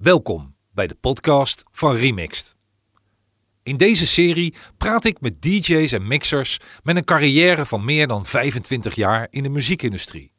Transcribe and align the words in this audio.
Welkom 0.00 0.54
bij 0.72 0.86
de 0.86 0.94
podcast 0.94 1.62
van 1.72 1.94
Remixed. 1.96 2.56
In 3.62 3.76
deze 3.76 4.06
serie 4.06 4.54
praat 4.76 5.04
ik 5.04 5.20
met 5.20 5.42
DJ's 5.42 5.92
en 5.92 6.06
mixers 6.06 6.58
met 6.82 6.96
een 6.96 7.04
carrière 7.04 7.66
van 7.66 7.84
meer 7.84 8.06
dan 8.06 8.26
25 8.26 8.94
jaar 8.94 9.26
in 9.30 9.42
de 9.42 9.48
muziekindustrie. 9.48 10.32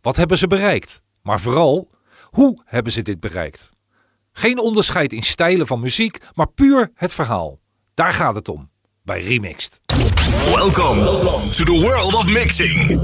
Wat 0.00 0.16
hebben 0.16 0.38
ze 0.38 0.46
bereikt? 0.46 1.02
Maar 1.22 1.40
vooral, 1.40 1.90
hoe 2.24 2.62
hebben 2.64 2.92
ze 2.92 3.02
dit 3.02 3.20
bereikt? 3.20 3.70
Geen 4.32 4.58
onderscheid 4.58 5.12
in 5.12 5.22
stijlen 5.22 5.66
van 5.66 5.80
muziek, 5.80 6.18
maar 6.34 6.48
puur 6.48 6.90
het 6.94 7.12
verhaal. 7.12 7.58
Daar 7.94 8.12
gaat 8.12 8.34
het 8.34 8.48
om 8.48 8.70
bij 9.02 9.20
Remixed. 9.20 9.80
Welcome 10.54 11.04
to 11.50 11.64
the 11.64 11.80
world 11.80 12.14
of 12.14 12.32
mixing. 12.32 13.00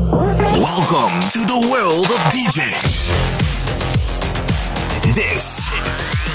Welcome 0.52 1.28
to 1.28 1.44
the 1.44 1.66
world 1.68 2.12
of 2.14 2.22
DJs. 2.22 3.38
This 5.18 5.70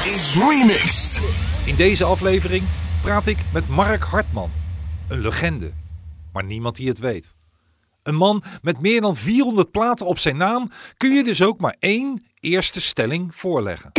is 0.05 0.36
Remixed. 0.36 1.21
In 1.65 1.75
deze 1.75 2.04
aflevering 2.04 2.64
praat 3.01 3.25
ik 3.25 3.37
met 3.54 3.68
Mark 3.68 4.04
Hartman, 4.04 4.51
een 5.10 5.19
legende, 5.19 5.71
maar 6.33 6.43
niemand 6.43 6.75
die 6.75 6.88
het 6.88 7.00
weet. 7.00 7.36
Een 8.04 8.15
man 8.15 8.43
met 8.61 8.82
meer 8.82 9.01
dan 9.01 9.15
400 9.15 9.71
platen 9.71 10.05
op 10.05 10.19
zijn 10.19 10.38
naam 10.38 10.71
kun 10.97 11.14
je 11.14 11.24
dus 11.24 11.41
ook 11.41 11.60
maar 11.60 11.75
één 11.79 12.25
eerste 12.39 12.82
stelling 12.82 13.36
voorleggen. 13.36 13.89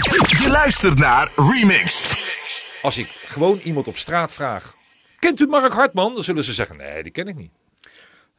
Je 0.43 0.49
luistert 0.51 0.99
naar 0.99 1.33
Remixed. 1.37 2.79
Als 2.83 2.99
ik 2.99 3.07
gewoon 3.07 3.59
iemand 3.59 3.89
op 3.89 3.97
straat 3.97 4.33
vraag: 4.33 4.75
Kent 5.19 5.41
u 5.41 5.47
Mark 5.47 5.73
Hartman? 5.73 6.15
Dan 6.15 6.23
zullen 6.23 6.45
ze 6.45 6.55
zeggen: 6.55 6.77
Nee, 6.77 7.03
die 7.03 7.13
ken 7.13 7.29
ik 7.29 7.37
niet. 7.37 7.53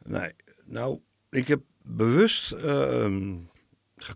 Nee, 0.04 0.32
nou, 0.64 0.98
ik 1.30 1.48
heb 1.48 1.60
bewust. 1.82 2.52
ehm, 2.52 3.34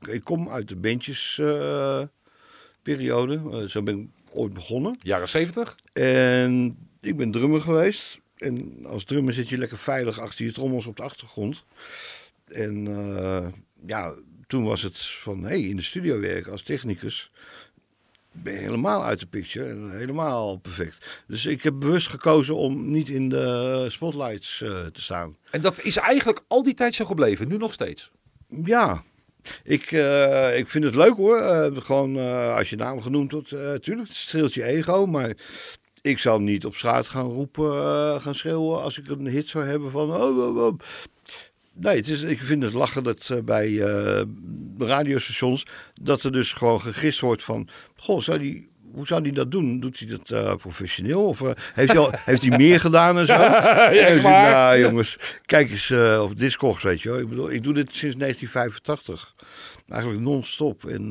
ik 0.08 0.24
kom 0.24 0.48
uit 0.48 0.68
de 0.68 0.76
bandjesperiode. 0.76 2.10
Eh, 2.82 3.68
zo 3.68 3.82
ben 3.82 3.98
ik 3.98 4.08
ooit 4.32 4.52
begonnen. 4.52 4.98
Jaren 5.02 5.28
70? 5.28 5.76
En 5.92 6.76
ik 7.00 7.16
ben 7.16 7.30
drummer 7.30 7.60
geweest. 7.60 8.20
En 8.36 8.86
als 8.86 9.04
drummer 9.04 9.32
zit 9.32 9.48
je 9.48 9.58
lekker 9.58 9.78
veilig 9.78 10.18
achter 10.18 10.44
je 10.44 10.52
trommels 10.52 10.86
op 10.86 10.96
de 10.96 11.02
achtergrond. 11.02 11.64
En 12.44 12.86
eh, 12.86 13.46
ja, 13.86 14.14
toen 14.46 14.64
was 14.64 14.82
het 14.82 14.98
van, 14.98 15.42
hé, 15.42 15.48
hey, 15.48 15.60
in 15.60 15.76
de 15.76 15.82
studio 15.82 16.20
werken 16.20 16.52
als 16.52 16.62
technicus 16.62 17.30
ben 18.32 18.52
je 18.52 18.58
helemaal 18.58 19.04
uit 19.04 19.20
de 19.20 19.26
picture 19.26 19.68
en 19.68 19.98
helemaal 19.98 20.56
perfect. 20.56 21.22
Dus 21.26 21.46
ik 21.46 21.62
heb 21.62 21.74
bewust 21.78 22.08
gekozen 22.08 22.56
om 22.56 22.90
niet 22.90 23.08
in 23.08 23.28
de 23.28 23.86
spotlights 23.88 24.62
eh, 24.62 24.86
te 24.86 25.00
staan. 25.00 25.36
En 25.50 25.60
dat 25.60 25.82
is 25.82 25.96
eigenlijk 25.96 26.44
al 26.48 26.62
die 26.62 26.74
tijd 26.74 26.94
zo 26.94 27.04
gebleven, 27.04 27.48
nu 27.48 27.56
nog 27.56 27.72
steeds. 27.72 28.10
Ja, 28.64 29.02
ik, 29.64 29.92
eh, 29.92 30.58
ik 30.58 30.68
vind 30.68 30.84
het 30.84 30.94
leuk 30.94 31.16
hoor. 31.16 31.36
Eh, 31.36 31.76
gewoon 31.76 32.18
eh, 32.18 32.56
als 32.56 32.70
je 32.70 32.76
naam 32.76 33.00
genoemd 33.00 33.32
wordt, 33.32 33.52
eh 33.52 33.72
tuurlijk, 33.74 34.08
het 34.08 34.16
streelt 34.16 34.54
je 34.54 34.64
ego. 34.64 35.06
Maar 35.06 35.36
ik 36.00 36.18
zal 36.18 36.38
niet 36.38 36.64
op 36.64 36.74
straat 36.74 37.08
gaan 37.08 37.26
roepen, 37.26 38.20
gaan 38.20 38.34
schreeuwen 38.34 38.82
als 38.82 38.98
ik 38.98 39.08
een 39.08 39.26
hit 39.26 39.48
zou 39.48 39.64
hebben 39.64 39.90
van... 39.90 40.10
Oh, 40.10 40.38
oh, 40.38 40.56
oh. 40.56 40.78
Nee, 41.72 41.96
het 41.96 42.08
is, 42.08 42.22
ik 42.22 42.40
vind 42.42 42.62
het 42.62 42.72
lachen 42.72 43.04
dat 43.04 43.40
bij 43.44 43.74
radiostations, 44.78 45.66
dat 46.02 46.22
er 46.22 46.32
dus 46.32 46.52
gewoon 46.52 46.80
gegist 46.80 47.20
wordt 47.20 47.42
van... 47.42 47.68
Goh, 47.96 48.20
zou 48.20 48.38
die... 48.38 48.69
Hoe 48.92 49.06
zou 49.06 49.22
hij 49.22 49.30
dat 49.30 49.50
doen? 49.50 49.80
Doet 49.80 49.98
hij 49.98 50.08
dat 50.08 50.30
eh, 50.30 50.54
professioneel? 50.56 51.26
Of 51.26 51.42
eh, 51.42 51.50
heeft, 51.74 51.92
hij 51.92 52.00
al, 52.00 52.10
heeft 52.30 52.42
hij 52.42 52.56
meer 52.56 52.80
gedaan 52.80 53.18
en 53.18 53.26
zo? 53.26 53.32
Zeg, 53.92 54.22
nou 54.22 54.78
jongens, 54.78 55.18
kijk 55.46 55.70
eens 55.70 55.90
eh, 55.90 56.20
op 56.22 56.38
Discogs, 56.38 56.82
weet 56.82 57.00
je 57.00 57.10
wel. 57.10 57.18
Ik 57.18 57.28
bedoel, 57.28 57.50
ik 57.50 57.62
doe 57.62 57.74
dit 57.74 57.94
sinds 57.94 58.16
1985. 58.16 59.34
Eigenlijk 59.88 60.22
non-stop. 60.22 60.84
En 60.84 61.06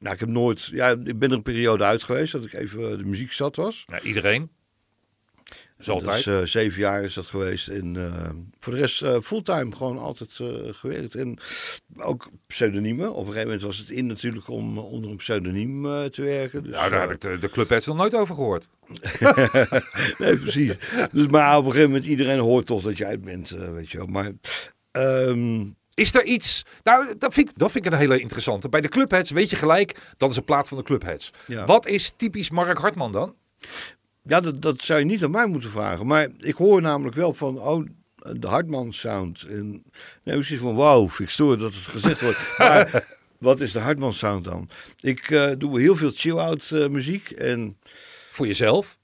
nou, 0.00 0.14
ik 0.14 0.20
heb 0.20 0.28
nooit... 0.28 0.66
Ja, 0.66 0.88
ik 0.88 1.18
ben 1.18 1.30
er 1.30 1.36
een 1.36 1.42
periode 1.42 1.84
uit 1.84 2.02
geweest 2.02 2.32
dat 2.32 2.44
ik 2.44 2.52
even 2.52 2.98
de 2.98 3.04
muziekstad 3.04 3.56
was. 3.56 3.84
Ja, 3.86 4.00
iedereen. 4.00 4.50
Is 5.78 5.88
altijd. 5.88 6.48
Zeven 6.48 6.80
jaar 6.80 7.02
is 7.04 7.14
dat 7.14 7.26
geweest. 7.26 7.68
En 7.68 7.96
eh, 7.96 8.30
voor 8.60 8.72
de 8.72 8.78
rest 8.78 9.02
eh, 9.02 9.20
fulltime 9.22 9.76
gewoon 9.76 9.98
altijd 9.98 10.38
eh, 10.40 10.48
gewerkt. 10.70 11.14
En 11.14 11.38
ook 11.96 12.30
pseudoniemen. 12.46 13.10
Op 13.10 13.16
een 13.16 13.24
gegeven 13.24 13.44
moment 13.44 13.62
was 13.62 13.78
het 13.78 13.90
in 13.90 14.06
natuurlijk 14.06 14.48
om 14.48 14.78
onder 14.78 15.10
een 15.10 15.16
pseudoniem 15.16 15.82
te 16.10 16.22
werken. 16.22 16.62
Dus, 16.62 16.72
nou, 16.72 16.90
daar 16.90 17.00
heb 17.00 17.10
ik 17.10 17.20
de, 17.20 17.38
de 17.38 17.50
Clubheads 17.50 17.86
nog 17.86 17.96
nooit 17.96 18.14
over 18.14 18.34
gehoord. 18.34 18.68
nee, 20.18 20.36
precies. 20.36 20.76
Dus, 21.12 21.26
maar 21.26 21.56
op 21.56 21.64
een 21.64 21.70
gegeven 21.70 21.90
moment, 21.90 22.08
iedereen 22.08 22.38
hoort 22.38 22.66
toch 22.66 22.82
dat 22.82 22.96
jij 22.96 23.10
het 23.10 23.24
bent, 23.24 23.48
weet 23.50 23.90
je 23.90 23.98
wel. 23.98 24.06
Maar 24.06 24.32
ehm, 24.90 25.64
Is 25.94 26.14
er 26.14 26.24
iets... 26.24 26.62
Nou, 26.82 27.14
dat 27.18 27.34
vind, 27.34 27.50
ik, 27.50 27.58
dat 27.58 27.72
vind 27.72 27.86
ik 27.86 27.92
een 27.92 27.98
hele 27.98 28.20
interessante. 28.20 28.68
Bij 28.68 28.80
de 28.80 28.88
Clubheads 28.88 29.30
weet 29.30 29.50
je 29.50 29.56
gelijk, 29.56 30.00
dat 30.16 30.30
is 30.30 30.36
een 30.36 30.44
plaat 30.44 30.68
van 30.68 30.78
de 30.78 30.84
Clubheads. 30.84 31.30
Ja. 31.46 31.64
Wat 31.64 31.86
is 31.86 32.12
typisch 32.16 32.50
Mark 32.50 32.78
Hartman 32.78 33.12
dan? 33.12 33.34
Ja, 34.28 34.40
dat, 34.40 34.62
dat 34.62 34.80
zou 34.82 34.98
je 34.98 35.04
niet 35.04 35.24
aan 35.24 35.30
mij 35.30 35.46
moeten 35.46 35.70
vragen. 35.70 36.06
Maar 36.06 36.28
ik 36.38 36.54
hoor 36.54 36.80
namelijk 36.80 37.16
wel 37.16 37.34
van, 37.34 37.60
oh, 37.60 37.86
de 38.32 38.46
Hartman 38.46 38.92
sound. 38.92 39.42
En 39.42 39.70
nee, 40.22 40.34
precies 40.34 40.58
van, 40.58 40.74
wauw, 40.74 41.08
stoer 41.26 41.58
dat 41.58 41.74
het 41.74 41.84
gezegd 41.84 42.20
wordt. 42.20 42.54
Maar 42.58 43.04
wat 43.38 43.60
is 43.60 43.72
de 43.72 43.80
Hartman 43.80 44.12
sound 44.12 44.44
dan? 44.44 44.68
Ik 45.00 45.30
eh, 45.30 45.50
doe 45.58 45.80
heel 45.80 45.96
veel 45.96 46.10
chill-out 46.14 46.70
eh, 46.70 46.88
muziek. 46.88 47.30
En 47.30 47.76
Voor 48.32 48.46
jezelf? 48.46 48.98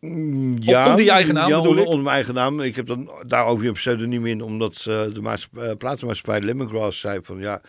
Mm, 0.00 0.56
Ja, 0.62 0.88
onder 0.88 1.04
je 1.04 1.10
eigen 1.10 1.34
naam 1.34 1.48
ja, 1.48 1.56
bedoel 1.56 1.70
onder, 1.70 1.84
ik? 1.84 1.88
onder 1.88 2.04
mijn 2.04 2.14
eigen 2.14 2.34
naam. 2.34 2.60
Ik 2.60 2.76
heb 2.76 2.86
dan 2.86 3.10
daar 3.26 3.46
ook 3.46 3.58
weer 3.58 3.68
een 3.68 3.74
pseudoniem 3.74 4.26
in, 4.26 4.42
omdat 4.42 4.74
eh, 4.76 5.02
de 5.12 5.20
maatschappij, 5.20 5.70
uh, 5.70 5.76
platenmaatschappij 5.76 6.40
Lemongrass 6.40 7.00
zei 7.00 7.18
van 7.22 7.38
ja, 7.38 7.60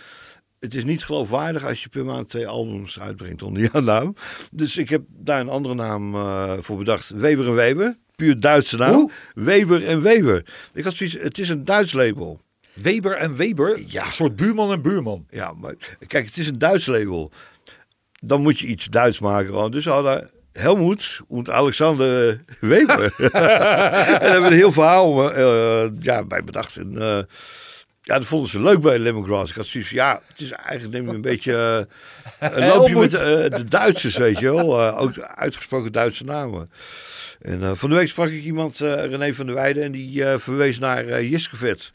het 0.59 0.75
is 0.75 0.83
niet 0.83 1.05
geloofwaardig 1.05 1.65
als 1.65 1.83
je 1.83 1.89
per 1.89 2.05
maand 2.05 2.29
twee 2.29 2.47
albums 2.47 2.99
uitbrengt 2.99 3.43
onder 3.43 3.69
jouw 3.71 3.81
naam. 3.81 4.15
Dus 4.51 4.77
ik 4.77 4.89
heb 4.89 5.01
daar 5.07 5.39
een 5.39 5.49
andere 5.49 5.73
naam 5.73 6.15
eh, 6.15 6.53
voor 6.59 6.77
bedacht. 6.77 7.09
Weber 7.09 7.47
en 7.47 7.55
Weber, 7.55 7.97
puur 8.15 8.39
Duitse 8.39 8.77
naam. 8.77 8.93
Hoe? 8.93 9.11
Weber 9.33 9.85
en 9.85 10.01
Weber. 10.01 10.45
Ik 10.73 10.83
had 10.83 10.93
zoiets, 10.93 11.17
het 11.21 11.37
is 11.37 11.49
een 11.49 11.65
Duits 11.65 11.93
label. 11.93 12.41
Weber 12.73 13.13
en 13.13 13.35
Weber? 13.35 13.83
Ja. 13.85 14.05
Een 14.05 14.11
soort 14.11 14.35
buurman 14.35 14.71
en 14.71 14.81
buurman. 14.81 15.25
Ja, 15.29 15.53
maar 15.53 15.75
kijk, 16.07 16.25
het 16.25 16.37
is 16.37 16.47
een 16.47 16.57
Duits 16.57 16.85
label. 16.85 17.31
Dan 18.21 18.41
moet 18.41 18.59
je 18.59 18.67
iets 18.67 18.85
Duits 18.85 19.19
maken. 19.19 19.45
Gewoon. 19.45 19.71
Dus 19.71 19.85
hadden 19.85 20.29
Helmoet 20.51 21.19
en 21.29 21.53
Alexander 21.53 22.43
Weber. 22.59 23.13
en 23.17 23.29
daar 23.31 24.21
hebben 24.21 24.41
we 24.41 24.47
een 24.47 24.53
heel 24.53 24.71
verhaal 24.71 25.33
eh, 25.33 25.89
ja, 25.99 26.23
bij 26.23 26.43
bedacht. 26.43 26.75
En, 26.75 27.01
eh, 27.01 27.23
ja, 28.01 28.17
dat 28.17 28.27
vonden 28.27 28.49
ze 28.49 28.61
leuk 28.61 28.81
bij 28.81 28.99
Lemongrass. 28.99 29.51
Ik 29.51 29.57
had 29.57 29.65
zoiets 29.65 29.89
ja, 29.89 30.21
het 30.27 30.41
is 30.41 30.51
eigenlijk 30.51 30.93
neem 30.93 31.09
je 31.09 31.15
een 31.15 31.21
beetje 31.21 31.87
eh, 32.39 32.49
een 32.57 32.67
loopje 32.67 32.95
met 32.95 33.13
eh, 33.13 33.21
de 33.57 33.65
Duitsers, 33.69 34.17
weet 34.17 34.39
je 34.39 34.53
wel. 34.53 34.81
Eh, 34.81 35.01
ook 35.01 35.19
uitgesproken 35.19 35.91
Duitse 35.91 36.23
namen. 36.23 36.71
En 37.41 37.77
van 37.77 37.89
de 37.89 37.95
week 37.95 38.07
sprak 38.07 38.29
ik 38.29 38.43
iemand, 38.43 38.77
René 38.77 39.33
van 39.33 39.45
der 39.45 39.55
Weijden, 39.55 39.83
en 39.83 39.91
die 39.91 40.25
verwees 40.25 40.79
naar 40.79 41.05
eh 41.05 41.29
Jiskevet. 41.29 41.91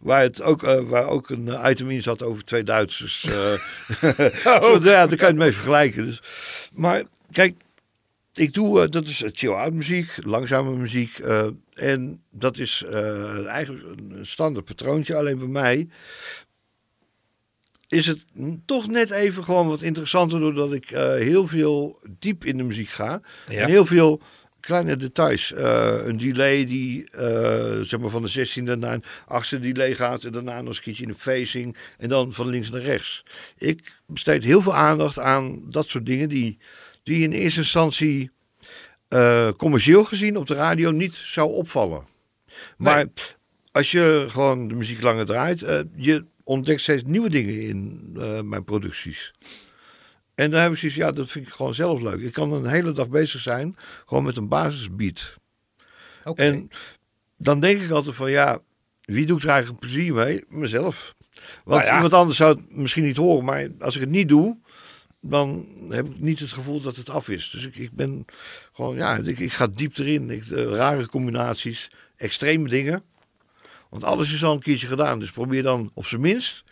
Waar, 0.00 0.22
het 0.22 0.42
ook, 0.42 0.60
waar 0.62 1.06
ook 1.06 1.30
een 1.30 1.58
item 1.64 1.90
in 1.90 2.02
zat 2.02 2.22
over 2.22 2.44
twee 2.44 2.62
Duitsers. 2.62 3.20
Zo, 4.42 4.78
ja, 4.82 5.06
daar 5.06 5.06
kan 5.06 5.18
je 5.18 5.24
het 5.24 5.36
mee 5.36 5.52
vergelijken. 5.52 6.06
Dus. 6.06 6.22
Maar 6.72 7.02
kijk, 7.32 7.54
ik 8.34 8.54
doe, 8.54 8.82
eh, 8.82 8.90
dat 8.90 9.04
is 9.06 9.24
chill-out 9.32 9.72
muziek, 9.72 10.16
langzame 10.24 10.76
muziek. 10.76 11.18
eh, 11.18 11.46
en 11.74 12.22
dat 12.30 12.58
is 12.58 12.84
eh, 12.84 13.46
eigenlijk 13.46 13.84
een 13.98 14.26
standaard 14.26 14.64
patroontje. 14.64 15.16
Alleen 15.16 15.38
bij 15.38 15.46
mij 15.46 15.88
is 17.90 18.06
het 18.06 18.24
toch 18.64 18.86
net 18.86 19.10
even 19.10 19.44
gewoon 19.44 19.68
wat 19.68 19.82
interessanter... 19.82 20.40
doordat 20.40 20.72
ik 20.72 20.90
eh, 20.90 21.02
heel 21.14 21.46
veel 21.46 21.98
diep 22.18 22.44
in 22.44 22.56
de 22.56 22.62
muziek 22.62 22.88
ga. 22.88 23.20
Ja. 23.46 23.60
En 23.60 23.68
heel 23.68 23.86
veel 23.86 24.20
kleine 24.60 24.96
details. 24.96 25.52
Eh, 25.52 25.96
een 26.04 26.16
delay 26.16 26.66
die 26.66 27.10
eh, 27.10 27.80
zeg 27.80 28.00
maar 28.00 28.10
van 28.10 28.22
de 28.22 28.48
16e 28.48 28.78
naar 28.78 28.92
een 28.94 29.04
8e 29.44 29.60
delay 29.60 29.94
gaat... 29.94 30.24
en 30.24 30.32
daarna 30.32 30.62
nog 30.62 30.76
een 30.76 30.82
keertje 30.82 31.02
in 31.02 31.08
de 31.08 31.18
facing... 31.18 31.76
en 31.98 32.08
dan 32.08 32.32
van 32.32 32.48
links 32.48 32.70
naar 32.70 32.80
rechts. 32.80 33.24
Ik 33.58 33.92
besteed 34.06 34.44
heel 34.44 34.62
veel 34.62 34.74
aandacht 34.74 35.18
aan 35.18 35.62
dat 35.70 35.88
soort 35.88 36.06
dingen... 36.06 36.28
die, 36.28 36.58
die 37.02 37.22
in 37.22 37.32
eerste 37.32 37.60
instantie 37.60 38.30
eh, 39.08 39.50
commercieel 39.56 40.04
gezien 40.04 40.36
op 40.36 40.46
de 40.46 40.54
radio 40.54 40.90
niet 40.90 41.14
zou 41.14 41.52
opvallen. 41.52 42.04
Maar 42.76 43.06
als 43.72 43.90
je 43.90 44.26
gewoon 44.28 44.68
de 44.68 44.74
muziek 44.74 45.02
langer 45.02 45.26
draait, 45.26 45.62
eh, 45.62 45.80
je 45.96 46.24
ontdekt 46.44 46.80
steeds 46.80 47.02
nieuwe 47.02 47.30
dingen 47.30 47.60
in 47.60 48.10
eh, 48.18 48.40
mijn 48.40 48.64
producties. 48.64 49.34
En 50.34 50.50
dan 50.50 50.60
heb 50.60 50.70
ik 50.70 50.76
zoiets, 50.76 50.98
ja, 50.98 51.12
dat 51.12 51.30
vind 51.30 51.46
ik 51.46 51.52
gewoon 51.52 51.74
zelf 51.74 52.02
leuk. 52.02 52.20
Ik 52.20 52.32
kan 52.32 52.52
een 52.52 52.66
hele 52.66 52.92
dag 52.92 53.08
bezig 53.08 53.40
zijn, 53.40 53.76
gewoon 54.06 54.24
met 54.24 54.36
een 54.36 54.48
basisbeat. 54.48 55.34
Oké. 56.24 56.42
En 56.42 56.68
dan 57.36 57.60
denk 57.60 57.80
ik 57.80 57.90
altijd 57.90 58.16
van, 58.16 58.30
ja, 58.30 58.58
wie 59.00 59.26
doet 59.26 59.42
er 59.42 59.48
eigenlijk 59.48 59.80
plezier 59.80 60.14
mee? 60.14 60.44
Mezelf. 60.48 61.14
Want 61.64 61.64
Nou 61.64 61.84
ja. 61.84 61.94
iemand 61.94 62.12
anders 62.12 62.36
zou 62.36 62.56
het 62.56 62.76
misschien 62.76 63.04
niet 63.04 63.16
horen, 63.16 63.44
maar 63.44 63.68
als 63.78 63.94
ik 63.94 64.00
het 64.00 64.10
niet 64.10 64.28
doe, 64.28 64.58
dan 65.20 65.66
heb 65.88 66.06
ik 66.06 66.18
niet 66.18 66.38
het 66.38 66.52
gevoel 66.52 66.80
dat 66.80 66.96
het 66.96 67.10
af 67.10 67.28
is. 67.28 67.50
Dus 67.52 67.66
ik, 67.66 67.76
ik 67.76 67.92
ben 67.92 68.24
gewoon, 68.72 68.96
ja, 68.96 69.16
ik, 69.16 69.38
ik 69.38 69.52
ga 69.52 69.66
diep 69.66 69.98
erin. 69.98 70.30
Ik, 70.30 70.46
eh, 70.46 70.64
rare 70.64 71.06
combinaties, 71.08 71.90
extreme 72.16 72.68
dingen. 72.68 73.02
Want 73.90 74.04
alles 74.04 74.32
is 74.32 74.44
al 74.44 74.52
een 74.52 74.60
keertje 74.60 74.86
gedaan. 74.86 75.18
Dus 75.18 75.30
probeer 75.30 75.62
dan 75.62 75.90
op 75.94 76.06
zijn 76.06 76.20
minst 76.20 76.64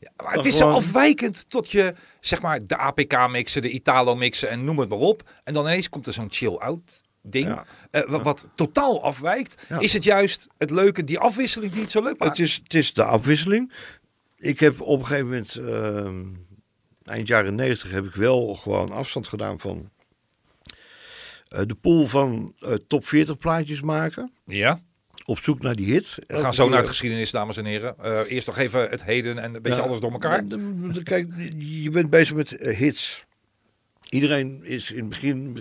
Ja, 0.00 0.10
maar 0.24 0.32
het 0.34 0.44
is 0.44 0.52
zo 0.56 0.60
gewoon- 0.60 0.74
afwijkend 0.76 1.44
tot 1.50 1.70
je, 1.70 1.94
zeg 2.20 2.42
maar, 2.42 2.66
de 2.66 2.76
APK-mixen, 2.76 3.62
de 3.62 3.70
Italo-mixen 3.70 4.48
en 4.48 4.64
noem 4.64 4.78
het 4.78 4.88
maar 4.88 4.98
op. 4.98 5.30
En 5.44 5.54
dan 5.54 5.64
ineens 5.66 5.88
komt 5.88 6.06
er 6.06 6.12
zo'n 6.12 6.26
chill-out 6.30 7.02
ding, 7.22 7.46
Ja. 7.46 7.64
eh, 7.90 8.08
wa- 8.08 8.20
wat, 8.22 8.48
totaal 8.54 9.02
afwijkt. 9.02 9.64
Ja. 9.68 9.78
Is 9.78 9.92
het 9.92 10.04
juist 10.04 10.46
het 10.58 10.70
leuke, 10.70 11.04
die 11.04 11.18
afwisseling 11.18 11.72
die 11.72 11.80
het 11.82 11.90
zo 11.90 12.02
leuk 12.02 12.18
maakt? 12.18 12.36
Het 12.38 12.46
is, 12.46 12.60
het 12.62 12.74
is 12.74 12.92
de 12.92 13.04
afwisseling. 13.04 13.72
Ik 14.36 14.60
heb 14.60 14.80
op 14.80 14.98
een 15.00 15.06
gegeven 15.06 15.24
moment, 15.26 15.54
ehm, 15.56 16.24
eind 17.06 17.28
jaren 17.28 17.54
90, 17.54 17.90
heb 17.90 18.04
ik 18.04 18.14
wel 18.14 18.54
gewoon 18.54 18.90
afstand 18.90 19.26
gedaan 19.26 19.60
van 19.60 19.90
eh, 21.48 21.60
de 21.66 21.74
pool 21.74 22.06
van 22.06 22.52
eh, 22.58 22.74
top 22.86 23.06
40 23.06 23.38
plaatjes 23.38 23.80
maken. 23.80 24.32
Ja, 24.44 24.80
Op 25.24 25.38
zoek 25.38 25.62
naar 25.62 25.74
die 25.76 25.92
hit. 25.92 26.18
we 26.26 26.38
gaan 26.38 26.54
zo 26.54 26.68
naar 26.68 26.78
het 26.78 26.88
geschiedenis, 26.88 27.30
dames 27.30 27.56
en 27.56 27.64
heren. 27.64 27.98
Eh, 27.98 28.20
eerst 28.28 28.46
nog 28.46 28.58
even 28.58 28.88
het 28.90 29.04
heden 29.04 29.38
en 29.38 29.54
een 29.54 29.62
beetje 29.62 29.80
alles 29.82 30.00
door 30.00 30.12
elkaar. 30.12 30.44
Kijk, 31.02 31.28
je 31.58 31.90
bent 31.90 32.10
bezig 32.10 32.34
met 32.36 32.50
hits. 32.50 33.24
Iedereen 34.08 34.64
is 34.64 34.90
in 34.90 34.98
het 34.98 35.08
begin, 35.08 35.54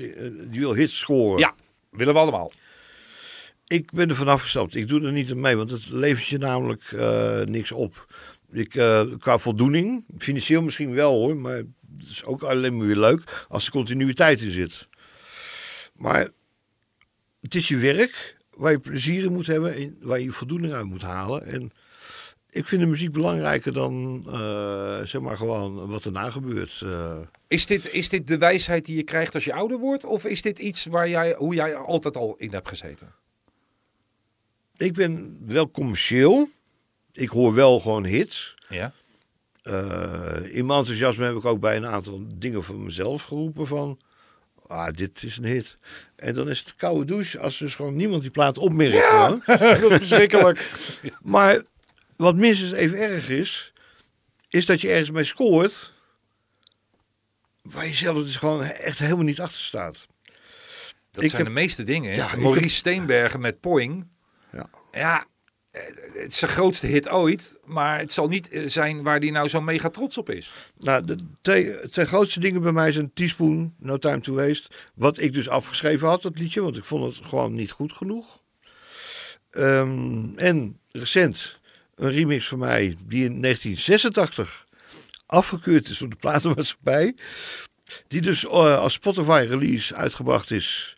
die 0.51 0.59
wil 0.59 0.73
hits 0.73 0.99
scoren. 0.99 1.39
Ja, 1.39 1.55
willen 1.89 2.13
we 2.13 2.19
allemaal. 2.19 2.51
Ik 3.67 3.91
ben 3.91 4.09
er 4.09 4.15
vanaf 4.15 4.41
gestapt. 4.41 4.75
Ik 4.75 4.87
doe 4.87 5.01
er 5.05 5.11
niet 5.11 5.31
aan 5.31 5.39
mee, 5.39 5.55
want 5.55 5.71
het 5.71 5.89
levert 5.89 6.27
je 6.27 6.37
namelijk 6.37 6.91
niks 7.49 7.71
op. 7.71 8.14
Ik, 8.57 8.75
eh, 8.75 9.03
qua 9.19 9.37
voldoening, 9.37 10.05
financieel 10.17 10.61
misschien 10.61 10.93
wel 10.93 11.13
hoor, 11.13 11.35
maar 11.35 11.55
het 11.55 12.07
is 12.09 12.23
ook 12.25 12.43
alleen 12.43 12.77
maar 12.77 12.87
weer 12.87 12.95
leuk 12.95 13.45
als 13.47 13.65
er 13.65 13.71
continuïteit 13.71 14.41
in 14.41 14.51
zit. 14.51 14.87
Maar 15.95 16.29
het 17.41 17.55
is 17.55 17.67
je 17.67 17.77
werk 17.77 18.37
waar 18.57 18.71
je 18.71 18.79
plezier 18.79 19.23
in 19.23 19.33
moet 19.33 19.47
hebben 19.47 19.75
en 19.75 19.97
waar 20.01 20.19
je 20.19 20.31
voldoening 20.31 20.73
uit 20.73 20.85
moet 20.85 21.01
halen. 21.01 21.45
En 21.45 21.71
ik 22.49 22.67
vind 22.67 22.81
de 22.81 22.87
muziek 22.87 23.11
belangrijker 23.11 23.73
dan 23.73 24.23
eh, 24.27 25.01
zeg 25.03 25.21
maar 25.21 25.37
gewoon 25.37 25.87
wat 25.87 26.05
erna 26.05 26.31
gebeurt. 26.31 26.81
eh. 26.81 27.17
Is 27.47 27.65
dit, 27.65 27.93
is 27.93 28.09
dit 28.09 28.27
de 28.27 28.37
wijsheid 28.37 28.85
die 28.85 28.95
je 28.95 29.03
krijgt 29.03 29.33
als 29.33 29.45
je 29.45 29.53
ouder 29.53 29.77
wordt? 29.77 30.05
Of 30.05 30.25
is 30.25 30.41
dit 30.41 30.59
iets 30.59 30.85
waar 30.85 31.09
jij, 31.09 31.35
hoe 31.37 31.53
jij 31.53 31.75
altijd 31.75 32.17
al 32.17 32.35
in 32.37 32.51
hebt 32.51 32.67
gezeten? 32.69 33.13
ik 34.77 34.93
ben 34.93 35.39
wel 35.45 35.69
commercieel. 35.69 36.49
Ik 37.15 37.29
hoor 37.29 37.53
wel 37.53 37.79
gewoon 37.79 38.05
hits. 38.05 38.55
Ja. 38.69 38.93
Eh, 39.63 39.75
in 40.55 40.65
mijn 40.65 40.79
enthousiasme 40.79 41.25
heb 41.25 41.35
ik 41.35 41.45
ook 41.45 41.59
bij 41.59 41.75
een 41.75 41.85
aantal 41.85 42.25
dingen 42.35 42.63
van 42.63 42.83
mezelf 42.83 43.23
geroepen 43.23 43.67
van... 43.67 43.99
Ah, 44.67 44.93
dit 44.93 45.23
is 45.23 45.37
een 45.37 45.45
hit. 45.45 45.77
En 46.15 46.33
dan 46.33 46.49
is 46.49 46.59
het 46.59 46.75
koude 46.75 47.05
douche 47.05 47.39
als 47.39 47.57
dus 47.57 47.75
gewoon 47.75 47.95
niemand 47.95 48.21
die 48.21 48.31
plaat 48.31 48.57
opmerkt. 48.57 49.05
hoor. 49.05 49.39
dat 49.45 49.91
is 49.91 49.97
verschrikkelijk. 49.97 50.71
Maar 51.21 51.63
wat 52.15 52.35
minstens 52.35 52.71
even 52.71 52.97
erg 52.97 53.29
is, 53.29 53.73
is 54.49 54.65
dat 54.65 54.81
je 54.81 54.89
ergens 54.89 55.11
mee 55.11 55.23
scoort... 55.23 55.93
waar 57.61 57.85
je 57.87 57.93
zelf 57.93 58.23
dus 58.23 58.35
gewoon 58.35 58.63
echt 58.63 58.99
helemaal 58.99 59.23
niet 59.23 59.39
achter 59.41 59.59
staat. 59.59 60.07
Dat 61.11 61.23
Ik 61.23 61.29
zijn 61.29 61.41
heb- 61.43 61.53
de 61.53 61.59
meeste 61.61 61.83
dingen. 61.83 62.09
hè? 62.11 62.15
Ja, 62.17 62.35
Maurice 62.35 62.59
heb- 62.61 62.69
Steenbergen 62.69 63.39
met 63.41 63.59
Poing. 63.59 64.07
Ja. 64.51 64.69
Ja, 64.91 65.25
het 66.13 66.31
is 66.31 66.37
zijn 66.37 66.51
grootste 66.51 66.87
hit 66.87 67.09
ooit. 67.09 67.59
Maar 67.65 67.99
het 67.99 68.11
zal 68.11 68.27
niet 68.27 68.49
eh, 68.49 68.63
zijn 68.65 69.03
waar 69.03 69.19
hij 69.19 69.29
nou 69.29 69.47
zo 69.47 69.61
mega 69.61 69.89
trots 69.89 70.17
op 70.17 70.29
is. 70.29 70.53
Nou, 70.77 71.05
de 71.05 71.17
twee, 71.41 71.87
twee 71.87 72.05
grootste 72.05 72.39
dingen 72.39 72.61
bij 72.61 72.71
mij 72.71 72.91
zijn 72.91 73.13
Teaspoon, 73.13 73.73
No 73.79 73.97
Time 73.97 74.19
to 74.19 74.33
Waste. 74.33 74.69
Wat 74.93 75.19
ik 75.19 75.33
dus 75.33 75.49
afgeschreven 75.49 76.07
had, 76.07 76.21
dat 76.21 76.37
liedje, 76.37 76.61
want 76.61 76.77
ik 76.77 76.85
vond 76.85 77.15
het 77.15 77.25
gewoon 77.25 77.53
niet 77.53 77.71
goed 77.71 77.93
genoeg. 77.93 78.41
Ehm, 79.49 80.35
en 80.35 80.79
recent 80.91 81.59
een 81.95 82.11
remix 82.11 82.47
van 82.47 82.59
mij 82.59 82.97
die 83.05 83.25
in 83.25 83.39
1986 83.39 84.65
afgekeurd 85.25 85.89
is 85.89 85.97
door 85.97 86.09
de 86.09 86.15
platenmaatschappij. 86.15 87.15
Die 88.07 88.21
dus 88.21 88.45
eh, 88.45 88.79
als 88.79 88.93
Spotify 88.93 89.45
release 89.49 89.95
uitgebracht 89.95 90.51
is. 90.51 90.95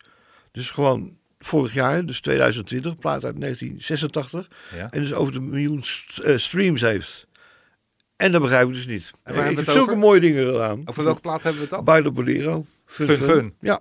Dus 0.52 0.70
gewoon 0.70 1.17
vorig 1.40 1.74
jaar, 1.74 2.06
dus 2.06 2.22
2020, 2.22 2.98
plaat 2.98 3.26
uit 3.26 3.40
1986. 3.40 4.48
Ja. 4.76 4.88
En 4.90 5.00
dus 5.02 5.14
over 5.14 5.34
de 5.34 5.40
miljoen 5.40 5.84
st- 5.84 6.18
eh, 6.20 6.38
streams 6.38 6.82
heeft. 6.82 7.28
En 8.16 8.32
dat 8.32 8.42
begrijp 8.42 8.68
ik 8.68 8.74
dus 8.74 8.86
niet. 8.88 9.12
En 9.24 9.36
waar 9.36 9.50
ik 9.50 9.56
heb 9.56 9.66
het 9.66 9.74
zulke 9.76 9.90
over? 9.90 10.02
mooie 10.02 10.20
dingen 10.20 10.46
gedaan. 10.52 10.82
Over 10.86 11.04
welke 11.04 11.22
plaat 11.22 11.44
hebben 11.44 11.62
we 11.62 11.68
het 11.68 11.70
dan? 11.76 11.84
Bij 11.86 12.02
de 12.02 12.12
Bolero. 12.12 12.66
Fun 12.86 13.22
Fun. 13.22 13.54
Ja. 13.60 13.80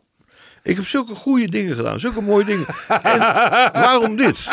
Ik 0.63 0.77
heb 0.77 0.87
zulke 0.87 1.15
goede 1.15 1.49
dingen 1.49 1.77
gedaan. 1.77 2.01
Zulke 2.01 2.21
mooie 2.21 2.45
dingen. 2.45 2.67
En 3.03 3.19
waarom 3.73 4.17
dit? 4.17 4.49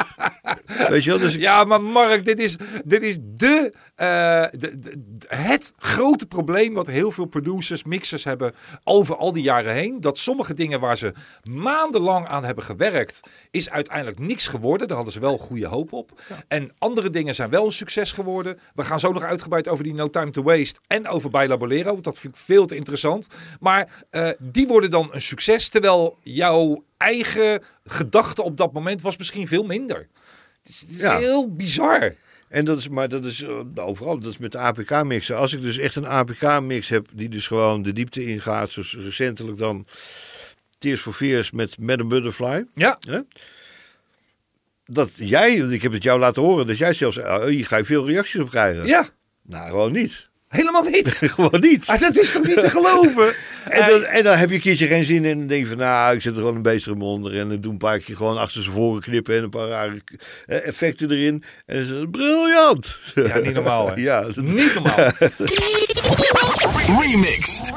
Weet 0.90 1.04
je 1.04 1.10
wel? 1.10 1.20
Dus 1.20 1.34
ik- 1.36 1.42
Ja, 1.42 1.64
maar 1.64 1.84
Mark, 1.84 2.26
dit 2.26 2.40
is, 2.40 2.56
dit 2.86 3.04
is 3.04 3.18
de, 3.22 3.74
eh, 3.96 4.44
de, 4.52 4.80
de- 4.80 5.26
het 5.28 5.74
grote 5.78 6.26
probleem 6.26 6.74
wat 6.74 6.88
heel 6.88 7.12
veel 7.12 7.26
producers, 7.26 7.84
mixers 7.84 8.24
hebben 8.24 8.54
over 8.84 9.16
al 9.18 9.32
die 9.32 9.44
jaren 9.44 9.74
heen. 9.74 10.02
Dat 10.02 10.18
sommige 10.18 10.54
dingen 10.54 10.80
waar 10.80 10.98
ze 10.98 11.14
maandenlang 11.44 12.28
aan 12.28 12.44
hebben 12.46 12.64
gewerkt, 12.64 13.20
is 13.52 13.70
uiteindelijk 13.70 14.20
niks 14.20 14.48
geworden. 14.48 14.88
Daar 14.88 14.96
hadden 14.96 15.14
ze 15.14 15.20
wel 15.20 15.38
goede 15.38 15.68
hoop 15.68 15.94
op. 15.94 16.22
En 16.48 16.72
andere 16.78 17.10
dingen 17.10 17.36
zijn 17.36 17.50
wel 17.50 17.66
een 17.66 17.72
succes 17.72 18.12
geworden. 18.12 18.60
We 18.76 18.84
gaan 18.84 19.00
zo 19.00 19.12
nog 19.12 19.24
uitgebreid 19.24 19.68
over 19.68 19.84
die 19.84 19.94
No 19.94 20.10
Time 20.10 20.32
to 20.32 20.44
Waste 20.44 20.80
en 20.88 21.08
over 21.08 21.30
Baila 21.30 21.58
Bolero. 21.58 21.92
Want 21.92 22.04
dat 22.04 22.20
vind 22.20 22.36
ik 22.36 22.42
veel 22.42 22.66
te 22.66 22.76
interessant. 22.76 23.28
Maar 23.60 24.06
eh, 24.10 24.30
die 24.40 24.68
worden 24.68 24.92
dan 24.92 25.10
een 25.12 25.22
succes, 25.22 25.70
terwijl 25.70 26.18
jouw 26.24 26.84
eigen 26.98 27.64
gedachte 27.86 28.44
op 28.44 28.58
dat 28.58 28.74
moment 28.74 29.02
was 29.02 29.18
misschien 29.18 29.48
veel 29.48 29.64
minder. 29.64 30.08
Het 30.62 30.72
is, 30.72 30.80
het 30.82 30.90
is 30.90 31.02
Ja. 31.02 31.18
heel 31.18 31.54
bizar. 31.56 32.16
En 32.54 32.66
dat 32.66 32.78
is, 32.78 32.88
maar 32.88 33.10
dat 33.10 33.26
is 33.26 33.42
eh, 33.42 33.60
overal, 33.76 34.20
dat 34.20 34.32
is 34.32 34.38
met 34.38 34.52
de 34.52 34.58
APK-mixen. 34.58 35.38
Als 35.38 35.54
ik 35.54 35.62
dus 35.62 35.78
echt 35.78 35.96
een 35.96 36.08
APK-mix 36.08 36.90
heb 36.90 37.08
die 37.14 37.30
dus 37.30 37.48
gewoon 37.48 37.84
de 37.84 37.94
diepte 37.94 38.26
ingaat, 38.26 38.70
zoals 38.70 38.96
recentelijk 38.96 39.58
dan 39.58 39.88
Tears 40.78 41.02
for 41.02 41.14
Fears 41.14 41.52
met 41.52 41.78
Madame 41.78 42.10
Butterfly. 42.10 42.66
Ja, 42.74 42.98
Hè? 43.00 43.20
Dat 44.86 45.14
jij, 45.18 45.60
want 45.60 45.72
ik 45.72 45.82
heb 45.82 45.92
het 45.92 46.04
jou 46.04 46.20
laten 46.20 46.42
horen, 46.42 46.68
dat 46.68 46.78
jij 46.78 46.94
zelfs, 46.94 47.18
oh, 47.18 47.46
hier 47.46 47.66
ga 47.66 47.78
je 47.78 47.86
veel 47.86 48.08
reacties 48.08 48.40
op 48.42 48.50
krijgen. 48.50 48.86
ja. 48.86 49.08
Nou, 49.42 49.70
gewoon 49.70 49.92
niet. 49.92 50.30
Helemaal 50.54 50.84
niet. 50.84 51.22
gewoon 51.36 51.60
niet. 51.60 51.88
Ah, 51.88 52.00
dat 52.00 52.16
is 52.16 52.32
toch 52.32 52.44
niet 52.44 52.60
te 52.60 52.70
geloven? 52.70 53.36
En 53.64 53.90
dan, 53.90 54.04
en 54.04 54.24
dan 54.24 54.36
heb 54.38 54.50
je 54.50 54.56
een 54.56 54.62
keertje 54.62 54.88
geen 54.88 55.06
zin 55.06 55.16
in 55.16 55.32
en 55.32 55.38
dan 55.38 55.48
denk 55.48 55.62
je 55.62 55.68
van, 55.68 55.78
nou, 55.78 56.16
ik 56.16 56.22
zet 56.22 56.34
er 56.34 56.40
gewoon 56.40 56.56
een 56.56 56.62
beest 56.62 56.88
onder 56.88 57.40
en 57.40 57.50
dan 57.50 57.62
doe 57.62 57.72
een 57.72 57.78
paar 57.78 58.00
keer 58.00 58.16
gewoon 58.16 58.38
achter 58.38 58.62
zijn 58.62 58.76
voren 58.76 59.02
knippen 59.02 59.36
en 59.38 59.44
een 59.44 59.50
paar 59.50 59.68
rare 59.68 60.02
eh, 60.46 60.68
effecten 60.68 61.12
erin. 61.12 61.44
En 61.66 61.76
dan 61.76 61.84
is 61.84 61.90
het 61.90 62.12
briljant. 62.12 62.98
Ja, 63.16 63.38
niet 63.38 63.54
normaal 63.54 63.88
hè? 63.90 63.96
Ja, 64.10 64.22
dat- 64.22 64.36
Niet 64.36 64.74
normaal. 64.74 65.10
Remixed. 67.02 67.73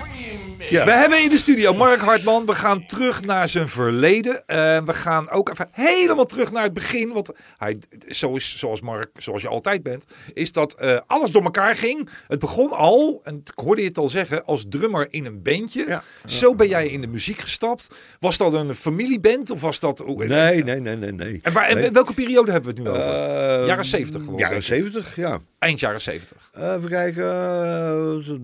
Ja. 0.71 0.85
We 0.85 0.91
hebben 0.93 1.23
in 1.23 1.29
de 1.29 1.39
studio 1.39 1.75
Mark 1.75 2.01
Hartman. 2.01 2.47
We 2.47 2.53
gaan 2.55 2.87
terug 2.87 3.23
naar 3.25 3.49
zijn 3.49 3.69
verleden. 3.69 4.47
Eh, 4.47 4.57
we 4.85 4.93
gaan 4.93 5.31
ook 5.31 5.51
even 5.51 5.69
helemaal 5.73 6.27
terug 6.27 6.53
naar 6.53 6.63
het 6.63 6.73
begin. 6.73 7.13
Want 7.13 7.31
hij, 7.57 7.79
zo 8.09 8.35
is, 8.35 8.57
zoals 8.59 8.81
Mark, 8.81 9.09
zoals 9.17 9.43
je 9.43 9.49
altijd 9.49 9.83
bent, 9.83 10.05
is 10.35 10.53
dat 10.53 10.75
eh, 10.75 10.99
alles 11.07 11.31
door 11.31 11.43
elkaar 11.43 11.75
ging. 11.75 12.09
Het 12.29 12.39
begon 12.39 12.71
al, 12.71 13.21
en 13.25 13.35
ik 13.45 13.53
hoorde 13.65 13.83
je 13.83 13.89
het 13.89 13.99
al 13.99 14.09
zeggen, 14.09 14.45
als 14.45 14.65
drummer 14.69 15.07
in 15.11 15.25
een 15.27 15.43
bandje. 15.43 15.85
Ja. 15.87 16.03
Zo 16.25 16.55
ben 16.55 16.69
jij 16.69 16.87
in 16.89 17.01
de 17.01 17.07
muziek 17.07 17.39
gestapt. 17.39 17.89
Was 18.21 18.37
dat 18.37 18.53
een 18.53 18.75
familieband 18.75 19.51
of 19.51 19.61
was 19.61 19.81
dat... 19.81 20.03
oh, 20.03 20.19
Nee, 20.19 20.65
nee, 20.65 20.81
nee, 20.81 20.97
nee, 20.97 21.13
nee. 21.13 21.41
En, 21.43 21.53
waar, 21.53 21.69
en 21.69 21.77
Nee. 21.77 21.91
welke 21.91 22.15
periode 22.15 22.53
hebben 22.53 22.75
we 22.75 22.81
het 22.81 22.89
nu 22.91 22.99
over? 22.99 23.13
Eh, 23.13 23.67
Jaren 23.67 23.85
70 23.85 24.23
gewoon, 24.23 24.39
Jaren 24.39 24.61
denk 24.61 24.63
ik. 24.63 24.69
70, 24.93 25.17
ja. 25.17 25.39
Eind 25.59 25.81
jaren 25.81 26.01
70. 26.01 26.51
Eh, 26.53 26.73
even 26.75 26.89
kijken, 26.89 27.25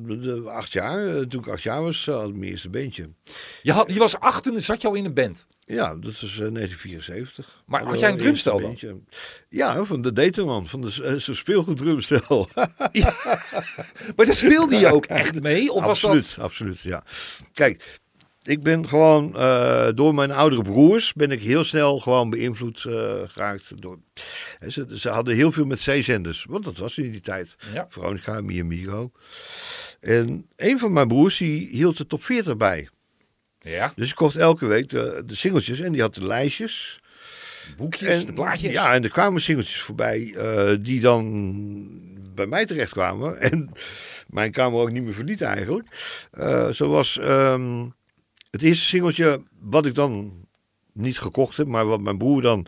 de- 0.06 0.18
de- 0.20 0.50
acht 0.50 0.72
jaar. 0.72 1.06
Eh, 1.06 1.20
Toen 1.20 1.40
ik 1.40 1.48
acht 1.48 1.62
jaar 1.62 1.82
was, 1.82 2.06
had 2.06 2.28
ik 2.28 2.36
mijn 2.36 2.50
eerste 2.50 2.68
bandje. 2.68 3.08
Je, 3.62 3.72
had, 3.72 3.92
je 3.92 3.98
was 3.98 4.18
acht 4.18 4.42
toen 4.42 4.60
zat 4.60 4.80
je 4.82 4.88
al 4.88 4.94
in 4.94 5.04
een 5.04 5.14
band. 5.14 5.46
Ja, 5.66 5.94
dat 5.94 6.10
is 6.12 6.22
eh, 6.22 6.38
1974. 6.38 7.62
Maar 7.66 7.84
had 7.84 8.00
jij 8.00 8.10
een 8.10 8.16
drumstel 8.16 8.52
dan? 8.52 8.62
bandje. 8.62 9.00
Ja, 9.48 9.84
van 9.84 10.00
de 10.00 10.12
Determan, 10.12 10.66
van 10.66 10.80
de 10.80 11.02
eh, 11.04 11.14
zo'n 11.14 11.34
speelgoed 11.34 11.76
drumstel. 11.76 12.48
Maar 14.16 14.26
daar 14.26 14.34
speelde 14.34 14.76
je 14.76 14.92
ook 14.92 15.06
echt 15.22 15.40
mee? 15.40 15.72
Of 15.72 15.84
was 15.84 16.04
absoluut, 16.04 16.34
dat... 16.34 16.44
absoluut, 16.44 16.80
ja. 16.80 17.02
Kijk, 17.54 18.00
ik 18.42 18.62
ben 18.62 18.88
gewoon 18.88 19.36
eh, 19.36 19.88
door 19.94 20.14
mijn 20.14 20.30
oudere 20.30 20.62
broers 20.62 21.12
ben 21.12 21.30
ik 21.30 21.40
heel 21.40 21.64
snel 21.64 21.98
gewoon 21.98 22.30
beïnvloed 22.30 22.84
eh, 22.84 23.20
geraakt. 23.26 23.82
Door, 23.82 23.98
hè, 24.58 24.70
ze, 24.70 24.98
ze 24.98 25.08
hadden 25.08 25.34
heel 25.34 25.52
veel 25.52 25.64
met 25.64 25.80
zeezenders, 25.80 26.44
want 26.48 26.64
dat 26.64 26.76
was 26.76 26.98
in 26.98 27.10
die 27.10 27.20
tijd. 27.20 27.56
Ja. 27.72 27.86
Veronica, 27.88 28.40
Mi 28.40 28.60
Amigo. 28.60 29.12
En 30.00 30.46
een 30.56 30.78
van 30.78 30.92
mijn 30.92 31.08
broers 31.08 31.38
die 31.38 31.68
hield 31.68 31.96
de 31.96 32.06
top 32.06 32.24
40 32.24 32.56
bij. 32.56 32.88
Ja, 33.58 33.92
Dus 33.96 34.08
ik 34.10 34.14
kocht 34.14 34.36
elke 34.36 34.66
week 34.66 34.88
de, 34.88 35.22
de 35.26 35.34
singeltjes 35.34 35.80
en 35.80 35.92
die 35.92 36.00
had 36.00 36.14
de 36.14 36.26
lijstjes. 36.26 36.98
boekjes, 37.76 38.26
de 38.26 38.32
plaatjes. 38.32 38.74
Ja, 38.74 38.94
en 38.94 39.02
er 39.02 39.10
kwamen 39.10 39.40
singeltjes 39.40 39.80
voorbij 39.80 40.34
eh, 40.36 40.76
die 40.80 41.00
dan 41.00 41.24
bij 42.34 42.46
mij 42.46 42.66
terecht 42.66 42.92
kwamen. 42.92 43.40
En 43.50 43.70
mijn 44.28 44.50
kamer 44.50 44.80
ook 44.80 44.90
niet 44.90 45.02
meer 45.02 45.14
verliet 45.14 45.40
eigenlijk. 45.40 45.86
Eh 46.30 46.68
zoals 46.70 47.18
ehm, 47.18 47.86
het 48.52 48.62
eerste 48.62 48.84
singeltje 48.84 49.42
wat 49.60 49.86
ik 49.86 49.94
dan 49.94 50.32
niet 50.92 51.18
gekocht 51.18 51.56
heb, 51.56 51.66
maar 51.66 51.86
wat 51.86 52.00
mijn 52.00 52.18
broer 52.18 52.42
dan 52.42 52.66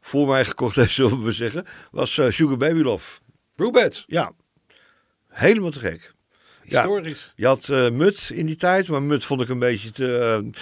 voor 0.00 0.28
mij 0.28 0.44
gekocht 0.44 0.76
heeft, 0.76 0.92
zullen 1.00 1.22
we 1.22 1.32
zeggen, 1.32 1.66
was 1.90 2.18
eh, 2.18 2.30
Sugar 2.30 2.56
Baby 2.56 2.80
Love. 2.80 3.20
Rubets. 3.56 4.04
Ja. 4.06 4.32
Helemaal 5.28 5.70
te 5.70 5.80
gek. 5.80 6.14
Ja. 6.62 6.80
Historisch. 6.80 7.32
Je 7.36 7.46
had 7.46 7.68
eh, 7.68 7.90
Mut 7.90 8.30
in 8.34 8.46
die 8.46 8.56
tijd, 8.56 8.88
maar 8.88 9.02
Mut 9.02 9.24
vond 9.24 9.40
ik 9.40 9.48
een 9.48 9.58
beetje 9.58 9.90
te... 9.90 10.18
eh, 10.18 10.60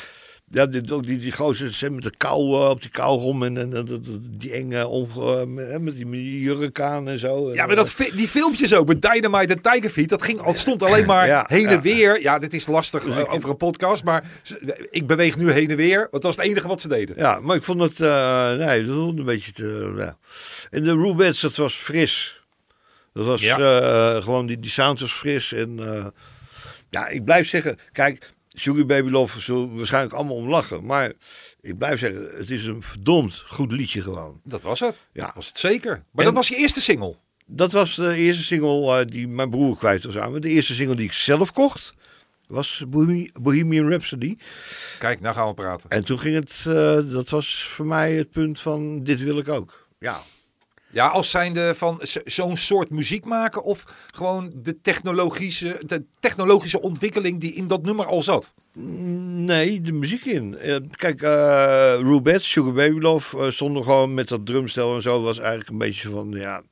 ja, 0.53 0.67
dit, 0.67 0.93
ook 0.93 1.05
die, 1.07 1.19
die 1.19 1.33
gozer 1.33 1.73
zeg, 1.73 1.91
met 1.91 2.03
de 2.03 2.13
kou 2.17 2.63
eh, 2.63 2.69
op 2.69 2.81
die 2.83 2.91
kauwgom 2.91 3.43
en, 3.43 3.57
en, 3.57 4.03
die 4.39 4.53
enge 4.53 4.87
onge, 4.87 5.47
met, 5.47 5.81
met 5.83 5.97
die 5.97 6.41
jurk 6.41 6.81
aan 6.81 7.09
en 7.09 7.19
zo. 7.19 7.55
Ja, 7.55 7.67
maar 7.67 7.77
dat, 7.77 7.91
fi- 7.93 8.17
die 8.17 8.29
filmpjes 8.29 8.75
ook 8.75 8.87
met 8.87 9.03
Dynamite 9.03 9.53
en 9.55 9.61
Tiger 9.61 9.91
Feet, 9.91 10.09
dat 10.09 10.23
ging, 10.23 10.41
al- 10.41 10.55
stond 10.55 10.83
alleen 10.83 11.07
maar 11.07 11.27
Ja, 11.27 11.45
heen 11.47 11.67
en 11.67 11.73
ja. 11.73 11.81
weer. 11.81 12.21
Ja, 12.23 12.39
dit 12.39 12.53
is 12.53 12.67
lastig 12.67 13.07
eh, 13.07 13.33
over 13.33 13.51
een 13.51 13.57
podcast, 13.57 14.05
maar 14.05 14.25
ik 14.91 15.07
beweeg 15.07 15.37
nu 15.37 15.51
heen 15.51 15.71
en 15.71 15.77
weer, 15.77 16.09
want 16.11 16.23
dat 16.23 16.31
is 16.33 16.37
het 16.37 16.47
enige 16.47 16.69
wat 16.69 16.81
ze 16.81 16.89
deden. 16.89 17.17
Ja, 17.19 17.41
maar 17.41 17.57
ik 17.57 17.65
vond 17.65 17.81
het, 17.81 18.01
eh, 18.01 18.55
nee, 18.55 18.87
dat 18.87 18.97
vond 18.97 19.19
een 19.19 19.25
beetje 19.25 19.53
te, 19.53 19.93
ja. 19.97 20.17
En 20.71 20.83
de 20.85 20.93
Rubettes, 20.93 21.41
dat 21.41 21.57
was 21.57 21.75
fris. 21.75 22.41
Dat 23.13 23.25
was 23.27 23.43
eh, 23.43 24.17
gewoon, 24.23 24.47
die, 24.47 24.61
die 24.61 24.71
sound 24.71 25.01
was 25.01 25.13
fris. 25.13 25.53
En 25.53 25.79
eh, 25.79 26.07
ja, 26.91 27.09
ik 27.09 27.25
blijf 27.25 27.49
zeggen, 27.49 27.79
kijk, 27.93 28.31
Sugar 28.61 28.87
Baby 28.87 29.11
Love 29.11 29.41
zullen 29.41 29.71
we 29.71 29.77
waarschijnlijk 29.77 30.15
allemaal 30.15 30.35
om 30.37 30.49
lachen. 30.49 30.85
Maar 30.85 31.13
ik 31.61 31.79
blijf 31.79 31.99
zeggen, 31.99 32.31
het 32.39 32.51
is 32.51 32.65
een 32.67 32.83
verdomd 32.83 33.45
goed 33.49 33.73
liedje 33.73 34.03
gewoon. 34.03 34.41
Dat 34.45 34.63
was 34.63 34.81
het. 34.81 35.07
Ja. 35.13 35.25
Dat 35.27 35.35
was 35.35 35.49
het 35.49 35.59
zeker. 35.59 35.91
Maar 35.91 36.05
En- 36.15 36.25
dat 36.25 36.35
was 36.35 36.49
je 36.49 36.57
eerste 36.57 36.81
single. 36.81 37.17
Dat 37.47 37.73
was 37.73 37.95
de 37.95 38.15
eerste 38.17 38.43
single 38.43 38.99
eh, 39.01 39.07
die 39.07 39.29
mijn 39.29 39.51
broer 39.51 39.77
kwijt 39.77 40.05
was 40.05 40.17
aan 40.19 40.33
me. 40.33 40.39
De 40.41 40.49
eerste 40.49 40.75
single 40.75 40.97
die 40.97 41.05
ik 41.07 41.13
zelf 41.13 41.53
kocht 41.53 41.95
was 42.47 42.85
Bohemi- 42.89 43.31
Bohemian 43.41 43.89
Rhapsody. 43.89 44.37
Kijk, 44.99 45.21
nou 45.21 45.35
gaan 45.35 45.49
we 45.49 45.55
praten. 45.55 45.91
En 45.91 46.05
toen 46.05 46.19
ging 46.19 46.35
het, 46.35 46.65
eh, 46.67 47.13
dat 47.13 47.29
was 47.29 47.65
voor 47.65 47.87
mij 47.87 48.13
het 48.15 48.31
punt 48.31 48.61
van 48.61 49.05
dit 49.05 49.21
wil 49.23 49.39
ik 49.39 49.49
ook. 49.49 49.87
Ja, 49.99 50.21
Ja, 50.93 51.07
als 51.07 51.31
zijnde 51.31 51.75
van 51.75 52.01
zo'n 52.25 52.57
soort 52.57 52.91
muziek 52.91 53.25
maken 53.25 53.63
of 53.63 53.85
gewoon 54.15 54.53
de 54.57 54.81
technologische, 54.81 55.83
de 55.87 56.05
technologische 56.21 56.81
ontwikkeling 56.81 57.41
die 57.41 57.55
in 57.55 57.67
dat 57.67 57.83
nummer 57.83 58.07
al 58.07 58.23
zat. 58.23 58.55
Nee, 58.73 59.81
de 59.81 59.93
muziek 59.93 60.25
in. 60.25 60.59
Eh, 60.59 60.77
kijk, 60.91 61.23
eh 61.23 61.95
Rubettes, 61.99 62.51
Sugar 62.51 62.73
Baby 62.73 63.07
eh, 63.07 63.51
stonden 63.51 63.85
gewoon 63.85 64.15
met 64.15 64.29
dat 64.29 64.47
drumstel 64.47 64.95
en 64.95 65.03
zo. 65.03 65.23
Was 65.23 65.39
eigenlijk 65.39 65.71
een 65.71 65.79
beetje 65.79 66.11
van, 66.11 66.31
ja, 66.31 66.63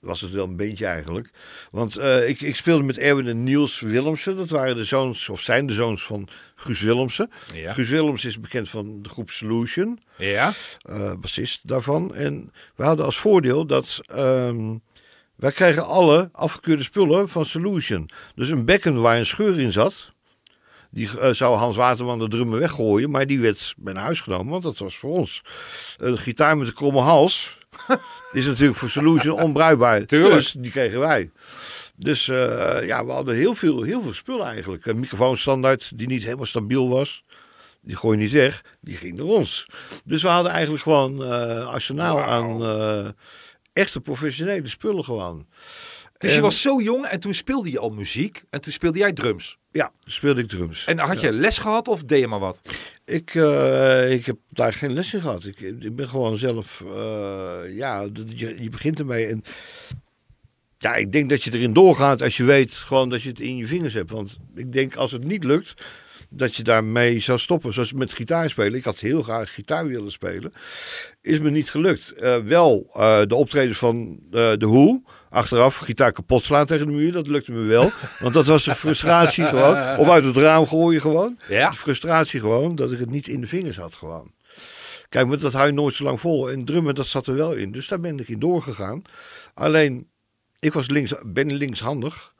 was 0.00 0.20
het 0.20 0.30
wel 0.30 0.44
een 0.44 0.56
beetje 0.56 0.86
eigenlijk. 0.86 1.30
Want 1.70 1.96
eh, 1.96 2.28
ik, 2.28 2.40
ik 2.40 2.56
speelde 2.56 2.82
met 2.84 2.98
Erwin 2.98 3.26
en 3.26 3.44
Niels 3.44 3.80
Willemsen. 3.80 4.36
Dat 4.36 4.50
waren 4.50 4.76
de 4.76 4.84
zoons, 4.84 5.28
of 5.28 5.40
zijn 5.40 5.66
de 5.66 5.72
zoons 5.72 6.02
van 6.02 6.28
Guus 6.54 6.80
Willemsen. 6.80 7.30
Ja. 7.54 7.72
Guus 7.72 7.88
Willems 7.88 8.24
is 8.24 8.40
bekend 8.40 8.68
van 8.70 9.02
de 9.02 9.08
groep 9.08 9.30
Solution, 9.30 10.00
Ja. 10.16 10.52
eh 10.82 11.12
bassist 11.20 11.68
daarvan. 11.68 12.14
En 12.14 12.52
we 12.76 12.84
hadden 12.84 13.04
als 13.04 13.18
voordeel 13.18 13.66
dat... 13.66 14.00
ehm, 14.06 14.76
wij 15.36 15.52
kregen 15.52 15.86
alle 15.86 16.28
afgekeurde 16.32 16.82
spullen 16.82 17.28
van 17.28 17.46
Solution. 17.46 18.08
Dus 18.34 18.48
een 18.48 18.64
bekken 18.64 19.00
waar 19.00 19.16
een 19.18 19.26
scheur 19.26 19.60
in 19.60 19.72
zat... 19.72 20.12
Die 20.90 21.18
eh, 21.20 21.32
zou 21.32 21.56
Hans 21.56 21.76
Waterman 21.76 22.18
de 22.18 22.28
drummer 22.28 22.58
weggooien, 22.58 23.10
maar 23.10 23.26
die 23.26 23.40
werd 23.40 23.74
bij 23.78 23.92
naar 23.92 24.02
huis 24.02 24.20
genomen, 24.20 24.50
want 24.50 24.62
dat 24.62 24.78
was 24.78 24.96
voor 24.96 25.10
ons. 25.10 25.42
De 25.96 26.16
gitaar 26.16 26.56
met 26.56 26.66
de 26.66 26.72
kromme 26.72 27.00
hals 27.00 27.58
is 28.32 28.46
natuurlijk 28.46 28.78
voor 28.78 28.90
Solution 28.90 29.42
onbruikbaar. 29.42 30.04
Tuurlijk. 30.04 30.34
Dus 30.34 30.52
die 30.58 30.70
kregen 30.70 30.98
wij. 30.98 31.30
Dus 31.96 32.28
eh, 32.28 32.86
ja, 32.86 33.04
we 33.04 33.12
hadden 33.12 33.34
heel 33.34 33.54
veel, 33.54 33.82
heel 33.82 34.02
veel 34.02 34.14
spullen 34.14 34.46
eigenlijk. 34.46 34.86
Een 34.86 35.00
microfoonstandaard 35.00 35.98
die 35.98 36.06
niet 36.06 36.24
helemaal 36.24 36.46
stabiel 36.46 36.88
was. 36.88 37.24
Die 37.80 37.96
gooi 37.96 38.16
je 38.16 38.22
niet 38.22 38.32
weg, 38.32 38.64
die 38.80 38.96
ging 38.96 39.16
naar 39.16 39.26
ons. 39.26 39.66
Dus 40.04 40.22
we 40.22 40.28
hadden 40.28 40.52
eigenlijk 40.52 40.82
gewoon 40.82 41.24
eh 41.24 41.68
arsenaal 41.68 42.22
aan 42.22 42.62
eh, 42.62 43.08
echte 43.72 44.00
professionele 44.00 44.68
spullen 44.68 45.04
gewoon. 45.04 45.46
Dus 46.18 46.34
je 46.34 46.40
was 46.40 46.62
zo 46.62 46.80
jong 46.80 47.04
en 47.04 47.20
toen 47.20 47.34
speelde 47.34 47.70
je 47.70 47.78
al 47.78 47.90
muziek 47.90 48.42
en 48.50 48.60
toen 48.60 48.72
speelde 48.72 48.98
jij 48.98 49.12
drums. 49.12 49.58
Ja, 49.70 49.92
speelde 50.04 50.42
ik 50.42 50.48
drums. 50.48 50.84
En 50.84 50.98
had 50.98 51.20
je 51.20 51.32
les 51.32 51.58
gehad 51.58 51.88
of 51.88 52.04
deed 52.04 52.20
je 52.20 52.28
maar 52.28 52.38
wat? 52.38 52.60
Ik, 53.04 53.34
eh, 53.34 54.12
ik 54.12 54.26
heb 54.26 54.36
daar 54.50 54.72
geen 54.72 54.92
les 54.92 55.14
in 55.14 55.20
gehad. 55.20 55.44
Ik, 55.44 55.60
ik 55.60 55.96
ben 55.96 56.08
gewoon 56.08 56.38
zelf, 56.38 56.82
eh, 56.86 57.60
ja, 57.70 58.08
je, 58.34 58.62
je 58.62 58.68
begint 58.68 58.98
ermee. 58.98 59.26
En 59.26 59.42
ja, 60.78 60.94
ik 60.94 61.12
denk 61.12 61.30
dat 61.30 61.42
je 61.42 61.54
erin 61.54 61.72
doorgaat 61.72 62.22
als 62.22 62.36
je 62.36 62.44
weet 62.44 62.72
gewoon 62.72 63.08
dat 63.08 63.22
je 63.22 63.28
het 63.28 63.40
in 63.40 63.56
je 63.56 63.66
vingers 63.66 63.94
hebt. 63.94 64.10
Want 64.10 64.36
ik 64.54 64.72
denk 64.72 64.96
als 64.96 65.12
het 65.12 65.24
niet 65.24 65.44
lukt, 65.44 65.74
dat 66.30 66.56
je 66.56 66.62
daarmee 66.62 67.18
zou 67.18 67.38
stoppen. 67.38 67.72
Zoals 67.72 67.92
met 67.92 68.12
gitaar 68.12 68.50
spelen. 68.50 68.78
Ik 68.78 68.84
had 68.84 68.98
heel 68.98 69.22
graag 69.22 69.54
gitaar 69.54 69.86
willen 69.86 70.12
spelen. 70.12 70.52
Is 71.22 71.38
me 71.38 71.50
niet 71.50 71.70
gelukt. 71.70 72.12
Eh, 72.12 72.36
wel 72.36 72.86
de 73.28 73.34
optredens 73.34 73.78
van 73.78 74.18
de 74.30 74.56
Who. 74.58 75.02
Achteraf 75.30 75.76
gitaar 75.76 76.12
kapot 76.12 76.44
slaan 76.44 76.66
tegen 76.66 76.86
de 76.86 76.92
muur. 76.92 77.12
Dat 77.12 77.26
lukte 77.26 77.52
me 77.52 77.62
wel. 77.62 77.90
Want 78.18 78.34
dat 78.34 78.46
was 78.46 78.66
een 78.66 78.74
frustratie 78.74 79.44
gewoon. 79.44 79.96
Of 79.98 80.08
uit 80.08 80.24
het 80.24 80.36
raam 80.36 80.66
gooien 80.66 81.00
gewoon. 81.00 81.38
Ja. 81.48 81.70
De 81.70 81.76
frustratie 81.76 82.40
gewoon 82.40 82.76
dat 82.76 82.92
ik 82.92 82.98
het 82.98 83.10
niet 83.10 83.28
in 83.28 83.40
de 83.40 83.46
vingers 83.46 83.76
had 83.76 83.96
gewoon. 83.96 84.30
Kijk, 85.08 85.26
maar 85.26 85.38
dat 85.38 85.52
hou 85.52 85.66
je 85.66 85.72
nooit 85.72 85.94
zo 85.94 86.04
lang 86.04 86.20
vol. 86.20 86.50
En 86.50 86.64
drummen, 86.64 86.94
dat 86.94 87.06
zat 87.06 87.26
er 87.26 87.34
wel 87.34 87.52
in. 87.52 87.72
Dus 87.72 87.88
daar 87.88 88.00
ben 88.00 88.18
ik 88.18 88.28
in 88.28 88.38
doorgegaan. 88.38 89.02
Alleen, 89.54 90.08
ik 90.58 90.72
was 90.72 90.88
links, 90.88 91.14
ben 91.24 91.56
linkshandig. 91.56 92.34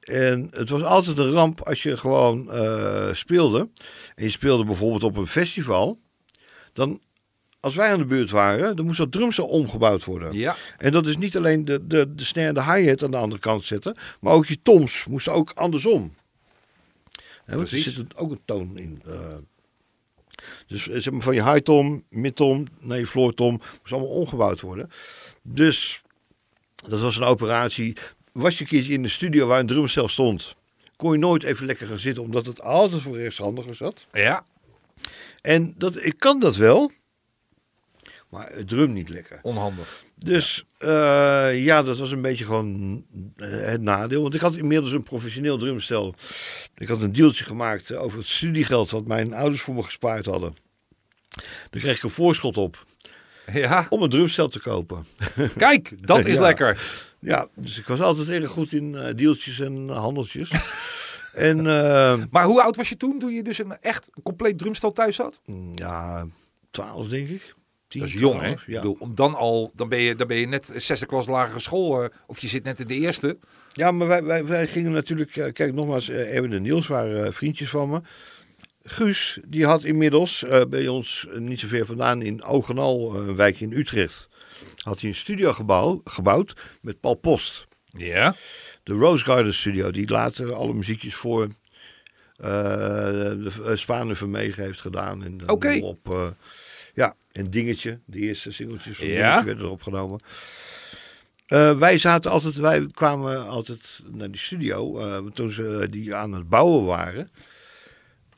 En 0.00 0.48
het 0.50 0.68
was 0.68 0.82
altijd 0.82 1.18
een 1.18 1.30
ramp 1.30 1.60
als 1.60 1.82
je 1.82 1.96
gewoon 1.96 2.52
eh, 2.52 3.08
speelde. 3.12 3.68
En 4.14 4.24
je 4.24 4.30
speelde 4.30 4.64
bijvoorbeeld 4.64 5.02
op 5.02 5.16
een 5.16 5.26
festival. 5.26 5.98
Dan, 6.72 7.00
als 7.64 7.74
wij 7.74 7.92
aan 7.92 7.98
de 7.98 8.04
beurt 8.04 8.30
waren, 8.30 8.76
dan 8.76 8.84
moest 8.84 8.98
dat 8.98 9.12
drumstel 9.12 9.46
omgebouwd 9.46 10.04
worden. 10.04 10.36
Ja. 10.36 10.56
En 10.78 10.92
dat 10.92 11.06
is 11.06 11.16
niet 11.16 11.36
alleen 11.36 11.64
de, 11.64 11.86
de, 11.86 12.14
de 12.14 12.24
snare 12.24 12.48
en 12.48 12.54
de 12.54 12.64
hi-hat 12.72 13.02
aan 13.02 13.10
de 13.10 13.16
andere 13.16 13.40
kant 13.40 13.64
zetten. 13.64 13.96
Maar 14.20 14.32
ook 14.32 14.46
je 14.46 14.62
toms 14.62 15.04
moesten 15.04 15.32
ook 15.32 15.50
andersom. 15.54 16.14
Hè, 17.44 17.56
want 17.56 17.70
er 17.72 17.78
zit 17.78 18.16
ook 18.16 18.30
een 18.30 18.40
toon 18.44 18.78
in. 18.78 19.02
eh. 19.06 19.36
dus 20.66 20.88
eh, 20.88 20.98
zeg 21.00 21.12
maar 21.12 21.22
van 21.22 21.34
je 21.34 21.42
high 21.44 21.58
tom, 21.62 22.04
mid 22.08 22.36
tom, 22.36 22.66
naar 22.80 22.98
je 22.98 23.06
floor 23.06 23.34
tom. 23.34 23.60
Moest 23.80 23.92
allemaal 23.92 24.10
omgebouwd 24.10 24.60
worden. 24.60 24.90
Dus 25.42 26.02
dat 26.88 27.00
was 27.00 27.16
een 27.16 27.22
operatie. 27.22 27.96
Was 28.32 28.54
je 28.58 28.60
een 28.64 28.70
keertje 28.70 28.92
in 28.92 29.02
de 29.02 29.08
studio 29.08 29.46
waar 29.46 29.60
een 29.60 29.66
drumstel 29.66 30.08
stond. 30.08 30.54
Kon 30.96 31.12
je 31.12 31.18
nooit 31.18 31.42
even 31.42 31.66
lekker 31.66 31.86
gaan 31.86 31.98
zitten. 31.98 32.22
Omdat 32.22 32.46
het 32.46 32.60
altijd 32.62 33.02
voor 33.02 33.16
rechtshandigen 33.16 33.76
zat. 33.76 34.06
Ja. 34.12 34.44
En 35.42 35.74
dat, 35.76 35.96
ik 36.04 36.14
kan 36.18 36.40
dat 36.40 36.56
wel. 36.56 36.90
Maar 38.34 38.50
het 38.52 38.68
drum 38.68 38.92
niet 38.92 39.08
lekker. 39.08 39.38
Onhandig. 39.42 40.02
Dus 40.16 40.64
eh, 40.78 41.64
ja, 41.64 41.82
dat 41.82 41.98
was 41.98 42.10
een 42.10 42.22
beetje 42.22 42.44
gewoon 42.44 43.04
eh, 43.36 43.48
het 43.50 43.80
nadeel. 43.80 44.22
Want 44.22 44.34
ik 44.34 44.40
had 44.40 44.54
inmiddels 44.56 44.92
een 44.92 45.02
professioneel 45.02 45.58
drumstel. 45.58 46.14
Ik 46.76 46.88
had 46.88 47.00
een 47.02 47.12
deeltje 47.12 47.44
gemaakt 47.44 47.94
over 47.94 48.18
het 48.18 48.26
studiegeld 48.28 48.90
wat 48.90 49.06
mijn 49.06 49.34
ouders 49.34 49.62
voor 49.62 49.74
me 49.74 49.82
gespaard 49.82 50.26
hadden. 50.26 50.56
Daar 51.70 51.80
kreeg 51.82 51.96
ik 51.96 52.02
een 52.02 52.10
voorschot 52.10 52.56
op 52.56 52.84
Ja. 53.52 53.86
om 53.88 54.02
een 54.02 54.10
drumstel 54.10 54.48
te 54.48 54.60
kopen. 54.60 55.04
Kijk, 55.56 56.06
dat 56.06 56.24
is 56.24 56.34
Ja. 56.34 56.40
lekker. 56.40 57.02
Ja, 57.18 57.48
dus 57.54 57.78
ik 57.78 57.86
was 57.86 58.00
altijd 58.00 58.28
erg 58.28 58.50
goed 58.50 58.72
in 58.72 58.94
eh 58.94 59.14
deeltjes 59.14 59.60
en 59.60 59.88
handeltjes. 59.88 60.50
en 61.34 61.62
Maar 62.30 62.44
hoe 62.44 62.62
oud 62.62 62.76
was 62.76 62.88
je 62.88 62.96
toen, 62.96 63.18
toen 63.18 63.32
je 63.32 63.42
dus 63.42 63.58
een 63.58 63.76
echt 63.80 64.10
een 64.14 64.22
compleet 64.22 64.58
drumstel 64.58 64.92
thuis 64.92 65.16
had? 65.16 65.40
ja, 65.72 66.26
twaalf 66.70 67.08
denk 67.08 67.28
ik. 67.28 67.53
10, 67.94 68.00
Dat 68.02 68.08
is 68.14 68.20
jong, 68.20 68.40
hè? 68.40 68.46
12, 68.46 68.60
Ik 68.60 68.66
Ja. 68.66 68.76
bedoel, 68.76 68.96
om 68.98 69.14
dan 69.14 69.34
al, 69.34 69.72
dan 69.74 69.88
ben 69.88 69.98
je, 69.98 70.14
dan 70.14 70.26
ben 70.26 70.36
je 70.36 70.46
net 70.46 70.72
zesde 70.76 71.06
klas 71.06 71.26
lagere 71.26 71.60
school, 71.60 72.02
eh, 72.02 72.08
of 72.26 72.38
je 72.40 72.46
zit 72.48 72.64
net 72.64 72.80
in 72.80 72.86
de 72.86 72.94
eerste. 72.94 73.38
Ja, 73.72 73.90
maar 73.90 74.06
wij, 74.06 74.24
wij, 74.24 74.46
wij 74.46 74.66
gingen 74.66 74.92
natuurlijk... 74.92 75.36
eh, 75.36 75.52
Kijk, 75.52 75.74
nogmaals, 75.74 76.08
eh, 76.08 76.34
Erwin 76.36 76.52
en 76.52 76.62
Niels 76.62 76.86
waren 76.86 77.32
vriendjes 77.34 77.68
van 77.70 77.90
me. 77.90 78.00
Guus, 78.82 79.38
die 79.46 79.66
had 79.66 79.84
inmiddels 79.84 80.44
bij 80.68 80.88
ons 80.88 81.26
niet 81.38 81.60
zo 81.60 81.68
ver 81.68 81.86
vandaan 81.86 82.22
in 82.22 82.42
Ogenal, 82.42 83.14
een 83.14 83.36
wijk 83.36 83.60
in 83.60 83.72
Utrecht... 83.72 84.28
had 84.82 85.00
hij 85.00 85.08
een 85.08 85.14
studio 85.14 85.52
gebouw, 85.52 86.00
gebouwd 86.04 86.54
met 86.82 87.00
Paul 87.00 87.14
Post. 87.14 87.66
Ja. 87.88 88.36
De 88.82 88.92
Rose 88.92 89.24
Garden 89.24 89.54
Studio, 89.54 89.90
die 89.90 90.08
later 90.10 90.52
alle 90.54 90.74
muziekjes 90.74 91.14
voor 91.14 91.48
de 92.36 93.72
Spanen 93.74 94.16
Vermegen 94.16 94.62
heeft 94.62 94.80
gedaan. 94.80 95.40
Oké. 95.46 95.78
Op, 95.82 96.12
eh, 96.12 96.26
ja, 96.94 97.14
en 97.32 97.50
Dingetje, 97.50 97.98
de 98.06 98.18
eerste 98.18 98.52
singeltjes 98.52 98.96
van 98.96 99.06
Ja. 99.06 99.44
Werden 99.44 99.64
erop 99.64 99.82
genomen. 99.82 100.20
Eh, 101.46 101.78
wij 101.78 101.98
zaten 101.98 102.30
altijd, 102.30 102.56
wij 102.56 102.86
kwamen 102.92 103.48
altijd 103.48 104.00
naar 104.10 104.30
die 104.30 104.40
studio 104.40 104.98
eh, 104.98 105.24
toen 105.32 105.50
ze 105.50 105.86
die 105.90 106.14
aan 106.14 106.32
het 106.32 106.48
bouwen 106.48 106.84
waren. 106.84 107.30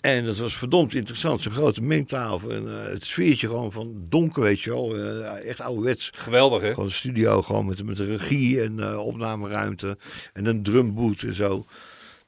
En 0.01 0.25
dat 0.25 0.37
was 0.37 0.57
verdomd 0.57 0.95
interessant, 0.95 1.43
zo'n 1.43 1.53
grote 1.53 1.81
mengtafel. 1.81 2.51
En 2.51 2.69
eh, 2.69 2.93
het 2.93 3.05
sfeertje 3.05 3.47
gewoon 3.47 3.73
van 3.73 4.07
donker, 4.09 4.43
weet 4.43 4.61
je 4.61 4.71
wel. 4.71 4.97
echt 5.25 5.61
ouderwets. 5.61 6.11
Geweldig, 6.15 6.63
hè? 6.63 6.69
Gewoon 6.69 6.85
een 6.85 6.91
studio, 6.91 7.43
gewoon 7.43 7.67
met, 7.67 7.85
met 7.85 7.99
een 7.99 8.17
regie 8.17 8.63
en 8.63 8.99
opnameruimte. 8.99 9.99
En 10.33 10.47
een 10.47 10.63
drumboot 10.63 11.23
en 11.23 11.35
zo. 11.35 11.67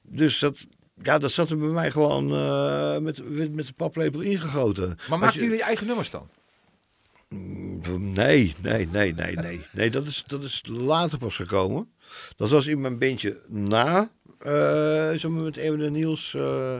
Dus 0.02 0.38
dat, 0.38 0.66
ja, 1.02 1.18
dat 1.18 1.30
zat 1.32 1.50
er 1.50 1.58
bij 1.58 1.68
mij 1.68 1.90
gewoon 1.90 2.32
eh, 2.34 2.98
met, 2.98 3.28
met, 3.30 3.54
met 3.54 3.66
de 3.66 3.72
paplepel 3.72 4.20
ingegoten. 4.20 4.98
Maar 5.08 5.18
maakten 5.18 5.38
je- 5.38 5.44
jullie 5.44 5.58
je 5.58 5.64
eigen 5.64 5.86
nummers 5.86 6.10
dan? 6.10 6.28
Nee, 7.98 8.54
nee, 8.62 8.86
nee, 8.86 9.14
nee, 9.14 9.36
nee. 9.36 9.60
Nee, 9.72 9.90
dat 9.90 10.06
is, 10.06 10.24
dat 10.26 10.42
is 10.42 10.62
later 10.66 11.18
pas 11.18 11.36
gekomen. 11.36 11.92
Dat 12.36 12.50
was 12.50 12.66
in 12.66 12.80
mijn 12.80 12.98
bandje 12.98 13.40
na, 13.48 14.10
eh 14.38 14.50
maar 15.22 15.30
met 15.42 15.56
Erwin 15.56 15.80
en 15.86 15.92
Niels. 15.92 16.34
eh, 16.34 16.76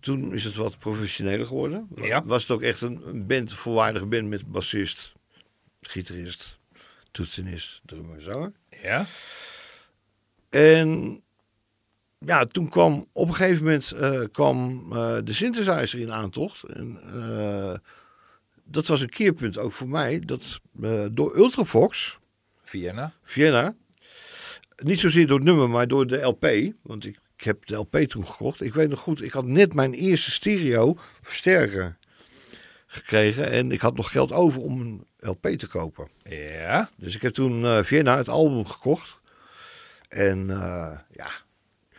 toen 0.00 0.34
is 0.34 0.44
het 0.44 0.54
wat 0.54 0.78
professioneler 0.78 1.46
geworden. 1.46 1.88
Ja. 1.96 2.24
Was 2.24 2.42
het 2.42 2.50
ook 2.50 2.62
echt 2.62 2.80
een, 2.80 3.26
band, 3.26 3.52
volwaardige 3.52 4.06
band 4.06 4.28
met 4.28 4.46
bassist, 4.52 5.12
gitarist, 5.80 6.58
toetsenist, 7.10 7.80
drummer, 7.86 8.22
zanger. 8.22 8.52
Ja? 8.82 9.06
En 10.50 11.20
ja, 12.24 12.44
toen 12.44 12.68
kwam 12.68 13.08
op 13.12 13.28
een 13.28 13.34
gegeven 13.34 13.64
moment 13.64 13.92
eh, 13.92 14.20
kwam 14.32 14.86
eh, 14.92 15.16
de 15.24 15.32
synthesizer 15.32 16.00
in 16.00 16.12
aantocht. 16.12 16.62
En, 16.62 16.98
eh, 17.14 17.74
dat 18.64 18.86
was 18.86 19.00
een 19.00 19.08
keerpunt 19.08 19.58
ook 19.58 19.72
voor 19.72 19.88
mij. 19.88 20.20
Dat 20.20 20.60
door 21.10 21.36
Ultravox, 21.36 22.18
Vienna. 22.62 23.12
Vienna, 23.22 23.74
niet 24.76 25.00
zozeer 25.00 25.26
door 25.26 25.38
het 25.38 25.46
nummer, 25.46 25.70
maar 25.70 25.88
door 25.88 26.06
de 26.06 26.20
LP. 26.20 26.72
Want 26.82 27.06
ik, 27.06 27.18
ik 27.36 27.44
heb 27.44 27.66
de 27.66 27.74
LP 27.76 27.96
toen 27.96 28.26
gekocht. 28.26 28.60
Ik 28.60 28.74
weet 28.74 28.88
nog 28.88 29.00
goed, 29.00 29.22
ik 29.22 29.32
had 29.32 29.46
net 29.46 29.74
mijn 29.74 29.94
eerste 29.94 30.30
stereo 30.30 30.98
versterker 31.22 31.98
gekregen. 32.86 33.50
En 33.50 33.72
ik 33.72 33.80
had 33.80 33.96
nog 33.96 34.10
geld 34.10 34.32
over 34.32 34.60
om 34.60 34.80
een 34.80 35.06
LP 35.18 35.46
te 35.46 35.66
kopen. 35.66 36.08
Ja. 36.24 36.90
Dus 36.96 37.14
ik 37.14 37.22
heb 37.22 37.32
toen 37.32 37.84
Vienna 37.84 38.16
het 38.16 38.28
album 38.28 38.66
gekocht. 38.66 39.20
En 40.08 40.46
ja, 41.10 41.30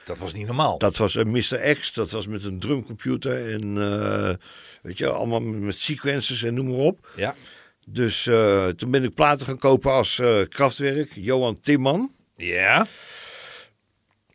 Dat 0.06 0.20
was 0.20 0.34
niet 0.34 0.46
normaal. 0.46 0.78
Dat 0.78 0.98
was 0.98 1.16
een 1.16 1.32
Mr. 1.32 1.76
X, 1.80 1.94
dat 1.94 2.12
was 2.12 2.28
met 2.28 2.44
een 2.44 2.60
drumcomputer 2.60 3.52
en 3.52 3.78
eh, 3.78 4.34
weet 4.82 4.98
je, 4.98 5.10
allemaal 5.10 5.42
met 5.42 5.80
sequences 5.80 6.44
en 6.44 6.54
noem 6.54 6.68
maar 6.68 6.78
op. 6.78 7.10
Ja. 7.16 7.36
Dus 7.86 8.28
eh, 8.28 8.68
toen 8.68 8.92
ben 8.92 9.04
ik 9.04 9.14
platen 9.14 9.46
gaan 9.46 9.60
kopen 9.60 9.92
als 9.92 10.20
eh, 10.20 10.40
krachtwerk, 10.50 11.12
Johan 11.16 11.60
Timman. 11.60 12.12
Ja. 12.36 12.88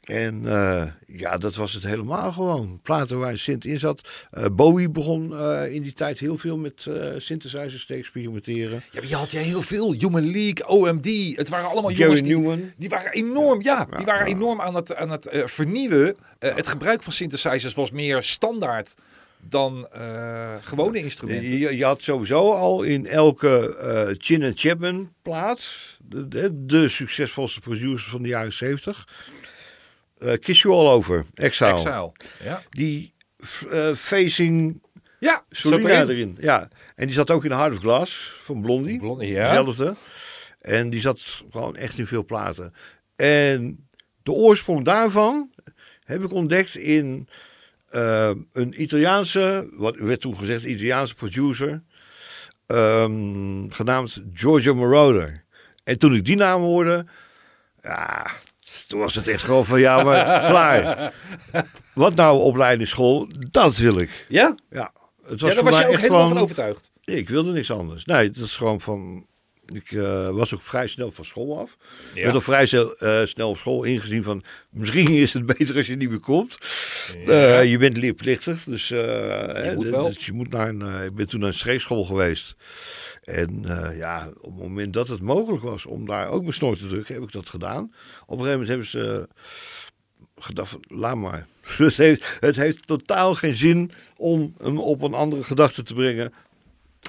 En 0.09 0.47
eh, 0.47 0.87
ja, 1.07 1.39
dat 1.39 1.55
was 1.55 1.73
het 1.73 1.85
helemaal 1.85 2.33
gewoon. 2.33 2.81
Platen 2.83 3.19
waar 3.19 3.39
synth 3.39 3.65
in 3.65 3.79
zat. 3.79 4.27
Eh, 4.31 4.45
Bowie 4.53 4.89
begon 4.89 5.39
eh, 5.39 5.75
in 5.75 5.83
die 5.83 5.93
tijd 5.93 6.19
heel 6.19 6.39
veel 6.39 6.57
met 6.57 6.87
synthesizers 7.17 7.87
te 7.87 7.95
experimenteren. 7.95 8.83
Ja, 8.91 9.01
maar 9.01 9.09
je 9.09 9.15
had 9.15 9.31
jij 9.31 9.43
heel 9.43 9.63
veel. 9.63 9.93
Human 9.93 10.31
League, 10.31 10.67
OMD. 10.67 11.37
Het 11.37 11.49
waren 11.49 11.71
allemaal 11.71 11.91
jongens 11.91 12.23
die, 12.23 12.37
Newman. 12.37 12.73
die 12.77 12.89
waren 12.89 13.13
enorm, 13.13 13.63
ja, 13.63 13.89
die 13.97 14.07
waren 14.07 14.29
ja. 14.29 14.35
enorm 14.35 14.61
aan 14.61 14.75
het, 14.75 14.95
aan 14.95 15.11
het 15.11 15.29
vernieuwen. 15.31 16.17
Het 16.39 16.67
gebruik 16.67 17.03
van 17.03 17.13
synthesizers 17.13 17.75
was 17.75 17.91
meer 17.91 18.23
standaard 18.23 18.95
dan 19.41 19.89
gewone 20.61 20.99
instrumenten. 20.99 21.59
Je, 21.59 21.77
je 21.77 21.85
had 21.85 22.03
sowieso 22.03 22.53
al 22.53 22.83
in 22.83 23.07
elke 23.07 24.17
Chin 24.19 24.43
en 24.43 24.53
Chapman 24.57 25.13
plaat, 25.23 25.61
de, 25.99 26.29
de, 26.29 26.65
de 26.67 26.89
succesvolste 26.89 27.61
producer 27.61 28.11
van 28.11 28.23
de 28.23 28.29
jaren 28.29 28.53
70, 28.53 29.07
eh 30.21 30.39
Kiss 30.39 30.63
You 30.63 30.75
All 30.75 30.89
Over, 30.89 31.25
Exile. 31.35 31.73
Exile. 31.73 32.13
Ja. 32.43 32.63
Die 32.71 33.15
eh, 33.71 33.95
facing 33.95 34.83
Ja, 35.19 35.45
Solina 35.51 35.99
zat 35.99 36.09
erin. 36.09 36.37
Ja, 36.41 36.69
en 36.95 37.07
die 37.07 37.15
zat 37.15 37.31
ook 37.31 37.45
in 37.45 37.53
Heart 37.53 37.73
of 37.73 37.79
Glass 37.79 38.39
van 38.43 38.61
Blondie. 38.63 38.99
Blondie, 38.99 39.31
ja. 39.31 39.45
Hetzelfde. 39.45 39.95
En 40.61 40.91
die 40.91 41.01
zat 41.01 41.45
gewoon 41.51 41.77
echt 41.77 41.99
in 41.99 42.07
veel 42.07 42.25
platen. 42.25 42.73
En 43.17 43.89
de 44.23 44.33
oorsprong 44.33 44.85
daarvan 44.85 45.53
heb 46.05 46.23
ik 46.25 46.33
ontdekt 46.33 46.77
in 46.77 47.29
eh, 47.89 48.31
een 48.53 48.83
Italiaanse, 48.83 49.69
wat 49.73 49.97
werd 49.97 50.21
toen 50.21 50.37
gezegd, 50.37 50.65
Italiaanse 50.65 51.15
producer, 51.15 51.83
ehm, 52.67 53.69
genaamd 53.69 54.23
Giorgio 54.33 54.75
Moroder. 54.75 55.45
En 55.85 55.99
toen 55.99 56.15
ik 56.15 56.25
die 56.25 56.37
naam 56.37 56.61
hoorde, 56.61 57.07
ja, 57.81 58.27
toen 58.89 59.01
was 59.01 59.15
het 59.15 59.29
echt 59.29 59.43
gewoon 59.43 59.65
van 59.65 59.81
ja, 59.81 60.03
maar 60.05 60.25
klaar. 60.51 61.13
Wat 61.95 62.15
nou 62.15 62.41
opleidingsschool, 62.41 63.29
dat 63.51 63.77
wil 63.77 63.99
ik. 63.99 64.27
Ja? 64.29 64.59
Ja, 64.71 64.93
het 65.27 65.41
was 65.41 65.51
Ja, 65.51 65.55
daar 65.55 65.65
was 65.65 65.79
je 65.79 65.87
ook 65.87 65.93
echt 65.93 66.03
helemaal 66.03 66.29
van 66.29 66.39
overtuigd. 66.39 66.91
ik 67.05 67.29
wilde 67.29 67.53
niks 67.53 67.71
anders. 67.71 68.05
Nee, 68.05 68.31
dat 68.31 68.45
is 68.45 68.57
gewoon 68.57 68.81
van. 68.81 69.27
Ik 69.73 69.93
eh, 69.93 70.31
was 70.31 70.55
ook 70.55 70.63
vrij 70.63 70.87
snel 70.87 71.13
van 71.13 71.25
school 71.25 71.59
af. 71.59 71.77
Ja. 72.13 72.17
Ik 72.19 72.23
werd 72.23 72.37
ook 72.37 72.43
vrij 72.43 72.67
snel, 72.67 72.97
eh, 72.97 73.25
snel 73.25 73.49
op 73.51 73.57
school 73.59 73.83
ingezien 73.85 74.23
van. 74.25 74.45
Misschien 74.71 75.09
is 75.09 75.33
het 75.33 75.47
beter 75.57 75.77
als 75.77 75.87
je 75.87 75.97
niet 75.97 76.09
meer 76.11 76.21
komt. 76.21 76.59
Eh, 77.27 77.71
je 77.71 77.79
bent 77.79 77.97
leerplichtig. 77.97 78.65
Dus, 78.65 78.89
hè, 78.89 79.75
moet 79.75 79.87
d- 79.87 79.89
wel. 79.89 80.13
dus 80.13 80.27
je 80.27 80.33
moet 80.33 80.51
naar 80.51 80.69
een. 80.69 81.05
ik 81.05 81.15
ben 81.15 81.29
toen 81.29 81.41
naar 81.41 81.49
een 81.49 81.55
schreefschool 81.55 82.05
geweest. 82.05 82.57
En 83.25 83.63
ja, 83.97 84.29
op 84.41 84.53
het 84.53 84.63
moment 84.63 84.93
dat 84.93 85.09
het 85.09 85.23
mogelijk 85.23 85.63
was 85.63 85.87
om 85.87 86.07
daar 86.07 86.29
ook 86.29 86.43
mijn 86.43 86.55
snor 86.55 86.77
te 86.77 86.87
drukken, 86.87 87.15
heb 87.15 87.23
ik 87.23 87.33
dat 87.33 87.49
gedaan. 87.49 87.93
Op 88.27 88.39
een 88.39 88.45
gegeven 88.45 88.51
moment 88.51 88.69
hebben 88.69 88.87
ze 88.87 89.29
gedacht: 90.37 90.71
van, 90.71 90.85
laat 90.87 91.17
maar. 91.17 91.47
Het 91.79 91.97
heeft, 91.97 92.25
het 92.41 92.57
heeft 92.57 92.87
totaal 92.87 93.35
geen 93.35 93.55
zin 93.57 93.91
om 94.17 94.55
hem 94.63 94.79
op 94.81 95.03
een 95.03 95.15
andere 95.15 95.43
gedachte 95.43 95.83
te 95.83 95.95
brengen. 95.95 96.33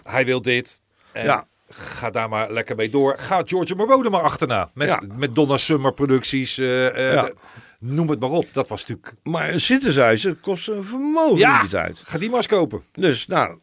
Hij 0.04 0.26
wil 0.26 0.42
dit. 0.42 0.82
En 1.12 1.24
Ja. 1.26 1.48
Ga 1.70 2.10
daar 2.10 2.30
maar 2.30 2.52
lekker 2.52 2.76
mee 2.76 2.90
door. 2.90 3.18
Ga 3.18 3.42
George 3.46 3.76
Moroder 3.76 4.12
maar 4.12 4.22
achterna. 4.22 4.70
Met, 4.74 4.88
Ja. 4.88 5.04
met 5.08 5.36
Donna 5.36 5.58
Summer 5.58 5.94
producties. 5.94 6.58
eh, 6.58 6.88
eh, 7.08 7.14
Ja. 7.14 7.32
Noem 7.80 8.10
het 8.10 8.20
maar 8.20 8.30
op. 8.30 8.54
Dat 8.54 8.68
was 8.68 8.86
natuurlijk... 8.86 9.14
Maar 9.24 9.50
een 9.54 9.62
synthesizer 9.62 10.36
kost 10.36 10.68
een 10.68 10.84
vermogen 10.84 11.32
in 11.32 11.38
Ja, 11.38 11.62
die 11.62 11.70
tijd. 11.70 11.98
ga 12.02 12.18
die 12.18 12.28
maar 12.30 12.38
eens 12.38 12.48
kopen. 12.48 12.84
Dus 12.94 13.28
nou, 13.28 13.60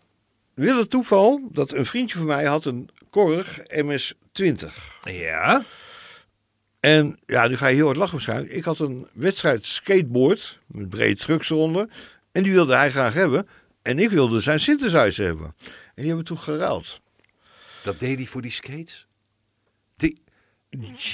wil 0.55 0.79
het 0.79 0.90
toeval 0.90 1.49
dat 1.53 1.73
een 1.73 1.87
vriendje 1.87 2.16
van 2.19 2.27
mij 2.27 2.45
had 2.45 2.64
een 2.64 2.90
Korg 3.11 3.61
MS-20. 3.69 5.01
Ja. 5.01 5.62
En 6.81 7.19
ja, 7.27 7.49
nu 7.49 7.57
ga 7.57 7.66
je 7.66 7.75
heel 7.75 7.85
hard 7.85 7.97
lachen 7.97 8.12
waarschijnlijk. 8.12 8.53
Ik 8.53 8.64
had 8.64 8.79
een 8.79 9.07
wedstrijd 9.12 9.66
skateboard 9.66 10.59
met 10.66 10.90
brede 10.90 11.16
trucks 11.21 11.51
eronder. 11.51 11.88
En 12.33 12.42
die 12.42 12.53
wilde 12.53 12.75
hij 12.75 12.90
graag 12.90 13.14
hebben. 13.14 13.49
En 13.83 13.99
ik 13.99 14.11
wilde 14.11 14.40
zijn 14.40 14.61
synthesizer 14.61 15.27
hebben. 15.27 15.47
En 15.57 16.03
die 16.03 16.07
hebben 16.07 16.19
we 16.25 16.29
toen 16.31 16.38
geruild. 16.38 17.01
Dat 17.87 18.01
deed 18.01 18.18
hij 18.18 18.27
voor 18.27 18.42
die 18.42 18.51
skates. 18.51 19.07
Die, 19.96 20.22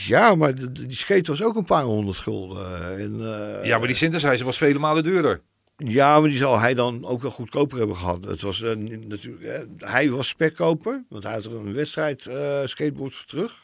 Ja, 0.07 0.35
maar 0.35 0.73
die 0.73 0.97
skate 0.97 1.31
was 1.31 1.43
ook 1.43 1.57
een 1.57 1.65
paar 1.65 1.83
honderd 1.85 2.17
gulden. 2.19 2.99
En, 2.99 3.21
eh, 3.61 3.65
ja, 3.65 3.79
maar 3.79 3.87
die 3.87 3.97
synthesizer 3.97 4.45
was 4.47 4.57
vele 4.59 4.79
malen 4.79 5.03
duurder. 5.03 5.41
Ja, 5.77 6.21
maar 6.21 6.29
die 6.29 6.39
zal 6.39 6.59
hij 6.59 6.75
dan 6.75 7.05
ook 7.05 7.23
wel 7.23 7.31
goedkoper 7.31 7.79
hebben 7.79 7.97
gehad. 7.97 8.25
Het 8.25 8.41
was 8.41 8.63
eh, 8.63 8.75
niet- 8.75 9.09
natuurlijk, 9.09 9.43
eh, 9.45 9.61
hij 9.91 10.11
was 10.11 10.29
spekkoper, 10.29 11.05
want 11.09 11.23
hij 11.23 11.33
had 11.33 11.45
er 11.45 11.55
een 11.55 11.73
wedstrijd 11.73 12.27
eh, 12.27 12.61
skateboard 12.65 13.15
voor 13.15 13.27
terug. 13.27 13.63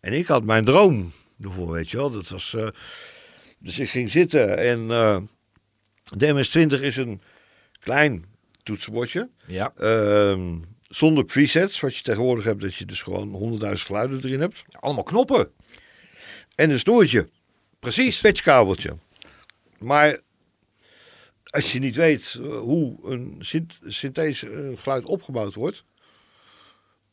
En 0.00 0.12
ik 0.12 0.26
had 0.26 0.44
mijn 0.44 0.64
droom 0.64 1.12
ervoor, 1.40 1.70
weet 1.72 1.90
je 1.90 1.96
wel. 1.96 2.10
Dat 2.10 2.28
was, 2.28 2.54
eh, 2.54 2.68
dus 3.58 3.78
ik 3.78 3.90
ging 3.90 4.10
zitten 4.10 4.58
en 4.58 4.90
eh, 4.90 5.16
de 6.16 6.32
MS-20 6.32 6.80
is 6.82 6.96
een 6.96 7.20
klein 7.78 8.24
toetsenbordje. 8.62 9.28
Ja. 9.46 9.72
ehm, 9.76 10.58
zonder 10.94 11.24
presets, 11.24 11.80
wat 11.80 11.96
je 11.96 12.02
tegenwoordig 12.02 12.44
hebt, 12.44 12.60
dat 12.60 12.74
je 12.74 12.84
dus 12.84 13.02
gewoon 13.02 13.28
honderdduizend 13.28 13.86
geluiden 13.86 14.20
erin 14.24 14.40
hebt. 14.40 14.62
Allemaal 14.80 15.02
knoppen. 15.02 15.50
En 16.54 16.70
een 16.70 16.78
snoertje. 16.78 17.28
Precies. 17.80 18.20
patchkabeltje. 18.20 18.96
Maar 19.78 20.20
als 21.44 21.72
je 21.72 21.78
niet 21.78 21.96
weet 21.96 22.38
eh, 22.42 22.58
hoe 22.58 22.96
een 23.10 23.36
synth- 23.38 23.78
synthese 23.86 24.48
eh, 24.50 24.78
geluid 24.82 25.04
opgebouwd 25.04 25.54
wordt, 25.54 25.84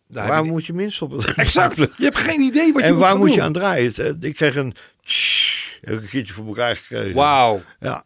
Daar 0.08 0.28
waar 0.28 0.44
moet 0.46 0.66
je 0.66 0.74
minst 0.74 1.02
op? 1.02 1.24
Exact. 1.26 1.76
Je 1.78 2.04
hebt 2.04 2.18
geen 2.18 2.40
idee 2.42 2.74
wat 2.74 2.82
je 2.82 2.88
En 2.88 2.94
moet 2.94 3.02
waar 3.04 3.18
moet 3.18 3.34
je 3.34 3.42
aan 3.42 3.54
draaien? 3.54 3.94
Eh, 3.96 4.14
Ik 4.20 4.36
kreeg 4.36 4.56
een 4.56 4.74
tsch, 5.04 5.78
heb 5.82 5.94
ik 5.96 6.02
een 6.02 6.10
keertje 6.10 6.34
voor 6.34 6.46
elkaar 6.48 6.76
gekregen. 6.76 7.14
Wauw. 7.16 7.62
Ja. 7.80 8.04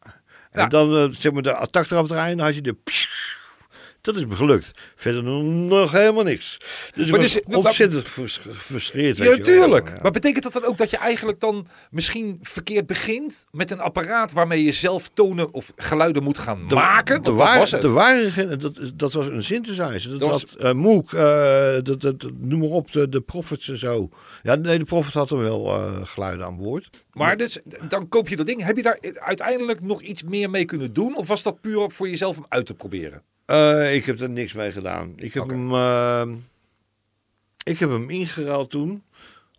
En 0.52 0.62
Ja. 0.62 0.68
dan 0.68 1.14
zeg 1.14 1.32
maar 1.32 1.42
de 1.42 1.56
attack 1.56 1.92
eraf 1.92 2.08
draaien, 2.08 2.38
dan 2.38 2.46
had 2.46 2.56
je 2.56 2.62
de 2.62 2.74
psch. 2.84 3.08
Dat 4.04 4.16
is 4.16 4.26
me 4.26 4.36
gelukt. 4.36 4.72
Verder 4.96 5.24
nog 5.24 5.92
helemaal 5.92 6.24
niks. 6.24 6.58
Dus 6.96 7.06
ik 7.06 7.12
Maar 7.12 7.20
dus- 7.20 7.42
ontzettend 7.42 8.06
gefrus- 8.06 8.38
gefrustreerd. 8.50 9.18
Ja, 9.18 9.24
natuurlijk. 9.30 9.88
Ja. 9.90 10.00
Maar 10.02 10.12
betekent 10.12 10.44
dat 10.44 10.54
dan 10.54 10.66
ook 10.66 10.78
dat 10.78 10.90
je 10.90 10.98
eigenlijk 10.98 11.40
dan 11.40 11.66
misschien 11.92 12.40
verkeerd 12.42 12.86
begint 12.86 13.46
met 13.52 13.72
een 13.72 13.80
apparaat 13.80 14.32
waarmee 14.32 14.64
je 14.64 14.72
zelf 14.72 15.10
tonen 15.10 15.54
of 15.54 15.72
geluiden 15.76 16.24
moet 16.24 16.38
gaan 16.38 16.66
maken? 16.66 17.06
De, 17.06 17.14
Want 17.14 17.26
dat 17.40 17.48
waar, 17.48 17.60
was 17.60 17.72
het. 17.72 17.82
de 17.82 17.90
ware, 17.90 18.58
dat, 18.58 18.92
dat 18.94 19.14
was 19.14 19.28
een 19.28 19.44
synthesizer. 19.44 20.10
Dat, 20.12 20.20
Dat 20.20 20.30
was- 20.30 20.42
had 20.52 20.60
eh, 20.62 20.72
Moog, 20.74 21.14
eh, 21.14 21.78
dat, 21.84 22.26
noem 22.40 22.60
maar 22.60 22.70
op, 22.70 22.92
de, 22.92 23.10
de 23.10 23.22
Prophets 23.22 23.70
en 23.70 23.78
zo. 23.78 24.10
Ja, 24.44 24.56
nee, 24.56 24.80
de 24.80 24.86
Prophet 24.86 25.14
had 25.14 25.32
er 25.32 25.38
wel 25.38 25.68
eh, 25.76 25.92
geluiden 26.04 26.46
aan 26.46 26.58
boord. 26.58 26.90
Maar 27.12 27.38
dus, 27.38 27.60
dan 27.90 28.08
koop 28.08 28.28
je 28.30 28.36
dat 28.36 28.46
ding. 28.48 28.64
Heb 28.66 28.76
je 28.78 28.84
daar 28.84 29.00
uiteindelijk 29.14 29.82
nog 29.84 30.02
iets 30.02 30.24
meer 30.24 30.50
mee 30.50 30.66
kunnen 30.66 30.94
doen? 30.94 31.16
Of 31.18 31.28
was 31.28 31.44
dat 31.44 31.62
puur 31.62 31.92
voor 31.92 32.10
jezelf 32.10 32.38
om 32.38 32.46
uit 32.48 32.66
te 32.66 32.74
proberen? 32.74 33.24
Eh, 33.46 33.96
ik 33.96 34.06
heb 34.06 34.20
er 34.20 34.30
niks 34.30 34.54
mee 34.54 34.72
gedaan. 34.72 35.14
Ik 35.16 35.34
heb, 35.34 35.48
hem, 35.48 35.74
eh, 35.74 36.28
ik 37.64 37.80
heb 37.80 37.90
hem 37.90 38.10
ingeruild 38.10 38.70
toen 38.70 39.04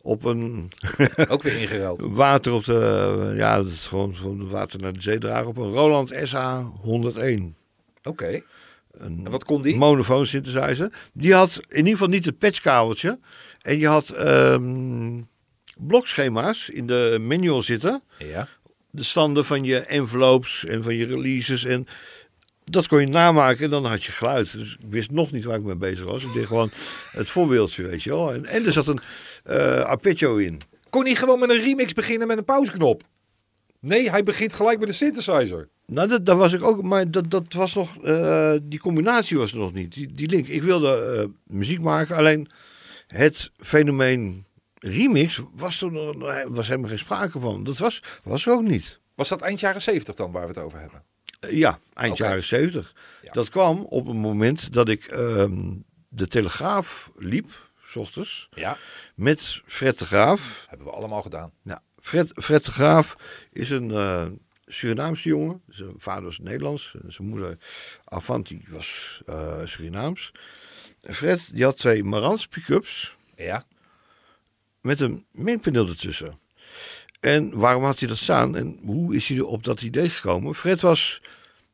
op 0.03 0.25
een 0.25 0.71
Ook 1.29 1.43
weer 1.43 1.61
ingeruild. 1.61 2.03
water 2.25 2.53
op 2.53 2.65
de, 2.65 3.33
ja, 3.37 3.57
dat 3.57 3.67
is 3.67 3.87
gewoon 3.87 4.15
van 4.15 4.49
water 4.49 4.81
naar 4.81 4.93
de 4.93 5.03
zee 5.03 5.19
dragen 5.19 5.47
op 5.47 5.57
een 5.57 5.73
Roland 5.73 6.15
SA 6.23 6.63
101. 6.81 7.57
Oké. 8.03 8.43
En 8.99 9.31
wat 9.31 9.45
kon 9.45 9.63
die? 9.63 9.77
monofoon 9.77 10.27
synthesizer. 10.27 10.93
Die 11.13 11.35
had 11.35 11.61
in 11.69 11.77
ieder 11.77 11.93
geval 11.93 12.09
niet 12.09 12.25
het 12.25 12.39
patchkabeltje. 12.39 13.19
En 13.61 13.79
je 13.79 13.87
had 13.87 14.09
ehm, 14.09 15.21
blokschema's 15.77 16.69
in 16.69 16.87
de 16.87 17.17
manual 17.21 17.63
zitten. 17.63 18.03
Ja. 18.19 18.49
De 18.91 19.03
standen 19.03 19.45
van 19.45 19.65
je 19.65 19.79
envelopes 19.79 20.65
en 20.65 20.83
van 20.83 20.95
je 20.95 21.07
releases. 21.07 21.65
En 21.65 21.87
dat 22.65 22.87
kon 22.87 23.01
je 23.01 23.07
namaken 23.07 23.65
en 23.65 23.71
dan 23.71 23.85
had 23.85 24.05
je 24.05 24.13
geluid. 24.13 24.53
Dus 24.53 24.77
ik 24.81 24.91
wist 24.91 25.11
nog 25.11 25.31
niet 25.31 25.45
waar 25.45 25.59
ik 25.59 25.65
mee 25.65 25.77
bezig 25.77 26.05
was. 26.05 26.25
Ik 26.25 26.33
deed 26.33 26.47
gewoon 26.47 26.71
het 27.11 27.31
voorbeeldje, 27.31 27.83
weet 27.83 28.03
je 28.03 28.11
wel. 28.11 28.33
En, 28.33 28.45
en 28.45 28.67
er 28.67 28.73
zat 28.73 28.87
een 28.87 29.01
eh 29.45 29.85
arpeggio 29.85 30.37
in. 30.37 30.61
Kon 30.91 31.05
hij 31.05 31.15
gewoon 31.15 31.39
met 31.39 31.51
een 31.51 31.61
remix 31.61 31.93
beginnen 31.93 32.27
met 32.27 32.39
een 32.39 32.45
pauzeknop? 32.45 33.03
Nee, 33.81 34.11
hij 34.11 34.23
begint 34.23 34.53
gelijk 34.53 34.79
met 34.79 34.89
de 34.89 34.95
synthesizer. 34.95 35.69
Nou, 35.87 36.09
dat, 36.09 36.27
dat 36.27 36.37
was 36.37 36.53
ik 36.53 36.63
ook, 36.63 36.83
maar 36.83 37.11
dat, 37.11 37.31
dat 37.31 37.53
was 37.53 37.75
nog, 37.75 38.03
eh, 38.03 38.55
die 38.63 38.79
combinatie 38.79 39.39
was 39.39 39.53
er 39.53 39.59
nog 39.59 39.73
niet. 39.73 39.93
Die, 39.93 40.13
die 40.13 40.29
link. 40.29 40.47
Ik 40.47 40.63
wilde 40.63 40.97
eh, 40.97 41.55
muziek 41.57 41.81
maken, 41.81 42.17
alleen 42.17 42.49
het 43.07 43.51
fenomeen 43.57 44.47
remix 44.79 45.41
was 45.55 45.83
er 45.83 45.93
nog, 45.93 46.17
was 46.49 46.69
helemaal 46.69 46.89
geen 46.89 46.99
sprake 46.99 47.41
van. 47.41 47.65
Dat 47.65 47.79
was, 47.79 48.03
was 48.23 48.47
er 48.47 48.53
ook 48.53 48.63
niet. 48.63 49.01
Was 49.15 49.29
dat 49.29 49.41
eind 49.41 49.61
jaren 49.61 49.83
70 49.83 50.15
dan 50.15 50.33
waar 50.33 50.43
we 50.43 50.49
het 50.49 50.59
over 50.59 50.81
hebben? 50.81 51.03
Eh, 51.47 51.57
ja, 51.59 51.81
eind 51.95 52.17
jaren 52.17 52.45
70. 52.45 52.95
Ja. 53.23 53.33
Dat 53.33 53.49
kwam 53.49 53.81
op 53.85 54.07
een 54.07 54.17
moment 54.17 54.73
dat 54.73 54.89
ik 54.89 55.05
ehm, 55.05 55.75
de 56.09 56.27
Telegraaf 56.27 57.11
liep, 57.17 57.71
s 57.85 57.97
ochtends, 57.97 58.49
Ja, 58.55 58.77
met 59.15 59.63
Fred 59.67 59.99
de 59.99 60.07
Graaf. 60.07 60.67
hebben 60.69 60.87
we 60.87 60.93
allemaal 60.93 61.23
gedaan. 61.23 61.53
Nou, 61.63 61.81
Fred, 62.01 62.31
Fred 62.35 62.65
de 62.65 62.71
Graaf 62.71 63.17
is 63.53 63.71
een 63.71 63.91
eh, 63.91 64.27
Surinaamse 64.67 65.29
jongen. 65.29 65.63
Zijn 65.69 65.95
vader 65.99 66.25
was 66.25 66.39
Nederlands. 66.39 66.97
En 67.03 67.13
zijn 67.13 67.29
moeder, 67.29 67.59
Avanti, 68.05 68.65
was 68.69 69.21
eh, 69.27 69.61
Surinaams. 69.65 70.33
Fred 71.03 71.51
die 71.53 71.65
had 71.65 71.77
twee 71.77 72.05
Marantz 72.05 72.47
pick-ups 72.47 73.17
Ja. 73.37 73.65
met 74.81 75.01
een 75.01 75.27
mengpaneel 75.31 75.89
ertussen. 75.89 76.39
En 77.25 77.59
waarom 77.59 77.85
had 77.85 77.99
hij 77.99 78.09
dat 78.09 78.17
staan 78.17 78.57
en 78.57 78.79
hoe 78.83 79.15
is 79.15 79.29
hij 79.29 79.37
er 79.37 79.45
op 79.45 79.65
dat 79.65 79.83
idee 79.83 80.11
gekomen? 80.11 80.55
Fred 80.55 80.81
was 80.81 81.21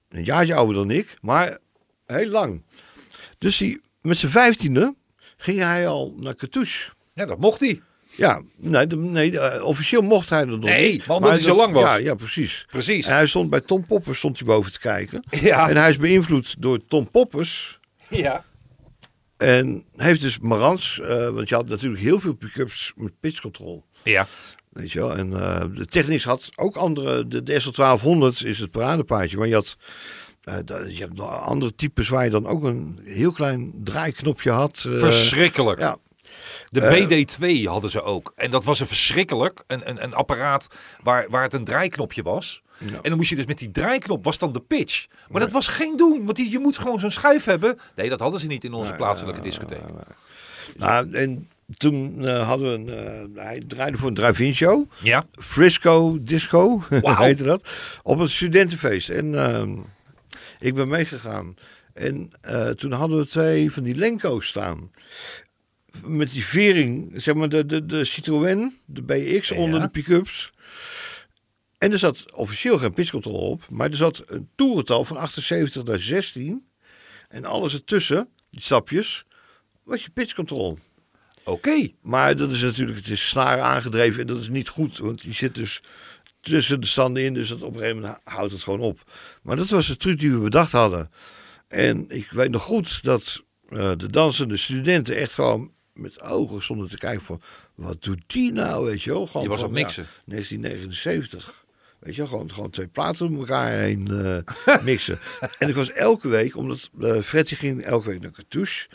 een 0.09 0.25
jaartje 0.25 0.55
ouder 0.55 0.75
dan 0.75 0.91
ik, 0.91 1.17
maar 1.21 1.59
heel 2.07 2.29
lang. 2.29 2.65
Dus 3.39 3.59
hij, 3.59 3.81
met 4.03 4.17
zijn 4.19 4.33
vijftiende 4.33 4.95
ging 5.37 5.59
hij 5.59 5.89
al 5.89 6.15
naar 6.17 6.35
Cartouche. 6.35 6.91
Ja, 7.13 7.27
dat 7.27 7.39
mocht 7.39 7.61
hij. 7.61 7.81
Ja, 8.17 8.43
nee, 8.57 8.87
nee 8.87 9.39
eh, 9.41 9.65
officieel 9.65 10.03
mocht 10.03 10.31
hij 10.31 10.41
er 10.41 10.47
nog 10.47 10.61
Nee, 10.61 10.93
niet. 10.93 11.07
maar 11.07 11.17
omdat 11.17 11.31
hij 11.31 11.41
zo 11.41 11.57
lang 11.57 11.73
was. 11.73 11.83
Ja, 11.83 11.95
ja, 11.97 12.15
precies. 12.15 12.67
Precies. 12.71 13.07
En 13.07 13.15
hij 13.15 13.27
stond 13.27 13.51
bij 13.51 13.61
Tom 13.61 13.87
Poppers 13.87 14.19
stond 14.19 14.39
hij 14.39 14.47
boven 14.47 14.73
te 14.73 14.79
kijken. 14.79 15.25
Ja. 15.31 15.69
En 15.69 15.77
hij 15.77 15.91
is 15.91 15.97
beïnvloed 15.99 16.55
door 16.59 16.81
Tom 16.87 17.11
Poppers. 17.11 17.79
Ja. 18.09 18.45
En 19.37 19.85
heeft 19.97 20.21
dus 20.21 20.39
Marantz, 20.39 20.99
eh, 20.99 21.29
want 21.29 21.49
je 21.49 21.55
had 21.55 21.69
natuurlijk 21.69 22.03
heel 22.03 22.21
veel 22.21 22.35
pick-ups 22.35 22.93
met 22.97 23.21
pitch 23.21 23.41
control. 23.41 23.85
Ja. 24.03 24.27
Weet 24.71 24.93
je 24.93 24.99
wel? 24.99 25.17
En 25.17 25.33
eh, 25.41 25.65
de 25.75 25.85
Technics 25.85 26.25
had 26.25 26.49
ook 26.57 26.77
andere, 26.77 27.29
de, 27.29 27.43
de 27.43 27.63
SL1200 27.63 28.47
is 28.47 28.59
het 28.59 28.71
paradepaardje. 28.71 29.37
Maar 29.37 29.47
je 29.49 29.55
had, 29.55 29.77
eh, 30.45 30.55
dat- 30.65 30.97
je 30.97 31.03
hebt 31.03 31.21
andere 31.21 31.75
types 31.75 32.09
waar 32.09 32.25
je 32.25 32.31
dan 32.31 32.47
ook 32.47 32.63
een 32.63 32.99
heel 33.05 33.33
klein 33.33 33.73
draaiknopje 33.85 34.51
had. 34.51 34.85
eh, 34.87 34.99
Verschrikkelijk. 34.99 35.79
ja, 35.81 35.97
De 36.69 36.81
Eh, 36.81 36.91
BD2 37.07 37.69
hadden 37.69 37.91
ze 37.91 38.03
ook. 38.03 38.33
En 38.37 38.51
dat 38.51 38.65
was 38.65 38.81
een 38.81 38.87
verschrikkelijk. 38.87 39.63
Een, 39.67 39.89
een, 39.89 40.03
een 40.03 40.15
apparaat 40.15 40.67
waar, 41.03 41.27
waar 41.31 41.43
het 41.43 41.53
een 41.53 41.65
draaiknopje 41.65 42.23
was. 42.23 42.63
En 42.79 42.99
dan 43.03 43.17
moest 43.17 43.31
je 43.31 43.37
dus 43.37 43.47
met 43.47 43.59
die 43.59 43.71
draaiknop, 43.71 44.25
was 44.25 44.39
dan 44.39 44.53
de 44.53 44.61
pitch. 44.61 45.07
Maar 45.29 45.41
dat 45.41 45.51
was 45.53 45.69
geen 45.69 45.97
doen. 45.97 46.25
Want 46.25 46.37
die, 46.37 46.51
je 46.51 46.59
moet 46.59 46.79
gewoon 46.79 47.01
zo'n 47.01 47.11
schuif 47.11 47.45
hebben. 47.45 47.79
Nee, 47.97 48.09
dat 48.09 48.21
hadden 48.21 48.41
ze 48.41 48.47
niet 48.47 48.65
in 48.65 48.73
onze 48.73 48.93
plaatselijke 48.93 49.41
discotheek. 49.41 49.79
nou, 50.77 51.13
en 51.13 51.49
toen 51.77 52.27
eh, 52.27 52.47
hadden 52.47 52.85
we 52.85 52.93
een, 52.93 53.35
eh, 53.37 53.43
hij 53.43 53.63
draaide 53.67 53.99
voor 53.99 54.09
een 54.09 54.15
drive-in 54.15 54.55
show. 54.55 54.91
Ja. 55.03 55.27
Frisco 55.33 56.19
Disco, 56.23 56.83
Wauw. 57.03 57.23
heette 57.23 57.45
dat. 57.45 57.69
Op 58.03 58.19
een 58.19 58.31
studentenfeest. 58.31 59.09
En 59.09 59.35
ehm, 59.35 59.77
ik 60.61 60.75
ben 60.75 60.89
meegegaan. 60.89 61.55
En 61.93 62.31
eh, 62.41 62.69
toen 62.69 62.93
hadden 62.93 63.19
we 63.19 63.27
twee 63.27 63.73
van 63.73 63.83
die 63.83 63.95
Lenko's 63.95 64.47
staan. 64.47 64.91
Met 66.05 66.31
die 66.31 66.45
vering, 66.45 67.13
zeg 67.17 67.35
maar 67.35 67.49
de, 67.49 67.67
de, 67.67 67.87
de 67.87 68.05
Citroën, 68.05 68.75
de 68.85 69.03
BX 69.03 69.51
onder 69.51 69.81
de 69.81 69.89
pick-ups. 69.89 70.53
En 71.79 71.93
er 71.93 71.99
zat 71.99 72.33
officieel 72.33 72.79
geen 72.79 72.93
pitchcontrol 72.93 73.51
op. 73.51 73.67
Maar 73.71 73.91
er 73.91 73.97
zat 73.97 74.23
een 74.27 74.49
toerental 74.55 75.05
van 75.05 75.17
78 75.17 75.85
naar 75.85 75.99
16. 75.99 76.69
En 77.29 77.45
alles 77.45 77.75
ertussen, 77.75 78.29
die 78.51 78.61
stapjes, 78.61 79.25
was 79.83 80.03
je 80.03 80.11
pitchcontrol. 80.11 80.79
Oké. 81.45 81.89
Maar 82.03 82.37
dat 82.37 82.51
is 82.51 82.63
natuurlijk, 82.63 82.99
het 82.99 83.11
is 83.11 83.29
snaar 83.29 83.61
aangedreven 83.61 84.21
en 84.21 84.27
dat 84.27 84.41
is 84.41 84.49
niet 84.49 84.69
goed. 84.69 84.99
Want 84.99 85.23
je 85.23 85.33
zit 85.33 85.55
dus 85.55 85.83
tussen 86.41 86.81
de 86.81 86.87
standen 86.87 87.23
in, 87.23 87.35
dus 87.35 87.49
dat 87.49 87.63
op 87.63 87.73
een 87.73 87.79
gegeven 87.79 88.01
moment 88.01 88.19
houdt 88.25 88.53
het 88.53 88.63
gewoon 88.63 88.81
op. 88.81 89.11
Maar 89.43 89.57
dat 89.57 89.69
was 89.69 89.87
de 89.87 89.97
truc 89.97 90.19
die 90.19 90.33
we 90.33 90.39
bedacht 90.39 90.73
hadden. 90.73 91.11
En 91.69 92.09
ik 92.09 92.31
weet 92.31 92.51
nog 92.51 92.63
goed 92.63 93.03
dat 93.03 93.43
eh, 93.69 93.93
de 93.97 94.11
dansende 94.11 94.57
studenten 94.57 95.17
echt 95.17 95.33
gewoon 95.33 95.73
met 95.95 96.21
ogen 96.21 96.63
stonden 96.63 96.89
te 96.89 96.99
kijken 96.99 97.25
van... 97.25 97.41
Wat 97.75 98.03
doet 98.03 98.23
die 98.27 98.53
nou, 98.53 98.85
weet 98.85 99.03
je 99.03 99.11
wel? 99.11 99.27
Gewoon 99.27 99.43
Je 99.43 99.49
was 99.49 99.63
het 99.63 99.71
mixen. 99.71 100.03
Ja, 100.03 100.23
1979. 100.25 101.65
Weet 101.99 102.15
je 102.15 102.21
wel, 102.21 102.31
gewoon, 102.31 102.53
gewoon 102.53 102.71
twee 102.71 102.87
platen 102.87 103.29
door 103.29 103.39
elkaar 103.39 103.71
heen 103.71 104.09
eh, 104.67 104.85
mixen. 104.85 105.19
en 105.59 105.69
ik 105.69 105.75
was 105.75 105.91
elke 105.91 106.29
week, 106.29 106.57
omdat 106.57 106.91
uh, 107.01 107.21
Freddy 107.21 107.55
ging 107.55 107.83
elke 107.83 108.11
week 108.11 108.21
naar 108.21 108.31
Cartouche... 108.31 108.89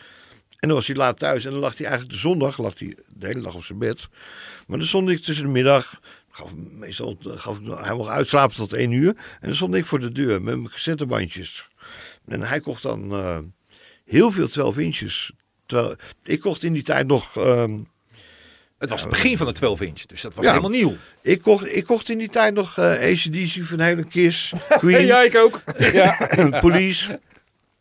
En 0.66 0.72
dan 0.72 0.80
was 0.80 0.88
hij 0.88 0.96
laat 0.96 1.20
thuis 1.20 1.46
en 1.46 1.52
dan 1.52 1.60
lag 1.60 1.78
hij 1.78 1.86
eigenlijk 1.86 2.16
de 2.16 2.22
zondag 2.22 2.58
lag 2.58 2.80
hij 2.80 2.98
de 3.16 3.26
hele 3.26 3.42
dag 3.42 3.56
op 3.56 3.64
zijn 3.64 3.78
bed. 3.78 4.08
Maar 4.68 4.78
dan 4.78 4.88
stond 4.88 5.10
ik 5.10 5.22
tussen 5.22 5.46
de 5.46 5.52
middag, 5.52 6.00
gaf, 6.30 6.52
meestal 6.56 7.18
gaf 7.24 7.58
ik, 7.58 7.78
hij 7.78 7.94
mocht 7.94 8.10
uitslapen 8.10 8.56
tot 8.56 8.74
één 8.74 8.92
uur. 8.92 9.10
En 9.10 9.48
dan 9.48 9.56
stond 9.56 9.76
ik 9.76 9.86
voor 9.86 10.00
de 10.00 10.12
deur 10.12 10.42
met 10.42 10.56
mijn 10.56 10.70
cassettebandjes. 10.70 11.70
En 12.28 12.42
hij 12.42 12.60
kocht 12.60 12.82
dan 12.82 13.12
uh, 13.12 13.38
heel 14.06 14.32
veel 14.32 14.48
12 14.48 14.78
inches. 14.78 15.32
Terwijl, 15.66 15.96
ik 16.24 16.40
kocht 16.40 16.64
in 16.64 16.74
die 16.74 16.84
tijd 16.84 17.08
nog... 17.08 17.38
Uh, 17.38 17.74
het 18.78 18.90
was 18.90 19.02
het 19.02 19.10
begin 19.10 19.38
van 19.38 19.48
de 19.48 19.54
12 19.54 19.82
inch, 19.82 20.02
dus 20.02 20.22
dat 20.22 20.36
was 20.36 20.46
ja, 20.46 20.52
helemaal 20.52 20.80
nieuw. 20.80 20.96
Ik 21.22 21.42
kocht, 21.42 21.76
ik 21.76 21.86
kocht 21.86 22.10
in 22.10 22.18
die 22.18 22.30
tijd 22.30 22.54
nog 22.54 22.78
uh, 22.78 22.86
ACDC 22.86 23.64
van 23.64 23.80
Helen 23.80 24.08
Kiss, 24.08 24.54
Queen. 24.78 25.06
ja, 25.06 25.22
ik 25.22 25.38
ook. 25.38 25.64
ja, 25.94 26.28
Police. 26.60 27.20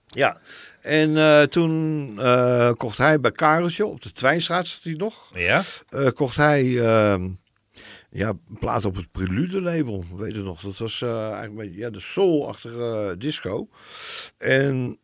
Ja, 0.07 0.41
en 0.85 1.11
uh, 1.11 1.43
toen 1.43 2.13
uh, 2.19 2.73
kocht 2.73 2.99
hij 2.99 3.21
bij 3.21 3.31
Kareltje, 3.31 3.87
op 3.87 4.03
de 4.03 4.13
Twijnstraat 4.13 4.67
zat 4.67 4.83
hij 4.83 4.93
nog. 4.93 5.31
Ja. 5.35 5.63
Uh, 5.91 6.09
kocht 6.09 6.37
hij 6.37 6.65
ja, 8.11 8.29
een 8.29 8.59
plaat 8.59 8.85
op 8.85 8.97
het 8.97 9.11
Prelude 9.11 9.63
label, 9.63 10.05
weet 10.17 10.35
je 10.35 10.43
nog. 10.43 10.61
Dat 10.61 10.77
was 10.77 11.03
eigenlijk 11.33 11.71
ja, 11.75 11.91
de 11.91 12.01
soul-achtige 12.01 13.15
disco. 13.19 13.69
En 14.39 14.99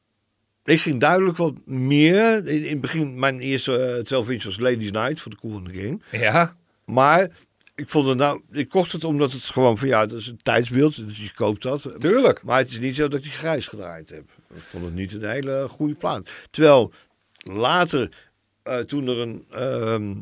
ik 0.64 0.80
ging 0.80 1.00
duidelijk 1.00 1.36
wat 1.36 1.66
meer. 1.66 2.46
In, 2.46 2.64
in 2.64 2.72
het 2.72 2.80
begin, 2.80 3.18
mijn 3.18 3.40
eerste 3.40 4.00
12 4.04 4.30
inch 4.30 4.44
was 4.44 4.58
Ladies 4.58 4.90
Night 4.90 5.20
voor 5.20 5.30
de 5.30 5.38
Cool 5.38 5.60
Game. 5.60 5.98
Ja. 6.10 6.56
Maar 6.84 7.30
ik 7.74 7.88
vond 7.88 8.08
het 8.08 8.16
nou, 8.16 8.42
ik 8.50 8.68
kocht 8.68 8.92
het 8.92 9.04
omdat 9.04 9.32
het 9.32 9.44
gewoon 9.44 9.78
van 9.78 9.88
ja, 9.88 10.06
dat 10.06 10.18
is 10.18 10.26
een 10.26 10.42
tijdsbeeld, 10.42 10.96
dus 11.08 11.18
je 11.18 11.34
koopt 11.34 11.62
dat. 11.62 11.90
Tuurlijk. 11.98 12.42
Maar 12.42 12.58
het 12.58 12.68
is 12.68 12.78
niet 12.78 12.96
zo 12.96 13.08
dat 13.08 13.18
ik 13.18 13.22
die 13.22 13.32
grijs 13.32 13.66
gedraaid 13.66 14.10
heb. 14.10 14.24
Ik 14.54 14.62
vond 14.62 14.84
het 14.84 14.94
niet 14.94 15.12
een 15.12 15.30
hele 15.30 15.66
goede 15.68 15.94
plaat. 15.94 16.30
Terwijl 16.50 16.92
later, 17.36 18.30
uh, 18.64 18.78
toen 18.78 19.08
er 19.08 19.18
een 19.18 19.44
uh, 19.52 20.16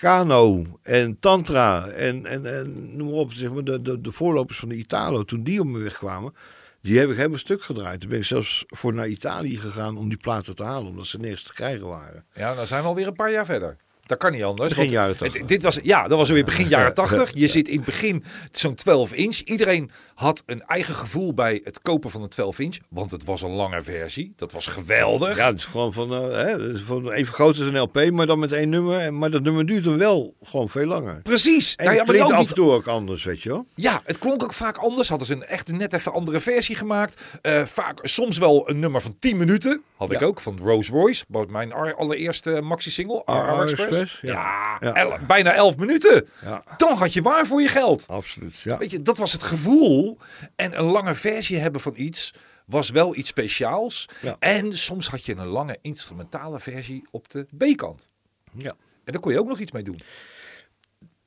Kano 0.00 0.64
en 0.82 1.18
Tantra 1.18 1.86
en, 1.86 2.26
en, 2.26 2.46
en 2.46 2.96
noem 2.96 3.08
maar 3.08 3.18
op, 3.18 3.32
zeg 3.32 3.52
maar 3.52 3.64
de, 3.64 3.82
de, 3.82 4.00
de 4.00 4.12
voorlopers 4.12 4.58
van 4.58 4.68
de 4.68 4.76
Italo, 4.76 5.22
toen 5.22 5.42
die 5.42 5.60
op 5.60 5.66
me 5.66 5.78
wegkwamen, 5.78 6.34
die 6.80 6.98
heb 6.98 7.10
ik 7.10 7.16
helemaal 7.16 7.38
stuk 7.38 7.62
gedraaid. 7.62 8.00
Toen 8.00 8.10
ben 8.10 8.18
ik 8.18 8.24
zelfs 8.24 8.64
voor 8.66 8.94
naar 8.94 9.08
Italië 9.08 9.56
gegaan 9.56 9.96
om 9.96 10.08
die 10.08 10.18
platen 10.18 10.54
te 10.54 10.62
halen, 10.62 10.88
omdat 10.88 11.06
ze 11.06 11.18
nergens 11.18 11.42
te 11.42 11.52
krijgen 11.52 11.86
waren. 11.86 12.24
Ja, 12.34 12.54
dan 12.54 12.66
zijn 12.66 12.82
we 12.82 12.88
alweer 12.88 13.06
een 13.06 13.14
paar 13.14 13.30
jaar 13.30 13.44
verder. 13.44 13.76
Dat 14.06 14.18
kan 14.18 14.32
niet 14.32 14.42
anders. 14.42 14.74
Begin 14.74 14.90
jaren 14.90 15.16
80. 15.16 15.40
Het, 15.40 15.48
dit 15.48 15.62
was, 15.62 15.78
ja, 15.82 16.08
dat 16.08 16.18
was 16.18 16.28
weer 16.28 16.44
begin 16.44 16.68
jaren 16.68 16.94
80. 16.94 17.30
Je 17.34 17.48
zit 17.48 17.68
in 17.68 17.76
het 17.76 17.84
begin 17.84 18.24
zo'n 18.52 18.74
12 18.74 19.12
inch. 19.12 19.36
Iedereen 19.38 19.90
had 20.14 20.42
een 20.46 20.62
eigen 20.62 20.94
gevoel 20.94 21.34
bij 21.34 21.60
het 21.64 21.80
kopen 21.80 22.10
van 22.10 22.22
een 22.22 22.28
12 22.28 22.58
inch. 22.58 22.76
Want 22.88 23.10
het 23.10 23.24
was 23.24 23.42
een 23.42 23.50
lange 23.50 23.82
versie. 23.82 24.32
Dat 24.36 24.52
was 24.52 24.66
geweldig. 24.66 25.36
Ja, 25.36 25.46
het 25.46 25.58
is 25.58 25.64
gewoon 25.64 25.92
van, 25.92 26.12
uh, 26.12 26.30
hè, 26.30 26.78
van 26.78 27.10
even 27.12 27.34
groot 27.34 27.58
als 27.58 27.66
een 27.66 27.78
LP, 27.78 28.10
maar 28.10 28.26
dan 28.26 28.38
met 28.38 28.52
één 28.52 28.68
nummer. 28.68 29.12
Maar 29.12 29.30
dat 29.30 29.42
nummer 29.42 29.66
duurt 29.66 29.84
dan 29.84 29.98
wel 29.98 30.34
gewoon 30.42 30.68
veel 30.68 30.86
langer. 30.86 31.20
Precies. 31.22 31.74
En 31.76 31.84
nou 31.84 31.96
ja, 31.96 32.04
maar 32.04 32.16
ook 32.16 32.32
af 32.32 32.48
en 32.48 32.54
toe 32.54 32.70
ook 32.70 32.86
anders, 32.86 33.24
weet 33.24 33.42
je 33.42 33.48
wel. 33.48 33.66
Ja, 33.74 34.00
het 34.04 34.18
klonk 34.18 34.42
ook 34.42 34.54
vaak 34.54 34.76
anders. 34.76 35.08
Hadden 35.08 35.26
ze 35.26 35.32
een 35.32 35.44
echt 35.44 35.72
net 35.72 35.92
even 35.92 36.12
andere 36.12 36.40
versie 36.40 36.76
gemaakt. 36.76 37.20
Uh, 37.42 37.64
vaak 37.64 37.98
soms 38.02 38.38
wel 38.38 38.70
een 38.70 38.78
nummer 38.78 39.00
van 39.00 39.16
10 39.18 39.36
minuten. 39.36 39.82
Had 39.96 40.10
ja. 40.10 40.16
ik 40.16 40.22
ook 40.22 40.40
van 40.40 40.58
Rose 40.62 40.90
Royce. 40.92 41.24
Mijn 41.48 41.72
allereerste 41.72 42.60
maxi-single. 42.62 43.22
RR 43.24 43.95
Ja. 43.96 44.18
ja. 44.20 44.76
Ja. 44.80 44.94
El, 44.94 45.18
bijna 45.26 45.52
11 45.54 45.76
minuten. 45.76 46.28
Dan 46.76 46.96
had 46.96 47.12
je 47.12 47.22
waar 47.22 47.46
voor 47.46 47.62
je 47.62 47.68
geld. 47.68 48.06
Absoluut. 48.08 48.60
Ja. 48.60 48.78
Weet 48.78 48.90
je, 48.90 49.02
dat 49.02 49.18
was 49.18 49.32
het 49.32 49.42
gevoel. 49.42 50.18
En 50.56 50.78
een 50.78 50.84
lange 50.84 51.14
versie 51.14 51.58
hebben 51.58 51.80
van 51.80 51.92
iets 51.96 52.34
was 52.66 52.90
wel 52.90 53.16
iets 53.16 53.28
speciaals. 53.28 54.08
En 54.38 54.72
soms 54.78 55.08
had 55.08 55.24
je 55.24 55.36
een 55.36 55.46
lange 55.46 55.78
instrumentale 55.82 56.60
versie 56.60 57.06
op 57.10 57.30
de 57.30 57.46
B-kant. 57.58 58.12
Ja. 58.56 58.74
En 59.04 59.12
daar 59.12 59.20
kon 59.20 59.32
je 59.32 59.40
ook 59.40 59.48
nog 59.48 59.58
iets 59.58 59.72
mee 59.72 59.82
doen. 59.82 60.00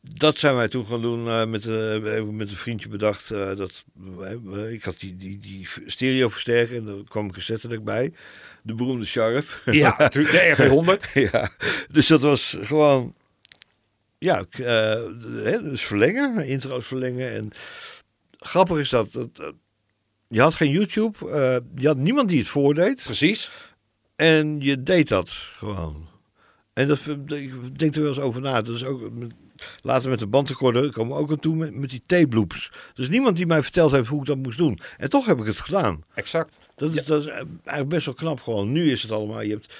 Dat 0.02 0.38
zijn 0.38 0.56
wij 0.56 0.68
toen 0.68 0.86
gaan 0.86 1.02
doen 1.02 1.28
eh, 1.28 1.46
met, 1.46 1.64
hebben 1.64 2.36
met 2.36 2.50
een 2.50 2.58
vriendje 2.58 2.90
bedacht. 2.90 3.32
eh, 3.32 3.56
dat, 3.56 3.84
ik 4.72 4.84
had 4.84 5.00
die, 5.00 5.16
die, 5.16 5.40
die 5.40 5.68
stereo 5.86 6.30
versterker 6.30 6.76
en 6.78 6.86
daar 6.86 7.04
kwam 7.08 7.26
een 7.26 7.32
cassette 7.32 7.82
bij. 7.82 8.14
De 8.64 8.74
beroemde 8.74 9.06
Sharp. 9.06 9.62
Ja, 9.66 9.96
natuurlijk. 9.98 10.58
De 10.58 10.98
RT100. 11.08 11.14
ja, 11.32 11.52
dus 11.92 12.08
dat 12.08 12.22
was 12.22 12.58
gewoon. 12.62 13.14
Ja, 14.18 14.44
eh, 14.52 14.64
hè, 15.44 15.62
dus 15.64 15.82
verlengen, 15.82 16.46
intro's 16.48 16.86
verlengen. 16.86 17.32
En 17.34 17.52
grappig 18.40 18.78
is 18.78 18.90
dat. 18.90 19.12
dat 19.12 19.54
je 20.28 20.42
had 20.42 20.54
geen 20.54 20.72
YouTube, 20.72 21.32
eh, 21.32 21.58
je 21.76 21.88
had 21.88 21.98
niemand 21.98 22.30
die 22.30 22.40
het 22.40 22.48
voordeed. 22.48 23.04
Precies. 23.04 23.52
En 24.16 24.60
je 24.62 24.84
deed 24.84 25.08
dat 25.08 25.30
gewoon. 25.30 26.08
En 26.74 26.88
dat, 26.88 27.00
ik 27.28 27.80
denk 27.80 27.96
er 27.96 28.00
wel 28.02 28.10
eens 28.10 28.20
over 28.20 28.42
na. 28.42 28.62
Dat 28.62 28.76
is 28.76 28.84
ook, 28.86 29.12
met- 29.12 29.34
later 29.82 30.10
met 30.10 30.20
de 30.20 30.28
bandrecorder 30.28 30.92
komen 30.92 31.16
we 31.16 31.22
ook 31.22 31.30
aan 31.32 31.40
toe 31.40 31.56
met, 31.56 31.76
met 31.76 31.90
die 31.90 32.04
tape 32.06 32.36
loops. 32.36 32.72
Er 32.96 33.02
is 33.04 33.10
niemand 33.10 33.36
die 33.38 33.46
mij 33.46 33.62
verteld 33.62 33.92
heeft 33.92 34.08
hoe 34.08 34.20
ik 34.20 34.26
dat 34.28 34.38
moest 34.38 34.58
doen. 34.58 34.80
En 34.98 35.10
toch 35.10 35.26
heb 35.26 35.40
ik 35.40 35.46
het 35.46 35.60
gedaan. 35.60 36.04
Exact. 36.14 36.60
Dat 36.76 36.94
is, 36.96 37.04
dat 37.06 37.24
is 37.26 37.30
eigenlijk 37.32 37.88
best 37.90 38.06
wel 38.06 38.16
knap 38.16 38.42
gewoon. 38.42 38.72
Nu 38.72 38.92
is 38.92 39.02
het 39.02 39.12
allemaal, 39.12 39.42
je 39.42 39.50
hebt 39.52 39.74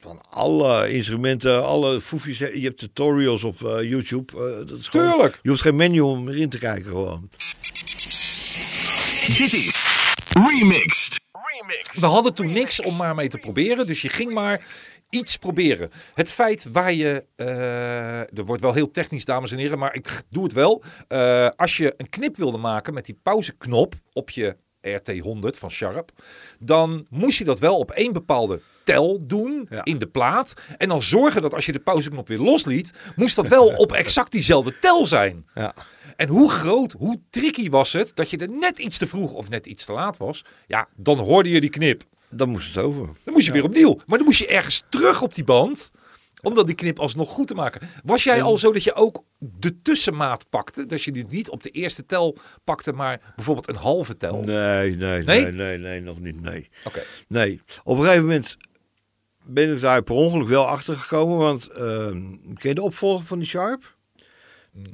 van 0.00 0.20
alle 0.30 0.92
instrumenten, 0.92 1.64
alle 1.64 2.00
foefjes, 2.00 2.38
je 2.38 2.60
hebt 2.60 2.78
tutorials 2.78 3.44
op 3.44 3.64
eh, 3.64 3.82
YouTube. 3.90 4.32
eh, 4.36 4.68
dat 4.68 4.78
is 4.78 4.88
gewoon- 4.88 5.10
Tuurlijk. 5.10 5.38
Je 5.42 5.48
hoeft 5.48 5.62
geen 5.62 5.76
menu 5.76 6.00
om 6.00 6.28
erin 6.28 6.48
te 6.48 6.58
kijken 6.58 6.84
gewoon. 6.90 7.28
Dit 9.26 9.52
is 9.52 9.90
Remixed. 10.34 11.20
Remixed. 11.32 12.00
We 12.00 12.06
hadden 12.06 12.34
toen 12.34 12.52
niks 12.52 12.82
om 12.82 12.96
maar 12.96 13.14
mee 13.14 13.28
te 13.28 13.38
proberen. 13.38 13.86
Dus 13.86 14.02
je 14.02 14.08
ging 14.08 14.32
maar 14.32 14.66
iets 15.12 15.36
proberen. 15.36 15.90
Het 16.14 16.30
feit 16.30 16.66
waar 16.72 16.92
je. 16.92 17.24
eh 17.34 18.38
er 18.38 18.44
wordt 18.44 18.62
wel 18.62 18.72
heel 18.72 18.90
technisch, 18.90 19.24
dames 19.24 19.52
en 19.52 19.58
heren, 19.58 19.78
maar 19.78 19.94
ik 19.94 20.22
doe 20.30 20.42
het 20.42 20.52
wel. 20.52 20.82
Eh, 21.08 21.48
als 21.56 21.76
je 21.76 21.94
een 21.96 22.08
knip 22.08 22.36
wilde 22.36 22.58
maken 22.58 22.94
met 22.94 23.04
die 23.04 23.18
pauzeknop 23.22 23.94
op 24.12 24.30
je 24.30 24.56
RT100 24.80 25.58
van 25.58 25.70
Sharp. 25.70 26.10
Dan 26.58 27.06
moest 27.10 27.38
je 27.38 27.44
dat 27.44 27.58
wel 27.60 27.78
op 27.78 27.90
één 27.90 28.12
bepaalde 28.12 28.60
tel 28.84 29.26
doen 29.26 29.66
Ja. 29.70 29.84
in 29.84 29.98
de 29.98 30.06
plaat. 30.06 30.54
En 30.78 30.88
dan 30.88 31.02
zorgen 31.02 31.42
dat 31.42 31.54
als 31.54 31.66
je 31.66 31.72
de 31.72 31.78
pauzeknop 31.80 32.28
weer 32.28 32.38
losliet, 32.38 32.92
moest 33.16 33.36
dat 33.36 33.48
wel 33.48 33.66
op 33.68 33.92
exact 33.92 34.32
diezelfde 34.32 34.78
tel 34.80 35.06
zijn. 35.06 35.46
Ja. 35.54 35.74
En 36.16 36.28
hoe 36.28 36.50
groot, 36.50 36.92
hoe 36.92 37.20
tricky 37.30 37.70
was 37.70 37.92
het 37.92 38.10
dat 38.16 38.30
je 38.30 38.36
er 38.36 38.48
net 38.50 38.78
iets 38.78 38.98
te 38.98 39.06
vroeg 39.06 39.32
of 39.32 39.48
net 39.48 39.66
iets 39.66 39.84
te 39.84 39.92
laat 39.92 40.16
was. 40.16 40.44
Ja, 40.66 40.88
dan 40.96 41.18
hoorde 41.18 41.50
je 41.50 41.60
die 41.60 41.70
knip. 41.70 42.02
Dan 42.32 42.48
moest 42.48 42.74
het 42.74 42.84
over. 42.84 43.06
Dan 43.24 43.32
moest 43.34 43.46
je 43.46 43.52
weer 43.52 43.64
opnieuw. 43.64 43.98
Maar 44.06 44.18
dan 44.18 44.26
moest 44.26 44.38
je 44.38 44.46
ergens 44.46 44.82
terug 44.88 45.22
op 45.22 45.34
die 45.34 45.44
band. 45.44 45.90
Om 46.42 46.54
dan 46.54 46.66
die 46.66 46.74
knip 46.74 46.98
alsnog 46.98 47.30
goed 47.30 47.46
te 47.46 47.54
maken. 47.54 47.88
Was 48.04 48.24
jij 48.24 48.42
al 48.42 48.58
zo 48.58 48.72
dat 48.72 48.84
je 48.84 48.94
ook 48.94 49.24
de 49.38 49.82
tussenmaat 49.82 50.48
pakte? 50.48 50.86
Dat 50.86 51.02
je 51.02 51.12
die 51.12 51.24
niet 51.28 51.50
op 51.50 51.62
de 51.62 51.70
eerste 51.70 52.06
tel 52.06 52.36
pakte, 52.64 52.92
maar 52.92 53.32
bijvoorbeeld 53.36 53.68
een 53.68 53.74
halve 53.76 54.16
tel? 54.16 54.42
Nee, 54.42 54.96
nee, 54.96 55.22
Nee? 55.22 55.42
nee, 55.42 55.52
nee, 55.52 55.78
nee, 55.78 56.00
nog 56.00 56.18
niet. 56.18 56.40
Nee. 56.40 56.68
Oké. 56.84 57.02
Nee, 57.28 57.60
op 57.84 57.96
een 57.96 58.02
gegeven 58.02 58.24
moment 58.24 58.56
ben 59.44 59.74
ik 59.74 59.80
daar 59.80 60.02
per 60.02 60.14
ongeluk 60.14 60.48
wel 60.48 60.66
achter 60.66 60.96
gekomen. 60.96 61.36
Want 61.38 61.66
ehm 61.68 62.20
ken 62.54 62.68
je 62.68 62.74
de 62.74 62.82
opvolger 62.82 63.26
van 63.26 63.38
die 63.38 63.48
Sharp? 63.48 63.96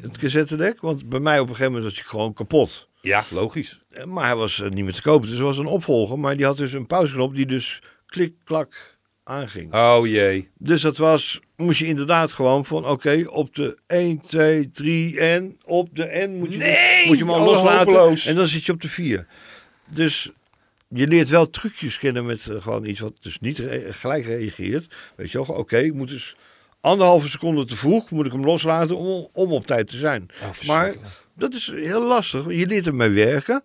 Het 0.00 0.18
cassettedek? 0.18 0.80
Want 0.80 1.08
bij 1.08 1.20
mij 1.20 1.38
op 1.40 1.48
een 1.48 1.54
gegeven 1.54 1.72
moment 1.72 1.90
was 1.90 2.00
hij 2.00 2.10
gewoon 2.10 2.32
kapot. 2.32 2.87
Ja, 3.00 3.24
logisch. 3.30 3.78
Eh, 3.90 4.04
Maar 4.04 4.24
hij 4.26 4.36
was 4.36 4.60
eh, 4.60 4.70
niet 4.70 4.84
meer 4.84 4.92
te 4.94 5.02
kopen. 5.02 5.28
Dus 5.28 5.38
er 5.38 5.44
was 5.44 5.58
een 5.58 5.66
opvolger. 5.66 6.18
Maar 6.18 6.36
die 6.36 6.46
had 6.46 6.56
dus 6.56 6.72
een 6.72 6.86
pauzeknop 6.86 7.34
die 7.34 7.46
dus 7.46 7.82
klik, 8.06 8.34
klak 8.44 8.96
aanging. 9.24 9.74
Oh 9.74 10.06
jee. 10.06 10.50
Dus 10.56 10.80
dat 10.82 10.96
was, 10.96 11.40
moest 11.56 11.78
je 11.78 11.86
inderdaad 11.86 12.32
gewoon 12.32 12.64
van 12.64 12.86
oké, 12.86 13.24
op 13.28 13.54
de 13.54 13.78
1, 13.86 14.20
2, 14.26 14.70
3 14.70 15.20
en 15.20 15.56
op 15.64 15.88
de 15.96 16.26
N 16.28 16.38
moet 16.38 16.52
je, 16.52 16.58
Nee! 16.58 17.06
moet 17.06 17.18
je 17.18 17.24
hem 17.24 17.32
al 17.32 17.40
Oh, 17.40 17.46
loslaten. 17.46 17.78
hopeloos. 17.92 18.26
En 18.26 18.34
dan 18.34 18.46
zit 18.46 18.64
je 18.64 18.72
op 18.72 18.80
de 18.80 18.88
4. 18.88 19.26
Dus 19.90 20.30
je 20.88 21.06
leert 21.06 21.28
wel 21.28 21.50
trucjes 21.50 21.98
kennen 21.98 22.26
met 22.26 22.46
eh, 22.46 22.62
gewoon 22.62 22.84
iets 22.84 23.00
wat 23.00 23.12
dus 23.20 23.40
niet 23.40 23.58
re- 23.58 23.92
gelijk 23.92 24.24
reageert. 24.24 24.94
Weet 25.16 25.30
je 25.30 25.44
wel, 25.46 25.56
oké, 25.56 25.78
ik 25.78 25.94
moet 25.94 26.08
dus 26.08 26.36
anderhalve 26.80 27.28
seconde 27.28 27.64
te 27.64 27.76
vroeg, 27.76 28.10
moet 28.10 28.26
ik 28.26 28.32
hem 28.32 28.44
loslaten 28.44 28.96
om, 28.96 29.28
om 29.32 29.52
op 29.52 29.66
tijd 29.66 29.88
te 29.88 29.96
zijn. 29.96 30.28
Oh, 30.42 30.66
maar. 30.66 30.94
Dat 31.38 31.54
is 31.54 31.66
heel 31.66 32.02
lastig. 32.02 32.44
Je 32.44 32.66
leert 32.66 32.86
ermee 32.86 33.08
werken. 33.08 33.62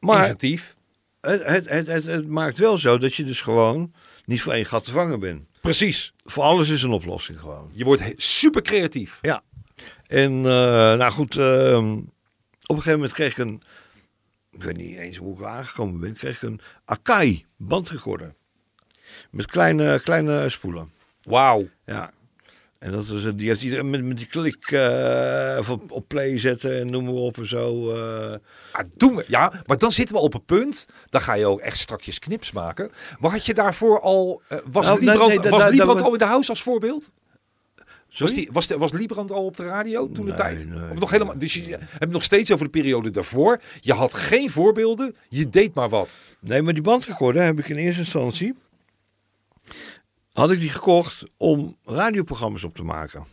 Maar 0.00 0.20
Inventief. 0.20 0.76
het, 1.20 1.44
het, 1.44 1.68
het, 1.68 1.86
het, 1.86 2.04
het 2.04 2.28
maakt 2.28 2.58
wel 2.58 2.76
zo 2.76 2.98
dat 2.98 3.14
je 3.14 3.24
dus 3.24 3.40
gewoon 3.40 3.92
niet 4.24 4.42
voor 4.42 4.52
één 4.52 4.66
gat 4.66 4.84
te 4.84 4.90
vangen 4.90 5.20
bent. 5.20 5.48
Precies. 5.60 6.12
Voor 6.24 6.42
alles 6.42 6.68
is 6.68 6.82
een 6.82 6.90
oplossing 6.90 7.40
gewoon. 7.40 7.70
Je 7.72 7.84
wordt 7.84 8.02
super 8.16 8.62
creatief. 8.62 9.18
Ja. 9.22 9.42
En 10.06 10.32
eh, 10.32 10.94
nou 10.94 11.10
goed, 11.10 11.36
ehm, 11.36 11.92
op 11.92 12.76
een 12.76 12.76
gegeven 12.76 12.92
moment 12.92 13.12
kreeg 13.12 13.32
ik 13.32 13.38
een, 13.38 13.62
ik 14.50 14.62
weet 14.62 14.76
niet 14.76 14.98
eens 14.98 15.16
hoe 15.16 15.38
ik 15.38 15.44
aangekomen 15.44 16.00
ben, 16.00 16.14
kreeg 16.14 16.36
ik 16.36 16.42
een 16.42 16.60
Akai 16.84 17.44
bandrecorder. 17.56 18.34
Met 19.30 19.46
kleine, 19.46 20.00
kleine 20.00 20.48
spoelen. 20.48 20.92
Wauw. 21.22 21.68
Ja. 21.86 22.12
En 22.82 22.92
dat 22.92 23.06
was, 23.06 23.24
een- 23.24 23.36
die 23.36 23.48
heeft 23.48 23.62
iedereen 23.62 23.90
met, 23.90 24.04
met 24.04 24.16
die 24.16 24.26
klik 24.26 24.70
eh, 24.70 25.56
van 25.60 25.82
op 25.88 26.04
play 26.08 26.38
zetten 26.38 26.80
en 26.80 26.90
noem 26.90 27.04
maar 27.04 27.12
op 27.14 27.38
en 27.38 27.46
zo. 27.48 27.90
eh. 27.94 28.34
Ja, 28.72 28.84
doen 28.96 29.14
we. 29.16 29.24
Ja, 29.28 29.52
maar 29.66 29.78
dan 29.78 29.92
zitten 29.92 30.14
we 30.16 30.20
op 30.22 30.34
een 30.34 30.44
punt. 30.44 30.86
Dan 31.08 31.20
ga 31.20 31.34
je 31.34 31.46
ook 31.46 31.60
echt 31.60 31.78
strakjes 31.78 32.18
knips 32.18 32.52
maken. 32.52 32.90
Maar 33.18 33.30
had 33.30 33.46
je 33.46 33.54
daarvoor 33.54 34.00
al. 34.00 34.42
eh, 34.48 34.58
was 34.70 34.86
Nou, 34.86 34.98
nee, 34.98 35.08
Liebrand, 35.08 35.42
nee, 35.42 35.50
was 35.50 35.68
Liebrand 35.70 35.98
da- 35.98 36.04
al 36.04 36.12
in 36.12 36.18
de 36.18 36.24
house 36.24 36.50
als 36.50 36.62
voorbeeld? 36.62 37.10
Was, 38.18 38.34
die, 38.34 38.48
was, 38.52 38.66
de, 38.66 38.78
was 38.78 38.92
Liebrand 38.92 39.30
al 39.30 39.44
op 39.44 39.56
de 39.56 39.64
radio 39.64 40.06
toen 40.06 40.14
de 40.24 40.30
Nee, 40.30 40.34
tijd? 40.40 40.68
nee, 40.68 40.90
of 40.90 40.98
nog 40.98 41.10
helemaal, 41.10 41.38
dus 41.38 41.54
je 41.54 41.78
hebt 41.98 42.12
nog 42.12 42.22
steeds 42.22 42.52
over 42.52 42.64
de 42.64 42.70
periode 42.70 43.10
daarvoor. 43.10 43.60
Je 43.80 43.92
had 43.92 44.14
geen 44.14 44.50
voorbeelden, 44.50 45.14
je 45.28 45.48
deed 45.48 45.74
maar 45.74 45.88
wat. 45.88 46.22
Nee, 46.40 46.62
maar 46.62 46.72
die 46.72 46.82
bandrecorder 46.82 47.42
heb 47.42 47.58
ik 47.58 47.68
in 47.68 47.76
eerste 47.76 48.00
instantie, 48.00 48.54
had 50.32 50.50
ik 50.50 50.60
die 50.60 50.70
gekocht 50.70 51.22
om 51.36 51.76
radioprogramma's 51.84 52.64
op 52.64 52.76
te 52.76 52.82
maken. 52.82 53.24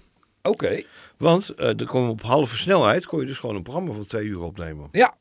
Oké, 0.42 0.84
Want 1.18 1.50
eh 1.50 1.76
dan 1.76 1.88
kon 1.88 2.10
op 2.10 2.22
halve 2.22 2.58
snelheid, 2.58 3.06
kon 3.06 3.20
je 3.20 3.26
dus 3.26 3.38
gewoon 3.38 3.56
een 3.56 3.64
programma 3.64 3.94
van 3.94 4.06
twee 4.06 4.26
uur 4.26 4.42
opnemen. 4.42 4.88
ja. 4.92 5.18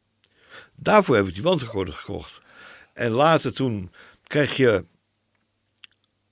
Daarvoor 0.81 1.17
heb 1.17 1.27
ik 1.27 1.35
die 1.35 1.43
bandrecorder 1.43 1.95
gekocht. 1.95 2.41
En 2.93 3.11
later 3.11 3.53
toen 3.53 3.93
kreeg 4.27 4.57
je 4.57 4.85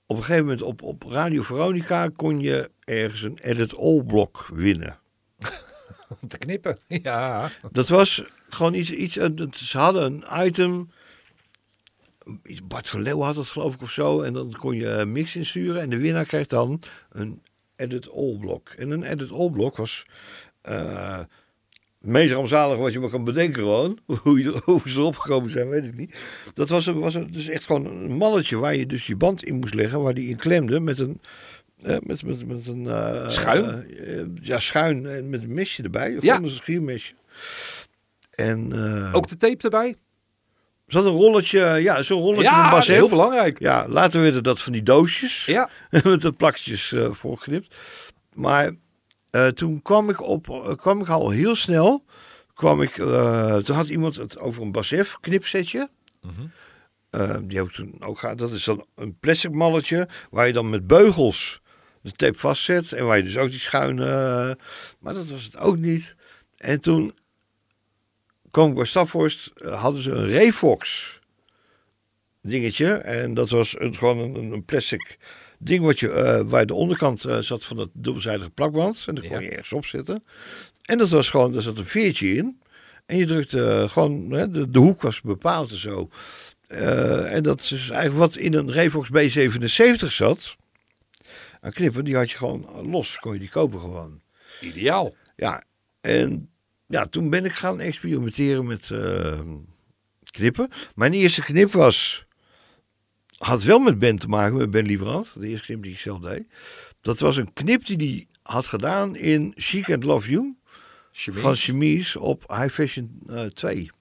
op 0.05 0.17
een 0.17 0.23
gegeven 0.23 0.43
moment 0.43 0.61
op, 0.61 0.81
op 0.81 1.03
Radio 1.03 1.41
Veronica 1.41 2.09
kon 2.15 2.39
je 2.39 2.71
ergens 2.83 3.21
een 3.21 3.39
edit 3.41 3.75
all 3.75 4.03
blok 4.03 4.47
winnen. 4.53 4.99
Om 6.21 6.27
te 6.27 6.37
knippen. 6.37 6.79
Ja. 6.87 7.49
Dat 7.71 7.87
was 7.87 8.23
gewoon 8.49 8.73
iets, 8.73 8.91
iets 8.91 9.17
eh, 9.17 9.29
ze 9.51 9.77
hadden 9.77 10.03
een 10.03 10.45
item, 10.47 10.91
Bart 12.63 12.89
van 12.89 13.01
Leeuwen 13.01 13.25
had 13.25 13.35
dat 13.35 13.47
geloof 13.47 13.73
ik 13.73 13.81
of 13.81 13.91
zo. 13.91 14.21
En 14.21 14.33
dan 14.33 14.55
kon 14.59 14.75
je 14.75 15.05
mix 15.05 15.35
insturen 15.35 15.81
en 15.81 15.89
de 15.89 15.97
winnaar 15.97 16.25
kreeg 16.25 16.47
dan 16.47 16.81
een 17.09 17.41
edit 17.75 18.11
all 18.11 18.37
blok. 18.39 18.69
En 18.69 18.89
een 18.91 19.03
edit 19.03 19.31
all 19.31 19.49
blok 19.49 19.77
was 19.77 20.05
eh, 20.61 21.17
het 21.99 22.09
meest 22.09 22.33
rampzalige 22.33 22.81
wat 22.81 22.91
je 22.93 22.99
maar 22.99 23.09
kan 23.09 23.23
bedenken 23.23 23.61
gewoon. 23.61 23.99
Hoe, 24.23 24.39
je, 24.43 24.61
hoe 24.63 24.81
ze 24.85 24.99
erop 24.99 25.17
gekomen 25.17 25.49
zijn, 25.51 25.69
weet 25.69 25.85
ik 25.85 25.97
niet. 25.97 26.17
Dat 26.53 26.69
was, 26.69 26.85
was 26.85 27.13
dus 27.31 27.47
echt 27.47 27.65
gewoon 27.65 27.85
een 27.85 28.11
malletje 28.17 28.57
waar 28.57 28.75
je 28.75 28.85
dus 28.85 29.07
je 29.07 29.15
band 29.15 29.43
in 29.43 29.55
moest 29.55 29.73
leggen. 29.73 30.01
Waar 30.01 30.13
die 30.13 30.29
in 30.29 30.37
klemde 30.37 30.79
met 30.79 30.99
een... 30.99 31.21
eh, 31.83 31.97
met, 31.99 32.23
met, 32.23 32.47
met 32.47 32.67
een 32.67 32.87
eh, 32.87 33.29
Schuin? 33.29 33.87
ja, 34.41 34.59
schuin 34.59 35.05
en 35.05 35.29
met 35.29 35.41
een 35.41 35.53
mesje 35.53 35.83
erbij. 35.83 36.17
Of 36.17 36.23
Ja. 36.23 36.35
anders 36.35 36.53
een 36.53 36.59
schiermesje. 36.59 37.13
En 38.31 38.73
Ook 39.13 39.27
de 39.27 39.37
tape 39.37 39.63
erbij? 39.63 39.95
Zat 40.87 41.05
een 41.05 41.11
rolletje, 41.11 41.59
ja, 41.59 42.01
zo'n 42.01 42.21
rolletje 42.21 42.49
van 42.49 42.57
Ja, 42.57 42.69
Bas 42.69 42.87
heel 42.87 43.09
belangrijk. 43.09 43.59
Ja, 43.59 43.87
later 43.87 44.21
werden 44.21 44.43
dat 44.43 44.61
van 44.61 44.73
die 44.73 44.83
doosjes. 44.83 45.45
Ja. 45.45 45.69
met 46.03 46.21
de 46.21 46.31
plakjes 46.31 46.91
eh 46.91 47.11
voorgeknipt. 47.11 47.75
Maar 48.33 48.75
eh, 49.31 49.47
toen 49.47 49.81
kwam 49.81 50.09
ik 50.09 50.21
op, 50.21 50.49
eh, 50.49 50.75
kwam 50.75 51.01
ik 51.01 51.09
al 51.09 51.29
heel 51.29 51.55
snel. 51.55 52.05
Kwam 52.53 52.81
ik, 52.81 52.93
toen 53.63 53.75
had 53.75 53.87
iemand 53.87 54.15
het 54.15 54.39
over 54.39 54.61
een 54.61 54.71
Basf 54.71 55.19
knipsetje. 55.19 55.89
Eh, 57.09 57.37
die 57.43 57.57
heb 57.57 57.67
ik 57.67 57.71
toen 57.71 58.03
ook 58.03 58.19
gehad. 58.19 58.37
Dat 58.37 58.51
is 58.51 58.63
dan 58.63 58.85
een 58.95 59.17
plastic 59.19 59.51
malletje 59.51 60.07
waar 60.29 60.47
je 60.47 60.53
dan 60.53 60.69
met 60.69 60.87
beugels 60.87 61.61
de 62.01 62.11
tape 62.11 62.37
vastzet. 62.37 62.93
En 62.93 63.05
waar 63.05 63.17
je 63.17 63.23
dus 63.23 63.37
ook 63.37 63.49
die 63.49 63.59
schuine. 63.59 64.57
maar 64.99 65.13
dat 65.13 65.27
was 65.27 65.43
het 65.43 65.57
ook 65.57 65.77
niet. 65.77 66.15
En 66.57 66.79
toen 66.79 67.13
ik 68.51 68.75
bij 68.75 68.85
Staphorst. 68.85 69.51
eh, 69.55 69.81
hadden 69.81 70.01
ze 70.01 70.11
een 70.11 70.25
Refox 70.27 71.11
dingetje. 72.41 72.93
En 72.93 73.33
dat 73.33 73.49
was 73.49 73.79
een, 73.79 73.95
gewoon 73.95 74.17
een, 74.17 74.51
een 74.51 74.65
plastic 74.65 75.17
ding 75.59 75.83
wat 75.85 75.99
je, 75.99 76.11
eh, 76.11 76.41
waar 76.45 76.65
de 76.65 76.73
onderkant 76.73 77.25
eh, 77.25 77.37
zat 77.39 77.63
van 77.65 77.77
het 77.77 77.89
dubbelzijdige 77.93 78.49
plakband. 78.49 79.03
En 79.07 79.15
daar 79.15 79.23
kon 79.27 79.33
Ja. 79.33 79.39
je 79.43 79.49
ergens 79.49 79.73
op 79.73 79.85
zetten. 79.85 80.23
En 80.81 80.97
dat 80.97 81.09
was 81.09 81.29
gewoon, 81.29 81.53
daar 81.53 81.61
zat 81.61 81.77
een 81.77 81.85
veertje 81.85 82.33
in. 82.33 82.61
En 83.05 83.17
je 83.17 83.25
drukte 83.25 83.85
gewoon, 83.89 84.31
hè, 84.31 84.51
de, 84.51 84.69
de 84.69 84.79
hoek 84.79 85.01
was 85.01 85.21
bepaald 85.21 85.69
en 85.71 85.77
zo. 85.79 86.09
En 86.67 87.43
dat 87.43 87.59
is 87.59 87.67
dus 87.67 87.89
eigenlijk 87.89 88.19
wat 88.19 88.35
in 88.35 88.53
een 88.53 88.71
Revox 88.71 89.09
B77 89.09 90.07
zat. 90.07 90.55
Een 91.61 91.71
knipper, 91.73 92.03
die 92.03 92.15
had 92.15 92.31
je 92.31 92.37
gewoon 92.37 92.89
los. 92.89 93.17
Kon 93.17 93.33
je 93.33 93.39
die 93.39 93.49
kopen 93.49 93.79
gewoon. 93.79 94.21
Ideaal. 94.61 95.15
Ja, 95.35 95.63
en 96.01 96.49
ja, 96.87 97.05
toen 97.05 97.29
ben 97.29 97.45
ik 97.45 97.51
gaan 97.51 97.79
experimenteren 97.79 98.65
met 98.65 98.91
eh, 98.91 99.39
knippen. 100.31 100.69
Mijn 100.95 101.13
eerste 101.13 101.41
knip 101.41 101.71
was... 101.71 102.25
Had 103.37 103.63
wel 103.63 103.79
met 103.79 103.99
Ben 103.99 104.19
te 104.19 104.27
maken, 104.27 104.57
met 104.57 104.71
Ben 104.71 104.85
Liebrand. 104.85 105.33
De 105.39 105.47
eerste 105.47 105.65
knip 105.65 105.83
die 105.83 105.91
ik 105.91 105.99
zelf 105.99 106.19
deed. 106.19 106.43
Dat 107.01 107.19
was 107.19 107.37
een 107.37 107.53
knip 107.53 107.85
die 107.85 107.97
hij 107.97 108.27
had 108.41 108.65
gedaan 108.65 109.15
in 109.15 109.53
Chic 109.55 109.91
and 109.91 110.03
Love 110.03 110.29
You. 110.29 110.55
Chemie. 111.11 111.41
Van 111.41 111.55
Chemise 111.55 112.19
op 112.19 112.43
High 112.47 112.73
Fashion 112.73 113.21
eh, 113.29 113.45
2. 113.45 113.91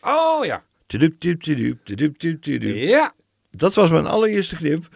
Oh 0.00 0.44
ja. 0.44 0.64
Tudup, 0.86 1.20
tudup, 1.20 1.42
tudup, 1.42 1.84
tudup, 1.84 2.18
tudup, 2.18 2.42
tudup. 2.42 2.76
Ja. 2.76 3.14
Dat 3.50 3.74
was 3.74 3.90
mijn 3.90 4.06
allereerste 4.06 4.56
knip. 4.56 4.88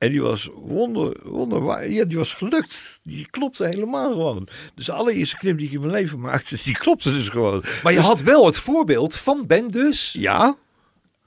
En 0.00 0.10
die 0.10 0.22
was 0.22 0.48
wonder, 0.54 1.16
wonder, 1.22 1.90
ja, 1.90 2.04
die 2.04 2.16
was 2.16 2.32
gelukt. 2.32 3.00
Die 3.02 3.26
klopte 3.30 3.64
helemaal 3.64 4.10
gewoon. 4.10 4.48
Dus 4.74 4.86
de 4.86 4.92
allereerste 4.92 5.36
knip 5.36 5.58
die 5.58 5.66
ik 5.66 5.72
in 5.72 5.80
mijn 5.80 5.92
leven 5.92 6.20
maakte, 6.20 6.56
die 6.64 6.78
klopte 6.78 7.12
dus 7.12 7.28
gewoon. 7.28 7.64
Maar 7.82 7.92
je 7.92 8.00
had 8.00 8.22
wel 8.22 8.46
het 8.46 8.56
voorbeeld 8.56 9.16
van 9.16 9.46
Ben 9.46 9.68
dus. 9.68 10.12
Ja, 10.18 10.56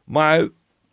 maar 0.03 0.47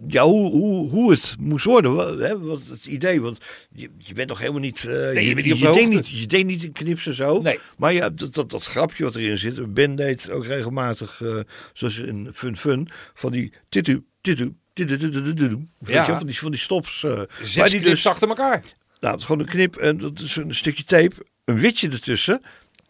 ja, 0.07 0.25
hoe, 0.25 0.51
hoe, 0.51 0.89
hoe 0.91 1.11
het 1.11 1.37
moest 1.39 1.65
worden, 1.65 1.95
wat, 1.95 2.19
hè, 2.19 2.39
wat 2.39 2.61
het 2.71 2.85
idee, 2.85 3.21
want 3.21 3.39
je, 3.73 3.91
je 3.99 4.15
bent 4.15 4.29
nog 4.29 4.39
helemaal 4.39 4.61
niet... 4.61 4.85
eh, 4.85 5.29
je 5.29 5.35
bent 5.35 5.47
niet 5.47 5.61
de 5.61 5.73
deed 5.73 5.89
niet, 5.89 6.09
je 6.09 6.27
deed 6.27 6.47
niet 6.47 6.65
een 6.65 6.73
knipsen 6.73 7.15
zo, 7.15 7.41
Nee. 7.41 7.59
maar 7.77 7.93
ja, 7.93 8.11
dat, 8.11 8.35
dat, 8.35 8.51
dat 8.51 8.65
grapje 8.65 9.05
wat 9.05 9.17
erin 9.17 9.39
zit, 9.39 9.75
Ben 9.75 9.97
deed 9.97 10.31
ook 10.31 10.47
regelmatig, 10.47 11.21
eh, 11.23 11.41
zoals 11.73 11.99
in 11.99 12.31
Fun 12.35 12.57
Fun, 12.57 12.89
van 13.15 13.33
die 13.33 13.53
titu, 13.69 14.05
titu, 14.21 14.55
Ja. 15.87 16.07
je 16.07 16.13
van 16.17 16.27
die, 16.27 16.39
van 16.39 16.51
die 16.51 16.61
stops. 16.61 17.01
waar 17.03 17.27
Zes 17.43 17.71
die 17.71 17.81
dus, 17.81 18.07
achter 18.07 18.29
elkaar. 18.29 18.63
nou, 19.01 19.13
het 19.13 19.21
is 19.21 19.27
gewoon 19.27 19.41
een 19.41 19.47
knip 19.53 19.77
en 19.77 19.99
dat 19.99 20.19
is 20.19 20.37
een 20.37 20.55
stukje 20.55 20.85
tape, 20.85 21.13
een 21.45 21.59
witje 21.59 21.89
ertussen. 21.91 22.43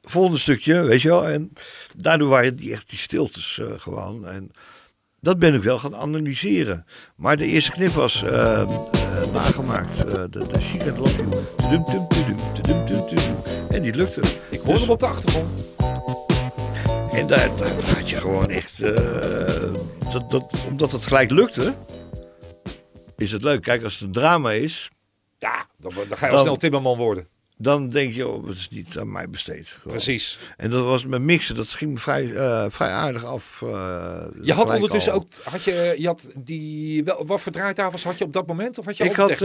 Volgende 0.02 0.38
stukje, 0.38 0.80
weet 0.82 1.02
je 1.02 1.08
wel. 1.08 1.28
En 1.28 1.52
daardoor 1.96 2.28
waren 2.28 2.56
die 2.56 2.72
echt 2.72 2.90
die 2.90 2.98
stiltes 2.98 3.58
eh, 3.58 3.66
gewoon. 3.76 4.26
En 4.26 4.50
dat 5.20 5.38
ben 5.38 5.54
ik 5.54 5.62
wel 5.62 5.78
gaan 5.78 5.96
analyseren. 5.96 6.86
Maar 7.16 7.36
de 7.36 7.46
eerste 7.46 7.70
knip 7.70 7.90
was 7.92 8.22
eh, 8.22 8.66
nagemaakt. 9.32 9.96
de, 10.14 10.28
de 10.28 10.60
Chic 10.60 10.82
and 10.82 10.98
Love 10.98 11.16
You. 11.16 11.28
Tudum, 11.56 11.84
tum, 11.84 12.08
tudum, 12.08 12.36
tudum, 12.54 12.86
tum, 12.86 13.06
tudum. 13.08 13.36
En 13.70 13.82
die 13.82 13.94
lukte. 13.94 14.20
Ik 14.50 14.60
hoor 14.60 14.72
Dus- 14.72 14.80
hem 14.80 14.90
op 14.90 15.00
de 15.00 15.06
achtergrond. 15.06 15.76
En 17.20 17.26
daar, 17.26 17.56
daar 17.56 17.94
had 17.96 18.10
je 18.10 18.16
gewoon 18.16 18.50
echt... 18.50 18.80
eh, 18.82 19.72
dat, 20.12 20.30
dat, 20.30 20.64
omdat 20.68 20.92
het 20.92 21.06
gelijk 21.06 21.30
lukte, 21.30 21.74
is 23.16 23.32
het 23.32 23.42
leuk. 23.44 23.62
Kijk, 23.62 23.82
als 23.82 23.92
het 23.92 24.02
een 24.02 24.12
drama 24.12 24.50
is, 24.52 24.90
Ja, 25.38 25.66
dan, 25.78 25.92
dan 26.08 26.16
ga 26.18 26.26
je 26.26 26.30
al 26.32 26.36
Dan- 26.36 26.46
snel 26.46 26.56
Timmerman 26.56 26.96
worden. 26.96 27.26
dan 27.56 27.88
denk 27.88 28.14
je, 28.14 28.28
oh, 28.28 28.46
het 28.48 28.56
is 28.56 28.68
niet 28.70 28.98
aan 28.98 29.12
mij 29.12 29.28
besteed. 29.28 29.66
Gewoon. 29.68 29.92
Precies. 29.96 30.38
En 30.56 30.70
dat 30.70 30.84
was 30.84 31.06
met 31.06 31.20
mixen, 31.20 31.54
dat 31.54 31.68
ging 31.68 32.00
vrij, 32.00 32.34
eh, 32.34 32.64
vrij 32.68 32.88
aardig 32.90 33.24
af. 33.24 33.62
eh, 33.62 34.20
Je 34.42 34.52
had 34.52 34.70
ondertussen 34.70 35.12
al. 35.12 35.18
ook, 35.18 35.26
had 35.44 35.64
je, 35.64 35.94
je 35.98 36.06
had 36.06 36.30
die, 36.36 37.04
wel, 37.04 37.26
wat 37.26 37.40
voor 37.40 37.52
draaitafels 37.52 38.04
had 38.04 38.18
je 38.18 38.24
op 38.24 38.32
dat 38.32 38.46
moment? 38.46 38.78
Of 38.78 38.84
had 38.84 38.96
je 38.96 39.04
Ik 39.04 39.14
had, 39.16 39.40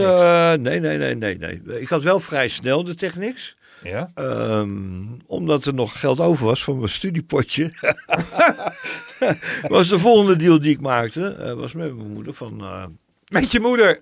nee, 0.60 0.80
nee, 0.80 0.98
nee, 0.98 1.14
nee, 1.14 1.38
nee. 1.38 1.80
Ik 1.80 1.88
had 1.88 2.02
wel 2.02 2.20
vrij 2.20 2.48
snel 2.48 2.84
de 2.84 2.94
Technics. 2.94 3.56
Ja? 3.82 4.10
Ehm, 4.14 5.04
omdat 5.26 5.64
er 5.64 5.74
nog 5.74 6.00
geld 6.00 6.20
over 6.20 6.44
was 6.46 6.64
van 6.64 6.76
mijn 6.76 6.88
studiepotje. 6.88 7.72
was 9.68 9.88
de 9.88 9.98
volgende 9.98 10.36
deal 10.36 10.60
die 10.60 10.72
ik 10.72 10.80
maakte. 10.80 11.28
eh, 11.28 11.52
was 11.52 11.72
met 11.72 11.94
mijn 11.96 12.12
moeder 12.12 12.34
van... 12.34 12.60
eh, 12.60 12.84
Met 13.28 13.52
je 13.52 13.60
moeder. 13.60 13.98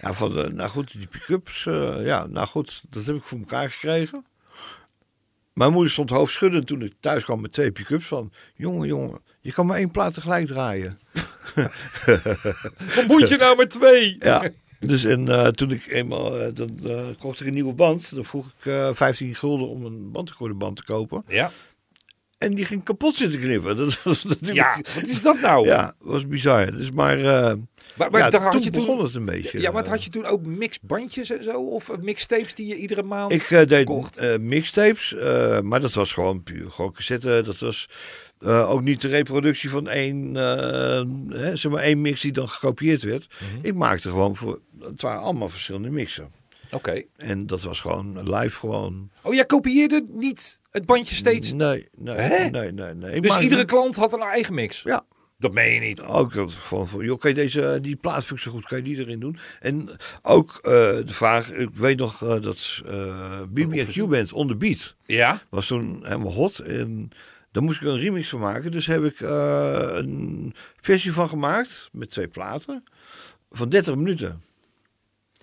ja, 0.00 0.12
van 0.12 0.30
de, 0.30 0.48
nou 0.52 0.70
goed, 0.70 0.92
die 0.92 1.06
pick-ups. 1.06 1.66
eh, 1.66 2.04
ja, 2.04 2.26
nou 2.26 2.46
goed, 2.46 2.82
dat 2.90 3.06
heb 3.06 3.16
ik 3.16 3.22
voor 3.24 3.38
elkaar 3.38 3.70
gekregen. 3.70 4.24
Mijn 5.52 5.72
moeder 5.72 5.92
stond 5.92 6.10
hoofdschuddend 6.10 6.66
toen 6.66 6.82
ik 6.82 6.92
thuis 7.00 7.24
kwam 7.24 7.40
met 7.40 7.52
twee 7.52 7.70
pick-ups. 7.72 8.06
Van, 8.06 8.32
jongen, 8.54 8.88
jongen, 8.88 9.20
je 9.40 9.52
kan 9.52 9.66
maar 9.66 9.76
één 9.76 9.90
plaat 9.90 10.14
tegelijk 10.14 10.46
draaien. 10.46 10.98
Wat 12.96 13.06
moet 13.06 13.28
je 13.28 13.36
nou 13.38 13.56
met 13.56 13.70
twee? 13.70 14.16
Ja. 14.18 14.48
Dus 14.86 15.04
en 15.04 15.28
eh, 15.28 15.46
toen 15.46 15.70
ik 15.70 15.86
eenmaal, 15.86 16.38
eh, 16.38 16.54
dan 16.54 16.78
eh, 16.86 17.00
kocht 17.18 17.40
ik 17.40 17.46
een 17.46 17.52
nieuwe 17.52 17.72
band. 17.72 18.14
Dan 18.14 18.24
vroeg 18.24 18.46
ik 18.46 18.66
eh 18.66 18.90
15 18.92 19.34
gulden 19.34 19.68
om 19.68 19.84
een 19.84 20.10
bandrecordeband 20.12 20.76
te 20.76 20.84
kopen. 20.84 21.22
Ja. 21.26 21.50
En 22.38 22.54
die 22.54 22.64
ging 22.64 22.82
kapot 22.84 23.14
zitten 23.14 23.40
knippen. 23.40 23.76
Dat 23.86 24.02
was 24.02 24.26
Ja, 24.40 24.80
wat 24.94 25.06
is 25.06 25.22
dat 25.22 25.40
nou? 25.40 25.66
ja, 25.66 25.94
was 25.98 26.26
bizar. 26.26 26.72
Dus 26.72 26.90
maar, 26.90 27.18
Maar, 27.18 28.10
maar 28.10 28.20
ja, 28.20 28.30
daar 28.30 28.40
had 28.40 28.52
toen 28.52 28.62
je 28.62 28.70
begon 28.70 28.96
toen, 28.96 29.04
het 29.04 29.14
een 29.14 29.24
beetje. 29.24 29.60
ja, 29.60 29.70
maar 29.70 29.88
had 29.88 30.04
je 30.04 30.10
toen 30.10 30.24
ook 30.24 30.46
mixbandjes 30.46 31.30
en 31.30 31.44
zo? 31.44 31.62
Of 31.62 31.90
mixtapes 32.00 32.54
die 32.54 32.66
je 32.66 32.76
iedere 32.76 33.02
maand 33.02 33.32
Ik 33.32 33.68
deed 33.68 34.38
mixtapes, 34.40 35.14
maar 35.62 35.80
dat 35.80 35.92
was 35.92 36.12
gewoon 36.12 36.42
puur 36.42 36.70
gewoon 36.70 36.92
cassette. 36.92 37.42
Dat 37.44 37.58
was 37.58 37.88
eh, 38.44 38.70
ook 38.70 38.82
niet 38.82 39.00
de 39.00 39.08
reproductie 39.08 39.70
van 39.70 39.88
één, 39.88 40.36
eh, 40.36 41.04
hè, 41.28 41.56
zeg 41.56 41.72
maar 41.72 41.82
één 41.82 42.00
mix 42.00 42.20
die 42.20 42.32
dan 42.32 42.48
gekopieerd 42.48 43.02
werd. 43.02 43.26
Mhm. 43.28 43.66
Ik 43.66 43.74
maakte 43.74 44.08
gewoon 44.10 44.36
voor, 44.36 44.60
het 44.80 45.00
waren 45.00 45.20
allemaal 45.22 45.48
verschillende 45.48 45.90
mixen. 45.90 46.30
Oké. 46.70 47.02
En 47.16 47.46
dat 47.46 47.62
was 47.62 47.80
gewoon 47.80 48.30
live 48.34 48.58
gewoon. 48.58 49.10
Oh, 49.22 49.34
jij 49.34 49.44
kopieerde 49.44 50.06
niet 50.08 50.60
het 50.70 50.86
bandje 50.86 51.14
steeds? 51.14 51.52
Nee, 51.52 51.88
nee, 51.94 52.16
Hè? 52.16 52.48
nee, 52.50 52.72
nee. 52.72 52.94
nee. 52.94 53.20
Dus 53.20 53.38
iedere 53.38 53.64
klant 53.64 53.96
had 53.96 54.12
een 54.12 54.20
eigen 54.20 54.54
mix? 54.54 54.82
Ja, 54.82 55.04
Dat 55.38 55.52
meen 55.52 55.72
je 55.74 55.80
niet. 55.80 56.02
ook 56.02 56.34
dat 56.34 56.52
van, 56.52 56.88
van 56.88 57.04
joh, 57.04 57.18
kan 57.18 57.30
je 57.30 57.36
deze, 57.36 57.78
die 57.82 57.96
plaat 57.96 58.24
vind 58.24 58.38
ik 58.38 58.44
zo 58.44 58.50
goed, 58.50 58.64
kan 58.64 58.78
je 58.78 58.84
die 58.84 58.98
erin 58.98 59.20
doen? 59.20 59.38
En 59.60 59.96
ook 60.22 60.58
eh, 60.62 60.70
de 60.72 61.02
vraag, 61.06 61.50
ik 61.50 61.70
weet 61.74 61.98
nog 61.98 62.22
eh, 62.22 62.40
dat 62.40 62.80
eh 62.86 63.40
BB&Q 63.48 64.08
Band 64.08 64.32
On 64.32 64.48
The 64.48 64.56
Beat 64.56 64.94
Ja? 65.04 65.42
was 65.50 65.66
toen 65.66 66.00
helemaal 66.02 66.32
hot. 66.32 66.58
En 66.58 67.10
daar 67.52 67.62
moest 67.62 67.80
ik 67.80 67.86
een 67.86 67.98
remix 68.00 68.28
van 68.28 68.40
maken. 68.40 68.70
Dus 68.70 68.86
heb 68.86 69.04
ik 69.04 69.20
eh, 69.20 69.88
een 69.92 70.54
versie 70.80 71.12
van 71.12 71.28
gemaakt 71.28 71.88
met 71.92 72.10
twee 72.10 72.28
platen 72.28 72.84
van 73.50 73.68
30 73.68 73.94
minuten. 73.94 74.42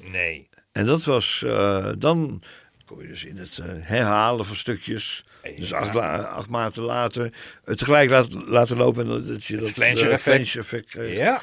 Nee. 0.02 0.50
En 0.72 0.86
dat 0.86 1.04
was 1.04 1.44
eh, 1.46 1.90
dan 1.98 2.44
kom 2.86 3.02
je 3.02 3.08
dus 3.08 3.26
in 3.26 3.38
het 3.38 3.58
eh, 3.58 3.66
herhalen 3.70 4.46
van 4.46 4.56
stukjes. 4.56 5.26
Dus 5.58 5.74
acht, 5.74 5.94
la- 5.94 6.18
acht 6.22 6.50
maanden 6.50 6.84
later 6.84 7.34
het 7.64 7.78
tegelijk 7.78 8.10
laten, 8.10 8.44
laten 8.50 8.78
lopen 8.78 9.04
en 9.04 9.10
dat- 9.10 9.28
dat 9.28 9.46
je 9.46 9.58
dat 9.58 9.70
flanger 9.70 10.14
eh, 10.56 10.56
effect. 10.56 10.92
Ja? 11.16 11.42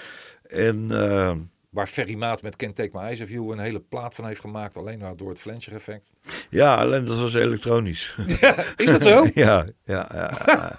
En 0.48 0.86
eh, 0.90 1.36
Waar 1.76 1.86
Ferry 1.86 2.14
Maat 2.14 2.42
met 2.42 2.56
Can't 2.56 2.74
Take 2.74 2.90
My 2.92 3.00
Eyes 3.02 3.20
Off 3.20 3.30
You 3.30 3.52
een 3.52 3.58
hele 3.58 3.80
plaat 3.80 4.14
van 4.14 4.26
heeft 4.26 4.40
gemaakt. 4.40 4.76
Alleen 4.76 4.98
maar 4.98 5.16
door 5.16 5.28
het 5.28 5.40
flanger 5.40 5.72
effect. 5.74 6.12
ja, 6.50 6.74
alleen 6.76 7.04
dat 7.04 7.18
was 7.18 7.34
elektronisch. 7.34 8.16
Is 8.76 8.90
dat 8.90 9.02
zo? 9.02 9.28
ja, 9.34 9.66
ja, 9.84 10.10
ja, 10.14 10.32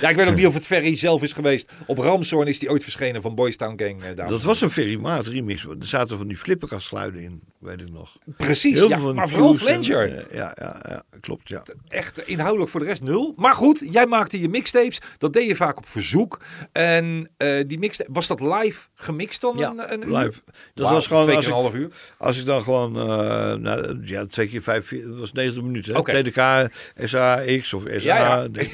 ja. 0.00 0.08
Ik 0.08 0.16
weet 0.16 0.28
ook 0.28 0.34
niet 0.34 0.46
of 0.46 0.54
het 0.54 0.66
Ferry 0.66 0.96
zelf 0.96 1.22
is 1.22 1.32
geweest. 1.32 1.72
Op 1.86 1.98
Ramshorn 1.98 2.46
is 2.48 2.58
die 2.58 2.70
ooit 2.70 2.82
verschenen 2.82 3.22
van 3.22 3.34
Boys 3.34 3.56
Town 3.56 3.82
Gang. 3.82 4.02
eh, 4.02 4.28
Dat 4.28 4.42
was 4.42 4.60
een 4.60 4.70
Ferry 4.70 4.96
Maat 5.00 5.26
remix. 5.26 5.64
Er 5.64 5.76
zaten 5.80 6.16
van 6.18 6.26
die 6.26 6.36
flipperkastgeluiden 6.36 7.22
in, 7.22 7.42
weet 7.58 7.80
ik 7.80 7.90
nog. 7.90 8.12
Precies, 8.36 8.78
Heel 8.78 8.88
ja, 8.88 8.98
van 8.98 9.14
maar 9.14 9.28
vooral 9.28 9.50
en- 9.52 9.58
Flanger. 9.58 10.16
eh, 10.18 10.34
Ja, 10.36 10.52
ja, 10.60 10.82
ja, 10.88 11.02
klopt, 11.20 11.48
ja. 11.48 11.62
Echt 11.88 12.18
inhoudelijk 12.28 12.70
voor 12.70 12.80
de 12.80 12.86
rest 12.86 13.02
nul. 13.02 13.32
Maar 13.36 13.54
goed, 13.54 13.86
jij 13.90 14.06
maakte 14.06 14.40
je 14.40 14.48
mixtapes. 14.48 15.00
Dat 15.18 15.32
deed 15.32 15.46
je 15.46 15.56
vaak 15.56 15.78
op 15.78 15.86
verzoek. 15.86 16.40
En 16.72 17.30
eh, 17.36 17.64
die 17.66 17.78
mixtape, 17.78 18.12
was 18.12 18.26
dat 18.26 18.40
live 18.40 18.88
gemixt 18.94 19.40
dan 19.40 19.56
Ja, 19.56 19.72
een, 19.78 19.92
een 19.92 20.08
uur? 20.08 20.16
live. 20.18 20.40
Dat 20.74 20.90
was 20.90 21.06
gewoon 21.06 21.22
twee 21.22 21.36
als 21.36 21.44
keer 21.44 21.54
een 21.54 21.58
ik, 21.60 21.64
half 21.70 21.74
uur. 21.80 21.90
als 22.18 22.38
ik 22.38 22.44
dan 22.44 22.62
gewoon, 22.62 22.96
eh, 22.96 23.54
nou, 23.54 24.06
ja, 24.06 24.26
twee 24.26 24.48
keer 24.48 24.62
vijf, 24.62 24.86
vier, 24.86 25.06
dat 25.08 25.18
was 25.18 25.32
90 25.32 25.62
minuten. 25.62 25.94
hè. 26.04 26.22
TDK, 26.22 26.70
SAX 27.08 27.72
of 27.74 27.82
SA. 27.86 27.98
Ja, 27.98 28.48
ja. 28.52 28.64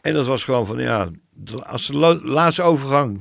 en 0.00 0.14
dat 0.14 0.26
was 0.26 0.44
gewoon 0.44 0.66
van, 0.66 0.78
ja, 0.78 1.08
de- 1.34 1.64
als 1.64 1.86
de 1.86 2.20
laatste 2.24 2.62
overgang, 2.62 3.20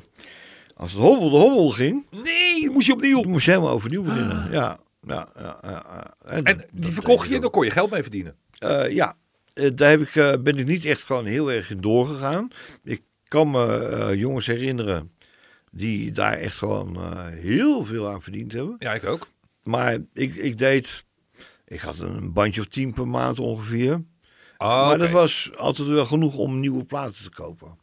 als 0.76 0.92
het 0.92 1.02
hobbel 1.02 1.30
de 1.30 1.38
hobbel 1.38 1.70
ging, 1.70 2.06
Nee, 2.24 2.70
moest 2.72 2.88
je 2.88 2.94
opnieuw. 2.94 3.24
moest 3.24 3.46
je 3.46 3.52
helemaal 3.52 3.74
overnieuw 3.74 4.04
beginnen. 4.04 4.48
Ja, 4.52 4.78
ja, 5.08 5.28
ja. 5.36 5.58
ja, 5.62 5.84
ja. 6.30 6.42
En 6.44 6.66
die 6.72 6.92
verkocht 6.94 7.30
je, 7.30 7.40
dan 7.40 7.50
kon 7.52 7.66
je 7.66 7.72
geld 7.72 7.92
mee 7.92 8.02
verdienen. 8.02 8.36
Eh, 8.60 8.90
ja, 8.90 9.16
Eh, 9.54 9.70
daar 9.76 9.90
heb 9.90 10.02
ik, 10.02 10.16
eh, 10.16 10.32
ben 10.40 10.58
ik 10.58 10.66
niet 10.66 10.86
echt 10.86 11.04
gewoon 11.04 11.26
heel 11.26 11.52
erg 11.52 11.70
in 11.70 11.82
doorgegaan. 11.82 12.48
Ik 12.84 13.02
kan 13.28 13.52
me 13.52 13.78
eh, 13.88 14.16
jongens 14.16 14.46
herinneren 14.46 15.12
die 15.76 16.12
daar 16.12 16.34
echt 16.38 16.58
gewoon 16.58 16.96
eh, 16.96 17.26
heel 17.30 17.86
veel 17.86 18.10
aan 18.10 18.22
verdiend 18.22 18.52
hebben. 18.54 18.76
Ja, 18.80 18.94
ik 18.94 19.04
ook. 19.06 19.28
Maar 19.64 19.98
ik, 20.14 20.36
ik 20.36 20.58
deed, 20.58 21.04
ik 21.66 21.80
had 21.80 22.00
een 22.00 22.34
bandje 22.34 22.62
of 22.62 22.68
tien 22.68 22.94
per 22.94 23.08
maand 23.08 23.40
ongeveer. 23.40 23.94
Oh, 24.58 24.88
maar 24.88 24.98
dat 24.98 25.10
was 25.10 25.52
altijd 25.56 25.88
wel 25.88 26.06
genoeg 26.06 26.36
om 26.38 26.60
nieuwe 26.60 26.84
platen 26.86 27.24
te 27.24 27.30
kopen. 27.30 27.78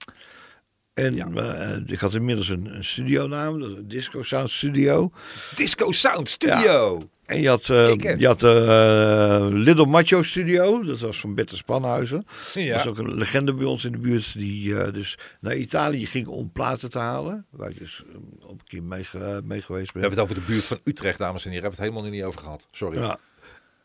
En 0.94 1.14
Ja. 1.14 1.26
eh, 1.26 1.76
ik 1.86 1.98
had 1.98 2.14
inmiddels 2.14 2.48
een, 2.48 2.74
een 2.76 2.84
studionaam, 2.84 3.60
dat 3.60 3.70
is 3.70 3.76
een 3.76 3.88
Disco 3.88 4.22
Sound 4.22 4.50
Studio. 4.50 5.12
Disco 5.56 5.92
Sound 5.92 6.28
Studio. 6.28 7.08
En 7.30 7.40
je 7.40 7.48
had, 7.48 7.64
Kikken. 7.64 8.18
je 8.18 8.26
had 8.26 8.42
eh, 8.42 9.46
Little 9.50 9.86
Macho 9.86 10.22
Studio, 10.22 10.82
dat 10.82 10.98
was 10.98 11.20
van 11.20 11.34
Bette 11.34 11.56
Spanhuizen. 11.56 12.26
Ja. 12.54 12.72
Dat 12.72 12.80
is 12.80 12.86
ook 12.86 12.98
een 12.98 13.14
legende 13.14 13.54
bij 13.54 13.66
ons 13.66 13.84
in 13.84 13.92
de 13.92 13.98
buurt 13.98 14.34
die 14.34 14.76
eh, 14.76 14.92
dus 14.92 15.18
naar 15.40 15.56
Italië 15.56 16.06
ging 16.06 16.26
om 16.26 16.52
platen 16.52 16.90
te 16.90 16.98
halen. 16.98 17.46
Waar 17.50 17.70
ik 17.70 17.78
dus 17.78 18.02
op 18.42 18.60
een 18.60 18.66
keer 18.66 18.82
mee, 18.82 19.06
mee 19.44 19.62
geweest 19.62 19.92
ben. 19.92 20.02
We 20.02 20.08
hebben 20.08 20.10
het 20.10 20.18
over 20.18 20.34
de 20.34 20.52
buurt 20.52 20.64
van 20.64 20.80
Utrecht, 20.84 21.18
dames 21.18 21.44
en 21.44 21.50
heren. 21.50 21.62
Hebben 21.62 21.78
we 21.80 21.86
het 21.86 21.94
helemaal 21.94 22.18
niet 22.18 22.28
over 22.28 22.40
gehad. 22.40 22.66
Sorry. 22.70 22.98
Ja. 22.98 23.18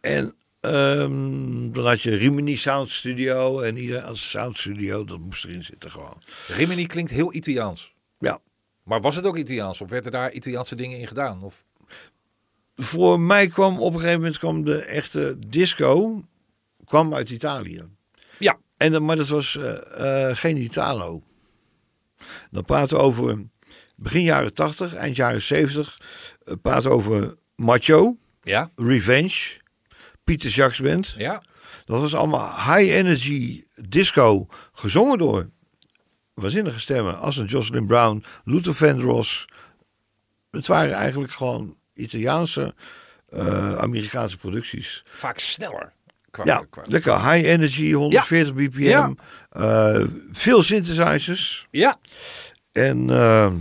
En 0.01 0.33
ehm, 0.59 1.71
dan 1.71 1.85
had 1.85 2.01
je 2.01 2.15
Rimini 2.15 2.57
Sound 2.57 2.89
Studio 2.89 3.59
en 3.59 3.77
iedereen 3.77 4.03
als 4.03 4.29
Sound 4.29 4.57
Studio, 4.57 5.03
dat 5.03 5.19
moest 5.19 5.43
erin 5.43 5.63
zitten 5.63 5.91
gewoon. 5.91 6.21
Rimini 6.47 6.85
klinkt 6.85 7.11
heel 7.11 7.33
Italiaans. 7.33 7.93
Ja, 8.17 8.39
Maar 8.83 9.01
was 9.01 9.15
het 9.15 9.25
ook 9.25 9.37
Italiaans? 9.37 9.81
Of 9.81 9.89
werden 9.89 10.11
daar 10.11 10.31
Italiaanse 10.31 10.75
dingen 10.75 10.99
in 10.99 11.07
gedaan? 11.07 11.43
Of... 11.43 11.63
voor 12.75 13.19
mij 13.19 13.47
kwam 13.47 13.79
op 13.79 13.93
een 13.93 13.99
gegeven 13.99 14.19
moment 14.19 14.37
kwam 14.39 14.65
de 14.65 14.81
echte 14.81 15.35
disco 15.47 16.23
kwam 16.85 17.13
uit 17.13 17.29
Italië. 17.29 17.83
Ja. 18.39 18.57
En, 18.77 19.05
maar 19.05 19.15
dat 19.15 19.27
was 19.27 19.57
eh, 19.57 20.35
geen 20.35 20.57
Italo. 20.57 21.23
Dan 22.51 22.63
praten 22.63 22.97
we 22.97 23.03
over 23.03 23.45
begin 23.95 24.21
jaren 24.21 24.53
80, 24.53 24.93
eind 24.93 25.15
jaren 25.15 25.41
70. 25.41 25.97
eh, 26.43 26.53
praten 26.61 26.89
we 26.89 26.95
over 26.95 27.35
Macho, 27.55 28.17
Ja? 28.41 28.69
Revenge, 28.75 29.59
Pieter 30.23 30.49
Jacques 30.49 30.79
Band. 30.89 31.13
Ja? 31.17 31.43
Dat 31.85 32.01
was 32.01 32.15
allemaal 32.15 32.55
high 32.55 32.91
energy 32.93 33.63
disco, 33.75 34.47
gezongen 34.73 35.17
door 35.17 35.49
waanzinnige 36.33 36.79
stemmen. 36.79 37.19
Als 37.19 37.37
een 37.37 37.45
Jocelyn 37.45 37.87
Brown, 37.87 38.23
Luther 38.43 38.73
Vandross. 38.73 39.45
Het 40.51 40.67
waren 40.67 40.93
eigenlijk 40.93 41.31
gewoon 41.31 41.75
Italiaanse, 41.95 42.73
eh, 43.29 43.75
Amerikaanse 43.75 44.37
producties. 44.37 45.03
Vaak 45.05 45.39
sneller. 45.39 45.93
Qua, 46.31 46.43
Ja, 46.45 46.65
qua- 46.69 46.83
lekker 46.85 47.31
high 47.31 47.45
energy, 47.47 47.91
140 47.91 48.53
bpm. 48.53 48.79
Ja. 48.81 49.13
eh, 49.49 50.03
veel 50.31 50.63
synthesizers. 50.63 51.67
ja. 51.71 51.99
En 52.71 53.09
eh, 53.09 53.53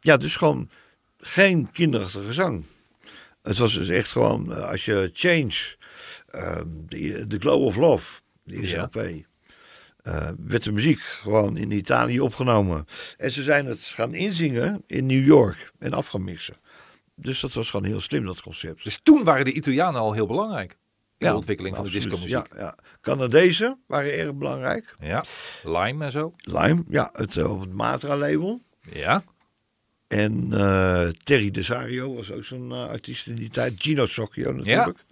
ja, 0.00 0.16
dus 0.16 0.36
gewoon 0.36 0.70
geen 1.18 1.70
kinderachtige 1.72 2.32
zang. 2.32 2.64
Het 3.42 3.58
was 3.58 3.74
dus 3.74 3.88
echt 3.88 4.08
gewoon, 4.08 4.66
als 4.68 4.84
je 4.84 5.10
Change, 5.12 5.76
ehm, 6.30 6.66
de 6.86 7.26
The 7.28 7.38
Glow 7.38 7.62
of 7.64 7.76
Love, 7.76 8.20
die 8.44 8.60
is 8.60 8.70
Ja. 8.70 8.82
LP, 8.82 8.94
werd 10.36 10.64
de 10.64 10.72
muziek 10.72 11.00
gewoon 11.00 11.56
in 11.56 11.70
Italië 11.70 12.20
opgenomen. 12.20 12.86
En 13.16 13.30
ze 13.30 13.42
zijn 13.42 13.66
het 13.66 13.80
gaan 13.80 14.14
inzingen 14.14 14.82
in 14.86 15.06
New 15.06 15.24
York 15.26 15.72
en 15.78 15.92
af 15.92 16.06
gaan 16.06 16.24
mixen. 16.24 16.54
Dus 17.20 17.40
dat 17.40 17.52
was 17.52 17.70
gewoon 17.70 17.86
heel 17.86 18.00
slim, 18.00 18.24
dat 18.24 18.42
concept. 18.42 18.84
Dus 18.84 18.98
toen 19.02 19.24
waren 19.24 19.44
de 19.44 19.52
Italianen 19.52 20.00
al 20.00 20.12
heel 20.12 20.26
belangrijk. 20.26 20.70
In 20.70 21.26
Ja, 21.26 21.30
de 21.32 21.36
ontwikkeling 21.36 21.76
van 21.76 21.84
de 21.84 21.90
disco-muziek. 21.90 22.46
Ja, 22.52 22.58
ja. 22.58 22.74
Canadezen 23.00 23.78
waren 23.86 24.18
erg 24.18 24.34
belangrijk. 24.34 24.94
Ja. 25.02 25.24
Lime 25.62 26.04
en 26.04 26.10
zo. 26.10 26.34
Lime, 26.38 26.84
ja, 26.88 27.10
het, 27.12 27.36
eh, 27.36 27.50
op 27.50 27.60
het 27.60 27.72
Matra-label. 27.72 28.60
Ja. 28.92 29.22
En 30.08 30.52
eh, 30.52 31.08
Terry 31.22 31.50
Desario 31.50 32.14
was 32.14 32.32
ook 32.32 32.44
zo'n 32.44 32.72
eh, 32.72 32.88
artiest 32.88 33.26
in 33.26 33.34
die 33.34 33.48
tijd. 33.50 33.74
Gino 33.78 34.06
Socchio 34.06 34.52
natuurlijk. 34.52 35.04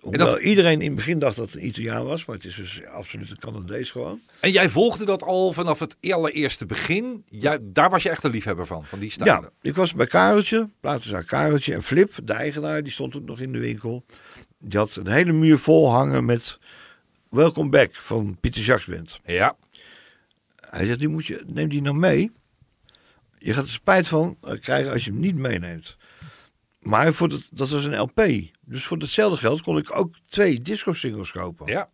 Hoewel 0.00 0.26
dat- 0.30 0.40
iedereen 0.40 0.80
in 0.80 0.86
het 0.86 0.94
begin 0.96 1.18
dacht 1.18 1.36
dat 1.36 1.46
het 1.52 1.54
een 1.60 1.66
Italiaan 1.66 2.04
was, 2.04 2.24
maar 2.24 2.36
het 2.36 2.44
is 2.44 2.54
dus 2.54 2.84
absoluut 2.84 3.30
een 3.30 3.38
Canadees 3.38 3.90
gewoon. 3.90 4.20
En 4.40 4.50
jij 4.50 4.68
volgde 4.68 5.04
dat 5.04 5.22
al 5.22 5.52
vanaf 5.52 5.78
het 5.78 5.96
allereerste 6.00 6.66
begin. 6.66 7.24
Jij, 7.28 7.58
daar 7.62 7.90
was 7.90 8.02
je 8.02 8.10
echt 8.10 8.24
een 8.24 8.30
liefhebber 8.30 8.66
van, 8.66 8.84
van 8.84 8.98
die 8.98 9.10
stijlen. 9.10 9.42
Ja, 9.42 9.50
ik 9.70 9.76
was 9.76 9.94
bij 9.94 10.06
Kareltje, 10.06 10.68
platenzaak 10.80 11.26
Kareltje 11.26 11.74
en 11.74 11.82
Flip, 11.82 12.12
de 12.24 12.32
eigenaar, 12.32 12.82
die 12.82 12.92
stond 12.92 13.16
ook 13.16 13.24
nog 13.24 13.40
in 13.40 13.52
de 13.52 13.58
winkel. 13.58 14.04
Die 14.58 14.78
had 14.78 14.96
een 14.96 15.08
hele 15.08 15.32
muur 15.32 15.58
vol 15.58 15.90
hangen 15.90 16.24
met 16.24 16.58
Welcome 17.30 17.70
Back 17.70 17.94
van 17.94 18.36
Pieter 18.40 18.62
Jacques 18.62 18.96
Band. 18.96 19.20
Ja. 19.24 19.56
Hij 20.70 20.86
zegt, 20.86 20.98
die 20.98 21.08
moet 21.08 21.26
je, 21.26 21.42
neem 21.46 21.68
die 21.68 21.82
nou 21.82 21.96
mee. 21.96 22.30
Je 23.38 23.52
gaat 23.54 23.64
er 23.64 23.70
spijt 23.70 24.08
van 24.08 24.36
eh, 24.42 24.60
krijgen 24.60 24.92
als 24.92 25.04
je 25.04 25.10
hem 25.10 25.20
niet 25.20 25.34
meeneemt. 25.36 25.96
Maar 26.80 27.14
voor 27.14 27.28
dat, 27.28 27.48
dat 27.50 27.70
was 27.70 27.84
een 27.84 27.98
LP. 27.98 28.26
Dus 28.64 28.84
voor 28.84 28.96
hetzelfde 28.98 29.36
geld 29.36 29.62
kon 29.62 29.78
ik 29.78 29.96
ook 29.96 30.14
twee 30.28 30.60
disco-singles 30.60 31.32
kopen. 31.32 31.66
Ja. 31.66 31.88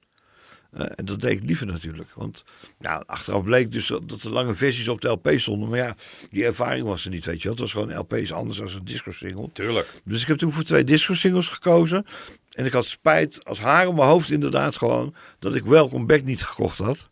Eh, 0.71 0.87
en 0.95 1.05
dat 1.05 1.21
deed 1.21 1.37
ik 1.37 1.45
liever 1.45 1.67
natuurlijk. 1.67 2.11
Want 2.15 2.45
nou, 2.79 3.03
achteraf 3.07 3.45
bleek 3.45 3.73
dus 3.73 3.87
dat, 3.87 4.09
dat 4.09 4.23
er 4.23 4.31
lange 4.31 4.55
versies 4.55 4.89
op 4.89 5.01
de 5.01 5.09
LP 5.09 5.33
stonden. 5.37 5.69
Maar 5.69 5.79
ja, 5.79 5.97
die 6.31 6.45
ervaring 6.45 6.87
was 6.87 7.05
er 7.05 7.11
niet, 7.11 7.25
weet 7.25 7.43
je 7.43 7.43
wel. 7.43 7.53
Het 7.53 7.61
was 7.61 7.73
gewoon 7.73 7.99
LP 7.99 8.15
is 8.15 8.33
anders 8.33 8.59
dan 8.59 8.69
een 8.69 8.85
disco-single. 8.85 9.51
Tuurlijk. 9.53 9.93
Dus 10.05 10.23
ik 10.23 10.29
heb 10.29 10.39
toen 10.39 10.53
voor 10.53 10.63
twee 10.63 10.85
disco-singles 10.85 11.49
gekozen. 11.49 12.07
En 12.53 12.65
ik 12.65 12.73
had 12.73 12.85
spijt 12.85 13.45
als 13.45 13.59
haar 13.59 13.87
om 13.87 13.95
mijn 13.95 14.09
hoofd 14.09 14.31
inderdaad 14.31 14.77
gewoon... 14.77 15.15
dat 15.39 15.55
ik 15.55 15.65
Welcome 15.65 16.07
Back 16.07 16.23
niet 16.23 16.43
gekocht 16.43 16.79
had. 16.79 17.09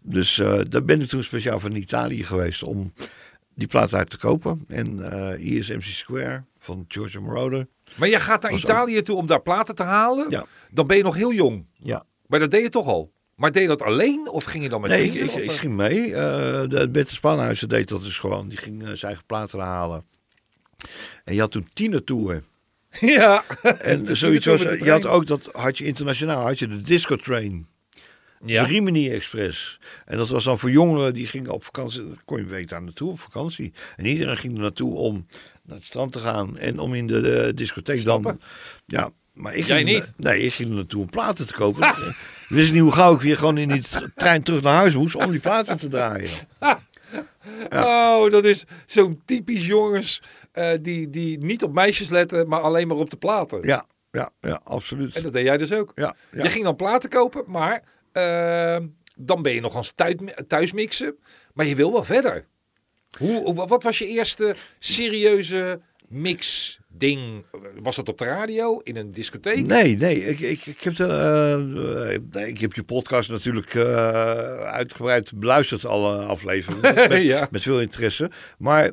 Dus 0.00 0.38
eh, 0.38 0.60
daar 0.68 0.84
ben 0.84 1.00
ik 1.00 1.08
toen 1.08 1.24
speciaal 1.24 1.60
van 1.60 1.74
Italië 1.74 2.24
geweest 2.24 2.62
om 2.62 2.92
die 3.54 3.66
plaat 3.66 3.94
uit 3.94 4.10
te 4.10 4.18
kopen. 4.18 4.64
En 4.68 5.10
eh 5.12 5.38
hier 5.38 5.58
is 5.58 5.68
MC 5.68 5.82
Square 5.82 6.44
van 6.58 6.84
George 6.88 7.20
Moroder. 7.20 7.66
Maar 7.94 8.08
jij 8.08 8.20
gaat 8.20 8.42
naar 8.42 8.50
Was 8.50 8.62
Italië 8.62 9.02
toe 9.02 9.16
om 9.16 9.26
daar 9.26 9.42
platen 9.42 9.74
te 9.74 9.82
halen. 9.82 10.30
Ja. 10.30 10.44
Dan 10.70 10.86
ben 10.86 10.96
je 10.96 11.02
nog 11.02 11.14
heel 11.14 11.32
jong. 11.32 11.66
Ja. 11.74 12.04
Maar 12.26 12.40
dat 12.40 12.50
deed 12.50 12.62
je 12.62 12.68
toch 12.68 12.86
al. 12.86 13.12
Maar 13.36 13.52
deed 13.52 13.62
je 13.62 13.68
dat 13.68 13.82
alleen? 13.82 14.28
Of 14.30 14.44
ging 14.44 14.62
je 14.62 14.68
dan 14.68 14.80
met 14.80 14.90
Nee, 14.90 15.04
ik, 15.04 15.10
vrienden? 15.10 15.28
ik, 15.28 15.34
of, 15.34 15.42
ik 15.44 15.50
eh? 15.50 15.58
ging 15.58 15.74
mee. 15.74 16.14
Eh 16.14 16.68
de 16.68 16.88
Bette 16.92 17.14
Spanhuizen 17.14 17.68
deed 17.68 17.88
dat 17.88 18.02
dus 18.02 18.18
gewoon. 18.18 18.48
Die 18.48 18.58
ging 18.58 18.80
eh, 18.80 18.86
zijn 18.86 19.00
eigen 19.00 19.24
platen 19.26 19.60
halen. 19.60 20.04
En 21.24 21.34
je 21.34 21.40
had 21.40 21.50
toen 21.50 21.66
Tiener 21.72 22.04
Tour. 22.04 22.42
Ja. 23.00 23.44
En 23.62 24.16
zoiets 24.16 24.46
was, 24.46 24.62
je 24.62 24.90
had 24.90 25.06
ook, 25.06 25.26
dat 25.26 25.48
had 25.52 25.78
je 25.78 25.84
internationaal, 25.84 26.46
had 26.46 26.58
je 26.58 26.68
de 26.68 26.82
Disco 26.82 27.16
Train. 27.16 27.66
Ja. 28.44 28.62
De 28.62 28.68
Rimini 28.68 29.10
Express. 29.10 29.78
En 30.04 30.16
dat 30.16 30.28
was 30.28 30.44
dan 30.44 30.58
voor 30.58 30.70
jongeren 30.70 31.14
die 31.14 31.26
gingen 31.26 31.50
op 31.50 31.64
vakantie. 31.64 32.06
Daar 32.08 32.22
kon 32.24 32.36
je 32.36 32.42
een 32.42 32.48
week 32.48 32.68
daar 32.68 32.82
naartoe 32.82 33.10
op 33.10 33.20
vakantie. 33.20 33.72
En 33.96 34.06
iedereen 34.06 34.36
ging 34.36 34.54
er 34.54 34.60
naartoe 34.60 34.94
om 34.94 35.26
naar 35.62 35.76
het 35.76 35.86
strand 35.86 36.12
te 36.12 36.20
gaan. 36.20 36.58
En 36.58 36.78
om 36.78 36.94
in 36.94 37.06
de, 37.06 37.20
de 37.20 37.52
discotheek 37.54 37.98
Stappen. 37.98 38.22
dan. 38.22 38.40
Ja, 38.86 39.10
maar 39.32 39.54
ik 39.54 39.66
Jij 39.66 39.76
ging, 39.76 39.88
niet? 39.88 40.12
Nee, 40.16 40.40
ik 40.42 40.52
ging 40.52 40.68
er 40.68 40.74
naartoe 40.74 41.00
om 41.00 41.10
platen 41.10 41.46
te 41.46 41.52
kopen. 41.52 41.94
Wist 42.48 42.72
niet 42.72 42.80
hoe 42.82 42.92
gauw 42.92 43.14
ik 43.14 43.20
weer 43.20 43.36
gewoon 43.36 43.58
in 43.58 43.68
die 43.68 43.82
trein 44.14 44.42
terug 44.42 44.62
naar 44.62 44.74
huis 44.74 44.94
moest 44.94 45.14
om 45.14 45.30
die 45.30 45.40
platen 45.40 45.78
te 45.78 45.88
draaien. 45.88 46.30
Oh, 47.70 48.30
dat 48.30 48.44
is 48.44 48.64
zo'n 48.86 49.22
typisch 49.24 49.66
jongens 49.66 50.22
eh, 50.52 50.70
die, 50.80 51.10
die 51.10 51.38
niet 51.38 51.62
op 51.62 51.72
meisjes 51.72 52.08
letten, 52.08 52.48
maar 52.48 52.60
alleen 52.60 52.88
maar 52.88 52.96
op 52.96 53.10
de 53.10 53.16
platen. 53.16 53.58
Ja, 53.62 53.84
ja, 54.10 54.30
ja, 54.40 54.60
absoluut. 54.64 55.16
En 55.16 55.22
dat 55.22 55.32
deed 55.32 55.44
jij 55.44 55.56
dus 55.56 55.72
ook. 55.72 55.92
Ja, 55.94 56.16
ja. 56.32 56.42
Je 56.42 56.50
ging 56.50 56.64
dan 56.64 56.76
platen 56.76 57.10
kopen, 57.10 57.44
maar 57.46 57.82
eh, 58.14 58.76
dan 59.16 59.42
ben 59.42 59.52
je 59.54 59.60
nog 59.60 59.74
eens 59.76 59.92
thuis, 59.94 60.14
thuis 60.46 60.72
mixen. 60.72 61.16
Maar 61.54 61.66
je 61.66 61.74
wil 61.74 61.92
wel 61.92 62.04
verder. 62.04 62.46
Hoe, 63.18 63.54
wat 63.54 63.82
was 63.82 63.98
je 63.98 64.06
eerste 64.06 64.54
serieuze 64.78 65.80
mix 66.08 66.78
ding? 66.88 67.44
Was 67.80 67.96
dat 67.96 68.08
op 68.08 68.18
de 68.18 68.24
radio, 68.24 68.78
in 68.78 68.96
een 68.96 69.10
discotheek? 69.10 69.66
Nee, 69.66 69.96
nee. 69.96 70.24
Ik, 70.24 70.40
ik, 70.40 70.66
ik, 70.66 70.80
heb, 70.80 70.96
de, 70.96 71.06
eh, 72.32 72.46
ik 72.48 72.60
heb 72.60 72.72
je 72.72 72.82
podcast 72.82 73.30
natuurlijk 73.30 73.74
eh, 73.74 73.84
uitgebreid 74.58 75.32
beluisterd, 75.34 75.86
alle 75.86 76.16
afleveringen. 76.16 76.94
Met, 77.08 77.22
Ja. 77.22 77.48
met 77.50 77.62
veel 77.62 77.80
interesse. 77.80 78.30
Maar 78.58 78.92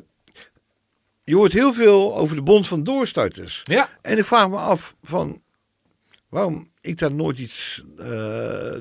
je 1.24 1.34
hoort 1.34 1.52
heel 1.52 1.72
veel 1.72 2.16
over 2.16 2.36
de 2.36 2.42
Bond 2.42 2.66
van 2.68 2.84
Doorstarters. 2.84 3.60
Ja. 3.62 3.88
En 4.02 4.18
ik 4.18 4.24
vraag 4.24 4.48
me 4.48 4.56
af 4.56 4.94
van 5.02 5.42
waarom 6.28 6.71
ik 6.82 6.98
daar 6.98 7.12
nooit 7.12 7.38
iets 7.38 7.82
eh, 7.98 8.06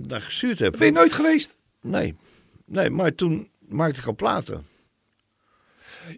naar 0.07 0.21
gestuurd 0.21 0.59
heb. 0.59 0.75
Ben 0.77 0.87
je 0.87 0.93
nooit 0.93 1.13
geweest? 1.13 1.59
Nee, 1.81 2.15
nee, 2.65 2.89
maar 2.89 3.15
toen 3.15 3.49
maakte 3.67 3.99
ik 3.99 4.07
al 4.07 4.15
platen. 4.15 4.65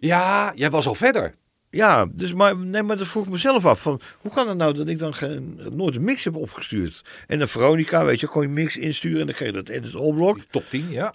Ja, 0.00 0.52
jij 0.54 0.70
was 0.70 0.86
al 0.86 0.94
verder. 0.94 1.34
Ja, 1.70 2.06
dus 2.12 2.32
maar, 2.32 2.56
nee, 2.56 2.82
maar 2.82 2.96
dat 2.96 3.08
vroeg 3.08 3.24
ik 3.24 3.30
mezelf 3.30 3.66
af. 3.66 3.82
Van, 3.82 4.00
hoe 4.20 4.30
kan 4.30 4.48
het 4.48 4.56
nou 4.56 4.74
dat 4.74 4.88
ik 4.88 4.98
dan 4.98 5.14
geen, 5.14 5.60
nooit 5.72 5.94
een 5.94 6.04
mix 6.04 6.24
heb 6.24 6.36
opgestuurd? 6.36 7.04
En 7.26 7.40
een 7.40 7.48
Veronica, 7.48 8.04
weet 8.04 8.20
je, 8.20 8.26
kon 8.26 8.42
je 8.42 8.48
mix 8.48 8.76
insturen 8.76 9.20
en 9.20 9.26
dan 9.26 9.34
kreeg 9.34 9.48
je 9.48 9.54
dat 9.54 9.68
edit 9.68 9.94
all. 9.94 10.44
Top 10.50 10.68
10, 10.68 10.90
ja. 10.90 11.14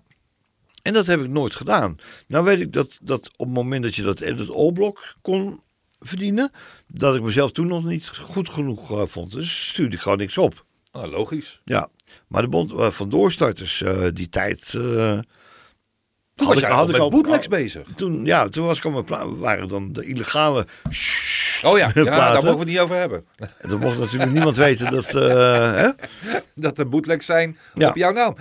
En 0.82 0.94
dat 0.94 1.06
heb 1.06 1.20
ik 1.20 1.28
nooit 1.28 1.56
gedaan. 1.56 1.98
Nou 2.28 2.46
weet 2.46 2.60
ik 2.60 2.74
dat, 2.74 2.98
dat 3.02 3.30
op 3.38 3.46
het 3.46 3.56
moment 3.56 3.84
dat 3.84 3.96
je 3.96 4.02
dat 4.02 4.20
edit 4.20 4.50
all 4.50 4.94
kon 5.22 5.64
verdienen, 6.00 6.52
dat 6.88 7.16
ik 7.16 7.22
mezelf 7.22 7.52
toen 7.52 7.68
nog 7.68 7.84
niet 7.84 8.08
goed 8.08 8.50
genoeg 8.50 8.92
eh, 8.92 9.04
vond. 9.08 9.32
Dus 9.32 9.68
stuurde 9.70 9.96
ik 9.96 10.02
gewoon 10.02 10.18
niks 10.18 10.38
op. 10.38 10.66
Nou, 10.92 11.08
logisch. 11.08 11.62
Ja, 11.66 11.90
maar 12.28 12.42
de 12.42 12.48
bond 12.50 12.72
eh, 12.72 12.90
van 12.90 13.10
doorstarters, 13.10 13.82
eh, 13.82 14.06
die 14.14 14.30
tijd. 14.30 14.70
Toen 14.70 16.48
had 16.48 16.48
was 16.48 16.64
ik- 16.64 16.70
al 16.70 16.88
met 16.88 17.00
al- 17.00 17.10
bootlegs 17.10 17.50
al- 17.50 17.58
bezig. 17.58 17.88
toen, 17.96 18.26
ja, 18.26 18.48
toen 18.50 18.66
was 18.66 18.78
ik 18.78 18.86
al 18.86 19.38
waren 19.38 19.68
dan 19.68 19.94
de 19.94 20.06
illegale. 20.06 20.66
Oh 21.64 21.78
ja, 21.78 21.92
ja 21.94 22.04
daar 22.04 22.34
mogen 22.34 22.52
we 22.52 22.58
het 22.60 22.68
niet 22.68 22.80
over 22.80 22.96
hebben. 22.96 23.26
En 23.58 23.70
dan 23.70 23.80
mocht 23.80 23.98
natuurlijk 23.98 24.32
niemand 24.32 24.58
weten 24.58 24.92
dat. 24.92 25.12
hè? 25.12 25.90
Dat 26.56 26.78
er 26.78 26.90
bootlegs 26.90 27.26
zijn 27.26 27.58
Ja. 27.74 27.90
op 27.90 27.96
jouw 27.96 28.12
naam. 28.12 28.36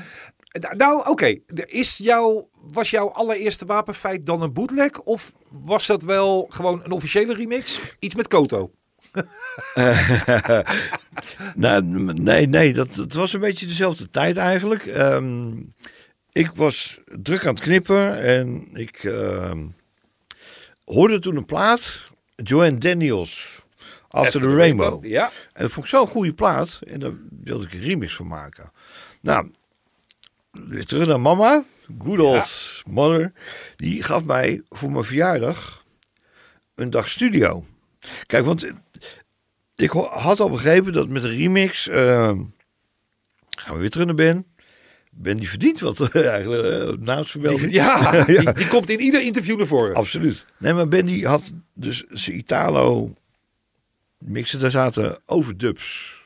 Nou, 0.76 1.08
oké. 1.08 1.26
Er 1.46 1.68
is 1.68 1.96
jouw... 1.96 2.48
was 2.72 2.90
jouw 2.90 3.10
allereerste 3.10 3.66
wapenfeit 3.66 4.26
dan 4.26 4.42
een 4.42 4.52
bootleg? 4.52 5.00
Of 5.00 5.32
was 5.64 5.86
dat 5.86 6.02
wel 6.02 6.46
gewoon 6.50 6.84
een 6.84 6.90
officiële 6.90 7.34
remix? 7.34 7.94
Iets 7.98 8.14
met 8.14 8.28
Koto. 8.28 8.70
Nou, 11.54 11.82
nee, 12.12 12.46
nee, 12.46 12.72
dat, 12.72 12.94
dat 12.94 13.12
was 13.12 13.32
een 13.32 13.40
beetje 13.40 13.66
dezelfde 13.66 14.10
tijd 14.10 14.36
eigenlijk. 14.36 14.86
Ehm, 14.86 15.62
ik 16.32 16.50
was 16.54 17.00
druk 17.22 17.46
aan 17.46 17.54
het 17.54 17.62
knippen 17.62 18.22
en 18.22 18.68
ik 18.72 19.04
ehm, 19.04 19.66
hoorde 20.84 21.18
toen 21.18 21.36
een 21.36 21.44
plaat, 21.44 22.08
Joanne 22.36 22.78
Daniels, 22.78 23.62
After, 24.08 24.40
the, 24.40 24.54
Rainbow. 24.54 25.04
Ja. 25.04 25.30
En 25.52 25.62
dat 25.62 25.70
vond 25.70 25.86
ik 25.86 25.92
zo'n 25.92 26.06
goede 26.06 26.32
plaat 26.32 26.80
en 26.86 27.00
daar 27.00 27.12
wilde 27.42 27.64
ik 27.64 27.72
een 27.72 27.80
remix 27.80 28.14
van 28.14 28.26
maken. 28.26 28.72
Nou, 29.20 29.50
weer 30.50 30.86
terug 30.86 31.06
naar 31.06 31.20
mama, 31.20 31.64
good 31.98 32.18
old 32.18 32.82
mother, 32.86 33.32
die 33.76 34.02
gaf 34.02 34.24
mij 34.24 34.62
voor 34.68 34.90
mijn 34.90 35.04
verjaardag 35.04 35.84
een 36.74 36.90
dag 36.90 37.08
studio. 37.08 37.64
Kijk, 38.26 38.44
want 38.44 38.66
ik 39.76 39.90
had 40.10 40.40
al 40.40 40.50
begrepen 40.50 40.92
dat 40.92 41.08
met 41.08 41.22
de 41.22 41.28
remix. 41.28 41.88
eh, 41.88 42.38
gaan 43.50 43.74
we 43.74 43.80
weer 43.80 43.90
terug 43.90 44.06
naar 44.06 44.14
Ben. 44.14 44.46
Ben 45.10 45.36
die 45.36 45.48
verdient 45.48 45.80
wat 45.80 46.00
eigenlijk. 46.14 47.00
naamsvermelding. 47.00 47.60
Die, 47.60 47.72
ja, 47.80 48.24
Die, 48.24 48.52
die 48.52 48.66
komt 48.68 48.90
in 48.90 49.00
ieder 49.00 49.22
interview 49.22 49.56
naar 49.56 49.66
voren. 49.66 49.94
Absoluut. 49.94 50.46
Nee, 50.58 50.72
maar 50.72 50.88
Ben 50.88 51.06
die 51.06 51.26
had 51.26 51.42
dus 51.74 52.04
zijn 52.08 52.36
Italo 52.36 53.14
mixen. 54.18 54.60
Daar 54.60 54.70
zaten 54.70 55.18
overdubs. 55.26 56.16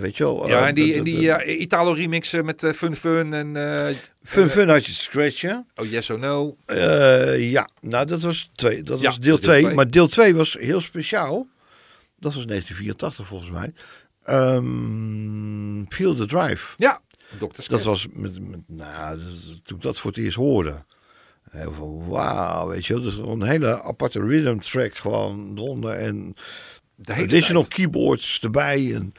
Weet 0.00 0.16
je 0.16 0.24
wel. 0.24 0.48
Ja, 0.48 0.60
eh, 0.62 0.68
en 0.68 0.74
die, 0.74 0.94
en 0.94 1.04
die 1.04 1.30
eh, 1.32 1.60
Italo 1.60 1.92
remixen 1.92 2.44
met 2.44 2.62
eh, 2.62 2.72
Fun 2.72 2.94
Fun 2.96 3.32
en 3.34 3.96
Fun 4.22 4.48
Fun 4.50 4.68
had 4.68 4.86
je 4.86 4.92
scratchen. 4.92 5.66
Oh 5.74 5.90
Yes 5.90 6.10
or 6.10 6.18
No. 6.18 6.56
Ja, 7.38 7.68
nou 7.80 8.06
dat 8.06 8.20
was, 8.20 8.50
twee, 8.54 8.82
dat 8.82 9.00
Ja, 9.00 9.06
was 9.06 9.20
deel 9.20 9.36
deel 9.36 9.38
2. 9.38 9.62
twee. 9.62 9.74
Maar 9.74 9.88
deel 9.88 10.06
2 10.06 10.34
was 10.34 10.56
heel 10.60 10.80
speciaal. 10.80 11.46
Dat 12.18 12.34
was 12.34 12.46
1984 12.46 13.26
volgens 13.26 13.50
mij. 13.50 13.72
Ehm 14.22 15.84
Feel 15.88 16.14
the 16.14 16.26
Drive. 16.26 16.72
Ja, 16.76 17.00
Dr. 17.38 17.70
Dat 17.70 17.82
was 17.82 18.06
met, 18.12 18.48
met 18.48 18.60
nou, 18.66 19.18
dat- 19.18 19.64
toen 19.64 19.76
ik 19.76 19.82
dat 19.82 19.98
voor 19.98 20.10
het 20.10 20.20
eerst 20.20 20.36
hoorde. 20.36 20.80
Heel 21.50 21.72
van 21.72 22.08
wauw, 22.08 22.68
weet 22.68 22.86
je 22.86 22.92
wel. 22.94 23.02
Dus 23.02 23.16
een 23.16 23.42
hele 23.42 23.82
aparte 23.82 24.20
rhythm 24.20 24.58
track 24.58 24.94
gewoon 24.96 25.50
eronder. 25.54 25.92
En 25.92 26.34
de 26.94 27.12
additional 27.14 27.62
tijd. 27.62 27.74
keyboards 27.74 28.40
erbij. 28.42 28.94
En, 28.94 29.12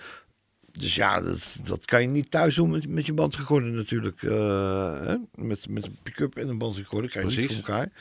dus 0.80 0.96
ja, 0.96 1.22
dat, 1.22 1.60
dat 1.64 1.86
kan 1.86 2.02
je 2.02 2.08
niet 2.08 2.32
thuis 2.32 2.56
doen 2.56 2.70
met, 2.70 2.88
met 2.88 3.06
je 3.06 3.14
bandrecorder 3.14 3.72
natuurlijk. 3.72 4.24
eh, 4.24 5.00
hè? 5.06 5.16
Met, 5.36 5.70
met 5.70 5.86
een 5.86 5.98
pick-up 6.04 6.36
en 6.38 6.48
een 6.48 6.58
bandrecorder 6.58 7.10
krijg 7.10 7.26
je 7.26 7.32
niet 7.32 7.48
Precies. 7.48 7.66
voor 7.66 7.74
elkaar. 7.74 7.92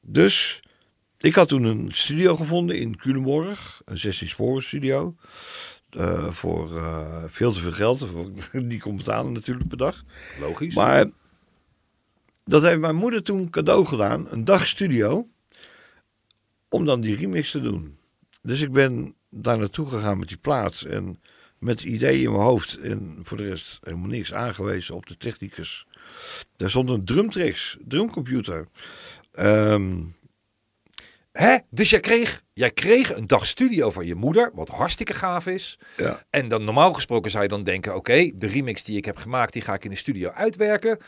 Dus 0.00 0.60
ik 1.18 1.34
had 1.34 1.48
toen 1.48 1.64
een 1.64 1.88
studio 1.92 2.36
gevonden 2.36 2.78
in 2.78 2.96
Culemborg. 2.96 3.82
Een 3.84 3.98
16 3.98 4.28
sporen 4.28 4.62
studio. 4.62 5.14
Eh, 5.90 6.30
voor 6.30 6.76
eh, 6.76 7.24
veel 7.26 7.52
te 7.52 7.60
veel 7.60 7.72
geld. 7.72 8.06
Die 8.52 8.80
kon 8.86 8.96
betalen 8.96 9.32
natuurlijk 9.32 9.68
per 9.68 9.78
dag. 9.78 10.04
Logisch. 10.40 10.74
Maar 10.74 11.10
dat 12.44 12.62
heeft 12.62 12.80
mijn 12.80 12.96
moeder 12.96 13.22
toen 13.22 13.50
cadeau 13.50 13.84
gedaan. 13.84 14.30
Een 14.30 14.44
dag 14.44 14.66
studio. 14.66 15.28
Om 16.68 16.84
dan 16.84 17.00
die 17.00 17.16
remix 17.16 17.50
te 17.50 17.60
doen. 17.60 17.98
Dus 18.42 18.60
ik 18.60 18.72
ben 18.72 19.14
daar 19.30 19.58
naartoe 19.58 19.88
gegaan 19.88 20.18
met 20.18 20.28
die 20.28 20.36
plaats. 20.36 20.84
En 20.84 21.20
met 21.66 21.82
ideeën 21.82 22.22
in 22.22 22.30
mijn 22.30 22.42
hoofd. 22.42 22.78
En 22.78 23.18
voor 23.22 23.36
de 23.36 23.48
rest 23.48 23.78
helemaal 23.82 24.08
niks 24.08 24.34
aangewezen 24.34 24.94
op 24.94 25.06
de 25.06 25.16
technicus. 25.16 25.86
Daar 26.56 26.70
stond 26.70 26.88
een 26.88 27.04
drumtracks, 27.04 27.76
drumcomputer. 27.84 28.68
Ehm, 29.32 30.02
Hè? 31.36 31.56
Dus 31.70 31.90
jij 31.90 32.00
kreeg, 32.00 32.42
jij 32.52 32.70
kreeg 32.70 33.16
een 33.16 33.26
dag 33.26 33.46
studio 33.46 33.90
van 33.90 34.06
je 34.06 34.14
moeder, 34.14 34.50
wat 34.54 34.68
hartstikke 34.68 35.14
gaaf 35.14 35.46
is. 35.46 35.78
ja. 35.96 36.22
En 36.30 36.48
dan 36.48 36.64
normaal 36.64 36.92
gesproken 36.92 37.30
zou 37.30 37.42
je 37.42 37.48
dan 37.48 37.62
denken, 37.62 37.94
oké, 37.94 38.30
de 38.34 38.46
remix 38.46 38.84
die 38.84 38.96
ik 38.96 39.04
heb 39.04 39.16
gemaakt, 39.16 39.52
die 39.52 39.62
ga 39.62 39.74
ik 39.74 39.84
in 39.84 39.90
de 39.90 39.96
studio 39.96 40.30
uitwerken. 40.30 40.98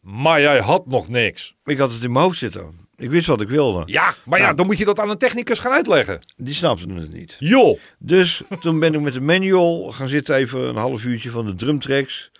Maar 0.00 0.40
jij 0.40 0.60
had 0.60 0.86
nog 0.86 1.08
niks. 1.08 1.54
Ik 1.64 1.78
had 1.78 1.92
het 1.92 2.02
in 2.02 2.12
mijn 2.12 2.24
hoofd 2.24 2.38
zitten. 2.38 2.87
Ik 2.98 3.10
wist 3.10 3.26
wat 3.26 3.40
ik 3.40 3.48
wilde. 3.48 3.82
Ja, 3.86 4.14
maar 4.24 4.38
ja, 4.38 4.44
Nou. 4.44 4.56
dan 4.56 4.66
moet 4.66 4.78
je 4.78 4.84
dat 4.84 5.00
aan 5.00 5.10
een 5.10 5.18
technicus 5.18 5.58
gaan 5.58 5.72
uitleggen. 5.72 6.18
Die 6.36 6.54
snapte 6.54 6.92
het 6.92 7.12
niet. 7.12 7.36
Joh. 7.38 7.78
Dus 7.98 8.42
toen 8.60 8.78
ben 8.80 8.94
ik 8.94 9.00
met 9.00 9.12
de 9.12 9.20
manual 9.20 9.92
gaan 9.92 10.08
zitten 10.08 10.34
even 10.34 10.68
een 10.68 10.76
half 10.76 11.04
uurtje 11.04 11.30
van 11.30 11.44
de 11.46 11.54
drumtracks. 11.54 12.30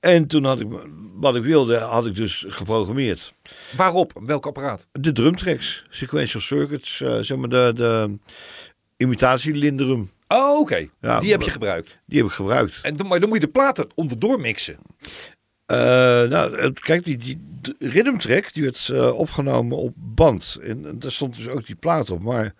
En 0.00 0.26
toen 0.26 0.44
had 0.44 0.60
ik 0.60 0.66
wat 1.14 1.36
ik 1.36 1.42
wilde, 1.42 1.76
had 1.78 2.06
ik 2.06 2.14
dus 2.14 2.44
geprogrammeerd. 2.48 3.34
Waarop? 3.76 4.20
Welk 4.24 4.46
apparaat? 4.46 4.86
De 4.92 5.12
drumtracks, 5.12 5.84
sequential 5.90 6.40
circuits, 6.42 7.00
eh, 7.00 7.18
zeg 7.20 7.36
maar 7.38 7.48
de, 7.48 7.72
de 7.74 8.18
imitatie 8.96 9.54
Linderum, 9.54 10.10
Oh, 10.28 10.58
oké. 10.60 10.88
Ja, 11.00 11.20
die 11.20 11.30
heb 11.30 11.42
je 11.42 11.50
gebruikt. 11.50 11.98
die 12.06 12.18
heb 12.18 12.26
ik 12.26 12.32
gebruikt. 12.34 12.80
En 12.82 12.96
dan, 12.96 13.06
maar 13.06 13.20
dan 13.20 13.28
moet 13.28 13.38
je 13.40 13.44
de 13.46 13.52
platen 13.52 13.86
onderdoor 13.94 14.40
mixen. 14.40 14.76
Eh, 15.66 15.76
nou, 16.22 16.72
kijk, 16.72 17.04
die, 17.04 17.16
die 17.16 17.40
rhythm 17.78 18.16
track 18.16 18.52
die 18.52 18.62
werd 18.62 18.88
eh, 18.88 19.18
opgenomen 19.18 19.78
op 19.78 19.92
band. 19.96 20.58
En, 20.62 20.86
en 20.86 20.98
daar 20.98 21.12
stond 21.12 21.36
dus 21.36 21.48
ook 21.48 21.66
die 21.66 21.76
plaat 21.76 22.10
op. 22.10 22.22
Maar 22.22 22.54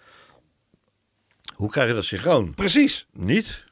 hoe 1.54 1.70
krijg 1.70 1.88
je 1.88 1.94
dat 1.94 2.04
synchroon? 2.04 2.54
Precies. 2.54 3.06
Niet? 3.12 3.64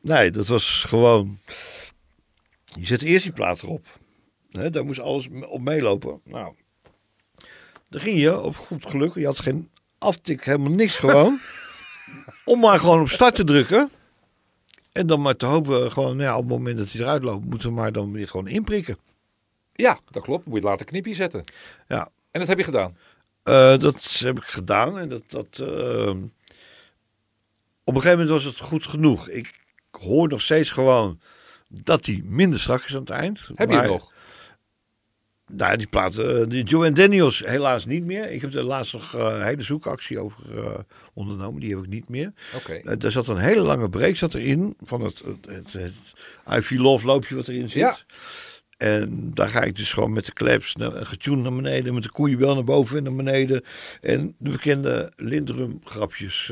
Nee, 0.00 0.30
dat 0.30 0.46
was 0.46 0.84
gewoon. 0.88 1.38
Je 2.64 2.86
zet 2.86 3.02
eerst 3.02 3.24
die 3.24 3.32
plaat 3.32 3.62
erop. 3.62 3.86
Hè, 4.50 4.70
daar 4.70 4.84
moest 4.84 5.00
alles 5.00 5.28
op 5.48 5.60
meelopen. 5.60 6.20
Nou, 6.24 6.54
dan 7.88 8.00
ging 8.00 8.18
je 8.18 8.40
op 8.40 8.56
goed 8.56 8.86
geluk. 8.86 9.14
Je 9.14 9.26
had 9.26 9.40
geen 9.40 9.70
aftik, 9.98 10.44
helemaal 10.44 10.72
niks 10.72 10.96
gewoon. 10.96 11.38
om 12.44 12.60
maar 12.60 12.78
gewoon 12.78 13.00
op 13.00 13.08
start 13.08 13.34
te 13.34 13.44
drukken. 13.44 13.90
En 14.92 15.06
dan 15.06 15.20
maar 15.22 15.36
te 15.36 15.46
hopen, 15.46 15.92
gewoon, 15.92 16.16
nou 16.16 16.28
ja, 16.28 16.36
op 16.36 16.40
het 16.40 16.50
moment 16.50 16.78
dat 16.78 16.92
hij 16.92 17.00
eruit 17.00 17.22
loopt, 17.22 17.44
moeten 17.44 17.68
we 17.68 17.74
maar 17.74 17.92
dan 17.92 18.12
weer 18.12 18.28
gewoon 18.28 18.46
inprikken. 18.48 18.96
Ja, 19.72 19.98
dat 20.10 20.22
klopt. 20.22 20.46
Moet 20.46 20.60
je 20.60 20.66
later 20.66 20.86
knipje 20.86 21.14
zetten. 21.14 21.44
Ja, 21.88 22.08
En 22.30 22.40
dat 22.40 22.48
heb 22.48 22.58
je 22.58 22.64
gedaan. 22.64 22.96
Eh, 23.42 23.78
dat 23.78 24.04
heb 24.18 24.38
ik 24.38 24.44
gedaan 24.44 24.98
en 24.98 25.08
dat. 25.08 25.22
dat 25.26 25.58
eh, 25.58 26.08
op 27.84 27.94
een 27.94 28.02
gegeven 28.02 28.10
moment 28.10 28.28
was 28.28 28.44
het 28.44 28.58
goed 28.58 28.86
genoeg. 28.86 29.28
Ik 29.28 29.60
hoor 29.90 30.28
nog 30.28 30.40
steeds 30.40 30.70
gewoon 30.70 31.20
dat 31.68 32.06
hij 32.06 32.22
minder 32.24 32.60
strak 32.60 32.82
is 32.84 32.94
aan 32.94 33.00
het 33.00 33.10
eind. 33.10 33.48
Heb 33.54 33.70
je 33.70 33.76
Maar, 33.76 33.86
nog? 33.86 34.11
Nou, 35.56 35.76
die 35.76 35.86
plaat, 35.86 36.16
eh, 36.16 36.42
die 36.48 36.64
Joe 36.64 36.92
Daniels 36.92 37.42
helaas 37.44 37.84
niet 37.84 38.04
meer. 38.04 38.30
Ik 38.30 38.40
heb 38.40 38.54
er 38.54 38.66
laatst 38.66 38.92
nog 38.92 39.14
eh, 39.14 39.20
een 39.20 39.44
hele 39.44 39.62
zoekactie 39.62 40.18
over 40.18 40.58
eh, 40.58 40.78
ondernomen. 41.14 41.60
Die 41.60 41.74
heb 41.74 41.84
ik 41.84 41.90
niet 41.90 42.08
meer. 42.08 42.32
Oké. 42.56 42.72
Eh, 42.72 43.02
er 43.02 43.10
zat 43.10 43.28
een 43.28 43.36
hele 43.36 43.60
lange 43.60 43.88
break 43.88 44.16
zat 44.16 44.34
erin 44.34 44.76
van 44.80 45.00
het, 45.00 45.22
het, 45.24 45.46
het, 45.48 45.72
het 45.72 45.92
I 46.58 46.60
Feel 46.62 46.80
Love 46.80 47.06
loopje 47.06 47.34
wat 47.34 47.48
erin 47.48 47.70
zit. 47.70 47.80
Ja. 47.80 47.96
En 48.76 49.30
daar 49.34 49.48
ga 49.48 49.62
ik 49.62 49.76
dus 49.76 49.92
gewoon 49.92 50.12
met 50.12 50.26
de 50.26 50.32
claps 50.32 50.74
naar, 50.74 51.06
getuned 51.06 51.42
naar 51.42 51.54
beneden, 51.54 51.94
met 51.94 52.02
de 52.02 52.10
koeienbel 52.10 52.54
naar 52.54 52.64
boven 52.64 52.96
en 52.96 53.02
naar 53.02 53.14
beneden. 53.14 53.62
En 54.00 54.34
de 54.38 54.50
bekende 54.50 55.12
Lindrum 55.16 55.80
grapjes. 55.84 56.46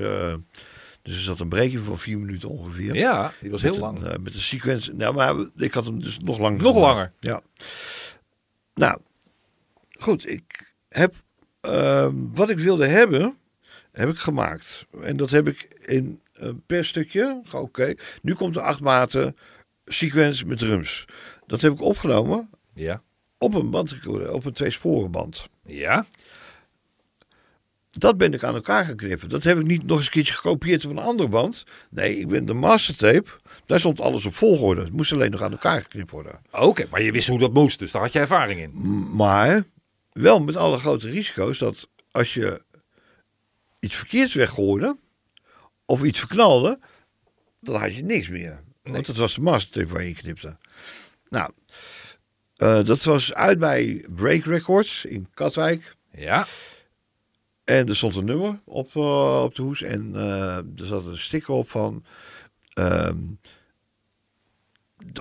dus 1.02 1.14
er 1.14 1.20
zat 1.20 1.40
een 1.40 1.48
breakje 1.48 1.78
van 1.78 1.98
vier 1.98 2.18
minuten 2.18 2.48
ongeveer. 2.48 2.94
Ja, 2.94 3.32
die 3.40 3.50
was 3.50 3.62
heel 3.62 3.78
lang. 3.78 4.04
Een, 4.04 4.22
met 4.22 4.34
een 4.34 4.40
sequence. 4.40 4.92
Nou, 4.92 5.14
maar 5.14 5.34
ik 5.56 5.74
had 5.74 5.84
hem 5.84 6.02
dus 6.02 6.18
nog 6.18 6.38
langer. 6.38 6.62
Nog 6.62 6.76
langer? 6.76 7.12
Ja. 7.20 7.42
Nou, 8.74 9.00
goed. 9.98 10.28
Ik 10.28 10.72
heb 10.88 11.14
ehm, 11.60 12.14
wat 12.34 12.50
ik 12.50 12.58
wilde 12.58 12.86
hebben, 12.86 13.36
heb 13.92 14.08
ik 14.08 14.16
gemaakt. 14.16 14.86
En 15.02 15.16
dat 15.16 15.30
heb 15.30 15.48
ik 15.48 15.62
in 15.86 16.20
eh, 16.32 16.50
per 16.66 16.84
stukje. 16.84 17.42
Oké, 17.52 17.94
nu 18.22 18.34
komt 18.34 18.54
de 18.54 18.60
acht 18.60 18.80
maten 18.80 19.36
sequence 19.84 20.46
met 20.46 20.58
drums. 20.58 21.04
Dat 21.46 21.60
heb 21.60 21.72
ik 21.72 21.80
opgenomen 21.80 22.50
Ja. 22.74 23.02
op 23.38 23.54
een 23.54 23.70
bandrecorder, 23.70 24.32
op 24.32 24.44
een 24.44 24.52
tweesporenband. 24.52 25.48
Ja. 25.64 26.06
Dat 27.90 28.16
ben 28.16 28.32
ik 28.32 28.44
aan 28.44 28.54
elkaar 28.54 28.84
geknippen. 28.84 29.28
Dat 29.28 29.42
heb 29.42 29.58
ik 29.58 29.64
niet 29.64 29.84
nog 29.84 29.96
eens 29.96 30.06
een 30.06 30.12
keertje 30.12 30.32
gekopieerd 30.34 30.84
op 30.84 30.90
een 30.90 30.98
andere 30.98 31.28
band. 31.28 31.64
Nee, 31.90 32.16
ik 32.18 32.28
ben 32.28 32.44
de 32.44 32.52
mastertape. 32.54 33.30
Daar 33.70 33.78
stond 33.78 34.00
alles 34.00 34.26
op 34.26 34.34
volgorde. 34.34 34.80
Het 34.82 34.92
moest 34.92 35.12
alleen 35.12 35.30
nog 35.30 35.42
aan 35.42 35.50
elkaar 35.50 35.80
geknipt 35.82 36.10
worden. 36.10 36.40
Oké, 36.50 36.86
maar 36.90 37.02
je 37.02 37.12
wist 37.12 37.28
hoe 37.28 37.38
dat 37.38 37.52
moest, 37.52 37.78
dus 37.78 37.90
daar 37.90 38.02
had 38.02 38.12
je 38.12 38.18
ervaring 38.18 38.60
in. 38.60 38.70
Maar 39.16 39.64
wel 40.12 40.42
met 40.42 40.56
alle 40.56 40.78
grote 40.78 41.10
risico's 41.10 41.58
dat 41.58 41.88
als 42.10 42.34
je 42.34 42.64
iets 43.80 43.96
verkeerds 43.96 44.34
weggooide 44.34 44.96
of 45.86 46.02
iets 46.02 46.18
verknalde, 46.18 46.78
dan 47.60 47.80
had 47.80 47.96
je 47.96 48.02
niks 48.04 48.28
meer. 48.28 48.62
Want 48.82 49.06
het 49.06 49.16
was 49.16 49.34
de 49.34 49.40
mastertape 49.40 49.92
waar 49.92 50.04
je 50.04 50.14
knipte. 50.14 50.56
Nou, 51.28 51.50
eh, 52.56 52.84
dat 52.84 53.02
was 53.02 53.34
uit 53.34 53.58
bij 53.58 54.04
Break 54.14 54.44
Records 54.44 55.04
in 55.04 55.28
Katwijk. 55.34 55.96
Ja. 56.12 56.46
En 57.64 57.88
er 57.88 57.96
stond 57.96 58.16
een 58.16 58.24
nummer 58.24 58.60
op, 58.64 58.96
eh, 58.96 59.42
op 59.42 59.54
de 59.54 59.62
hoes. 59.62 59.82
En 59.82 60.14
eh, 60.14 60.56
er 60.56 60.86
zat 60.86 61.06
een 61.06 61.18
sticker 61.18 61.54
op 61.54 61.70
van. 61.70 62.04
ehm, 62.70 63.18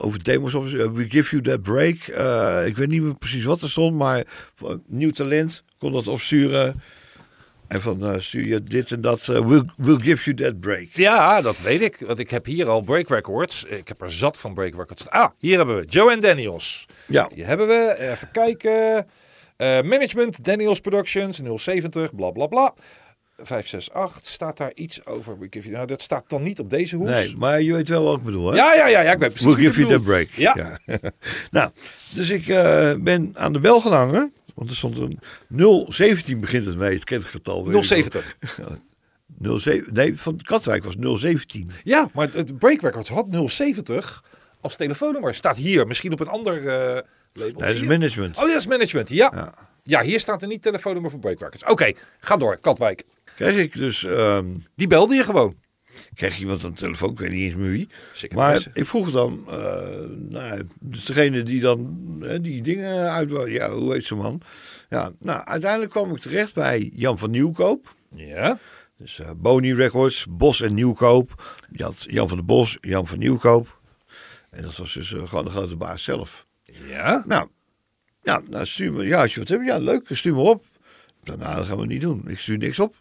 over 0.01 0.23
demos 0.23 0.53
op. 0.53 0.65
eh, 0.65 0.91
We 0.91 1.09
give 1.09 1.29
you 1.35 1.41
that 1.43 1.61
break. 1.61 1.97
Eh, 2.07 2.65
ik 2.65 2.77
weet 2.77 2.87
niet 2.87 3.01
meer 3.01 3.17
precies 3.17 3.43
wat 3.43 3.61
er 3.61 3.69
stond, 3.69 3.95
maar 3.95 4.23
nieuw 4.87 5.11
talent 5.11 5.63
kon 5.77 5.91
dat 5.91 6.07
opsturen. 6.07 6.81
En 7.67 7.81
van 7.81 8.05
eh, 8.05 8.19
stuur 8.19 8.47
je 8.47 8.63
dit 8.63 8.91
en 8.91 9.01
dat. 9.01 9.27
eh, 9.29 9.39
we'll, 9.47 9.63
we'll 9.77 9.99
give 9.99 10.23
you 10.33 10.35
that 10.35 10.59
break. 10.59 10.87
Ja, 10.93 11.41
dat 11.41 11.61
weet 11.61 11.81
ik. 11.81 12.03
Want 12.07 12.19
ik 12.19 12.29
heb 12.29 12.45
hier 12.45 12.69
al 12.69 12.81
break 12.81 13.09
records. 13.09 13.63
Ik 13.63 13.87
heb 13.87 14.01
er 14.01 14.11
zat 14.11 14.37
van 14.39 14.53
break 14.53 14.75
records. 14.75 15.09
Ah, 15.09 15.29
hier 15.37 15.57
hebben 15.57 15.75
we 15.75 15.85
Joe 15.85 16.11
en 16.11 16.19
Daniels. 16.19 16.85
Ja, 17.07 17.27
Die 17.33 17.43
hebben 17.43 17.67
we. 17.67 17.95
Even 17.99 18.31
kijken. 18.31 19.07
Management, 19.83 20.43
Daniels 20.43 20.79
Productions, 20.79 21.39
070, 21.55 22.15
bla 22.15 22.31
bla 22.31 22.47
bla. 22.47 22.73
568, 23.41 24.25
staat 24.31 24.57
daar 24.57 24.71
iets 24.73 25.05
over? 25.05 25.39
We 25.39 25.47
give 25.49 25.63
you- 25.65 25.75
Nou, 25.75 25.87
dat 25.87 26.01
staat 26.01 26.23
dan 26.27 26.41
niet 26.43 26.59
op 26.59 26.69
deze 26.69 26.95
hoes. 26.95 27.09
nee, 27.09 27.35
maar 27.37 27.61
je 27.61 27.73
weet 27.73 27.89
wel 27.89 28.03
wat 28.03 28.17
ik 28.17 28.23
bedoel, 28.23 28.49
hè? 28.51 28.55
Ja, 28.55 28.73
ja, 28.73 28.87
ja, 28.87 29.01
ja, 29.01 29.11
ik 29.11 29.19
weet 29.19 29.33
precies 29.33 29.55
je 29.55 29.67
give 29.69 29.81
you 29.81 29.87
bedoelt. 29.87 30.05
break. 30.05 30.29
Ja. 30.29 30.79
nou, 31.51 31.71
dus 32.09 32.29
ik 32.29 32.47
eh, 32.47 32.93
ben 32.99 33.31
aan 33.33 33.53
de 33.53 33.59
bel 33.59 33.79
gehangen. 33.79 34.33
Want 34.55 34.69
er 34.69 34.75
stond 34.75 34.97
een 34.97 35.19
017 35.93 36.39
begint 36.39 36.65
het 36.65 36.75
mee, 36.77 36.93
het 36.93 37.03
kentgetal. 37.03 37.65
weet 37.67 37.75
ik 37.75 37.83
070. 37.83 38.37
wel. 39.39 39.59
07, 39.59 39.93
nee, 39.93 40.17
van 40.19 40.39
Katwijk 40.41 40.83
was 40.83 40.95
017. 41.19 41.69
Ja, 41.83 42.09
maar 42.13 42.29
het 42.33 42.57
break 42.57 42.81
records 42.81 43.09
had 43.09 43.27
070 43.45 44.23
als 44.61 44.75
telefoonnummer. 44.75 45.33
Staat 45.33 45.57
hier, 45.57 45.87
misschien 45.87 46.11
op 46.11 46.19
een 46.19 46.27
ander 46.27 46.57
eh 46.57 46.65
label. 46.65 47.03
Nee, 47.33 47.53
dat 47.53 47.69
is 47.69 47.81
management. 47.81 48.35
Oh, 48.37 48.41
dat 48.43 48.55
is 48.55 48.67
management. 48.67 49.09
Ja. 49.09 49.53
ja. 49.83 50.01
hier 50.01 50.19
staat 50.19 50.41
er 50.41 50.47
niet 50.47 50.61
telefoonnummer 50.61 51.11
voor 51.11 51.19
break 51.19 51.39
records. 51.39 51.63
Oké, 51.65 51.91
ga 52.19 52.37
door. 52.37 52.57
Katwijk. 52.57 53.03
Kreeg 53.39 53.57
ik 53.57 53.73
dus, 53.73 54.03
ehm, 54.03 54.45
Die 54.75 54.87
belde 54.87 55.15
je 55.15 55.23
gewoon. 55.23 55.55
kreeg 56.13 56.39
iemand 56.39 56.63
aan 56.63 56.71
de 56.71 56.77
telefoon, 56.77 57.11
ik 57.11 57.19
weet 57.19 57.31
niet 57.31 57.41
eens 57.41 57.55
meer 57.55 57.69
wie. 57.69 57.89
Maar 58.35 58.67
ik 58.73 58.85
vroeg 58.85 59.11
dan, 59.11 59.43
eh, 59.49 60.09
nou, 60.09 60.67
dus 60.79 61.05
degene 61.05 61.43
die 61.43 61.61
dan 61.61 61.97
hè, 62.19 62.41
die 62.41 62.63
dingen 62.63 63.11
uit, 63.11 63.51
ja, 63.51 63.69
hoe 63.69 63.93
heet 63.93 64.05
ze 64.05 64.15
man? 64.15 64.41
Ja, 64.89 65.11
nou, 65.19 65.45
uiteindelijk 65.45 65.91
kwam 65.91 66.15
ik 66.15 66.21
terecht 66.21 66.53
bij 66.53 66.91
Jan 66.93 67.17
van 67.17 67.31
Nieuwkoop. 67.31 67.95
Ja. 68.15 68.59
Dus 68.97 69.21
Boni 69.37 69.73
Records, 69.73 70.25
Bos 70.29 70.61
en 70.61 70.73
Nieuwkoop. 70.73 71.57
Je 71.71 71.83
had 71.83 72.05
Jan 72.09 72.27
van 72.27 72.37
der 72.37 72.45
Bos, 72.45 72.77
Jan 72.81 73.07
van 73.07 73.17
Nieuwkoop. 73.19 73.79
En 74.49 74.61
dat 74.63 74.75
was 74.77 74.93
dus 74.93 75.13
eh, 75.13 75.27
gewoon 75.27 75.43
de 75.43 75.51
grote 75.51 75.75
baas 75.75 76.03
zelf. 76.03 76.45
Ja. 76.87 77.23
Nou, 77.27 77.49
ja, 78.21 78.41
nou 78.49 78.65
stuur 78.65 78.91
me, 78.91 79.03
ja, 79.05 79.21
als 79.21 79.33
je 79.33 79.39
wat 79.39 79.49
hebt, 79.49 79.65
ja, 79.65 79.77
leuk, 79.77 80.05
stuur 80.09 80.33
me 80.33 80.41
op. 80.41 80.63
Nou, 81.23 81.55
dat 81.55 81.65
gaan 81.65 81.77
we 81.77 81.85
niet 81.85 82.01
doen. 82.01 82.23
Ik 82.27 82.39
stuur 82.39 82.57
niks 82.57 82.79
op. 82.79 82.95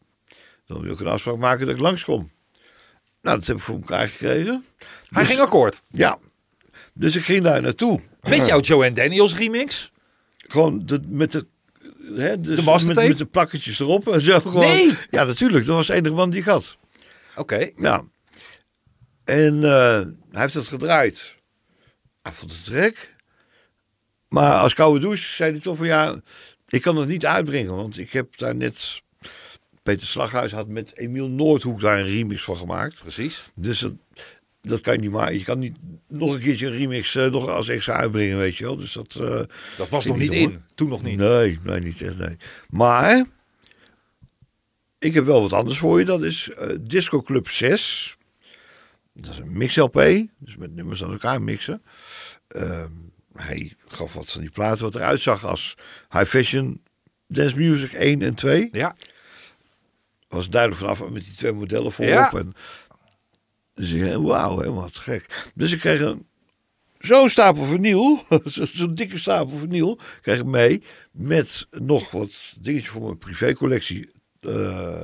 Dan 0.68 0.80
wil 0.82 0.92
ik 0.92 1.00
een 1.00 1.06
afspraak 1.06 1.36
maken 1.36 1.66
dat 1.66 1.74
ik 1.74 1.80
langskom. 1.80 2.30
Nou, 3.22 3.38
dat 3.38 3.46
heb 3.46 3.56
ik 3.56 3.62
voor 3.62 3.76
elkaar 3.76 4.08
gekregen. 4.08 4.64
Hij 5.08 5.22
Dus- 5.22 5.26
ging 5.30 5.40
akkoord. 5.40 5.82
Ja, 5.88 6.18
dus 6.94 7.16
ik 7.16 7.24
ging 7.24 7.42
daar 7.42 7.62
naartoe. 7.62 8.00
Met 8.20 8.46
jouw 8.48 8.60
Joe 8.60 8.84
en 8.84 8.94
Daniels 8.94 9.36
remix. 9.36 9.92
Gewoon 10.36 10.86
de, 10.86 11.00
met 11.06 11.32
de... 11.32 11.46
Hè, 12.14 12.40
dus 12.40 12.64
De 12.64 12.84
met, 12.86 13.08
met 13.08 13.18
de 13.18 13.26
plakketjes 13.26 13.80
erop 13.80 14.08
en 14.08 14.20
zo. 14.20 14.40
Gewoon. 14.40 14.60
Nee! 14.60 14.96
Ja, 15.10 15.24
natuurlijk. 15.24 15.66
Dat 15.66 15.76
was 15.76 15.86
de 15.86 15.92
enige 15.94 16.14
man 16.14 16.30
die 16.30 16.40
ik 16.40 16.46
had. 16.46 16.76
Oké. 17.36 17.70
Ja. 17.76 18.04
En 19.24 19.64
eh, 19.64 20.00
hij 20.30 20.40
heeft 20.40 20.54
het 20.54 20.68
gedraaid. 20.68 21.34
Hij 22.22 22.32
vond 22.32 22.52
het 22.52 22.64
trek. 22.64 23.14
Maar 24.28 24.54
als 24.54 24.74
koude 24.74 25.00
douche 25.00 25.34
zei 25.34 25.50
hij 25.50 25.60
toch 25.60 25.76
van 25.76 25.86
ja, 25.86 26.20
ik 26.68 26.82
kan 26.82 26.96
het 26.96 27.08
niet 27.08 27.26
uitbrengen. 27.26 27.76
Want 27.76 27.98
ik 27.98 28.12
heb 28.12 28.36
daar 28.36 28.54
net... 28.54 29.02
Peter 29.88 30.06
Slaghuis 30.06 30.52
had 30.52 30.68
met 30.68 30.96
Emiel 30.96 31.28
Noordhoek 31.28 31.80
daar 31.80 31.98
een 31.98 32.04
remix 32.06 32.42
van 32.44 32.56
gemaakt. 32.56 33.00
Precies. 33.00 33.50
Dus 33.54 33.78
dat, 33.78 33.94
dat 34.60 34.80
kan 34.80 34.94
je 34.94 35.00
niet 35.00 35.10
maken. 35.10 35.38
Je 35.38 35.44
kan 35.44 35.58
niet 35.58 35.76
nog 36.08 36.32
een 36.32 36.40
keertje 36.40 36.66
een 36.66 36.76
remix 36.76 37.14
eh, 37.14 37.30
nog 37.30 37.48
als 37.48 37.68
extra 37.68 37.94
uitbrengen, 37.94 38.38
weet 38.38 38.56
je 38.56 38.64
wel. 38.64 38.76
Dus 38.76 38.92
dat... 38.92 39.14
eh, 39.14 39.42
Dat 39.76 39.88
was 39.88 40.06
nog 40.06 40.16
niet 40.18 40.34
hoor. 40.34 40.50
in. 40.50 40.62
Toen 40.74 40.88
nog 40.88 41.02
niet. 41.02 41.18
Nee, 41.18 41.58
nee, 41.62 41.80
niet 41.80 42.02
echt, 42.02 42.18
nee. 42.18 42.36
Maar, 42.68 43.24
ik 44.98 45.14
heb 45.14 45.24
wel 45.24 45.40
wat 45.42 45.52
anders 45.52 45.78
voor 45.78 45.98
je. 45.98 46.04
Dat 46.04 46.22
is 46.22 46.50
eh, 46.50 46.68
Disco 46.80 47.22
Club 47.22 47.48
6. 47.48 48.16
Dat 49.12 49.32
is 49.32 49.38
een 49.38 49.56
mix-LP, 49.58 50.26
dus 50.38 50.56
met 50.56 50.74
nummers 50.74 51.04
aan 51.04 51.12
elkaar 51.12 51.42
mixen. 51.42 51.82
Ehm, 52.48 52.90
hij 53.32 53.74
gaf 53.86 54.14
wat 54.14 54.30
van 54.32 54.40
die 54.40 54.50
platen 54.50 54.84
wat 54.84 54.94
eruit 54.94 55.20
zag 55.20 55.44
als 55.46 55.74
High 56.10 56.24
Fashion 56.26 56.82
Dance 57.26 57.56
Music 57.56 57.92
1 57.92 58.22
en 58.22 58.34
2. 58.34 58.68
Ja. 58.72 58.96
Was 60.28 60.48
duidelijk 60.50 60.80
vanaf 60.80 61.10
met 61.10 61.24
die 61.24 61.34
twee 61.34 61.52
modellen 61.52 61.92
voorop. 61.92 62.14
Ja. 62.14 62.32
En, 62.32 62.52
dus 63.74 63.92
ik 63.92 64.04
dacht, 64.04 64.22
wauw, 64.22 64.58
hè, 64.58 64.72
wat 64.72 64.96
gek. 64.96 65.50
Dus 65.54 65.72
ik 65.72 65.78
kreeg 65.80 66.00
een 66.00 66.26
zo'n 66.98 67.28
stapel 67.28 67.64
verniel, 67.64 68.24
zo- 68.44 68.64
zo'n 68.66 68.94
dikke 68.94 69.18
stapel 69.18 69.56
verniel, 69.56 69.98
kreeg 70.20 70.38
ik 70.38 70.44
mee 70.44 70.82
met 71.12 71.66
nog 71.70 72.10
wat 72.10 72.54
dingetjes 72.60 72.90
voor 72.90 73.02
mijn 73.02 73.18
privécollectie. 73.18 74.10
Eh, 74.40 75.02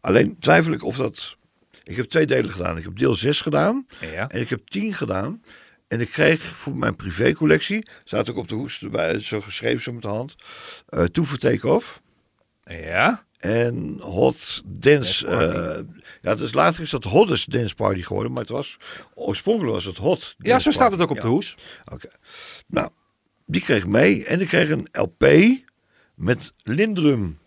alleen 0.00 0.38
twijfel 0.38 0.72
ik 0.72 0.82
of 0.84 0.96
dat. 0.96 1.36
Ik 1.84 1.96
heb 1.96 2.06
twee 2.06 2.26
delen 2.26 2.52
gedaan. 2.52 2.76
Ik 2.76 2.84
heb 2.84 2.96
deel 2.98 3.14
6 3.14 3.40
gedaan 3.40 3.86
Ja. 4.00 4.28
en 4.28 4.40
ik 4.40 4.48
heb 4.48 4.66
10 4.68 4.94
gedaan. 4.94 5.42
En 5.88 6.00
ik 6.00 6.10
kreeg 6.10 6.42
voor 6.42 6.76
mijn 6.76 6.96
privécollectie, 6.96 7.88
staat 8.04 8.30
ook 8.30 8.36
op 8.36 8.48
de 8.48 8.54
hoes 8.54 8.82
erbij, 8.82 9.18
zo 9.18 9.40
geschreven 9.40 9.82
zo 9.82 9.92
met 9.92 10.02
de 10.02 10.08
hand, 10.08 10.34
eh 10.88 11.04
Two 11.04 11.24
for 11.24 11.38
Take 11.38 11.68
Off. 11.68 12.02
Ja. 12.62 13.26
En 13.44 13.96
Hot 14.00 14.62
Dance. 14.64 15.26
Eh, 15.26 15.84
ja, 16.22 16.34
dus 16.34 16.54
later 16.54 16.82
is 16.82 16.90
dat 16.90 17.04
Hottest 17.04 17.52
Dance 17.52 17.74
Party 17.74 18.02
geworden. 18.02 18.32
Maar 18.32 18.40
het 18.40 18.50
was, 18.50 18.76
oorspronkelijk 19.14 19.72
was 19.72 19.84
het 19.84 19.96
Hot. 19.96 20.34
Ja, 20.38 20.48
Dance 20.50 20.62
zo 20.62 20.70
staat 20.70 20.92
het 20.92 21.00
ook 21.00 21.10
op 21.10 21.16
de 21.16 21.22
Ja. 21.22 21.28
hoes. 21.28 21.56
Oké. 21.92 22.08
Nou, 22.66 22.90
die 23.46 23.60
kreeg 23.60 23.82
ik 23.82 23.88
mee. 23.88 24.24
En 24.24 24.40
ik 24.40 24.48
kreeg 24.48 24.68
een 24.70 24.88
LP 24.92 25.26
met 26.14 26.52
Lindrum 26.62 27.38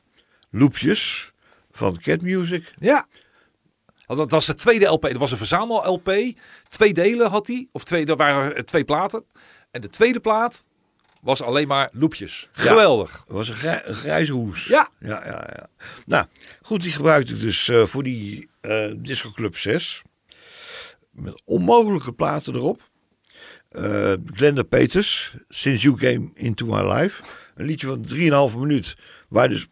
loopjes 0.51 1.31
van 1.71 1.99
Cat 1.99 2.21
Music. 2.21 2.73
Ja. 2.75 3.07
Dat 4.05 4.31
was 4.31 4.45
de 4.45 4.55
tweede 4.55 4.85
LP. 4.85 5.01
Dat 5.01 5.17
was 5.17 5.31
een 5.31 5.37
verzamel-LP. 5.37 6.11
Twee 6.67 6.93
delen 6.93 7.29
had 7.29 7.47
hij. 7.47 7.67
Of 7.71 7.83
twee, 7.83 8.05
dat 8.05 8.17
waren 8.17 8.65
twee 8.65 8.85
platen. 8.85 9.23
En 9.71 9.81
de 9.81 9.89
tweede 9.89 10.19
plaat 10.19 10.67
was 11.22 11.41
alleen 11.43 11.68
maar 11.68 11.89
loopjes. 11.91 12.49
Geweldig. 12.51 13.11
Het 13.11 13.32
was 13.32 13.49
een, 13.49 13.55
grij- 13.55 13.82
een 13.86 13.95
grijze 13.95 14.32
hoes. 14.34 14.65
Ja. 14.65 14.89
Ja, 14.99 15.26
ja, 15.26 15.47
ja. 15.55 15.68
Nou, 16.05 16.26
goed, 16.61 16.82
die 16.82 16.91
gebruikte 16.91 17.34
ik 17.34 17.39
dus 17.39 17.70
eh, 17.70 17.86
voor 17.86 18.03
die 18.03 18.49
eh 18.61 18.91
Disco 18.97 19.32
Club 19.32 19.55
6. 19.55 20.01
Met 21.11 21.41
onmogelijke 21.45 22.11
platen 22.13 22.55
erop. 22.55 22.82
Eh 23.70 24.13
Glenda 24.26 24.63
Peters, 24.63 25.36
Since 25.49 25.84
You 25.84 25.97
Came 25.97 26.30
Into 26.34 26.65
My 26.65 26.93
Life. 26.93 27.24
Een 27.55 27.65
liedje 27.65 27.88
van 27.88 28.05
3,5 28.51 28.57
minuut. 28.57 28.95
Waar 29.28 29.49
dus, 29.49 29.68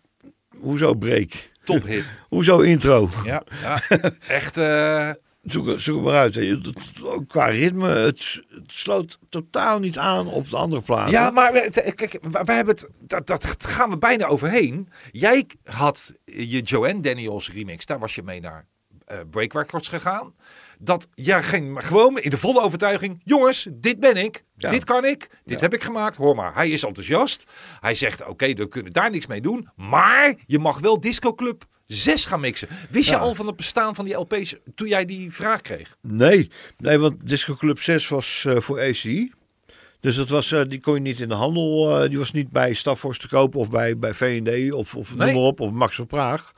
hoezo 0.59 0.93
break? 0.93 1.31
Tophit. 1.63 2.05
Hoezo 2.29 2.59
intro? 2.59 3.09
Ja. 3.25 3.43
ja. 3.61 3.81
Echt. 4.27 4.57
Zoek, 5.45 5.79
zoek 5.79 6.01
maar 6.01 6.13
uit. 6.13 6.37
ook 7.03 7.27
Qua 7.27 7.45
ritme, 7.45 7.87
het, 7.89 8.41
het 8.49 8.71
sloot 8.71 9.17
totaal 9.29 9.79
niet 9.79 9.97
aan 9.97 10.27
op 10.27 10.49
de 10.49 10.57
andere 10.57 10.81
platen. 10.81 11.11
Ja, 11.11 11.31
maar 11.31 11.51
kijk, 11.71 12.17
we 12.21 12.53
hebben 12.53 12.75
het, 12.75 12.89
dat, 12.99 13.27
dat 13.27 13.55
gaan 13.59 13.89
we 13.89 13.97
bijna 13.97 14.25
overheen. 14.25 14.89
Jij 15.11 15.45
had 15.63 16.13
je 16.25 16.61
Joanne 16.61 16.99
Daniels 17.01 17.51
remix, 17.51 17.85
daar 17.85 17.99
was 17.99 18.15
je 18.15 18.23
mee 18.23 18.39
naar 18.39 18.65
eh, 19.05 19.17
Break 19.29 19.53
Records 19.53 19.87
gegaan. 19.87 20.33
Dat 20.79 21.07
jij 21.13 21.43
ging 21.43 21.85
gewoon 21.87 22.19
in 22.19 22.29
de 22.29 22.37
volle 22.37 22.61
overtuiging, 22.61 23.21
jongens, 23.23 23.67
dit 23.73 23.99
ben 23.99 24.23
ik, 24.23 24.43
Ja. 24.57 24.69
dit 24.69 24.83
kan 24.83 25.05
ik, 25.05 25.19
dit 25.45 25.57
Ja. 25.59 25.63
heb 25.63 25.73
ik 25.73 25.83
gemaakt. 25.83 26.15
Hoor 26.15 26.35
maar, 26.35 26.53
hij 26.55 26.69
is 26.69 26.83
enthousiast. 26.83 27.51
Hij 27.79 27.95
zegt, 27.95 28.27
oké, 28.27 28.53
we 28.53 28.67
kunnen 28.67 28.93
daar 28.93 29.09
niks 29.11 29.27
mee 29.27 29.41
doen, 29.41 29.69
maar 29.75 30.35
je 30.45 30.59
mag 30.59 30.79
wel 30.79 30.99
Disco 30.99 31.33
6 31.87 32.25
gaan 32.25 32.39
mixen. 32.39 32.67
Wist 32.89 33.09
je 33.09 33.17
al 33.17 33.35
van 33.35 33.47
het 33.47 33.55
bestaan 33.55 33.95
van 33.95 34.05
die 34.05 34.13
LP's 34.13 34.55
toen 34.75 34.87
jij 34.87 35.05
die 35.05 35.31
vraag 35.31 35.61
kreeg? 35.61 35.95
Nee, 36.01 36.49
nee, 36.77 36.97
want 36.99 37.27
Disco 37.27 37.55
Club 37.55 37.79
6 37.79 38.07
was 38.07 38.43
eh, 38.47 38.59
voor 38.59 38.79
ACI. 38.81 39.31
Dus 39.99 40.15
dat 40.15 40.29
was, 40.29 40.51
eh, 40.51 40.61
die 40.67 40.79
kon 40.79 40.93
je 40.93 40.99
niet 40.99 41.19
in 41.19 41.27
de 41.27 41.33
handel, 41.33 42.01
eh, 42.01 42.09
die 42.09 42.17
was 42.17 42.31
niet 42.31 42.49
bij 42.51 42.73
Staphorst 42.73 43.21
te 43.21 43.27
kopen 43.27 43.59
of 43.59 43.69
bij, 43.69 43.97
bij 43.97 44.13
V&D 44.13 44.73
of, 44.73 44.95
of 44.95 45.15
Nee. 45.15 45.25
noem 45.25 45.35
maar 45.35 45.45
op, 45.45 45.59
of 45.59 45.71
Max 45.71 45.95
van 45.95 46.07
Praag. 46.07 46.51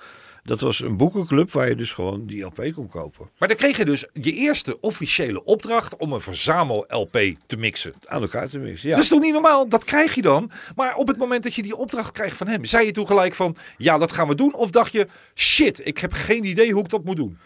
Dat 0.48 0.60
was 0.60 0.84
een 0.84 0.98
boekenclub 0.98 1.52
waar 1.52 1.70
je 1.70 1.76
dus 1.76 1.94
gewoon 1.94 2.26
die 2.26 2.44
LP 2.44 2.72
kon 2.74 2.90
kopen. 2.90 3.30
Maar 3.38 3.48
dan 3.48 3.58
kreeg 3.58 3.78
je 3.78 3.86
dus 3.86 4.06
je 4.14 4.32
eerste 4.32 4.80
officiële 4.80 5.44
opdracht 5.44 5.98
om 5.98 6.14
een 6.14 6.22
verzamel-LP 6.22 7.18
te 7.48 7.58
mixen. 7.58 7.94
Aan 8.06 8.22
elkaar 8.22 8.50
te 8.50 8.58
mixen, 8.58 8.90
ja. 8.90 8.96
Dat 8.96 9.04
is 9.04 9.10
toch 9.10 9.20
niet 9.20 9.34
normaal? 9.34 9.70
Dat 9.70 9.84
krijg 9.84 10.16
je 10.16 10.22
dan. 10.22 10.52
Maar 10.76 10.96
op 10.96 11.08
het 11.08 11.18
moment 11.18 11.44
dat 11.44 11.56
je 11.56 11.62
die 11.62 11.76
opdracht 11.76 12.12
krijgt 12.12 12.38
van 12.38 12.48
hem, 12.48 12.66
zei 12.66 12.86
je 12.86 12.92
toen 12.92 13.08
gelijk 13.08 13.36
van, 13.36 13.56
ja, 13.78 13.98
dat 13.98 14.12
gaan 14.12 14.28
we 14.28 14.36
doen? 14.36 14.54
Of 14.54 14.70
dacht 14.70 14.92
je, 14.92 15.08
shit, 15.36 15.88
ik 15.88 15.98
heb 15.98 16.14
geen 16.14 16.46
idee 16.46 16.72
hoe 16.72 16.84
ik 16.84 16.90
dat 16.90 17.04
moet 17.04 17.16
doen? 17.16 17.38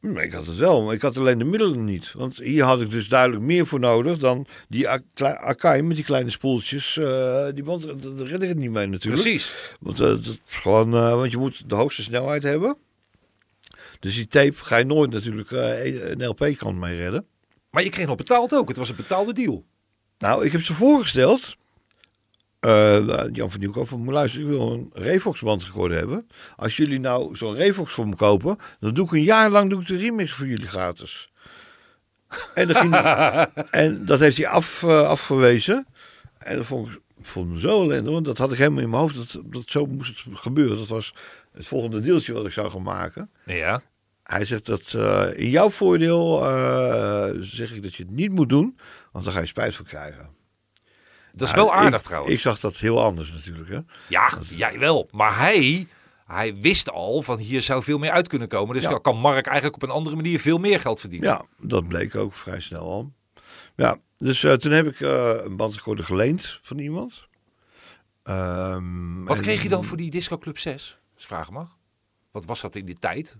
Ik 0.00 0.32
had 0.32 0.46
het 0.46 0.56
wel, 0.56 0.82
maar 0.84 0.94
ik 0.94 1.02
had 1.02 1.16
alleen 1.16 1.38
de 1.38 1.44
middelen 1.44 1.84
niet. 1.84 2.12
Want 2.12 2.36
hier 2.36 2.64
had 2.64 2.80
ik 2.80 2.90
dus 2.90 3.08
duidelijk 3.08 3.42
meer 3.42 3.66
voor 3.66 3.80
nodig 3.80 4.18
dan 4.18 4.46
die 4.68 4.88
Akai 4.88 5.82
met 5.82 5.96
die 5.96 6.04
kleine 6.04 6.30
spoeltjes. 6.30 6.96
eh, 6.96 7.46
die 7.54 7.62
band, 7.62 7.82
daar 7.82 8.26
red 8.26 8.42
ik 8.42 8.48
het 8.48 8.58
niet 8.58 8.70
mee 8.70 8.86
natuurlijk. 8.86 9.22
Precies. 9.22 9.54
Want, 9.80 10.00
eh, 10.00 10.06
dat 10.06 10.18
is 10.26 10.38
gewoon, 10.44 10.94
eh, 10.94 11.14
want 11.14 11.30
je 11.30 11.36
moet 11.36 11.68
de 11.68 11.74
hoogste 11.74 12.02
snelheid 12.02 12.42
hebben. 12.42 12.76
Dus 14.00 14.14
die 14.14 14.26
tape 14.26 14.54
ga 14.54 14.76
je 14.76 14.84
nooit 14.84 15.10
natuurlijk 15.10 15.50
eh, 15.50 16.10
een 16.10 16.26
LP 16.26 16.54
kan 16.56 16.78
mee 16.78 16.96
redden. 16.96 17.26
Maar 17.70 17.82
je 17.82 17.90
kreeg 17.90 18.06
nog 18.06 18.16
betaald 18.16 18.54
ook. 18.54 18.68
Het 18.68 18.76
was 18.76 18.88
een 18.88 18.96
betaalde 18.96 19.32
deal. 19.32 19.64
Nou, 20.18 20.44
ik 20.44 20.52
heb 20.52 20.62
ze 20.62 20.74
voorgesteld. 20.74 21.56
Eh, 22.60 23.24
Jan 23.32 23.50
van 23.50 23.60
Nieuwkoop 23.60 23.88
van 23.88 24.10
luister, 24.10 24.40
ik 24.40 24.46
wil 24.46 24.72
een 24.72 24.90
Revox 24.92 25.40
bandrecorder 25.40 25.98
hebben. 25.98 26.28
Als 26.56 26.76
jullie 26.76 26.98
nou 26.98 27.36
zo'n 27.36 27.54
Revox 27.54 27.92
voor 27.92 28.08
me 28.08 28.16
kopen, 28.16 28.56
dan 28.80 28.92
doe 28.92 29.04
ik 29.04 29.12
een 29.12 29.22
jaar 29.22 29.50
lang 29.50 29.70
doe 29.70 29.80
ik 29.80 29.86
de 29.86 29.96
remix 29.96 30.32
voor 30.32 30.46
jullie 30.46 30.66
gratis. 30.66 31.30
En, 32.54 32.66
dat 32.66 32.76
ging, 32.76 32.94
en 33.70 34.06
dat 34.06 34.20
heeft 34.20 34.36
hij 34.36 34.48
af, 34.48 34.82
eh, 34.82 35.08
afgewezen. 35.08 35.86
En 36.38 36.56
dat 36.56 36.66
vond 36.66 36.88
ik, 36.88 37.00
vond 37.20 37.48
me 37.48 37.60
zo 37.60 37.82
ellendig, 37.82 38.12
want 38.12 38.24
dat 38.24 38.38
had 38.38 38.52
ik 38.52 38.58
helemaal 38.58 38.82
in 38.82 38.90
mijn 38.90 39.02
hoofd. 39.02 39.14
Dat, 39.14 39.42
dat 39.44 39.62
zo 39.66 39.86
moest 39.86 40.24
het 40.24 40.38
gebeuren. 40.38 40.76
Dat 40.76 40.88
was 40.88 41.14
het 41.52 41.66
volgende 41.66 42.00
deeltje 42.00 42.32
wat 42.32 42.46
ik 42.46 42.52
zou 42.52 42.70
gaan 42.70 42.82
maken. 42.82 43.30
Ja. 43.44 43.82
Hij 44.22 44.44
zegt 44.44 44.66
dat 44.66 44.94
eh, 44.94 45.26
in 45.34 45.50
jouw 45.50 45.70
voordeel 45.70 46.38
zeg 47.40 47.72
ik 47.72 47.82
dat 47.82 47.94
je 47.94 48.02
het 48.02 48.12
niet 48.12 48.30
moet 48.30 48.48
doen, 48.48 48.78
want 49.12 49.24
dan 49.24 49.34
ga 49.34 49.40
je 49.40 49.46
spijt 49.46 49.74
van 49.74 49.84
krijgen. 49.84 50.39
Dat 51.32 51.48
is 51.48 51.54
Nou, 51.54 51.66
wel 51.66 51.74
aardig 51.76 52.00
ik, 52.00 52.06
trouwens. 52.06 52.34
Ik 52.34 52.40
zag 52.40 52.60
dat 52.60 52.76
heel 52.76 53.02
anders 53.02 53.32
natuurlijk. 53.32 53.68
Hè? 53.68 53.78
Ja, 54.08 54.30
jij 54.48 54.78
wel. 54.78 55.08
Maar 55.12 55.38
hij, 55.38 55.86
hij 56.26 56.54
wist 56.56 56.90
al 56.90 57.22
van 57.22 57.38
hier 57.38 57.60
zou 57.60 57.82
veel 57.82 57.98
meer 57.98 58.10
uit 58.10 58.28
kunnen 58.28 58.48
komen. 58.48 58.74
Dus 58.74 58.82
Ja. 58.82 58.90
dan 58.90 59.00
kan 59.00 59.16
Mark 59.18 59.46
eigenlijk 59.46 59.82
op 59.82 59.88
een 59.88 59.94
andere 59.94 60.16
manier 60.16 60.40
veel 60.40 60.58
meer 60.58 60.80
geld 60.80 61.00
verdienen. 61.00 61.28
Ja, 61.28 61.44
dat 61.68 61.88
bleek 61.88 62.14
ook 62.14 62.34
vrij 62.34 62.60
snel 62.60 62.82
al. 62.82 63.12
Ja, 63.76 63.98
dus 64.18 64.44
eh, 64.44 64.52
toen 64.52 64.72
heb 64.72 64.86
ik 64.86 65.00
eh, 65.00 65.34
een 65.44 65.56
bandrecorder 65.56 66.04
geleend 66.04 66.58
van 66.62 66.78
iemand. 66.78 67.28
Ehm, 68.22 69.24
Wat 69.24 69.36
en- 69.36 69.42
kreeg 69.42 69.62
je 69.62 69.68
dan 69.68 69.84
voor 69.84 69.96
die 69.96 70.10
Disco 70.10 70.38
Club 70.38 70.58
6? 70.58 70.98
Als 71.14 71.26
vragen 71.26 71.52
mag. 71.52 71.76
Wat 72.30 72.44
was 72.44 72.60
dat 72.60 72.74
in 72.76 72.84
die 72.84 72.98
tijd? 72.98 73.36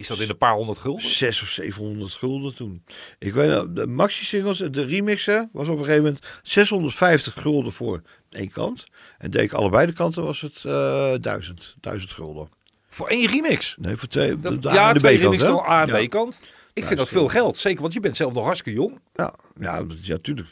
Is 0.00 0.06
dat 0.06 0.18
in 0.20 0.28
een 0.28 0.36
paar 0.36 0.54
honderd 0.54 0.78
gulden? 0.78 1.08
Zes 1.10 1.42
of 1.42 1.48
700 1.48 2.12
gulden 2.12 2.54
toen. 2.54 2.84
Ik 3.18 3.34
weet 3.34 3.48
nog, 3.50 3.66
de 3.70 3.86
maxi-singles, 3.86 4.58
de 4.58 4.84
remixen, 4.84 5.48
was 5.52 5.68
op 5.68 5.78
een 5.78 5.84
gegeven 5.84 6.04
moment 6.04 6.24
650 6.42 7.32
gulden 7.32 7.72
voor 7.72 8.02
één 8.30 8.50
kant. 8.50 8.84
En 9.18 9.30
deed 9.30 9.42
ik 9.42 9.52
allebei 9.52 9.86
de 9.86 9.92
kanten, 9.92 10.22
was 10.24 10.40
het 10.40 10.64
eh 10.64 11.12
1000, 11.20 11.74
1000 11.80 12.10
gulden. 12.12 12.48
Voor 12.88 13.08
één 13.08 13.26
remix? 13.28 13.76
Nee, 13.78 13.96
voor 13.96 14.08
twee. 14.08 14.36
Dat, 14.36 14.62
de 14.62 14.68
A 14.70 14.74
ja, 14.74 14.92
de 14.92 14.98
twee 14.98 15.18
remixen 15.18 15.48
dan 15.50 15.64
A 15.68 15.86
en. 15.86 16.06
B-kant. 16.06 16.42
Ik 16.72 16.84
vind 16.86 16.98
dat 16.98 17.08
veel 17.08 17.28
geld. 17.28 17.56
Zeker, 17.58 17.80
want 17.80 17.92
je 17.92 18.00
bent 18.00 18.16
zelf 18.16 18.32
nog 18.32 18.44
hartstikke 18.44 18.78
jong. 18.80 19.00
Ja, 19.14 19.34
ja, 19.58 19.82
dat- 19.82 20.06
ja, 20.06 20.16
tuurlijk. 20.16 20.48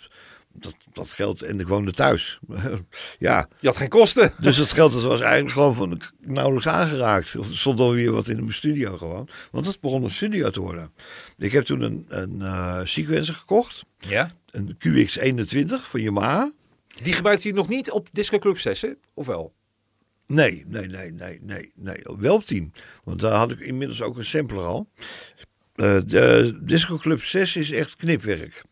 Dat, 0.61 0.77
dat 0.93 1.11
geld, 1.11 1.43
en 1.43 1.61
ik 1.61 1.69
woonde 1.69 1.93
thuis. 1.93 2.39
ja, 3.19 3.49
Je 3.61 3.67
had 3.67 3.77
geen 3.77 3.89
kosten. 3.89 4.33
Dus 4.41 4.57
dat 4.57 4.73
geld 4.73 4.93
dat 4.93 5.03
was 5.03 5.21
eigenlijk 5.21 5.53
gewoon 5.53 5.75
van 5.75 6.01
nauwelijks 6.21 6.69
aangeraakt. 6.69 7.37
Of 7.37 7.49
er 7.49 7.57
stond 7.57 7.81
alweer 7.81 8.13
wat 8.13 8.29
in 8.29 8.37
mijn 8.37 8.53
studio 8.53 8.97
gewoon. 8.97 9.29
Want 9.51 9.67
het 9.67 9.81
begon 9.81 10.05
een 10.05 10.11
studio 10.11 10.51
te 10.51 10.61
worden. 10.61 10.93
Ik 11.39 11.53
heb 11.53 11.65
toen 11.65 11.81
een, 11.81 12.05
een 12.09 12.43
eh, 12.43 12.81
sequencer 12.85 13.35
gekocht. 13.35 13.85
Ja. 13.99 14.31
Een 14.51 14.77
QX21 14.89 15.89
van 15.91 16.01
Yamaha. 16.01 16.53
Die 17.03 17.13
gebruikte 17.13 17.49
je 17.49 17.55
nog 17.55 17.69
niet 17.69 17.91
op 17.91 18.09
Disco 18.13 18.39
Club 18.39 18.59
6, 18.59 18.81
hè? 18.81 18.93
Of 19.15 19.27
wel? 19.27 19.53
Nee, 20.27 20.65
nee, 20.67 20.87
nee, 20.87 21.13
nee, 21.13 21.39
nee, 21.43 21.73
nee. 21.75 22.01
Wel 22.19 22.35
op 22.35 22.45
10. 22.45 22.73
Want 23.05 23.21
daar 23.21 23.33
had 23.33 23.51
ik 23.51 23.59
inmiddels 23.59 24.03
ook 24.03 24.17
een 24.17 24.25
sampler 24.25 24.65
al. 24.65 24.89
Eh, 25.75 25.99
de 26.07 26.59
Disco 26.63 26.97
Club 26.97 27.23
6 27.23 27.57
is 27.57 27.71
echt 27.71 27.97
knipwerk. 27.97 28.65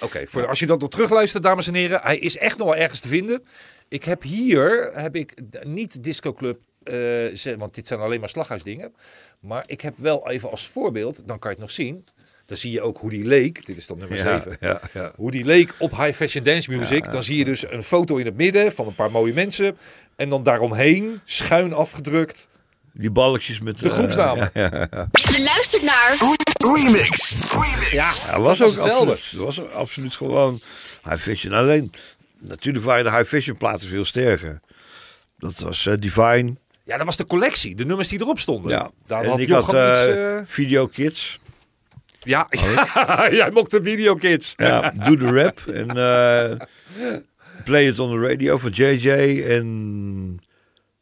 Ja. 0.00 0.06
Oké, 0.06 0.26
voor 0.26 0.46
als 0.46 0.58
je 0.58 0.66
dat 0.66 0.80
nog 0.80 0.90
terugluistert, 0.90 1.42
dames 1.42 1.66
en 1.66 1.74
heren. 1.74 2.00
Hij 2.02 2.18
is 2.18 2.36
echt 2.38 2.58
nog 2.58 2.66
wel 2.68 2.76
ergens 2.76 3.00
te 3.00 3.08
vinden. 3.08 3.42
Ik 3.88 4.04
heb 4.04 4.22
hier, 4.22 4.90
heb 4.94 5.16
ik 5.16 5.34
niet 5.62 6.02
Disco 6.04 6.32
Club, 6.32 6.60
eh, 6.82 6.94
ze- 7.34 7.54
want 7.58 7.74
dit 7.74 7.86
zijn 7.86 8.00
alleen 8.00 8.20
maar 8.20 8.28
slaghuisdingen. 8.28 8.94
Maar 9.40 9.62
ik 9.66 9.80
heb 9.80 9.94
wel 9.96 10.30
even 10.30 10.50
als 10.50 10.66
voorbeeld, 10.68 11.22
dan 11.26 11.38
kan 11.38 11.50
je 11.50 11.56
het 11.56 11.64
nog 11.66 11.70
zien. 11.74 12.04
Dan 12.46 12.56
zie 12.58 12.70
je 12.70 12.80
ook 12.82 12.98
hoe 12.98 13.10
die 13.10 13.24
leek. 13.24 13.66
Dit 13.66 13.76
is 13.76 13.86
dan 13.86 13.98
nummer 13.98 14.18
7. 14.18 14.56
ja, 14.60 14.80
ja. 14.92 15.12
Hoe 15.16 15.30
die 15.30 15.44
leek 15.44 15.74
op 15.78 15.90
high 15.96 16.12
fashion 16.12 16.44
dance 16.44 16.70
music. 16.70 17.10
dan 17.10 17.22
zie 17.22 17.36
je 17.38 17.44
dus 17.44 17.70
een 17.70 17.82
foto 17.82 18.16
in 18.16 18.26
het 18.26 18.36
midden 18.36 18.72
van 18.72 18.86
een 18.86 18.94
paar 18.94 19.10
mooie 19.10 19.32
mensen. 19.32 19.76
En 20.16 20.28
dan 20.28 20.42
daaromheen, 20.42 21.20
schuin 21.24 21.72
afgedrukt, 21.72 22.48
Die 22.92 23.10
balkjes 23.10 23.60
met 23.60 23.78
de 23.78 23.90
groepsnaam. 23.90 24.36
ja, 24.38 24.48
Je 25.10 25.42
luistert 25.44 25.82
naar 25.82 26.16
Remix. 26.64 27.36
Remix. 27.52 27.90
Ja, 27.90 28.12
Ja, 28.26 28.40
was, 28.40 28.58
dat 28.58 28.68
ook 28.68 28.74
hetzelfde. 28.74 29.10
absoluut, 29.12 29.46
dat 29.46 29.56
was 29.56 29.60
ook 29.60 29.72
absoluut 29.72 30.14
gewoon 30.14 30.60
high 31.04 31.16
fashion. 31.22 31.52
Alleen, 31.52 31.92
natuurlijk 32.38 32.84
waren 32.84 33.04
de 33.04 33.10
high 33.10 33.24
fashion 33.28 33.56
platen 33.56 33.88
veel 33.88 34.04
sterker. 34.04 34.60
Dat 35.38 35.58
was 35.58 35.86
eh, 35.86 35.94
Divine. 35.98 36.54
Ja, 36.84 36.96
dat 36.96 37.06
was 37.06 37.16
de 37.16 37.26
collectie. 37.26 37.74
De 37.74 37.84
nummers 37.86 38.08
die 38.08 38.20
erop 38.20 38.38
stonden. 38.38 38.70
Ja. 38.70 38.90
Daar 39.06 39.22
en 39.22 39.30
had 39.30 39.38
ik 39.38 39.48
had 39.50 39.62
iets... 39.62 39.72
eh, 40.06 40.36
eh, 40.36 40.42
Video 40.46 40.86
Kids. 40.86 41.38
Ja, 42.22 42.46
jij 43.30 43.50
mocht 43.52 43.70
de 43.70 43.82
videokids. 43.82 44.54
Ja, 44.56 44.90
Do 44.90 45.16
the 45.16 45.32
Rap. 45.42 45.60
En 45.66 45.88
eh, 45.88 46.58
Play 47.64 47.86
It 47.86 47.98
on 47.98 48.10
the 48.20 48.26
Radio 48.28 48.58
van 48.58 48.70
JJ. 48.70 49.08
En... 49.42 50.38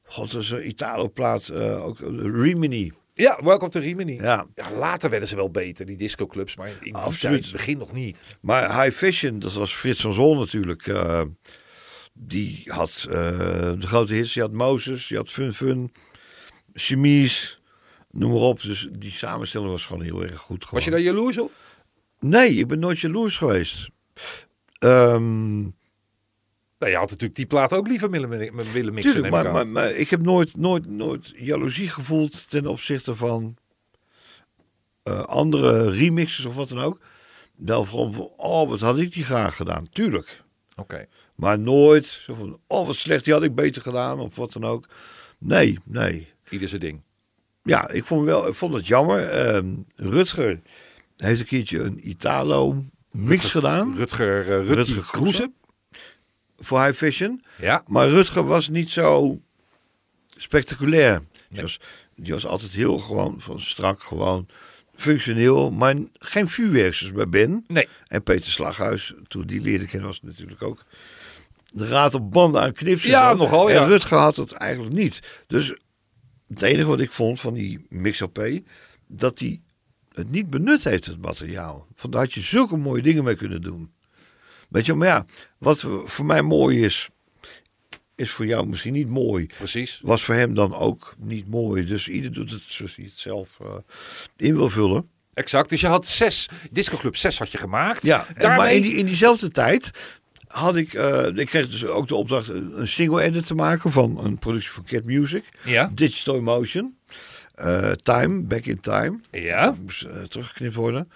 God, 0.07 0.33
dat 0.33 0.43
is 0.43 0.51
een 0.51 0.69
Italo-plaat. 0.69 1.49
eh, 1.49 1.85
ook 1.85 1.99
Rimini. 2.23 2.93
Ja, 3.19 3.39
Welcome 3.43 3.71
to 3.71 3.81
Rimini. 3.81 4.15
Ja. 4.15 4.47
Ja, 4.55 4.73
later 4.73 5.11
werden 5.11 5.29
ze 5.29 5.37
wel 5.37 5.51
beter, 5.51 5.87
die 5.87 5.97
discoclubs, 5.97 6.57
maar 6.57 6.71
in 6.81 6.97
tijd, 7.21 7.53
begin 7.53 7.79
nog 7.79 7.93
niet. 7.93 8.37
Maar 8.41 8.83
High 8.83 8.97
Fashion, 8.97 9.39
dat 9.39 9.53
was 9.53 9.75
Frits 9.75 10.01
van 10.01 10.15
Zol 10.15 10.39
natuurlijk. 10.39 10.87
eh, 10.87 11.23
die 12.13 12.63
had 12.65 13.07
eh, 13.09 13.15
de 13.79 13.87
grote 13.87 14.15
hits. 14.15 14.33
Die 14.33 14.43
had 14.43 14.53
Moses, 14.53 15.07
die 15.07 15.17
had 15.17 15.31
Fun 15.31 15.55
Fun, 15.55 15.93
Chemise, 16.73 17.57
noem 18.11 18.31
maar 18.31 18.41
op. 18.41 18.63
Dus 18.63 18.89
die 18.93 19.11
samenstelling 19.13 19.71
was 19.71 19.85
gewoon 19.87 20.03
heel 20.03 20.23
erg 20.23 20.41
goed. 20.41 20.71
Was 20.71 20.85
je 20.85 20.91
daar 20.91 21.01
jaloers 21.01 21.39
op? 21.39 21.53
Nee, 22.21 22.51
ik 22.55 22.67
ben 22.67 22.79
nooit 22.79 22.99
jaloers 22.99 23.37
geweest. 23.37 23.89
Ehm 24.79 25.65
Nou, 26.79 26.91
je 26.93 26.99
had 26.99 27.11
natuurlijk 27.11 27.35
die 27.35 27.47
plaat 27.47 27.73
ook 27.73 27.89
liever 27.89 28.11
willen, 28.11 28.29
willen 28.73 28.95
mixen. 28.95 29.13
tuurlijk, 29.13 29.33
maar, 29.33 29.53
maar, 29.53 29.67
maar 29.67 29.91
ik 29.91 30.11
heb 30.11 30.23
nooit, 30.23 30.57
nooit, 30.57 30.87
nooit 30.87 31.33
jaloezie 31.37 31.89
gevoeld 31.89 32.51
ten 32.51 32.67
opzichte 32.67 33.17
van 33.17 33.57
eh, 35.03 35.21
andere 35.21 35.91
remixes 35.91 36.45
of 36.45 36.55
wat 36.55 36.69
dan 36.69 36.79
ook. 36.79 37.01
Wel 37.57 37.85
gewoon 37.85 38.13
van, 38.13 38.33
oh, 38.37 38.69
wat 38.69 38.81
had 38.81 38.99
ik 38.99 39.13
die 39.13 39.25
graag 39.25 39.57
gedaan. 39.57 39.89
Tuurlijk. 39.89 40.43
Oké. 40.77 41.07
Maar 41.35 41.59
nooit 41.59 42.05
zo 42.05 42.35
van, 42.35 42.61
oh 42.67 42.87
wat 42.87 42.97
slecht, 42.97 43.25
die 43.25 43.33
had 43.33 43.43
ik 43.43 43.55
beter 43.55 43.83
gedaan 43.83 44.21
of 44.21 44.37
wat 44.37 44.53
dan 44.53 44.65
ook. 44.65 44.89
Nee, 45.39 45.79
nee. 45.85 46.29
Ieder 46.49 46.69
zijn 46.69 46.81
ding. 46.81 47.03
Ja, 47.63 47.91
ik 47.91 48.05
vond, 48.05 48.25
wel, 48.25 48.49
ik 48.49 48.55
vond 48.55 48.75
het 48.75 48.87
jammer. 48.87 49.29
Ehm, 49.29 49.75
Rutger 49.95 50.61
heeft 51.17 51.41
een 51.41 51.47
keertje 51.47 51.79
een 51.79 52.09
Italo 52.09 52.85
mix 53.11 53.51
gedaan 53.51 53.97
Rutger, 53.97 54.41
uh, 54.41 54.47
Rutger, 54.47 54.75
Rutger 54.75 55.07
Kroeze. 55.11 55.53
Voor 56.59 56.85
High 56.85 56.97
Fashion. 56.97 57.43
Ja. 57.57 57.83
Maar 57.87 58.09
Rutger 58.09 58.47
was 58.47 58.69
niet 58.69 58.91
zo 58.91 59.41
spectaculair. 60.37 61.23
Die, 61.49 61.63
was, 61.63 61.81
die 62.17 62.33
was 62.33 62.47
altijd 62.47 62.73
heel 62.73 62.99
gewoon, 62.99 63.41
van 63.41 63.61
strak, 63.61 64.03
gewoon 64.03 64.49
functioneel. 64.95 65.71
Maar 65.71 65.95
geen 66.13 66.49
vuurwerkers 66.49 67.13
bij 67.13 67.29
Ben. 67.29 67.65
Nee. 67.67 67.89
En 68.07 68.23
Peter 68.23 68.51
Slaghuis, 68.51 69.15
toen 69.29 69.47
die 69.47 69.61
leerde 69.61 69.87
kennen, 69.87 70.09
was 70.09 70.23
natuurlijk 70.23 70.63
ook 70.63 70.85
de 71.73 71.89
raad 71.89 72.15
op 72.15 72.31
banden 72.31 72.61
aan 72.61 72.73
knipsen. 72.73 73.11
Ja, 73.11 73.35
nogal, 73.35 73.71
ja. 73.71 73.83
En 73.83 73.89
Rutger 73.89 74.19
had 74.19 74.37
het 74.37 74.53
eigenlijk 74.53 74.95
niet. 74.95 75.45
Dus 75.47 75.75
het 76.49 76.63
enige 76.63 76.89
wat 76.89 77.01
ik 77.01 77.13
vond 77.13 77.41
van 77.41 77.55
die 77.55 77.87
mix 77.89 78.23
op 78.23 78.49
dat 79.07 79.39
hij 79.39 79.61
het 80.13 80.31
niet 80.31 80.51
benut 80.51 80.85
heeft, 80.85 81.05
het 81.05 81.21
materiaal. 81.21 81.87
Van 81.95 82.11
daar 82.11 82.21
had 82.21 82.33
je 82.33 82.41
zulke 82.41 82.77
mooie 82.77 83.03
dingen 83.03 83.25
mee 83.25 83.37
kunnen 83.37 83.63
doen. 83.63 83.93
Weet 84.69 84.87
je, 84.87 84.95
maar 84.95 85.09
ja, 85.09 85.27
wat 85.59 85.81
voor 86.05 86.25
mij 86.25 86.43
mooi 86.43 86.85
is, 86.85 87.09
is 88.15 88.31
voor 88.31 88.47
jou 88.47 88.67
misschien 88.67 88.93
niet 88.93 89.09
mooi. 89.09 89.47
Precies. 89.59 90.01
Was 90.03 90.25
voor 90.25 90.35
hem 90.35 90.55
dan 90.55 90.75
ook 90.75 91.15
niet 91.19 91.49
mooi. 91.49 91.85
Dus 91.85 92.09
ieder 92.09 92.33
doet 92.33 92.51
het 92.51 92.63
zoals 92.67 92.97
hij 92.97 93.05
het 93.05 93.19
zelf 93.19 93.49
eh, 93.61 93.67
in 94.37 94.57
wil 94.57 94.71
vullen. 94.71 95.09
Exact. 95.35 95.69
Dus 95.69 95.81
je 95.81 95.87
had 95.87 96.07
zes, 96.07 96.49
Disco 96.71 96.97
Club 96.97 97.17
6 97.17 97.39
had 97.39 97.53
je 97.53 97.59
gemaakt. 97.59 98.05
Ja, 98.05 98.27
Daarmee... 98.35 98.57
maar 98.57 98.73
in, 98.73 98.83
die, 98.83 98.95
in 98.95 99.07
diezelfde 99.07 99.51
tijd 99.51 99.91
had 100.47 100.77
ik, 100.77 100.95
eh, 100.95 101.27
ik 101.37 101.47
kreeg 101.47 101.69
dus 101.69 101.87
ook 101.87 102.09
de 102.09 102.15
opdracht 102.15 102.49
een 102.49 102.81
een 102.81 102.89
single 102.89 103.23
edit 103.23 103.47
te 103.47 103.55
maken 103.55 103.93
van 103.93 104.25
een 104.25 104.39
productie 104.39 104.71
van 104.71 104.85
Cat 104.85 105.05
Music. 105.05 105.45
Ja. 105.65 105.91
Digital 105.95 106.37
Emotion. 106.37 106.98
Eh, 107.59 107.91
time, 107.91 108.45
Back 108.45 108.65
in 108.67 108.81
Time. 108.81 109.19
Ja. 109.31 109.75
Moest 109.83 110.03
eh, 110.03 110.23
teruggeknipt 110.23 110.75
worden. 110.75 111.11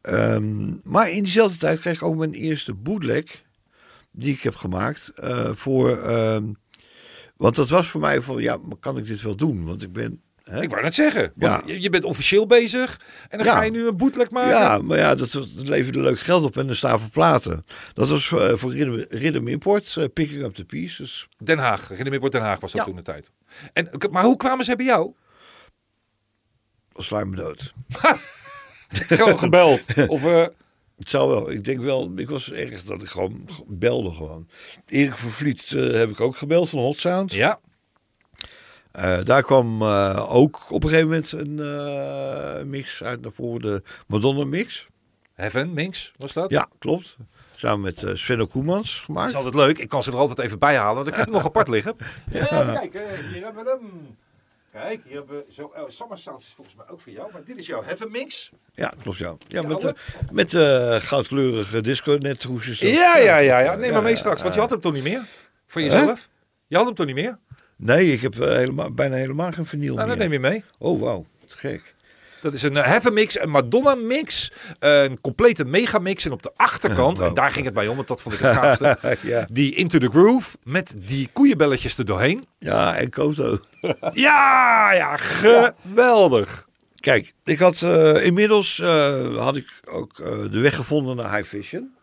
Ehm, 0.00 0.74
maar 0.82 1.10
in 1.10 1.22
diezelfde 1.22 1.58
tijd 1.58 1.80
kreeg 1.80 1.94
ik 1.96 2.02
ook 2.02 2.16
mijn 2.16 2.32
eerste 2.34 2.74
bootleg 2.74 3.24
die 4.10 4.34
ik 4.34 4.42
heb 4.42 4.54
gemaakt 4.56 5.08
eh, 5.08 5.50
voor... 5.54 5.98
ehm, 5.98 6.44
want 7.36 7.56
dat 7.56 7.68
was 7.68 7.88
voor 7.88 8.00
mij 8.00 8.20
van, 8.20 8.42
ja, 8.42 8.56
maar 8.56 8.76
kan 8.80 8.98
ik 8.98 9.06
dit 9.06 9.22
wel 9.22 9.36
doen? 9.36 9.64
Want 9.64 9.82
ik 9.82 9.92
ben... 9.92 10.20
Hè? 10.44 10.62
Ik 10.62 10.70
wou 10.70 10.82
net 10.82 10.94
zeggen. 10.94 11.32
want 11.36 11.66
Ja. 11.66 11.74
je, 11.74 11.82
je 11.82 11.90
bent 11.90 12.04
officieel 12.04 12.46
bezig. 12.46 13.00
En 13.28 13.38
dan 13.38 13.46
Ja. 13.46 13.52
ga 13.54 13.62
je 13.62 13.70
nu 13.70 13.86
een 13.86 13.96
bootleg 13.96 14.30
maken. 14.30 14.50
Ja, 14.50 14.78
maar 14.78 14.98
ja, 14.98 15.14
dat, 15.14 15.30
dat 15.32 15.48
leverde 15.68 16.00
leuk 16.00 16.20
geld 16.20 16.44
op 16.44 16.56
en 16.56 16.68
een 16.68 16.76
stapel 16.76 17.08
platen. 17.12 17.64
Dat 17.94 18.08
was 18.08 18.26
voor 18.28 18.72
Rhythm, 18.74 19.04
Rhythm 19.16 19.48
Import, 19.48 19.96
Picking 20.12 20.42
Up 20.42 20.54
the 20.54 20.64
Pieces. 20.64 21.28
Den 21.38 21.58
Haag. 21.58 21.80
Riddermiddelbord 21.80 22.32
Den 22.32 22.42
Haag 22.42 22.60
was 22.60 22.72
dat 22.72 22.80
Ja. 22.80 22.86
toen 22.86 22.96
de 22.96 23.02
tijd. 23.02 23.30
En, 23.72 23.88
maar 24.10 24.24
hoe 24.24 24.36
kwamen 24.36 24.64
ze 24.64 24.76
bij 24.76 24.86
jou? 24.86 25.12
Sla 26.96 27.24
me 27.24 27.36
dood. 27.36 27.72
Gewoon 28.88 29.38
gebeld. 29.38 29.86
of, 30.06 30.24
eh, 30.24 30.46
Het 30.96 31.10
zou 31.10 31.30
wel. 31.30 31.50
Ik 31.50 31.64
denk 31.64 31.80
wel, 31.80 32.12
ik 32.16 32.28
was 32.28 32.52
erg 32.52 32.84
dat 32.84 33.02
ik 33.02 33.08
gewoon 33.08 33.48
belde 33.66 34.10
gewoon. 34.10 34.48
Erik 34.86 35.16
Vervliet 35.16 35.72
eh, 35.72 35.90
heb 35.92 36.10
ik 36.10 36.20
ook 36.20 36.36
gebeld 36.36 36.68
van 36.68 36.78
Hot 36.78 36.98
Sound. 36.98 37.32
Ja. 37.32 37.60
Eh, 38.92 39.24
daar 39.24 39.42
kwam 39.42 39.84
ook 40.14 40.70
op 40.70 40.82
een 40.82 40.88
gegeven 40.88 41.08
moment 41.08 41.32
een 41.32 42.70
mix 42.70 43.02
uit 43.02 43.20
naar 43.20 43.32
voren, 43.32 43.60
de 43.60 43.82
Madonna 44.06 44.44
mix. 44.44 44.86
Heaven, 45.34 45.72
Minx, 45.72 46.10
was 46.18 46.32
dat? 46.32 46.50
Ja, 46.50 46.68
klopt. 46.78 47.16
Samen 47.54 47.80
met 47.80 48.02
uh, 48.02 48.10
Sven 48.14 48.48
Koemans 48.48 48.94
Dat 48.94 49.04
gemaakt. 49.04 49.28
is 49.30 49.36
altijd 49.36 49.54
leuk. 49.54 49.78
Ik 49.78 49.88
kan 49.88 50.02
ze 50.02 50.10
er 50.10 50.16
altijd 50.16 50.38
even 50.38 50.58
bij 50.58 50.76
halen, 50.76 50.94
want 50.94 51.08
ik 51.08 51.14
heb 51.14 51.24
hem 51.24 51.34
nog 51.34 51.44
apart 51.44 51.68
liggen. 51.68 51.96
Even 52.32 52.72
kijken, 52.72 53.32
hier 53.32 53.42
hebben 53.42 53.64
we 53.64 53.70
hem. 53.80 54.16
Kijk, 54.72 55.00
hier 55.04 55.16
hebben 55.16 55.36
we 55.36 55.52
zo. 55.52 55.72
Oh, 55.76 55.88
Summer 55.88 56.18
Sounds 56.18 56.46
is 56.46 56.52
volgens 56.52 56.76
mij 56.76 56.86
ook 56.88 57.00
voor 57.00 57.12
jou, 57.12 57.32
maar 57.32 57.44
dit 57.44 57.58
is 57.58 57.66
jouw 57.66 57.82
Heaven 57.82 58.10
Mix. 58.10 58.50
Ja, 58.74 58.92
klopt 59.02 59.18
ja. 59.18 59.36
Ja, 59.48 59.62
met, 59.62 59.84
eh, 59.84 59.90
met 60.30 60.54
eh, 60.54 60.96
goudkleurige 61.00 61.80
disco 61.80 62.16
net 62.20 62.42
hoe 62.42 62.62
ze 62.62 62.74
zo- 62.74 62.86
Ja, 62.86 63.16
ja, 63.18 63.38
ja, 63.38 63.58
ja. 63.58 63.74
Neem 63.74 63.92
maar 63.92 64.02
mee 64.02 64.12
Ja, 64.12 64.18
straks, 64.18 64.42
want 64.42 64.54
je 64.54 64.60
had 64.60 64.70
hem 64.70 64.80
toch 64.80 64.92
niet 64.92 65.02
meer? 65.02 65.26
Voor 65.66 65.82
jezelf? 65.82 66.28
Je 66.66 66.76
had 66.76 66.86
hem 66.86 66.94
toch 66.94 67.06
niet 67.06 67.14
meer? 67.14 67.38
Nee, 67.76 68.12
ik 68.12 68.20
heb 68.20 68.34
helemaal, 68.34 68.92
bijna 68.94 69.16
helemaal 69.16 69.52
geen 69.52 69.66
vinyl 69.66 69.94
Nou, 69.94 70.08
dat 70.08 70.18
neem 70.18 70.32
je 70.32 70.38
mee. 70.40 70.64
Oh, 70.78 71.00
wauw. 71.00 71.24
Te 71.46 71.56
gek. 71.58 71.94
Dat 72.42 72.52
is 72.52 72.62
een 72.62 72.76
eh, 72.76 72.84
Heaven 72.84 73.12
Mix, 73.14 73.40
een 73.40 73.50
Madonna 73.50 73.94
Mix, 73.94 74.52
eh, 74.78 75.02
een 75.02 75.20
complete 75.20 75.64
megamix. 75.64 76.24
En 76.24 76.32
op 76.32 76.42
de 76.42 76.52
achterkant, 76.56 77.18
Wow. 77.18 77.26
en 77.26 77.34
daar 77.34 77.50
ging 77.50 77.64
het 77.64 77.74
bij 77.74 77.88
om, 77.88 77.96
want 77.96 78.08
dat 78.08 78.22
vond 78.22 78.34
ik 78.34 78.40
het 78.40 78.52
gaafste. 78.52 78.98
ja. 79.22 79.46
Die 79.52 79.74
Into 79.74 79.98
the 79.98 80.08
Groove 80.10 80.56
met 80.62 80.94
die 80.98 81.28
koeienbelletjes 81.32 81.98
er 81.98 82.04
doorheen. 82.04 82.46
ja, 82.58 82.96
en 82.96 83.10
Koto. 83.10 83.58
Ja, 84.12 84.92
ja, 84.92 85.16
geweldig. 85.16 86.66
Kijk, 87.00 87.32
ik 87.44 87.58
had 87.58 87.82
eh, 87.82 88.24
inmiddels 88.24 88.78
eh, 88.78 89.36
had 89.36 89.56
ik 89.56 89.80
ook 89.90 90.16
de 90.50 90.58
weg 90.60 90.74
gevonden 90.74 91.16
naar 91.16 91.36
High 91.36 91.48
Vision. 91.48 91.94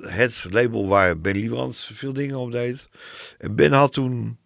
Het 0.00 0.46
label 0.50 0.88
waar 0.88 1.18
Ben 1.18 1.32
Liebrand 1.36 1.88
veel 1.94 2.12
dingen 2.12 2.36
op 2.38 2.52
deed. 2.52 2.88
En 3.38 3.56
Ben 3.56 3.72
had 3.72 3.92
toen 3.92 4.38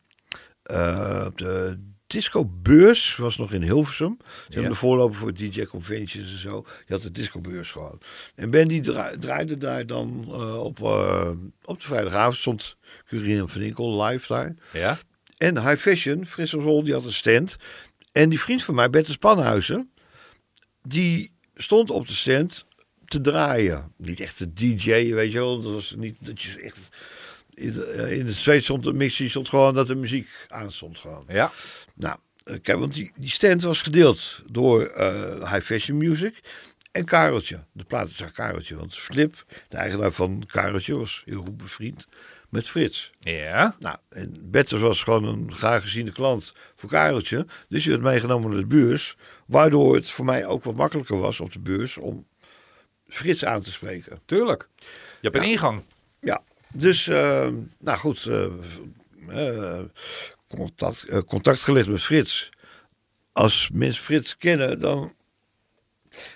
op 1.27 1.39
de 1.39 1.79
discobeurs, 2.17 3.17
was 3.17 3.37
nog 3.37 3.53
in 3.53 3.63
Hilversum. 3.63 4.17
Ze 4.21 4.53
hebben 4.53 4.71
de 4.71 4.77
voorloper 4.77 5.17
voor 5.19 5.35
DJ 5.35 5.65
Conventions 5.65 6.33
en 6.33 6.39
zo. 6.39 6.65
Je 6.87 6.93
had 6.93 7.03
de 7.03 7.13
discobeurs 7.13 7.71
gewoon. 7.73 7.99
En 8.35 8.51
Ben 8.51 8.69
die 8.69 8.81
dra- 8.81 9.13
draaide 9.21 9.59
daar 9.59 9.87
dan 9.87 10.25
eh, 10.29 10.63
op, 10.63 10.83
eh, 10.83 11.31
op 11.65 11.81
de 11.81 11.87
vrijdagavond. 11.87 12.37
Stond 12.37 12.77
Curien 13.05 13.49
van 13.49 13.61
Inkel 13.61 14.03
live 14.05 14.27
daar. 14.33 14.55
Ja. 14.73 14.99
En 15.37 15.69
High 15.69 15.81
Fashion, 15.81 16.27
Frits 16.27 16.53
Rol, 16.53 16.83
die 16.85 16.93
had 16.95 17.05
een 17.05 17.13
stand. 17.13 17.57
En 18.13 18.29
die 18.29 18.41
vriend 18.41 18.63
van 18.63 18.75
mij, 18.75 18.91
Bette 18.91 19.11
Spanhuizen, 19.13 19.91
die 20.83 21.31
stond 21.55 21.91
op 21.91 22.07
de 22.07 22.13
stand 22.15 22.65
te 23.05 23.21
draaien. 23.21 23.93
Niet 23.97 24.21
echt 24.21 24.37
te 24.37 24.53
DJ, 24.53 25.13
weet 25.15 25.33
je 25.33 25.39
wel. 25.39 25.61
Dat 25.63 25.73
was 25.73 25.95
niet 25.97 26.17
dat 26.21 26.43
je 26.43 26.61
echt... 26.61 26.79
In 27.55 27.73
de, 27.73 27.85
eh, 27.85 28.25
de 28.25 28.33
steeds 28.33 28.65
stond 28.65 28.83
de 28.85 28.93
mixie 28.93 29.29
stond 29.29 29.49
gewoon 29.49 29.75
dat 29.75 29.87
de 29.87 29.95
muziek 29.95 30.29
aanstond 30.49 30.99
gewoon. 30.99 31.25
Ja. 31.29 31.53
Nou, 31.97 32.17
eh, 32.45 32.57
kijk, 32.63 32.79
want 32.79 32.95
die, 32.95 33.13
die 33.17 33.31
stand 33.31 33.63
was 33.63 33.83
gedeeld 33.83 34.43
door 34.51 34.87
eh, 34.87 35.53
High 35.53 35.65
Fashion 35.67 35.99
Music 35.99 36.41
en 36.93 37.05
Kareltje. 37.05 37.65
De 37.73 37.85
platenzaak 37.85 38.35
Kareltje. 38.35 38.77
Want 38.77 38.99
Flip, 38.99 39.45
de 39.69 39.77
eigenaar 39.77 40.13
van 40.13 40.45
Kareltje, 40.47 40.97
was 40.97 41.23
heel 41.25 41.43
goed 41.43 41.57
bevriend 41.57 42.07
met 42.49 42.69
Frits. 42.69 43.13
Ja. 43.19 43.77
Nou, 43.79 43.97
en 44.09 44.51
Betters 44.51 44.81
was 44.81 45.03
gewoon 45.03 45.25
een 45.25 45.55
graag 45.55 45.83
geziene 45.83 46.13
klant 46.13 46.55
voor 46.77 46.89
Kareltje. 46.89 47.47
Dus 47.69 47.83
die 47.83 47.93
werd 47.93 48.05
meegenomen 48.05 48.51
naar 48.51 48.61
de 48.61 48.67
beurs. 48.67 49.17
Waardoor 49.47 49.95
het 49.95 50.11
voor 50.11 50.25
mij 50.25 50.47
ook 50.47 50.65
wat 50.65 50.77
makkelijker 50.77 51.19
was 51.19 51.41
op 51.41 51.53
de 51.53 51.59
beurs 51.59 51.97
om 51.97 52.27
Frits 53.09 53.45
aan 53.45 53.63
te 53.63 53.73
spreken. 53.73 54.21
Tuurlijk. 54.25 54.69
Je 55.21 55.29
hebt 55.31 55.37
een 55.37 55.51
ingang. 55.51 55.83
Ja, 56.21 56.43
dus, 56.73 57.09
eh, 57.09 57.49
nou 57.79 57.99
goed, 57.99 58.27
eh, 58.27 59.81
contact, 60.49 61.03
eh, 61.03 61.19
contact 61.19 61.61
gelegd 61.61 61.89
met 61.89 62.03
Frits. 62.03 62.51
Als 63.33 63.71
mensen 63.73 64.05
Frits 64.05 64.37
kennen, 64.37 64.81
dan 64.81 65.15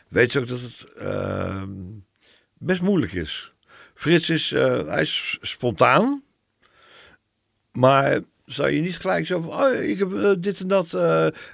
weet 0.09 0.33
ze 0.33 0.39
ook 0.39 0.49
dat 0.49 0.61
het 0.61 0.93
eh, 0.93 1.63
best 2.59 2.81
moeilijk 2.81 3.13
is. 3.13 3.53
Frits 3.95 4.31
is, 4.31 4.53
eh, 4.53 4.87
hij 4.87 5.03
is 5.03 5.39
spontaan, 5.41 6.23
maar 7.73 8.21
zou 8.45 8.71
je 8.71 8.81
niet 8.81 8.99
gelijk 8.99 9.27
zo 9.27 9.41
van, 9.41 9.65
oh, 9.65 9.83
ik 9.83 9.99
heb 9.99 10.15
eh, 10.15 10.33
dit 10.39 10.61
en 10.61 10.69
dat. 10.69 10.91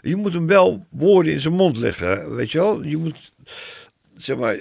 je 0.02 0.16
moet 0.16 0.32
hem 0.32 0.46
wel 0.46 0.86
woorden 0.90 1.32
in 1.32 1.40
zijn 1.40 1.54
mond 1.54 1.76
leggen, 1.76 2.34
weet 2.34 2.52
je 2.52 2.58
wel. 2.58 2.82
Je 2.82 2.96
moet, 2.96 3.32
zeg 4.16 4.36
maar, 4.36 4.56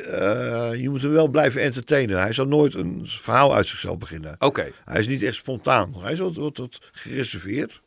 je 0.78 0.90
moet 0.90 1.02
hem 1.02 1.12
wel 1.12 1.28
blijven 1.28 1.62
entertainen. 1.62 2.20
Hij 2.20 2.34
zal 2.34 2.46
nooit 2.46 2.74
een 2.74 3.04
verhaal 3.06 3.56
uit 3.56 3.68
zichzelf 3.68 3.98
beginnen. 3.98 4.36
Oké. 4.40 4.72
Hij 4.86 5.00
is 5.00 5.08
niet 5.08 5.24
echt 5.24 5.36
spontaan. 5.36 5.94
Hij 6.02 6.12
is 6.12 6.20
wat, 6.20 6.36
wat, 6.36 6.58
wat 6.58 6.80
gereserveerd. 6.92 7.82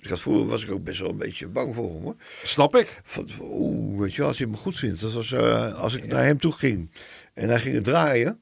Ik 0.00 0.08
had 0.08 0.20
vroeger 0.20 0.46
was 0.46 0.64
ik 0.64 0.70
ook 0.70 0.84
best 0.84 1.00
wel 1.00 1.10
een 1.10 1.18
beetje 1.18 1.48
bang 1.48 1.74
voor 1.74 1.92
hem. 1.92 2.02
Hoor. 2.02 2.16
Snap 2.42 2.76
ik. 2.76 3.00
Van, 3.04 3.28
Oeh, 3.40 4.00
weet 4.00 4.14
je, 4.14 4.22
als 4.22 4.38
hij 4.38 4.46
me 4.46 4.56
goed 4.56 4.78
vindt. 4.78 5.00
Dat 5.00 5.12
was 5.12 5.32
eh, 5.32 5.74
als 5.74 5.94
ik 5.94 6.06
naar 6.06 6.24
hem 6.24 6.38
toe 6.38 6.52
ging. 6.52 6.90
En 7.34 7.48
hij 7.48 7.60
ging 7.60 7.74
het 7.74 7.84
draaien. 7.84 8.40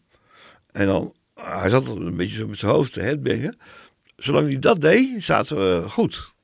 En 0.72 0.86
dan, 0.86 1.14
hij 1.34 1.68
zat 1.68 1.88
een 1.88 2.16
beetje 2.16 2.36
zo 2.36 2.46
met 2.46 2.58
zijn 2.58 2.72
hoofd 2.72 2.92
te 2.92 3.00
headbangen. 3.00 3.56
Zolang 4.16 4.48
hij 4.48 4.58
dat 4.58 4.80
deed, 4.80 5.24
zaten 5.24 5.56
we 5.56 5.90
goed. 5.90 6.34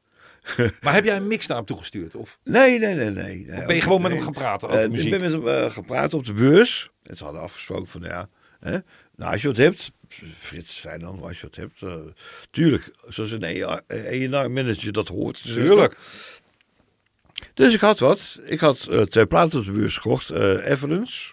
Maar 0.82 0.94
heb 0.94 1.04
jij 1.04 1.16
een 1.16 1.26
mix 1.26 1.46
naar 1.46 1.56
hem 1.56 1.66
toegestuurd? 1.66 2.14
Of 2.14 2.38
Nee, 2.44 2.78
nee, 2.78 2.94
nee, 2.94 3.10
nee. 3.10 3.44
nee. 3.46 3.66
ben 3.66 3.74
je 3.74 3.80
gewoon 3.82 4.02
met 4.02 4.12
hem 4.12 4.20
gaan 4.20 4.32
praten 4.32 4.68
over 4.68 4.80
Eh, 4.82 4.90
muziek? 4.90 5.12
Ik 5.12 5.20
ben 5.20 5.30
met 5.30 5.32
hem 5.32 5.64
eh, 5.64 5.70
gepraat 5.70 6.14
op 6.14 6.26
de 6.26 6.32
beurs. 6.32 6.90
En 7.02 7.16
ze 7.16 7.24
hadden 7.24 7.42
afgesproken 7.42 7.86
van 7.88 8.02
ja, 8.02 8.28
hè, 8.60 8.78
nou 9.16 9.32
als 9.32 9.42
je 9.42 9.48
wat 9.48 9.56
hebt, 9.56 9.92
Frits 10.34 10.80
zei 10.80 10.98
dan 10.98 11.22
als 11.22 11.40
je 11.40 11.46
wat 11.46 11.56
hebt, 11.56 11.82
eh, 11.82 11.94
tuurlijk, 12.50 12.90
zoals 13.08 13.30
een 13.30 13.42
ENR 13.86 14.50
manager 14.50 14.92
dat 14.92 15.08
hoort. 15.08 15.42
Tuurlijk. 15.42 15.96
Dus 17.54 17.74
ik 17.74 17.80
had 17.80 17.98
wat. 17.98 18.38
Ik 18.44 18.60
had 18.60 18.86
eh, 18.86 19.02
twee 19.02 19.26
platen 19.26 19.58
op 19.58 19.64
de 19.66 19.72
beurs 19.72 19.96
gekocht. 19.96 20.30
eh 20.30 20.66
Evidence. 20.70 21.32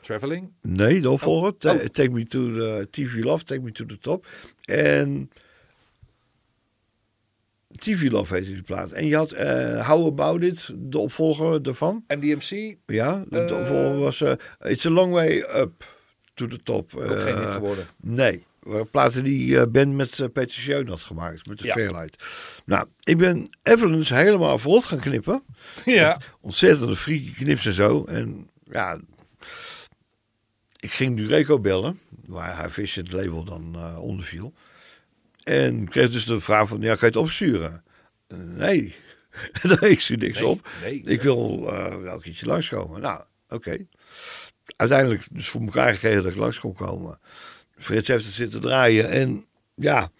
Traveling? 0.00 0.52
Nee, 0.62 1.00
de 1.00 1.10
opvolger. 1.10 1.48
Oh. 1.50 1.84
Take 1.84 2.10
Me 2.10 2.24
to 2.24 2.52
the 2.52 2.88
TV 2.90 3.24
Love, 3.24 3.44
Take 3.44 3.60
Me 3.60 3.72
to 3.72 3.86
the 3.86 3.98
Top. 3.98 4.26
En 4.64 5.30
TV 7.78 8.10
Love 8.10 8.34
heette 8.34 8.52
die 8.52 8.62
plaat. 8.62 8.90
En 8.92 9.06
je 9.06 9.16
had 9.16 9.32
eh 9.32 9.88
How 9.88 10.06
About 10.06 10.42
It, 10.42 10.70
de 10.74 10.98
opvolger 10.98 11.62
daarvan. 11.62 12.04
MDMC? 12.08 12.76
Ja, 12.86 13.24
de 13.28 13.38
Eh. 13.38 13.58
opvolger 13.60 13.98
was 13.98 14.20
eh, 14.20 14.32
It's 14.70 14.86
a 14.86 14.90
Long 14.90 15.12
Way 15.12 15.38
Up 15.56 15.93
to 16.34 16.46
the 16.46 16.62
Top. 16.62 16.94
Ook 16.94 17.20
geen 17.20 17.36
hit 17.38 17.44
Eh, 17.44 17.54
geworden. 17.54 17.86
Nee, 18.00 18.44
waren 18.60 18.90
platen 18.90 19.24
die 19.24 19.58
eh, 19.60 19.66
Ben 19.68 19.96
met 19.96 20.18
uh, 20.18 20.26
Peter 20.32 20.60
Schöne 20.60 20.90
had 20.90 21.00
gemaakt, 21.00 21.46
met 21.46 21.58
de 21.58 21.66
Ja. 21.66 21.72
Fairlight. 21.72 22.24
Nou, 22.64 22.86
ik 23.02 23.16
ben 23.18 23.48
Evelyn's 23.62 24.08
helemaal 24.08 24.58
verrot 24.58 24.84
gaan 24.84 25.00
knippen. 25.00 25.42
Ja. 25.84 26.20
Ontzettende 26.40 26.96
freaky 26.96 27.34
knips 27.34 27.66
en 27.66 27.72
zo. 27.72 28.04
En 28.04 28.50
ja, 28.70 29.00
ik 30.80 30.90
ging 30.92 31.16
Dureco 31.16 31.58
bellen, 31.60 31.98
waar 32.26 32.52
haar 32.54 32.70
Vision 32.70 33.06
label 33.10 33.44
dan 33.44 33.74
eh 33.74 33.98
onder 34.00 34.24
viel. 34.24 34.52
En 35.44 35.88
kreeg 35.88 36.10
dus 36.10 36.24
de 36.24 36.40
vraag 36.40 36.68
van, 36.68 36.80
ja, 36.80 36.88
kan 36.94 36.98
je 37.00 37.06
het 37.06 37.16
opsturen? 37.16 37.84
Eh, 38.26 38.38
nee, 38.38 38.94
nee, 39.62 39.90
ik 39.90 40.00
stuur 40.00 40.18
niks 40.18 40.38
Nee, 40.38 40.48
op. 40.48 40.68
nee. 40.82 41.02
ik 41.04 41.22
wil 41.22 41.68
eh, 41.72 41.96
wel 41.96 42.14
een 42.14 42.20
keertje 42.20 42.46
langskomen. 42.46 43.00
Nou, 43.00 43.22
oké. 43.48 43.86
Uiteindelijk 44.76 45.26
dus 45.30 45.48
voor 45.48 45.60
elkaar 45.60 45.92
gekregen 45.92 46.22
dat 46.22 46.32
ik 46.32 46.38
langs 46.38 46.58
kon 46.60 46.74
komen. 46.74 47.18
Frits 47.74 48.08
heeft 48.08 48.24
het 48.24 48.34
zitten 48.34 48.60
draaien. 48.60 49.10
En 49.10 49.46
ja, 49.74 50.10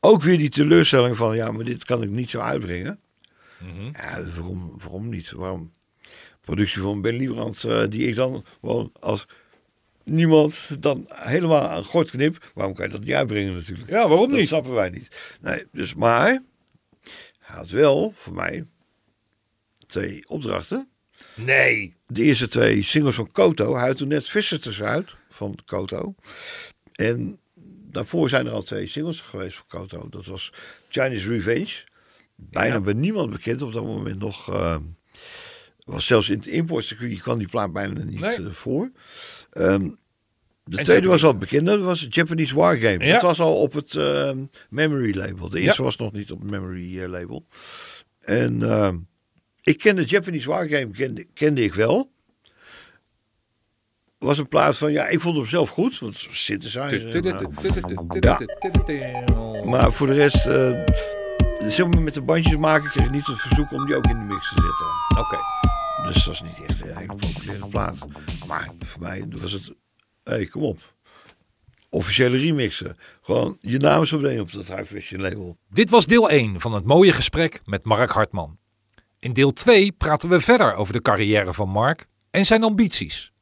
ook 0.00 0.22
weer 0.22 0.38
die 0.38 0.48
teleurstelling 0.48 1.16
van, 1.16 1.36
ja, 1.36 1.50
maar 1.52 1.64
dit 1.64 1.84
kan 1.84 2.02
ik 2.02 2.08
niet 2.08 2.30
zo 2.30 2.40
uitbrengen. 2.40 3.00
Ja, 3.92 4.24
waarom, 4.24 4.78
waarom 4.78 5.08
niet? 5.08 5.30
Waarom? 5.30 5.72
Productie 6.40 6.82
van 6.82 7.00
Ben 7.00 7.16
Liebrand, 7.16 7.64
eh, 7.64 7.84
die 7.88 8.06
ik 8.08 8.14
dan 8.14 8.44
gewoon 8.60 8.92
als 9.00 9.26
niemand 10.04 10.82
dan 10.82 11.06
helemaal 11.08 11.68
aan 11.68 11.84
gort 11.84 12.10
knip. 12.10 12.50
Waarom 12.54 12.74
kan 12.74 12.86
je 12.86 12.92
dat 12.92 13.04
niet 13.04 13.14
uitbrengen 13.14 13.54
natuurlijk? 13.54 13.88
Ja, 13.90 14.08
waarom 14.08 14.28
Dat 14.30 14.38
niet? 14.38 14.48
snappen 14.48 14.72
wij 14.74 14.90
niet. 14.90 15.36
Nee, 15.40 15.64
dus 15.72 15.94
maar 15.94 16.24
hij 17.38 17.56
had 17.56 17.70
wel 17.70 18.12
voor 18.14 18.34
mij 18.34 18.66
twee 19.86 20.28
opdrachten. 20.28 20.88
Nee. 21.44 21.94
De 22.06 22.22
eerste 22.22 22.48
twee 22.48 22.82
singles 22.82 23.14
van 23.14 23.30
Koto. 23.32 23.76
Hij 23.76 23.86
had 23.88 23.96
toen 23.96 24.08
net 24.08 24.28
Visitors 24.28 24.82
uit 24.82 25.16
van 25.30 25.58
Koto. 25.64 26.14
En 26.94 27.38
daarvoor 27.90 28.28
zijn 28.28 28.46
er 28.46 28.52
al 28.52 28.62
twee 28.62 28.86
singles 28.86 29.20
geweest 29.20 29.56
van 29.56 29.66
Koto. 29.68 30.08
Dat 30.08 30.26
was 30.26 30.52
Chinese 30.88 31.28
Revenge. 31.28 31.84
Bijna 32.36 32.74
Ja. 32.74 32.80
bij 32.80 32.92
niemand 32.92 33.30
bekend 33.30 33.62
op 33.62 33.72
dat 33.72 33.84
moment 33.84 34.18
nog. 34.18 34.48
eh, 34.52 34.76
was 35.84 36.06
zelfs 36.06 36.28
in 36.28 36.36
het 36.36 36.46
importcircuit 36.46 37.20
kwam 37.20 37.38
die 37.38 37.48
plaat 37.48 37.72
bijna 37.72 38.04
niet 38.04 38.20
Nee. 38.20 38.36
eh, 38.36 38.50
voor. 38.50 38.90
Ehm, 39.52 39.90
de 40.64 40.76
En 40.76 40.84
tweede 40.84 41.08
was 41.08 41.24
al 41.24 41.36
bekender. 41.36 41.76
Dat 41.76 41.86
was 41.86 42.06
Japanese 42.10 42.54
Wargame. 42.54 43.04
Ja. 43.04 43.12
Dat 43.12 43.22
was 43.22 43.40
al 43.40 43.60
op 43.60 43.72
het 43.72 43.94
ehm, 43.96 44.44
Memory 44.70 45.16
label. 45.16 45.48
De 45.48 45.60
eerste 45.60 45.78
Ja. 45.80 45.84
was 45.86 45.96
nog 45.96 46.12
niet 46.12 46.30
op 46.30 46.40
het 46.40 46.50
Memory 46.50 47.00
eh, 47.02 47.08
label. 47.08 47.46
En 48.20 48.62
ehm, 48.62 48.96
ik 49.70 49.78
kende 49.78 50.04
Japanese 50.04 50.48
Wargame 50.48 50.90
kende, 50.90 51.24
kende 51.34 51.62
ik 51.62 51.74
wel. 51.74 52.10
was 54.18 54.38
een 54.38 54.48
plaat 54.48 54.76
van, 54.76 54.92
ja, 54.92 55.06
ik 55.06 55.20
vond 55.20 55.36
hem 55.36 55.46
zelf 55.46 55.70
goed. 55.70 55.98
Want 55.98 56.16
synthesizer. 56.30 56.80
maar- 57.32 57.42
Maar 59.64 59.92
voor 59.92 60.06
de 60.06 60.12
rest, 60.12 60.46
eh 60.46 60.84
zeg 61.68 61.86
maar 61.86 62.02
met 62.02 62.14
de 62.14 62.22
bandjes 62.22 62.56
maken, 62.56 62.90
kreeg 62.90 63.06
ik 63.06 63.12
niet 63.12 63.26
het 63.26 63.40
verzoek 63.40 63.72
om 63.72 63.86
die 63.86 63.96
ook 63.96 64.04
in 64.06 64.18
de 64.18 64.24
mix 64.24 64.48
te 64.48 64.54
zetten. 64.54 65.24
Oké. 65.24 65.38
Dus 66.06 66.14
dat 66.14 66.24
was 66.24 66.42
niet 66.42 66.62
echt 66.70 66.80
een 66.80 67.06
populaire 67.16 67.66
plaat. 67.66 67.98
Maar 68.46 68.70
voor 68.78 69.00
mij 69.00 69.24
was 69.28 69.52
het, 69.52 69.66
hé, 70.24 70.32
hey, 70.32 70.46
kom 70.46 70.62
op. 70.62 70.94
Officiële 71.90 72.36
remixen. 72.38 72.96
Gewoon 73.20 73.56
je 73.60 73.78
naam 73.78 74.02
is 74.02 74.12
op 74.12 74.20
de 74.22 74.40
op 74.40 74.52
dat 74.52 74.66
High 74.68 74.82
Fashion 74.84 75.20
label. 75.20 75.58
Dit 75.68 75.90
was 75.90 76.06
deel 76.06 76.30
1 76.30 76.60
van 76.60 76.72
het 76.72 76.84
mooie 76.84 77.12
gesprek 77.12 77.60
met 77.64 77.84
Mark 77.84 78.10
Hartman. 78.10 78.58
In 79.20 79.32
deel 79.32 79.52
2 79.52 79.92
praten 79.92 80.28
we 80.28 80.40
verder 80.40 80.74
over 80.74 80.92
de 80.92 81.02
carrière 81.02 81.54
van 81.54 81.68
Mark 81.68 82.06
en 82.30 82.46
zijn 82.46 82.62
ambities. 82.62 83.32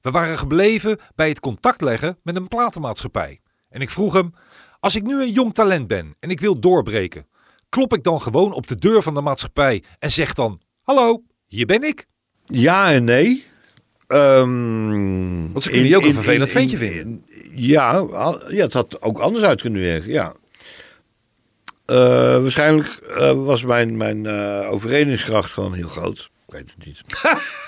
We 0.00 0.10
waren 0.10 0.38
gebleven 0.38 0.98
bij 1.14 1.28
het 1.28 1.40
contact 1.40 1.80
leggen 1.80 2.18
met 2.22 2.36
een 2.36 2.48
platenmaatschappij. 2.48 3.40
En 3.68 3.80
ik 3.80 3.90
vroeg 3.90 4.12
hem, 4.12 4.32
als 4.78 4.94
ik 4.94 5.02
nu 5.02 5.22
een 5.22 5.32
jong 5.32 5.54
talent 5.54 5.86
ben 5.86 6.14
en 6.20 6.30
ik 6.30 6.40
wil 6.40 6.60
doorbreken, 6.60 7.26
klop 7.68 7.94
ik 7.94 8.02
dan 8.02 8.20
gewoon 8.20 8.52
op 8.52 8.66
de 8.66 8.76
deur 8.76 9.02
van 9.02 9.14
de 9.14 9.20
maatschappij 9.20 9.84
en 9.98 10.10
zeg 10.10 10.32
dan, 10.32 10.60
hallo, 10.82 11.22
hier 11.46 11.66
ben 11.66 11.82
ik? 11.82 12.06
Ja 12.44 12.92
en 12.92 13.04
nee. 13.04 13.44
Ehm 14.06 15.52
Want 15.52 15.64
ze 15.64 15.70
kunnen 15.70 15.88
je 15.88 15.96
ook 15.96 16.04
een 16.04 16.14
vervelend 16.14 16.50
ventje 16.50 16.76
vinden. 16.76 17.24
Ja, 17.62 18.06
ja, 18.48 18.62
het 18.62 18.72
had 18.72 19.02
ook 19.02 19.18
anders 19.18 19.44
uit 19.44 19.60
kunnen 19.60 19.80
werken, 19.80 20.10
ja. 20.10 20.34
Eh, 21.86 21.96
waarschijnlijk 22.42 22.88
eh, 22.88 23.44
was 23.44 23.64
mijn, 23.64 23.96
mijn 23.96 24.26
eh, 24.26 24.70
overredingskracht 24.70 25.52
gewoon 25.52 25.74
heel 25.74 25.88
groot. 25.88 26.30
Ik 26.46 26.54
weet 26.54 26.72
het 26.76 26.86
niet. 26.86 27.00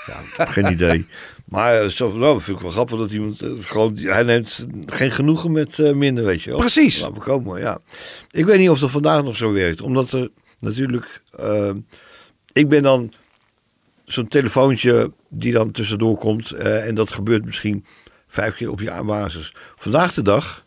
ja, 0.37 0.45
geen 0.45 0.73
idee. 0.73 1.07
Maar 1.45 1.89
zo, 1.89 2.13
nou, 2.13 2.41
vind 2.41 2.57
ik 2.57 2.63
wel 2.63 2.73
grappig 2.73 2.99
dat 2.99 3.11
iemand 3.11 3.43
gewoon... 3.61 3.97
Hij 3.97 4.23
neemt 4.23 4.67
geen 4.87 5.11
genoegen 5.11 5.53
met 5.53 5.79
minder, 5.95 6.25
weet 6.25 6.43
je 6.43 6.51
wel. 6.51 6.59
Precies. 6.59 7.01
Laat 7.01 7.15
me 7.15 7.21
komen, 7.21 7.61
ja. 7.61 7.79
Ik 8.31 8.45
weet 8.45 8.59
niet 8.59 8.71
of 8.71 8.79
dat 8.79 8.91
vandaag 8.91 9.23
nog 9.23 9.37
zo 9.37 9.53
werkt. 9.53 9.83
Omdat 9.83 10.13
er 10.13 10.31
natuurlijk... 10.59 11.23
ik 12.53 12.69
ben 12.69 12.83
dan 12.83 13.13
zo'n 14.05 14.29
telefoontje 14.29 15.13
die 15.29 15.53
dan 15.53 15.71
tussendoor 15.71 16.19
komt. 16.19 16.53
en 16.53 16.95
dat 16.95 17.13
gebeurt 17.13 17.45
misschien 17.45 17.85
vijf 18.33 18.55
keer 18.55 18.71
op 18.71 18.81
jaarbasis. 18.81 19.55
Vandaag 19.77 20.15
de 20.15 20.23
dag 20.23 20.65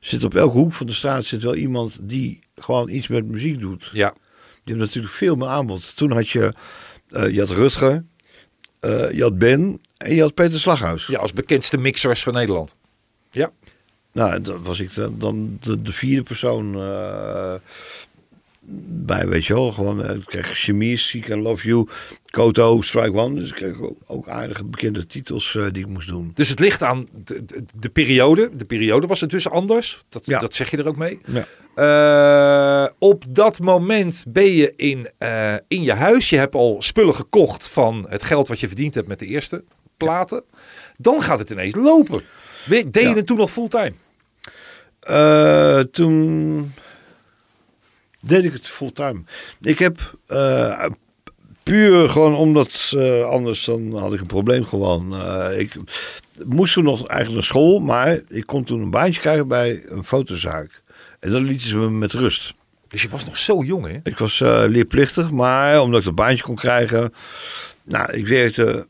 zit 0.00 0.24
op 0.24 0.34
elke 0.34 0.56
hoek 0.56 0.72
van 0.72 0.86
de 0.86 0.92
straat 0.92 1.24
zit 1.24 1.42
wel 1.42 1.54
iemand 1.54 1.98
die 2.00 2.42
gewoon 2.54 2.88
iets 2.88 3.08
met 3.08 3.26
muziek 3.26 3.60
doet. 3.60 3.90
Ja, 3.92 4.14
Die 4.64 4.74
heeft 4.74 4.78
natuurlijk 4.86 5.14
veel 5.14 5.34
meer 5.36 5.48
aanbod. 5.48 5.96
Toen 5.96 6.12
had 6.12 6.28
je, 6.28 6.52
eh, 7.08 7.28
je 7.28 7.40
had 7.40 7.50
Rutger, 7.50 8.04
eh, 8.80 9.10
je 9.10 9.22
had 9.22 9.38
Ben 9.38 9.80
en 9.96 10.14
je 10.14 10.20
had 10.20 10.34
Peter 10.34 10.60
Slaghuis. 10.60 11.06
ja 11.06 11.18
als 11.18 11.32
bekendste 11.32 11.78
mixers 11.78 12.22
van 12.22 12.32
Nederland. 12.32 12.76
Ja, 13.30 13.50
Nou, 14.12 14.40
dan 14.40 14.62
was 14.62 14.80
ik 14.80 14.94
dan, 14.94 15.18
dan 15.18 15.58
de, 15.60 15.82
de 15.82 15.92
vierde 15.92 16.22
persoon 16.22 16.74
eh, 16.74 17.54
bij, 19.06 19.28
weet 19.28 19.46
je 19.46 19.54
wel. 19.54 19.72
Gewoon, 19.72 20.04
eh, 20.04 20.14
ik 20.16 20.24
kreeg 20.24 20.58
Chemise, 20.58 21.04
Seek 21.06 21.30
and 21.30 21.42
Love 21.42 21.66
You, 21.66 21.88
Koto, 22.30 22.80
Strike 22.80 23.12
One. 23.18 23.34
Dus 23.34 23.48
ik 23.48 23.54
kreeg 23.54 23.80
ook, 23.80 23.98
ook 24.06 24.28
aardige 24.28 24.64
bekende 24.64 25.06
titels 25.06 25.56
eh, 25.56 25.64
die 25.72 25.82
ik 25.84 25.88
moest 25.90 26.08
doen. 26.08 26.30
dus 26.34 26.48
het 26.48 26.60
ligt 26.60 26.82
aan 26.82 27.08
de, 27.24 27.44
de, 27.44 27.62
de 27.76 27.88
periode. 27.88 28.56
De 28.56 28.64
periode 28.64 29.06
was 29.06 29.20
het 29.20 29.30
dus 29.30 29.48
anders. 29.50 30.04
Dat, 30.08 30.26
Ja. 30.26 30.40
dat 30.40 30.54
zeg 30.54 30.70
je 30.70 30.76
er 30.76 30.88
ook 30.88 30.96
mee. 30.96 31.20
Ja. 31.32 31.46
Eh, 31.74 32.92
op 32.98 33.24
dat 33.28 33.60
moment 33.60 34.24
ben 34.28 34.52
je 34.52 34.72
in, 34.76 35.08
eh, 35.18 35.54
in 35.68 35.82
je 35.82 35.92
huis. 35.92 36.30
Je 36.30 36.36
hebt 36.36 36.54
al 36.54 36.76
spullen 36.82 37.14
gekocht 37.14 37.68
van 37.68 38.06
het 38.08 38.22
geld 38.22 38.48
wat 38.48 38.60
je 38.60 38.66
verdiend 38.66 38.94
hebt 38.94 39.08
met 39.08 39.18
de 39.18 39.26
eerste 39.26 39.64
platen. 39.96 40.42
Dan 40.96 41.22
gaat 41.22 41.38
het 41.38 41.50
ineens 41.50 41.74
lopen. 41.74 42.22
Deed 42.66 42.94
je 42.94 43.00
Ja. 43.00 43.14
het 43.14 43.26
toen 43.26 43.36
nog 43.36 43.50
fulltime? 43.50 43.92
Eh, 45.00 45.78
toen 45.80 46.72
deed 48.20 48.44
ik 48.44 48.52
het 48.52 48.68
fulltime. 48.68 49.22
Ik 49.60 49.78
heb 49.78 50.14
eh, 50.26 50.86
puur 51.62 52.08
gewoon 52.08 52.34
omdat 52.34 52.92
eh, 52.96 53.24
anders 53.24 53.64
dan 53.64 53.98
had 53.98 54.12
ik 54.12 54.20
een 54.20 54.26
probleem 54.26 54.64
gewoon. 54.64 55.14
Eh, 55.14 55.58
ik 55.58 55.76
moest 56.44 56.72
toen 56.72 56.84
nog 56.84 57.06
eigenlijk 57.06 57.34
naar 57.34 57.44
school, 57.44 57.78
maar 57.78 58.20
ik 58.28 58.46
kon 58.46 58.64
toen 58.64 58.80
een 58.80 58.90
baantje 58.90 59.20
krijgen 59.20 59.48
bij 59.48 59.82
een 59.88 60.04
fotozaak. 60.04 60.82
En 61.20 61.30
dan 61.30 61.44
lieten 61.44 61.68
ze 61.68 61.76
me 61.76 61.90
met 61.90 62.12
rust. 62.12 62.54
Dus 62.88 63.02
je 63.02 63.08
was 63.08 63.24
nog 63.24 63.36
zo 63.36 63.62
jong, 63.62 63.86
hè? 63.86 63.98
Ik 64.02 64.18
was 64.18 64.38
leerplichtig, 64.66 65.30
maar 65.30 65.80
omdat 65.80 65.98
ik 65.98 66.04
dat 66.04 66.14
baantje 66.14 66.44
kon 66.44 66.54
krijgen. 66.54 67.12
Nou, 67.84 68.12
ik 68.12 68.26
werkte 68.26 68.86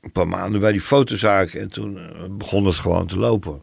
een 0.00 0.12
paar 0.12 0.28
maanden 0.28 0.60
bij 0.60 0.72
die 0.72 0.80
fotozaak 0.80 1.52
en 1.52 1.68
toen 1.68 1.98
begon 2.38 2.66
het 2.66 2.74
gewoon 2.74 3.06
te 3.06 3.18
lopen. 3.18 3.62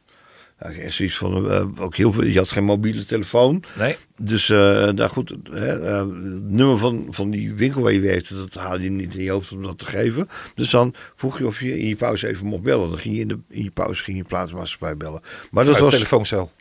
Ja, 0.60 0.84
had 0.84 0.92
zoiets 0.94 1.18
van, 1.18 1.52
eh, 1.52 1.66
ook 1.80 1.96
heel 1.96 2.12
veel, 2.14 2.26
je 2.26 2.38
had 2.38 2.52
geen 2.52 2.64
mobiele 2.64 3.06
telefoon. 3.06 3.64
Nee. 3.78 3.96
Dus 4.16 4.48
nou 4.48 5.08
goed, 5.08 5.34
hè, 5.52 5.80
eh, 5.90 5.98
het 6.00 6.50
nummer 6.50 6.78
van, 6.78 7.08
van 7.10 7.30
die 7.30 7.54
winkel 7.54 7.82
waar 7.82 7.92
je 7.92 8.00
werkte, 8.00 8.36
dat 8.36 8.54
haalde 8.54 8.84
je 8.84 8.90
niet 8.90 9.16
in 9.16 9.24
je 9.24 9.32
hoofd 9.32 9.52
om 9.52 9.64
dat 9.64 9.78
te 9.78 9.86
geven. 9.86 10.28
Dus 10.56 10.70
dan 10.70 10.94
vroeg 11.16 11.38
je 11.38 11.46
of 11.48 11.60
je 11.60 11.80
in 11.80 11.88
je 11.88 11.96
pauze 11.96 12.28
even 12.28 12.46
mocht 12.46 12.64
bellen. 12.64 12.90
Dan 12.90 12.98
ging 13.00 13.16
je 13.16 13.22
in, 13.22 13.28
de, 13.28 13.40
in 13.50 13.64
je 13.64 13.72
pauze 13.72 14.04
ging 14.04 14.18
je 14.18 14.24
plaatsmaatschappij 14.24 14.98
bellen. 14.98 15.22
Maar 15.52 15.66
dat 15.66 15.74
Uit 15.74 15.84
was, 15.84 15.94
telefooncel. 15.94 16.52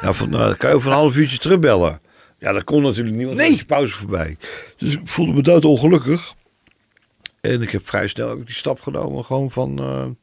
ja, 0.00 0.12
van, 0.18 0.30
nou, 0.30 0.54
kan 0.54 0.70
je 0.70 0.76
over 0.76 0.90
een 0.90 0.96
half 0.96 1.16
uurtje 1.16 1.38
terugbellen. 1.38 2.00
Ja, 2.38 2.52
dat 2.52 2.64
kon 2.64 2.82
natuurlijk 2.82 3.16
niet, 3.16 3.26
want 3.26 3.36
Nee. 3.38 3.46
dan 3.46 3.56
was 3.56 3.66
de 3.66 3.74
pauze 3.74 3.92
voorbij. 3.94 4.36
Dus 4.76 4.92
ik 4.92 5.00
voelde 5.04 5.32
me 5.32 5.42
dood 5.42 5.64
ongelukkig. 5.64 6.34
En 7.40 7.62
ik 7.62 7.70
heb 7.70 7.86
vrij 7.86 8.06
snel 8.08 8.28
ook 8.30 8.46
die 8.46 8.54
stap 8.54 8.80
genomen. 8.80 9.24
Gewoon 9.24 9.50
van... 9.50 10.16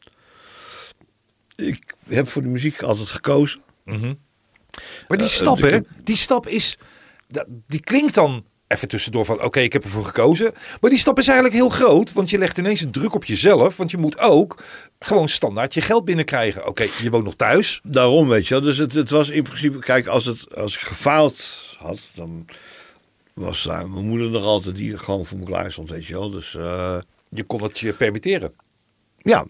ik 1.55 1.93
heb 2.07 2.29
voor 2.29 2.41
de 2.41 2.47
muziek 2.47 2.81
altijd 2.81 3.09
gekozen. 3.09 3.61
Maar 5.07 5.17
die 5.17 5.27
Eh, 5.27 5.33
stap, 5.33 5.57
ik 5.57 5.71
hè? 5.73 5.79
Die 6.03 6.15
stap 6.15 6.47
is... 6.47 6.77
dat- 7.27 7.45
Die 7.67 7.79
klinkt 7.79 8.13
dan 8.13 8.45
even 8.67 8.87
tussendoor 8.87 9.25
van... 9.25 9.43
Oké, 9.43 9.59
ik 9.59 9.73
heb 9.73 9.83
ervoor 9.83 10.03
gekozen. 10.05 10.53
Maar 10.81 10.89
die 10.89 10.99
stap 10.99 11.17
is 11.19 11.25
eigenlijk 11.27 11.57
heel 11.57 11.69
groot. 11.69 12.13
Want 12.13 12.29
je 12.29 12.37
legt 12.37 12.57
ineens 12.57 12.81
een 12.81 12.91
druk 12.91 13.13
op 13.15 13.25
jezelf. 13.25 13.77
Want 13.77 13.91
je 13.91 13.97
moet 13.97 14.19
ook 14.19 14.63
gewoon 14.99 15.29
standaard 15.29 15.73
je 15.73 15.81
geld 15.81 16.05
binnenkrijgen. 16.05 16.67
Oké, 16.67 16.87
je 17.01 17.09
woont 17.09 17.23
nog 17.23 17.35
thuis. 17.35 17.79
Daarom, 17.83 18.27
weet 18.27 18.47
je 18.47 18.53
wel. 18.53 18.63
Dus 18.63 18.77
het, 18.77 18.93
het 18.93 19.09
was 19.09 19.29
in 19.29 19.43
principe... 19.43 19.79
Kijk, 19.79 20.07
als, 20.07 20.25
het, 20.25 20.55
als 20.55 20.73
ik 20.75 20.81
gefaald 20.81 21.43
had, 21.79 21.99
dan 22.15 22.45
was 23.33 23.63
daar 23.63 23.89
mijn 23.89 24.05
moeder 24.07 24.29
nog 24.29 24.43
altijd 24.43 24.75
die 24.75 24.97
gewoon 24.97 25.25
voor 25.25 25.37
me 25.37 25.45
klaar 25.45 25.71
stond, 25.71 25.89
weet 25.89 26.05
je 26.05 26.13
wel. 26.13 26.29
Dus 26.29 26.55
eh, 26.55 26.97
Je 27.29 27.43
kon 27.43 27.63
het 27.63 27.79
je 27.79 27.93
permitteren. 27.93 28.53
ja. 29.17 29.45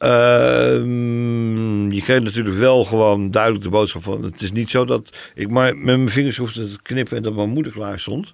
Ehm, 0.00 1.90
je 1.90 2.02
kreeg 2.02 2.22
natuurlijk 2.22 2.56
wel 2.56 2.84
gewoon 2.84 3.30
duidelijk 3.30 3.64
de 3.64 3.70
boodschap 3.70 4.02
van... 4.02 4.22
Het 4.22 4.42
is 4.42 4.52
niet 4.52 4.70
zo 4.70 4.84
dat 4.84 5.30
ik 5.34 5.50
maar 5.50 5.76
met 5.76 5.84
mijn 5.84 6.10
vingers 6.10 6.36
hoefde 6.36 6.70
te 6.70 6.82
knippen 6.82 7.16
en 7.16 7.22
dat 7.22 7.34
mijn 7.34 7.48
moeder 7.48 7.72
klaar 7.72 8.00
stond. 8.00 8.32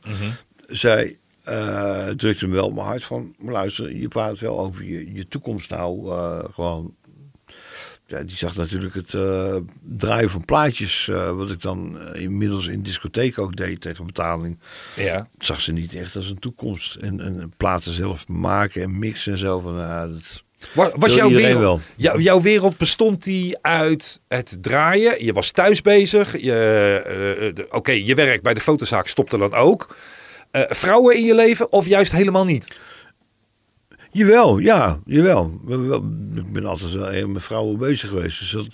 Zij 0.66 1.18
eh, 1.42 2.08
drukte 2.08 2.46
me 2.46 2.54
wel 2.54 2.66
op 2.66 2.74
mijn 2.74 2.86
hart 2.86 3.04
van... 3.04 3.34
Luister, 3.38 3.96
je 3.96 4.08
praat 4.08 4.38
wel 4.38 4.58
over 4.58 4.84
je, 4.84 5.12
je 5.14 5.28
toekomst 5.28 5.70
nou 5.70 6.10
eh, 6.10 6.44
gewoon... 6.54 6.94
Ja, 8.06 8.22
die 8.22 8.36
zag 8.36 8.56
natuurlijk 8.56 8.94
het 8.94 9.14
eh, 9.14 9.56
draaien 9.82 10.30
van 10.30 10.44
plaatjes, 10.44 11.06
wat 11.06 11.50
ik 11.50 11.60
dan 11.60 12.00
inmiddels 12.14 12.66
in 12.66 12.82
discotheek 12.82 13.38
ook 13.38 13.56
deed 13.56 13.80
tegen 13.80 14.06
betaling. 14.06 14.58
Ja. 14.96 15.28
Zag 15.38 15.60
ze 15.60 15.72
niet 15.72 15.94
echt 15.94 16.16
als 16.16 16.30
een 16.30 16.38
toekomst. 16.38 16.94
En, 16.94 17.20
en 17.20 17.52
platen 17.56 17.92
zelf 17.92 18.28
maken 18.28 18.82
en 18.82 18.98
mixen 18.98 19.32
en 19.32 19.38
zo. 19.38 19.60
Van, 19.60 19.76
dat, 19.76 20.44
Was, 20.74 20.90
was 20.94 21.14
jouw 21.14 21.28
wereld, 21.30 21.80
jou- 21.96 22.20
jouw 22.22 22.40
wereld 22.40 22.76
bestond 22.76 23.24
die 23.24 23.59
uit 23.61 24.20
het 24.28 24.57
draaien? 24.61 25.24
Je 25.24 25.32
was 25.32 25.50
thuis 25.50 25.82
bezig. 25.82 26.40
Je, 26.42 26.52
eh, 27.04 27.54
de- 27.54 27.66
Oké, 27.70 27.90
je 27.92 28.14
werk 28.14 28.42
bij 28.42 28.54
de 28.54 28.61
fotozaak 28.61 29.07
stopte 29.09 29.38
dan 29.38 29.54
ook. 29.54 29.96
Eh, 30.50 30.62
vrouwen 30.68 31.16
in 31.16 31.24
je 31.24 31.34
leven 31.34 31.72
of 31.72 31.86
juist 31.86 32.12
helemaal 32.12 32.44
niet? 32.44 32.68
Jawel, 34.11 34.59
ja, 34.59 34.98
jawel. 35.04 35.61
We- 35.64 35.76
we- 35.78 36.24
Ik 36.46 36.52
ben 36.52 36.66
altijd 36.66 36.92
wel 36.92 37.28
met 37.28 37.42
vrouwen 37.42 37.78
bezig 37.78 38.09
geweest. 38.09 38.38
Dus 38.38 38.50
dat 38.50 38.66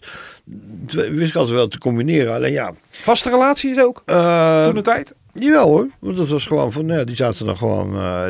dat 0.94 1.08
wist 1.08 1.28
ik 1.30 1.36
altijd 1.36 1.56
wel 1.56 1.68
te 1.68 1.78
combineren. 1.78 2.34
Alleen 2.34 2.52
ja, 2.52 2.72
Vaste 2.90 3.30
relaties 3.30 3.78
ook? 3.80 4.02
eh, 4.06 4.64
Toen 4.64 4.74
de 4.74 4.80
tijd? 4.82 5.14
Jawel 5.34 5.66
hoor, 5.68 5.86
want 5.98 6.16
dat 6.16 6.28
was 6.28 6.46
gewoon 6.46 6.72
van, 6.72 6.86
ja, 6.86 7.04
die 7.04 7.16
zaten 7.16 7.46
dan 7.46 7.56
gewoon, 7.56 7.94
eh, 7.94 8.24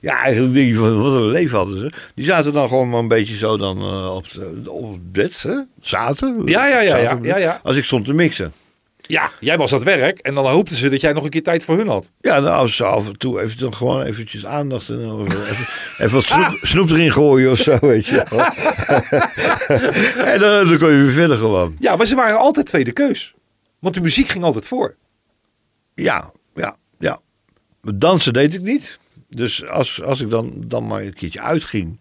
ja 0.00 0.22
eigenlijk 0.22 0.54
denk 0.54 0.68
je 0.68 0.74
van, 0.74 1.02
wat 1.02 1.12
een 1.12 1.26
leven 1.30 1.56
hadden 1.56 1.78
ze. 1.78 1.92
Die 2.14 2.24
zaten 2.24 2.52
dan 2.52 2.68
gewoon 2.68 2.88
maar 2.88 3.00
een 3.00 3.08
beetje 3.08 3.36
zo 3.36 3.56
dan 3.56 3.78
eh, 3.78 4.14
op, 4.14 4.24
het- 4.32 4.68
op 4.68 4.92
het 4.92 5.12
bed, 5.12 5.42
hè? 5.42 5.60
zaten. 5.80 6.42
Ja, 6.44 6.66
ja, 6.66 6.80
ja, 6.80 7.00
Zaten 7.00 7.22
ja, 7.24 7.36
ja. 7.36 7.60
Als 7.62 7.76
ik 7.76 7.84
stond 7.84 8.04
te 8.04 8.12
mixen. 8.12 8.52
Ja, 9.06 9.30
jij 9.40 9.58
was 9.58 9.72
aan 9.72 9.78
het 9.78 9.88
werk 9.88 10.18
en 10.18 10.34
dan 10.34 10.46
hoopten 10.46 10.76
ze 10.76 10.88
dat 10.88 11.00
jij 11.00 11.12
nog 11.12 11.24
een 11.24 11.30
keer 11.30 11.42
tijd 11.42 11.64
voor 11.64 11.76
hun 11.76 11.88
had. 11.88 12.10
Ja, 12.20 12.40
nou, 12.40 12.56
als 12.56 12.76
ze 12.76 12.84
af 12.84 13.06
en 13.06 13.18
toe 13.18 13.40
even 13.42 13.58
dan 13.58 13.74
gewoon 13.74 14.02
eventjes 14.02 14.46
aandacht 14.46 14.88
en 14.88 15.06
dan 15.06 15.26
even, 15.26 15.66
even 16.04 16.14
wat 16.14 16.24
snoep, 16.24 16.58
snoep 16.62 16.90
erin 16.90 17.12
gooien 17.12 17.50
of 17.50 17.58
zo, 17.58 17.78
weet 17.80 18.06
je 18.06 18.20
en 20.32 20.38
dan, 20.40 20.68
dan 20.68 20.78
kon 20.78 20.90
je 20.90 21.02
weer 21.02 21.12
verder 21.12 21.36
gewoon. 21.36 21.76
Ja, 21.78 21.96
maar 21.96 22.06
ze 22.06 22.14
waren 22.14 22.38
altijd 22.38 22.66
tweede 22.66 22.92
keus. 22.92 23.34
Want 23.78 23.94
de 23.94 24.00
muziek 24.00 24.28
ging 24.28 24.44
altijd 24.44 24.66
voor. 24.66 24.94
Ja, 25.94 26.32
ja, 26.54 26.76
ja. 26.98 27.20
Dansen 27.80 28.32
deed 28.32 28.54
ik 28.54 28.62
niet. 28.62 28.98
Dus 29.28 29.66
als, 29.66 30.02
als 30.02 30.20
ik 30.20 30.30
dan, 30.30 30.64
dan 30.66 30.86
maar 30.86 31.02
een 31.02 31.12
keertje 31.12 31.40
uitging, 31.40 32.00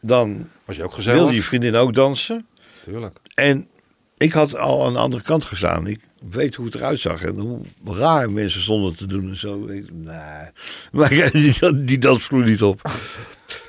dan 0.00 0.48
Was 0.64 0.76
je 0.76 0.84
ook 0.84 0.92
gezellig? 0.94 1.18
wilde 1.18 1.34
je 1.34 1.42
vriendin 1.42 1.74
ook 1.74 1.94
dansen. 1.94 2.46
Tuurlijk. 2.82 3.18
En 3.34 3.68
ik 4.16 4.32
had 4.32 4.56
al 4.56 4.86
aan 4.86 4.92
de 4.92 4.98
andere 4.98 5.22
kant 5.22 5.44
gestaan. 5.44 5.86
Ik 5.86 6.00
weet 6.30 6.54
hoe 6.54 6.66
het 6.66 6.74
eruit 6.74 7.00
zag 7.00 7.22
en 7.22 7.38
hoe 7.38 7.60
raar 7.84 8.30
mensen 8.30 8.60
stonden 8.60 8.96
te 8.96 9.06
doen 9.06 9.28
en 9.28 9.36
zo. 9.36 9.66
Ik, 9.66 9.92
nee, 9.92 10.50
maar 10.92 11.30
die, 11.32 11.84
die 11.84 11.98
dansvloer 11.98 12.44
niet 12.44 12.62
op. 12.62 12.82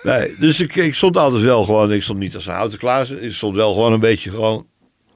Nee, 0.03 0.35
dus 0.39 0.59
ik, 0.59 0.75
ik 0.75 0.95
stond 0.95 1.17
altijd 1.17 1.43
wel 1.43 1.63
gewoon, 1.63 1.93
ik 1.93 2.03
stond 2.03 2.19
niet 2.19 2.35
als 2.35 2.45
een 2.45 2.53
houten 2.53 2.79
klaas. 2.79 3.09
Ik 3.09 3.31
stond 3.31 3.55
wel 3.55 3.73
gewoon 3.73 3.93
een 3.93 3.99
beetje 3.99 4.29
gewoon 4.29 4.67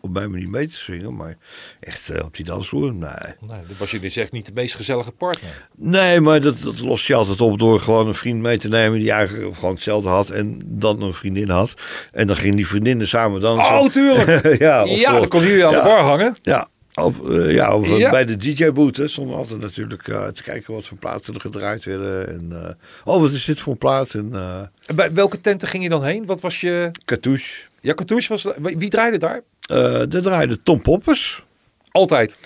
op 0.10 0.16
mijn 0.16 0.32
manier 0.32 0.50
mee 0.50 0.68
te 0.68 0.76
swingen. 0.76 1.16
Maar 1.16 1.38
echt 1.80 2.10
eh, 2.10 2.24
op 2.26 2.36
die 2.36 2.46
dansvloer, 2.46 2.94
nee. 2.94 3.10
Nee, 3.40 3.60
dat 3.68 3.78
was 3.78 3.92
je 3.92 4.00
dus 4.00 4.16
echt 4.18 4.32
niet 4.32 4.46
de 4.46 4.52
meest 4.54 4.76
gezellige 4.76 5.12
partner. 5.12 5.68
Nee, 5.76 6.20
maar 6.20 6.42
dat, 6.42 6.62
dat 6.62 6.80
lost 6.80 7.08
je 7.08 7.16
altijd 7.16 7.42
op 7.42 7.60
door 7.60 7.80
gewoon 7.80 8.08
een 8.08 8.16
vriend 8.16 8.42
mee 8.42 8.58
te 8.58 8.68
nemen 8.68 9.00
die 9.00 9.12
eigenlijk 9.12 9.56
gewoon 9.56 9.74
hetzelfde 9.74 10.10
had 10.10 10.30
en 10.30 10.62
dan 10.66 11.02
een 11.02 11.14
vriendin 11.14 11.50
had. 11.50 11.74
En 12.12 12.28
dan 12.28 12.36
gingen 12.36 12.56
die 12.56 12.68
vriendinnen 12.68 13.08
samen 13.08 13.42
dansen. 13.42 13.74
Oh, 13.80 13.88
tuurlijk. 13.90 14.58
ja, 14.68 14.84
of 14.84 15.00
ja, 15.00 15.12
dan 15.20 15.28
kon 15.28 15.42
jullie 15.42 15.66
aan 15.66 15.72
Ja. 15.72 15.78
de 15.82 15.88
bar 15.88 16.02
hangen. 16.02 16.36
Ja, 16.42 16.68
op, 16.94 17.30
eh, 17.30 17.54
ja, 17.54 17.76
of, 17.76 17.98
Ja. 17.98 18.10
bij 18.10 18.26
de 18.26 18.38
DJ-boot 18.38 19.02
stonden 19.06 19.36
altijd 19.36 19.60
natuurlijk 19.62 20.08
eh, 20.08 20.28
te 20.28 20.44
kijken 20.44 20.74
wat 20.74 20.86
voor 20.86 20.98
platen 20.98 21.34
er 21.34 21.42
gedraaid 21.42 21.84
werden. 21.84 22.28
En, 22.28 22.64
eh, 22.66 22.74
oh, 23.14 23.22
wat 23.22 23.32
is 23.32 23.46
dit 23.46 23.60
voor 23.60 23.72
een 23.72 23.78
plaat? 23.80 24.14
En 24.14 24.30
uh, 24.34 24.60
En 24.86 24.96
bij 24.96 25.14
welke 25.14 25.42
tenten 25.42 25.68
ging 25.68 25.84
je 25.84 25.90
dan 25.90 26.04
heen? 26.04 26.26
Wat 26.26 26.42
was 26.42 26.62
je... 26.62 26.92
Cartouche. 27.06 27.54
Ja, 27.82 27.94
Cartouche 27.94 28.28
was... 28.30 28.48
Wie 28.62 28.90
draaide 28.90 29.18
daar? 29.18 29.42
Eh 29.70 30.04
daar 30.08 30.22
draaide 30.22 30.62
Tom 30.62 30.82
Poppers. 30.82 31.44
Altijd. 31.92 32.40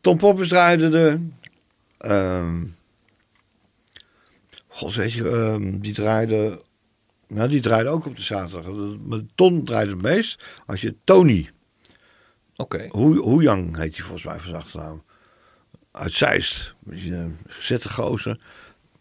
Tom 0.00 0.18
Poppers 0.18 0.48
draaide 0.48 0.88
de... 0.88 1.28
ehm 1.98 2.64
God, 4.68 4.94
weet 4.94 5.12
je, 5.12 5.28
ehm, 5.28 5.78
die 5.78 5.94
draaide... 5.94 6.62
Nou, 7.28 7.48
die 7.48 7.60
draaide 7.60 7.88
ook 7.88 8.06
op 8.06 8.16
de 8.16 8.22
zaterdag. 8.22 8.72
Maar 8.98 9.20
Ton 9.34 9.64
draaide 9.64 9.90
het 9.90 10.02
meest. 10.02 10.42
Als 10.66 10.80
je 10.80 10.94
Tony, 11.04 11.50
Oké. 12.60 12.86
Hoe 12.90 13.18
Hoejang 13.18 13.76
heet 13.76 13.96
hij 13.96 14.04
volgens 14.04 14.24
mij 14.24 14.38
van 14.38 14.48
zijn 14.48 14.62
achternaam. 14.62 15.04
Uit 15.90 16.12
Zeist. 16.12 16.74
Een 16.86 17.38
gezette 17.46 17.88
gozer. 17.88 18.40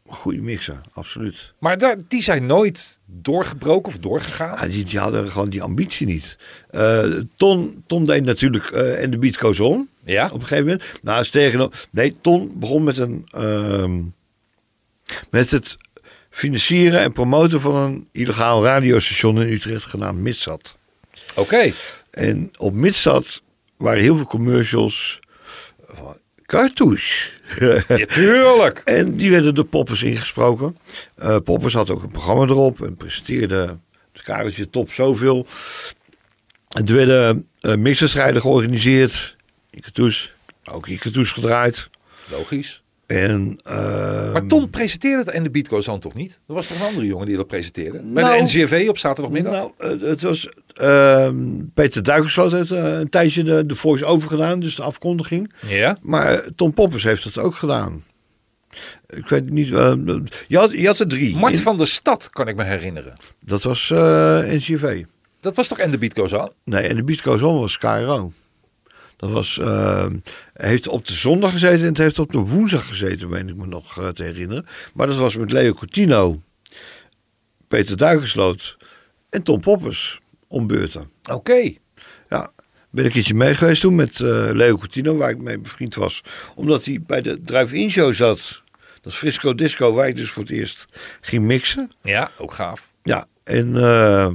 Goede 0.07 0.41
mixer, 0.41 0.81
absoluut. 0.93 1.53
Maar 1.59 1.77
daar, 1.77 1.95
die 2.07 2.21
zijn 2.21 2.45
nooit 2.45 2.99
doorgebroken 3.05 3.91
of 3.91 3.97
doorgegaan. 3.97 4.57
Ja, 4.59 4.67
die, 4.67 4.83
die 4.83 4.99
hadden 4.99 5.29
gewoon 5.29 5.49
die 5.49 5.61
ambitie 5.61 6.07
niet. 6.07 6.37
Eh, 6.69 7.03
Ton, 7.35 7.83
Ton 7.87 8.05
deed 8.05 8.23
natuurlijk 8.23 8.69
eh 8.69 9.03
en 9.03 9.11
de 9.11 9.17
beat 9.17 9.37
goes 9.37 9.59
on. 9.59 9.89
Ja? 10.03 10.25
Op 10.25 10.39
een 10.39 10.47
gegeven 10.47 10.65
moment. 10.65 10.83
Nou, 11.01 11.57
nog. 11.57 11.71
Nee, 11.91 12.15
Ton 12.21 12.59
begon 12.59 12.83
met 12.83 12.97
een... 12.97 13.27
ehm, 13.31 14.01
met 15.29 15.51
het 15.51 15.77
financieren 16.29 16.99
en 16.99 17.13
promoten 17.13 17.61
van 17.61 17.75
een 17.75 18.07
illegaal 18.11 18.63
radiostation 18.63 19.41
in 19.41 19.53
Utrecht 19.53 19.85
genaamd 19.85 20.19
Mitsat. 20.19 20.77
Oké. 21.35 21.73
En 22.11 22.51
op 22.57 22.73
Mitsat 22.73 23.41
waren 23.77 24.01
heel 24.01 24.15
veel 24.15 24.25
commercials 24.25 25.19
van 25.87 26.17
cartouche. 26.47 27.29
Ja, 27.59 28.05
tuurlijk. 28.05 28.81
En 28.97 29.15
die 29.15 29.31
werden 29.31 29.55
door 29.55 29.65
Poppers 29.65 30.03
ingesproken. 30.03 30.77
Eh 31.15 31.37
Poppers 31.43 31.73
had 31.73 31.89
ook 31.89 32.03
een 32.03 32.11
programma 32.11 32.43
erop 32.43 32.81
en 32.81 32.97
presenteerde 32.97 33.77
het 34.13 34.23
kareltje 34.23 34.69
top 34.69 34.91
zoveel. 34.91 35.45
En 36.69 36.85
er 36.87 36.93
werden 36.93 37.47
uh, 37.61 37.75
mixerstrijden 37.75 38.41
georganiseerd. 38.41 39.35
Ikatoes, 39.71 40.33
ook 40.71 40.87
Ikatoes 40.87 41.31
gedraaid. 41.31 41.89
Logisch. 42.31 42.83
En, 43.05 43.59
uh, 43.67 44.33
Maar 44.33 44.47
Tom 44.47 44.69
presenteerde 44.69 45.17
het 45.17 45.29
en 45.29 45.43
de 45.43 45.49
Beat 45.49 45.67
Goes 45.67 45.87
On 45.87 45.99
toch 45.99 46.13
niet? 46.13 46.39
Er 46.47 46.53
was 46.53 46.67
toch 46.67 46.79
een 46.79 46.85
andere 46.85 47.05
jongen 47.05 47.27
die 47.27 47.35
dat 47.35 47.47
presenteerde? 47.47 48.11
Bij 48.13 48.23
Nou, 48.23 48.37
de 48.37 48.41
NCRV 48.43 48.85
op 48.89 48.97
zaterdagmiddag? 48.97 49.51
Nou, 49.53 49.71
uh, 49.79 50.09
het 50.09 50.21
was 50.21 50.49
uh, 50.81 51.29
Peter 51.73 52.03
Duikersloot 52.03 52.51
heeft 52.51 52.71
uh, 52.71 52.99
een 52.99 53.09
tijdje 53.09 53.43
de, 53.43 53.65
de 53.65 53.75
voice-over 53.75 54.29
gedaan, 54.29 54.59
dus 54.59 54.75
de 54.75 54.83
afkondiging. 54.83 55.53
ja. 55.67 55.97
Maar 56.01 56.43
Tom 56.55 56.73
Poppers 56.73 57.03
heeft 57.03 57.23
het 57.23 57.37
ook 57.37 57.55
gedaan. 57.55 58.03
Ik 59.07 59.27
weet 59.27 59.49
niet. 59.49 59.67
Uh, 59.67 59.93
je, 60.47 60.57
had, 60.57 60.71
je 60.71 60.87
had 60.87 60.99
er 60.99 61.07
drie. 61.07 61.35
Mart 61.35 61.61
van 61.61 61.77
der 61.77 61.87
Stad 61.87 62.29
kan 62.29 62.47
ik 62.47 62.55
me 62.55 62.63
herinneren. 62.63 63.15
Dat 63.39 63.63
was 63.63 63.89
NCV. 63.89 65.03
Dat 65.39 65.55
was 65.55 65.67
toch 65.67 65.79
en 65.79 65.91
de 65.91 65.97
Beat 65.97 66.17
Goes 66.17 66.33
On? 66.33 66.49
Nee, 66.63 66.87
en 66.87 66.95
de 66.95 67.03
Beat 67.03 67.21
Goes 67.21 67.41
On 67.41 67.59
was 67.59 67.77
KRO. 67.77 68.31
Dat 69.17 69.31
was, 69.31 69.57
uh, 69.61 70.05
heeft 70.53 70.87
op 70.87 71.07
de 71.07 71.13
zondag 71.13 71.51
gezeten 71.51 71.79
en 71.79 71.87
het 71.87 71.97
heeft 71.97 72.19
op 72.19 72.31
de 72.31 72.37
woensdag 72.37 72.87
gezeten, 72.87 73.29
meen 73.29 73.49
ik 73.49 73.55
me 73.55 73.65
nog 73.65 73.99
uh, 73.99 74.07
te 74.07 74.23
herinneren. 74.23 74.65
Maar 74.93 75.07
dat 75.07 75.15
was 75.15 75.35
met 75.35 75.51
Leo 75.51 75.73
Coutinho, 75.73 76.41
Peter 77.67 77.97
Duikersloot 77.97 78.77
en 79.29 79.43
Tom 79.43 79.59
Poppers 79.59 80.19
om 80.47 80.67
beurten. 80.67 81.09
Oké. 81.23 81.33
Okay. 81.33 81.79
Ja, 82.29 82.51
ben 82.89 83.03
ik 83.03 83.05
een 83.05 83.11
keertje 83.11 83.33
mee 83.33 83.55
geweest 83.55 83.81
toen 83.81 83.95
met 83.95 84.19
uh, 84.19 84.49
Leo 84.51 84.77
Coutinho, 84.77 85.15
waar 85.15 85.29
ik 85.29 85.37
mee 85.37 85.59
bevriend 85.59 85.95
was. 85.95 86.23
Omdat 86.55 86.85
hij 86.85 87.01
bij 87.01 87.21
de 87.21 87.41
Drive-In 87.41 87.91
Show 87.91 88.13
zat. 88.13 88.63
Dat 89.01 89.11
is 89.11 89.17
Frisco 89.17 89.55
Disco, 89.55 89.93
waar 89.93 90.07
ik 90.07 90.15
dus 90.15 90.29
voor 90.29 90.43
het 90.43 90.51
eerst 90.51 90.85
ging 91.21 91.43
mixen. 91.43 91.91
Ja, 92.01 92.29
ook 92.37 92.53
gaaf. 92.53 92.91
Ja, 93.03 93.27
en 93.43 93.75
uh, 93.75 94.29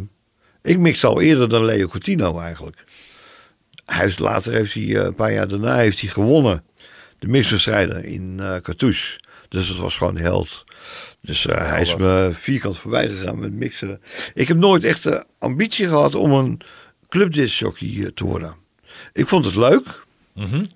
ik 0.62 0.78
mixte 0.78 1.06
al 1.06 1.20
eerder 1.20 1.48
dan 1.48 1.64
Leo 1.64 1.86
Coutinho 1.86 2.40
eigenlijk. 2.40 2.84
Hij 3.84 4.06
is, 4.06 4.18
later 4.18 4.52
heeft 4.52 4.74
hij, 4.74 4.96
een 4.96 5.14
paar 5.14 5.32
jaar 5.32 5.48
daarna 5.48 5.76
heeft 5.76 6.00
hij 6.00 6.10
gewonnen. 6.10 6.64
De 7.18 7.26
mixwedstrijden 7.26 8.04
in 8.04 8.36
uh, 8.40 8.56
Cartouche. 8.56 9.20
Dus 9.48 9.68
dat 9.68 9.76
was 9.76 9.96
gewoon 9.96 10.14
de 10.14 10.20
held. 10.20 10.64
Dus 11.20 11.47
uh, 11.47 11.55
hij 11.55 11.80
is 11.80 11.97
me 11.97 12.30
vierkant 12.32 12.78
voorbij 12.78 13.09
gegaan 13.09 13.38
met 13.38 13.53
mixen. 13.53 14.01
Ik 14.34 14.49
heb 14.49 14.57
nooit 14.57 14.84
echt 14.84 15.03
de 15.03 15.24
ambitie 15.38 15.88
gehad 15.88 16.14
om 16.14 16.32
een 16.32 16.61
clubdiscjockey 17.09 18.11
te 18.14 18.24
worden. 18.24 18.55
Ik 19.12 19.28
vond 19.28 19.45
het 19.45 19.57
leuk. 19.57 20.05
Mm 20.34 20.45
-hmm. 20.45 20.66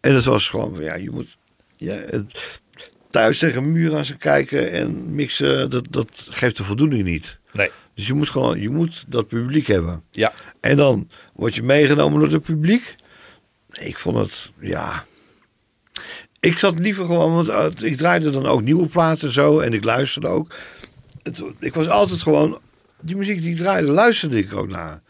En 0.00 0.14
het 0.14 0.24
was 0.24 0.48
gewoon, 0.48 0.82
ja, 0.82 0.94
je 0.94 1.10
moet 1.10 1.36
ja, 1.76 2.04
thuis 3.08 3.38
tegen 3.38 3.62
een 3.62 3.72
muur 3.72 3.96
aan 3.96 4.04
ze 4.04 4.16
kijken 4.16 4.72
en 4.72 5.14
mixen, 5.14 5.70
dat, 5.70 5.86
dat 5.90 6.26
geeft 6.30 6.56
de 6.56 6.64
voldoening 6.64 7.04
niet. 7.04 7.38
Nee. 7.52 7.70
Dus 7.94 8.06
je 8.06 8.14
moet 8.14 8.30
gewoon, 8.30 8.60
je 8.60 8.70
moet 8.70 9.04
dat 9.08 9.28
publiek 9.28 9.66
hebben. 9.66 10.02
Ja. 10.10 10.32
En 10.60 10.76
dan 10.76 11.10
word 11.32 11.54
je 11.54 11.62
meegenomen 11.62 12.20
door 12.20 12.30
het 12.30 12.42
publiek. 12.42 12.94
Ik 13.72 13.98
vond 13.98 14.16
het, 14.16 14.52
ja. 14.60 15.04
Ik 16.46 16.58
zat 16.58 16.78
liever 16.78 17.04
gewoon, 17.04 17.44
want 17.46 17.82
ik 17.82 17.96
draaide 17.96 18.30
dan 18.30 18.46
ook 18.46 18.62
nieuwe 18.62 18.86
platen 18.86 19.32
zo 19.32 19.58
en 19.60 19.72
ik 19.72 19.84
luisterde 19.84 20.28
ook. 20.28 20.54
Het, 21.22 21.42
ik 21.60 21.74
was 21.74 21.88
altijd 21.88 22.22
gewoon, 22.22 22.58
die 23.00 23.16
muziek 23.16 23.40
die 23.40 23.50
ik 23.50 23.56
draaide, 23.56 23.92
luisterde 23.92 24.38
ik 24.38 24.54
ook 24.54 24.68
naar. 24.68 25.02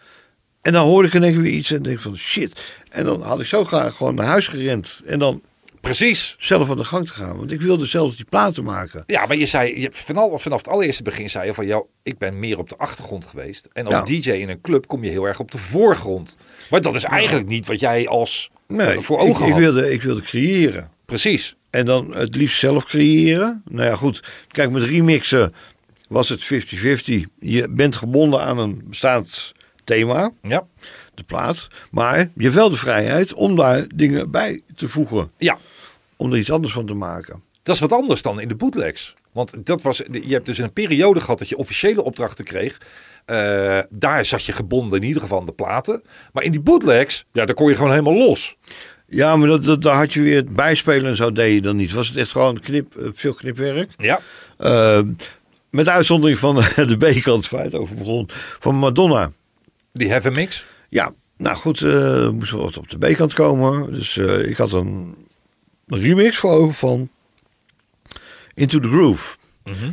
En 0.62 0.72
dan 0.72 0.86
hoorde 0.86 1.08
ik 1.08 1.14
in 1.14 1.22
één 1.22 1.32
keer 1.32 1.42
weer 1.42 1.52
iets 1.52 1.70
en 1.70 1.82
denk 1.82 2.00
van 2.00 2.16
shit. 2.16 2.60
En 2.90 3.04
dan 3.04 3.22
had 3.22 3.40
ik 3.40 3.46
zo 3.46 3.64
graag 3.64 3.96
gewoon 3.96 4.14
naar 4.14 4.26
huis 4.26 4.48
gerend. 4.48 5.00
En 5.04 5.18
dan 5.18 5.42
Precies. 5.80 6.36
zelf 6.38 6.70
aan 6.70 6.76
de 6.76 6.84
gang 6.84 7.06
te 7.06 7.12
gaan. 7.12 7.36
Want 7.36 7.50
ik 7.50 7.60
wilde 7.60 7.86
zelfs 7.86 8.16
die 8.16 8.24
platen 8.24 8.64
maken. 8.64 9.02
Ja, 9.06 9.26
maar 9.26 9.36
je 9.36 9.46
zei, 9.46 9.80
je, 9.80 9.88
vanaf, 9.92 10.42
vanaf 10.42 10.58
het 10.58 10.68
allereerste 10.68 11.02
begin 11.02 11.30
zei 11.30 11.46
je 11.46 11.54
van, 11.54 11.66
jou, 11.66 11.84
ik 12.02 12.18
ben 12.18 12.38
meer 12.38 12.58
op 12.58 12.68
de 12.68 12.76
achtergrond 12.76 13.24
geweest. 13.24 13.68
En 13.72 13.86
als 13.86 13.94
Ja. 13.94 14.02
DJ 14.20 14.30
in 14.30 14.48
een 14.48 14.60
club 14.60 14.86
kom 14.86 15.04
je 15.04 15.10
heel 15.10 15.24
erg 15.24 15.40
op 15.40 15.50
de 15.50 15.58
voorgrond. 15.58 16.36
Maar 16.70 16.80
dat 16.80 16.94
is 16.94 17.04
eigenlijk 17.04 17.46
niet 17.48 17.66
wat 17.66 17.80
jij 17.80 18.08
als 18.08 18.50
Nee, 18.68 19.00
voor 19.00 19.18
ogen 19.18 19.30
ik, 19.30 19.36
ik, 19.38 19.52
had. 19.52 19.58
wilde, 19.58 19.92
ik 19.92 20.02
wilde 20.02 20.22
creëren. 20.22 20.90
Precies. 21.06 21.56
En 21.70 21.86
dan 21.86 22.14
het 22.14 22.34
liefst 22.34 22.58
zelf 22.58 22.84
creëren. 22.84 23.62
Nou 23.68 23.84
ja, 23.88 23.96
goed. 23.96 24.22
Kijk, 24.48 24.70
met 24.70 24.82
remixen 24.82 25.54
was 26.08 26.28
het 26.28 26.44
50-50. 26.44 26.46
Je 27.38 27.68
bent 27.74 27.96
gebonden 27.96 28.40
aan 28.40 28.58
een 28.58 28.82
bestaand 28.84 29.54
thema, 29.84 30.32
Ja. 30.42 30.66
de 31.14 31.22
plaat. 31.22 31.68
Maar 31.90 32.18
je 32.18 32.42
hebt 32.42 32.54
wel 32.54 32.70
de 32.70 32.76
vrijheid 32.76 33.32
om 33.34 33.56
daar 33.56 33.84
dingen 33.94 34.30
bij 34.30 34.62
te 34.76 34.88
voegen. 34.88 35.30
Ja. 35.38 35.58
Om 36.16 36.32
er 36.32 36.38
iets 36.38 36.50
anders 36.50 36.72
van 36.72 36.86
te 36.86 36.94
maken. 36.94 37.42
Dat 37.62 37.74
is 37.74 37.80
wat 37.80 37.92
anders 37.92 38.22
dan 38.22 38.40
in 38.40 38.48
de 38.48 38.54
bootlegs. 38.54 39.14
Want 39.32 39.66
dat 39.66 39.82
was, 39.82 40.02
je 40.10 40.32
hebt 40.32 40.46
dus 40.46 40.58
een 40.58 40.72
periode 40.72 41.20
gehad 41.20 41.38
dat 41.38 41.48
je 41.48 41.56
officiële 41.56 42.02
opdrachten 42.02 42.44
kreeg. 42.44 42.80
Uh, 43.30 43.78
daar 43.88 44.24
zat 44.24 44.44
je 44.44 44.52
gebonden 44.52 45.00
in 45.00 45.06
ieder 45.06 45.22
geval 45.22 45.38
aan 45.38 45.46
de 45.46 45.52
platen. 45.52 46.02
Maar 46.32 46.42
in 46.44 46.50
die 46.50 46.60
bootlegs, 46.60 47.24
ja, 47.32 47.44
daar 47.44 47.54
kon 47.54 47.68
je 47.68 47.74
gewoon 47.74 47.90
helemaal 47.90 48.14
los. 48.14 48.56
Ja, 49.08 49.36
maar 49.36 49.48
dat, 49.48 49.64
dat, 49.64 49.82
daar 49.82 49.96
had 49.96 50.12
je 50.12 50.20
weer 50.20 50.36
het 50.36 50.54
bijspelen 50.54 51.10
en 51.10 51.16
zo 51.16 51.32
deed 51.32 51.54
je 51.54 51.60
dan 51.60 51.76
niet. 51.76 51.92
Was 51.92 52.08
het 52.08 52.16
echt 52.16 52.30
gewoon 52.30 52.60
knip, 52.60 52.96
eh, 52.96 53.08
veel 53.14 53.34
knipwerk. 53.34 53.90
Ja. 53.96 54.20
Eh, 54.58 55.02
met 55.70 55.88
uitzondering 55.88 56.38
van 56.38 56.54
de 56.86 56.96
B-kant 56.98 57.48
waar 57.48 57.64
het 57.64 57.74
over 57.74 57.96
begon. 57.96 58.28
Van 58.60 58.74
Madonna. 58.74 59.32
Die 59.92 60.08
Heaven 60.08 60.32
Mix. 60.32 60.66
Ja, 60.88 61.12
nou 61.36 61.56
goed, 61.56 61.82
eh 61.82 62.30
moest 62.30 62.50
wel 62.50 62.62
wat 62.62 62.76
op 62.76 62.90
de 62.90 62.98
B-kant 62.98 63.34
komen. 63.34 63.92
Dus 63.92 64.16
ik 64.16 64.56
had 64.56 64.72
een 64.72 65.16
remix 65.86 66.36
voor 66.36 66.50
ogen 66.50 66.74
van 66.74 67.10
Into 68.54 68.78
the 68.78 68.88
Groove. 68.88 69.36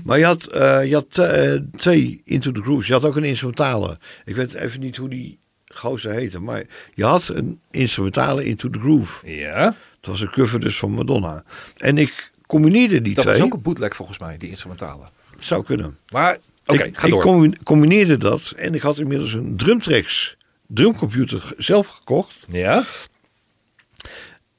Maar 0.03 0.17
je 0.17 0.25
had, 0.25 0.47
je 0.87 0.93
had 0.93 1.29
twee 1.77 2.21
Into 2.23 2.51
the 2.51 2.61
Grooves. 2.61 2.87
Je 2.87 2.93
had 2.93 3.05
ook 3.05 3.15
een 3.15 3.23
instrumentale. 3.23 3.97
Ik 4.25 4.35
weet 4.35 4.53
even 4.53 4.79
niet 4.79 4.97
hoe 4.97 5.09
die 5.09 5.39
gozer 5.73 6.11
heette. 6.11 6.39
Maar 6.39 6.63
je 6.93 7.03
had 7.05 7.27
een 7.27 7.59
instrumentale 7.71 8.45
Into 8.45 8.69
the 8.69 8.79
Groove. 8.79 9.31
Ja. 9.35 9.65
Het 9.97 10.05
was 10.11 10.21
een 10.21 10.31
cover 10.31 10.59
dus 10.59 10.77
van 10.77 10.91
Madonna. 10.91 11.43
En 11.77 11.97
ik 11.97 12.31
combineerde 12.47 13.01
die 13.01 13.13
Dat 13.13 13.23
twee. 13.23 13.37
was 13.37 13.45
ook 13.45 13.53
een 13.53 13.61
bootleg 13.61 13.95
volgens 13.95 14.19
mij, 14.19 14.35
die 14.37 14.49
instrumentale. 14.49 15.03
Zou 15.39 15.63
kunnen. 15.63 15.97
Maar, 16.09 16.37
oké, 16.65 16.83
ik 16.83 16.97
ga 16.97 17.05
ik 17.05 17.11
door. 17.11 17.21
combi- 17.21 17.57
combineerde 17.63 18.17
dat. 18.17 18.53
En 18.55 18.73
ik 18.73 18.81
had 18.81 18.99
inmiddels 18.99 19.33
een 19.33 19.57
drumtracks 19.57 20.37
drumcomputer 20.67 21.53
zelf 21.57 21.87
gekocht. 21.87 22.35
Ja? 22.47 22.83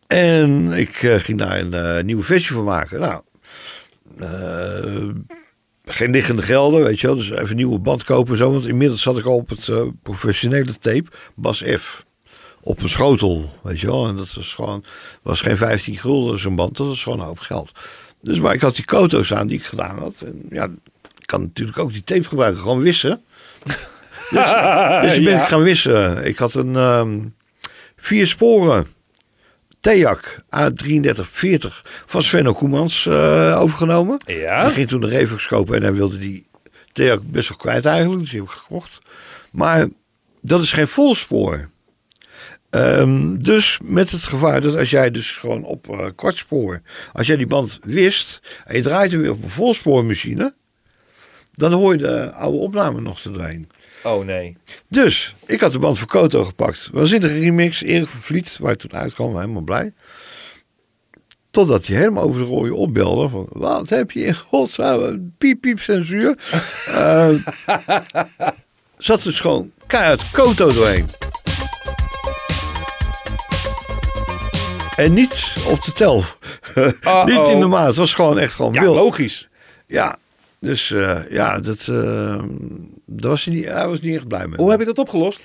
En 0.07 0.73
ik 0.73 1.03
eh, 1.03 1.15
ging 1.21 1.39
daar 1.39 1.59
een 1.59 1.75
eh, 1.75 2.03
nieuwe 2.05 2.23
versie 2.23 2.55
van 2.55 2.65
maken. 2.65 3.01
Nou, 3.01 3.23
eh, 4.19 5.09
geen 5.85 6.11
liggende 6.11 6.43
gelden, 6.43 6.85
weet 6.85 7.01
je 7.01 7.07
wel. 7.07 7.17
Dus 7.17 7.31
even 7.31 7.51
een 7.51 7.57
nieuwe 7.57 7.79
band 7.79 8.05
kopen 8.05 8.33
en 8.33 8.39
zo. 8.39 8.53
Want 8.53 8.67
inmiddels 8.67 9.03
zat 9.03 9.19
ik 9.19 9.25
al 9.25 9.37
op 9.37 9.49
het 9.49 9.69
eh, 9.69 9.83
professionele 10.03 10.79
tape, 10.79 11.05
Bas 11.35 11.63
F. 11.79 12.05
Op 12.61 12.83
een 12.83 12.89
schotel, 12.89 13.51
weet 13.63 13.81
je 13.81 13.87
wel. 13.87 14.09
En 14.09 14.17
dat 14.17 14.33
was 14.33 14.55
gewoon, 14.55 14.85
was 15.23 15.41
geen 15.41 15.57
15 15.57 15.97
gulden 15.97 16.39
zo'n 16.39 16.57
band. 16.57 16.77
Dat 16.77 16.87
was 16.87 17.03
gewoon 17.03 17.21
een 17.21 17.27
hoop 17.27 17.39
geld. 17.39 17.73
Dus 18.21 18.41
maar 18.41 18.55
ik 18.55 18.61
had 18.61 18.77
die 18.77 18.85
koto's 18.85 19.33
aan 19.33 19.47
die 19.47 19.59
ik 19.59 19.65
gedaan 19.65 19.99
had. 19.99 20.15
En 20.25 20.47
ja, 20.49 20.65
ik 21.19 21.27
kan 21.27 21.41
natuurlijk 21.41 21.79
ook 21.79 21.93
die 21.93 22.05
tape 22.05 22.25
gebruiken. 22.25 22.63
Gewoon 22.63 22.81
wissen. 22.83 23.23
dus 24.31 24.53
dus 25.03 25.23
ben 25.23 25.41
ik 25.41 25.49
gaan 25.49 25.63
wissen. 25.63 26.25
Ik 26.25 26.37
had 26.37 26.55
een 26.55 26.77
ehm, 26.77 27.21
vier 27.97 28.27
sporen 28.27 28.87
Theak 29.85 30.43
A3340 30.57 31.83
van 32.07 32.23
Svenno 32.23 32.53
Koemans 32.53 33.07
eh, 33.07 33.61
overgenomen. 33.61 34.19
Ja. 34.27 34.63
Hij 34.63 34.71
ging 34.71 34.89
toen 34.89 35.01
de 35.01 35.07
Revox 35.07 35.47
kopen 35.47 35.77
en 35.77 35.83
hij 35.83 35.93
wilde 35.93 36.19
die 36.19 36.47
Theak 36.93 37.23
best 37.23 37.49
wel 37.49 37.59
kwijt 37.59 37.87
eigenlijk. 37.87 38.21
Dus 38.21 38.31
die 38.31 38.41
heb 38.41 38.49
ik 38.49 38.55
gekocht. 38.55 38.99
Maar 39.53 39.89
dat 40.41 40.63
is 40.63 40.73
geen 40.73 40.89
volspoor. 40.89 41.69
Ehm, 42.71 43.37
dus 43.37 43.81
met 43.85 44.11
het 44.11 44.23
gevaar 44.23 44.61
dat 44.61 44.77
als 44.77 44.91
jij 44.91 45.11
dus 45.11 45.37
gewoon 45.37 45.65
op 45.65 45.89
eh 45.89 46.07
kwartspoor, 46.15 46.81
als 47.13 47.27
jij 47.27 47.37
die 47.37 47.47
band 47.47 47.79
wist 47.83 48.41
en 48.65 48.77
je 48.77 48.83
draait 48.83 49.11
hem 49.11 49.21
weer 49.21 49.31
op 49.31 49.43
een 49.43 49.51
volspoormachine, 49.51 50.55
dan 51.53 51.73
hoor 51.73 51.93
je 51.93 51.99
de 51.99 52.33
oude 52.33 52.59
opname 52.59 53.01
nog 53.01 53.21
te 53.21 53.31
draaien. 53.31 53.69
Oh 54.05 54.25
nee. 54.25 54.57
Dus, 54.89 55.35
ik 55.47 55.61
had 55.61 55.73
de 55.73 55.79
band 55.79 55.99
van 55.99 56.09
Koto 56.09 56.45
gepakt. 56.45 56.89
Waanzinnige 56.93 57.39
remix, 57.39 57.83
Erik 57.83 58.09
van 58.09 58.21
Vliet, 58.21 58.59
waar 58.61 58.73
ik 58.73 58.79
toen 58.79 58.93
uitkwam, 58.93 59.35
helemaal 59.37 59.63
blij. 59.63 59.93
Totdat 61.51 61.87
hij 61.87 61.97
helemaal 61.97 62.25
over 62.25 62.41
de 62.41 62.47
rode 62.47 62.75
opbelde. 62.75 63.29
Van, 63.29 63.47
wat 63.53 63.89
heb 63.89 64.11
je 64.11 64.25
in 64.25 64.35
godsnaam, 64.35 65.33
piep 65.39 65.61
piep 65.61 65.81
censuur. 65.81 66.37
Eh, 66.87 67.29
zat 68.97 69.23
dus 69.23 69.41
gewoon 69.41 69.71
keihard 69.87 70.31
Koto 70.31 70.73
doorheen. 70.73 71.07
En 74.97 75.13
niet 75.15 75.57
op 75.69 75.85
de 75.85 75.93
tel. 75.93 76.25
niet 77.25 77.49
in 77.49 77.61
de 77.61 77.67
maat. 77.67 77.87
Het 77.87 77.97
was 77.97 78.15
gewoon 78.15 78.39
echt 78.39 78.53
gewoon 78.53 78.73
Ja, 78.73 78.81
wild. 78.81 78.95
logisch. 78.97 79.49
Ja, 79.87 80.17
dus 80.65 80.91
eh, 80.91 81.21
ja, 81.31 81.61
dat, 81.61 81.79
eh, 81.81 82.43
daar 83.07 83.31
was 83.31 83.45
hij, 83.45 83.55
niet, 83.55 83.65
hij 83.65 83.89
was 83.89 84.01
niet 84.01 84.17
echt 84.17 84.29
blij 84.29 84.47
mee. 84.47 84.57
Hoe 84.57 84.71
heb 84.71 84.79
je 84.81 84.85
dat 84.87 84.99
opgelost? 84.99 85.43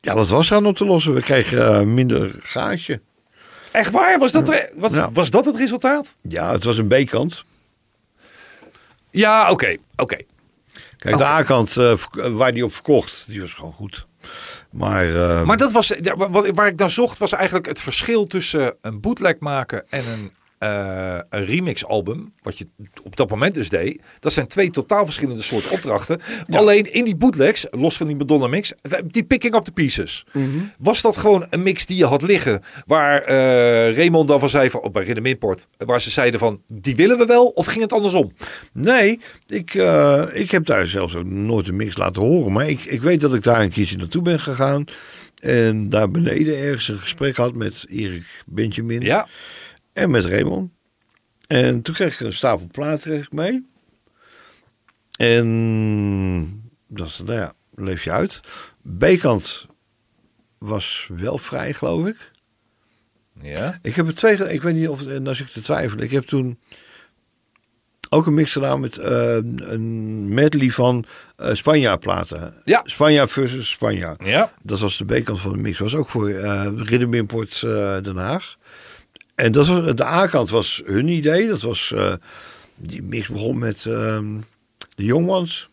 Ja, 0.00 0.14
wat 0.14 0.28
was 0.28 0.52
aan 0.52 0.66
op 0.66 0.76
te 0.76 0.84
lossen? 0.84 1.14
We 1.14 1.20
kregen 1.20 1.66
eh, 1.74 1.80
minder 1.82 2.34
gage. 2.38 3.00
Echt 3.72 3.90
waar? 3.90 4.18
Was 4.18 4.32
dat, 4.32 4.48
er- 4.48 4.70
was, 4.74 4.94
Ja. 4.94 5.10
was 5.12 5.30
dat 5.30 5.46
het 5.46 5.56
resultaat? 5.56 6.16
Ja, 6.22 6.52
het 6.52 6.64
was 6.64 6.78
een 6.78 6.88
B-kant. 6.88 7.44
Ja, 9.10 9.50
oké. 9.50 9.76
Oké. 9.96 10.16
Kijk, 10.98 11.16
de 11.16 11.24
A-kant 11.24 11.74
waar 12.14 12.52
die 12.52 12.64
op 12.64 12.72
verkocht, 12.72 13.24
die 13.28 13.40
was 13.40 13.52
gewoon 13.52 13.72
goed. 13.72 14.06
Maar, 14.70 15.06
Maar 15.46 15.56
dat 15.56 15.72
was, 15.72 15.92
waar 16.54 16.66
ik 16.66 16.78
naar 16.78 16.90
zocht 16.90 17.18
was 17.18 17.32
eigenlijk 17.32 17.66
het 17.66 17.80
verschil 17.80 18.26
tussen 18.26 18.74
een 18.80 19.00
bootleg 19.00 19.38
maken 19.38 19.84
en 19.90 20.04
een, 20.12 20.30
eh, 20.60 21.18
een 21.28 21.44
remix 21.44 21.86
album. 21.86 22.32
Wat 22.42 22.58
je 22.58 22.66
op 23.02 23.16
dat 23.16 23.30
moment 23.30 23.54
dus 23.54 23.68
deed. 23.68 24.00
Dat 24.18 24.32
zijn 24.32 24.46
twee 24.46 24.70
totaal 24.70 25.04
verschillende 25.04 25.42
soorten 25.42 25.70
opdrachten. 25.70 26.20
Alleen 26.50 26.92
in 26.92 27.04
die 27.04 27.16
bootlegs, 27.16 27.66
los 27.70 27.96
van 27.96 28.06
die 28.06 28.16
Madonna 28.16 28.46
mix, 28.46 28.72
die 29.06 29.24
picking 29.24 29.54
up 29.54 29.62
the 29.64 29.72
pieces. 29.72 30.26
Was 30.78 31.02
dat 31.02 31.16
gewoon 31.16 31.46
een 31.50 31.62
mix 31.62 31.86
die 31.86 31.96
je 31.96 32.04
had 32.04 32.22
liggen. 32.22 32.62
Waar 32.86 33.22
eh 33.22 33.96
Raymond 33.96 34.28
dan 34.28 34.38
van 34.38 34.48
zei 34.48 34.70
van, 34.70 34.80
oh, 34.80 34.92
bij 34.92 35.04
Rhythm 35.04 35.26
Import. 35.26 35.68
Waar 35.76 36.00
ze 36.00 36.10
zeiden 36.10 36.40
van, 36.40 36.62
die 36.68 36.96
willen 36.96 37.18
we 37.18 37.24
wel. 37.24 37.46
Of 37.46 37.66
ging 37.66 37.80
het 37.80 37.92
andersom? 37.92 38.32
nee, 38.72 39.20
ik, 39.46 39.74
eh, 39.74 40.24
ik 40.32 40.50
heb 40.50 40.66
daar 40.66 40.86
zelfs 40.86 41.14
ook 41.14 41.26
nooit 41.26 41.68
een 41.68 41.76
mix 41.76 41.96
laten 41.96 42.22
horen. 42.22 42.52
Maar 42.52 42.68
ik, 42.68 42.84
ik 42.84 43.02
weet 43.02 43.20
dat 43.20 43.34
ik 43.34 43.42
daar 43.42 43.60
een 43.60 43.70
keertje 43.70 43.96
naartoe 43.96 44.22
ben 44.22 44.40
gegaan. 44.40 44.84
En 45.40 45.90
daar 45.90 46.10
beneden 46.10 46.58
ergens 46.58 46.88
een 46.88 46.98
gesprek 46.98 47.36
had 47.36 47.54
met 47.54 47.84
Erik 47.88 48.42
Benjamin. 48.46 49.00
Ja. 49.00 49.28
En 49.92 50.10
met 50.10 50.24
Raymond. 50.24 50.70
En 51.46 51.82
toen 51.82 51.94
kreeg 51.94 52.14
ik 52.14 52.26
een 52.26 52.32
stapel 52.32 52.68
platen 52.70 53.26
mee. 53.30 53.66
En 55.16 56.72
dat 56.88 57.06
is, 57.06 57.18
nou 57.18 57.38
ja, 57.38 57.52
leef 57.74 58.04
je 58.04 58.10
uit. 58.10 58.40
B-kant 58.98 59.66
was 60.58 61.08
wel 61.16 61.38
vrij, 61.38 61.74
geloof 61.74 62.06
ik. 62.06 62.30
Ja. 63.42 63.78
Ik 63.82 63.94
heb 63.94 64.06
er 64.06 64.14
twee, 64.14 64.52
ik 64.52 64.62
weet 64.62 64.74
niet 64.74 64.88
of, 64.88 65.06
en 65.06 65.26
als 65.26 65.40
ik 65.40 65.48
te 65.48 65.60
twijfelen, 65.60 66.04
ik 66.04 66.10
heb 66.10 66.24
toen 66.24 66.58
ook 68.10 68.26
een 68.26 68.34
mix 68.34 68.52
gedaan 68.52 68.80
met 68.80 68.98
eh, 68.98 69.34
een 69.56 70.34
medley 70.34 70.70
van 70.70 71.04
eh 71.36 71.54
Spanjaardplaten. 71.54 72.54
Ja. 72.64 72.80
Spanjaard 72.84 73.30
versus 73.30 73.70
Spanjaard. 73.70 74.24
Ja. 74.24 74.52
Dat 74.62 74.80
was 74.80 74.98
de 74.98 75.04
B-kant 75.04 75.40
van 75.40 75.52
de 75.52 75.58
mix. 75.58 75.78
Was 75.78 75.94
ook 75.94 76.08
voor 76.08 76.30
Rhythm 76.30 77.14
Import 77.14 77.62
eh, 77.62 78.02
Den 78.02 78.16
Haag. 78.16 78.58
En 79.40 79.52
dat 79.52 79.66
was, 79.66 79.94
de 79.94 80.04
A-kant 80.04 80.50
was 80.50 80.82
hun 80.84 81.08
idee. 81.08 81.48
Dat 81.48 81.60
was, 81.60 81.92
eh, 81.92 82.14
die 82.76 83.02
mix 83.02 83.28
begon 83.28 83.58
met 83.58 83.86
ehm 83.86 84.38
de 84.96 85.14
Ones. 85.14 85.68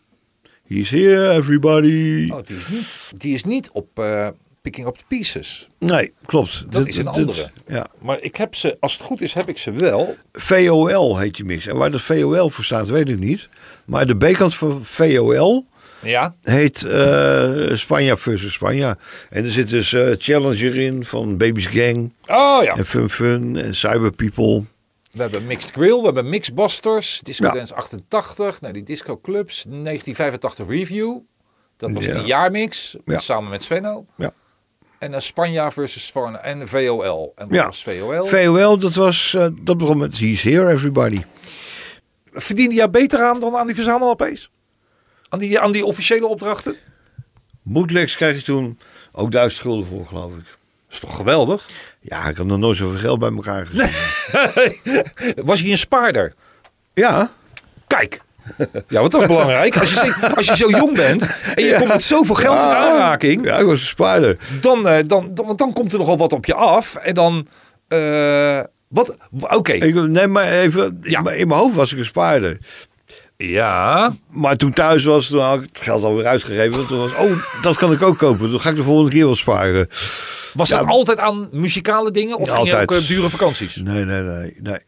He's 0.66 0.90
here, 0.90 1.30
everybody. 1.30 2.30
Oh, 2.30 2.38
die 2.44 2.56
is 2.56 2.68
niet, 2.68 3.10
die 3.16 3.34
is 3.34 3.44
niet 3.44 3.70
op 3.72 3.98
eh, 3.98 4.28
Picking 4.62 4.86
Up 4.86 4.96
the 4.96 5.04
Pieces. 5.08 5.68
Nee, 5.78 6.12
klopt. 6.26 6.70
Dat 6.70 6.86
is 6.86 6.96
een 6.96 7.06
andere. 7.06 7.50
Ja. 7.66 7.86
Maar 8.02 8.20
ik 8.20 8.36
heb 8.36 8.54
ze, 8.54 8.76
als 8.80 8.92
het 8.92 9.02
goed 9.02 9.20
is, 9.20 9.32
heb 9.32 9.48
ik 9.48 9.58
ze 9.58 9.72
wel. 9.72 10.16
VOL 10.32 11.18
heet 11.18 11.34
die 11.34 11.44
mix. 11.44 11.66
En 11.66 11.76
waar 11.76 11.90
de 11.90 11.98
VOL 11.98 12.50
voor 12.50 12.64
staat, 12.64 12.88
weet 12.88 13.08
ik 13.08 13.18
niet. 13.18 13.48
Maar 13.86 14.06
de 14.06 14.14
B-kant 14.14 14.54
van 14.54 14.84
VOL 14.84 15.64
Ja. 16.02 16.34
heet 16.42 16.82
eh 16.82 17.74
Spanja 17.74 18.16
versus 18.16 18.52
Spanja. 18.52 18.96
En 19.30 19.44
er 19.44 19.50
zit 19.50 19.68
dus 19.68 19.92
eh, 19.92 20.10
Challenger 20.18 20.76
in 20.76 21.04
van 21.04 21.36
Baby's 21.38 21.66
Gang. 21.66 22.12
Oh 22.26 22.60
ja. 22.64 22.74
En 22.76 22.86
Fun 22.86 23.10
Fun 23.10 23.56
en 23.56 23.74
Cyber 23.74 24.10
People. 24.10 24.64
We 25.12 25.22
hebben 25.22 25.44
Mixed 25.44 25.70
Grill, 25.70 25.98
we 25.98 26.04
hebben 26.04 26.28
Mixbusters, 26.28 27.20
Disco 27.22 27.46
Ja. 27.46 27.52
Dance 27.52 27.74
88, 27.74 28.60
nou 28.60 28.72
die 28.72 28.82
Disco 28.82 29.18
Clubs, 29.20 29.62
1985 29.68 30.66
Review. 30.68 31.18
Dat 31.76 31.90
was 31.90 32.06
Ja. 32.06 32.12
de 32.12 32.20
jaarmix, 32.26 32.96
Ja. 33.04 33.18
samen 33.18 33.50
met 33.50 33.62
Svenno. 33.62 34.04
Ja. 34.16 34.30
En 34.98 35.10
dan 35.10 35.22
Spanja 35.22 35.70
versus 35.70 36.06
Sparna 36.06 36.38
en 36.38 36.68
VOL. 36.68 37.32
En 37.36 37.44
wat 37.48 37.54
Ja. 37.54 37.66
was 37.66 37.82
VOL? 37.82 38.26
VOL, 38.26 38.78
dat 38.78 38.94
was, 38.94 39.34
eh, 39.34 39.46
dat 39.62 39.78
begon 39.78 39.98
met 39.98 40.18
He's 40.18 40.42
Here 40.42 40.70
Everybody. 40.72 41.22
Verdiende 42.32 42.74
jij 42.74 42.90
beter 42.90 43.22
aan 43.22 43.40
dan 43.40 43.56
aan 43.56 43.66
die 43.66 43.74
verzamel-LP's? 43.74 44.50
Aan 45.28 45.38
die, 45.38 45.60
aan 45.60 45.72
die 45.72 45.84
officiële 45.84 46.26
opdrachten? 46.26 46.76
Bootlegs 47.62 48.16
krijg 48.16 48.36
je 48.36 48.42
toen 48.42 48.78
ook 49.12 49.32
duizend 49.32 49.62
gulden 49.62 49.86
voor, 49.86 50.06
geloof 50.06 50.30
ik. 50.32 50.44
Dat 50.44 50.90
is 50.90 50.98
toch 50.98 51.16
geweldig? 51.16 51.68
Ja, 52.00 52.28
ik 52.28 52.36
had 52.36 52.46
nog 52.46 52.58
nooit 52.58 52.76
zoveel 52.76 52.98
geld 52.98 53.18
bij 53.18 53.30
elkaar 53.32 53.66
gezien. 53.66 53.86
Was 55.44 55.60
hij 55.60 55.70
een 55.70 55.78
spaarder? 55.78 56.34
Ja, 56.94 57.30
Kijk. 57.86 58.20
Ja, 58.88 59.00
want 59.00 59.12
dat 59.12 59.20
is 59.20 59.26
belangrijk. 59.26 59.76
Als 59.78 59.92
je, 59.92 60.14
als 60.34 60.46
je 60.46 60.56
zo 60.56 60.70
jong 60.70 60.94
bent 60.96 61.30
en 61.54 61.64
je 61.64 61.74
komt 61.76 61.88
met 61.88 62.02
zoveel 62.02 62.34
geld 62.34 62.62
in 62.62 62.68
aanraking, 62.68 63.44
ja, 63.44 63.56
ik 63.58 63.66
was 63.66 63.80
een 63.80 63.86
spaarder. 63.86 64.36
dan, 64.60 64.88
eh, 64.88 64.98
dan, 65.06 65.34
dan, 65.34 65.56
dan 65.56 65.72
komt 65.72 65.92
er 65.92 65.98
nogal 65.98 66.16
wat 66.18 66.32
op 66.32 66.46
je 66.46 66.54
af. 66.54 66.94
En 66.94 67.14
dan. 67.14 67.46
eh, 67.88 68.60
wat? 68.88 69.16
Oké. 69.40 69.72
Nee, 70.06 70.26
maar 70.26 70.48
even, 70.52 70.98
Ja. 71.02 71.18
in 71.30 71.48
mijn 71.48 71.60
hoofd 71.60 71.74
was 71.74 71.92
ik 71.92 71.98
een 71.98 72.04
spaarder. 72.04 72.58
Ja. 73.44 74.14
Maar 74.30 74.56
toen 74.56 74.72
thuis 74.72 75.04
was, 75.04 75.26
toen 75.26 75.40
had 75.40 75.62
ik 75.62 75.68
het 75.72 75.80
geld 75.82 76.02
alweer 76.02 76.26
uitgegeven. 76.26 76.72
Want 76.76 76.88
toen 76.88 76.98
was, 76.98 77.14
oh, 77.16 77.62
dat 77.62 77.76
kan 77.76 77.92
ik 77.92 78.02
ook 78.02 78.18
kopen. 78.18 78.50
Dan 78.50 78.60
ga 78.60 78.70
ik 78.70 78.76
de 78.76 78.82
volgende 78.82 79.10
keer 79.10 79.24
wel 79.24 79.34
sparen. 79.34 79.88
Was 80.54 80.68
Ja. 80.68 80.78
dat 80.78 80.86
altijd 80.88 81.18
aan 81.18 81.48
muzikale 81.52 82.10
dingen 82.10 82.36
of 82.36 82.50
ging 82.50 82.68
je 82.68 82.76
ook 82.76 82.92
eh, 82.92 83.06
dure 83.06 83.28
vakanties? 83.30 83.76
Nee, 83.76 84.04
nee, 84.04 84.22
nee. 84.22 84.56
nee. 84.58 84.78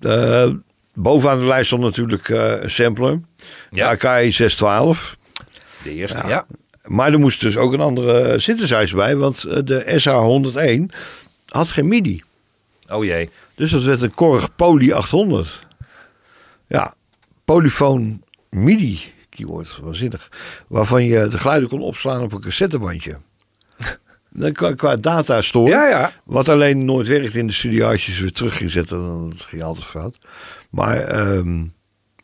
Eh, 0.00 0.54
bovenaan 0.94 1.38
de 1.38 1.44
lijst 1.44 1.66
stond 1.66 1.82
natuurlijk 1.82 2.28
een 2.28 2.70
sampler. 2.70 3.20
Ja. 3.70 3.88
AKI 3.90 4.32
612. 4.32 5.16
De 5.82 5.94
eerste, 5.94 6.22
ja. 6.26 6.46
Maar 6.82 7.12
er 7.12 7.18
moest 7.18 7.40
dus 7.40 7.56
ook 7.56 7.72
een 7.72 7.80
andere 7.80 8.38
synthesizer 8.38 8.96
bij. 8.96 9.16
Want 9.16 9.40
de 9.66 9.84
SH101 10.00 10.96
had 11.48 11.68
geen 11.68 11.88
MIDI. 11.88 12.22
Oh 12.88 13.04
jee. 13.04 13.30
Dus 13.54 13.70
dat 13.70 13.82
werd 13.82 14.02
een 14.02 14.14
Korg 14.14 14.54
Poly 14.56 14.92
800. 14.92 15.58
Ja, 16.68 16.94
polyfoon 17.50 18.22
MIDI. 18.50 19.00
Keyword, 19.28 19.78
waanzinnig. 19.82 20.30
Waarvan 20.68 21.04
je 21.04 21.28
de 21.28 21.38
geluiden 21.38 21.68
kon 21.68 21.80
opslaan 21.80 22.22
op 22.22 22.32
een 22.32 22.40
cassettebandje. 22.40 23.16
Dan 24.30 24.52
qua, 24.52 24.74
qua 24.74 24.96
data 24.96 25.42
store. 25.42 25.68
Ja, 25.70 25.88
ja. 25.88 26.12
Wat 26.24 26.48
alleen 26.48 26.84
nooit 26.84 27.06
werkt 27.06 27.34
in 27.34 27.46
de 27.46 27.52
studio 27.52 27.90
als 27.90 28.06
je 28.06 28.12
ze 28.12 28.22
weer 28.22 28.32
terug 28.32 28.56
ging 28.56 28.70
zetten. 28.70 28.98
Dan 28.98 29.28
het 29.28 29.40
ging 29.40 29.62
altijd 29.62 29.86
fout. 29.86 30.16
Maar 30.70 30.96
ehm, 30.96 31.66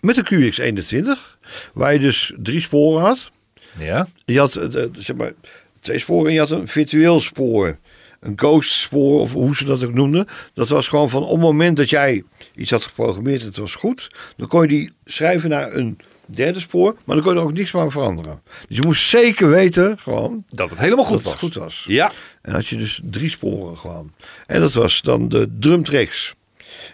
met 0.01 0.17
een 0.17 0.53
QX21. 0.53 1.39
Waar 1.75 1.93
je 1.93 1.99
dus 1.99 2.33
drie 2.37 2.61
sporen 2.61 3.03
had. 3.03 3.31
Ja. 3.79 4.07
Je 4.25 4.39
had 4.39 4.55
eh, 4.57 4.71
de- 4.71 4.91
zeg 4.99 5.17
maar, 5.17 5.33
twee 5.81 5.99
sporen 5.99 6.27
en 6.27 6.33
je 6.33 6.39
had 6.39 6.51
een 6.51 6.69
virtueel 6.69 7.21
spoor. 7.21 7.79
Een 8.21 8.39
ghost 8.39 8.73
spoor, 8.73 9.21
of 9.21 9.33
hoe 9.33 9.57
ze 9.57 9.65
dat 9.65 9.85
ook 9.85 9.95
noemden. 9.95 10.27
Dat 10.55 10.69
was 10.69 10.89
gewoon 10.89 11.11
van 11.11 11.23
op 11.23 11.31
het 11.31 11.41
moment 11.41 11.77
dat 11.77 11.91
jij 11.91 12.25
iets 12.55 12.71
had 12.71 12.85
geprogrammeerd 12.85 13.41
en 13.41 13.47
het 13.47 13.57
was 13.57 13.75
goed. 13.75 14.11
Dan 14.37 14.49
kon 14.49 14.63
je 14.63 14.69
die 14.69 14.93
schrijven 15.05 15.51
naar 15.51 15.75
een 15.75 15.99
derde 16.27 16.61
spoor. 16.61 16.97
Maar 17.05 17.17
dan 17.17 17.25
kon 17.25 17.35
je 17.35 17.41
er 17.41 17.47
ook 17.47 17.53
niks 17.53 17.71
van 17.71 17.91
veranderen. 17.91 18.43
Dus 18.69 18.77
je 18.77 18.83
moest 18.83 19.09
zeker 19.09 19.51
weten 19.51 19.99
gewoon 19.99 20.45
Dat 20.49 20.71
het 20.71 20.79
helemaal 20.79 21.05
goed 21.05 21.15
dat 21.15 21.23
was. 21.23 21.33
het 21.33 21.41
goed 21.41 21.55
was. 21.55 21.85
Ja. 21.89 22.13
En 22.43 22.53
had 22.53 22.67
je 22.67 22.77
dus 22.77 23.01
drie 23.05 23.31
sporen 23.31 23.79
gewoon. 23.79 24.13
En 24.47 24.61
dat 24.61 24.73
was 24.73 25.03
dan 25.03 25.29
de 25.29 25.49
drumtracks. 25.59 26.35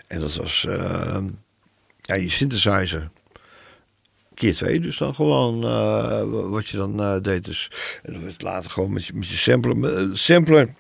En 0.07 0.21
dat 0.21 0.35
was 0.35 0.67
eh, 0.69 1.25
ja, 2.01 2.15
je 2.15 2.29
synthesizer. 2.29 3.11
Keer 4.35 4.55
twee, 4.55 4.81
dus 4.81 4.97
dan 4.97 5.15
gewoon 5.15 5.65
eh, 5.65 6.51
wat 6.51 6.69
je 6.69 6.77
dan 6.77 7.01
eh, 7.01 7.17
deed. 7.23 7.45
Dus, 7.45 7.71
en 8.03 8.13
dan 8.13 8.23
werd 8.25 8.43
later 8.43 8.71
gewoon 8.71 8.93
met 8.93 9.05
je, 9.05 9.13
met 9.15 9.29
je 9.29 9.37
sampler. 9.37 9.99
Eh, 9.99 10.09
sampler 10.13 10.75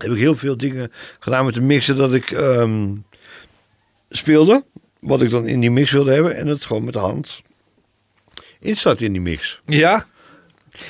heb 0.00 0.10
ik 0.10 0.18
heel 0.18 0.34
veel 0.34 0.56
dingen 0.56 0.92
gedaan 1.20 1.44
met 1.44 1.54
de 1.54 1.60
mixer 1.60 1.96
dat 1.96 2.14
ik 2.14 2.30
ehm, 2.30 2.94
speelde. 4.10 4.64
Wat 5.00 5.22
ik 5.22 5.30
dan 5.30 5.46
in 5.46 5.60
die 5.60 5.70
mix 5.70 5.90
wilde 5.90 6.12
hebben. 6.12 6.36
En 6.36 6.46
het 6.46 6.64
gewoon 6.64 6.84
met 6.84 6.92
de 6.92 6.98
hand 7.00 7.42
instarten 8.60 9.06
in 9.06 9.12
die 9.12 9.20
mix. 9.20 9.60
Ja. 9.64 10.06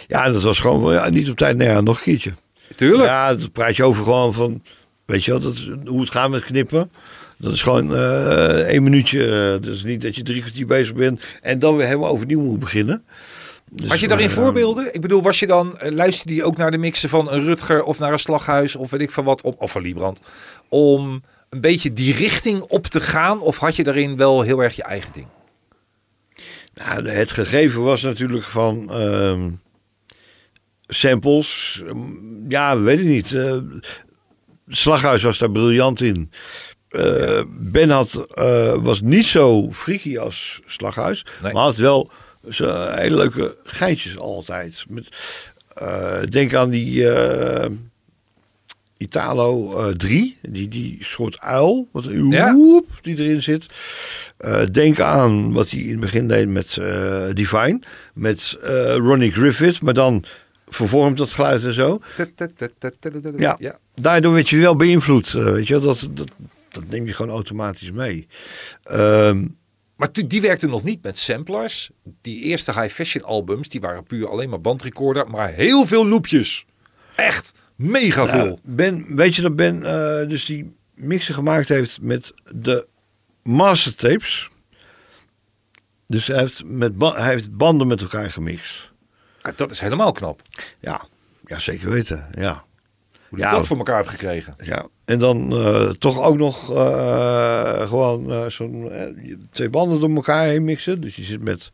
Ja, 0.08 0.24
en 0.24 0.32
dat 0.32 0.42
was 0.42 0.60
gewoon 0.60 0.92
ja, 0.92 1.08
niet 1.08 1.30
op 1.30 1.36
tijd. 1.36 1.56
Nee, 1.56 1.68
ja, 1.68 1.80
nog 1.80 1.96
een 1.96 2.02
keertje. 2.02 2.32
Tuurlijk. 2.74 3.08
Ja, 3.08 3.34
dat 3.34 3.52
praat 3.52 3.76
je 3.76 3.84
over 3.84 4.04
gewoon 4.04 4.34
van, 4.34 4.62
weet 5.04 5.24
je 5.24 5.30
wel, 5.30 5.40
dat 5.40 5.56
hoe 5.84 6.00
het 6.00 6.10
gaat 6.10 6.30
met 6.30 6.44
knippen. 6.44 6.90
Dat 7.36 7.52
is 7.52 7.62
gewoon 7.62 7.94
eh 7.94 8.60
één 8.60 8.82
minuutje. 8.82 9.52
eh, 9.54 9.62
dus 9.62 9.82
niet 9.82 10.02
dat 10.02 10.16
je 10.16 10.22
drie 10.22 10.40
kwartier 10.40 10.66
bezig 10.66 10.94
bent 10.94 11.22
en 11.40 11.58
dan 11.58 11.76
weer 11.76 11.86
helemaal 11.86 12.10
overnieuw 12.10 12.40
moet 12.40 12.58
beginnen. 12.58 13.04
Dus, 13.74 13.88
Had 13.88 14.00
je 14.00 14.08
daarin 14.08 14.28
eh, 14.28 14.32
voorbeelden? 14.32 14.94
Ik 14.94 15.00
bedoel, 15.00 15.22
was 15.22 15.38
je 15.38 15.46
dan, 15.46 15.78
eh, 15.78 15.92
luisterde 15.92 16.34
je 16.34 16.44
ook 16.44 16.56
naar 16.56 16.70
de 16.70 16.78
mixen 16.78 17.08
van 17.08 17.32
een 17.32 17.44
Rutger 17.44 17.82
of 17.82 17.98
naar 17.98 18.12
een 18.12 18.18
Slaghuis 18.18 18.76
of 18.76 18.90
weet 18.90 19.00
ik 19.00 19.10
van 19.10 19.24
wat, 19.24 19.40
op, 19.42 19.60
of 19.60 19.70
van 19.70 19.82
Liebrand, 19.82 20.22
om 20.68 21.22
een 21.48 21.60
beetje 21.60 21.92
die 21.92 22.14
richting 22.14 22.60
op 22.60 22.86
te 22.86 23.00
gaan? 23.00 23.40
Of 23.40 23.58
had 23.58 23.76
je 23.76 23.84
daarin 23.84 24.16
wel 24.16 24.42
heel 24.42 24.62
erg 24.62 24.76
je 24.76 24.82
eigen 24.82 25.12
ding? 25.12 25.26
Nou, 26.74 27.08
het 27.08 27.30
gegeven 27.30 27.82
was 27.82 28.02
natuurlijk 28.02 28.48
van 28.48 28.90
ehm, 28.90 29.50
samples. 30.86 31.80
Ehm, 31.86 32.50
Ja, 32.50 32.78
weet 32.80 32.98
ik 32.98 33.06
niet. 33.06 33.32
Eh, 33.32 33.56
Slaghuis 34.66 35.22
was 35.22 35.38
daar 35.38 35.50
briljant 35.50 36.00
in. 36.00 36.32
Eh, 36.88 37.42
Ben 37.48 37.90
had, 37.90 38.24
was 38.82 39.00
niet 39.00 39.26
zo 39.26 39.72
freaky 39.72 40.18
als 40.18 40.60
Slaghuis. 40.66 41.26
Nee. 41.42 41.52
Maar 41.52 41.62
had 41.62 41.76
wel 41.76 42.10
zo 42.50 42.90
hele 42.90 43.16
leuke 43.16 43.56
geintjes 43.64 44.18
altijd. 44.18 44.84
Met, 44.88 45.08
eh, 45.74 46.20
denk 46.28 46.54
aan 46.54 46.70
die 46.70 47.10
eh, 47.10 47.70
Italo 48.96 49.78
eh 49.88 49.94
3. 49.94 50.36
Die, 50.42 50.68
die 50.68 50.96
soort 51.00 51.40
uil. 51.40 51.88
Wat, 51.92 52.04
Ja. 52.30 52.54
woep, 52.54 52.88
die 53.02 53.18
erin 53.18 53.42
zit. 53.42 53.66
Eh, 54.36 54.62
denk 54.72 55.00
aan 55.00 55.52
wat 55.52 55.70
hij 55.70 55.80
in 55.80 55.90
het 55.90 56.00
begin 56.00 56.28
deed 56.28 56.48
met 56.48 56.76
eh, 56.76 57.24
Divine. 57.32 57.80
Met 58.14 58.58
eh, 58.62 58.94
Ronnie 58.96 59.32
Griffith. 59.32 59.82
Maar 59.82 59.94
dan 59.94 60.24
vervormt 60.68 61.18
dat 61.18 61.30
geluid 61.32 61.64
en 61.64 61.72
zo. 61.72 62.00
Ja, 63.58 63.78
daardoor 63.94 64.32
werd 64.32 64.48
je 64.48 64.56
wel 64.58 64.76
beïnvloed. 64.76 65.34
eh, 65.34 65.44
weet 65.44 65.66
je, 65.66 65.72
wel. 65.80 65.82
dat, 65.94 66.08
dat, 66.10 66.30
dat 66.68 66.88
neem 66.88 67.06
je 67.06 67.12
gewoon 67.12 67.32
automatisch 67.32 67.90
mee. 67.90 68.26
Ehm, 68.82 69.46
Maar 69.96 70.08
die 70.26 70.40
werkte 70.40 70.66
nog 70.66 70.82
niet 70.82 71.02
met 71.02 71.18
samplers. 71.18 71.90
Die 72.20 72.42
eerste 72.42 72.80
high 72.80 72.94
fashion 72.94 73.24
albums, 73.24 73.68
die 73.68 73.80
waren 73.80 74.04
puur 74.04 74.28
alleen 74.28 74.50
maar 74.50 74.60
bandrecorder, 74.60 75.30
maar 75.30 75.48
heel 75.48 75.86
veel 75.86 76.06
loopjes. 76.06 76.64
Echt 77.16 77.52
mega 77.76 78.24
nou, 78.24 78.38
veel. 78.38 78.58
ben, 78.62 79.16
weet 79.16 79.36
je 79.36 79.42
dat 79.42 79.56
Ben 79.56 79.76
eh, 79.76 80.28
dus 80.28 80.44
die 80.44 80.76
mixen 80.94 81.34
gemaakt 81.34 81.68
heeft 81.68 82.00
met 82.00 82.34
de 82.44 82.86
mastertapes. 83.42 84.50
Dus 86.06 86.26
hij 86.26 86.38
heeft, 86.38 86.64
met 86.64 86.92
hij 86.98 87.28
heeft 87.28 87.56
banden 87.56 87.86
met 87.86 88.00
elkaar 88.00 88.30
gemixt. 88.30 88.92
Dat 89.56 89.70
is 89.70 89.80
helemaal 89.80 90.12
knap. 90.12 90.42
Ja, 90.80 91.06
ja 91.46 91.58
zeker 91.58 91.90
weten. 91.90 92.28
Ja. 92.34 92.64
Hoe 93.32 93.40
je 93.40 93.46
Ja, 93.46 93.52
dat 93.52 93.66
voor 93.66 93.76
elkaar 93.76 93.96
hebt 93.96 94.08
gekregen. 94.08 94.56
Ja, 94.64 94.86
en 95.04 95.18
dan 95.18 95.52
eh, 95.52 95.90
toch 95.90 96.22
ook 96.22 96.36
nog 96.36 96.72
eh, 96.74 97.88
gewoon 97.88 98.32
eh, 98.32 98.46
zo'n 98.46 98.92
twee 99.50 99.70
banden 99.70 100.00
door 100.00 100.10
elkaar 100.10 100.44
heen 100.44 100.64
mixen. 100.64 101.00
Dus 101.00 101.16
je 101.16 101.22
zit 101.22 101.42
met, 101.42 101.70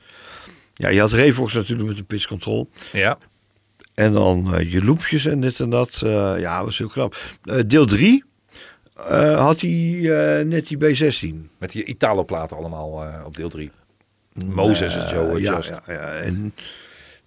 ja, 0.75 0.89
je 0.89 1.01
had 1.01 1.13
Revox 1.13 1.53
natuurlijk 1.53 1.89
met 1.89 1.99
een 1.99 2.07
pitch 2.07 2.27
control. 2.27 2.71
Ja. 2.93 3.19
En 3.95 4.13
dan 4.13 4.55
je 4.67 4.85
loopjes 4.85 5.27
en 5.27 5.41
dit 5.41 5.61
en 5.61 5.71
dat. 5.71 5.97
ja, 6.01 6.57
dat 6.57 6.65
was 6.65 6.79
heel 6.79 6.89
knap. 6.89 7.17
Deel 7.67 7.87
3 7.87 8.25
had 9.37 9.61
hij 9.61 9.71
net 10.45 10.69
die 10.69 10.79
B16. 10.79 11.57
Met 11.59 11.73
die 11.73 11.85
Italo-platen 11.85 12.57
allemaal 12.57 13.05
op 13.25 13.37
deel 13.37 13.49
3. 13.49 13.71
Mozes 14.33 14.97
en 14.97 15.09
zo. 15.09 15.39
Ja, 15.39 15.61
ja, 15.63 15.83
ja, 15.87 16.13
en 16.13 16.55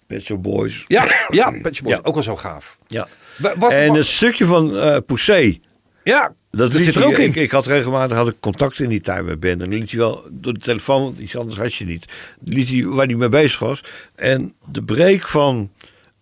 Pet 0.06 0.42
Boys. 0.42 0.84
ja, 0.88 1.26
ja, 1.28 1.50
Pet 1.62 1.82
Boys. 1.82 1.96
Ja. 1.96 2.00
Ook 2.02 2.14
wel 2.14 2.22
zo 2.22 2.36
gaaf. 2.36 2.78
Ja. 2.86 3.06
Wat, 3.36 3.72
En 3.72 3.94
het 3.94 4.06
stukje 4.06 4.44
van 4.44 4.76
eh 4.76 4.96
Poussé. 5.06 5.58
ja, 6.04 6.34
Dat 6.50 6.72
dat 6.72 6.80
zit 6.80 6.94
er 6.94 7.06
ook 7.06 7.18
in. 7.18 7.28
Ik, 7.28 7.34
ik 7.36 7.50
had 7.50 7.66
regelmatig 7.66 8.16
had 8.16 8.28
ik 8.28 8.36
contact 8.40 8.78
in 8.78 8.88
die 8.88 9.00
tijd 9.00 9.24
met 9.24 9.40
Ben. 9.40 9.50
En 9.50 9.58
dan 9.58 9.68
liet 9.68 9.90
hij 9.90 9.98
wel 10.00 10.24
door 10.30 10.52
de 10.52 10.60
telefoon, 10.60 11.02
want 11.02 11.18
iets 11.18 11.36
anders 11.36 11.58
had 11.58 11.74
je 11.74 11.84
niet. 11.84 12.04
Liet 12.44 12.68
hij 12.68 12.84
waar 12.84 13.06
hij 13.06 13.14
mee 13.14 13.28
bezig 13.28 13.58
was. 13.58 13.84
En 14.14 14.54
de 14.70 14.82
break 14.82 15.28
van 15.28 15.70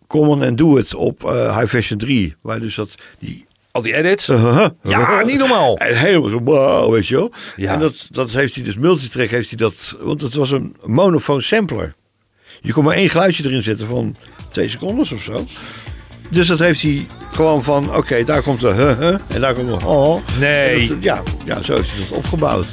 Common 0.07 0.43
and 0.43 0.59
Do 0.59 0.77
It 0.77 0.95
op 0.95 1.25
eh, 1.25 1.59
High 1.59 1.71
Fashion 1.71 1.99
3. 1.99 2.35
Waar 2.41 2.61
dus 2.61 2.75
dat 2.75 2.95
die 3.19 3.49
Al 3.73 3.83
die 3.83 3.95
edits. 3.95 4.29
Uh-huh. 4.29 4.69
Ja, 4.83 5.23
niet 5.23 5.39
normaal. 5.39 5.77
En 5.77 5.99
helemaal 5.99 6.29
zo, 6.31 6.41
wow, 6.43 6.93
weet 6.93 7.07
je 7.07 7.15
wel. 7.15 7.33
Ja. 7.57 7.73
En 7.73 7.81
dat, 7.81 8.07
dat 8.11 8.31
heeft 8.31 8.55
hij 8.55 8.65
dus, 8.65 8.77
multitrack 8.77 9.29
heeft 9.29 9.49
hij 9.49 9.59
dat, 9.59 9.97
want 10.01 10.21
het 10.21 10.35
was 10.35 10.51
een 10.51 10.77
monofoon 10.85 11.43
sampler. 11.43 11.95
Je 12.61 12.73
kon 12.73 12.85
maar 12.85 12.97
één 12.97 13.11
geluidje 13.11 13.45
erin 13.45 13.63
zetten 13.63 13.87
van 13.87 14.17
twee 14.53 14.69
seconden 14.69 15.11
of 15.13 15.23
zo. 15.23 15.47
Dus 16.31 16.47
dat 16.47 16.59
heeft 16.59 16.83
hij 16.83 17.07
gewoon 17.33 17.63
van, 17.65 17.97
oké, 17.97 18.25
daar 18.25 18.43
komt 18.43 18.61
de 18.61 18.69
huh, 18.73 18.99
huh, 18.99 19.17
en 19.29 19.41
daar 19.41 19.55
komt 19.55 19.69
de 19.81 19.87
oh. 19.87 20.21
Nee. 20.39 20.89
Dat- 20.89 21.03
ja, 21.03 21.23
ja, 21.45 21.63
zo 21.63 21.75
heeft 21.75 21.91
hij 21.91 22.01
dat 22.09 22.19
opgebouwd. 22.19 22.67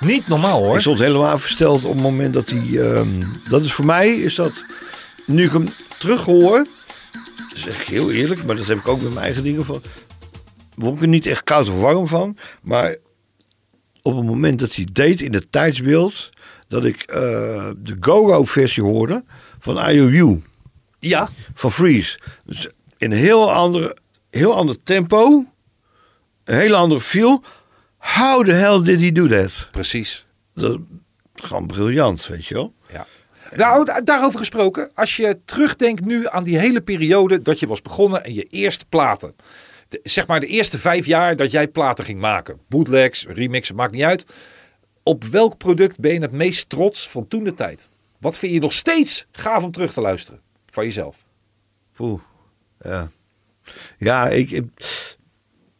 Niet 0.00 0.26
normaal 0.28 0.62
hoor. 0.64 0.74
Ik 0.74 0.80
stond 0.80 0.98
helemaal 0.98 1.38
versteld 1.38 1.84
op 1.84 1.92
het 1.92 2.02
moment 2.02 2.34
dat 2.34 2.48
hij. 2.50 2.90
ehm, 2.90 3.08
dat 3.48 3.62
is 3.64 3.72
voor 3.72 3.84
mij, 3.84 4.08
is 4.14 4.34
dat. 4.34 4.52
Nu 5.26 5.44
ik 5.44 5.52
hem 5.52 5.68
terug 5.98 6.24
hoor. 6.24 6.66
zeg 7.54 7.80
ik 7.80 7.86
heel 7.88 8.10
eerlijk, 8.10 8.44
maar 8.44 8.56
dat 8.56 8.66
heb 8.66 8.78
ik 8.78 8.88
ook 8.88 9.00
met 9.02 9.12
mijn 9.12 9.24
eigen 9.24 9.42
dingen 9.42 9.64
van. 9.64 9.82
Word 10.74 10.94
ik 10.94 11.00
er 11.00 11.08
niet 11.08 11.26
echt 11.26 11.42
koud 11.44 11.68
of 11.68 11.80
warm 11.80 12.08
van. 12.08 12.36
Maar 12.62 12.96
op 14.02 14.16
het 14.16 14.24
moment 14.24 14.58
dat 14.58 14.74
hij 14.74 14.88
deed 14.92 15.20
in 15.20 15.34
het 15.34 15.52
tijdsbeeld. 15.52 16.30
dat 16.68 16.84
ik 16.84 17.02
eh, 17.02 17.16
de 17.78 17.96
Go-Go-versie 18.00 18.82
hoorde 18.82 19.24
van 19.58 19.88
IOU. 19.88 20.42
Ja. 20.98 21.28
Van 21.54 21.72
Freeze. 21.72 22.18
Dus 22.44 22.68
in 22.98 23.12
een 23.12 23.18
heel, 23.18 23.52
andere, 23.52 23.96
heel 24.30 24.54
ander 24.54 24.82
tempo. 24.82 25.44
Een 26.44 26.54
hele 26.56 26.76
andere 26.76 27.00
feel. 27.00 27.42
How 27.98 28.44
the 28.44 28.52
hell 28.52 28.82
did 28.82 29.00
he 29.00 29.12
do 29.12 29.26
that? 29.26 29.68
Precies. 29.70 30.26
Dat, 30.54 30.80
gewoon 31.34 31.66
briljant, 31.66 32.26
weet 32.26 32.46
je 32.46 32.54
wel. 32.54 32.74
Ja. 32.92 33.06
Nou, 33.56 33.84
da- 33.84 34.00
daarover 34.00 34.38
gesproken. 34.38 34.90
Als 34.94 35.16
je 35.16 35.38
terugdenkt 35.44 36.04
nu 36.04 36.28
aan 36.28 36.44
die 36.44 36.58
hele 36.58 36.80
periode 36.80 37.42
dat 37.42 37.58
je 37.60 37.66
was 37.66 37.82
begonnen 37.82 38.24
en 38.24 38.34
je 38.34 38.42
eerste 38.50 38.84
platen. 38.88 39.34
De- 39.92 40.00
zeg 40.02 40.26
maar 40.26 40.40
de 40.40 40.46
eerste 40.46 40.78
vijf 40.78 41.06
jaar 41.06 41.36
dat 41.36 41.50
jij 41.50 41.68
platen 41.68 42.04
ging 42.04 42.20
maken. 42.20 42.58
Bootlegs, 42.68 43.26
remixen, 43.26 43.74
maakt 43.74 43.92
niet 43.92 44.02
uit. 44.02 44.26
op 45.02 45.24
welk 45.24 45.58
product 45.58 45.98
ben 45.98 46.12
je 46.12 46.20
het 46.20 46.32
meest 46.32 46.68
trots 46.68 47.08
van 47.08 47.28
toen 47.28 47.44
de 47.44 47.54
tijd? 47.54 47.90
Wat 48.20 48.38
vind 48.38 48.52
je 48.52 48.60
nog 48.60 48.72
steeds 48.72 49.26
gaaf 49.32 49.62
om 49.62 49.70
terug 49.72 49.92
te 49.92 50.00
luisteren 50.00 50.40
van 50.70 50.84
jezelf? 50.84 51.24
Poeh, 51.94 52.20
ja. 52.80 53.10
Ja, 53.98 54.28
ik, 54.28 54.50
ik, 54.50 54.64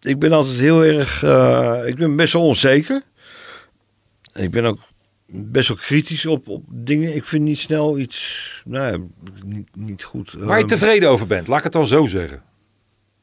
ik 0.00 0.18
ben 0.18 0.32
altijd 0.32 0.58
heel 0.58 0.84
erg. 0.84 1.22
eh, 1.22 1.82
ik 1.86 1.94
ben 1.96 2.16
best 2.16 2.32
wel 2.32 2.46
onzeker. 2.46 3.02
Ik 4.34 4.50
ben 4.50 4.64
ook 4.64 4.78
best 5.26 5.68
wel 5.68 5.76
kritisch 5.76 6.26
op, 6.26 6.48
op 6.48 6.64
dingen. 6.68 7.14
Ik 7.14 7.24
vind 7.26 7.44
niet 7.44 7.58
snel 7.58 7.98
iets. 7.98 8.62
Nou, 8.64 8.92
ja, 8.92 9.04
niet, 9.44 9.76
niet 9.76 10.02
goed. 10.04 10.32
Waar 10.32 10.56
je 10.58 10.64
Ehm, 10.64 10.66
tevreden 10.78 11.08
over 11.10 11.26
bent, 11.26 11.48
laat 11.48 11.58
ik 11.58 11.64
het 11.64 11.72
dan 11.72 11.86
zo 11.86 12.06
zeggen. 12.06 12.42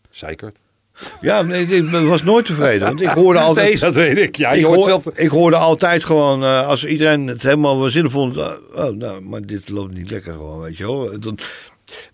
Zeikert. 0.09 0.65
Ja, 1.21 1.41
nee, 1.41 1.65
ik 1.65 2.07
was 2.07 2.23
nooit 2.23 2.45
tevreden. 2.45 2.87
Want 2.87 3.01
ik 3.01 3.07
hoorde 3.07 3.39
altijd. 3.49 3.69
Nee, 3.69 3.79
dat 3.79 3.95
weet 3.95 4.17
ik. 4.17 4.35
Ja, 4.35 4.51
je 4.51 4.59
ik, 4.59 4.65
hoort 4.65 4.83
zelf... 4.83 5.05
ik 5.07 5.29
hoorde 5.29 5.55
altijd 5.55 6.03
gewoon, 6.03 6.43
eh, 6.43 6.67
als 6.67 6.85
iedereen 6.85 7.27
het 7.27 7.43
helemaal 7.43 7.79
waanzinnig 7.79 8.11
vond, 8.11 8.37
eh, 8.37 8.51
oh, 8.75 8.89
nou, 8.89 9.21
maar 9.21 9.45
dit 9.45 9.69
loopt 9.69 9.93
niet 9.93 10.09
lekker 10.09 10.33
gewoon, 10.33 10.59
weet 10.59 10.77
je 10.77 10.83
wel. 10.83 11.19
Dan, 11.19 11.39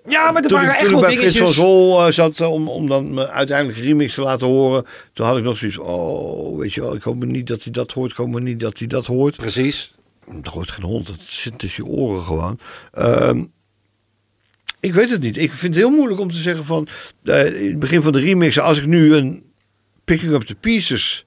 Ja, 0.07 0.31
maar 0.31 0.43
er 0.43 0.49
waren 0.49 0.69
ik, 0.69 0.75
echt 0.75 0.89
toen 0.89 0.93
ik 0.93 0.99
wel 0.99 1.01
bij 1.01 1.17
Frits 1.17 1.37
van 1.37 1.45
dingetjes... 1.45 1.55
Zol 1.55 2.05
eh, 2.05 2.11
zat 2.11 2.41
om, 2.41 2.69
om 2.69 2.87
dan 2.87 3.19
uiteindelijk 3.19 3.77
remix 3.77 4.13
te 4.13 4.21
laten 4.21 4.47
horen, 4.47 4.85
toen 5.13 5.25
had 5.25 5.37
ik 5.37 5.43
nog 5.43 5.57
zoiets, 5.57 5.77
oh, 5.77 6.57
weet 6.57 6.73
je 6.73 6.81
wel, 6.81 6.95
ik 6.95 7.03
hoop 7.03 7.15
maar 7.15 7.27
niet 7.27 7.47
dat 7.47 7.63
hij 7.63 7.71
dat 7.71 7.91
hoort, 7.91 8.11
ik 8.11 8.17
hoop 8.17 8.29
maar 8.29 8.41
niet 8.41 8.59
dat 8.59 8.77
hij 8.77 8.87
dat 8.87 9.05
hoort. 9.05 9.35
Precies. 9.35 9.93
Dat 10.25 10.53
hoort 10.53 10.71
geen 10.71 10.85
hond, 10.85 11.07
dat 11.07 11.15
zit 11.19 11.59
tussen 11.59 11.83
je 11.83 11.89
oren 11.89 12.21
gewoon. 12.21 12.59
Ehm, 12.91 13.43
ik 14.85 14.93
weet 14.93 15.09
het 15.09 15.21
niet. 15.21 15.37
Ik 15.37 15.51
vind 15.51 15.75
het 15.75 15.83
heel 15.83 15.95
moeilijk 15.95 16.19
om 16.19 16.31
te 16.31 16.37
zeggen 16.37 16.65
van, 16.65 16.87
eh, 17.23 17.61
in 17.61 17.69
het 17.69 17.79
begin 17.79 18.01
van 18.01 18.13
de 18.13 18.19
remix, 18.19 18.59
als 18.59 18.77
ik 18.77 18.85
nu 18.85 19.15
een 19.15 19.45
Picking 20.03 20.33
Up 20.33 20.41
The 20.41 20.55
Pieces 20.55 21.25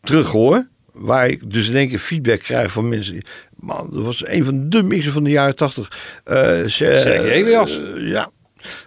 terug 0.00 0.28
hoor, 0.28 0.66
waar 0.92 1.28
ik 1.28 1.52
dus 1.52 1.68
in 1.68 1.76
één 1.76 1.88
keer 1.88 1.98
feedback 1.98 2.40
krijg 2.40 2.72
van 2.72 2.88
mensen. 2.88 3.22
Man, 3.56 3.90
dat 3.92 4.04
was 4.04 4.26
een 4.26 4.44
van 4.44 4.68
de 4.68 4.82
mixen 4.82 5.12
van 5.12 5.24
de 5.24 5.30
jaren 5.30 5.56
tachtig. 5.56 6.20
Uh, 6.26 6.62
Sergej 6.66 7.30
Elias. 7.30 7.80
ja. 7.96 8.30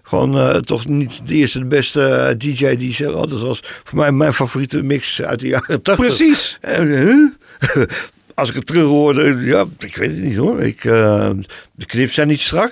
Gewoon 0.04 0.38
eh, 0.38 0.56
toch 0.56 0.88
niet 0.88 1.28
de 1.28 1.34
eerste, 1.34 1.60
de 1.60 1.66
beste 1.66 2.04
eh, 2.04 2.38
DJ 2.38 2.76
die 2.76 2.94
zegt, 2.94 3.14
oh, 3.14 3.30
dat 3.30 3.42
was 3.42 3.60
voor 3.64 3.98
mij 3.98 4.12
mijn 4.12 4.34
favoriete 4.34 4.82
mix 4.82 5.22
uit 5.22 5.40
de 5.40 5.48
jaren 5.48 5.82
tachtig. 5.82 6.06
Precies. 6.06 6.58
En, 6.62 6.88
huh? 6.88 7.32
Als 8.34 8.50
ik 8.50 8.56
het 8.56 8.68
terug 8.68 8.86
hoorde, 8.86 9.38
ja, 9.40 9.66
ik 9.80 9.96
weet 9.96 10.10
het 10.10 10.20
niet 10.20 10.36
hoor. 10.36 10.62
Ik, 10.62 10.86
eh, 10.86 11.30
de 11.72 11.86
knips 11.86 12.14
zijn 12.14 12.28
niet 12.28 12.42
strak. 12.42 12.72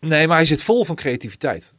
Nee, 0.00 0.26
maar 0.26 0.36
hij 0.36 0.46
zit 0.46 0.62
vol 0.62 0.84
van 0.84 0.94
creativiteit. 0.94 1.74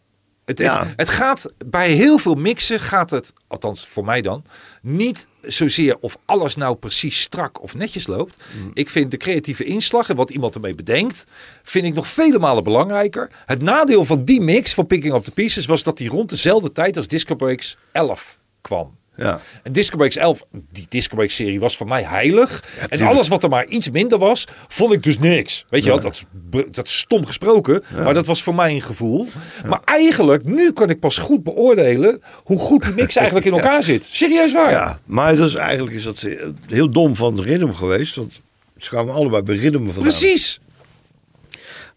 Het, 0.46 0.60
Ja. 0.60 0.80
het, 0.80 0.94
het 0.96 1.10
gaat 1.10 1.54
bij 1.66 1.92
heel 1.92 2.18
veel 2.18 2.34
mixen 2.36 2.80
gaat 2.80 3.10
het, 3.10 3.34
althans 3.48 3.88
voor 3.88 4.06
mij 4.06 4.22
dan, 4.22 4.44
niet 4.82 5.28
zozeer 5.42 5.98
of 6.00 6.18
alles 6.26 6.56
nou 6.56 6.76
precies 6.76 7.22
strak 7.22 7.62
of 7.62 7.76
netjes 7.76 8.08
loopt. 8.08 8.38
Mm. 8.54 8.72
Ik 8.74 8.90
vind 8.90 9.12
de 9.12 9.18
creatieve 9.18 9.64
inslag 9.64 10.10
en 10.10 10.16
wat 10.16 10.30
iemand 10.30 10.56
ermee 10.56 10.76
bedenkt, 10.76 11.26
vind 11.64 11.86
ik 11.86 11.94
nog 11.94 12.08
vele 12.08 12.40
malen 12.40 12.64
belangrijker. 12.64 13.32
Het 13.46 13.62
nadeel 13.62 14.06
van 14.06 14.24
die 14.24 14.42
mix 14.42 14.74
van 14.74 14.86
Picking 14.88 15.14
Up 15.14 15.24
The 15.24 15.32
Pieces 15.32 15.66
was 15.66 15.84
dat 15.84 15.98
die 15.98 16.10
rond 16.10 16.30
dezelfde 16.30 16.72
tijd 16.72 16.98
als 16.98 17.08
Disco 17.08 17.36
Breaks 17.36 17.78
11 17.92 18.40
kwam. 18.62 19.00
Ja. 19.16 19.40
En 19.64 19.72
Disco 19.72 19.98
Breaks 19.98 20.16
11, 20.16 20.46
die 20.72 20.86
Disco 20.90 21.16
Breaks 21.16 21.36
serie 21.36 21.60
was 21.60 21.78
voor 21.78 21.88
mij 21.88 22.04
heilig. 22.04 22.64
en 22.90 23.02
alles 23.02 23.28
wat 23.28 23.44
er 23.44 23.50
maar 23.50 23.66
iets 23.66 23.90
minder 23.90 24.18
was, 24.18 24.46
vond 24.68 24.94
ik 24.94 25.04
dus 25.04 25.20
niks. 25.20 25.66
Weet 25.70 25.84
je 25.84 25.90
wel, 25.90 26.00
dat, 26.00 26.14
is- 26.52 26.64
dat 26.72 26.86
is 26.88 26.98
stom 26.98 27.26
gesproken, 27.26 27.84
maar 28.04 28.14
dat 28.14 28.26
was 28.26 28.44
voor 28.44 28.56
mij 28.56 28.74
een 28.74 28.82
gevoel. 28.82 29.28
Maar 29.68 29.80
eigenlijk, 29.86 30.46
nu 30.46 30.72
kan 30.72 30.90
ik 30.90 31.00
pas 31.00 31.18
goed 31.18 31.44
beoordelen 31.44 32.22
hoe 32.44 32.60
goed 32.60 32.82
die 32.84 32.94
mix 32.94 33.16
eigenlijk 33.16 33.46
in 33.48 33.54
elkaar 33.60 33.84
zit. 33.84 34.04
Serieus 34.04 34.54
waar. 34.54 34.72
ja, 34.72 35.00
maar 35.06 35.36
dat 35.36 35.48
is, 35.48 35.56
eigenlijk 35.56 35.96
is 35.96 36.04
dat 36.04 36.26
heel 36.68 36.90
dom 36.90 37.16
van 37.16 37.36
de 37.36 37.42
Rhythm 37.42 37.72
geweest. 37.72 38.16
Want 38.16 38.42
ze 38.78 38.90
kwamen 38.90 39.14
allebei 39.14 39.42
bij 39.44 39.56
Rhythm 39.56 39.78
vandaan. 39.78 40.02
Precies. 40.02 40.60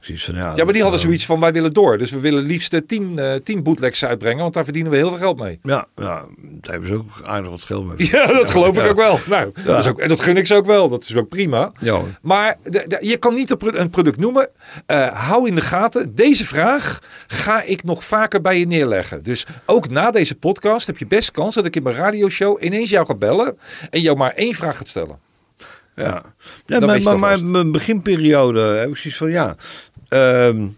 Van, 0.06 0.34
ja, 0.34 0.52
Ja, 0.56 0.64
maar 0.64 0.72
die 0.72 0.82
hadden 0.82 1.00
eh, 1.00 1.06
zoiets 1.06 1.26
van, 1.26 1.40
wij 1.40 1.52
willen 1.52 1.72
door. 1.72 1.98
Dus 1.98 2.10
we 2.10 2.20
willen 2.20 2.42
liefst 2.42 2.72
eh, 2.72 2.80
tien, 2.86 3.18
eh, 3.18 3.34
tien 3.34 3.62
bootlegs 3.62 4.04
uitbrengen, 4.04 4.42
want 4.42 4.54
daar 4.54 4.64
verdienen 4.64 4.90
we 4.92 4.96
heel 4.98 5.08
veel 5.08 5.18
geld 5.18 5.38
mee. 5.38 5.58
Ja, 5.62 5.86
ja, 5.96 6.24
daar 6.60 6.70
hebben 6.72 6.88
ze 6.88 6.94
ook 6.94 7.20
aardig 7.22 7.50
wat 7.50 7.62
geld 7.62 7.84
mee. 7.86 8.08
Ja, 8.10 8.26
dat 8.26 8.50
geloof 8.50 8.76
ik 8.78 8.90
ook 8.90 8.96
wel. 8.96 9.18
Nou, 9.26 9.52
dat 9.64 9.78
is 9.78 9.86
ook, 9.86 10.00
en 10.00 10.08
dat 10.08 10.20
gun 10.20 10.36
ik 10.36 10.46
ze 10.46 10.54
ook 10.54 10.66
wel. 10.66 10.88
Dat 10.88 11.02
is 11.04 11.16
ook 11.16 11.28
prima. 11.28 11.72
Ja. 11.80 12.00
Maar 12.22 12.56
de- 12.62 12.84
de- 12.88 12.98
je 13.00 13.16
kan 13.16 13.34
niet 13.34 13.50
een 13.50 13.56
pro- 13.56 13.72
een 13.74 13.90
product 13.90 14.18
noemen. 14.18 14.48
Eh, 14.86 15.28
hou 15.28 15.48
in 15.48 15.54
de 15.54 15.60
gaten. 15.60 16.14
Deze 16.16 16.46
vraag 16.46 16.98
ga 17.26 17.62
ik 17.62 17.82
nog 17.84 18.04
vaker 18.04 18.40
bij 18.40 18.58
je 18.58 18.66
neerleggen. 18.66 19.22
Dus 19.22 19.46
ook 19.66 19.88
na 19.88 20.10
deze 20.10 20.34
podcast 20.34 20.86
heb 20.86 20.98
je 20.98 21.06
best 21.06 21.30
kans 21.30 21.54
dat 21.54 21.64
ik 21.64 21.76
in 21.76 21.82
mijn 21.82 21.96
radioshow 21.96 22.62
ineens 22.62 22.90
jou 22.90 23.06
ga 23.06 23.14
bellen. 23.14 23.58
En 23.90 24.00
jou 24.00 24.16
maar 24.16 24.32
één 24.34 24.54
vraag 24.54 24.76
gaat 24.76 24.88
stellen. 24.88 25.18
Ja, 25.96 26.32
maar, 27.16 27.44
mijn 27.44 27.72
beginperiode 27.72 28.60
heb 28.60 28.88
ik 28.88 28.96
zoiets 28.96 29.18
van 29.18 29.30
ja. 29.30 29.56
ehm, 30.08 30.68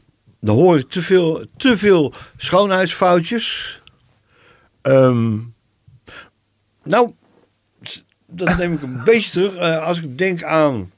dan 0.41 0.57
hoor 0.57 0.79
ik 0.79 0.91
te 0.91 1.03
veel, 1.03 1.47
te 1.57 1.79
veel 1.79 2.13
schoonheidsfoutjes. 2.37 3.81
Ehm, 4.83 5.39
nou, 6.83 7.13
dat 8.27 8.57
neem 8.57 8.73
ik 8.73 8.83
een 8.83 9.03
beetje 9.05 9.31
terug. 9.31 9.55
Eh, 9.55 9.87
als 9.87 9.99
ik 9.99 10.19
denk 10.19 10.43
aan. 10.43 10.91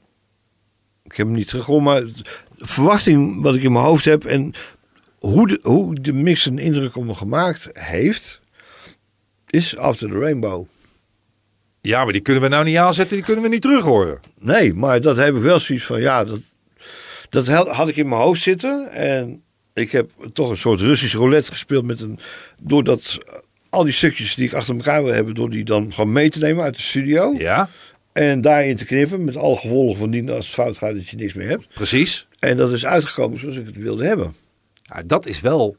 Ik 1.03 1.15
heb 1.15 1.25
hem 1.25 1.35
niet 1.35 1.47
teruggehoord, 1.47 1.83
maar 1.83 2.01
de 2.01 2.23
verwachting 2.57 3.41
wat 3.41 3.55
ik 3.55 3.63
in 3.63 3.71
mijn 3.71 3.85
hoofd 3.85 4.05
heb 4.05 4.25
en 4.25 4.53
hoe 5.19 5.47
de, 5.47 5.59
hoe 5.61 5.95
de 6.01 6.13
mix 6.13 6.45
een 6.45 6.59
indruk 6.59 6.95
op 6.95 7.03
me 7.03 7.15
gemaakt 7.15 7.69
heeft, 7.73 8.41
is 9.47 9.77
After 9.77 10.09
the 10.09 10.17
Rainbow. 10.17 10.67
Ja, 11.81 12.03
maar 12.03 12.13
die 12.13 12.21
kunnen 12.21 12.43
we 12.43 12.49
nou 12.49 12.63
niet 12.63 12.77
aanzetten. 12.77 13.15
Die 13.15 13.25
kunnen 13.25 13.43
we 13.43 13.49
niet 13.49 13.61
terug 13.61 13.83
horen. 13.83 14.19
Nee, 14.39 14.73
maar 14.73 15.01
dat 15.01 15.17
heb 15.17 15.35
ik 15.35 15.41
wel 15.41 15.59
zoiets 15.59 15.85
van, 15.85 16.01
ja, 16.01 16.23
dat, 16.23 16.39
dat 17.29 17.47
had, 17.47 17.87
ik 17.89 17.95
in 17.95 18.09
mijn 18.09 18.21
hoofd 18.21 18.41
zitten. 18.41 18.91
En 18.91 19.41
ik 19.73 19.91
heb 19.91 20.09
toch 20.33 20.49
een 20.49 20.57
soort 20.57 20.79
Russisch 20.81 21.15
roulette 21.15 21.51
gespeeld 21.51 21.85
met 21.85 22.01
een, 22.01 22.19
doordat 22.61 23.17
al 23.69 23.83
die 23.83 23.93
stukjes 23.93 24.35
die 24.35 24.45
ik 24.47 24.53
achter 24.53 24.75
elkaar 24.75 25.03
wil 25.03 25.13
hebben, 25.13 25.35
door 25.35 25.49
die 25.49 25.63
dan 25.63 25.93
gewoon 25.93 26.11
mee 26.11 26.29
te 26.29 26.39
nemen 26.39 26.63
uit 26.63 26.75
de 26.75 26.81
studio. 26.81 27.33
Ja, 27.37 27.69
En 28.13 28.41
daarin 28.41 28.75
te 28.75 28.85
knippen, 28.85 29.23
met 29.23 29.35
alle 29.37 29.55
gevolgen 29.55 29.99
van 29.99 30.09
die 30.11 30.31
als 30.31 30.45
het 30.45 30.55
fout 30.55 30.77
gaat 30.77 30.93
dat 30.95 31.07
je 31.07 31.15
niks 31.15 31.33
meer 31.33 31.47
hebt. 31.47 31.67
precies. 31.73 32.27
En 32.39 32.57
dat 32.57 32.71
is 32.71 32.85
uitgekomen 32.85 33.39
zoals 33.39 33.55
ik 33.55 33.65
het 33.65 33.75
wilde 33.75 34.05
hebben. 34.05 34.33
Ja, 34.81 35.03
dat 35.05 35.25
is 35.25 35.41
wel... 35.41 35.75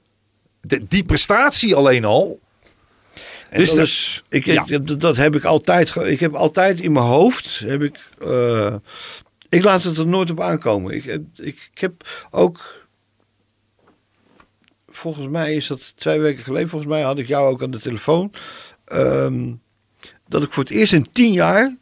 de- 0.60 0.86
die 0.88 1.04
prestatie 1.04 1.74
alleen 1.74 2.04
al. 2.04 2.40
Dus 3.52 3.70
dat, 3.74 3.86
is, 3.86 4.22
ik, 4.28 4.44
ja. 4.46 4.64
ik- 4.66 5.00
dat, 5.00 5.16
heb 5.16 5.34
ik 5.36 5.44
altijd. 5.44 5.94
Ik 5.96 6.20
heb 6.20 6.34
altijd 6.34 6.80
in 6.80 6.92
mijn 6.92 7.04
hoofd. 7.04 7.58
Heb 7.58 7.82
ik, 7.82 7.98
eh, 8.18 8.74
ik 9.48 9.64
laat 9.64 9.82
het 9.82 9.96
er 9.98 10.06
nooit 10.06 10.30
op 10.30 10.40
aankomen. 10.40 10.94
Ik, 10.94 11.04
heb- 11.04 11.24
ik, 11.36 11.68
ik 11.72 11.78
heb 11.78 12.26
ook. 12.30 12.86
Volgens 14.88 15.26
mij 15.28 15.54
is 15.54 15.66
dat 15.66 15.92
twee 15.96 16.20
weken 16.20 16.44
geleden. 16.44 16.68
Volgens 16.68 16.90
mij 16.90 17.02
had 17.02 17.18
ik 17.18 17.26
jou 17.26 17.50
ook 17.52 17.62
aan 17.62 17.70
de 17.70 17.80
telefoon. 17.80 18.32
ehm, 18.84 19.52
dat 20.28 20.42
ik 20.42 20.52
voor 20.52 20.62
het 20.62 20.72
eerst 20.72 20.92
in 20.92 21.12
tien 21.12 21.32
jaar. 21.32 21.76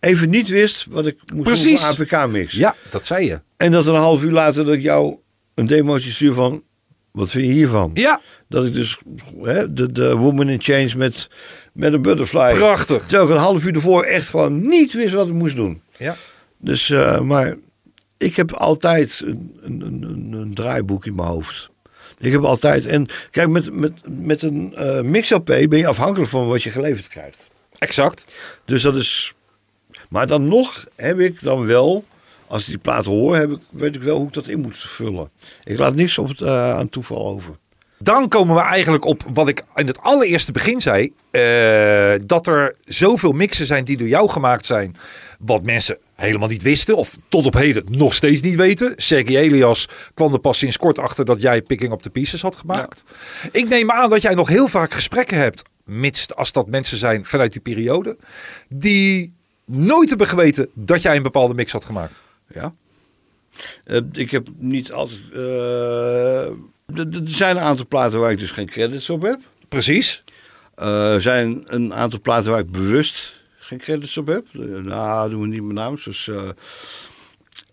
even 0.00 0.30
niet 0.30 0.48
wist 0.48 0.86
wat 0.90 1.06
ik 1.06 1.18
moest 1.34 1.44
Precies. 1.48 1.80
doen 1.96 2.06
voor 2.06 2.18
APK-mix. 2.18 2.54
Ja, 2.54 2.76
dat 2.90 3.06
zei 3.06 3.26
je. 3.26 3.40
En 3.56 3.72
dat 3.72 3.86
een 3.86 3.94
half 3.94 4.22
uur 4.22 4.30
later 4.32 4.64
dat 4.64 4.74
ik 4.74 4.82
jou 4.82 5.16
een 5.54 5.66
demootje 5.66 6.10
stuur 6.10 6.32
van. 6.34 6.62
Wat 7.12 7.30
vind 7.30 7.46
je 7.46 7.52
hiervan? 7.52 7.90
Ja, 7.94 8.20
Dat 8.48 8.66
ik 8.66 8.72
dus 8.72 8.98
hè, 9.42 9.72
de, 9.72 9.92
de 9.92 10.16
Woman 10.16 10.48
in 10.48 10.62
Change 10.62 10.90
met, 10.96 11.28
met 11.72 11.92
een 11.92 12.02
butterfly. 12.02 12.54
prachtig. 12.54 13.02
Terwijl 13.02 13.24
ik 13.28 13.34
een 13.34 13.40
half 13.42 13.64
uur 13.66 13.74
ervoor 13.74 14.02
echt 14.02 14.28
gewoon 14.28 14.68
niet 14.68 14.92
wist 14.92 15.14
wat 15.14 15.26
ik 15.28 15.32
moest 15.34 15.56
doen. 15.56 15.82
Ja. 15.96 16.16
Dus, 16.58 16.90
eh, 16.90 17.20
maar 17.20 17.56
ik 18.18 18.36
heb 18.36 18.52
altijd 18.52 19.22
een, 19.24 19.58
een, 19.60 19.80
een, 19.82 20.32
een- 20.32 20.54
draaiboek 20.54 21.06
in 21.06 21.14
mijn 21.14 21.28
hoofd. 21.28 21.70
Ik 22.18 22.32
heb 22.32 22.42
altijd, 22.44 22.86
en 22.86 23.06
kijk, 23.30 23.48
met, 23.48 23.72
met, 23.72 23.92
met 24.08 24.42
een 24.42 24.74
eh 24.74 25.00
mix-LP 25.00 25.44
ben 25.44 25.78
je 25.78 25.86
afhankelijk 25.86 26.30
van 26.30 26.48
wat 26.48 26.62
je 26.62 26.70
geleverd 26.70 27.08
krijgt. 27.08 27.48
Exact. 27.78 28.32
Dus 28.64 28.82
dat 28.82 28.96
is, 28.96 29.34
maar 30.08 30.26
dan 30.26 30.48
nog 30.48 30.86
heb 30.96 31.18
ik 31.18 31.42
dan 31.42 31.66
wel, 31.66 32.04
als 32.52 32.62
ik 32.62 32.68
die 32.68 32.78
plaat 32.78 33.04
hoor, 33.04 33.36
heb 33.36 33.50
ik, 33.50 33.58
weet 33.70 33.94
ik 33.94 34.02
wel 34.02 34.16
hoe 34.16 34.26
ik 34.26 34.32
dat 34.32 34.48
in 34.48 34.60
moet 34.60 34.76
vullen. 34.76 35.30
Ik 35.64 35.78
laat 35.78 35.94
niks 35.94 36.18
op 36.18 36.28
het, 36.28 36.40
eh, 36.40 36.74
aan 36.74 36.88
toeval 36.88 37.26
over. 37.26 37.56
Dan 37.98 38.28
komen 38.28 38.54
we 38.54 38.60
eigenlijk 38.60 39.04
op 39.04 39.22
wat 39.32 39.48
ik 39.48 39.62
in 39.74 39.86
het 39.86 40.00
allereerste 40.00 40.52
begin 40.52 40.80
zei. 40.80 41.12
eh, 41.30 42.14
dat 42.26 42.46
er 42.46 42.76
zoveel 42.84 43.32
mixen 43.32 43.66
zijn 43.66 43.84
die 43.84 43.96
door 43.96 44.08
jou 44.08 44.28
gemaakt 44.28 44.66
zijn. 44.66 44.96
Wat 45.38 45.64
mensen 45.64 45.98
helemaal 46.14 46.48
niet 46.48 46.62
wisten. 46.62 46.96
Of 46.96 47.16
tot 47.28 47.46
op 47.46 47.54
heden 47.54 47.84
nog 47.88 48.14
steeds 48.14 48.40
niet 48.40 48.54
weten. 48.54 48.92
Sergej 48.96 49.36
Elias 49.36 49.88
kwam 50.14 50.32
er 50.32 50.38
pas 50.38 50.58
sinds 50.58 50.76
kort 50.76 50.98
achter 50.98 51.24
dat 51.24 51.40
jij 51.40 51.62
Picking 51.62 51.92
Up 51.92 52.00
The 52.00 52.10
Pieces 52.10 52.42
had 52.42 52.56
gemaakt. 52.56 53.04
Ik 53.52 53.68
neem 53.68 53.90
aan 53.90 54.10
dat 54.10 54.22
jij 54.22 54.34
nog 54.34 54.48
heel 54.48 54.68
vaak 54.68 54.92
gesprekken 54.92 55.36
hebt. 55.36 55.62
Mits 55.84 56.34
als 56.34 56.52
dat 56.52 56.66
mensen 56.66 56.98
zijn 56.98 57.24
vanuit 57.24 57.52
die 57.52 57.60
periode. 57.60 58.16
Die 58.68 59.32
nooit 59.64 60.08
hebben 60.08 60.26
geweten 60.26 60.68
dat 60.74 61.02
jij 61.02 61.16
een 61.16 61.22
bepaalde 61.22 61.54
mix 61.54 61.72
had 61.72 61.84
gemaakt. 61.84 62.22
Ja. 62.54 62.74
Eh, 63.84 64.00
ik 64.12 64.30
heb 64.30 64.48
niet 64.56 64.92
altijd. 64.92 65.20
eh, 65.32 66.46
er 66.96 67.22
zijn 67.24 67.56
een 67.56 67.62
aantal 67.62 67.86
platen 67.86 68.20
waar 68.20 68.30
ik 68.30 68.38
dus 68.38 68.50
geen 68.50 68.66
credits 68.66 69.10
op 69.10 69.22
heb. 69.22 69.40
Precies. 69.68 70.24
Eh, 70.74 71.14
Er 71.14 71.22
zijn 71.22 71.64
een 71.66 71.94
aantal 71.94 72.20
platen 72.20 72.50
waar 72.50 72.60
ik 72.60 72.70
bewust 72.70 73.40
geen 73.58 73.78
credits 73.78 74.16
op 74.16 74.26
heb. 74.26 74.46
Nou, 74.52 75.30
doen 75.30 75.40
we 75.40 75.46
niet 75.46 75.62
met 75.62 75.74
naam. 75.76 75.98
Dus 76.04 76.30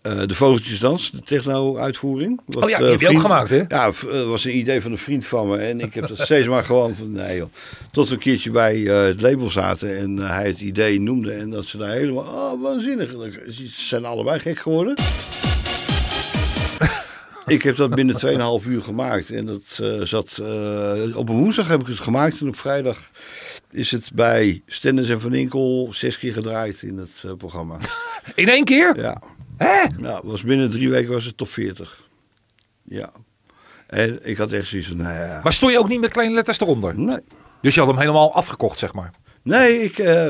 eh, 0.02 0.22
eh, 0.22 0.28
de 0.28 0.34
Vogeltjesdans, 0.34 1.10
de 1.10 1.20
techno-uitvoering. 1.20 2.40
Oh 2.58 2.68
ja, 2.68 2.76
die 2.76 2.86
eh, 2.86 2.90
heb 2.92 3.00
je 3.00 3.08
ook 3.08 3.20
gemaakt, 3.20 3.50
hè? 3.50 3.62
Ja, 3.68 3.84
dat 3.84 4.26
was 4.26 4.44
een 4.44 4.56
idee 4.56 4.82
van 4.82 4.90
een 4.92 4.98
vriend 4.98 5.26
van 5.26 5.48
me. 5.48 5.56
En 5.56 5.80
ik 5.80 5.94
heb 5.94 6.08
dat 6.08 6.18
steeds 6.18 6.46
maar 6.46 6.64
gewoon 6.64 6.94
van, 6.94 7.12
nee 7.12 7.36
joh. 7.36 7.48
Tot 7.92 8.08
we 8.08 8.14
een 8.14 8.20
keertje 8.20 8.50
bij 8.50 8.86
eh, 8.86 9.02
het 9.02 9.20
label 9.20 9.50
zaten 9.50 9.96
en 9.98 10.18
eh, 10.18 10.28
hij 10.30 10.46
het 10.46 10.60
idee 10.60 11.00
noemde. 11.00 11.32
En 11.32 11.50
dat 11.50 11.64
ze 11.64 11.76
daar 11.78 11.90
helemaal, 11.90 12.24
oh 12.24 12.62
waanzinnig. 12.62 13.10
Ze 13.48 13.66
zijn 13.66 14.04
allebei 14.04 14.38
gek 14.40 14.58
geworden. 14.58 14.94
Ik 17.46 17.62
heb 17.62 17.76
dat 17.76 17.94
binnen 17.94 18.60
2,5 18.62 18.66
uur 18.68 18.82
gemaakt. 18.82 19.30
En 19.30 19.46
dat 19.46 19.78
eh, 19.82 20.00
zat. 20.02 20.38
eh, 20.38 21.16
op 21.16 21.28
een 21.28 21.36
woensdag 21.36 21.68
heb 21.68 21.80
ik 21.80 21.86
het 21.86 21.98
gemaakt. 21.98 22.40
En 22.40 22.48
op 22.48 22.56
vrijdag 22.56 22.98
is 23.70 23.90
het 23.90 24.10
bij 24.14 24.62
Stennis 24.66 25.08
en 25.08 25.20
Van 25.20 25.34
Inkel 25.34 25.88
zes 25.90 26.18
keer 26.18 26.32
gedraaid 26.32 26.82
in 26.82 26.96
het 26.96 27.22
eh, 27.24 27.32
programma. 27.38 27.76
In 28.34 28.48
één 28.48 28.64
keer? 28.64 29.00
Ja. 29.00 29.22
Hè? 29.64 29.86
Nou, 29.98 30.20
was 30.24 30.42
binnen 30.42 30.70
drie 30.70 30.90
weken 30.90 31.12
was 31.12 31.24
het 31.24 31.36
top 31.36 31.48
40. 31.48 32.08
Ja. 32.84 33.10
En 33.86 34.18
ik 34.22 34.36
had 34.36 34.52
echt 34.52 34.68
zoiets 34.68 34.88
van, 34.88 34.96
nou 34.96 35.14
ja. 35.14 35.40
Maar 35.42 35.52
stond 35.52 35.72
je 35.72 35.78
ook 35.78 35.88
niet 35.88 36.00
met 36.00 36.10
kleine 36.10 36.34
letters 36.34 36.60
eronder? 36.60 36.98
Nee. 36.98 37.18
Dus 37.62 37.74
je 37.74 37.80
had 37.80 37.88
hem 37.88 37.98
helemaal 37.98 38.34
afgekocht, 38.34 38.78
zeg 38.78 38.94
maar. 38.94 39.10
Nee, 39.42 39.82
ik. 39.82 39.98
eh, 39.98 40.28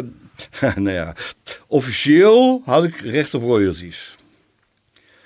nou 0.77 0.91
ja. 0.91 1.15
Officieel 1.67 2.63
had 2.65 2.85
ik 2.85 3.01
recht 3.01 3.35
op 3.35 3.43
royalties. 3.43 4.15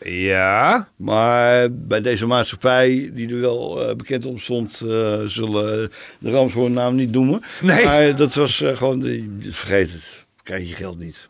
Ja. 0.00 0.88
Maar 0.96 1.72
bij 1.72 2.00
deze 2.00 2.26
maatschappij, 2.26 3.10
die 3.14 3.28
er 3.28 3.40
wel 3.40 3.88
eh, 3.88 3.96
bekend 3.96 4.26
om 4.26 4.38
stond, 4.38 4.80
eh, 4.80 5.20
zullen 5.24 5.90
de 6.18 6.30
Ramshoorn 6.30 6.72
naam 6.72 6.94
niet 6.94 7.10
noemen. 7.10 7.42
Nee. 7.60 7.84
Maar 7.84 8.16
dat 8.16 8.34
was 8.34 8.62
gewoon, 8.74 9.00
de, 9.00 9.38
vergeet 9.50 9.92
het, 9.92 10.24
krijg 10.42 10.68
je 10.68 10.74
geld 10.74 10.98
niet. 10.98 11.28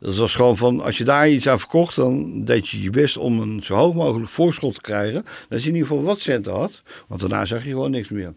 Dat 0.00 0.16
was 0.16 0.34
gewoon 0.34 0.56
van, 0.56 0.80
als 0.82 0.98
je 0.98 1.04
daar 1.04 1.28
iets 1.28 1.48
aan 1.48 1.58
verkocht, 1.58 1.96
dan 1.96 2.44
deed 2.44 2.68
je 2.68 2.82
je 2.82 2.90
best 2.90 3.16
om 3.16 3.40
een 3.40 3.60
zo 3.64 3.74
hoog 3.74 3.94
mogelijk 3.94 4.30
voorschot 4.30 4.74
te 4.74 4.80
krijgen. 4.80 5.24
Dat 5.48 5.62
je 5.62 5.68
in 5.68 5.74
ieder 5.74 5.88
geval 5.88 6.04
wat 6.04 6.20
centen 6.20 6.52
had, 6.52 6.82
want 7.08 7.20
daarna 7.20 7.44
zag 7.44 7.64
je 7.64 7.70
gewoon 7.70 7.90
niks 7.90 8.08
meer. 8.08 8.34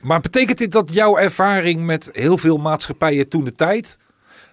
Maar 0.00 0.20
betekent 0.20 0.58
dit 0.58 0.72
dat 0.72 0.94
jouw 0.94 1.16
ervaring 1.16 1.84
met 1.84 2.08
heel 2.12 2.38
veel 2.38 2.56
maatschappijen 2.56 3.28
toen 3.28 3.44
de 3.44 3.54
tijd... 3.54 3.98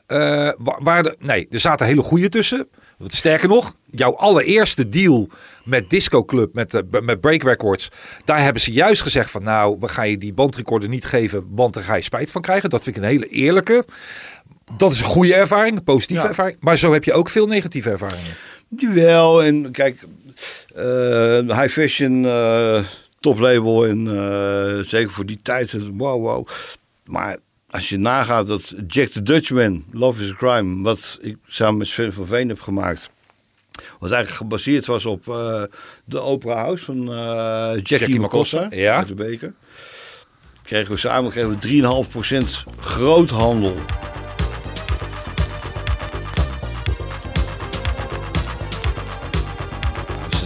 eh, 0.07 0.18
wa- 0.57 0.80
waar 0.84 1.03
de, 1.03 1.15
nee, 1.19 1.48
er 1.49 1.60
zaten 1.60 1.86
hele 1.86 2.02
goede 2.02 2.30
tussen. 2.30 2.68
Wat 2.98 3.14
sterker 3.14 3.48
nog, 3.49 3.73
jouw 3.86 4.15
allereerste 4.15 4.90
deal 4.90 5.30
met 5.64 5.90
Disco 5.90 6.26
Club, 6.26 6.53
met, 6.53 6.73
eh, 6.73 6.82
met 7.02 7.19
Break 7.19 7.44
Records... 7.44 7.90
daar 8.23 8.44
hebben 8.44 8.61
ze 8.61 8.72
juist 8.72 9.02
gezegd 9.02 9.32
van... 9.32 9.44
nou, 9.44 9.77
we 9.80 9.88
gaan 9.88 10.10
je 10.10 10.18
die 10.18 10.34
bandrecorder 10.34 10.90
niet 10.90 11.06
geven, 11.06 11.48
want 11.49 11.73
daar 11.73 11.84
ga 11.84 11.95
je 11.95 12.02
spijt 12.02 12.32
van 12.32 12.41
krijgen. 12.41 12.69
Dat 12.69 12.84
vind 12.84 12.95
ik 12.95 13.02
een 13.02 13.10
hele 13.10 13.27
eerlijke. 13.27 13.86
Dat 14.77 14.91
is 14.91 14.99
een 14.99 15.05
goede 15.05 15.33
ervaring, 15.35 15.77
een 15.77 15.83
positieve 15.83 16.21
Ja. 16.21 16.27
ervaring. 16.27 16.57
Maar 16.59 16.77
zo 16.77 16.93
heb 16.93 17.03
je 17.03 17.13
ook 17.13 17.29
veel 17.29 17.47
negatieve 17.47 17.89
ervaringen. 17.89 18.33
Jawel, 18.77 19.43
en 19.43 19.71
kijk, 19.71 20.05
eh, 20.75 21.59
high 21.59 21.69
fashion, 21.69 22.25
eh 22.25 22.83
toplabel 23.19 23.85
en 23.85 24.07
eh, 24.07 24.83
zeker 24.83 25.11
voor 25.11 25.25
die 25.25 25.39
tijd, 25.41 25.77
wow, 25.97 26.21
wow. 26.21 26.47
Maar 27.05 27.37
als 27.69 27.89
je 27.89 27.97
nagaat 27.97 28.47
dat 28.47 28.73
Jack 28.87 29.07
the 29.07 29.21
Dutchman, 29.21 29.83
Love 29.91 30.23
is 30.23 30.29
a 30.31 30.33
Crime, 30.33 30.83
wat 30.83 31.17
ik 31.21 31.37
samen 31.47 31.77
met 31.77 31.87
Sven 31.87 32.13
van 32.13 32.25
Veen 32.25 32.47
heb 32.47 32.61
gemaakt, 32.61 33.09
wat 33.99 34.11
eigenlijk 34.11 34.41
gebaseerd 34.41 34.85
was 34.85 35.05
op 35.05 35.25
de 36.05 36.19
Opera 36.19 36.55
House 36.55 36.85
van 36.85 37.05
Jackie, 37.83 38.19
Jackie 38.21 38.79
ja. 38.79 38.97
uit 38.97 39.07
de 39.07 39.13
beker. 39.13 39.53
Kregen 40.63 40.91
we 40.91 40.97
samen 40.97 41.31
kregen 41.31 41.59
we 41.59 42.05
3,5% 42.75 42.79
groothandel. 42.79 43.75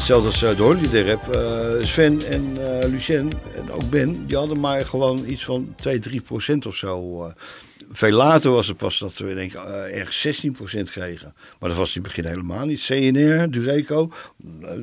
Hetzelfde 0.10 0.46
als 0.46 0.52
eh, 0.52 0.58
de 0.58 0.64
Holiday 0.64 1.10
Rap. 1.10 1.36
Eh, 1.36 1.84
Sven 1.84 2.26
en 2.26 2.82
eh, 2.82 2.90
Lucien 2.90 3.32
en 3.56 3.72
ook 3.72 3.90
Ben, 3.90 4.26
die 4.28 4.38
hadden 4.38 4.60
maar 4.60 4.86
gewoon 4.86 5.26
iets 5.28 5.44
van 5.44 5.74
2, 5.76 6.00
3 6.00 6.22
procent 6.22 6.66
of 6.66 6.76
zo. 6.76 7.32
veel 7.92 8.12
later 8.12 8.52
was 8.52 8.68
het 8.68 8.78
pas 8.78 9.00
dat 9.00 9.18
we 9.18 9.34
denk 9.34 9.54
ik 9.54 9.60
ergens 9.92 10.22
16 10.22 10.52
procent 10.52 10.92
kregen. 10.92 11.34
Maar 11.60 11.70
dat 11.70 11.78
was 11.78 11.96
in 11.96 12.02
het 12.02 12.14
begin 12.14 12.26
helemaal 12.32 12.66
niet. 12.66 12.86
CNR, 12.86 13.52
Dureco, 13.52 14.12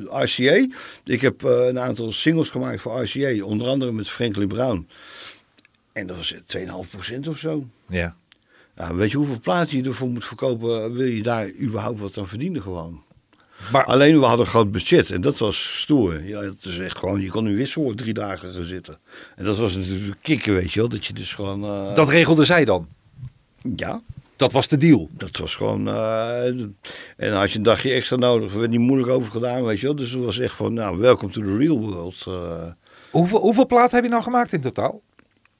RCA. 0.09 0.67
Ik 1.03 1.21
heb 1.21 1.43
een 1.43 1.79
aantal 1.79 2.11
singles 2.11 2.49
gemaakt 2.49 2.81
voor 2.81 3.03
RCA, 3.03 3.43
onder 3.43 3.67
andere 3.67 3.91
met 3.91 4.09
Franklin 4.09 4.47
Brown. 4.47 4.87
En 5.91 6.07
dat 6.07 6.17
was 6.17 6.33
2,5 6.33 6.89
procent 6.89 7.27
of 7.27 7.37
zo. 7.37 7.65
Ja. 7.87 8.15
Nou, 8.75 8.95
weet 8.95 9.11
je 9.11 9.17
hoeveel 9.17 9.39
platen 9.39 9.77
je 9.77 9.83
ervoor 9.83 10.09
moet 10.09 10.25
verkopen? 10.25 10.93
Wil 10.93 11.07
je 11.07 11.23
daar 11.23 11.49
überhaupt 11.59 11.99
wat 11.99 12.17
aan 12.17 12.27
verdienen 12.27 12.61
gewoon? 12.61 13.05
Maar 13.71 13.83
Alleen 13.85 14.19
we 14.19 14.25
hadden 14.25 14.45
een 14.45 14.51
groot 14.51 14.71
budget 14.71 15.11
en 15.11 15.21
dat 15.21 15.37
was 15.37 15.77
stoer. 15.81 16.23
Ja, 16.23 16.41
het 16.41 16.65
is 16.65 16.79
echt 16.79 16.97
gewoon, 16.97 17.21
je 17.21 17.29
kon 17.29 17.43
nu 17.43 17.55
wisselen 17.55 17.95
drie 17.95 18.13
dagen 18.13 18.53
gaan 18.53 18.63
zitten. 18.63 18.99
En 19.35 19.45
dat 19.45 19.57
was 19.57 19.75
natuurlijk 19.75 20.17
kicken, 20.21 20.53
weet 20.53 20.73
je 20.73 20.79
wel. 20.79 20.89
Dat 20.89 21.05
je 21.05 21.13
dus 21.13 21.33
gewoon... 21.33 21.63
eh, 21.63 21.93
dat 21.93 22.09
regelde 22.09 22.43
zij 22.45 22.65
dan. 22.65 22.87
Ja, 23.75 24.01
Dat 24.35 24.51
was 24.51 24.67
de 24.67 24.77
deal. 24.77 25.09
dat 25.11 25.37
was 25.37 25.55
gewoon... 25.55 25.87
eh, 25.87 26.45
en 27.17 27.33
als 27.33 27.51
je 27.51 27.57
een 27.57 27.63
dagje 27.63 27.91
extra 27.91 28.15
nodig, 28.15 28.53
er 28.53 28.59
werd 28.59 28.71
niet 28.71 28.79
moeilijk 28.79 29.11
over 29.11 29.31
gedaan, 29.31 29.63
weet 29.63 29.79
je 29.79 29.85
wel. 29.85 29.95
Dus 29.95 30.11
het 30.11 30.23
was 30.23 30.39
echt 30.39 30.55
van, 30.55 30.73
nou, 30.73 30.97
welcome 30.97 31.31
to 31.31 31.41
the 31.41 31.57
real 31.57 31.79
world. 31.79 32.23
eh, 32.27 32.63
Hoeveel, 33.11 33.39
hoeveel 33.39 33.65
platen 33.65 33.95
heb 33.95 34.03
je 34.03 34.09
nou 34.11 34.23
gemaakt 34.23 34.53
in 34.53 34.61
totaal? 34.61 35.01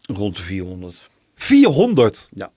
rond 0.01 0.35
de 0.35 0.41
400. 0.43 1.09
400. 1.35 2.29
Ja. 2.33 2.51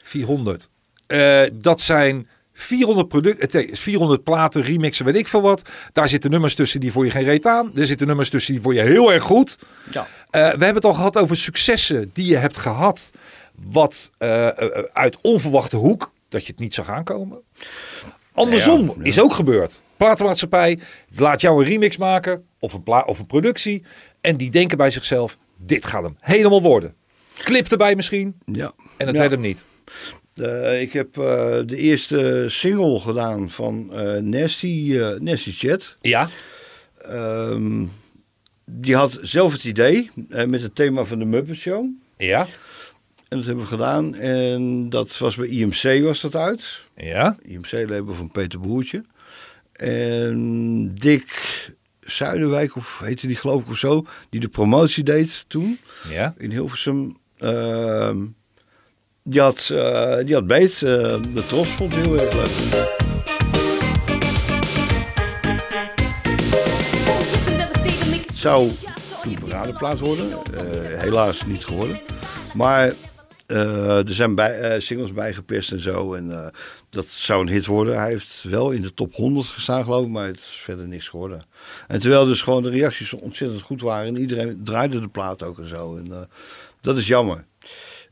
400. 0.00 0.68
Eh, 1.06 1.42
dat 1.52 1.80
zijn 1.80 2.28
400 2.58 3.08
producten, 3.08 3.76
400 3.76 4.22
platen, 4.24 4.62
remixen, 4.62 5.04
weet 5.04 5.16
ik 5.16 5.28
veel 5.28 5.40
wat. 5.42 5.68
Daar 5.92 6.08
zitten 6.08 6.30
nummers 6.30 6.54
tussen 6.54 6.80
die 6.80 6.92
voor 6.92 7.04
je 7.04 7.10
geen 7.10 7.24
reet 7.24 7.46
aan. 7.46 7.70
Er 7.74 7.86
zitten 7.86 8.06
nummers 8.06 8.30
tussen 8.30 8.52
die 8.52 8.62
voor 8.62 8.74
je 8.74 8.80
heel 8.80 9.12
erg 9.12 9.22
goed. 9.22 9.58
Ja. 9.92 10.00
Eh, 10.30 10.40
we 10.40 10.46
hebben 10.48 10.74
het 10.74 10.84
al 10.84 10.94
gehad 10.94 11.18
over 11.18 11.36
successen 11.36 12.10
die 12.12 12.26
je 12.26 12.36
hebt 12.36 12.56
gehad. 12.56 13.10
Wat 13.66 14.10
eh, 14.18 14.46
eh, 14.48 14.84
uit 14.92 15.18
onverwachte 15.22 15.76
hoek, 15.76 16.12
dat 16.28 16.46
je 16.46 16.50
het 16.52 16.60
niet 16.60 16.74
zag 16.74 16.88
aankomen. 16.88 17.38
Andersom 18.32 18.86
Ja, 18.86 18.94
ja. 18.98 19.04
is 19.04 19.20
ook 19.20 19.32
gebeurd. 19.32 19.80
Platenmaatschappij 19.96 20.78
laat 21.16 21.40
jou 21.40 21.62
een 21.62 21.68
remix 21.70 21.96
maken 21.96 22.46
of 22.58 22.72
een, 22.72 22.82
pla 22.82 23.00
of 23.02 23.18
een 23.18 23.26
productie. 23.26 23.84
En 24.20 24.36
die 24.36 24.50
denken 24.50 24.76
bij 24.76 24.90
zichzelf, 24.90 25.36
dit 25.56 25.84
gaat 25.84 26.02
hem 26.02 26.16
helemaal 26.18 26.62
worden. 26.62 26.94
Clip 27.34 27.66
erbij 27.66 27.94
misschien 27.96 28.38
Ja. 28.44 28.72
en 28.96 29.06
het 29.06 29.16
werd 29.18 29.30
hem 29.30 29.40
niet. 29.40 29.64
Eh, 30.42 30.80
ik 30.80 30.92
heb 30.92 31.18
eh, 31.18 31.58
de 31.66 31.76
eerste 31.76 32.44
single 32.48 33.00
gedaan 33.00 33.50
van 33.50 33.92
eh, 33.92 34.20
Nasty, 34.22 35.00
Nasty 35.18 35.52
Chat. 35.52 35.94
Ja, 36.00 36.28
Ehm, 36.96 37.84
die 38.64 38.96
had 38.96 39.18
zelf 39.22 39.52
het 39.52 39.64
idee 39.64 40.10
met 40.46 40.62
het 40.62 40.74
thema 40.74 41.04
van 41.04 41.18
de 41.18 41.24
Muppet 41.24 41.56
Show. 41.56 41.86
ja, 42.16 42.46
En 43.28 43.36
dat 43.36 43.46
hebben 43.46 43.64
we 43.64 43.70
gedaan. 43.70 44.14
En 44.14 44.90
dat 44.90 45.18
was 45.18 45.36
bij 45.36 45.46
IMC 45.46 46.02
was 46.02 46.20
dat 46.20 46.36
uit. 46.36 46.80
ja. 46.96 47.38
IMC-label 47.42 48.14
van 48.14 48.30
Peter 48.30 48.60
Broertje. 48.60 49.04
En 49.72 50.94
Dick 50.94 51.30
Zuiderwijk, 52.00 52.76
of 52.76 53.00
heette 53.04 53.26
die 53.26 53.36
geloof 53.36 53.62
ik 53.62 53.68
of 53.68 53.78
zo, 53.78 54.06
die 54.30 54.40
de 54.40 54.48
promotie 54.48 55.04
deed 55.04 55.44
toen 55.48 55.78
ja. 56.08 56.34
in 56.38 56.50
Hilversum. 56.50 57.16
Die, 59.28 59.40
had, 59.40 59.70
eh, 59.70 60.16
die 60.24 60.34
had 60.34 60.46
beet. 60.46 60.72
eh, 60.72 60.80
de 61.34 61.46
Tros 61.48 61.68
vond 61.68 61.94
het 61.94 62.06
heel 62.06 62.18
erg 62.18 62.34
leuk. 62.34 62.94
Zou 68.34 68.70
toen 69.22 69.38
paradeplaat 69.38 69.98
worden. 69.98 70.30
Eh, 70.30 71.00
helaas 71.00 71.46
niet 71.46 71.64
geworden. 71.64 72.00
Maar 72.54 72.92
er 73.46 74.04
zijn 74.12 74.34
bij, 74.34 74.80
singles 74.80 75.12
bijgepest 75.12 75.72
en 75.72 75.80
zo. 75.80 76.14
En 76.14 76.52
dat 76.90 77.06
zou 77.06 77.40
een 77.40 77.52
hit 77.52 77.66
worden. 77.66 77.98
Hij 77.98 78.08
heeft 78.08 78.42
wel 78.42 78.70
in 78.70 78.82
de 78.82 78.94
top 78.94 79.14
100 79.14 79.46
gestaan 79.46 79.84
geloof 79.84 80.04
ik. 80.04 80.12
Maar 80.12 80.26
het 80.26 80.38
is 80.38 80.60
verder 80.62 80.88
niks 80.88 81.08
geworden. 81.08 81.44
En 81.88 82.00
terwijl 82.00 82.24
dus 82.24 82.42
gewoon 82.42 82.62
de 82.62 82.70
reacties 82.70 83.12
ontzettend 83.12 83.62
goed 83.62 83.80
waren. 83.80 84.06
En 84.06 84.20
iedereen 84.20 84.60
draaide 84.64 85.00
de 85.00 85.08
plaat 85.08 85.42
ook 85.42 85.58
en 85.58 85.68
zo. 85.68 85.96
En 85.96 86.28
dat 86.80 86.96
is 86.96 87.06
jammer. 87.06 87.44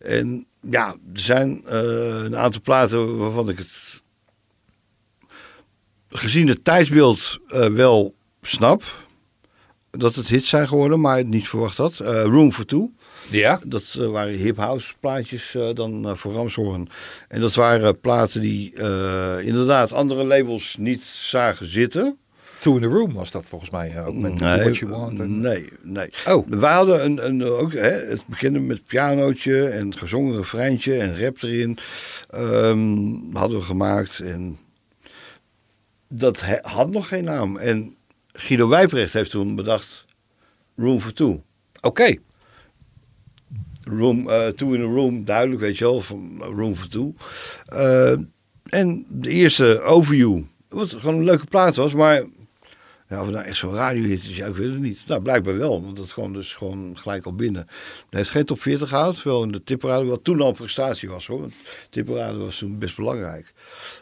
En 0.04 0.46
ja, 0.60 0.96
er 1.12 1.20
zijn 1.20 1.64
eh, 1.66 2.24
een 2.24 2.36
aantal 2.36 2.60
platen 2.60 3.16
waarvan 3.16 3.48
ik 3.48 3.58
het 3.58 4.02
gezien 6.08 6.48
het 6.48 6.64
tijdsbeeld 6.64 7.38
eh, 7.48 7.66
wel 7.66 8.14
snap 8.42 8.82
dat 9.90 10.14
het 10.14 10.28
hits 10.28 10.48
zijn 10.48 10.68
geworden, 10.68 11.00
maar 11.00 11.16
het 11.16 11.26
niet 11.26 11.48
verwacht 11.48 11.76
had. 11.76 12.00
Eh, 12.00 12.22
Room 12.22 12.52
for 12.52 12.64
Two. 12.64 12.90
Ja, 13.30 13.60
Dat 13.62 13.92
waren 13.92 14.34
hip 14.34 14.56
house 14.56 14.94
plaatjes 15.00 15.56
dan 15.74 16.18
voor 16.18 16.32
Ramshoorn. 16.32 16.88
En 17.28 17.40
dat 17.40 17.54
waren 17.54 18.00
platen 18.00 18.40
die 18.40 18.72
inderdaad 19.42 19.92
andere 19.92 20.24
labels 20.24 20.76
niet 20.78 21.02
zagen 21.02 21.70
zitten. 21.70 22.18
Two 22.64 22.74
in 22.76 22.80
the 22.82 22.88
Room 22.88 23.12
was 23.12 23.30
dat 23.30 23.46
volgens 23.46 23.70
mij 23.70 23.90
eh, 23.96 24.06
ook 24.06 24.14
met 24.14 24.38
Do 24.38 24.44
What 24.44 24.76
You 24.76 24.90
Want. 24.90 25.20
en- 25.20 25.40
nee, 25.40 25.68
nee. 25.82 26.10
Oh. 26.28 26.46
We 26.48 26.66
hadden 26.66 27.04
een, 27.04 27.26
een, 27.26 27.42
ook, 27.44 27.72
hè, 27.72 27.90
het 27.90 28.26
beginde 28.26 28.58
met 28.58 28.84
pianootje 28.86 29.68
en 29.68 29.96
gezongen 29.96 30.36
refreintje 30.36 30.96
en 30.98 31.20
rap 31.20 31.42
erin. 31.42 31.78
ehm, 32.28 33.06
hadden 33.32 33.58
we 33.58 33.64
gemaakt 33.64 34.20
en 34.20 34.58
dat 36.08 36.40
he- 36.40 36.58
had 36.62 36.90
nog 36.90 37.08
geen 37.08 37.24
naam. 37.24 37.56
En 37.56 37.96
Guido 38.32 38.68
Wijprecht 38.68 39.12
heeft 39.12 39.30
toen 39.30 39.54
bedacht 39.56 40.04
Room 40.76 41.00
for 41.00 41.12
Two. 41.12 41.42
Oké, 41.80 42.16
Room, 43.82 44.28
eh 44.30 44.46
two 44.48 44.72
in 44.72 44.80
a 44.80 44.84
room, 44.84 45.24
duidelijk, 45.24 45.60
weet 45.60 45.78
je 45.78 45.84
wel, 45.84 46.00
van 46.00 46.42
Room 46.42 46.76
for 46.76 46.88
Two. 46.88 47.14
Eh, 47.66 48.12
en 48.64 49.06
de 49.08 49.28
eerste 49.30 49.80
Overview, 49.80 50.40
wat 50.68 50.90
gewoon 50.94 51.14
een 51.14 51.24
leuke 51.24 51.46
plaat 51.46 51.76
was, 51.76 51.92
maar 51.94 52.22
ja, 53.14 53.20
of 53.20 53.26
het 53.26 53.34
nou 53.34 53.46
echt 53.48 53.56
zo'n 53.56 53.74
radiohit 53.74 54.22
is, 54.22 54.36
ja, 54.36 54.46
ik 54.46 54.56
weet 54.56 54.70
het 54.72 54.80
niet. 54.80 54.98
Nou, 55.06 55.22
blijkbaar 55.22 55.58
wel, 55.58 55.82
want 55.82 55.96
dat 55.96 56.12
kwam 56.12 56.32
dus 56.32 56.54
gewoon 56.54 56.98
gelijk 56.98 57.24
al 57.24 57.34
binnen. 57.34 57.66
Hij 57.66 57.74
heeft 58.10 58.30
geen 58.30 58.44
top 58.44 58.60
40 58.60 58.88
gehaald, 58.88 59.22
wel 59.22 59.42
in 59.42 59.52
de 59.52 59.62
tipparade, 59.64 60.04
wat 60.04 60.24
toen 60.24 60.40
al 60.40 60.48
een 60.48 60.54
prestatie 60.54 61.08
was 61.08 61.26
hoor. 61.26 61.40
Want 61.40 62.38
was 62.38 62.58
toen 62.58 62.78
best 62.78 62.96
belangrijk. 62.96 63.52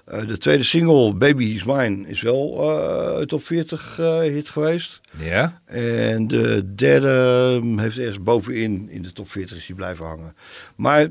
Eh, 0.05 0.27
de 0.27 0.39
tweede 0.39 0.63
single, 0.63 1.15
Baby 1.15 1.45
Is 1.45 1.65
Mine, 1.65 2.09
is 2.09 2.21
wel 2.23 2.71
een 3.21 3.27
top 3.27 3.43
40 3.43 3.99
eh, 3.99 4.19
hit 4.21 4.49
geweest. 4.49 5.01
ja. 5.19 5.61
En 5.65 6.27
de 6.29 6.75
derde 6.75 7.59
hm, 7.61 7.79
heeft 7.79 7.99
ergens 7.99 8.23
bovenin 8.23 8.89
in 8.91 9.03
de 9.03 9.13
top 9.13 9.31
40 9.31 9.57
is 9.57 9.67
die 9.67 9.75
blijven 9.77 10.05
hangen. 10.05 10.37
Maar 10.77 11.09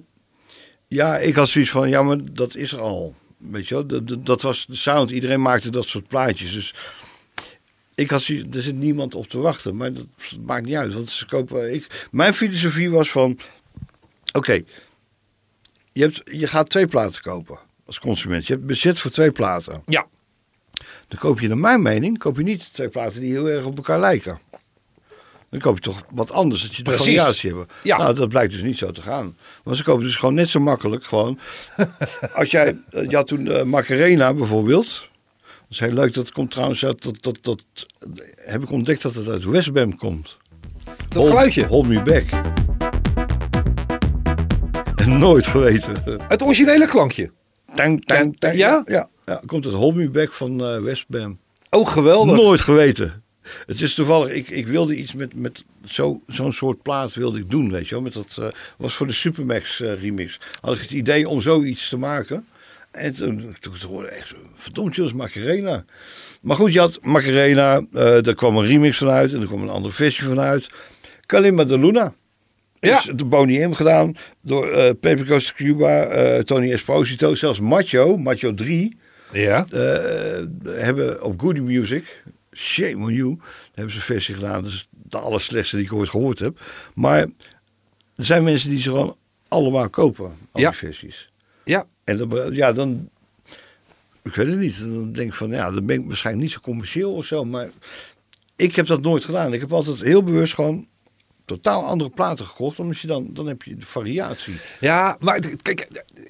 ja, 0.87 1.17
ik 1.17 1.35
had 1.35 1.47
zoiets 1.49 1.71
van, 1.71 1.89
ja, 1.89 2.03
maar 2.03 2.17
dat 2.33 2.55
is 2.55 2.71
er 2.71 2.79
al. 2.79 3.15
Weet 3.37 3.67
je 3.67 3.73
wel, 3.73 3.85
dat, 3.85 4.07
dat- 4.07 4.25
dat 4.25 4.41
was 4.41 4.65
de 4.65 4.75
sound. 4.75 5.09
Iedereen 5.09 5.41
maakte 5.41 5.69
dat 5.69 5.85
soort 5.87 6.07
plaatjes. 6.07 6.53
Dus 6.53 6.73
ik 7.95 8.09
had 8.09 8.27
er 8.27 8.61
zit 8.61 8.75
niemand 8.75 9.15
op 9.15 9.27
te 9.27 9.37
wachten. 9.37 9.77
Maar 9.77 9.93
dat 9.93 10.05
maakt 10.45 10.65
niet 10.65 10.75
uit, 10.75 10.93
want 10.93 11.09
ze 11.09 11.25
kopen... 11.25 11.73
Ik, 11.73 12.07
mijn 12.11 12.33
filosofie 12.33 12.89
was 12.89 13.11
van, 13.11 13.39
oké, 14.31 14.63
je, 15.91 16.01
hebt, 16.01 16.21
je 16.31 16.47
gaat 16.47 16.69
twee 16.69 16.87
platen 16.87 17.21
kopen 17.21 17.59
als 17.85 17.99
consument. 17.99 18.47
Je 18.47 18.53
hebt 18.53 18.65
budget 18.65 18.99
voor 18.99 19.11
twee 19.11 19.31
platen. 19.31 19.83
Ja. 19.85 20.07
Dan 21.07 21.19
koop 21.19 21.39
je 21.39 21.47
naar 21.47 21.57
mijn 21.57 21.81
mening, 21.81 22.17
koop 22.17 22.37
je 22.37 22.43
niet 22.43 22.73
twee 22.73 22.89
platen 22.89 23.21
die 23.21 23.31
heel 23.31 23.49
erg 23.49 23.65
op 23.65 23.75
elkaar 23.75 23.99
lijken. 23.99 24.39
Dan 25.49 25.59
koop 25.59 25.75
je 25.75 25.81
toch 25.81 26.03
wat 26.11 26.31
anders, 26.31 26.61
dat 26.61 26.75
je 26.75 26.83
de 26.83 26.97
variatie 26.97 27.49
hebben. 27.49 27.67
Ja. 27.83 27.97
Nou, 27.97 28.15
dat 28.15 28.29
blijkt 28.29 28.51
dus 28.53 28.61
niet 28.61 28.77
zo 28.77 28.91
te 28.91 29.01
gaan. 29.01 29.37
Want 29.63 29.77
ze 29.77 29.83
kopen 29.83 30.03
dus 30.03 30.15
gewoon 30.15 30.33
net 30.33 30.49
zo 30.49 30.59
makkelijk. 30.59 31.03
Gewoon. 31.03 31.39
Als 32.33 32.51
jij, 32.51 32.75
eh, 32.89 33.09
je 33.09 33.15
had 33.15 33.27
toen 33.27 33.51
eh, 33.51 33.63
Macarena 33.63 34.33
bijvoorbeeld. 34.33 35.09
Dat 35.71 35.79
is 35.81 35.85
heel 35.85 35.95
leuk, 35.97 36.13
dat 36.13 36.31
komt 36.31 36.51
trouwens 36.51 36.85
uit, 36.85 37.03
dat, 37.03 37.17
dat, 37.21 37.37
dat, 37.41 37.65
heb 38.35 38.63
ik 38.63 38.71
ontdekt 38.71 39.01
dat 39.01 39.15
het 39.15 39.27
uit 39.27 39.43
Westbam 39.43 39.97
komt. 39.97 40.37
Dat 40.83 41.13
Hold- 41.13 41.27
geluidje. 41.27 41.65
Hold 41.65 41.87
me 41.87 42.01
back. 42.01 42.25
En 44.95 45.17
nooit 45.27 45.47
geweten. 45.47 46.19
Het 46.27 46.41
originele 46.43 46.87
klankje. 46.87 47.31
Tang, 47.75 48.05
tang, 48.05 48.37
tang. 48.37 48.55
Ja? 48.55 48.83
Ja, 48.85 49.09
ja, 49.25 49.41
komt 49.45 49.65
het 49.65 49.73
Hold 49.73 49.95
me 49.95 50.09
back 50.09 50.33
van 50.33 50.63
eh 50.65 50.79
Westbam. 50.81 51.39
Oh, 51.69 51.87
geweldig. 51.87 52.35
Nooit 52.35 52.61
geweten. 52.61 53.23
Het 53.65 53.81
is 53.81 53.93
toevallig, 53.93 54.33
ik, 54.33 54.49
ik 54.49 54.67
wilde 54.67 54.95
iets 54.95 55.13
met, 55.13 55.35
met 55.35 55.63
zo- 55.85 56.21
zo'n 56.27 56.53
soort 56.53 56.81
plaat 56.81 57.13
wilde 57.13 57.39
ik 57.39 57.49
doen, 57.49 57.71
weet 57.71 57.87
je 57.87 57.95
wel. 57.95 58.03
Met 58.03 58.13
dat 58.13 58.37
eh, 58.39 58.47
was 58.77 58.93
voor 58.93 59.07
de 59.07 59.13
Supermax 59.13 59.81
eh, 59.81 60.01
remix. 60.01 60.39
Had 60.61 60.75
ik 60.75 60.81
het 60.81 60.91
idee 60.91 61.27
om 61.29 61.41
zoiets 61.41 61.89
te 61.89 61.97
maken. 61.97 62.45
En 62.91 63.13
toen, 63.15 63.55
toen, 63.59 63.73
hoorde 63.87 64.07
ik 64.07 64.13
echt, 64.13 64.33
verdomd, 64.55 64.95
dat 64.95 65.05
is 65.07 65.13
Macarena. 65.13 65.85
Maar 66.41 66.55
goed, 66.55 66.73
je 66.73 66.79
had 66.79 66.99
Macarena, 67.01 67.75
eh 67.93 68.21
daar 68.21 68.35
kwam 68.35 68.57
een 68.57 68.65
remix 68.65 68.97
vanuit 68.97 69.33
en 69.33 69.41
er 69.41 69.47
kwam 69.47 69.61
een 69.61 69.69
andere 69.69 69.93
versie 69.93 70.23
vanuit. 70.23 70.69
Kalimba 71.25 71.63
de 71.63 71.77
Luna. 71.79 72.13
Ja. 72.79 72.97
Is 72.97 73.09
de 73.15 73.25
Boney 73.25 73.67
M 73.67 73.73
gedaan 73.73 74.15
door 74.41 74.71
eh 74.71 74.89
Pepe 74.99 75.25
Costa 75.25 75.53
Cuba, 75.53 76.03
eh, 76.03 76.39
Tony 76.43 76.71
Esposito, 76.71 77.35
zelfs 77.35 77.59
Macho, 77.59 78.17
Macho 78.17 78.53
3 78.53 78.97
Ja. 79.31 79.65
hebben 80.65 81.23
op 81.23 81.39
Goody 81.41 81.59
Music, 81.59 82.23
shame 82.53 82.95
on 83.05 83.13
you, 83.13 83.37
hebben 83.73 83.93
ze 83.93 83.99
een 83.99 84.05
versie 84.05 84.35
gedaan. 84.35 84.63
Dat 84.63 84.71
is 84.71 84.87
de 84.91 85.17
allerslechtste 85.17 85.75
die 85.75 85.85
ik 85.85 85.93
ooit 85.93 86.09
gehoord 86.09 86.39
heb. 86.39 86.59
Maar 86.93 87.19
er 88.15 88.25
zijn 88.25 88.43
mensen 88.43 88.69
die 88.69 88.79
ze 88.81 88.89
gewoon 88.89 89.15
allemaal 89.47 89.89
kopen, 89.89 90.25
al 90.51 90.61
Ja. 90.61 90.69
die 90.69 90.77
versies. 90.77 91.30
Ja. 91.71 91.85
En 92.03 92.17
dan, 92.17 92.53
ja, 92.53 92.73
dan, 92.73 93.09
ik 94.23 94.35
weet 94.35 94.47
het 94.47 94.59
niet. 94.59 94.79
Dan 94.79 95.11
denk 95.11 95.29
ik 95.29 95.35
van, 95.35 95.49
ja, 95.49 95.71
dan 95.71 95.85
ben 95.85 96.01
ik 96.01 96.07
waarschijnlijk 96.07 96.45
niet 96.45 96.53
zo 96.53 96.59
commercieel 96.61 97.13
of 97.13 97.25
zo. 97.25 97.45
Maar 97.45 97.69
ik 98.55 98.75
heb 98.75 98.87
dat 98.87 99.01
nooit 99.01 99.25
gedaan. 99.25 99.53
Ik 99.53 99.59
heb 99.59 99.73
altijd 99.73 100.01
heel 100.01 100.23
bewust 100.23 100.53
gewoon 100.53 100.87
totaal 101.45 101.85
andere 101.85 102.09
platen 102.09 102.45
gekocht. 102.45 102.79
Omdat 102.79 102.99
je 102.99 103.07
dan, 103.07 103.29
dan 103.33 103.47
heb 103.47 103.63
je 103.63 103.77
de 103.77 103.85
variatie. 103.85 104.53
Ja, 104.79 105.17
maar 105.19 105.39
kijk, 105.61 105.87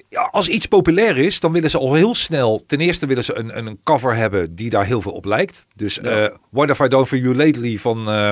ja, 0.08 0.22
als 0.22 0.48
iets 0.48 0.66
populair 0.66 1.16
is, 1.16 1.40
dan 1.40 1.52
willen 1.52 1.70
ze 1.70 1.78
al 1.78 1.94
heel 1.94 2.14
snel. 2.14 2.64
Ten 2.66 2.80
eerste 2.80 3.06
willen 3.06 3.24
ze 3.24 3.36
een, 3.36 3.66
een, 3.66 3.78
cover 3.82 4.16
hebben 4.16 4.54
die 4.54 4.70
daar 4.70 4.86
heel 4.86 5.02
veel 5.02 5.12
op 5.12 5.24
lijkt. 5.24 5.66
Dus 5.74 6.00
eh, 6.00 6.26
What 6.50 6.68
Have 6.68 6.84
I 6.84 6.88
Done 6.88 7.06
For 7.06 7.18
You 7.18 7.34
Lately 7.34 7.78
van. 7.78 8.08
eh, 8.08 8.30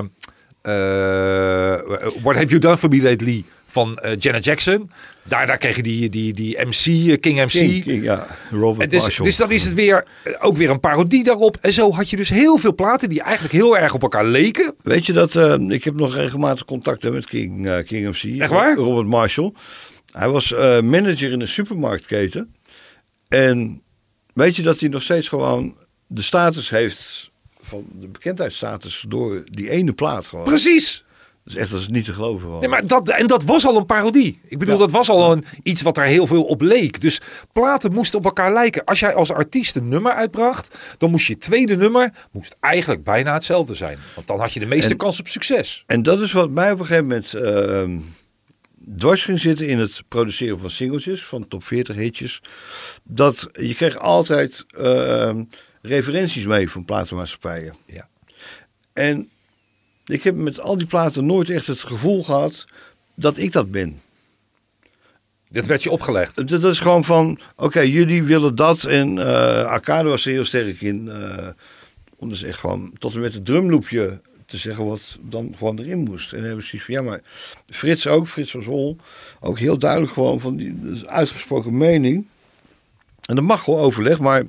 eh, 0.60 1.80
What 2.22 2.34
Have 2.34 2.46
You 2.46 2.58
Done 2.58 2.78
For 2.78 2.88
Me 2.88 3.02
Lately 3.02 3.44
van 3.70 3.97
eh, 3.97 4.16
Janet 4.18 4.44
Jackson. 4.44 4.90
Daar, 5.24 5.47
daar 5.47 5.59
kreeg 5.59 5.76
je 5.76 5.82
die, 5.82 6.09
die, 6.09 6.32
die 6.32 6.59
MC, 6.59 6.86
eh, 6.86 7.16
King 7.16 7.38
MC. 7.38 7.48
King, 7.48 7.82
King, 7.82 8.02
ja, 8.02 8.26
Robert 8.51 8.90
dus, 8.90 9.02
Marshall. 9.02 9.26
dus 9.26 9.36
dan 9.36 9.51
is 9.51 9.64
het 9.64 9.74
weer 9.74 10.06
eh, 10.24 10.32
ook 10.40 10.56
weer 10.56 10.70
een 10.70 10.80
parodie 10.80 11.24
daarop. 11.24 11.56
En 11.60 11.72
zo 11.72 11.92
had 11.92 12.10
je 12.10 12.16
dus 12.16 12.28
heel 12.28 12.59
veel 12.59 12.74
platen 12.74 13.09
die 13.09 13.22
eigenlijk 13.22 13.55
heel 13.55 13.78
erg 13.78 13.94
op 13.94 14.02
elkaar 14.02 14.26
leken. 14.26 14.74
Weet 14.82 15.06
je 15.06 15.12
dat, 15.12 15.34
ik 15.70 15.84
heb 15.84 15.94
nog 15.94 16.14
regelmatig 16.14 16.64
contact 16.64 17.02
hè, 17.02 17.10
met 17.10 17.26
King, 17.26 17.84
King 17.84 18.09
MC. 18.09 18.40
Echt 18.40 18.51
waar? 18.51 18.76
Robert 18.76 19.06
Marshall. 19.06 19.52
Hij 20.10 20.28
was 20.28 20.51
manager 20.82 21.30
in 21.30 21.40
een 21.40 21.48
supermarktketen. 21.48 22.55
En 23.28 23.82
weet 24.32 24.56
je 24.56 24.62
dat 24.62 24.80
hij 24.80 24.88
nog 24.88 25.02
steeds 25.02 25.28
gewoon 25.28 25.76
de 26.06 26.22
status 26.22 26.70
heeft, 26.70 27.30
van 27.60 27.84
de 27.92 28.09
bekendheidsstatus, 28.09 29.05
door 29.09 29.44
die 29.44 29.70
ene 29.70 29.92
plaat 29.92 30.26
gewoon. 30.26 30.44
Precies. 30.44 31.05
Is 31.51 31.56
echt 31.56 31.70
dat 31.70 31.81
is 31.81 31.89
niet 31.89 32.05
te 32.05 32.12
geloven. 32.12 32.59
Nee, 32.59 32.68
maar 32.68 32.86
dat, 32.86 33.09
en 33.10 33.27
dat 33.27 33.44
was 33.44 33.66
al 33.66 33.77
een 33.77 33.86
parodie. 33.86 34.40
Ik 34.48 34.59
bedoel, 34.59 34.74
Ja. 34.74 34.81
dat 34.81 34.90
was 34.90 35.09
al 35.09 35.32
een, 35.32 35.44
iets 35.62 35.82
wat 35.82 35.97
er 35.97 36.05
heel 36.05 36.27
veel 36.27 36.44
op 36.44 36.60
leek. 36.60 37.01
Dus 37.01 37.20
platen 37.52 37.93
moesten 37.93 38.18
op 38.18 38.24
elkaar 38.24 38.52
lijken. 38.52 38.85
Als 38.85 39.01
jij 39.01 39.14
als 39.14 39.32
artiest 39.32 39.77
een 39.77 39.89
nummer 39.89 40.12
uitbracht, 40.12 40.78
dan 40.98 41.10
moest 41.10 41.27
je 41.27 41.39
tweede 41.39 41.77
nummer 41.77 42.12
moest 42.32 42.56
eigenlijk 42.60 43.05
bijna 43.05 43.32
hetzelfde 43.35 43.74
zijn. 43.74 43.98
Want 44.14 44.27
dan 44.27 44.39
had 44.40 44.52
je 44.52 44.60
de 44.60 44.66
meeste 44.66 44.90
En- 44.90 44.97
kans 44.97 45.20
op 45.20 45.28
succes. 45.28 45.85
En 45.86 46.02
dat 46.02 46.20
is 46.20 46.32
wat 46.32 46.51
mij 46.51 46.72
op 46.72 46.81
een 46.81 46.86
gegeven 46.86 47.06
moment 47.09 47.35
ehm, 47.35 47.98
dwars 48.97 49.24
ging 49.24 49.40
zitten 49.40 49.68
in 49.68 49.78
het 49.78 50.02
produceren 50.09 50.59
van 50.59 50.70
singeltjes, 50.70 51.24
van 51.24 51.48
top 51.48 51.64
40 51.64 51.97
hitjes. 51.97 52.43
Dat 53.05 53.48
je 53.52 53.74
kreeg 53.74 53.98
altijd 53.98 54.64
ehm, 54.77 55.44
referenties 55.82 56.44
mee 56.44 56.70
van 56.70 56.85
platenmaatschappijen. 56.85 57.74
Ja. 57.86 58.09
En 58.93 59.31
ik 60.12 60.22
heb 60.22 60.34
met 60.34 60.60
al 60.60 60.78
die 60.78 60.86
platen 60.86 61.26
nooit 61.26 61.50
echt 61.50 61.66
het 61.66 61.80
gevoel 61.80 62.22
gehad 62.22 62.66
dat 63.14 63.36
ik 63.36 63.52
dat 63.52 63.70
ben. 63.70 64.00
Dat 65.48 65.66
werd 65.66 65.82
je 65.82 65.90
opgelegd. 65.90 66.48
Dat 66.48 66.64
is 66.64 66.80
gewoon 66.80 67.04
van, 67.04 67.38
oké, 67.56 67.80
jullie 67.80 68.22
willen 68.22 68.54
dat. 68.54 68.84
En 68.84 69.18
eh 69.18 69.64
Arcade 69.64 70.08
was 70.08 70.26
er 70.26 70.32
heel 70.32 70.44
sterk 70.44 70.80
in. 70.80 71.08
eh 71.08 71.48
om 72.20 72.28
dus 72.28 72.42
echt 72.42 72.58
gewoon 72.58 72.94
tot 72.98 73.14
en 73.14 73.20
met 73.20 73.34
het 73.34 73.44
drumloopje 73.44 74.20
te 74.46 74.56
zeggen 74.56 74.84
wat 74.84 75.18
dan 75.20 75.54
gewoon 75.56 75.78
erin 75.78 75.98
moest. 75.98 76.32
En 76.32 76.38
dan 76.38 76.46
hebben 76.46 76.64
ze 76.64 76.68
zoiets 76.68 76.86
van, 76.86 76.94
ja, 76.94 77.10
maar 77.10 77.20
Frits 77.66 78.06
ook, 78.06 78.28
Frits 78.28 78.50
van 78.50 78.62
Zol, 78.62 78.96
ook 79.40 79.58
heel 79.58 79.78
duidelijk 79.78 80.12
gewoon 80.12 80.40
van 80.40 80.56
die 80.56 81.02
uitgesproken 81.06 81.76
mening. 81.76 82.26
En 83.24 83.34
dat 83.34 83.44
mag 83.44 83.62
gewoon 83.64 83.80
overleg, 83.80 84.18
maar 84.18 84.44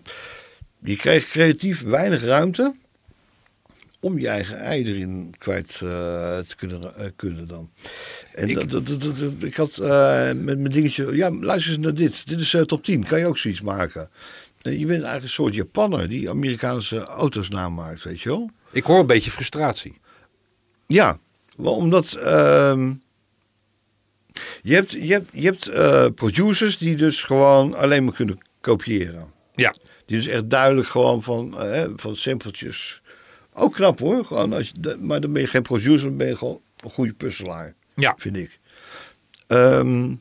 je 0.80 0.96
kreeg 0.96 1.30
creatief 1.30 1.82
weinig 1.82 2.24
ruimte 2.24 2.74
om 4.04 4.20
je 4.20 4.28
eigen 4.28 4.60
ei 4.60 4.84
erin 4.86 5.36
kwijt 5.38 5.72
eh, 5.74 5.80
te 6.40 6.56
kunnen, 6.58 6.96
eh, 6.96 7.06
kunnen 7.16 7.48
dan. 7.48 7.72
En 8.34 8.50
Ik- 8.50 8.70
dat, 8.70 8.88
dat, 8.88 9.02
dat, 9.02 9.18
dat- 9.18 9.34
ik 9.40 9.56
had 9.56 9.78
eh, 9.78 10.26
met 10.26 10.60
mijn 10.60 10.72
dingetje, 10.72 11.16
ja, 11.16 11.32
luister 11.32 11.74
eens 11.74 11.84
naar 11.84 11.94
dit. 11.94 12.28
Dit 12.28 12.40
is 12.40 12.56
top 12.66 12.84
10, 12.84 13.04
kan 13.06 13.20
je 13.20 13.26
ook 13.26 13.38
zoiets 13.38 13.62
maken? 13.62 14.10
Je 14.62 14.70
bent 14.72 14.90
eigenlijk 14.90 15.24
een 15.24 15.30
soort 15.30 15.56
Japanner 15.56 16.10
die 16.10 16.30
Amerikaanse 16.30 17.00
auto's 17.00 17.50
namaakt, 17.50 18.04
weet 18.04 18.22
je 18.22 18.30
wel? 18.30 18.50
Ik 18.72 18.84
hoor 18.84 19.00
een 19.00 19.06
beetje 19.06 19.32
frustratie. 19.32 20.00
Ja, 20.88 21.20
wel 21.56 21.74
omdat 21.76 22.14
ehm, 22.14 22.94
je 24.62 24.74
hebt, 24.76 24.92
je 24.92 25.14
hebt, 25.14 25.30
je 25.34 25.46
hebt 25.46 26.16
producers 26.16 26.78
die 26.78 26.96
dus 26.96 27.24
gewoon 27.24 27.74
alleen 27.76 28.04
maar 28.04 28.14
kunnen 28.14 28.38
kopiëren. 28.62 29.32
Ja. 29.56 29.76
Die 30.06 30.18
dus 30.18 30.28
echt 30.28 30.50
duidelijk 30.50 30.88
gewoon 30.88 31.24
van, 31.24 31.56
van 31.96 32.16
simpeltjes. 32.16 33.01
Ook 33.54 33.74
knap 33.74 34.00
hoor, 34.00 34.26
gewoon 34.26 34.54
als 34.54 34.72
je, 34.82 34.96
maar 35.00 35.22
dan 35.22 35.34
ben 35.34 35.42
je 35.42 35.48
geen 35.48 35.62
producer, 35.62 36.08
dan 36.08 36.18
ben 36.18 36.28
je 36.28 36.36
gewoon 36.38 36.62
een 36.78 36.90
goede 36.90 37.14
puzzelaar, 37.14 37.74
Ja. 37.96 38.16
vind 38.18 38.36
ik. 38.36 38.60
Ehm, 39.48 40.16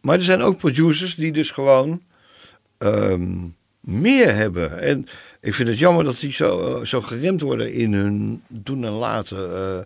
maar 0.00 0.16
er 0.18 0.24
zijn 0.24 0.40
ook 0.40 0.58
producers 0.58 1.14
die 1.14 1.32
dus 1.32 1.50
gewoon 1.50 2.02
ehm, 2.78 3.38
meer 3.80 4.34
hebben. 4.34 4.80
En 4.80 5.06
ik 5.40 5.54
vind 5.54 5.68
het 5.68 5.78
jammer 5.78 6.04
dat 6.04 6.20
die 6.20 6.32
zo, 6.32 6.76
eh, 6.78 6.84
zo 6.84 7.00
geremd 7.00 7.40
worden 7.40 7.72
in 7.72 7.92
hun 7.92 8.42
doen 8.48 8.84
en 8.84 8.90
laten. 8.92 9.54
Eh, 9.56 9.78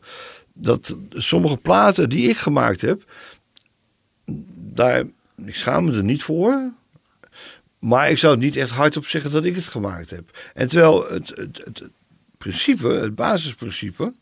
dat 0.55 0.97
sommige 1.10 1.56
platen 1.56 2.09
die 2.09 2.28
ik 2.28 2.36
gemaakt 2.36 2.81
heb, 2.81 3.10
daar, 4.56 5.05
ik 5.44 5.55
schaam 5.55 5.85
me 5.85 5.97
er 5.97 6.05
niet 6.05 6.23
voor. 6.23 6.73
Maar 7.78 8.10
ik 8.10 8.18
zou 8.18 8.35
het 8.35 8.43
niet 8.43 8.56
echt 8.56 8.70
hardop 8.70 9.06
zeggen 9.06 9.31
dat 9.31 9.44
ik 9.44 9.55
het 9.55 9.68
gemaakt 9.68 10.10
heb. 10.10 10.51
En 10.55 10.68
terwijl 10.68 11.09
het, 11.09 11.28
het, 11.28 11.60
het 11.64 11.90
principe, 12.47 12.89
het 12.89 13.14
basisprincipe, 13.14 14.12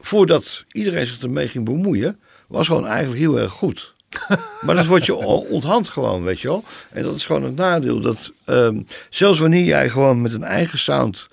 voordat 0.00 0.64
iedereen 0.72 1.06
zich 1.06 1.22
ermee 1.22 1.48
ging 1.48 1.64
bemoeien, 1.64 2.20
was 2.46 2.66
gewoon 2.66 2.86
eigenlijk 2.86 3.20
heel 3.20 3.38
erg 3.38 3.52
goed. 3.52 3.94
maar 4.64 4.74
dat 4.74 4.86
wordt 4.86 5.06
je 5.06 5.14
onthand 5.48 5.88
gewoon, 5.88 6.22
weet 6.22 6.40
je 6.40 6.48
wel. 6.48 6.64
En 6.90 7.02
dat 7.02 7.16
is 7.16 7.24
gewoon 7.24 7.42
het 7.42 7.56
nadeel. 7.56 8.00
Dat 8.00 8.32
ehm, 8.44 8.82
zelfs 9.10 9.38
wanneer 9.38 9.64
jij 9.64 9.88
gewoon 9.88 10.20
met 10.20 10.32
een 10.32 10.44
eigen 10.44 10.78
sound 10.78 11.28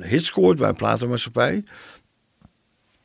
hit 0.00 0.24
scoort 0.24 0.58
bij 0.58 0.68
een 0.68 0.74
platenmaatschappij, 0.74 1.64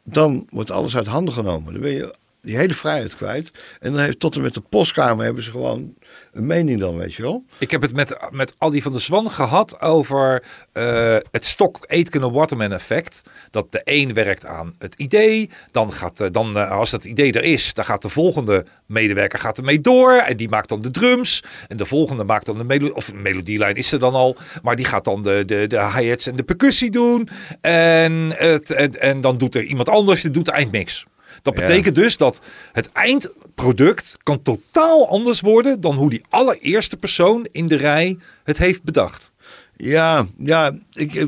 dan 0.04 0.48
wordt 0.50 0.72
alles 0.72 0.96
uit 0.96 1.08
handen 1.08 1.34
genomen. 1.34 1.74
Dan 1.74 1.82
ben 1.82 1.92
je 1.92 2.16
die 2.44 2.58
hele 2.58 2.74
vrijheid 2.74 3.16
kwijt. 3.16 3.52
En 3.80 3.92
dan 3.92 4.02
heeft 4.02 4.20
tot 4.20 4.36
en 4.36 4.42
met 4.42 4.54
de 4.54 4.62
postkamer 4.62 5.26
hebben 5.26 5.44
ze 5.44 5.52
gewoon 5.52 5.94
een 6.32 6.46
mening 6.46 6.80
dan, 6.80 6.98
weet 6.98 7.14
je 7.14 7.22
wel. 7.22 7.46
Ik 7.58 7.72
heb 7.72 7.82
het 7.82 7.94
met, 7.94 8.18
met 8.32 8.56
Aldi 8.58 8.82
van 8.82 8.92
der 8.92 9.02
Zwan 9.02 9.32
gehad 9.32 9.82
over 9.82 10.44
eh, 10.72 11.18
het 11.32 11.46
stok 11.46 11.86
Aitken 11.88 12.32
Waterman 12.32 12.72
effect. 12.72 13.22
Dat 13.50 13.72
de 13.72 13.82
een 13.84 14.14
werkt 14.14 14.46
aan 14.46 14.76
het 14.78 14.96
idee. 14.96 15.50
Dan 15.72 15.94
gaat, 15.94 16.20
eh, 16.20 16.28
dan, 16.32 16.58
eh, 16.58 16.72
als 16.72 16.90
dat 16.90 17.04
idee 17.04 17.32
er 17.32 17.44
is, 17.44 17.74
dan 17.74 17.86
gaat 17.86 18.02
de 18.02 18.10
volgende 18.10 18.66
medewerker 18.86 19.40
gaat 19.40 19.58
ermee 19.58 19.82
door. 19.82 20.14
En 20.14 20.38
die 20.38 20.50
maakt 20.50 20.70
dan 20.70 20.82
de 20.82 20.92
drums. 20.92 21.44
En 21.68 21.78
de 21.78 21.86
volgende 21.86 22.24
maakt 22.24 22.46
dan 22.46 22.68
de. 22.68 22.94
Of 22.94 23.14
melodielijn 23.14 23.76
is 23.76 23.92
er 23.92 24.00
dan 24.00 24.14
al. 24.14 24.38
Maar 24.62 24.76
die 24.76 24.86
gaat 24.86 25.06
dan 25.06 25.24
de, 25.24 25.44
de, 25.46 25.68
de 25.68 25.92
hi-hats 25.96 26.28
en 26.28 26.36
de 26.36 26.44
percussie 26.44 26.92
doen. 26.92 27.30
En, 27.62 28.34
het, 28.36 28.72
en, 28.72 29.02
en 29.02 29.22
dan 29.22 29.38
doet 29.38 29.56
er 29.56 29.64
iemand 29.64 29.90
anders, 29.90 30.22
die 30.22 30.32
doet 30.32 30.46
de 30.46 30.52
eindmix. 30.52 31.06
Dat 31.44 31.54
betekent 31.54 31.96
dus 31.96 32.18
dat 32.18 32.42
het 32.72 32.92
eindproduct 32.92 34.18
kan 34.24 34.42
totaal 34.42 35.10
anders 35.10 35.42
worden 35.42 35.82
dan 35.82 35.96
hoe 35.96 36.10
die 36.10 36.24
allereerste 36.30 36.98
persoon 36.98 37.48
in 37.52 37.68
de 37.68 37.76
rij 37.76 38.18
het 38.44 38.58
heeft 38.58 38.84
bedacht. 38.84 39.32
Ja, 39.78 40.26
ja, 40.38 40.80
ik, 40.92 41.16
eh, 41.16 41.26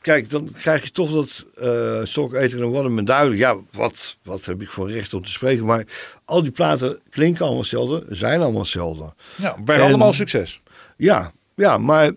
kijk, 0.00 0.30
dan 0.30 0.48
krijg 0.52 0.84
je 0.84 0.90
toch 0.90 1.12
dat 1.12 1.44
eh 1.60 2.00
Stok, 2.04 2.34
Eten 2.34 2.74
en 2.98 3.04
duidelijk. 3.04 3.40
Ja, 3.40 3.56
wat, 3.70 4.16
wat 4.22 4.44
heb 4.44 4.62
ik 4.62 4.70
voor 4.70 4.90
recht 4.90 5.14
om 5.14 5.24
te 5.24 5.30
spreken? 5.30 5.64
Maar 5.64 5.84
al 6.24 6.42
die 6.42 6.52
platen 6.52 7.00
klinken 7.10 7.40
allemaal 7.40 7.60
hetzelfde, 7.60 8.04
zijn 8.08 8.40
allemaal 8.40 8.60
hetzelfde. 8.60 9.14
Ja, 9.36 9.56
wij 9.64 9.76
En- 9.76 9.82
allemaal 9.82 10.12
succes. 10.12 10.60
Ja, 10.96 11.32
ja, 11.54 11.78
maar 11.78 12.12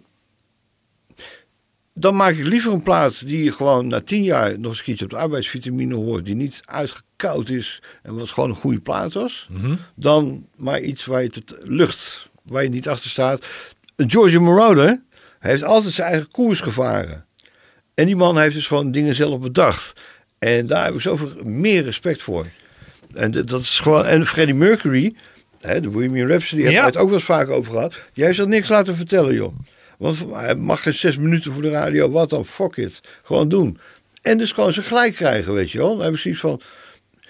dan 1.93 2.15
maak 2.15 2.35
ik 2.35 2.45
liever 2.47 2.72
een 2.73 2.84
plaat 2.84 3.27
die 3.27 3.51
gewoon 3.51 3.88
na 3.88 4.01
tien 4.01 4.23
jaar 4.23 4.59
nog 4.59 4.69
eens 4.69 4.77
een 4.80 4.84
keertje 4.85 5.05
op 5.05 5.11
de 5.11 5.18
arbeidsvitamine 5.18 5.95
hoort, 5.95 6.26
die 6.26 6.35
niet 6.35 6.61
uitgekoud 6.65 7.49
is 7.49 7.81
en 8.03 8.18
wat 8.18 8.30
gewoon 8.30 8.49
een 8.49 8.55
goede 8.55 8.80
plaat 8.80 9.13
was, 9.13 9.47
dan 9.95 10.47
maar 10.55 10.80
iets 10.81 11.05
waar 11.05 11.22
je 11.23 11.30
het 11.34 11.55
lucht, 11.63 12.30
waar 12.43 12.63
je 12.63 12.69
niet 12.69 12.88
achter 12.88 13.09
staat. 13.09 13.45
George 13.97 14.39
Moroder 14.39 15.01
heeft 15.39 15.63
altijd 15.63 15.93
zijn 15.93 16.07
eigen 16.11 16.31
koers 16.31 16.59
gevaren. 16.59 17.26
En 17.93 18.05
die 18.05 18.15
man 18.15 18.38
heeft 18.39 18.55
dus 18.55 18.68
gewoon 18.68 18.91
dingen 18.91 19.15
zelf 19.15 19.39
bedacht. 19.39 19.93
En 20.39 20.68
daar 20.68 20.85
heb 20.85 20.93
ik 20.93 21.01
zoveel 21.01 21.31
meer 21.43 21.84
respect 21.84 22.22
voor. 22.22 22.45
En 23.13 23.31
dat 23.31 23.61
is 23.61 23.80
gewoon. 23.80 24.05
En 24.05 24.26
Freddie 24.26 24.55
Mercury, 24.55 25.15
hè, 25.59 25.81
de 25.81 25.89
Bohemian 25.89 26.27
Rhapsody, 26.27 26.61
Ja. 26.61 26.69
we 26.80 26.85
het 26.85 26.97
ook 26.97 27.05
wel 27.05 27.15
eens 27.18 27.23
vaak 27.23 27.49
over 27.49 27.72
gehad. 27.73 27.95
Die 28.13 28.23
heeft 28.23 28.35
zich 28.35 28.45
niks 28.45 28.69
laten 28.69 28.95
vertellen, 28.95 29.34
joh. 29.34 29.53
Want 30.01 30.17
hij 30.33 30.55
mag 30.55 30.81
geen 30.81 30.93
zes 30.93 31.17
minuten 31.17 31.53
voor 31.53 31.61
de 31.61 31.69
radio, 31.69 32.09
wat 32.09 32.29
dan? 32.29 32.45
Fuck 32.45 32.75
it. 32.75 33.01
Gewoon 33.23 33.49
doen. 33.49 33.77
En 34.21 34.37
dus 34.37 34.51
gewoon 34.51 34.73
ze 34.73 34.81
gelijk 34.81 35.13
krijgen, 35.13 35.53
weet 35.53 35.71
je 35.71 35.77
wel. 35.77 35.97
Dan 35.97 36.17
van. 36.17 36.61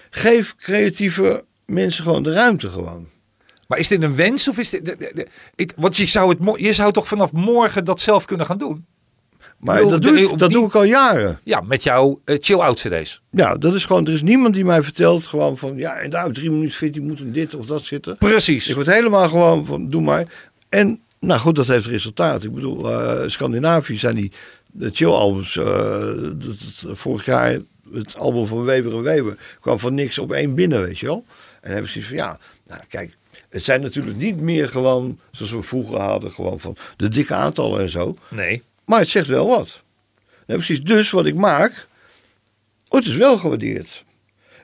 Geef 0.10 0.56
creatieve 0.56 1.44
mensen 1.66 2.04
gewoon 2.04 2.24
de 2.24 2.32
ruimte 2.34 2.70
gewoon. 2.70 3.08
Maar 3.68 3.80
is 3.80 3.88
dit 3.88 4.04
een 4.04 4.16
wens 4.16 4.48
of 4.48 4.58
is 4.58 4.70
dit... 4.70 4.86
de- 4.86 4.96
de- 4.98 5.12
de- 5.14 5.28
ik- 5.56 5.74
want 5.76 5.98
je 5.98 6.06
zou, 6.08 6.30
het, 6.30 6.60
je 6.62 6.74
zou 6.74 6.92
toch 6.92 7.08
vanaf 7.08 7.32
morgen 7.34 7.86
dat 7.86 8.00
zelf 8.00 8.26
kunnen 8.26 8.46
gaan 8.46 8.58
doen? 8.58 8.86
Maar 9.60 9.76
bedoel, 9.76 9.92
dat, 9.92 10.02
doe 10.02 10.18
ik, 10.20 10.30
dat 10.40 10.50
die- 10.50 10.58
doe 10.58 10.68
ik 10.68 10.76
al 10.76 10.84
jaren. 10.84 11.40
Ja, 11.44 11.62
met 11.62 11.84
jouw 11.84 12.22
eh, 12.26 12.38
chill-out 12.40 12.80
cd's. 12.80 13.22
Ja, 13.32 13.56
dat 13.56 13.76
is 13.76 13.86
gewoon. 13.86 14.06
Er 14.08 14.14
is 14.14 14.22
niemand 14.22 14.54
die 14.54 14.66
mij 14.66 14.84
vertelt 14.84 15.28
gewoon 15.28 15.58
van. 15.58 15.76
Ja, 15.78 15.94
en 15.96 16.10
daar 16.10 16.32
drie 16.32 16.50
minuten 16.50 16.78
vindt 16.78 16.94
die 16.94 17.04
moet 17.04 17.20
in 17.20 17.32
dit 17.32 17.54
of 17.54 17.66
dat 17.66 17.84
zitten. 17.86 18.18
Precies. 18.18 18.68
Ik 18.68 18.76
word 18.76 18.88
helemaal 18.88 19.30
gewoon 19.30 19.66
van, 19.66 19.90
doe 19.90 20.02
maar. 20.02 20.26
En 20.70 21.00
nou 21.22 21.40
goed, 21.40 21.56
dat 21.56 21.68
heeft 21.68 21.86
resultaat. 21.86 22.44
Ik 22.44 22.54
bedoel, 22.54 22.92
eh 22.92 23.30
Scandinavië 23.30 23.98
zijn 23.98 24.16
die 24.16 24.32
de 24.72 24.90
chill-albums. 24.94 25.58
eh, 25.58 26.16
dat- 26.34 26.98
vorig 26.98 27.26
jaar 27.26 27.60
het 27.94 28.18
album 28.18 28.48
van 28.48 28.64
Weber 28.64 28.94
en 28.96 29.02
Weber 29.02 29.38
kwam 29.60 29.80
van 29.80 29.94
niks 29.94 30.18
op 30.20 30.32
één 30.32 30.56
binnen, 30.56 30.82
weet 30.82 31.00
je 31.00 31.06
wel. 31.06 31.26
En 31.62 31.68
dan 31.68 31.72
heb 31.72 31.84
ik 31.84 31.90
zoiets 31.90 32.10
van, 32.10 32.20
ja, 32.20 32.40
nou 32.68 32.82
kijk, 32.90 33.16
het 33.50 33.64
zijn 33.64 33.82
natuurlijk 33.82 34.16
niet 34.18 34.40
meer 34.40 34.70
gewoon, 34.70 35.20
zoals 35.32 35.52
we 35.52 35.62
vroeger 35.62 36.00
hadden, 36.00 36.32
gewoon 36.32 36.60
van 36.60 36.78
de 36.98 37.08
dikke 37.10 37.34
aantallen 37.34 37.82
en 37.82 37.90
zo. 37.90 38.18
Nee. 38.30 38.64
Maar 38.86 39.00
het 39.00 39.10
zegt 39.10 39.28
wel 39.28 39.48
wat. 39.48 39.82
Ja, 40.48 40.56
precies. 40.56 40.82
Dus 40.84 41.10
wat 41.12 41.26
ik 41.26 41.36
maak, 41.36 41.88
wordt 42.88 43.06
dus 43.06 43.16
wel 43.16 43.38
gewaardeerd. 43.38 44.04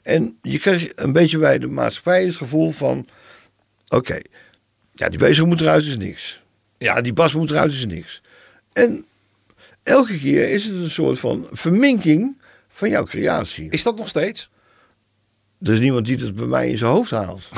En 0.03 0.37
je 0.41 0.59
krijgt 0.59 0.91
een 0.95 1.13
beetje 1.13 1.37
bij 1.37 1.59
de 1.59 1.67
maatschappij 1.67 2.25
het 2.25 2.35
gevoel 2.35 2.71
van... 2.71 3.07
Oké, 3.89 4.19
ja, 4.93 5.09
die 5.09 5.19
bezig 5.19 5.45
moet 5.45 5.61
eruit 5.61 5.85
is 5.85 5.97
niks. 5.97 6.41
Ja, 6.77 7.01
die 7.01 7.13
bas 7.13 7.33
moet 7.33 7.51
eruit 7.51 7.71
is 7.71 7.85
niks. 7.85 8.21
En 8.73 9.05
elke 9.83 10.19
keer 10.19 10.49
is 10.49 10.63
het 10.65 10.75
een 10.75 10.89
soort 10.89 11.19
van 11.19 11.47
verminking 11.51 12.41
van 12.69 12.89
jouw 12.89 13.03
creatie. 13.03 13.69
Is 13.69 13.83
dat 13.83 13.97
nog 13.97 14.07
steeds? 14.07 14.49
Er 15.59 15.73
is 15.73 15.79
niemand 15.79 16.05
die 16.05 16.17
het 16.17 16.35
bij 16.35 16.45
mij 16.45 16.69
in 16.69 16.77
zijn 16.77 16.91
hoofd 16.91 17.11
haalt. 17.11 17.49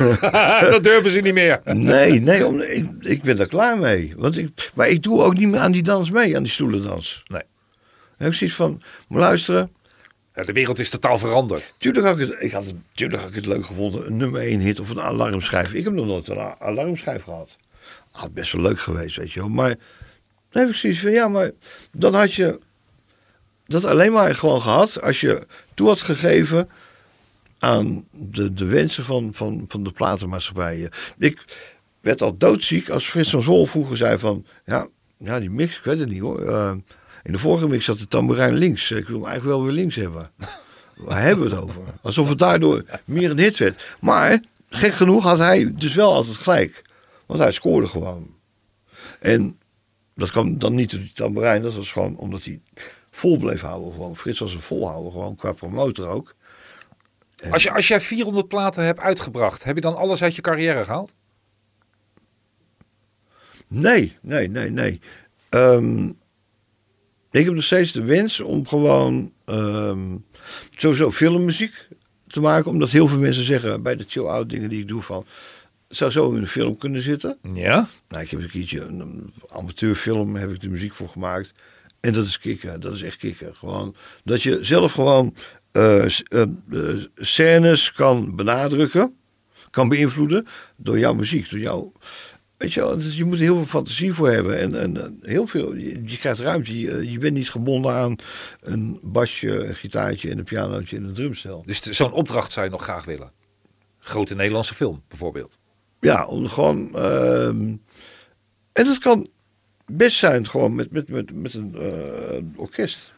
dat 0.70 0.82
durven 0.82 1.10
ze 1.10 1.20
niet 1.20 1.34
meer. 1.34 1.60
Nee, 1.64 2.20
nee, 2.20 2.46
om, 2.46 2.60
ik, 2.60 2.86
ik 3.00 3.22
ben 3.22 3.36
daar 3.36 3.46
klaar 3.46 3.78
mee. 3.78 4.12
Want 4.16 4.38
ik, 4.38 4.70
maar 4.74 4.88
ik 4.88 5.02
doe 5.02 5.22
ook 5.22 5.34
niet 5.34 5.48
meer 5.48 5.60
aan 5.60 5.72
die 5.72 5.82
dans 5.82 6.10
mee, 6.10 6.36
aan 6.36 6.42
die 6.42 6.52
stoelendans. 6.52 7.22
Nee. 7.26 7.42
Dan 7.42 8.16
heb 8.16 8.30
ik 8.30 8.34
zoiets 8.34 8.56
van, 8.56 8.82
maar 9.08 9.20
luisteren... 9.20 9.70
Ja, 10.34 10.42
de 10.42 10.52
wereld 10.52 10.78
is 10.78 10.90
totaal 10.90 11.18
veranderd. 11.18 11.74
Tuurlijk 11.78 12.06
had 12.06 12.18
ik 12.18 12.28
het, 12.28 12.42
ik 12.42 12.52
had 12.52 12.72
tuurlijk 12.94 13.20
had 13.20 13.30
ik 13.30 13.36
het 13.36 13.46
leuk 13.46 13.66
gevonden, 13.66 14.06
een 14.06 14.16
nummer 14.16 14.40
1 14.40 14.60
hit 14.60 14.80
of 14.80 14.90
een 14.90 15.00
alarmschijf. 15.00 15.72
Ik 15.72 15.84
heb 15.84 15.92
nog 15.92 16.06
nooit 16.06 16.28
een 16.28 16.54
alarmschijf 16.58 17.22
gehad. 17.22 17.58
Had 18.12 18.34
best 18.34 18.52
wel 18.52 18.62
leuk 18.62 18.80
geweest, 18.80 19.16
weet 19.16 19.32
je 19.32 19.40
wel. 19.40 19.48
Maar 19.48 19.76
dan 20.48 20.62
heb 20.62 20.70
ik 20.70 20.76
zoiets 20.76 21.00
van, 21.00 21.10
ja, 21.10 21.28
maar 21.28 21.50
dan 21.92 22.14
had 22.14 22.34
je 22.34 22.58
dat 23.66 23.84
alleen 23.84 24.12
maar 24.12 24.34
gewoon 24.34 24.60
gehad 24.60 25.02
als 25.02 25.20
je 25.20 25.46
toe 25.74 25.88
had 25.88 26.00
gegeven 26.00 26.68
aan 27.58 28.06
de, 28.10 28.52
de 28.52 28.64
wensen 28.64 29.04
van, 29.04 29.30
van, 29.34 29.64
van 29.68 29.84
de 29.84 29.92
platenmaatschappijen. 29.92 30.90
Ik 31.18 31.44
werd 32.00 32.22
al 32.22 32.36
doodziek 32.36 32.88
als 32.88 33.04
Frits 33.04 33.30
van 33.30 33.42
Zol 33.42 33.66
vroeger 33.66 33.96
zei 33.96 34.18
van, 34.18 34.46
ja, 34.64 34.88
ja 35.16 35.40
die 35.40 35.50
mix, 35.50 35.76
ik 35.76 35.84
weet 35.84 35.98
het 35.98 36.08
niet 36.08 36.20
hoor. 36.20 36.42
Eh, 36.42 36.72
in 37.22 37.32
de 37.32 37.38
vorige 37.38 37.68
mix 37.68 37.84
zat 37.84 37.98
de 37.98 38.08
tamboerijn 38.08 38.54
links. 38.54 38.90
Ik 38.90 39.08
wil 39.08 39.16
hem 39.16 39.26
eigenlijk 39.26 39.56
wel 39.56 39.66
weer 39.66 39.74
links 39.74 39.96
hebben. 39.96 40.30
Waar 40.96 41.22
hebben 41.22 41.44
we 41.44 41.54
het 41.54 41.62
over? 41.62 41.82
Alsof 42.02 42.28
het 42.28 42.38
daardoor 42.38 42.84
meer 43.04 43.30
een 43.30 43.38
hit 43.38 43.56
werd. 43.56 43.96
Maar, 44.00 44.42
gek 44.68 44.94
genoeg 44.94 45.24
had 45.24 45.38
hij 45.38 45.72
dus 45.74 45.94
wel 45.94 46.12
altijd 46.12 46.36
gelijk. 46.36 46.82
Want 47.26 47.40
hij 47.40 47.52
scoorde 47.52 47.86
gewoon. 47.86 48.34
En 49.20 49.58
dat 50.14 50.30
kwam 50.30 50.58
dan 50.58 50.74
niet 50.74 50.90
door 50.90 51.00
die 51.00 51.12
tamboerijn. 51.12 51.62
Dat 51.62 51.74
was 51.74 51.92
gewoon 51.92 52.16
omdat 52.16 52.44
hij 52.44 52.60
vol 53.10 53.38
bleef 53.38 53.60
houden. 53.60 53.92
Gewoon. 53.92 54.16
Frits 54.16 54.38
was 54.38 54.54
een 54.54 54.60
volhouder, 54.60 55.12
gewoon 55.12 55.36
qua 55.36 55.52
promotor 55.52 56.08
ook. 56.08 56.34
Als, 57.50 57.62
je, 57.62 57.72
als 57.72 57.88
jij 57.88 58.00
400 58.00 58.48
platen 58.48 58.84
hebt 58.84 59.00
uitgebracht, 59.00 59.64
heb 59.64 59.74
je 59.74 59.80
dan 59.80 59.96
alles 59.96 60.22
uit 60.22 60.34
je 60.34 60.42
carrière 60.42 60.84
gehaald? 60.84 61.14
Nee, 63.68 64.16
nee, 64.20 64.48
nee, 64.48 64.70
nee. 64.70 65.00
Ehm, 65.48 66.08
ik 67.30 67.44
heb 67.44 67.54
nog 67.54 67.64
steeds 67.64 67.92
de 67.92 68.02
wens 68.02 68.40
om 68.40 68.66
gewoon 68.66 69.32
ehm, 69.44 70.16
sowieso 70.76 71.10
filmmuziek 71.10 71.88
te 72.26 72.40
maken. 72.40 72.70
Omdat 72.70 72.90
heel 72.90 73.08
veel 73.08 73.18
mensen 73.18 73.44
zeggen 73.44 73.82
bij 73.82 73.96
de 73.96 74.04
chill-out 74.08 74.50
dingen 74.50 74.68
die 74.68 74.80
ik 74.80 74.88
doe 74.88 75.02
van... 75.02 75.26
zou 75.96 76.10
zo 76.10 76.30
in 76.30 76.36
een 76.36 76.46
film 76.46 76.76
kunnen 76.76 77.02
zitten. 77.02 77.38
Ja. 77.54 77.88
Nou, 78.08 78.22
ik 78.22 78.30
heb 78.30 78.40
een 78.40 78.50
keertje 78.50 78.80
een, 78.80 79.00
een 79.00 79.32
amateurfilm, 79.48 80.36
heb 80.36 80.50
ik 80.50 80.60
de 80.60 80.68
muziek 80.68 80.94
voor 80.94 81.08
gemaakt. 81.08 81.52
En 82.00 82.12
dat 82.12 82.26
is 82.26 82.38
kicken, 82.38 82.80
dat 82.80 82.92
is 82.92 83.02
echt 83.02 83.16
kicken. 83.16 83.56
Gewoon 83.56 83.94
dat 84.24 84.42
je 84.42 84.58
zelf 84.64 84.92
gewoon 84.92 85.34
eh, 85.72 86.04
scènes 87.14 87.92
kan 87.92 88.36
benadrukken, 88.36 89.16
kan 89.70 89.88
beïnvloeden 89.88 90.46
door 90.76 90.98
jouw 90.98 91.14
muziek, 91.14 91.50
door 91.50 91.58
jouw... 91.58 91.92
Weet 92.56 92.72
je 92.72 92.80
wel, 92.80 92.96
dus 92.96 93.16
je 93.16 93.24
moet 93.24 93.38
er 93.38 93.42
heel 93.42 93.56
veel 93.56 93.66
fantasie 93.66 94.12
voor 94.12 94.30
hebben. 94.30 94.58
En, 94.58 94.80
en 94.80 95.18
heel 95.20 95.46
veel, 95.46 95.74
je, 95.74 96.02
je 96.04 96.16
krijgt 96.16 96.40
ruimte. 96.40 96.78
Je, 96.78 97.10
je 97.10 97.18
bent 97.18 97.34
niet 97.34 97.50
gebonden 97.50 97.92
aan 97.92 98.16
een 98.60 98.98
basje, 99.02 99.48
een 99.48 99.74
gitaartje 99.74 100.30
en 100.30 100.38
een 100.38 100.44
pianootje 100.44 100.96
en 100.96 101.04
een 101.04 101.14
drumstel. 101.14 101.62
Dus 101.66 101.80
zo'n 101.80 102.12
opdracht 102.12 102.52
zou 102.52 102.66
je 102.66 102.72
nog 102.72 102.82
graag 102.82 103.04
willen. 103.04 103.32
Grote 103.98 104.34
Nederlandse 104.34 104.74
film, 104.74 105.02
bijvoorbeeld. 105.08 105.58
Ja, 106.02 106.26
om 106.26 106.48
gewoon. 106.48 106.94
ehm, 106.96 107.74
En 108.72 108.84
dat 108.84 108.98
kan 108.98 109.28
best 109.86 110.16
zijn 110.16 110.48
gewoon 110.48 110.74
met, 110.74 110.90
met, 110.90 111.08
met, 111.08 111.32
met 111.34 111.54
een 111.54 111.74
eh, 111.76 112.60
orkest. 112.60 113.12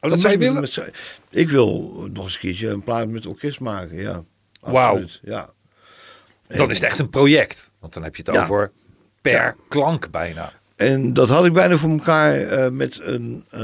Oh, 0.00 0.10
dat 0.10 0.20
zou 0.20 0.32
je 0.32 0.38
moet- 0.38 0.46
willen? 0.46 0.60
met 0.60 0.92
ik 1.30 1.50
wil 1.50 1.80
nog 2.12 2.24
eens 2.24 2.34
een 2.34 2.40
keertje 2.40 2.68
een 2.68 2.82
plaat 2.82 3.08
met 3.08 3.26
orkest 3.26 3.60
maken, 3.60 3.96
ja. 3.96 4.24
Wauw. 4.60 5.04
Ja. 5.22 5.50
Dan 6.46 6.70
is 6.70 6.76
het 6.76 6.86
echt 6.86 6.98
een 6.98 7.10
project. 7.10 7.70
Want 7.78 7.92
dan 7.92 8.02
heb 8.02 8.16
je 8.16 8.22
het 8.26 8.34
Ja. 8.34 8.42
over 8.42 8.72
per 9.20 9.32
Ja. 9.32 9.54
klank 9.68 10.10
bijna. 10.10 10.52
En 10.76 11.12
dat 11.14 11.28
had 11.28 11.44
ik 11.44 11.52
bijna 11.52 11.76
voor 11.76 11.90
elkaar 11.90 12.34
eh, 12.42 12.70
met 12.70 13.00
een, 13.02 13.44
eh, 13.50 13.60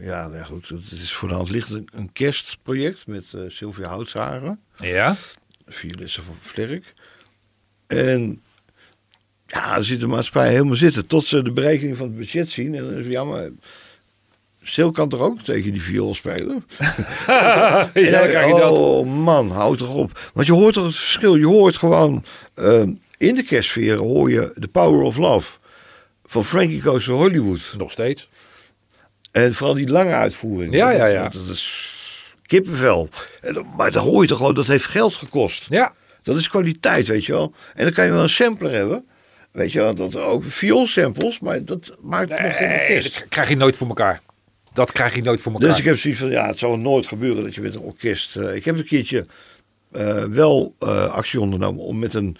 ja, 0.00 0.22
nou 0.26 0.36
ja, 0.36 0.44
goed, 0.44 0.68
het 0.68 0.90
is 0.92 1.12
voor 1.12 1.28
de 1.28 1.34
hand 1.34 1.50
liggend 1.50 1.76
een, 1.78 1.88
een 2.00 2.12
kerstproject 2.12 3.06
met 3.06 3.24
eh, 3.34 3.42
Sylvia 3.48 3.88
Houtsharen, 3.88 4.60
Ja? 4.74 5.16
violiste 5.66 6.22
van 6.22 6.34
Vlerk. 6.40 6.92
En 7.96 8.40
ja, 9.46 9.60
daar 9.74 9.84
zit 9.84 10.00
de 10.00 10.06
maatschappij 10.06 10.50
helemaal 10.52 10.74
zitten, 10.74 11.06
tot 11.06 11.26
ze 11.26 11.42
de 11.42 11.52
berekening 11.52 11.96
van 11.96 12.06
het 12.06 12.16
budget 12.16 12.50
zien. 12.50 12.74
En 12.74 12.82
dan 12.82 12.92
is 12.92 13.04
het, 13.04 13.12
ja, 13.12 13.24
maar 13.24 13.48
Sil 14.72 14.90
kan 14.90 15.08
toch 15.08 15.20
ook 15.20 15.40
tegen 15.40 15.72
die 15.72 15.82
viool 15.82 16.14
spelen? 16.14 16.64
ja, 17.26 17.90
dan 17.94 18.04
dan- 18.10 18.28
krijg 18.28 18.46
je 18.46 18.60
dat. 18.60 18.78
Oh 18.78 19.06
man, 19.24 19.50
houd 19.50 19.78
toch 19.78 19.94
op. 19.94 20.30
Want 20.34 20.46
je 20.46 20.52
hoort 20.52 20.74
toch 20.74 20.84
het 20.86 20.96
verschil. 20.96 21.36
Je 21.36 21.46
hoort 21.46 21.76
gewoon 21.76 22.24
eh, 22.54 22.82
in 23.16 23.34
de 23.34 23.42
kerstsfeer 23.42 23.96
hoor 23.96 24.30
je 24.30 24.50
The 24.60 24.68
Power 24.68 25.00
of 25.02 25.16
Love 25.16 25.50
van 26.26 26.44
Frankie 26.44 26.82
Goes 26.82 27.04
to 27.04 27.14
Hollywood. 27.16 27.74
Nog 27.78 27.90
steeds. 27.90 28.28
En 29.32 29.54
vooral 29.54 29.74
die 29.74 29.88
lange 29.88 30.12
uitvoering. 30.14 30.74
Ja, 30.74 30.88
Dat- 30.88 30.96
ja, 30.96 31.06
ja. 31.06 31.22
Dat, 31.22 31.32
dat 31.46 31.54
is 31.56 31.90
kippenvel. 32.46 33.08
En 33.40 33.54
dan- 33.54 33.66
maar 33.76 33.90
dan 33.90 34.04
hoor 34.04 34.22
je 34.22 34.28
toch 34.28 34.36
gewoon, 34.38 34.54
dat 34.54 34.66
heeft 34.66 34.84
geld 34.86 35.14
gekost. 35.14 35.66
Ja. 35.68 35.92
Dat 36.22 36.36
is 36.36 36.48
kwaliteit, 36.48 37.06
weet 37.06 37.24
je 37.24 37.32
wel. 37.32 37.54
En 37.74 37.84
dan 37.84 37.92
kan 37.92 38.04
je 38.04 38.10
wel 38.10 38.22
een 38.22 38.28
sampler 38.28 38.72
hebben. 38.72 39.06
Weet 39.52 39.72
je 39.72 39.78
wel, 39.78 39.94
dat 39.94 40.16
ook 40.16 40.44
vioolsamples, 40.44 41.40
maar 41.40 41.64
dat 41.64 41.96
maakt 42.00 42.28
nog 42.28 42.56
geen 42.56 42.70
orkest. 42.70 43.14
dat 43.14 43.28
krijg 43.28 43.48
je 43.48 43.56
nooit 43.56 43.76
voor 43.76 43.88
elkaar. 43.88 44.22
Dat 44.72 44.92
krijg 44.92 45.14
je 45.14 45.22
nooit 45.22 45.40
voor 45.40 45.52
elkaar. 45.52 45.68
Dus 45.68 45.78
ik 45.78 45.84
heb 45.84 45.98
zoiets 45.98 46.20
van, 46.20 46.30
ja, 46.30 46.46
het 46.46 46.58
zal 46.58 46.76
nooit 46.76 47.06
gebeuren 47.06 47.44
dat 47.44 47.54
je 47.54 47.60
met 47.60 47.74
een 47.74 47.80
orkest... 47.80 48.36
eh, 48.36 48.54
ik 48.54 48.64
heb 48.64 48.78
een 48.78 48.84
keertje 48.86 49.26
eh, 49.90 50.24
wel 50.24 50.74
eh, 50.78 51.06
actie 51.06 51.40
ondernomen 51.40 51.84
om 51.84 51.98
met 51.98 52.14
een 52.14 52.36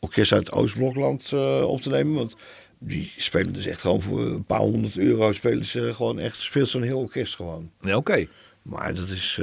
orkest 0.00 0.32
uit 0.32 0.52
Oostblokland 0.52 1.32
op 1.62 1.80
te 1.80 1.90
nemen. 1.90 2.14
Want 2.14 2.36
die 2.78 3.12
spelen 3.16 3.52
dus 3.52 3.66
echt 3.66 3.80
gewoon 3.80 4.02
voor 4.02 4.20
een 4.20 4.44
paar 4.44 4.58
honderd 4.58 4.98
euro. 4.98 5.32
Spelen 5.32 5.64
ze 5.64 5.94
gewoon 5.94 6.18
echt, 6.18 6.36
speelt 6.36 6.68
zo'n 6.68 6.82
heel 6.82 6.98
orkest 6.98 7.34
gewoon. 7.34 7.70
Nee, 7.80 7.96
Oké. 7.96 8.26
Maar 8.62 8.94
dat 8.94 9.08
is... 9.08 9.40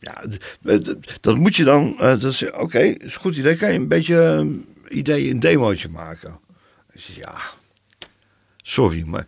eh, 0.00 0.12
ja, 0.12 0.22
d- 0.74 1.18
dat 1.20 1.36
moet 1.36 1.56
je 1.56 1.64
dan... 1.64 1.94
eh, 2.00 2.08
dat 2.20 2.24
is 2.24 2.50
Oké, 2.52 2.78
is 2.78 3.14
een 3.14 3.20
goed 3.20 3.36
idee. 3.36 3.56
Kan 3.56 3.72
je 3.72 3.78
een 3.78 3.88
beetje 3.88 4.16
een 4.16 4.66
idee, 4.88 5.30
een 5.30 5.40
demootje 5.40 5.88
maken? 5.88 6.38
Ja, 7.14 7.34
sorry, 8.62 9.02
maar... 9.06 9.26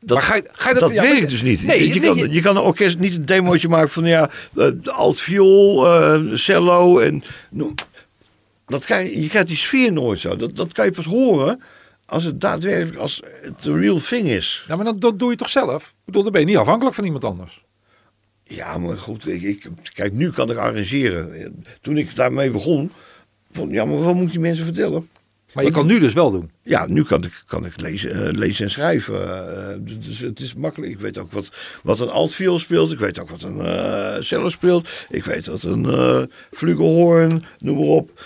Dat, 0.00 0.16
Maar 0.18 0.26
ga 0.26 0.34
je- 0.34 0.48
ga 0.52 0.68
je 0.68 0.74
dat- 0.74 0.82
dat 0.88 0.92
ja, 0.92 1.02
werkt 1.02 1.30
dus 1.30 1.42
niet. 1.42 1.62
Nee, 1.62 1.88
je, 1.88 2.00
nee, 2.00 2.08
kan, 2.08 2.16
je- 2.16 2.32
je 2.32 2.40
kan 2.40 2.56
een 2.56 2.62
orkest 2.62 2.98
niet 2.98 3.14
een 3.14 3.26
demootje 3.26 3.68
maken 3.68 3.90
van 3.90 4.04
ja, 4.04 4.30
eh, 4.56 4.68
alt 4.84 5.20
viool, 5.20 5.86
eh, 5.86 6.20
cello 6.34 6.98
en 6.98 7.22
dat 8.66 8.84
kan 8.84 9.04
je, 9.04 9.20
je 9.22 9.28
krijgt 9.28 9.48
die 9.48 9.56
sfeer 9.56 9.92
nooit 9.92 10.20
zo. 10.20 10.36
Dat, 10.36 10.56
dat 10.56 10.72
kan 10.72 10.84
je 10.84 10.90
pas 10.90 11.04
horen 11.04 11.62
als 12.06 12.24
het 12.24 12.40
daadwerkelijk 12.40 12.98
als 12.98 13.22
het 13.42 13.62
de 13.62 13.72
real 13.78 13.98
thing 14.00 14.28
is. 14.28 14.64
Nou, 14.66 14.76
maar 14.82 14.86
dan, 14.92 14.98
dat 14.98 15.18
doe 15.18 15.30
je 15.30 15.36
toch 15.36 15.48
zelf? 15.48 15.88
Ik 15.88 15.94
bedoel, 16.04 16.22
dan 16.22 16.32
ben 16.32 16.40
je 16.40 16.46
niet 16.46 16.56
afhankelijk 16.56 16.94
van 16.96 17.04
iemand 17.04 17.24
anders. 17.24 17.64
Ja, 18.48 18.78
maar 18.78 18.98
goed, 18.98 19.28
ik, 19.28 19.42
ik, 19.42 19.66
kijk, 19.94 20.12
nu 20.12 20.30
kan 20.30 20.50
ik 20.50 20.56
arrangeren. 20.56 21.54
Toen 21.80 21.96
ik 21.96 22.14
daarmee 22.16 22.50
begon, 22.50 22.92
vond 23.52 23.70
ja, 23.70 23.84
maar 23.84 23.98
wat 24.02 24.14
moet 24.14 24.30
die 24.30 24.40
mensen 24.40 24.64
vertellen? 24.64 25.08
Maar 25.54 25.64
je 25.64 25.70
kan 25.70 25.86
nu 25.86 25.98
dus 25.98 26.12
wel 26.12 26.30
doen. 26.30 26.50
Ja, 26.62 26.86
nu 26.86 27.04
kan 27.04 27.24
ik, 27.24 27.42
kan 27.46 27.66
ik 27.66 27.80
lezen, 27.80 28.26
eh, 28.26 28.32
lezen 28.32 28.64
en 28.64 28.70
schrijven. 28.70 30.00
dus 30.06 30.18
het 30.18 30.40
is 30.40 30.54
makkelijk. 30.54 30.92
Ik 30.92 30.98
weet 31.00 31.18
ook 31.18 31.32
wat, 31.32 31.50
wat 31.82 32.00
een 32.00 32.08
altviool 32.08 32.58
speelt. 32.58 32.92
Ik 32.92 32.98
weet 32.98 33.18
ook 33.18 33.30
wat 33.30 33.42
een 33.42 33.60
eh 33.60 34.16
cello 34.20 34.48
speelt. 34.48 34.88
Ik 35.10 35.24
weet 35.24 35.46
wat 35.46 35.62
een 35.62 36.30
flugelhoorn, 36.52 37.44
noem 37.58 37.76
maar 37.76 37.86
op. 37.86 38.24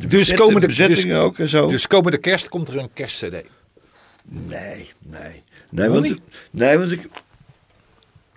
De 0.00 0.06
Dus 0.06 0.34
komende- 0.34 0.66
bezettingen 0.66 1.18
ook 1.20 1.38
en 1.38 1.48
zo. 1.48 1.68
Dus 1.68 1.86
komende 1.86 2.18
kerst 2.18 2.48
komt 2.48 2.68
er 2.68 2.76
een 2.78 2.92
kerstcd. 2.92 3.32
Nee, 4.24 4.90
nee. 5.02 5.42
Nee, 5.70 5.88
want, 5.88 6.14
nee, 6.50 6.78
want 6.78 6.92
ik, 6.92 7.08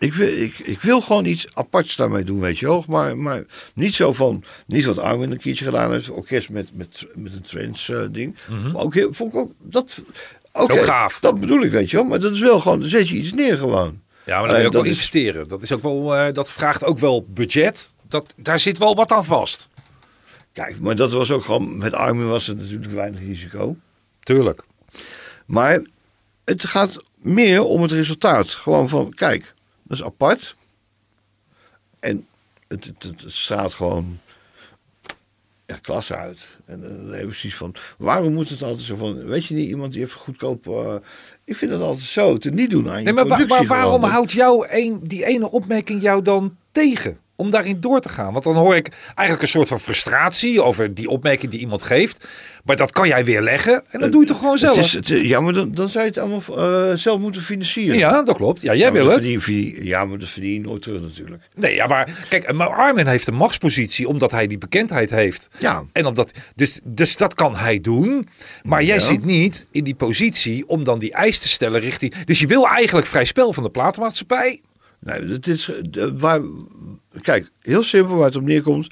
ik, 0.02 0.14
wil, 0.14 0.28
ik, 0.28 0.60
ik 0.60 0.82
wil 0.82 1.02
gewoon 1.02 1.26
iets 1.26 1.48
aparts 1.54 1.96
daarmee 1.96 2.24
doen, 2.24 2.40
weet 2.40 2.60
je 2.60 2.66
wel. 2.66 2.84
Maar, 2.88 3.18
maar 3.18 3.46
niet 3.76 3.94
zo 3.94 4.14
van, 4.14 4.44
niet 4.66 4.86
wat 4.86 5.00
Armin 5.00 5.32
een 5.32 5.40
keertje 5.40 5.66
gedaan 5.66 5.92
heeft, 5.92 6.10
orkest 6.10 6.50
met, 6.50 6.70
met, 6.76 7.06
met 7.16 7.34
een 7.34 7.42
trance 7.42 7.96
eh, 8.02 8.08
ding. 8.12 8.36
Maar 8.74 8.82
ook 8.82 8.94
heel, 8.94 9.14
vond 9.14 9.34
ik 9.34 9.40
ook, 9.40 9.52
dat, 9.60 10.02
Mhm. 10.54 10.62
Ook 10.72 10.82
gaaf. 10.84 11.20
Dat 11.20 11.40
bedoel 11.40 11.62
ik, 11.64 11.72
weet 11.72 11.90
je 11.90 11.98
wel. 11.98 12.06
Maar 12.06 12.20
dat 12.20 12.32
is 12.32 12.40
wel 12.40 12.60
gewoon, 12.60 12.80
dan 12.80 12.90
zet 12.90 13.10
je 13.10 13.16
iets 13.16 13.32
neer 13.34 13.58
gewoon. 13.58 14.02
Ja, 14.26 14.38
maar 14.40 14.48
dan 14.48 14.52
wil 14.52 14.60
je 14.60 14.66
ook 14.68 14.74
wel 14.74 14.84
is- 14.84 14.90
investeren. 14.90 15.48
Dat, 15.48 15.62
is 15.62 15.72
ook 15.72 15.82
wel, 15.82 16.16
eh, 16.16 16.34
dat 16.34 16.52
vraagt 16.52 16.84
ook 16.86 17.00
wel 17.00 17.26
budget. 17.30 17.94
Dat, 18.08 18.34
daar 18.38 18.60
zit 18.60 18.78
wel 18.78 18.96
wat 18.96 19.12
aan 19.12 19.26
vast. 19.26 19.70
Kijk, 20.54 20.80
maar 20.80 20.96
dat 20.96 21.12
was 21.12 21.32
ook 21.32 21.46
gewoon, 21.46 21.78
met 21.78 21.94
Armin 21.94 22.28
was 22.28 22.48
het 22.48 22.58
natuurlijk 22.58 22.92
weinig 22.92 23.20
risico. 23.20 23.76
Tuurlijk. 24.20 24.64
Maar 25.46 25.86
het 26.46 26.66
gaat 26.66 27.04
meer 27.16 27.64
om 27.64 27.82
het 27.82 27.92
resultaat. 27.92 28.50
Gewoon 28.50 28.90
van, 28.90 29.14
kijk, 29.14 29.54
dat 29.92 30.00
is 30.00 30.06
apart. 30.06 30.56
En 32.00 32.26
het, 32.68 32.86
het, 32.86 33.04
het, 33.04 33.24
straalt 33.26 33.74
gewoon 33.74 34.20
ja, 35.66 35.76
klasse 35.82 36.16
uit. 36.16 36.40
En 36.66 36.82
dan 36.82 37.14
heb 37.14 37.28
ik 37.28 37.34
zoiets 37.34 37.58
van, 37.60 37.76
waarom 37.98 38.34
moet 38.34 38.50
het 38.50 38.64
altijd 38.64 38.82
zo 38.82 38.96
van... 38.96 39.26
Weet 39.26 39.46
je 39.46 39.56
niet, 39.56 39.70
iemand 39.70 39.94
die 39.94 40.02
even 40.02 40.20
goedkoop... 40.20 40.68
eh, 40.68 40.96
ik 41.46 41.56
vind 41.56 41.72
het 41.72 41.82
altijd 41.82 42.06
zo, 42.06 42.38
te 42.38 42.50
niet 42.50 42.70
doen 42.70 42.90
aan 42.90 42.98
je 42.98 43.04
Nee, 43.04 43.14
maar 43.14 43.28
wa- 43.28 43.36
productie 43.36 43.68
wa- 43.68 43.76
waarom 43.76 44.04
houdt 44.04 44.32
jou 44.32 44.68
een, 44.70 45.00
die 45.08 45.26
ene 45.26 45.52
opmerking 45.52 46.02
jou 46.02 46.22
dan 46.22 46.58
tegen? 46.72 47.20
Om 47.42 47.50
daarin 47.52 47.80
door 47.80 48.00
te 48.00 48.10
gaan. 48.10 48.32
Want 48.32 48.44
dan 48.44 48.56
hoor 48.56 48.76
ik 48.76 48.88
eigenlijk 49.06 49.42
een 49.42 49.48
soort 49.48 49.68
van 49.68 49.80
frustratie 49.80 50.64
over 50.64 50.94
die 50.94 51.10
opmerking 51.10 51.52
die 51.52 51.60
iemand 51.60 51.84
geeft. 51.84 52.28
Maar 52.66 52.76
dat 52.76 52.92
kan 52.92 53.08
jij 53.08 53.26
weer 53.26 53.42
leggen. 53.42 53.84
En 53.90 54.00
dan 54.00 54.12
doe 54.12 54.12
je 54.12 54.18
het 54.20 54.28
toch 54.28 54.40
gewoon 54.40 54.58
zelf. 54.58 54.76
Het 54.76 54.86
is, 54.86 54.94
het, 54.94 55.08
ja, 55.08 55.40
maar 55.40 55.54
dan, 55.54 55.72
dan 55.72 55.90
zou 55.90 56.04
je 56.04 56.10
het 56.10 56.20
allemaal 56.20 56.42
eh, 56.90 56.96
zelf 56.98 57.20
moeten 57.20 57.42
financieren. 57.42 57.98
Ja, 57.98 58.24
dat 58.24 58.36
klopt. 58.36 58.62
Ja, 58.62 58.74
jij 58.74 58.86
Ja, 58.88 58.92
wil 58.92 59.04
dat 59.06 59.14
het. 59.14 59.22
verdien- 59.24 59.42
verdien- 59.42 59.86
ja, 59.86 60.06
maar 60.06 60.20
dat 60.20 60.28
verdien 60.30 60.54
je 60.54 60.60
nooit 60.60 60.82
terug 60.82 61.02
natuurlijk. 61.02 61.44
Nee, 61.56 61.76
ja, 61.76 61.88
maar 61.88 62.26
kijk, 62.30 62.54
maar 62.54 62.68
Armin 62.68 63.08
heeft 63.08 63.28
een 63.28 63.34
machtspositie 63.36 64.08
omdat 64.08 64.32
hij 64.32 64.48
die 64.48 64.58
bekendheid 64.58 65.10
heeft. 65.10 65.50
Ja. 65.58 65.84
En 65.92 66.06
omdat, 66.06 66.32
dus, 66.56 66.80
dus 66.84 67.18
dat 67.18 67.34
kan 67.34 67.56
hij 67.56 67.80
doen. 67.82 68.28
Maar 68.62 68.84
jij 68.84 69.00
zit 69.00 69.26
niet 69.26 69.66
in 69.72 69.84
die 69.84 69.96
positie 69.96 70.68
om 70.68 70.84
dan 70.84 71.00
die 71.00 71.14
eis 71.14 71.40
te 71.40 71.48
stellen 71.48 71.80
richting. 71.82 72.16
Dus 72.26 72.40
je 72.40 72.48
wil 72.48 72.68
eigenlijk 72.68 73.08
vrij 73.08 73.26
spel 73.26 73.54
van 73.54 73.64
de 73.64 73.70
platenmaatschappij. 73.70 74.62
Nee, 75.02 75.24
het 75.24 75.48
is 75.48 75.72
waar. 76.14 76.42
Kijk, 77.22 77.52
heel 77.62 77.84
simpel 77.84 78.16
waar 78.16 78.26
het 78.26 78.36
op 78.36 78.44
neerkomt. 78.44 78.90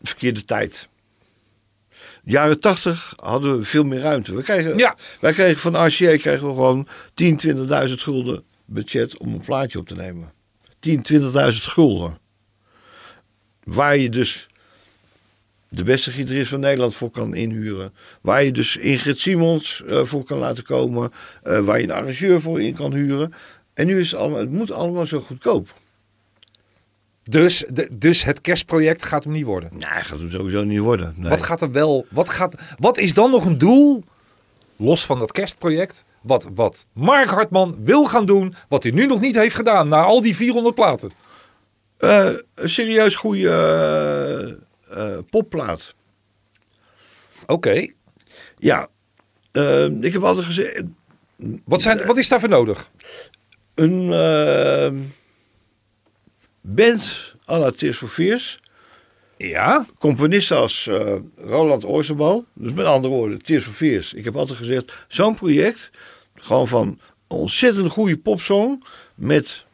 Verkeerde 0.00 0.44
tijd. 0.44 0.88
Jaren 2.24 2.60
tachtig 2.60 3.12
hadden 3.16 3.58
we 3.58 3.64
veel 3.64 3.84
meer 3.84 4.00
ruimte. 4.00 4.34
We 4.34 4.42
kregen, 4.42 4.76
Ja. 4.76 4.96
Wij 5.20 5.32
kregen 5.32 5.60
van 5.60 5.86
RCA 5.86 6.16
kregen 6.16 6.46
we 6.46 6.54
gewoon 6.54 6.88
10, 7.14 7.40
20.000 7.88 7.94
gulden 7.94 8.44
budget 8.64 9.18
om 9.18 9.34
een 9.34 9.42
plaatje 9.44 9.78
op 9.78 9.86
te 9.86 9.94
nemen. 9.94 10.32
10, 10.80 11.02
20.000 11.12 11.22
gulden. 11.48 12.18
Waar 13.62 13.96
je 13.96 14.08
dus 14.10 14.46
de 15.68 15.84
beste 15.84 16.10
gitarist 16.10 16.50
van 16.50 16.60
Nederland 16.60 16.94
voor 16.94 17.10
kan 17.10 17.34
inhuren. 17.34 17.92
Waar 18.20 18.42
je 18.42 18.52
dus 18.52 18.76
Ingrid 18.76 19.18
Simons 19.18 19.82
eh, 19.88 20.04
voor 20.04 20.24
kan 20.24 20.38
laten 20.38 20.64
komen. 20.64 21.12
eh, 21.42 21.60
waar 21.60 21.78
je 21.78 21.84
een 21.84 21.90
arrangeur 21.90 22.40
voor 22.40 22.62
in 22.62 22.74
kan 22.74 22.92
huren. 22.92 23.32
En 23.78 23.86
nu 23.86 24.00
is 24.00 24.10
het 24.10 24.20
allemaal, 24.20 24.40
het 24.40 24.50
moet 24.50 24.70
allemaal 24.70 25.06
zo 25.06 25.20
goedkoop. 25.20 25.68
Dus, 27.22 27.64
de, 27.68 27.88
dus 27.98 28.24
het 28.24 28.40
kerstproject 28.40 29.04
gaat 29.04 29.24
hem 29.24 29.32
niet 29.32 29.44
worden. 29.44 29.70
Nee, 29.72 29.80
gaat 30.04 30.18
hem 30.18 30.30
sowieso 30.30 30.62
niet 30.62 30.78
worden. 30.78 31.14
Nee. 31.16 31.30
Wat 31.30 31.42
gaat 31.42 31.60
er 31.60 31.70
wel? 31.70 32.06
Wat, 32.10 32.28
gaat, 32.28 32.54
wat 32.78 32.98
is 32.98 33.14
dan 33.14 33.30
nog 33.30 33.44
een 33.44 33.58
doel? 33.58 34.04
Los 34.76 35.06
van 35.06 35.18
dat 35.18 35.32
kerstproject. 35.32 36.04
Wat, 36.20 36.48
wat 36.54 36.86
Mark 36.92 37.28
Hartman 37.28 37.76
wil 37.84 38.04
gaan 38.04 38.26
doen. 38.26 38.54
Wat 38.68 38.82
hij 38.82 38.92
nu 38.92 39.06
nog 39.06 39.20
niet 39.20 39.34
heeft 39.34 39.54
gedaan. 39.54 39.88
Na 39.88 40.02
al 40.02 40.22
die 40.22 40.36
400 40.36 40.74
platen. 40.74 41.10
Eh, 41.98 42.30
een 42.54 42.68
serieus 42.68 43.14
goede 43.14 43.48
eh, 44.90 45.14
eh, 45.14 45.18
popplaat. 45.30 45.94
Oké. 47.46 47.86
Ja, 48.56 48.88
ik 50.00 50.12
heb 50.12 50.22
altijd 50.22 50.46
gezegd, 50.46 50.82
Wat, 51.64 51.82
zijn, 51.82 52.06
wat 52.06 52.16
is 52.16 52.28
daarvoor 52.28 52.48
nodig? 52.48 52.90
Een 53.78 54.12
eh, 54.12 54.92
band 56.60 57.34
à 57.48 57.58
la 57.58 57.70
Tears 57.70 57.96
for 57.96 58.08
Fears. 58.08 58.60
Ja. 59.36 59.86
Componisten 59.98 60.56
als 60.56 60.86
eh, 60.86 61.14
Roland 61.36 61.84
Oosterbal. 61.84 62.44
Dus 62.54 62.72
met 62.72 62.86
andere 62.86 63.14
woorden, 63.14 63.42
Tears 63.42 63.64
for 63.64 63.72
Fears. 63.72 64.14
Ik 64.14 64.24
heb 64.24 64.36
altijd 64.36 64.58
gezegd, 64.58 64.92
zo'n 65.08 65.34
project, 65.34 65.90
gewoon 66.34 66.68
van 66.68 67.00
ontzettend 67.26 67.90
goede 67.90 68.16
popsong 68.16 68.84
met 69.14 69.64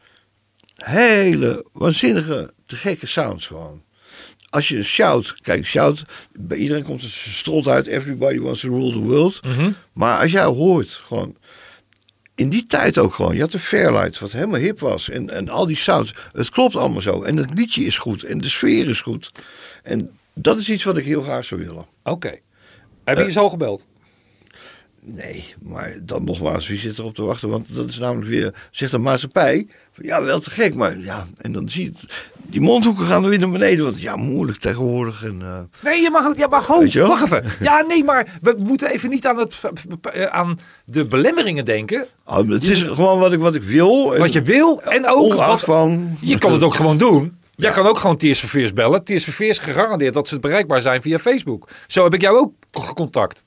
hele 0.75 1.65
waanzinnige, 1.71 2.53
te 2.65 2.75
gekke 2.75 3.05
sounds 3.05 3.47
gewoon. 3.47 3.83
als 4.49 4.67
je 4.67 4.77
een 4.77 4.85
shout, 4.85 5.41
kijk, 5.41 5.65
shout, 5.65 6.03
bij 6.39 6.57
iedereen 6.57 6.83
komt 6.83 7.01
het 7.01 7.11
strot 7.11 7.67
uit, 7.67 7.87
everybody 7.87 8.39
wants 8.39 8.59
to 8.59 8.69
rule 8.69 8.91
the 8.91 8.99
world. 8.99 9.39
Maar 9.93 10.21
als 10.21 10.31
jij 10.31 10.43
hoort, 10.45 10.89
gewoon, 10.89 11.35
in 12.35 12.49
die 12.49 12.65
tijd 12.65 12.97
ook 12.97 13.13
gewoon, 13.13 13.35
je 13.35 13.41
had 13.41 13.51
de 13.51 13.59
Fairlight, 13.59 14.19
wat 14.19 14.31
helemaal 14.31 14.59
hip 14.59 14.79
was, 14.79 15.09
en, 15.09 15.29
en 15.29 15.49
al 15.49 15.65
die 15.65 15.75
sounds, 15.75 16.15
het 16.31 16.49
klopt 16.49 16.75
allemaal 16.75 17.01
zo. 17.01 17.23
En 17.23 17.37
het 17.37 17.53
liedje 17.53 17.83
is 17.83 17.97
goed, 17.97 18.23
en 18.23 18.37
de 18.37 18.49
sfeer 18.49 18.89
is 18.89 19.01
goed. 19.01 19.31
En 19.83 20.11
dat 20.33 20.59
is 20.59 20.69
iets 20.69 20.83
wat 20.83 20.97
ik 20.97 21.05
heel 21.05 21.21
graag 21.21 21.45
zou 21.45 21.65
willen. 21.65 21.85
Oké. 22.03 22.39
Heb 23.03 23.17
je 23.17 23.23
je 23.23 23.31
zo 23.31 23.49
gebeld? 23.49 23.85
Nee, 25.07 25.53
maar 25.63 25.95
dan 26.01 26.23
nogmaals, 26.23 26.67
wie 26.67 26.79
zit 26.79 26.99
erop 26.99 27.15
te 27.15 27.23
wachten? 27.23 27.49
Want 27.49 27.75
dat 27.75 27.89
is 27.89 27.97
namelijk 27.97 28.29
weer, 28.29 28.53
zegt 28.71 28.91
de 28.91 28.97
maatschappij, 28.97 29.67
van, 29.91 30.05
ja, 30.05 30.23
wel 30.23 30.39
te 30.39 30.51
gek, 30.51 30.75
maar 30.75 30.97
ja, 30.97 31.25
en 31.37 31.51
dan 31.51 31.69
zie 31.69 31.83
je, 31.83 31.89
het, 31.89 32.11
die 32.47 32.61
mondhoeken 32.61 33.05
gaan 33.05 33.23
er 33.23 33.29
weer 33.29 33.39
naar 33.39 33.49
beneden, 33.51 33.85
want 33.85 34.01
ja, 34.01 34.15
moeilijk 34.15 34.57
tegenwoordig. 34.57 35.23
En, 35.23 35.41
eh, 35.41 35.59
Nee, 35.83 36.01
je 36.01 36.09
mag, 36.11 36.37
je 36.37 36.47
mag 36.49 36.67
ho, 36.67 36.79
Weet 36.79 36.91
je 36.91 36.99
wel? 36.99 37.07
wacht 37.07 37.23
even. 37.23 37.43
Ja, 37.59 37.81
nee, 37.81 38.03
maar 38.03 38.37
we 38.41 38.55
moeten 38.59 38.89
even 38.89 39.09
niet 39.09 39.27
aan, 39.27 39.37
het, 39.37 39.61
aan 40.29 40.57
de 40.85 41.05
belemmeringen 41.07 41.65
denken. 41.65 42.07
oh, 42.25 42.49
het 42.49 42.63
is 42.63 42.81
gewoon 42.83 43.19
wat 43.19 43.33
ik, 43.33 43.39
wat 43.39 43.55
ik 43.55 43.63
wil. 43.63 44.13
En 44.13 44.19
Wat 44.19 44.33
je 44.33 44.41
wil 44.41 44.81
en 44.81 45.07
ook... 45.07 45.33
Wat, 45.33 45.61
van, 45.61 46.17
je 46.21 46.37
kan 46.37 46.51
het 46.51 46.63
ook 46.63 46.75
gewoon 46.75 46.97
doen. 46.97 47.37
Jij 47.55 47.71
kan 47.71 47.85
ook 47.85 47.97
gewoon 47.97 48.17
Tears 48.17 48.39
for 48.39 48.49
Fears 48.49 48.73
bellen. 48.73 49.03
Tears 49.03 49.23
for 49.23 49.33
Fears 49.33 49.57
gegarandeerd 49.57 50.13
dat 50.13 50.27
ze 50.27 50.39
bereikbaar 50.39 50.81
zijn 50.81 51.01
via 51.01 51.19
Facebook. 51.19 51.69
Zo 51.87 52.03
heb 52.03 52.13
ik 52.13 52.21
jou 52.21 52.37
ook 52.37 52.53
gecontact. 52.71 53.43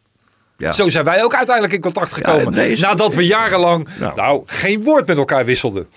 Ja. 0.61 0.73
Zo 0.73 0.89
zijn 0.89 1.05
wij 1.05 1.25
ook 1.25 1.35
uiteindelijk 1.35 1.75
in 1.75 1.81
contact 1.81 2.13
gekomen. 2.13 2.53
nee, 2.53 2.79
nadat 2.79 3.15
we 3.15 3.27
jarenlang 3.27 3.89
nou. 4.01 4.15
Nou. 4.17 4.43
geen 4.47 4.83
woord 4.83 5.07
met 5.07 5.17
elkaar 5.17 5.45
wisselden. 5.45 5.89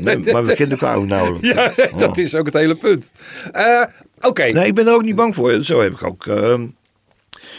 Nee, 0.00 0.18
maar 0.32 0.44
we 0.44 0.54
kennen 0.54 0.78
elkaar 0.78 0.96
ook 0.96 1.06
nauwelijks. 1.06 1.48
Ja, 1.48 1.72
dat 1.96 2.18
is 2.18 2.34
ook 2.34 2.44
het 2.46 2.54
hele 2.54 2.74
punt. 2.74 3.12
Eh, 3.52 3.82
Oké, 4.20 4.42
Nee, 4.42 4.66
ik 4.66 4.74
ben 4.74 4.86
er 4.86 4.92
ook 4.92 5.02
niet 5.02 5.14
bang 5.14 5.34
voor. 5.34 5.64
Zo 5.64 5.80
heb 5.80 5.92
ik 5.92 6.02
ook 6.02 6.26
ehm, 6.26 6.68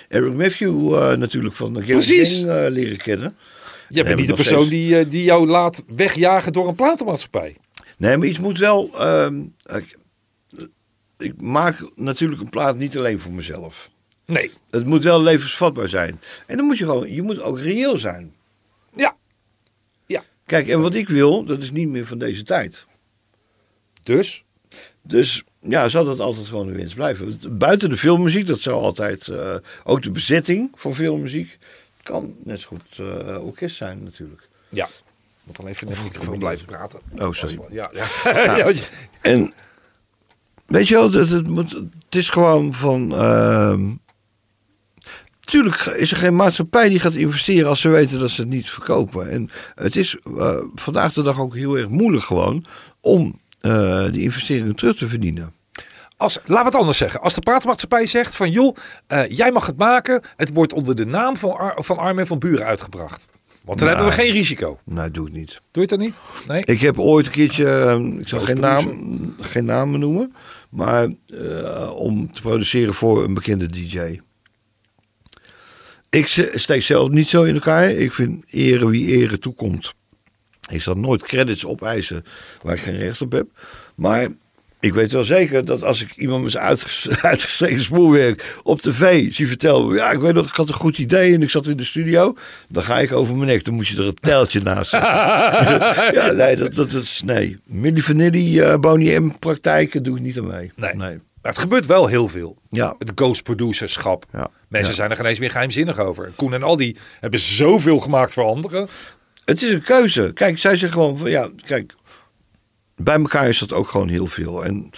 Eric 0.10 0.34
Matthew 0.34 0.94
eh, 0.96 1.18
natuurlijk 1.18 1.56
van 1.56 1.74
de 1.74 1.82
Precies. 1.84 2.38
Gang, 2.38 2.50
eh, 2.50 2.66
leren 2.70 2.98
kennen. 2.98 3.36
je 3.90 4.04
bent 4.04 4.16
niet 4.20 4.28
de 4.28 4.34
persoon 4.34 4.66
steeds. 4.66 4.88
die, 4.88 5.08
die 5.08 5.24
jou 5.24 5.48
laat 5.48 5.84
wegjagen 5.96 6.54
door 6.54 6.68
een 6.68 6.76
platenmaatschappij. 6.76 7.58
Nee, 7.98 8.18
maar 8.18 8.28
iets 8.28 8.40
moet 8.40 8.58
wel... 8.58 8.90
ehm, 9.00 9.42
ik, 9.64 9.98
ik 11.18 11.42
maak 11.42 11.86
natuurlijk 11.96 12.42
een 12.42 12.50
plaat 12.50 12.78
niet 12.78 12.98
alleen 12.98 13.20
voor 13.20 13.32
mezelf. 13.32 13.90
Nee. 14.26 14.52
Het 14.70 14.86
moet 14.86 15.04
wel 15.04 15.22
levensvatbaar 15.22 15.90
zijn. 15.90 16.22
En 16.48 16.58
dan 16.58 16.66
moet 16.66 16.78
je 16.78 16.86
gewoon... 16.86 17.14
Je 17.14 17.22
moet 17.22 17.42
ook 17.42 17.60
reëel 17.60 17.98
zijn. 17.98 18.34
Ja. 18.96 19.16
Ja. 20.06 20.24
Kijk, 20.46 20.68
en 20.68 20.82
wat 20.82 20.94
ik 20.94 21.10
wil, 21.10 21.44
dat 21.46 21.62
is 21.62 21.72
niet 21.72 21.88
meer 21.88 22.08
van 22.08 22.18
deze 22.18 22.44
tijd. 22.44 22.86
Dus? 24.04 24.44
Dus 25.02 25.44
ja, 25.60 25.90
zal 25.90 26.06
dat 26.06 26.20
altijd 26.20 26.48
gewoon 26.48 26.68
een 26.68 26.76
winst 26.76 26.96
blijven. 26.96 27.58
Buiten 27.58 27.90
de 27.90 27.98
filmmuziek, 27.98 28.48
dat 28.48 28.60
zou 28.60 28.76
altijd... 28.82 29.28
eh, 29.28 29.56
ook 29.84 30.02
de 30.02 30.12
bezetting 30.12 30.70
van 30.76 30.96
filmmuziek... 30.96 31.58
kan 32.04 32.36
net 32.44 32.60
zo 32.62 32.68
goed 32.68 33.00
eh, 33.00 33.46
orkest 33.46 33.76
zijn 33.76 34.04
natuurlijk. 34.04 34.48
Ja. 34.70 34.90
Moet 35.44 35.56
dan 35.56 35.68
even 35.68 35.88
in 35.88 35.94
de 35.94 36.00
microfoon 36.04 36.40
blijven 36.40 36.66
praten. 36.66 37.00
Oh, 37.20 37.32
sorry. 37.32 37.58
Ja, 37.72 37.90
ja. 37.94 38.06
ja. 38.58 38.64
want 38.64 38.78
je- 38.78 38.88
En 39.22 39.54
weet 40.66 40.88
je 40.88 40.94
wel, 40.96 41.12
het, 41.12 41.30
het, 41.30 41.48
moet, 41.48 41.72
het 41.72 42.16
is 42.16 42.30
gewoon 42.30 42.74
van. 42.74 43.14
ehm 43.16 43.92
tuurlijk 45.54 45.86
is 45.86 46.12
er 46.12 46.18
geen 46.18 46.36
maatschappij 46.36 46.90
die 46.90 47.00
gaat 47.00 47.14
investeren 47.16 47.70
als 47.70 47.82
ze 47.82 47.90
weten 47.90 48.20
dat 48.20 48.30
ze 48.30 48.42
het 48.42 48.50
niet 48.50 48.70
verkopen. 48.70 49.30
En 49.30 49.50
het 49.76 49.96
is 49.96 50.18
eh, 50.38 50.58
vandaag 50.76 51.14
de 51.14 51.22
dag 51.22 51.40
ook 51.40 51.56
heel 51.56 51.78
erg 51.78 51.90
moeilijk 51.90 52.26
gewoon 52.26 52.66
om 53.02 53.40
eh, 53.62 54.06
die 54.12 54.22
investeringen 54.22 54.76
terug 54.76 54.98
te 54.98 55.08
verdienen. 55.08 55.54
Als, 56.18 56.40
we 56.46 56.58
het 56.64 56.76
anders 56.76 56.98
zeggen. 56.98 57.22
Als 57.22 57.34
de 57.34 57.42
platenmaatschappij 57.42 58.06
zegt 58.06 58.36
van 58.36 58.52
joh, 58.52 58.76
eh, 59.08 59.30
jij 59.30 59.52
mag 59.52 59.66
het 59.66 59.78
maken. 59.78 60.22
Het 60.36 60.54
wordt 60.54 60.74
onder 60.74 60.96
de 60.96 61.06
naam 61.06 61.38
van, 61.38 61.52
Ar 61.58 61.78
van 61.84 61.98
Armin 61.98 62.26
van 62.26 62.40
Buren 62.40 62.66
uitgebracht. 62.66 63.28
Want 63.64 63.80
dan 63.80 63.88
Nee. 63.88 63.98
hebben 63.98 64.16
we 64.16 64.22
geen 64.22 64.32
risico. 64.32 64.80
Nou, 64.86 65.12
doe 65.12 65.26
het 65.26 65.34
niet. 65.34 65.62
Doe 65.72 65.82
je 65.82 65.88
dan 65.90 66.00
niet? 66.00 66.20
Nee? 66.48 66.66
Ik 66.66 66.82
heb 66.82 67.00
ooit 67.00 67.26
een 67.26 67.32
keertje, 67.32 68.00
ik 68.20 68.28
zal 68.28 68.40
geen, 68.40 68.60
naam, 68.60 69.36
geen 69.40 69.66
namen 69.66 70.00
noemen, 70.00 70.36
maar 70.70 71.08
om 71.94 72.32
te 72.32 72.42
produceren 72.42 72.94
voor 72.94 73.24
een 73.24 73.34
bekende 73.34 73.68
DJ. 73.68 74.20
Ik 76.14 76.28
steek 76.54 76.82
zelf 76.82 77.10
niet 77.10 77.30
zo 77.30 77.44
in 77.44 77.54
elkaar. 77.54 77.90
Ik 77.90 78.14
vind 78.14 78.44
ere 78.52 78.90
wie 78.90 79.08
ere 79.08 79.40
toekomt. 79.40 79.94
Ik 80.72 80.82
zal 80.82 80.96
nooit 80.96 81.22
credits 81.22 81.66
opeisen 81.66 82.24
waar 82.62 82.76
ik 82.76 82.82
geen 82.82 82.98
recht 82.98 83.22
op 83.22 83.32
heb. 83.32 83.48
Maar 83.96 84.28
ik 84.80 84.94
weet 84.94 85.12
wel 85.12 85.24
zeker 85.24 85.66
dat 85.66 85.84
als 85.84 86.02
ik 86.02 86.16
iemand 86.16 86.44
met 86.44 86.52
zijn 86.52 86.64
uitges- 86.64 87.10
uitgestreken 87.22 87.82
spoorwerk 87.82 88.60
op 88.64 88.82
tv 88.82 89.34
zie 89.34 89.48
vertellen. 89.48 89.96
Ja, 89.96 90.12
ik 90.12 90.20
weet 90.20 90.34
nog, 90.34 90.48
ik 90.48 90.56
had 90.56 90.68
een 90.68 90.74
goed 90.74 90.98
idee 90.98 91.34
en 91.34 91.42
ik 91.42 91.50
zat 91.50 91.68
in 91.68 91.78
de 91.78 91.84
studio. 91.84 92.36
Dan 92.70 92.84
ga 92.84 93.00
ik 93.00 93.12
over 93.12 93.36
mijn 93.36 93.48
nek. 93.48 93.64
Dan 93.66 93.74
moet 93.74 93.88
je 93.88 93.98
er 93.98 94.08
een 94.08 94.14
tijltje 94.14 94.62
naast 94.62 94.90
zetten. 94.90 95.10
ja, 96.22 96.32
nee, 96.32 96.56
dat, 96.56 96.74
dat, 96.74 96.92
is. 96.92 97.22
Nee. 97.26 97.58
Milli 97.66 98.02
Vanilli, 98.02 98.60
eh 98.60 98.80
Boney 98.80 99.20
M 99.20 99.40
praktijken 99.40 100.04
doe 100.04 100.16
ik 100.16 100.22
niet 100.22 100.38
aan 100.38 100.48
mee. 100.48 100.72
Nee. 100.76 100.96
nee. 100.96 101.20
Maar 101.44 101.52
het 101.52 101.62
gebeurt 101.62 101.86
wel 101.86 102.08
heel 102.08 102.28
veel. 102.28 102.58
Ja. 102.70 102.96
Het 103.00 103.12
ghost 103.16 103.44
producerschap. 103.44 104.26
Ja. 104.32 104.50
Mensen 104.68 104.90
Ja. 104.92 104.96
zijn 104.98 105.10
er 105.10 105.16
geen 105.16 105.26
eens 105.26 105.40
meer 105.40 105.52
geheimzinnig 105.52 105.98
over. 106.00 106.32
Koen 106.36 106.54
en 106.54 106.64
Aldi 106.64 106.98
hebben 107.20 107.40
zoveel 107.40 108.00
gemaakt 108.00 108.34
voor 108.34 108.44
anderen. 108.44 108.88
Het 109.46 109.62
is 109.62 109.72
een 109.72 109.84
keuze. 109.84 110.32
Kijk, 110.34 110.60
zij 110.60 110.76
zeggen 110.76 111.00
gewoon 111.02 111.18
van 111.18 111.30
ja, 111.30 111.50
kijk. 111.66 111.94
Bij 112.96 113.16
elkaar 113.16 113.48
is 113.48 113.60
dat 113.60 113.74
ook 113.74 113.88
gewoon 113.88 114.08
heel 114.08 114.28
veel. 114.28 114.66
En 114.66 114.90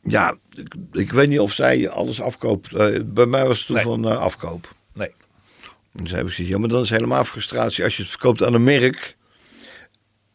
ja, 0.00 0.36
ik, 0.56 0.74
ik 0.92 1.12
weet 1.12 1.28
niet 1.28 1.40
of 1.40 1.52
zij 1.52 1.88
alles 1.88 2.20
afkoopt. 2.20 2.74
Eh, 2.74 3.00
bij 3.04 3.26
mij 3.26 3.46
was 3.46 3.58
het 3.58 3.66
toen 3.66 3.76
Nee. 3.76 3.84
van 3.84 4.08
eh, 4.08 4.18
afkoop. 4.18 4.72
Nee. 4.94 5.10
En 5.94 6.02
ik 6.04 6.08
zoiets, 6.08 6.36
ja, 6.36 6.58
maar 6.58 6.68
dan 6.68 6.82
is 6.82 6.90
helemaal 6.90 7.24
frustratie 7.24 7.84
als 7.84 7.96
je 7.96 8.02
het 8.02 8.10
verkoopt 8.10 8.42
aan 8.42 8.54
een 8.54 8.64
merk. 8.64 9.16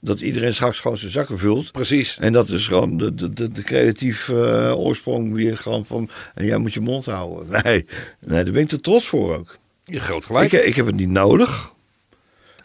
Dat 0.06 0.20
iedereen 0.20 0.54
straks 0.54 0.80
gewoon 0.80 0.98
zijn 0.98 1.12
zakken 1.12 1.38
vult. 1.38 1.72
Precies. 1.72 2.18
En 2.20 2.34
dat 2.34 2.50
is 2.50 2.68
gewoon 2.68 2.98
de, 2.98 3.16
de, 3.16 3.30
de, 3.30 3.48
de 3.48 3.62
creatieve 3.62 4.48
eh, 4.48 4.80
oorsprong 4.80 5.34
weer 5.34 5.58
gewoon 5.58 5.86
van. 5.86 6.10
En 6.34 6.46
jij 6.46 6.58
moet 6.58 6.74
je 6.74 6.80
mond 6.80 7.06
houden. 7.06 7.48
Nee, 7.64 7.86
nee 8.20 8.44
daar 8.44 8.54
ben 8.54 8.62
ik 8.62 8.68
te 8.68 8.82
trots 8.82 9.08
voor 9.08 9.36
ook. 9.36 9.58
Je 9.82 10.00
groot 10.00 10.22
Ik, 10.22 10.26
gelijk. 10.26 10.52
ik 10.52 10.76
heb 10.76 10.86
het 10.86 10.96
niet 10.96 11.10
nodig. 11.10 11.74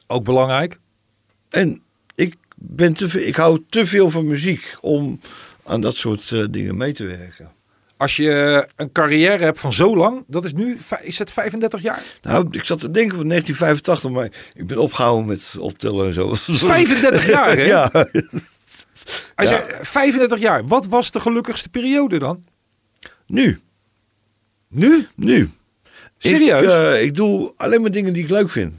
Ook 0.07 0.25
belangrijk. 0.25 0.79
En 1.49 1.83
ik, 2.15 2.35
ben 2.55 2.95
te, 2.95 3.27
ik 3.27 3.37
hou 3.37 3.65
te 3.69 3.87
veel 3.87 4.11
van 4.11 4.27
muziek 4.27 4.77
om 4.81 5.21
aan 5.65 5.81
dat 5.81 5.95
soort 5.95 6.33
eh, 6.33 6.45
dingen 6.51 6.77
mee 6.77 6.93
te 6.93 7.05
werken. 7.05 7.51
Als 8.01 8.17
je 8.17 8.67
een 8.77 8.93
carrière 8.93 9.45
hebt 9.45 9.61
van 9.61 9.73
zo 9.73 9.97
lang. 9.97 10.25
Dat 10.27 10.45
is 10.45 10.53
nu, 10.53 10.79
is 11.03 11.19
het 11.19 11.31
35 11.31 11.83
jaar? 11.83 12.03
Nou, 12.23 12.47
ik 12.51 12.65
zat 12.65 12.79
te 12.79 12.91
denken 12.91 13.17
van 13.17 13.29
1985, 13.29 14.11
maar 14.11 14.25
ik 14.55 14.67
ben 14.67 14.79
opgehouden 14.79 15.27
met 15.27 15.43
optellen 15.59 16.07
en 16.07 16.15
zo. 16.15 16.29
Dat 16.29 16.43
is 16.47 16.59
35 16.65 17.29
jaar 17.29 17.57
hè? 17.57 17.63
Ja, 17.77 17.91
Als 19.35 19.49
Ja. 19.49 19.57
je, 19.57 19.79
35 19.83 20.39
jaar. 20.39 20.67
Wat 20.67 20.87
was 20.87 21.11
de 21.11 21.21
gelukkigste 21.21 21.69
periode 21.69 22.19
dan? 22.19 22.45
nu, 23.27 23.61
Nu? 24.69 25.07
nu. 25.17 25.51
Serieus? 26.19 26.63
Ik, 26.63 26.69
eh, 26.69 27.03
ik 27.03 27.15
doe 27.17 27.53
alleen 27.57 27.81
maar 27.81 27.91
dingen 27.91 28.13
die 28.13 28.23
ik 28.23 28.31
leuk 28.31 28.51
vind. 28.51 28.75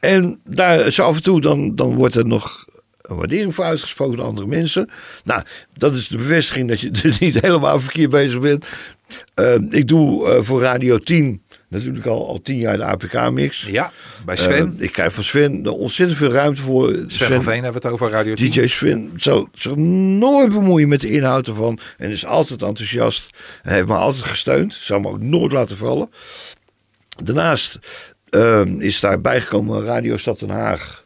En 0.00 0.40
daar 0.44 0.90
zo 0.90 1.02
af 1.02 1.16
en 1.16 1.22
toe 1.22 1.40
dan, 1.40 1.74
dan 1.74 1.94
wordt 1.94 2.14
er 2.14 2.26
nog 2.26 2.64
een 3.06 3.16
waardering 3.16 3.54
voor 3.54 3.64
uitgesproken 3.64 4.16
door 4.16 4.26
andere 4.26 4.46
mensen. 4.46 4.90
Nou, 5.24 5.42
dat 5.74 5.94
is 5.94 6.08
de 6.08 6.16
bevestiging 6.16 6.68
dat 6.68 6.80
je 6.80 6.90
dus 7.02 7.18
niet 7.18 7.40
helemaal 7.40 7.80
verkeerd 7.80 8.10
bezig 8.10 8.40
bent. 8.40 8.66
Eh, 9.34 9.54
ik 9.70 9.88
doe 9.88 10.28
eh, 10.28 10.42
voor 10.42 10.60
Radio 10.60 10.98
10 10.98 11.42
natuurlijk 11.68 12.06
al, 12.06 12.28
al 12.28 12.42
tien 12.42 12.58
jaar 12.58 12.76
de 12.76 12.84
APK-mix. 12.84 13.62
Ja, 13.62 13.92
bij 14.24 14.36
Sven. 14.36 14.76
ik 14.78 14.92
krijg 14.92 15.14
van 15.14 15.22
Sven 15.22 15.66
ontzettend 15.66 16.18
veel 16.18 16.30
ruimte 16.30 16.60
voor. 16.60 17.04
Sven, 17.06 17.32
van 17.32 17.42
Veen 17.42 17.62
hebben 17.62 17.82
we 17.82 17.88
het 17.88 17.96
over 17.96 18.10
Radio 18.10 18.34
10. 18.34 18.50
DJ 18.50 18.66
Sven 18.66 19.12
zal 19.16 19.48
zich 19.52 19.76
nooit 19.76 20.52
bemoeien 20.52 20.88
met 20.88 21.00
de 21.00 21.10
inhoud 21.10 21.48
ervan. 21.48 21.78
En 21.96 22.10
is 22.10 22.26
altijd 22.26 22.62
enthousiast. 22.62 23.30
Hij 23.62 23.74
heeft 23.74 23.86
me 23.86 23.94
altijd 23.94 24.24
gesteund. 24.24 24.74
Zal 24.74 25.00
me 25.00 25.08
ook 25.08 25.20
nooit 25.20 25.52
laten 25.52 25.76
vallen. 25.76 26.10
Daarnaast 27.24 27.78
ehm, 28.30 28.80
is 28.80 29.00
daar 29.00 29.20
bijgekomen 29.20 29.84
Radio 29.84 30.16
Stad 30.16 30.38
Den 30.38 30.50
Haag. 30.50 31.04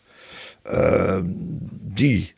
Ehm, 0.71 1.25
die 1.73 2.33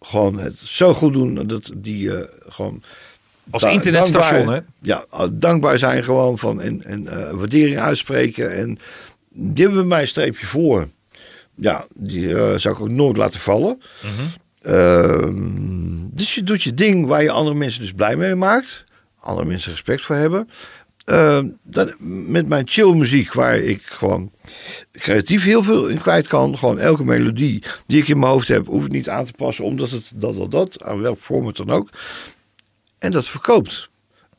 gewoon 0.00 0.38
het 0.38 0.58
zo 0.58 0.94
goed 0.94 1.12
doen. 1.12 1.46
Dat 1.46 1.70
die 1.76 2.16
eh, 2.16 2.28
gewoon... 2.48 2.82
Als 3.50 3.62
da- 3.62 3.68
internetstation, 3.70 4.32
dankbaar- 4.46 4.54
hè? 4.54 4.60
Ja, 4.80 5.26
dankbaar 5.32 5.78
zijn 5.78 6.04
gewoon 6.04 6.38
van 6.38 6.60
en, 6.60 6.84
en 6.84 7.08
eh, 7.08 7.30
waardering 7.30 7.78
uitspreken. 7.78 8.56
En 8.56 8.78
die 9.32 9.64
hebben 9.66 9.88
mij 9.88 10.00
een 10.00 10.06
streepje 10.08 10.46
voor. 10.46 10.88
Ja, 11.54 11.86
die 11.96 12.34
eh, 12.34 12.56
zou 12.58 12.74
ik 12.74 12.80
ook 12.80 12.90
nooit 12.90 13.16
laten 13.16 13.40
vallen. 13.40 13.80
Ehm, 14.62 16.08
dus 16.12 16.34
je 16.34 16.42
doet 16.42 16.62
je 16.62 16.74
ding 16.74 17.06
waar 17.06 17.22
je 17.22 17.30
andere 17.30 17.56
mensen 17.56 17.80
dus 17.80 17.92
blij 17.92 18.16
mee 18.16 18.34
maakt. 18.34 18.84
Andere 19.20 19.46
mensen 19.46 19.70
respect 19.70 20.02
voor 20.02 20.16
hebben. 20.16 20.48
Eh, 21.10 21.44
dan, 21.62 21.94
met 22.30 22.48
mijn 22.48 22.68
chill 22.68 22.94
muziek, 22.94 23.32
waar 23.32 23.56
ik 23.56 23.82
gewoon 23.82 24.30
creatief 24.92 25.44
heel 25.44 25.62
veel 25.62 25.86
in 25.88 26.00
kwijt 26.00 26.26
kan. 26.26 26.58
Gewoon 26.58 26.78
elke 26.78 27.04
melodie 27.04 27.62
die 27.86 28.00
ik 28.00 28.08
in 28.08 28.18
mijn 28.18 28.32
hoofd 28.32 28.48
heb, 28.48 28.66
hoef 28.66 28.84
ik 28.84 28.92
niet 28.92 29.08
aan 29.08 29.24
te 29.24 29.32
passen, 29.32 29.64
omdat 29.64 29.90
het 29.90 30.12
dat, 30.14 30.36
dat, 30.36 30.50
dat, 30.50 30.82
aan 30.82 31.00
welk 31.00 31.18
vorm 31.18 31.46
het 31.46 31.56
dan 31.56 31.70
ook. 31.70 31.88
En 32.98 33.10
dat 33.10 33.28
verkoopt. 33.28 33.88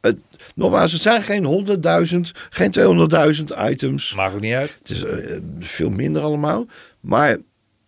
Het, 0.02 0.18
nogmaals, 0.56 0.92
het 0.92 1.02
zijn 1.02 1.24
geen 1.24 1.68
100.000, 2.08 2.18
geen 2.50 2.74
200.000 3.38 3.44
items. 3.70 4.16
Maakt 4.16 4.34
ook 4.34 4.42
niet 4.42 4.54
uit. 4.54 4.78
Het 4.82 4.90
is 4.90 5.04
eh, 5.04 5.38
veel 5.60 5.90
minder 5.90 6.22
allemaal. 6.22 6.66
Maar 7.00 7.38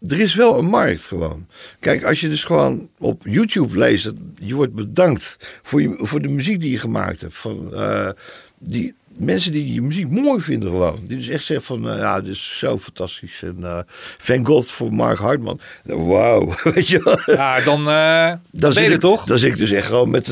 er 0.07 0.19
is 0.19 0.35
wel 0.35 0.57
een 0.57 0.69
markt 0.69 1.01
gewoon. 1.01 1.47
Kijk, 1.79 2.03
als 2.03 2.21
je 2.21 2.29
dus 2.29 2.43
gewoon 2.43 2.89
op 2.97 3.21
YouTube 3.25 3.77
leest, 3.77 4.11
je 4.35 4.55
wordt 4.55 4.73
bedankt 4.73 5.37
voor, 5.61 5.81
je, 5.81 5.99
voor 6.01 6.21
de 6.21 6.27
muziek 6.27 6.59
die 6.59 6.71
je 6.71 6.79
gemaakt 6.79 7.21
hebt. 7.21 7.33
Van, 7.33 7.73
eh, 7.73 8.09
die 8.63 8.95
mensen 9.17 9.51
die 9.51 9.73
je 9.73 9.81
muziek 9.81 10.09
mooi 10.09 10.41
vinden 10.41 10.69
gewoon. 10.69 10.99
Die 11.07 11.17
dus 11.17 11.27
echt 11.27 11.43
zeggen 11.43 11.65
van, 11.65 11.89
eh, 11.89 11.97
ja, 11.97 12.21
dit 12.21 12.33
is 12.33 12.57
zo 12.57 12.79
fantastisch. 12.79 13.43
En 13.43 13.57
uh, 13.59 13.79
thank 14.25 14.47
God 14.47 14.71
voor 14.71 14.93
Mark 14.93 15.17
Hartman. 15.17 15.59
Wauw, 15.83 16.55
weet 16.73 16.87
je 16.87 17.01
wel. 17.03 17.35
Ja, 17.35 17.61
dan, 17.61 17.79
uh, 17.79 18.33
dan 18.51 18.73
ben 18.73 18.83
je 18.83 18.89
ik, 18.89 18.99
toch? 18.99 19.25
Dan 19.25 19.37
zit 19.37 19.51
ik 19.51 19.57
dus 19.57 19.71
echt 19.71 19.87
gewoon 19.87 20.09
met, 20.09 20.27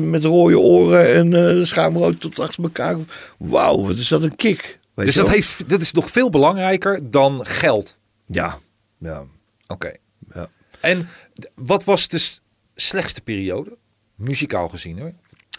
met 0.00 0.24
rode 0.24 0.58
oren 0.58 1.14
en 1.14 1.58
uh, 1.58 1.64
schaamrood 1.64 2.20
tot 2.20 2.40
achter 2.40 2.62
elkaar. 2.62 2.96
Wauw, 3.38 3.86
wat 3.86 3.96
is 3.96 4.08
dat 4.08 4.22
een 4.22 4.36
kick. 4.36 4.78
Weet 4.94 5.06
dus 5.06 5.14
dat, 5.14 5.30
heeft, 5.30 5.68
dat 5.68 5.80
is 5.80 5.92
nog 5.92 6.10
veel 6.10 6.30
belangrijker 6.30 7.10
dan 7.10 7.46
geld? 7.46 7.98
Ja, 8.26 8.58
ja. 8.98 9.18
Oké. 9.18 9.72
Okay. 9.72 9.96
Ja. 10.34 10.48
En 10.80 11.08
wat 11.54 11.84
was 11.84 12.08
de 12.08 12.28
slechtste 12.74 13.20
periode? 13.20 13.76
Muzikaal 14.14 14.68
gezien 14.68 14.98
hoor. 14.98 15.12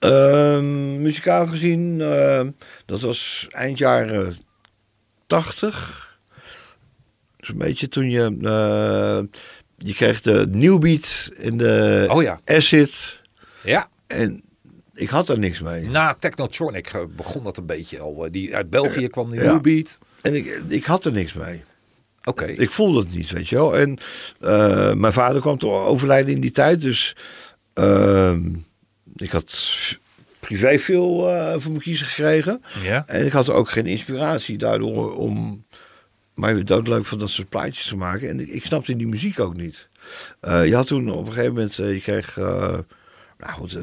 Uh, 0.06 0.60
muzikaal 1.00 1.48
gezien, 1.48 2.00
uh, 2.00 2.48
dat 2.86 3.02
was 3.02 3.48
eind 3.50 3.78
jaren 3.78 4.38
80. 5.26 6.20
Dus 7.38 7.50
een 7.50 7.58
beetje 7.58 7.88
toen 7.88 8.10
je. 8.10 8.38
Uh, 8.42 9.40
je 9.78 9.94
kreeg 9.94 10.22
de 10.22 10.48
New 10.52 10.80
Beat 10.80 11.32
en 11.38 11.58
de 11.58 12.06
oh 12.10 12.24
ja. 12.24 12.40
Acid. 12.46 13.22
Ja. 13.64 13.90
En 14.08 14.44
ik 14.94 15.10
had 15.10 15.28
daar 15.28 15.40
niks 15.40 15.60
mee. 15.60 15.84
Na 15.84 16.14
Technotronic 16.14 17.06
begon 17.16 17.44
dat 17.44 17.58
een 17.58 17.66
beetje 17.66 18.00
al. 18.00 18.28
Die 18.32 18.56
uit 18.56 18.70
België 18.70 19.08
kwam 19.08 19.32
die 19.32 19.42
ja. 19.42 19.52
New 19.52 19.62
Beat. 19.62 20.00
En 20.22 20.36
ik, 20.36 20.62
ik 20.68 20.86
had 20.86 21.06
er 21.06 21.12
niks 21.12 21.34
mee. 21.34 21.64
Oké. 22.24 22.44
Okay. 22.44 22.56
Ik 22.56 22.72
voelde 22.72 23.00
het 23.00 23.14
niet, 23.14 23.32
weet 23.32 23.48
je 23.50 23.56
wel. 23.56 23.78
En 23.78 23.98
mijn 25.00 25.14
vader 25.14 25.42
kwam 25.42 25.58
toch 25.58 25.86
overlijden 25.86 26.34
in 26.34 26.42
die 26.42 26.52
tijd. 26.52 26.82
Dus 26.82 27.16
ik 29.22 29.32
had 29.32 29.54
privé 30.40 30.80
veel 30.80 31.30
uh, 31.30 31.54
voor 31.58 31.72
mijn 31.72 31.84
kiezen 31.84 32.08
gekregen. 32.08 32.64
Ja. 32.84 33.04
En 33.08 33.26
ik 33.26 33.32
had 33.32 33.50
ook 33.50 33.70
geen 33.70 33.86
inspiratie 33.86 34.58
daardoor 34.58 35.16
om 35.16 35.66
mij 36.34 36.64
doodleuk 36.64 37.06
van 37.06 37.20
dat 37.20 37.30
soort 37.30 37.50
plaatjes 37.50 37.88
te 37.88 37.96
maken. 37.96 38.30
En 38.30 38.40
ik, 38.40 38.48
ik 38.48 38.66
snapte 38.66 38.96
die 38.96 39.08
muziek 39.08 39.40
ook 39.40 39.58
niet. 39.58 39.90
Uh, 40.42 40.66
je 40.66 40.76
had 40.76 40.88
toen 40.88 41.12
op 41.12 41.28
een 41.28 41.34
gegeven 41.34 41.54
moment, 41.54 41.78
uh, 41.78 41.94
je 41.94 42.02
kreeg, 42.02 42.36
nou 42.36 43.52
goed, 43.52 43.74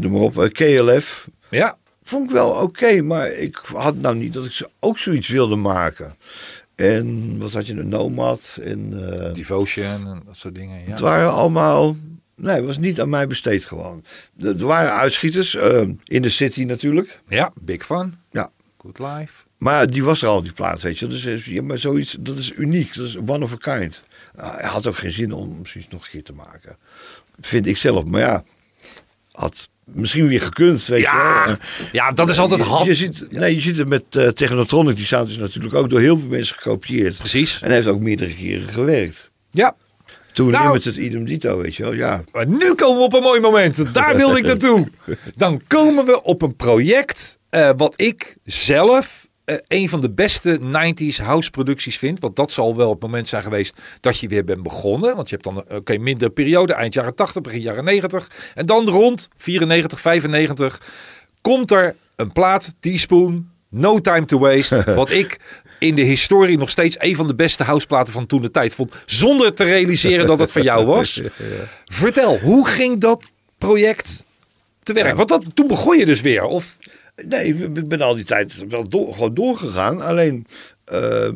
noem 0.00 0.12
maar 0.12 0.20
op, 0.20 0.48
KLF. 0.52 1.28
Ja. 1.50 1.76
Vond 2.02 2.28
ik 2.28 2.34
wel 2.34 2.50
oké, 2.50 2.62
okay, 2.62 2.98
maar 2.98 3.30
ik 3.30 3.56
had 3.56 4.00
nou 4.00 4.16
niet 4.16 4.32
dat 4.32 4.46
ik 4.46 4.68
ook 4.80 4.98
zoiets 4.98 5.28
wilde 5.28 5.56
maken. 5.56 6.16
En 6.74 7.38
wat 7.38 7.52
had 7.52 7.66
je, 7.66 7.72
een 7.72 7.88
Nomad 7.88 8.58
en... 8.62 8.90
Devotion 9.32 9.84
en 9.84 10.22
dat 10.26 10.36
soort 10.36 10.54
dingen, 10.54 10.80
ja. 10.80 10.90
Het 10.90 11.00
waren 11.00 11.32
allemaal... 11.32 11.96
Nee, 12.36 12.56
het 12.56 12.64
was 12.64 12.78
niet 12.78 13.00
aan 13.00 13.08
mij 13.08 13.26
besteed 13.26 13.64
gewoon. 13.64 14.04
Er 14.40 14.66
waren 14.66 14.92
uitschieters, 14.92 15.54
uh, 15.54 15.88
in 16.04 16.22
de 16.22 16.28
city 16.28 16.62
natuurlijk. 16.62 17.20
Ja, 17.28 17.52
Big 17.60 17.86
Fun. 17.86 18.14
Ja. 18.30 18.50
Good 18.78 18.98
Life. 18.98 19.42
Maar 19.58 19.90
die 19.90 20.04
was 20.04 20.22
er 20.22 20.28
al, 20.28 20.42
die 20.42 20.52
plaats, 20.52 20.82
weet 20.82 20.98
je. 20.98 21.06
Dus 21.06 21.44
ja, 21.44 21.62
maar 21.62 21.78
zoiets, 21.78 22.16
dat 22.20 22.38
is 22.38 22.52
uniek. 22.56 22.94
Dat 22.94 23.06
is 23.06 23.16
one 23.16 23.44
of 23.44 23.52
a 23.52 23.76
kind. 23.76 24.02
Nou, 24.36 24.60
hij 24.60 24.68
had 24.68 24.86
ook 24.86 24.96
geen 24.96 25.10
zin 25.10 25.32
om 25.32 25.66
zoiets 25.66 25.90
nog 25.90 26.02
een 26.02 26.10
keer 26.10 26.22
te 26.22 26.32
maken. 26.32 26.76
Vind 27.40 27.66
ik 27.66 27.76
zelf. 27.76 28.04
Maar 28.04 28.20
ja, 28.20 28.44
had 29.32 29.68
misschien 29.84 30.28
weer 30.28 30.40
gekund, 30.40 30.86
weet 30.86 31.02
ja, 31.02 31.46
je 31.46 31.56
Ja, 31.92 32.10
dat 32.10 32.28
is 32.28 32.38
altijd 32.38 32.60
hard. 32.60 32.84
Je, 32.84 32.88
je 32.88 32.94
ziet, 32.94 33.30
nee, 33.30 33.54
je 33.54 33.60
ziet 33.60 33.76
het 33.76 33.88
met 33.88 34.04
uh, 34.16 34.28
Technotronic. 34.28 34.96
Die 34.96 35.06
sound 35.06 35.30
is 35.30 35.36
natuurlijk 35.36 35.74
ook 35.74 35.90
door 35.90 36.00
heel 36.00 36.18
veel 36.18 36.28
mensen 36.28 36.56
gekopieerd. 36.56 37.16
Precies. 37.16 37.62
En 37.62 37.70
heeft 37.70 37.86
ook 37.86 38.00
meerdere 38.00 38.34
keren 38.34 38.72
gewerkt. 38.72 39.30
Ja. 39.50 39.76
Toen 40.34 40.50
Nou- 40.50 40.72
met 40.72 40.84
het 40.84 40.96
idem 40.96 41.24
dito, 41.26 41.58
weet 41.58 41.74
je 41.74 41.82
wel. 41.82 41.92
Ja, 41.92 42.24
Maar 42.32 42.46
nu 42.46 42.74
komen 42.74 42.96
we 42.96 43.04
op 43.04 43.12
een 43.12 43.22
mooi 43.22 43.40
moment. 43.40 43.94
Daar 43.94 44.16
wilde 44.16 44.38
ik 44.38 44.44
naartoe. 44.44 44.88
Dan 45.36 45.60
komen 45.66 46.06
we 46.06 46.22
op 46.22 46.42
een 46.42 46.56
project 46.56 47.38
eh, 47.50 47.70
wat 47.76 47.94
ik 47.96 48.36
zelf 48.44 49.28
eh, 49.44 49.56
een 49.68 49.88
van 49.88 50.00
de 50.00 50.10
beste 50.10 50.60
90s 50.60 51.16
house 51.22 51.50
producties 51.50 51.98
vind. 51.98 52.20
Want 52.20 52.36
dat 52.36 52.52
zal 52.52 52.76
wel 52.76 52.90
het 52.90 53.02
moment 53.02 53.28
zijn 53.28 53.42
geweest 53.42 53.80
dat 54.00 54.18
je 54.18 54.28
weer 54.28 54.44
bent 54.44 54.62
begonnen. 54.62 55.16
Want 55.16 55.28
je 55.28 55.34
hebt 55.34 55.54
dan 55.54 55.64
een 55.66 55.76
oké, 55.76 55.98
mindere 55.98 56.30
periode, 56.30 56.74
eind 56.74 56.94
jaren 56.94 57.14
80, 57.14 57.42
begin 57.42 57.60
jaren 57.60 57.84
90. 57.84 58.30
En 58.54 58.66
dan 58.66 58.88
rond 58.88 59.28
94, 59.36 60.00
95 60.00 60.80
komt 61.40 61.70
er 61.70 61.96
een 62.16 62.32
plaat, 62.32 62.74
Teaspoon, 62.80 63.48
No 63.68 63.98
Time 63.98 64.24
to 64.24 64.38
Waste. 64.38 64.84
wat 64.94 65.10
ik 65.10 65.38
in 65.84 65.94
de 65.94 66.02
historie 66.02 66.58
nog 66.58 66.70
steeds 66.70 66.96
een 66.98 67.16
van 67.16 67.26
de 67.26 67.34
beste 67.34 67.62
houseplaten 67.62 68.12
van 68.12 68.26
toen 68.26 68.42
de 68.42 68.50
tijd 68.50 68.74
vond. 68.74 68.94
Zonder 69.06 69.54
te 69.54 69.64
realiseren 69.64 70.26
dat 70.26 70.38
het 70.38 70.52
van 70.52 70.62
jou 70.62 70.86
was. 70.86 71.20
Vertel, 71.84 72.38
hoe 72.38 72.68
ging 72.68 73.00
dat 73.00 73.28
project 73.58 74.26
te 74.82 74.92
werk? 74.92 75.16
Want 75.16 75.28
dat, 75.28 75.44
toen 75.54 75.66
begon 75.66 75.98
je 75.98 76.06
dus 76.06 76.20
weer. 76.20 76.44
Of 76.44 76.76
Nee, 77.22 77.54
ik 77.54 77.88
ben 77.88 78.00
al 78.00 78.14
die 78.14 78.24
tijd 78.24 78.64
wel 78.68 78.88
door, 78.88 79.12
gewoon 79.12 79.34
doorgegaan. 79.34 80.02
Alleen, 80.02 80.46
eh, 80.84 81.26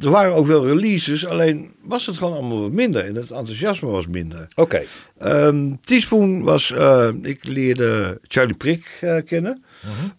er 0.00 0.10
waren 0.10 0.34
ook 0.34 0.46
wel 0.46 0.66
releases. 0.66 1.26
Alleen 1.26 1.70
was 1.82 2.06
het 2.06 2.16
gewoon 2.16 2.32
allemaal 2.32 2.60
wat 2.60 2.72
minder. 2.72 3.04
En 3.04 3.14
het 3.14 3.30
enthousiasme 3.30 3.88
was 3.88 4.06
minder. 4.06 4.46
Oké. 4.54 4.82
Ehm 5.18 5.74
Teaspoon 5.80 6.42
was, 6.42 6.72
eh, 6.72 7.08
ik 7.22 7.44
leerde 7.44 8.18
Charlie 8.22 8.56
Prick 8.56 8.98
eh, 9.00 9.16
kennen. 9.24 9.64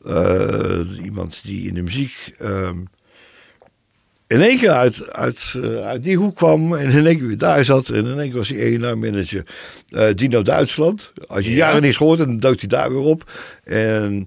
Eh, 0.05 0.79
iemand 1.03 1.39
die 1.43 1.67
in 1.67 1.73
de 1.73 1.81
muziek 1.81 2.33
ehm, 2.39 2.77
in 4.27 4.41
één 4.41 4.57
keer 4.57 4.71
uit, 4.71 5.11
uit, 5.11 5.53
eh, 5.63 5.85
uit 5.85 6.03
die 6.03 6.17
hoek 6.17 6.35
kwam 6.35 6.75
en 6.75 6.89
in 6.89 7.05
één 7.07 7.17
keer 7.17 7.27
weer 7.27 7.37
daar 7.37 7.65
zat. 7.65 7.89
En 7.89 8.05
in 8.05 8.19
één 8.19 8.29
keer 8.29 8.37
was 8.37 8.49
hij 8.49 8.57
ENR-manager 8.73 9.43
eh, 9.89 10.07
Dino 10.15 10.41
Duitsland. 10.41 11.13
Als 11.27 11.43
je 11.45 11.51
Ja. 11.51 11.57
jaren 11.57 11.81
niks 11.81 11.95
gehoord, 11.97 12.17
dan 12.17 12.37
dook 12.37 12.59
hij 12.59 12.67
daar 12.67 12.89
weer 12.91 12.99
op. 13.01 13.31
En 13.63 14.25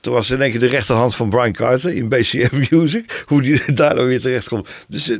toen 0.00 0.12
was 0.14 0.30
in 0.30 0.40
één 0.42 0.50
keer 0.50 0.60
de 0.60 0.66
rechterhand 0.66 1.14
van 1.16 1.30
Brian 1.30 1.52
Carter 1.52 1.92
in 1.92 2.08
BCM 2.08 2.64
Music. 2.70 3.24
Hoe 3.26 3.42
die 3.42 3.72
daar 3.74 3.94
dan 3.94 4.06
weer 4.06 4.20
terecht 4.20 4.48
komt. 4.48 4.68
Dus, 4.88 5.10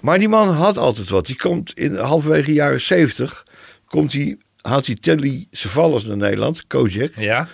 maar 0.00 0.18
die 0.18 0.28
man 0.28 0.48
had 0.48 0.78
altijd 0.78 1.08
wat. 1.08 1.26
Die 1.26 1.36
komt 1.36 1.72
in 1.74 1.96
halverwege 1.96 2.52
jaren 2.52 2.80
70, 2.80 3.42
komt 3.86 4.12
hij, 4.12 4.36
haalt 4.60 4.86
hij 4.86 4.94
Telly 5.00 5.46
Savalas 5.50 6.04
naar 6.04 6.16
Nederland, 6.16 6.66
Kojak. 6.66 7.12
Ja. 7.16 7.48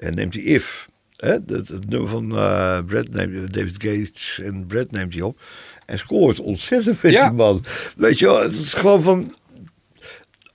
En 0.00 0.14
neemt 0.14 0.34
hij 0.34 0.42
If. 0.42 0.86
Hè, 1.16 1.30
het, 1.46 1.68
het 1.68 1.88
nummer 1.88 2.08
van 2.08 2.36
eh 2.36 2.78
Brad 2.86 3.08
neemt, 3.08 3.52
David 3.54 3.74
Gates 3.78 4.40
en 4.42 4.66
Brad 4.66 4.90
neemt 4.90 5.12
hij 5.14 5.22
op. 5.22 5.40
En 5.86 5.98
scoort 5.98 6.40
ontzettend 6.40 7.02
met 7.02 7.12
Ja. 7.12 7.28
die 7.28 7.36
man. 7.36 7.64
Weet 7.96 8.18
je 8.18 8.26
wel, 8.26 8.42
het 8.42 8.54
is 8.54 8.74
gewoon 8.74 9.02
van... 9.02 9.34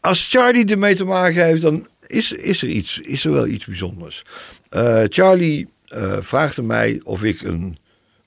Als 0.02 0.30
Charlie 0.30 0.66
ermee 0.66 0.96
te 0.96 1.06
maken 1.06 1.44
heeft, 1.46 1.62
dan 1.62 1.88
is, 2.08 2.32
is, 2.32 2.62
er, 2.62 2.68
iets, 2.70 3.00
is 3.00 3.26
er 3.26 3.32
wel 3.32 3.48
iets 3.48 3.66
bijzonders. 3.66 4.24
Eh, 4.70 5.04
Charlie 5.10 5.68
eh 5.88 6.18
vraagde 6.22 6.62
mij 6.62 7.02
of 7.04 7.24
ik 7.24 7.42
een 7.42 7.78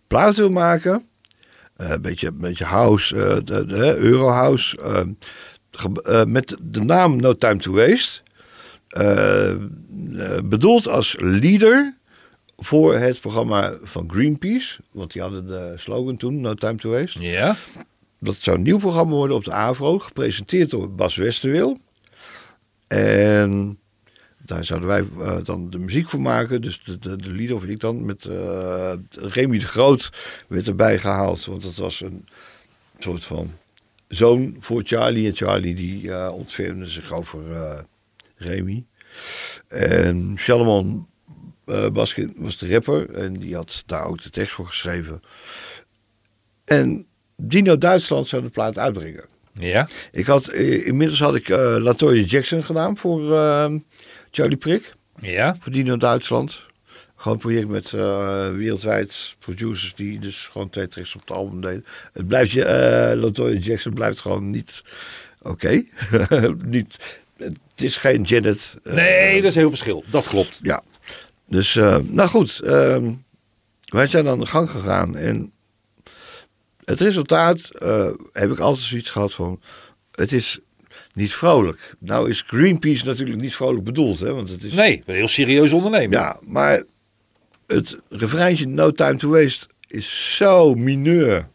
plaat 0.07 0.37
wil 0.37 0.51
maken. 0.51 1.07
Eh, 1.77 1.91
een 1.91 2.03
beetje, 2.03 2.27
een 2.27 2.39
beetje 2.39 2.65
house, 2.65 3.17
eh, 3.17 3.37
de, 3.45 3.67
de, 3.67 3.97
Eurohouse. 3.97 4.77
eh, 4.83 6.21
eh, 6.21 6.25
met 6.27 6.57
de 6.63 6.81
naam 6.85 7.17
No 7.21 7.35
Time 7.35 7.57
to 7.59 7.73
Waste. 7.73 8.21
Eh, 8.99 9.51
eh, 9.51 9.59
bedoeld 10.45 10.89
als 10.89 11.17
leader 11.19 11.97
voor 12.57 12.95
het 12.95 13.21
programma 13.21 13.73
van 13.83 14.11
Greenpeace. 14.11 14.81
Want 14.93 15.13
die 15.13 15.23
hadden 15.23 15.47
de 15.47 15.73
slogan 15.77 16.17
toen, 16.17 16.41
No 16.41 16.55
Time 16.55 16.77
to 16.77 16.91
Waste. 16.91 17.21
Ja. 17.21 17.57
Dat 18.19 18.37
zou 18.37 18.57
een 18.57 18.63
nieuw 18.63 18.79
programma 18.79 19.13
worden 19.13 19.37
op 19.37 19.45
de 19.45 19.53
AVRO, 19.53 19.99
gepresenteerd 19.99 20.71
door 20.71 20.91
Bas 20.91 21.17
Westerwil. 21.17 21.79
En 22.87 23.79
daar 24.39 24.65
zouden 24.65 24.89
wij 24.89 25.05
eh, 25.19 25.37
dan 25.45 25.71
de 25.71 25.79
muziek 25.79 26.11
voor 26.11 26.21
maken. 26.21 26.61
Dus 26.61 26.83
de, 26.85 26.99
de, 26.99 27.17
de 27.17 27.31
lieder, 27.31 27.57
of 27.57 27.65
ik 27.65 27.81
dan, 27.81 28.05
met 28.05 28.29
Remy 29.11 29.59
de 29.59 29.67
Groot 29.67 30.11
werd 30.49 30.69
erbij 30.69 30.99
gehaald. 30.99 31.45
Want 31.45 31.63
dat 31.63 31.77
was 31.77 32.01
een 32.01 32.29
soort 32.99 33.25
van 33.25 33.51
zoon 34.09 34.57
voor 34.61 34.83
Charlie. 34.85 35.27
En 35.27 35.37
Charlie 35.37 35.75
die 35.75 36.31
ontfermde 36.31 36.89
zich 36.89 37.13
over 37.13 37.41
Remy. 38.39 38.87
En 39.69 40.35
Salomon 40.37 41.07
eh 41.69 41.89
Baskin 41.89 42.35
was 42.37 42.59
de 42.59 42.73
rapper. 42.73 43.11
En 43.11 43.33
die 43.39 43.55
had 43.55 43.83
daar 43.87 44.05
ook 44.05 44.23
de 44.23 44.31
tekst 44.31 44.53
voor 44.53 44.67
geschreven. 44.67 45.21
En 46.65 47.07
Dino 47.37 47.79
Duitsland 47.79 48.29
zou 48.29 48.43
de 48.43 48.49
plaat 48.49 48.79
uitbrengen. 48.79 49.25
Ja. 49.53 49.89
Ik 50.13 50.27
had, 50.27 50.47
eh, 50.47 50.87
inmiddels 50.87 51.21
had 51.21 51.35
ik 51.35 51.49
eh 51.49 51.77
Latoya 51.79 52.23
Jackson 52.23 52.63
gedaan 52.63 52.97
voor 52.97 53.35
eh, 53.35 53.75
Charlie 54.31 54.57
Prick. 54.57 54.93
Ja. 55.21 55.57
Verdienen 55.61 55.93
in 55.93 55.99
Duitsland. 55.99 56.67
Gewoon 57.17 57.39
project 57.39 57.69
met 57.69 57.91
wereldwijd 57.91 59.37
producers 59.39 59.95
die 59.95 60.19
dus 60.19 60.49
gewoon 60.53 60.71
twee 60.71 60.89
tracks 60.89 61.15
op 61.15 61.21
het 61.21 61.31
album 61.31 61.61
deden. 61.61 61.85
Het 62.13 62.27
blijft 62.27 62.51
je, 62.51 62.65
eh 62.65 63.21
Latoya 63.21 63.59
Jackson 63.59 63.95
blijft 63.95 64.21
gewoon 64.21 64.51
niet 64.51 64.83
oké. 65.43 65.85
niet, 66.65 66.97
het 67.79 67.87
is 67.87 67.97
geen 67.97 68.23
Janet. 68.23 68.75
eh, 68.83 68.93
Nee, 68.93 69.37
dat 69.37 69.51
is 69.51 69.55
heel 69.55 69.69
verschil. 69.69 70.05
Dat 70.11 70.29
klopt. 70.29 70.61
Ja. 70.63 70.83
Dus, 71.47 71.77
eh, 71.77 71.97
nou 71.99 72.29
goed. 72.29 72.61
ehm, 72.61 73.13
wij 73.85 74.07
zijn 74.07 74.29
aan 74.29 74.39
de 74.39 74.47
gang 74.47 74.71
gegaan. 74.71 75.17
En 75.17 75.53
het 76.85 77.01
resultaat 77.01 77.61
eh, 77.79 78.09
heb 78.33 78.51
ik 78.51 78.59
altijd 78.59 78.85
zoiets 78.87 79.11
gehad 79.11 79.33
van... 79.35 79.61
Het 80.13 80.33
is 80.33 80.59
niet 81.13 81.33
vrolijk. 81.35 81.95
Nou 81.99 82.29
is 82.31 82.45
Greenpeace 82.47 83.05
natuurlijk 83.07 83.41
niet 83.41 83.55
vrolijk 83.55 83.85
bedoeld. 83.85 84.21
Hè, 84.21 84.35
want 84.35 84.49
het 84.49 84.63
is, 84.65 84.73
Nee, 84.73 85.03
een 85.07 85.15
heel 85.15 85.29
serieus 85.29 85.73
ondernemen. 85.73 86.19
Ja, 86.19 86.41
maar 86.47 86.83
het 87.67 87.97
refreintje 88.09 88.67
No 88.67 88.91
Time 88.91 89.17
to 89.17 89.29
Waste 89.29 89.67
is 89.89 90.37
zo 90.37 90.75
mineur. 90.75 91.49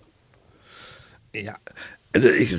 Ja. 1.32 1.60
En, 2.14 2.22
eh, 2.24 2.42
Ik, 2.42 2.50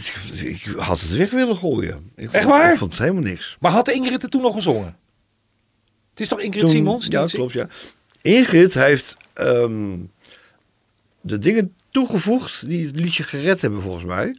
ik 0.43 0.63
had 0.77 1.01
het 1.01 1.17
weg 1.17 1.31
willen 1.31 1.57
gooien. 1.57 1.97
Ik 2.17 2.23
vond, 2.23 2.33
Echt 2.35 2.45
waar? 2.47 2.73
Ik 2.73 2.79
vond 2.79 2.91
het 2.91 3.01
helemaal 3.01 3.23
niks. 3.23 3.57
Maar 3.61 3.71
had 3.73 3.89
Ingrid 3.91 4.23
er 4.23 4.29
toen 4.29 4.43
nog 4.43 4.55
gezongen? 4.55 4.97
Het 6.11 6.21
is 6.21 6.29
toch 6.29 6.41
Ingrid 6.41 6.71
Simons? 6.71 7.09
die 7.09 7.19
Ja, 7.19 7.27
klopt, 7.27 7.53
ja. 7.53 7.69
Ingrid 8.23 8.75
heeft 8.75 9.17
ehm, 9.33 9.99
de 11.21 11.39
dingen 11.39 11.75
toegevoegd 11.91 12.67
die 12.69 12.87
het 12.87 12.99
liedje 12.99 13.23
gered 13.23 13.61
hebben, 13.61 13.83
volgens 13.83 14.05
mij. 14.05 14.37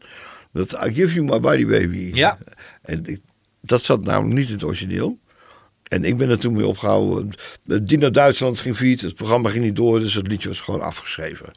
Dat 0.52 0.72
I 0.72 0.94
Give 0.94 1.14
You 1.14 1.26
My 1.26 1.40
Body 1.40 1.66
Baby. 1.66 2.12
Ja. 2.14 2.38
En 2.82 3.06
ik- 3.06 3.22
dat 3.62 3.82
zat 3.82 4.04
namelijk 4.04 4.40
niet 4.40 4.48
in 4.48 4.54
het 4.54 4.64
origineel. 4.64 5.18
En 5.88 6.04
ik 6.06 6.18
ben 6.18 6.30
er 6.30 6.40
toen 6.40 6.54
mee 6.54 6.68
opgehouden. 6.68 7.30
Dino 7.64 8.12
Duitsland 8.12 8.60
ging 8.60 8.76
failliet, 8.76 9.02
het 9.02 9.16
programma 9.16 9.50
ging 9.50 9.64
niet 9.64 9.76
door, 9.76 10.00
dus 10.00 10.14
het 10.14 10.28
liedje 10.28 10.48
was 10.48 10.60
gewoon 10.60 10.82
afgeschreven. 10.82 11.52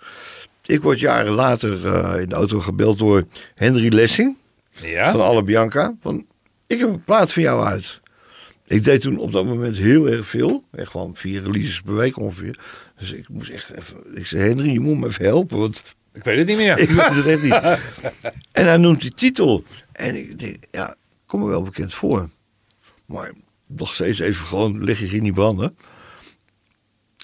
Ik 0.69 0.83
word 0.83 1.01
jaren 1.01 1.33
later 1.33 1.87
eh, 1.87 2.21
in 2.21 2.29
de 2.29 2.35
auto 2.35 2.61
gebeld 2.61 2.99
door 2.99 3.27
Henry 3.55 3.95
Lessing 3.95 4.37
Ja. 4.71 5.11
van 5.13 5.21
Alle 5.21 5.43
Bianca. 5.43 5.95
Van, 6.01 6.27
ik 6.67 6.79
heb 6.79 6.89
een 6.89 7.05
plaat 7.05 7.33
van 7.33 7.43
jou 7.43 7.65
uit. 7.67 8.01
Ik 8.67 8.85
deed 8.85 9.01
toen 9.01 9.19
op 9.19 9.33
dat 9.33 9.45
moment 9.45 9.77
heel 9.79 10.09
erg 10.09 10.27
veel. 10.27 10.65
Echt 10.73 10.91
gewoon 10.91 11.17
vier 11.17 11.43
releases 11.43 11.81
per 11.81 11.95
week 11.95 12.17
ongeveer. 12.19 12.59
Dus 12.99 13.13
ik 13.13 13.29
moest 13.29 13.51
echt 13.51 13.71
even... 13.71 13.97
Ik 14.15 14.27
zei, 14.27 14.43
Henry, 14.49 14.73
je 14.73 14.81
moet 14.81 14.99
me 14.99 15.07
even 15.07 15.25
helpen. 15.25 15.59
Want 15.59 15.83
Ik 16.13 16.25
weet 16.25 16.39
het 16.39 16.47
niet 16.47 16.57
meer. 16.57 16.79
ik 16.79 16.89
weet 16.91 17.15
het 17.15 17.27
echt 17.27 17.43
niet. 17.43 17.53
En 18.59 18.67
hij 18.67 18.77
noemt 18.77 19.01
die 19.01 19.15
titel. 19.15 19.63
En 19.93 20.17
ik 20.17 20.39
denk, 20.39 20.57
ja, 20.71 20.95
kom 21.27 21.41
me 21.41 21.47
wel 21.49 21.63
bekend 21.63 21.95
voor. 21.95 22.29
Maar 23.07 23.33
nog 23.67 23.95
steeds 23.95 24.19
even 24.19 24.47
gewoon, 24.47 24.85
lig 24.85 24.99
je 25.01 25.07
hier 25.07 25.21
niet 25.21 25.35
branden. 25.35 25.77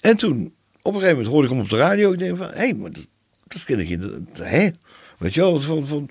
En 0.01 0.17
toen, 0.17 0.53
op 0.81 0.93
een 0.93 0.99
gegeven 0.99 1.09
moment 1.09 1.27
hoorde 1.27 1.47
ik 1.47 1.53
hem 1.53 1.63
op 1.63 1.69
de 1.69 1.77
radio. 1.77 2.11
Ik 2.11 2.17
denk 2.17 2.37
van, 2.37 2.49
hé, 2.53 2.73
maar 2.73 2.91
dat, 2.91 3.07
dat 3.47 3.63
ken 3.63 3.79
ik 3.79 3.89
in. 3.89 4.27
Hè? 4.33 4.69
Weet 5.17 5.33
je 5.33 5.41
wel, 5.41 5.59
van... 5.59 5.87
van 5.87 6.09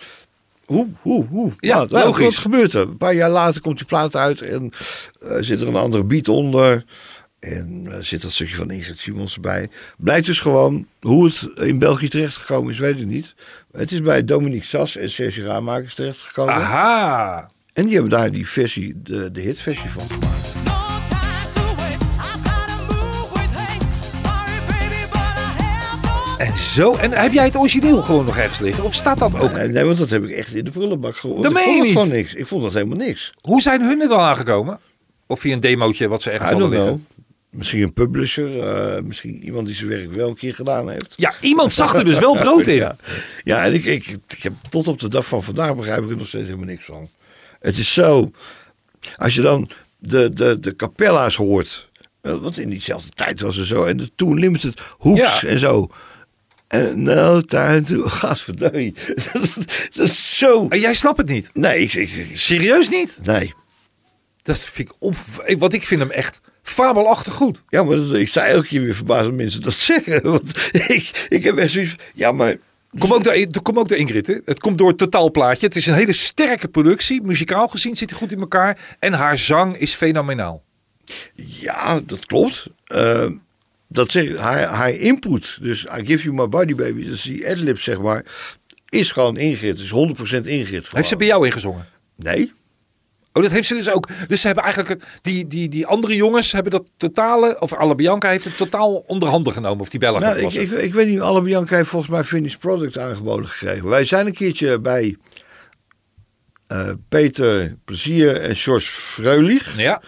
hoe, 0.65 0.89
hoe, 1.01 1.27
hoe? 1.27 1.53
Ja, 1.59 1.79
wat- 1.79 1.91
logisch. 1.91 2.25
Wat 2.25 2.35
gebeurt 2.35 2.73
er? 2.73 2.81
Een 2.81 2.97
paar 2.97 3.15
jaar 3.15 3.31
later 3.31 3.61
komt 3.61 3.77
die 3.77 3.87
plaat 3.87 4.17
uit 4.17 4.41
en 4.41 4.71
eh, 5.21 5.37
zit 5.41 5.61
er 5.61 5.69
een 5.69 5.77
andere 5.77 6.05
beat 6.05 6.29
onder. 6.29 6.85
En 7.41 7.87
eh, 7.91 7.99
zit 8.01 8.23
dat 8.23 8.33
stukje 8.33 8.57
van 8.57 8.71
Ingrid 8.71 8.99
Simons 8.99 9.35
erbij. 9.35 9.69
Blijkt 9.99 10.27
dus 10.27 10.41
gewoon 10.41 10.87
hoe 11.01 11.25
het 11.25 11.49
in 11.55 11.79
België 11.79 12.09
terechtgekomen 12.09 12.73
is, 12.73 12.79
weet 12.79 13.01
ik 13.01 13.07
niet. 13.07 13.35
Het 13.73 13.93
is 13.93 14.03
bij 14.03 14.25
Dominique 14.25 14.67
Sas 14.67 14.97
en 14.97 15.11
Serge 15.11 15.45
Ramakers 15.45 15.95
terechtgekomen. 15.95 16.55
Aha. 16.55 17.51
En 17.73 17.85
die 17.85 17.93
hebben 17.93 18.11
daar 18.11 18.31
die 18.31 18.49
versie, 18.49 19.03
de, 19.03 19.31
de 19.31 19.41
hitversie 19.41 19.91
van 19.91 20.07
gemaakt. 20.11 20.64
En 26.45 26.57
zo. 26.57 26.95
En 26.97 27.11
heb 27.13 27.33
jij 27.33 27.45
het 27.45 27.57
origineel 27.57 28.03
gewoon 28.03 28.25
nog 28.25 28.37
ergens 28.37 28.59
liggen? 28.61 28.85
Of 28.85 28.95
staat 28.95 29.19
dat 29.19 29.39
ook? 29.41 29.53
Nee, 29.57 29.69
nee, 29.69 29.85
want 29.85 29.99
dat 29.99 30.11
heb 30.11 30.25
ik 30.25 30.31
echt 30.31 30.55
in 30.55 30.65
de 30.65 30.71
prullenbak 30.71 31.17
gehoord. 31.17 31.43
Dat 31.43 31.53
meen 31.53 31.75
je 31.77 31.83
niet? 31.83 31.93
gewoon 31.93 32.09
niks. 32.09 32.35
Ik 32.35 32.47
vond 32.47 32.63
dat 32.63 32.73
helemaal 32.73 32.97
niks. 32.97 33.33
Hoe 33.41 33.61
zijn 33.63 33.83
hun 33.83 34.01
er 34.01 34.09
dan 34.09 34.21
aangekomen? 34.21 34.81
Of 35.27 35.41
via 35.41 35.53
een 35.53 35.61
demootje 35.61 36.09
wat 36.09 36.23
ze 36.23 36.31
ergens 36.31 36.51
hadden 36.51 36.69
liggen? 36.69 36.89
know. 36.89 37.01
Misschien 37.51 37.83
een 37.83 37.93
publisher, 37.93 38.59
eh, 38.61 39.03
misschien 39.03 39.45
iemand 39.45 39.67
die 39.67 39.77
zijn 39.77 39.89
werk 39.89 40.13
wel 40.13 40.29
een 40.29 40.35
keer 40.37 40.55
gedaan 40.55 40.91
heeft. 40.91 41.13
Ja, 41.17 41.35
iemand 41.41 41.73
zag 41.73 41.95
er 41.95 42.05
dus 42.05 42.19
wel 42.19 42.35
brood 42.37 42.67
in. 42.67 42.75
Ja, 42.85 42.97
ja 43.45 43.65
en 43.65 43.75
ik, 43.75 43.85
ik, 43.85 44.09
ik 44.29 44.43
heb 44.43 44.53
tot 44.71 44.89
op 44.89 44.99
de 45.01 45.09
dag 45.09 45.27
van 45.27 45.43
vandaag 45.43 45.77
begrijp 45.77 46.03
ik 46.05 46.11
er 46.11 46.17
nog 46.17 46.27
steeds 46.29 46.47
helemaal 46.47 46.67
niks 46.67 46.85
van. 46.85 47.09
Het 47.61 47.79
is 47.79 47.93
zo. 47.93 48.31
Als 49.17 49.35
je 49.35 49.41
dan 49.43 49.69
de, 49.99 50.31
de, 50.31 50.61
de 50.61 50.77
capella's 50.77 51.37
hoort. 51.37 51.89
eh, 52.21 52.37
Want 52.37 52.59
in 52.59 52.69
diezelfde 52.69 53.09
tijd 53.15 53.41
was 53.41 53.57
er 53.57 53.67
zo. 53.67 53.85
En 53.85 53.97
de 53.97 54.11
Toon 54.15 54.39
Limited 54.39 54.81
Ja. 55.03 55.43
en 55.43 55.59
zo. 55.59 55.89
En 56.75 57.03
nou, 57.03 57.43
daar 57.47 57.83
toe. 57.83 58.09
Gasverdorie. 58.19 58.95
Dat, 59.33 59.49
dat 59.93 60.09
is 60.09 60.39
zo. 60.39 60.67
En 60.69 60.81
jij 60.81 60.95
snapt 60.95 61.19
het 61.19 61.29
niet. 61.29 61.51
Nee, 61.53 61.79
ik, 61.81 61.95
ik, 61.95 62.11
ik- 62.11 62.39
Serieus 62.39 62.89
niet? 62.89 63.19
nee. 63.23 63.55
Dat 64.43 64.59
vind 64.59 64.89
ik 64.89 64.95
op. 64.99 65.15
Want 65.59 65.75
ik 65.75 65.87
vind 65.87 66.01
hem 66.01 66.11
echt 66.11 66.41
fabelachtig 66.63 67.33
goed. 67.33 67.63
Ja, 67.69 67.83
maar 67.83 67.97
dat- 67.97 68.15
ik 68.15 68.29
sta 68.29 68.47
elke 68.47 68.67
keer 68.67 68.81
weer 68.81 68.95
verbaasd 68.95 69.25
dat 69.25 69.33
mensen 69.35 69.61
dat 69.61 69.75
zeggen. 69.93 70.23
Want 70.23 70.69
ik, 70.73 71.27
ik 71.29 71.43
heb 71.45 71.57
echt 71.57 71.73
zoiets 71.73 71.95
Ja, 72.15 72.33
maar 72.33 72.57
Kom 72.99 73.13
ook 73.13 73.25
door, 73.25 73.47
komt 73.63 73.79
ook 73.79 73.89
door 73.89 73.97
Ingrid. 73.99 74.27
Hè? 74.27 74.35
Het 74.45 74.61
komt 74.61 74.79
door 74.79 74.89
het 74.89 74.99
totaalplaatje. 74.99 75.67
Het 75.67 75.77
is 75.77 75.87
een 75.87 75.95
hele 75.95 76.13
sterke 76.13 76.69
productie. 76.69 77.23
Muzikaal 77.23 77.69
gezien 77.69 77.97
zit 77.97 78.11
hij 78.11 78.19
goed 78.19 78.33
in 78.33 78.41
elkaar. 78.41 78.97
En 78.99 79.13
haar 79.13 79.39
zang 79.39 79.77
is 79.77 79.95
fenomenaal. 79.95 80.63
Ja, 81.35 82.01
dat 82.07 82.27
klopt. 82.27 82.67
Eh, 82.85 83.31
dat 83.95 84.11
zeg, 84.11 84.37
haar, 84.37 84.63
haar 84.63 84.91
input, 84.91 85.59
dus 85.61 85.85
I 85.85 86.07
give 86.07 86.23
you 86.23 86.35
my 86.35 86.49
body 86.49 86.75
baby, 86.75 87.05
dus 87.05 87.23
die 87.23 87.49
adlib 87.49 87.81
zeg 87.81 88.01
maar, 88.01 88.25
is 88.89 89.11
gewoon 89.11 89.37
Ingrid. 89.37 89.77
Dus 89.77 89.91
100% 89.91 90.47
Ingrid. 90.47 90.71
Heeft 90.71 90.93
ze 90.93 90.93
gewoon. 90.93 91.19
bij 91.19 91.27
jou 91.27 91.47
ingezongen? 91.47 91.87
Nee. 92.17 92.53
Oh, 93.33 93.43
dat 93.43 93.53
heeft 93.53 93.69
ze 93.69 93.75
dus 93.75 93.91
ook. 93.91 94.09
Dus 94.29 94.41
ze 94.41 94.47
hebben 94.47 94.65
eigenlijk. 94.65 95.03
Die, 95.23 95.47
die, 95.47 95.69
die 95.69 95.87
andere 95.87 96.17
jongens 96.17 96.53
hebben 96.53 96.73
dat 96.73 96.91
totale. 96.97 97.61
Of 97.61 97.73
Alle 97.73 97.95
Bianca 97.95 98.31
heeft 98.31 98.45
het 98.45 98.57
totaal 98.57 98.95
onder 98.95 99.29
handen 99.29 99.53
genomen. 99.53 99.81
Of 99.81 99.89
die 99.89 100.01
Belgen. 100.01 100.23
Nou, 100.23 100.39
ik, 100.39 100.53
ik, 100.53 100.71
ik 100.71 100.95
weet 100.95 101.07
niet, 101.07 101.21
alle 101.21 101.43
Bianca 101.43 101.77
heeft 101.77 101.89
volgens 101.89 102.11
mij 102.11 102.25
Finished 102.25 102.59
Product 102.59 102.99
aangeboden 102.99 103.49
gekregen. 103.49 103.89
Wij 103.89 104.05
zijn 104.05 104.27
een 104.27 104.33
keertje 104.33 104.81
bij 104.81 105.17
eh, 106.67 106.91
Peter 107.09 107.77
Plezier 107.85 108.41
en 108.41 108.57
George 108.57 108.91
Freulich 108.91 109.77
ja. 109.77 110.03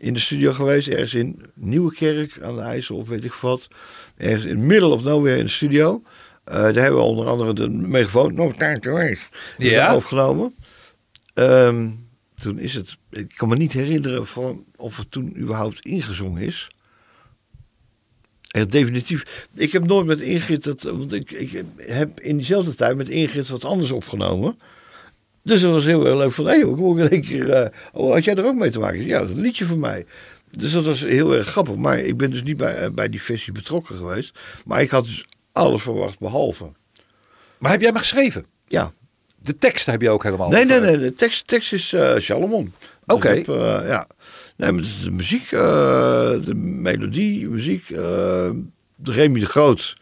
In 0.00 0.14
de 0.14 0.20
studio 0.20 0.52
geweest. 0.52 0.88
Ergens 0.88 1.14
in 1.14 1.42
Nieuwekerk 1.54 2.42
aan 2.42 2.54
de 2.54 2.60
IJssel 2.62 2.96
of 2.96 3.08
weet 3.08 3.24
ik 3.24 3.32
wat. 3.32 3.68
Ergens 4.16 4.44
in 4.44 4.66
middle 4.66 4.88
of 4.88 5.02
nowhere 5.04 5.38
in 5.38 5.44
de 5.44 5.50
studio. 5.50 6.02
Eh, 6.44 6.54
daar 6.54 6.74
hebben 6.74 6.94
we 7.00 7.06
onder 7.06 7.26
andere 7.26 7.52
de 7.52 7.68
megafoon 7.68 8.34
No 8.34 8.52
Time 8.52 8.78
to 8.80 8.90
Waste 8.90 9.26
Ja. 9.58 9.96
opgenomen. 9.96 10.54
Ehm, 11.34 11.90
toen 12.38 12.58
is 12.58 12.74
het, 12.74 12.96
ik 13.10 13.32
kan 13.36 13.48
me 13.48 13.56
niet 13.56 13.72
herinneren 13.72 14.26
van 14.26 14.64
of 14.76 14.96
het 14.96 15.10
toen 15.10 15.38
überhaupt 15.38 15.80
ingezongen 15.84 16.42
is. 16.42 16.68
En 18.48 18.68
definitief. 18.68 19.48
Ik 19.54 19.72
heb 19.72 19.86
nooit 19.86 20.06
met 20.06 20.20
Ingrid 20.20 20.64
dat. 20.64 20.82
Want 20.82 21.12
ik, 21.12 21.30
ik 21.30 21.64
heb 21.76 22.20
in 22.20 22.36
diezelfde 22.36 22.74
tijd 22.74 22.96
met 22.96 23.08
Ingrid 23.08 23.48
wat 23.48 23.64
anders 23.64 23.90
opgenomen. 23.90 24.58
Dus 25.48 25.60
dat 25.60 25.72
was 25.72 25.84
heel 25.84 26.06
erg 26.06 26.16
leuk 26.16 26.32
van. 26.32 26.46
Hé, 26.46 26.50
hey, 26.52 26.60
kom 26.60 26.98
ik 26.98 27.10
één 27.10 27.20
keer. 27.20 27.50
eh, 27.50 27.68
oh, 27.92 28.12
had 28.12 28.24
jij 28.24 28.34
er 28.34 28.44
ook 28.44 28.54
mee 28.54 28.70
te 28.70 28.78
maken? 28.78 29.06
Ja, 29.06 29.18
dat 29.18 29.28
is 29.28 29.34
een 29.34 29.40
liedje 29.40 29.66
van 29.66 29.78
mij. 29.78 30.06
Dus 30.50 30.72
dat 30.72 30.84
was 30.84 31.00
heel 31.00 31.34
erg 31.34 31.46
grappig. 31.48 31.74
Maar 31.74 31.98
ik 31.98 32.16
ben 32.16 32.30
dus 32.30 32.42
niet 32.42 32.56
bij, 32.56 32.76
eh, 32.76 32.90
bij 32.90 33.08
die 33.08 33.22
versie 33.22 33.52
betrokken 33.52 33.96
geweest. 33.96 34.38
Maar 34.64 34.80
ik 34.80 34.90
had 34.90 35.04
dus 35.04 35.26
alles 35.52 35.82
verwacht 35.82 36.18
behalve. 36.18 36.72
Maar 37.58 37.70
heb 37.70 37.80
jij 37.80 37.88
hem 37.90 37.98
geschreven? 37.98 38.46
Ja. 38.66 38.92
De 39.42 39.58
tekst 39.58 39.86
heb 39.86 40.02
je 40.02 40.10
ook 40.10 40.22
helemaal. 40.22 40.48
Nee, 40.48 40.64
nee, 40.64 40.80
nee. 40.80 40.98
De 40.98 41.12
tekst, 41.12 41.46
tekst 41.46 41.72
is 41.72 41.94
Salomon. 42.16 42.72
Oké. 43.06 43.34
Dus 43.34 43.44
ja. 43.86 44.06
Nee, 44.56 44.72
maar 44.72 44.82
de 45.04 45.10
muziek, 45.10 45.50
de 45.50 46.54
melodie, 46.54 47.48
muziek. 47.48 47.90
eh, 47.90 48.50
de 48.96 49.12
Remy 49.12 49.40
de 49.40 49.46
Groot 49.46 49.96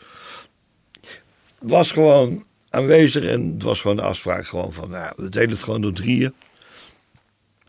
was 1.59 1.93
gewoon 1.93 2.45
aanwezig. 2.77 3.25
En 3.25 3.51
het 3.53 3.63
was 3.63 3.81
gewoon 3.81 3.97
de 3.97 4.03
afspraak 4.03 4.47
gewoon 4.47 4.73
van, 4.73 4.91
nou, 4.91 5.13
we 5.17 5.29
delen 5.29 5.51
het 5.51 5.63
gewoon 5.63 5.81
door 5.81 5.93
drieën. 5.93 6.35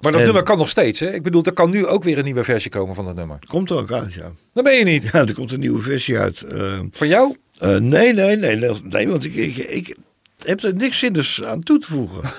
Maar 0.02 0.12
dat 0.12 0.22
En- 0.22 0.26
nummer 0.28 0.44
kan 0.44 0.58
nog 0.58 0.70
steeds. 0.70 1.00
Hè? 1.00 1.14
Ik 1.14 1.24
bedoel, 1.24 1.44
er 1.44 1.54
kan 1.54 1.70
nu 1.70 1.86
ook 1.86 2.04
weer 2.04 2.18
een 2.18 2.24
nieuwe 2.24 2.44
versie 2.44 2.72
komen 2.72 2.96
van 2.96 3.06
dat 3.06 3.16
nummer. 3.16 3.40
Komt 3.48 3.70
er 3.70 3.78
ook 3.78 3.92
uit, 3.92 4.14
ja. 4.14 4.32
Dat 4.54 4.64
ben 4.64 4.74
je 4.78 4.84
niet. 4.84 5.04
Ja, 5.14 5.20
er 5.26 5.34
komt 5.34 5.52
een 5.52 5.60
nieuwe 5.60 5.82
versie 5.82 6.18
uit. 6.18 6.42
eh, 6.42 6.80
Van 6.92 7.08
jou? 7.08 7.36
eh, 7.58 7.70
nee, 7.78 8.14
nee, 8.14 8.36
nee, 8.36 8.56
nee, 8.56 8.72
nee, 8.84 9.08
want 9.08 9.26
ik, 9.26 9.36
ik, 9.36 9.58
ik 9.58 9.96
heb 10.46 10.64
er 10.64 10.74
niks 10.74 11.00
zinnigs 11.00 11.44
aan 11.44 11.64
toe 11.64 11.80
te 11.80 11.88
voegen. 11.88 12.22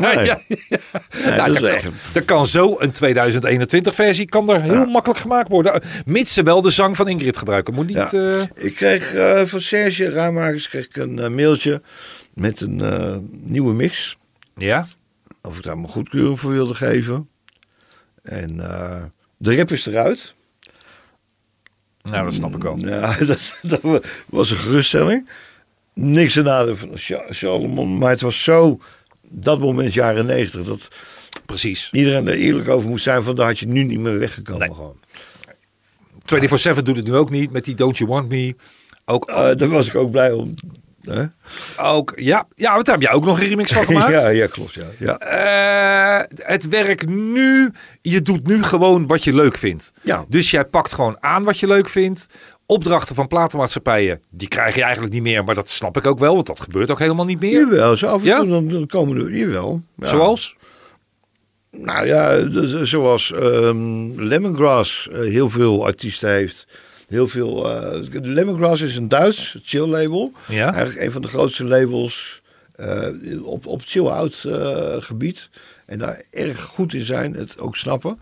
Nee. 0.00 0.24
ja. 0.24 0.40
Nee, 0.48 1.34
Nou, 1.36 1.52
dat 1.52 1.62
er, 2.14 2.22
kan, 2.24 2.46
zo 2.46 2.76
een 2.80 2.90
2021 2.90 3.94
versie 3.94 4.26
kan 4.26 4.50
er 4.50 4.62
heel 4.62 4.84
makkelijk 4.86 5.20
gemaakt 5.20 5.48
worden. 5.48 5.82
Mits 6.04 6.34
ze 6.34 6.42
wel 6.42 6.62
de 6.62 6.70
zang 6.70 6.96
van 6.96 7.08
Ingrid 7.08 7.36
gebruiken. 7.36 7.74
Moet 7.74 7.86
niet... 7.86 8.14
Eh, 8.14 8.40
Ik 8.54 8.74
kreeg 8.74 9.14
eh, 9.14 9.42
van 9.44 9.60
Serge 9.60 10.10
Ramakers 10.10 10.68
kreeg 10.68 10.84
ik 10.86 10.96
een 10.96 11.18
eh, 11.18 11.30
mailtje 11.30 11.82
met 12.34 12.60
een 12.60 13.28
nieuwe 13.30 13.74
mix. 13.74 14.16
ja? 14.54 14.86
Of 15.42 15.56
ik 15.56 15.62
daar 15.62 15.78
mijn 15.78 15.88
goedkeuring 15.92 16.40
voor 16.40 16.52
wilde 16.52 16.74
geven. 16.74 17.28
En 18.22 18.56
De 19.38 19.56
rap 19.56 19.70
is 19.72 19.86
eruit. 19.86 20.34
Nou, 22.02 22.24
dat 22.24 22.32
snap 22.34 22.54
ik 22.54 22.62
wel. 22.62 22.76
Ja, 22.78 23.16
dat, 23.26 23.54
dat 23.62 24.02
was 24.26 24.50
een 24.50 24.56
geruststelling. 24.56 25.28
Niks 26.00 26.38
aan 26.38 26.44
nadeel 26.44 26.76
van 26.76 26.90
Salomon. 27.30 27.98
Maar 27.98 28.10
het 28.10 28.20
was 28.20 28.42
zo, 28.42 28.78
dat 29.22 29.58
moment 29.60 29.94
jaren 29.94 30.26
negentig, 30.26 30.66
dat 30.66 30.88
Precies. 31.46 31.88
iedereen 31.92 32.26
er 32.28 32.34
eerlijk 32.34 32.68
over 32.68 32.88
moest 32.88 33.04
zijn. 33.04 33.22
Van 33.22 33.36
daar 33.36 33.46
had 33.46 33.58
je 33.58 33.66
nu 33.66 33.82
niet 33.84 33.98
meer 33.98 34.18
weggekomen. 34.18 34.60
Nee. 34.68 34.74
Gewoon. 34.76 34.96
24-7 36.78 36.82
doet 36.82 36.96
het 36.96 37.06
nu 37.06 37.14
ook 37.14 37.30
niet 37.30 37.50
met 37.52 37.64
die 37.64 37.74
Don't 37.74 37.98
You 37.98 38.10
Want 38.10 38.28
Me. 38.28 38.54
Ook, 39.04 39.24
Eh, 39.30 39.50
daar 39.56 39.68
was 39.68 39.86
ik 39.86 39.94
ook 39.94 40.10
blij 40.10 40.32
om. 40.32 40.54
Hè? 41.02 41.24
ook 41.76 42.12
ja, 42.16 42.46
ja, 42.54 42.72
want 42.72 42.84
daar 42.84 42.94
heb 42.98 43.08
je 43.08 43.14
ook 43.16 43.24
nog 43.24 43.40
een 43.40 43.46
remix 43.48 43.72
van 43.72 43.84
gemaakt. 43.86 44.10
ja, 44.22 44.28
ja, 44.28 44.46
klopt. 44.46 44.72
Ja. 44.72 44.84
Ja. 44.98 45.18
Eh, 45.18 46.46
het 46.46 46.68
werkt 46.68 47.08
nu. 47.08 47.70
Je 48.02 48.22
doet 48.22 48.46
nu 48.46 48.62
gewoon 48.62 49.06
wat 49.06 49.24
je 49.24 49.34
leuk 49.34 49.58
vindt. 49.58 49.92
Ja. 50.02 50.24
Dus 50.28 50.50
jij 50.50 50.64
pakt 50.64 50.92
gewoon 50.92 51.16
aan 51.22 51.44
wat 51.44 51.58
je 51.60 51.66
leuk 51.66 51.88
vindt. 51.88 52.26
Opdrachten 52.66 53.14
van 53.14 53.26
platenmaatschappijen, 53.26 54.20
die 54.30 54.48
krijg 54.48 54.74
je 54.74 54.82
eigenlijk 54.82 55.12
niet 55.12 55.22
meer. 55.22 55.44
Maar 55.44 55.54
dat 55.54 55.70
snap 55.70 55.96
ik 55.96 56.06
ook 56.06 56.18
wel, 56.18 56.34
want 56.34 56.46
dat 56.46 56.60
gebeurt 56.60 56.90
ook 56.90 56.98
helemaal 56.98 57.24
niet 57.24 57.40
meer. 57.40 57.60
Jawel, 57.60 57.96
zo 57.96 58.06
af 58.06 58.20
en 58.20 58.26
Ja? 58.26 58.38
toe 58.38 58.48
dan, 58.48 58.68
dan 58.68 58.86
komen 58.86 59.16
er, 59.24 59.36
jawel. 59.36 59.82
Ja. 59.96 60.06
Zoals? 60.08 60.56
Nou 61.70 62.06
ja, 62.06 62.48
zoals 62.84 63.32
ehm, 63.32 64.20
Lemongrass 64.20 65.08
eh, 65.08 65.18
heel 65.20 65.50
veel 65.50 65.84
artiesten 65.86 66.30
heeft. 66.30 66.66
Heel 67.08 67.28
veel. 67.28 67.70
eh, 67.70 68.00
Lemongrass 68.22 68.82
is 68.82 68.96
een 68.96 69.08
Duits 69.08 69.58
chill 69.64 69.86
label. 69.86 70.32
Ja. 70.48 70.72
Eigenlijk 70.74 71.06
een 71.06 71.12
van 71.12 71.22
de 71.22 71.28
grootste 71.28 71.64
labels 71.64 72.42
eh, 72.76 73.08
op, 73.44 73.66
op 73.66 73.82
chill 73.84 74.06
out 74.06 74.44
eh, 74.44 74.94
gebied. 74.98 75.48
En 75.86 75.98
daar 75.98 76.22
erg 76.30 76.62
goed 76.62 76.94
in 76.94 77.04
zijn, 77.04 77.34
het 77.34 77.60
ook 77.60 77.76
snappen. 77.76 78.18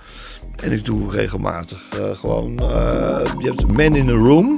En 0.56 0.72
ik 0.72 0.84
doe 0.84 1.10
regelmatig 1.10 1.88
eh, 1.98 2.14
gewoon. 2.16 2.58
eh, 2.58 3.32
je 3.38 3.46
hebt 3.46 3.66
Man 3.66 3.96
in 3.96 4.08
a 4.08 4.12
Room. 4.12 4.56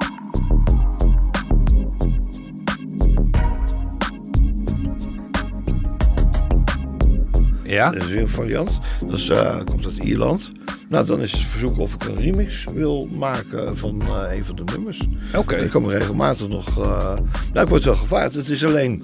Ja. 7.65 7.91
Dat 7.91 8.03
is 8.03 8.09
weer 8.09 8.21
een 8.21 8.29
variant. 8.29 8.81
Dat 9.07 9.19
is, 9.19 9.29
eh, 9.29 9.57
komt 9.65 9.85
uit 9.85 10.05
Ierland. 10.05 10.53
Nou, 10.89 11.07
dan 11.07 11.21
is 11.21 11.33
het 11.33 11.41
verzoek 11.41 11.79
of 11.79 11.95
ik 11.95 12.05
een 12.05 12.21
remix 12.21 12.65
wil 12.75 13.09
maken 13.13 13.77
van 13.77 14.03
een 14.11 14.45
van 14.45 14.57
de 14.57 14.65
nummers. 14.65 15.01
Oké. 15.35 15.57
Ik 15.57 15.71
kom 15.71 15.89
regelmatig 15.91 16.49
nog. 16.49 16.77
nou, 16.77 17.19
ik 17.65 17.69
word 17.69 17.85
wel 17.85 17.95
gevraagd. 17.95 18.35
Het 18.35 18.49
is 18.49 18.65
alleen 18.65 19.03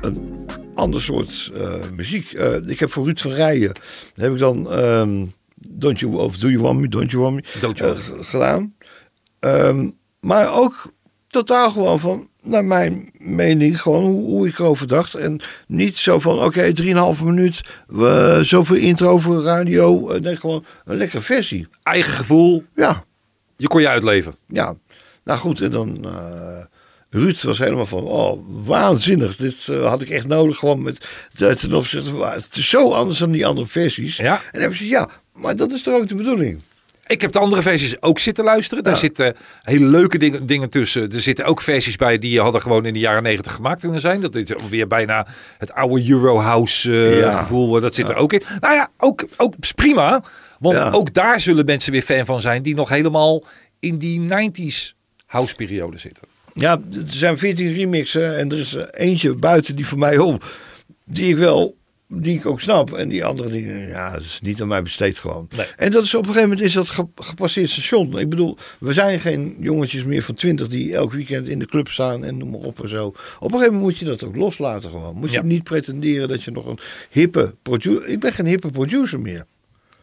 een 0.00 0.46
ander 0.74 1.02
soort 1.02 1.50
eh, 1.54 1.72
muziek. 1.96 2.32
Eh, 2.32 2.54
ik 2.66 2.80
heb 2.80 2.90
voor 2.92 3.04
Ruud 3.04 3.20
van 3.20 3.32
Rijen 3.32 3.72
heb 4.14 4.32
ik 4.32 4.38
dan 4.38 4.70
ehm, 4.70 5.24
Don't 5.70 5.98
You 6.00 6.16
of 6.16 6.36
Do 6.36 6.48
You 6.48 6.62
Want 6.62 6.80
Me, 6.80 6.88
Don't 6.88 7.10
You 7.10 7.22
Want 7.22 7.34
Me 7.34 7.42
Don't 7.60 7.78
You 7.78 7.90
eh, 7.90 8.08
Want 8.08 8.26
gedaan. 8.26 8.74
Ehm, 9.40 9.90
maar 10.20 10.54
ook 10.54 10.92
totaal 11.26 11.70
gewoon 11.70 12.00
van, 12.00 12.28
naar 12.42 12.64
mijn 12.64 13.10
mening, 13.18 13.80
gewoon 13.80 14.04
hoe, 14.04 14.22
hoe 14.24 14.48
ik 14.48 14.58
erover 14.58 14.88
dacht. 14.88 15.14
En 15.14 15.40
niet 15.66 15.96
zo 15.96 16.18
van, 16.18 16.38
oké, 16.44 16.72
3,5 17.16 17.24
minuut, 17.24 17.60
we 17.86 18.38
zoveel 18.42 18.76
intro 18.76 19.18
voor 19.18 19.42
radio. 19.42 20.18
Nee, 20.18 20.36
gewoon 20.36 20.64
een 20.84 20.96
lekkere 20.96 21.22
versie. 21.22 21.68
Eigen 21.82 22.12
gevoel, 22.12 22.64
Ja, 22.74 23.04
je 23.56 23.68
kon 23.68 23.80
je 23.80 23.88
uitleven. 23.88 24.34
ja. 24.48 24.74
Nou 25.24 25.38
goed, 25.38 25.60
en 25.60 25.70
dan... 25.70 26.06
Ruud 27.14 27.42
was 27.42 27.58
helemaal 27.58 27.86
van, 27.86 28.02
oh, 28.02 28.40
waanzinnig. 28.48 29.36
Dit 29.36 29.66
eh, 29.68 29.88
had 29.88 30.00
ik 30.00 30.08
echt 30.08 30.26
nodig, 30.26 30.58
gewoon 30.58 30.82
met 30.82 31.06
ten 31.36 31.74
opzichte 31.74 32.10
van... 32.10 32.30
Het 32.30 32.46
is 32.52 32.68
zo 32.68 32.92
anders 32.92 33.18
dan 33.18 33.30
die 33.30 33.46
andere 33.46 33.66
versies. 33.66 34.16
Ja. 34.16 34.34
En 34.34 34.42
dan 34.52 34.60
hebben 34.60 34.78
ze, 34.78 34.88
ja, 34.88 35.08
maar 35.32 35.56
dat 35.56 35.72
is 35.72 35.82
toch 35.82 35.94
ook 35.94 36.08
de 36.08 36.14
bedoeling? 36.14 36.60
Ik 37.06 37.20
heb 37.20 37.32
de 37.32 37.38
andere 37.38 37.62
versies 37.62 38.02
ook 38.02 38.18
zitten 38.18 38.44
luisteren. 38.44 38.84
Daar 38.84 38.96
zitten 38.96 39.36
hele 39.62 39.84
leuke 39.86 40.18
dingen, 40.18 40.46
dingen 40.46 40.70
tussen. 40.70 41.12
Er 41.12 41.20
zitten 41.20 41.44
ook 41.44 41.60
versies 41.60 41.96
bij 41.96 42.18
die 42.18 42.40
hadden 42.40 42.60
gewoon 42.60 42.86
in 42.86 42.92
de 42.92 42.98
jaren 42.98 43.22
negentig 43.22 43.52
gemaakt 43.52 43.80
kunnen 43.80 44.00
zijn. 44.00 44.20
Dat 44.20 44.34
is 44.34 44.50
weer 44.68 44.86
bijna 44.86 45.26
het 45.58 45.72
oude 45.72 46.10
Eurohouse 46.10 46.92
eh, 46.92 47.18
Ja. 47.18 47.32
gevoel. 47.32 47.80
Dat 47.80 47.94
zit 47.94 48.08
er 48.08 48.16
ook 48.16 48.32
in. 48.32 48.42
Nou 48.60 48.74
ja, 48.74 48.90
ook, 48.96 49.24
ook 49.36 49.54
prima. 49.74 50.24
Want 50.58 50.80
ook 50.80 51.14
daar 51.14 51.40
zullen 51.40 51.64
mensen 51.64 51.92
weer 51.92 52.02
fan 52.02 52.24
van 52.24 52.40
zijn 52.40 52.62
die 52.62 52.74
nog 52.74 52.88
helemaal 52.88 53.44
in 53.80 53.98
die 53.98 54.20
90s 54.20 54.94
house 55.26 55.54
periode 55.54 55.98
zitten. 55.98 56.33
Ja, 56.54 56.72
er 56.92 57.02
zijn 57.06 57.38
14 57.38 57.72
remixen 57.74 58.38
en 58.38 58.50
er 58.52 58.58
is 58.58 58.76
eentje 58.90 59.34
buiten 59.34 59.76
die 59.76 59.86
voor 59.86 59.98
mij 59.98 60.18
op. 60.18 60.58
Die 61.04 61.28
ik 61.28 61.36
wel, 61.36 61.76
die 62.08 62.36
ik 62.38 62.46
ook 62.46 62.60
snap. 62.60 62.92
En 62.92 63.08
die 63.08 63.24
andere 63.24 63.48
dingen, 63.50 63.88
ja, 63.88 64.12
dat 64.12 64.20
is 64.20 64.38
niet 64.42 64.60
aan 64.62 64.68
mij 64.68 64.82
besteed 64.82 65.18
gewoon. 65.18 65.48
Nee. 65.56 65.66
En 65.76 65.90
dat 65.90 66.04
is 66.04 66.14
op 66.14 66.20
een 66.20 66.26
gegeven 66.26 66.48
moment 66.48 66.66
is 66.66 66.72
dat 66.72 66.90
ge- 66.90 67.06
gepasseerd 67.14 67.70
station. 67.70 68.18
Ik 68.18 68.28
bedoel, 68.28 68.56
we 68.80 68.92
zijn 68.92 69.20
geen 69.20 69.56
jongetjes 69.58 70.04
meer 70.04 70.22
van 70.22 70.34
20 70.34 70.68
die 70.68 70.94
elk 70.94 71.12
weekend 71.12 71.48
in 71.48 71.58
de 71.58 71.66
club 71.66 71.88
staan 71.88 72.24
en 72.24 72.36
noem 72.36 72.50
maar 72.50 72.60
op 72.60 72.82
en 72.82 72.88
zo. 72.88 73.06
Op 73.06 73.14
een 73.40 73.40
gegeven 73.40 73.60
moment 73.60 73.82
moet 73.82 73.98
je 73.98 74.04
dat 74.04 74.24
ook 74.24 74.36
loslaten 74.36 74.90
gewoon. 74.90 75.16
Moet 75.16 75.32
je 75.32 75.40
niet 75.42 75.64
pretenderen 75.64 76.28
dat 76.28 76.42
je 76.42 76.50
nog 76.50 76.66
een 76.66 76.78
hippe 77.10 77.54
producer... 77.62 78.06
Ik 78.08 78.20
ben 78.20 78.32
geen 78.32 78.46
hippe 78.46 78.70
producer 78.70 79.20
meer. 79.20 79.46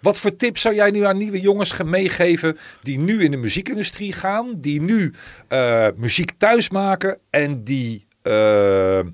Wat 0.02 0.20
voor 0.20 0.36
tips 0.36 0.62
zou 0.62 0.76
jij 0.76 0.92
nu 0.92 1.04
aan 1.04 1.18
nieuwe 1.18 1.40
jongens 1.40 1.72
gaan 1.72 1.90
meegeven 1.90 2.58
die 2.82 3.00
nu 3.00 3.24
in 3.24 3.32
de 3.32 3.38
muziekindustrie 3.38 4.14
gaan, 4.14 4.54
die 4.58 4.82
nu 4.82 5.14
eh, 5.48 5.88
muziek 5.96 6.32
thuis 6.38 6.70
maken 6.70 7.18
en 7.30 7.64
die 7.64 8.06
eh, 8.22 9.00
eh, 9.00 9.06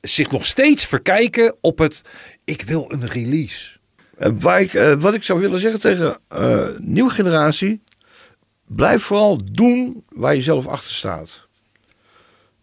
zich 0.00 0.30
nog 0.30 0.46
steeds 0.46 0.86
verkijken 0.86 1.56
op 1.60 1.78
het 1.78 2.02
ik 2.44 2.62
wil 2.62 2.86
een 2.88 3.08
release. 3.08 3.80
Wat 4.98 5.14
ik 5.14 5.22
zou 5.22 5.40
willen 5.40 5.60
zeggen 5.60 5.80
tegen 5.80 6.18
nieuwe 6.78 7.10
generatie. 7.10 7.82
Blijf 8.66 9.02
vooral 9.02 9.40
doen 9.52 10.04
waar 10.08 10.34
je 10.34 10.42
zelf 10.42 10.66
achter 10.66 10.92
staat. 10.92 11.46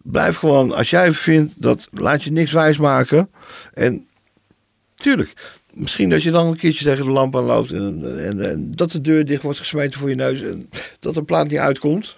Blijf 0.03 0.35
gewoon, 0.37 0.71
als 0.71 0.89
jij 0.89 1.13
vindt 1.13 1.61
dat, 1.61 1.87
laat 1.91 2.23
je 2.23 2.31
niks 2.31 2.51
wijsmaken. 2.51 3.31
En 3.73 4.07
tuurlijk, 4.95 5.58
misschien 5.79 6.09
dat 6.09 6.23
je 6.23 6.31
dan 6.31 6.47
een 6.47 6.57
keertje 6.57 6.83
tegen 6.83 7.05
de 7.05 7.11
lamp 7.11 7.35
aan 7.35 7.43
loopt. 7.43 7.71
En, 7.71 8.25
en, 8.25 8.49
en 8.49 8.71
dat 8.71 8.91
de 8.91 9.01
deur 9.01 9.25
dicht 9.25 9.43
wordt 9.43 9.59
gesmeten 9.59 9.99
voor 9.99 10.09
je 10.09 10.15
neus. 10.15 10.41
En 10.41 10.69
dat 10.99 11.13
de 11.13 11.23
plaat 11.23 11.47
niet 11.47 11.57
uitkomt. 11.57 12.17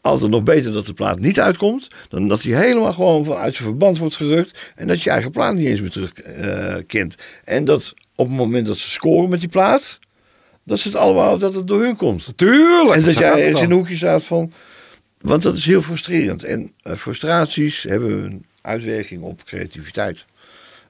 Altijd 0.00 0.30
nog 0.30 0.42
beter 0.42 0.72
dat 0.72 0.86
de 0.86 0.92
plaat 0.92 1.18
niet 1.18 1.40
uitkomt. 1.40 1.88
Dan 2.08 2.28
dat 2.28 2.42
hij 2.42 2.66
helemaal 2.66 2.92
gewoon 2.92 3.24
van 3.24 3.36
uit 3.36 3.54
zijn 3.54 3.68
verband 3.68 3.98
wordt 3.98 4.16
gerukt. 4.16 4.72
En 4.74 4.86
dat 4.86 5.02
je 5.02 5.10
eigen 5.10 5.30
plaat 5.30 5.54
niet 5.54 5.66
eens 5.66 5.80
meer 5.80 5.90
terug 5.90 6.12
eh, 6.12 6.74
kent. 6.86 7.14
En 7.44 7.64
dat 7.64 7.94
op 8.14 8.26
het 8.26 8.36
moment 8.36 8.66
dat 8.66 8.76
ze 8.76 8.90
scoren 8.90 9.30
met 9.30 9.40
die 9.40 9.48
plaat. 9.48 9.98
Dat 10.64 10.78
ze 10.78 10.88
het 10.88 10.96
allemaal, 10.96 11.38
dat 11.38 11.54
het 11.54 11.66
door 11.66 11.82
hun 11.82 11.96
komt. 11.96 12.32
Tuurlijk. 12.36 12.96
En 12.96 13.04
dat 13.04 13.14
jij 13.14 13.30
ergens 13.30 13.60
in 13.60 13.70
een 13.70 13.76
hoekje 13.76 13.96
staat 13.96 14.24
van. 14.24 14.52
Want 15.20 15.42
dat 15.42 15.56
is 15.56 15.66
heel 15.66 15.82
frustrerend. 15.82 16.42
En 16.42 16.72
eh, 16.82 16.96
frustraties 16.96 17.82
hebben 17.82 18.24
een 18.24 18.46
uitwerking 18.60 19.22
op 19.22 19.44
creativiteit. 19.44 20.26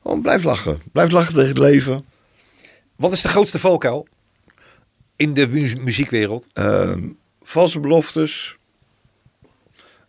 Gewoon 0.02 0.22
blijf 0.22 0.42
lachen. 0.42 0.80
Blijf 0.92 1.10
lachen 1.10 1.34
tegen 1.34 1.48
het 1.48 1.58
leven. 1.58 2.04
Wat 2.96 3.12
is 3.12 3.20
de 3.22 3.28
grootste 3.28 3.58
valkuil 3.58 4.06
in 5.16 5.34
de 5.34 5.48
mu- 5.48 5.80
muziekwereld? 5.80 6.46
Ehm, 6.52 7.08
valse 7.42 7.80
beloftes. 7.80 8.56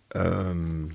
Ehm, 0.08 0.86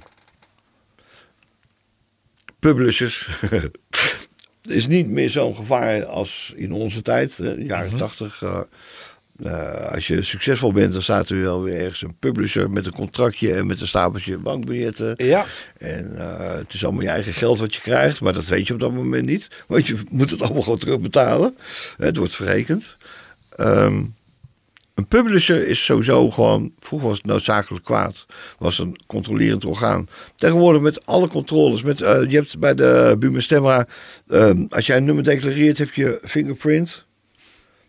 publishers. 2.58 3.28
is 4.62 4.86
niet 4.86 5.08
meer 5.08 5.30
zo'n 5.30 5.54
gevaar 5.56 6.04
als 6.06 6.52
in 6.56 6.72
onze 6.72 7.02
tijd, 7.02 7.38
eh, 7.38 7.66
jaren 7.66 7.96
tachtig. 7.96 8.42
eh, 8.42 8.60
eh, 9.42 9.92
als 9.92 10.06
je 10.06 10.22
succesvol 10.22 10.72
bent, 10.72 10.92
dan 10.92 11.02
staat 11.02 11.28
er 11.28 11.40
wel 11.40 11.62
weer 11.62 11.80
ergens 11.80 12.02
een 12.02 12.16
publisher 12.18 12.70
met 12.70 12.86
een 12.86 12.92
contractje 12.92 13.54
en 13.54 13.66
met 13.66 13.80
een 13.80 13.86
stapeltje 13.86 14.38
bankbiljetten. 14.38 15.14
Ja. 15.16 15.46
En 15.78 16.16
eh, 16.18 16.54
het 16.56 16.72
is 16.72 16.84
allemaal 16.84 17.02
je 17.02 17.08
eigen 17.08 17.32
geld 17.32 17.58
wat 17.58 17.74
je 17.74 17.80
krijgt, 17.80 18.20
maar 18.20 18.32
dat 18.32 18.46
weet 18.46 18.66
je 18.66 18.72
op 18.72 18.80
dat 18.80 18.92
moment 18.92 19.26
niet. 19.26 19.48
Want 19.66 19.86
je 19.86 19.96
moet 20.10 20.30
het 20.30 20.42
allemaal 20.42 20.62
gewoon 20.62 20.78
terugbetalen. 20.78 21.56
Het 21.96 22.16
wordt 22.16 22.34
verrekend. 22.34 22.96
Ehm, 23.50 24.02
een 24.94 25.08
publisher 25.08 25.66
is 25.66 25.84
sowieso 25.84 26.30
gewoon, 26.30 26.72
vroeger 26.78 27.08
was 27.08 27.16
het 27.16 27.26
noodzakelijk 27.26 27.84
kwaad, 27.84 28.26
was 28.58 28.78
een 28.78 29.00
controlerend 29.06 29.64
orgaan. 29.64 30.08
Tegenwoordig 30.36 30.82
met 30.82 31.06
alle 31.06 31.28
controles, 31.28 31.82
met, 31.82 32.00
eh, 32.00 32.20
je 32.28 32.36
hebt 32.36 32.58
bij 32.58 32.74
de 32.74 33.16
Buma 33.18 33.40
Stemra, 33.40 33.86
ehm, 34.28 34.66
als 34.68 34.86
jij 34.86 34.96
een 34.96 35.04
nummer 35.04 35.24
declareert, 35.24 35.78
heb 35.78 35.92
je 35.92 36.18
fingerprint. 36.22 37.06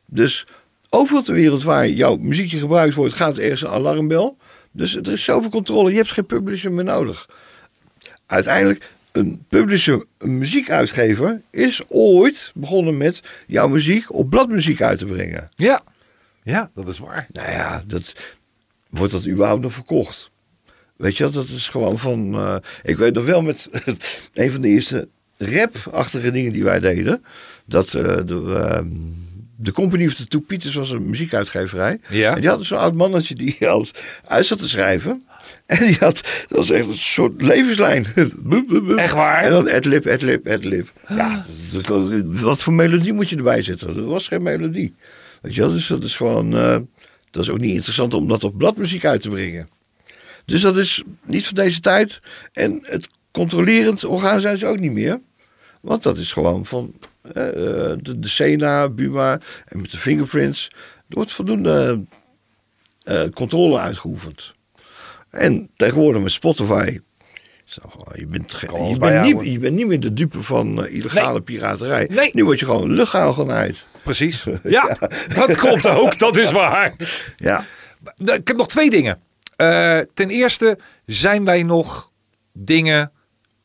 Dus 0.06 0.48
overal 0.90 1.24
ter 1.24 1.34
wereld 1.34 1.64
waar 1.64 1.88
jouw 1.88 2.16
muziekje 2.16 2.60
gebruikt 2.60 2.96
wordt, 2.96 3.14
gaat 3.14 3.38
ergens 3.38 3.62
een 3.62 3.70
alarmbel. 3.70 4.38
Dus 4.72 4.96
er 4.96 5.12
is 5.12 5.24
zoveel 5.24 5.50
controle, 5.50 5.90
je 5.90 5.96
hebt 5.96 6.12
geen 6.12 6.26
publisher 6.26 6.72
meer 6.72 6.84
nodig. 6.84 7.30
Uiteindelijk, 8.26 8.90
een 9.12 9.46
publisher, 9.48 10.06
een 10.18 10.38
muziekuitgever, 10.38 11.42
is 11.52 11.82
ooit 11.88 12.52
begonnen 12.56 12.98
met 12.98 13.24
jouw 13.48 13.68
muziek 13.68 14.14
op 14.14 14.30
bladmuziek 14.30 14.82
uit 14.82 15.00
te 15.00 15.06
brengen. 15.06 15.50
Ja. 15.56 15.82
Ja, 16.44 16.72
dat 16.74 16.88
is 16.88 17.00
waar. 17.00 17.28
Nou 17.32 17.50
ja, 17.52 17.84
dat, 17.88 18.14
wordt 18.90 19.12
dat 19.12 19.28
überhaupt 19.28 19.62
nog 19.62 19.74
verkocht? 19.74 20.32
Weet 20.96 21.18
je, 21.18 21.30
dat 21.30 21.48
is 21.48 21.70
gewoon 21.70 22.00
van. 22.00 22.34
eh, 22.34 22.56
ik 22.84 22.98
weet 22.98 23.14
nog 23.14 23.26
wel 23.26 23.42
met 23.42 23.70
een 24.34 24.52
van 24.52 24.62
de 24.62 24.68
eerste 24.68 25.08
rap-achtige 25.38 26.32
dingen 26.32 26.54
die 26.54 26.64
wij 26.64 26.80
deden. 26.80 27.24
Dat 27.66 27.90
de, 27.90 28.62
ehm, 28.64 28.88
de 29.62 29.72
Company 29.72 30.06
of 30.06 30.14
the 30.14 30.28
Two 30.28 30.40
Pieters 30.40 30.76
was 30.76 30.90
een 30.90 31.10
muziekuitgeverij. 31.10 32.00
Ja. 32.10 32.34
En 32.36 32.40
die 32.40 32.50
hadden 32.50 32.68
zo'n 32.68 32.78
oud 32.78 32.94
mannetje 32.94 33.36
die 33.36 33.58
alles 33.70 33.92
uit 34.24 34.46
zat 34.46 34.58
te 34.58 34.70
schrijven. 34.70 35.24
En 35.66 35.88
die 35.88 35.98
had, 36.00 36.46
dat 36.48 36.58
was 36.58 36.70
echt 36.70 36.88
een 36.88 36.98
soort 36.98 37.42
levenslijn. 37.42 38.06
Echt 38.96 39.14
waar? 39.14 39.44
En 39.44 39.50
dan 39.50 39.70
adlib, 39.70 40.08
adlib, 40.08 40.48
adlib. 40.48 40.94
Ja, 41.08 41.46
wat 42.24 42.64
voor 42.64 42.74
melodie 42.74 43.14
moet 43.14 43.30
je 43.30 43.36
erbij 43.36 43.62
zetten? 43.62 43.96
Er 43.96 44.06
was 44.06 44.28
geen 44.28 44.44
melodie. 44.44 44.96
Weet 45.42 45.56
je 45.56 45.62
wel, 45.62 45.72
dus 45.72 45.88
dat 45.88 46.04
is 46.04 46.16
gewoon, 46.16 46.56
eh, 46.56 46.78
dat 47.32 47.44
is 47.44 47.50
ook 47.50 47.60
niet 47.60 47.74
interessant 47.74 48.14
om 48.14 48.28
dat 48.28 48.44
op 48.44 48.58
bladmuziek 48.58 49.06
uit 49.06 49.22
te 49.22 49.30
brengen. 49.30 49.70
Dus 50.46 50.62
dat 50.62 50.78
is 50.78 51.04
niet 51.26 51.46
van 51.46 51.56
deze 51.56 51.80
tijd. 51.80 52.20
En 52.54 52.80
het 52.84 53.08
controlerend 53.32 54.06
orgaan 54.06 54.42
zijn 54.42 54.58
ze 54.58 54.66
ook 54.66 54.80
niet 54.80 54.92
meer. 54.92 55.22
Want 55.82 56.04
dat 56.04 56.18
is 56.18 56.32
gewoon 56.32 56.66
van 56.66 56.94
de, 57.34 58.20
de 58.20 58.28
Sena, 58.28 58.90
Buma 58.90 59.40
en 59.66 59.82
met 59.82 59.92
de 59.92 59.98
fingerprints. 59.98 60.68
Er 61.10 61.16
wordt 61.16 61.32
voldoende 61.32 62.06
eh, 63.04 63.24
controle 63.34 63.80
uitgeoefend. 63.80 64.54
En 65.30 65.70
tegenwoordig 65.74 66.22
met 66.22 66.32
Spotify. 66.32 67.00
Je, 68.14 68.26
bent 68.26 68.54
ge- 68.54 68.84
je, 68.90 68.98
bent 69.00 69.22
niet, 69.24 69.52
je 69.54 69.60
bent 69.60 69.76
niet 69.76 69.88
meer 69.88 70.00
de 70.00 70.14
dupe 70.14 70.42
van 70.44 70.86
eh, 70.86 70.94
illegale 70.96 71.32
Nee. 71.32 71.42
piraterij. 71.42 72.10
Nee. 72.12 72.30
Nu 72.34 72.46
word 72.46 72.60
je 72.60 72.66
gewoon 72.66 72.92
luchthaal 72.92 73.34
gewoon 73.34 73.52
uit. 73.52 73.86
Precies. 74.04 74.44
Ja, 74.64 74.98
dat 75.34 75.56
klopt 75.56 75.88
ook. 75.88 76.20
Dat 76.20 76.38
is 76.38 76.52
waar. 76.52 76.96
Ja. 77.38 77.66
Ik 78.18 78.48
heb 78.48 78.58
nog 78.58 78.68
twee 78.68 78.90
dingen. 78.90 79.20
Eh, 79.56 80.00
ten 80.14 80.30
eerste, 80.30 80.78
zijn 81.06 81.46
wij 81.46 81.64
nog 81.64 82.12
dingen 82.54 83.12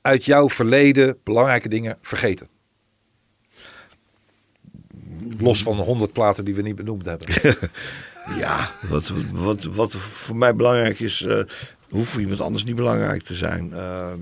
uit 0.02 0.24
jouw 0.24 0.48
verleden, 0.50 1.18
belangrijke 1.24 1.68
dingen, 1.68 1.96
vergeten? 2.00 2.48
Los 5.38 5.62
van 5.62 5.76
de 5.76 5.82
honderd 5.82 6.12
platen 6.12 6.44
die 6.44 6.54
we 6.54 6.62
niet 6.62 6.76
benoemd 6.76 7.04
hebben. 7.04 7.28
Ja, 8.38 8.70
wat, 8.88 9.12
wat, 9.32 9.64
wat 9.64 9.92
voor 9.92 10.36
mij 10.36 10.54
belangrijk 10.54 11.00
is, 11.00 11.22
eh 11.22 11.40
hoeft 11.94 12.10
voor 12.10 12.20
iemand 12.20 12.40
anders 12.40 12.64
niet 12.64 12.76
belangrijk 12.76 13.22
te 13.22 13.34
zijn. 13.34 13.72
Eh, 13.72 14.12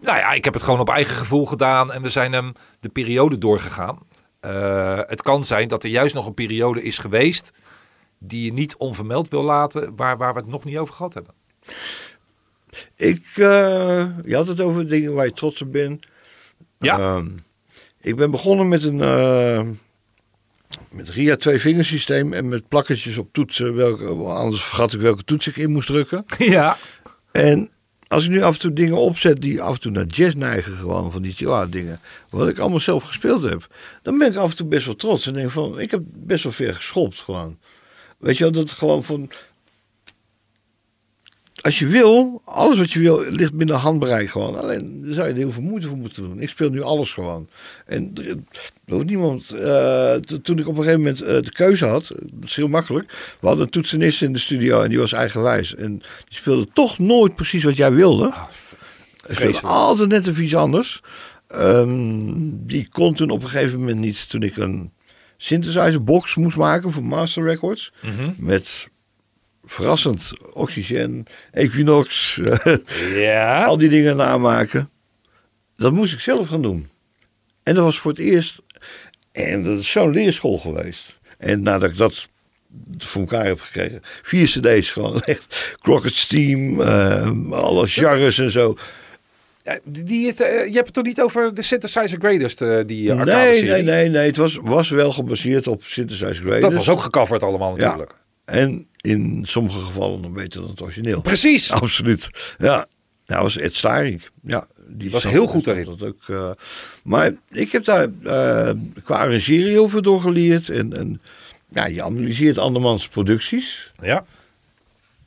Nou 0.00 0.18
ja, 0.18 0.32
ik 0.32 0.44
heb 0.44 0.54
het 0.54 0.62
gewoon 0.62 0.80
op 0.80 0.88
eigen 0.88 1.16
gevoel 1.16 1.46
gedaan 1.46 1.92
en 1.92 2.02
we 2.02 2.08
zijn 2.08 2.32
hem 2.32 2.52
de 2.80 2.88
periode 2.88 3.38
doorgegaan. 3.38 3.98
Eh, 4.40 4.98
het 5.06 5.22
kan 5.22 5.44
zijn 5.44 5.68
dat 5.68 5.82
er 5.82 5.90
juist 5.90 6.14
nog 6.14 6.26
een 6.26 6.34
periode 6.34 6.82
is 6.82 6.98
geweest 6.98 7.52
die 8.18 8.44
je 8.44 8.52
niet 8.52 8.76
onvermeld 8.76 9.28
wil 9.28 9.42
laten, 9.42 9.96
waar, 9.96 10.16
waar 10.16 10.32
we 10.32 10.38
het 10.40 10.48
nog 10.48 10.64
niet 10.64 10.76
over 10.76 10.94
gehad 10.94 11.14
hebben. 11.14 11.34
ik, 12.96 13.26
je 13.34 14.32
had 14.32 14.46
het 14.46 14.60
over 14.60 14.88
dingen 14.88 15.14
waar 15.14 15.24
je 15.26 15.32
trots 15.32 15.62
op 15.62 15.72
bent. 15.72 16.06
Ja. 16.78 16.98
Ehm, 16.98 17.28
ik 18.00 18.16
ben 18.16 18.30
begonnen 18.30 18.68
met 18.68 18.82
een 18.82 19.00
met 20.94 21.08
RIA 21.08 21.36
twee 21.36 21.60
vingersysteem 21.60 22.32
en 22.32 22.48
met 22.48 22.68
plakketjes 22.68 23.18
op 23.18 23.28
toetsen. 23.32 23.74
Welke, 23.74 24.06
anders 24.14 24.62
vergat 24.62 24.92
ik 24.92 25.00
welke 25.00 25.24
toets 25.24 25.46
ik 25.46 25.56
in 25.56 25.70
moest 25.70 25.86
drukken. 25.86 26.24
Ja. 26.38 26.76
En 27.32 27.70
als 28.08 28.24
ik 28.24 28.30
nu 28.30 28.42
af 28.42 28.54
en 28.54 28.60
toe 28.60 28.72
dingen 28.72 28.96
opzet 28.96 29.40
die 29.40 29.62
af 29.62 29.74
en 29.74 29.80
toe 29.80 29.90
naar 29.90 30.06
jazz 30.06 30.34
neigen, 30.34 30.76
gewoon 30.76 31.12
van 31.12 31.22
die 31.22 31.32
chihuahua 31.32 31.66
dingen, 31.66 31.98
wat 32.30 32.48
ik 32.48 32.58
allemaal 32.58 32.80
zelf 32.80 33.02
gespeeld 33.02 33.42
heb, 33.42 33.66
dan 34.02 34.18
ben 34.18 34.30
ik 34.30 34.36
af 34.36 34.50
en 34.50 34.56
toe 34.56 34.66
best 34.66 34.86
wel 34.86 34.96
trots. 34.96 35.26
En 35.26 35.32
denk 35.32 35.50
van, 35.50 35.80
ik 35.80 35.90
heb 35.90 36.02
best 36.04 36.42
wel 36.42 36.52
ver 36.52 36.74
geschopt 36.74 37.20
gewoon. 37.20 37.58
Weet 38.18 38.38
je 38.38 38.44
wel, 38.44 38.52
dat 38.52 38.70
gewoon 38.70 39.04
van, 39.04 39.30
als 41.64 41.78
je 41.78 41.86
wil, 41.86 42.42
alles 42.44 42.78
wat 42.78 42.90
je 42.92 42.98
wil, 43.00 43.24
ligt 43.28 43.54
binnen 43.54 43.76
handbereik 43.76 44.30
gewoon. 44.30 44.58
Alleen 44.58 45.02
daar 45.04 45.14
zou 45.14 45.26
je 45.26 45.32
er 45.32 45.38
heel 45.38 45.52
veel 45.52 45.62
moeite 45.62 45.88
voor 45.88 45.96
moeten 45.96 46.22
doen. 46.22 46.40
Ik 46.40 46.48
speel 46.48 46.70
nu 46.70 46.82
alles 46.82 47.12
gewoon. 47.12 47.48
En 47.86 48.10
er, 48.14 48.36
hoeft 48.86 49.04
niemand. 49.06 49.50
eh, 49.50 50.14
toen 50.14 50.58
ik 50.58 50.68
op 50.68 50.76
een 50.76 50.82
gegeven 50.82 50.98
moment 51.00 51.20
eh, 51.20 51.42
de 51.42 51.52
keuze 51.52 51.84
had, 51.86 52.08
dat 52.08 52.44
is 52.48 52.56
heel 52.56 52.68
makkelijk. 52.68 53.12
We 53.40 53.46
hadden 53.46 53.64
een 53.64 53.70
toetsenist 53.70 54.22
in 54.22 54.32
de 54.32 54.38
studio 54.38 54.82
en 54.82 54.88
die 54.88 54.98
was 54.98 55.12
eigenwijs. 55.12 55.74
En 55.74 55.98
die 55.98 56.04
speelde 56.28 56.68
toch 56.72 56.98
nooit 56.98 57.34
precies 57.34 57.64
wat 57.64 57.76
jij 57.76 57.92
wilde. 57.92 58.32
Hij 59.26 59.34
speelde 59.34 59.66
altijd 59.66 60.08
net 60.08 60.26
even 60.26 60.44
iets 60.44 60.54
anders. 60.56 61.00
Ehm, 61.46 62.32
die 62.66 62.88
kon 62.88 63.14
toen 63.14 63.30
op 63.30 63.42
een 63.42 63.48
gegeven 63.48 63.78
moment 63.78 63.98
niet, 63.98 64.28
toen 64.30 64.42
ik 64.42 64.56
een 64.56 64.92
synthesizer 65.36 66.04
box 66.04 66.34
moest 66.34 66.56
maken 66.56 66.92
voor 66.92 67.04
Master 67.04 67.44
Records. 67.44 67.92
Met 68.36 68.88
verrassend 69.64 70.32
Oxygen, 70.52 71.24
Equinox, 71.52 72.40
Ja. 73.14 73.64
al 73.66 73.78
die 73.78 73.88
dingen 73.88 74.16
namaken. 74.16 74.90
Dat 75.76 75.92
moest 75.92 76.12
ik 76.12 76.20
zelf 76.20 76.48
gaan 76.48 76.62
doen. 76.62 76.88
En 77.62 77.74
dat 77.74 77.84
was 77.84 77.98
voor 77.98 78.10
het 78.10 78.20
eerst. 78.20 78.58
En 79.32 79.64
dat 79.64 79.78
is 79.78 79.90
zo'n 79.90 80.10
leerschool 80.10 80.58
geweest. 80.58 81.18
En 81.38 81.62
nadat 81.62 81.90
ik 81.90 81.96
dat 81.96 82.28
voor 82.98 83.20
elkaar 83.20 83.46
heb 83.46 83.60
gekregen. 83.60 84.00
Vier 84.22 84.46
cd's 84.46 84.90
gewoon 84.90 85.20
echt. 85.32 85.76
Crockett 85.80 86.14
Steam, 86.14 86.80
eh, 86.80 87.50
alle 87.50 87.86
genres 87.86 88.38
en 88.38 88.50
zo. 88.50 88.76
Ja, 89.62 89.78
Die 89.84 90.26
is, 90.26 90.40
eh, 90.40 90.66
je 90.66 90.72
hebt 90.72 90.86
het 90.86 90.92
toch 90.94 91.04
niet 91.04 91.20
over 91.20 91.54
de 91.54 91.62
Synthesizer 91.62 92.18
eh, 92.24 92.86
die 92.86 93.08
uh, 93.08 93.18
arcade 93.18 93.50
Nee, 93.50 93.62
nee, 93.62 93.82
nee, 93.82 94.08
nee. 94.08 94.26
Het 94.26 94.36
was, 94.36 94.58
was 94.62 94.90
wel 94.90 95.12
gebaseerd 95.12 95.66
op 95.66 95.84
Synthesizer 95.84 96.34
Greatest. 96.34 96.62
Dat 96.62 96.74
was 96.74 96.88
ook 96.88 97.00
gecoverd 97.00 97.42
allemaal 97.42 97.78
Ja. 97.78 98.06
En 98.44 98.86
in 99.00 99.42
sommige 99.46 99.80
gevallen 99.80 100.20
nog 100.20 100.32
beter 100.32 100.60
dan 100.60 100.70
het 100.70 100.82
origineel. 100.82 101.20
Precies. 101.20 101.72
Absoluut. 101.82 102.54
Ja, 102.58 102.86
dat 103.24 103.42
was 103.42 103.56
Ed 103.56 103.74
Staring. 103.74 104.22
Ja, 104.42 104.66
die 104.88 105.10
Was 105.10 105.24
heel 105.24 105.46
goed 105.46 105.64
daarin. 105.64 105.84
Dat 105.84 106.02
ook, 106.02 106.28
eh, 106.28 106.50
maar 107.04 107.34
ik 107.50 107.72
heb 107.72 107.84
daar 107.84 108.08
eh, 108.22 108.74
qua 109.04 109.18
arrangeren 109.18 109.70
heel 109.70 109.88
veel 109.88 110.02
door 110.02 110.20
geleerd. 110.20 110.68
En, 110.68 110.96
en 110.96 111.20
ja, 111.68 111.86
je 111.86 112.02
analyseert 112.02 112.58
andermans 112.58 113.08
producties. 113.08 113.92
Ja. 114.02 114.24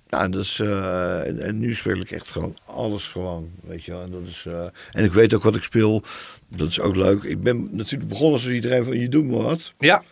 Nou, 0.10 0.32
dat 0.32 0.44
is, 0.44 0.60
eh, 0.60 1.28
en, 1.28 1.40
en 1.40 1.60
nu 1.60 1.74
speel 1.74 2.00
ik 2.00 2.12
echt 2.12 2.30
gewoon 2.30 2.58
alles 2.66 3.08
gewoon, 3.08 3.50
weet 3.64 3.84
je 3.84 3.92
wel. 3.92 4.02
En, 4.02 4.12
dat 4.12 4.22
is, 4.28 4.46
en 4.92 5.04
ik 5.04 5.14
weet 5.14 5.34
ook 5.34 5.44
wat 5.44 5.56
ik 5.56 5.64
speel. 5.64 6.04
Dat 6.56 6.70
is 6.70 6.80
ook 6.80 6.96
leuk. 6.96 7.24
Ik 7.24 7.42
ben 7.42 7.76
natuurlijk 7.76 8.10
begonnen 8.10 8.40
zoals 8.40 8.56
iedereen 8.56 8.86
van 8.86 9.00
je 9.00 9.10
doet 9.10 9.26
maar 9.26 9.42
wat. 9.42 9.74
ja. 9.78 10.04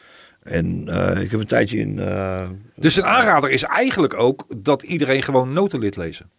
En 0.45 0.87
eh, 0.87 1.21
ik 1.21 1.31
heb 1.31 1.39
een 1.39 1.47
tijdje 1.47 1.77
in... 1.77 1.99
eh, 1.99 2.47
Dus 2.75 2.95
een 2.95 3.05
aanrader 3.05 3.51
is 3.51 3.63
eigenlijk 3.63 4.13
ook 4.13 4.45
dat 4.57 4.83
iedereen 4.83 5.23
gewoon 5.23 5.53
notenlid 5.53 5.95
lezen. 5.95 6.29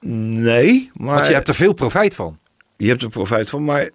nee, 0.00 0.90
maar... 0.94 1.14
Want 1.14 1.26
je 1.26 1.32
hebt 1.32 1.48
er 1.48 1.54
veel 1.54 1.72
profijt 1.72 2.14
van. 2.14 2.38
Je 2.76 2.88
hebt 2.88 3.02
er 3.02 3.08
profijt 3.08 3.50
van, 3.50 3.64
maar 3.64 3.90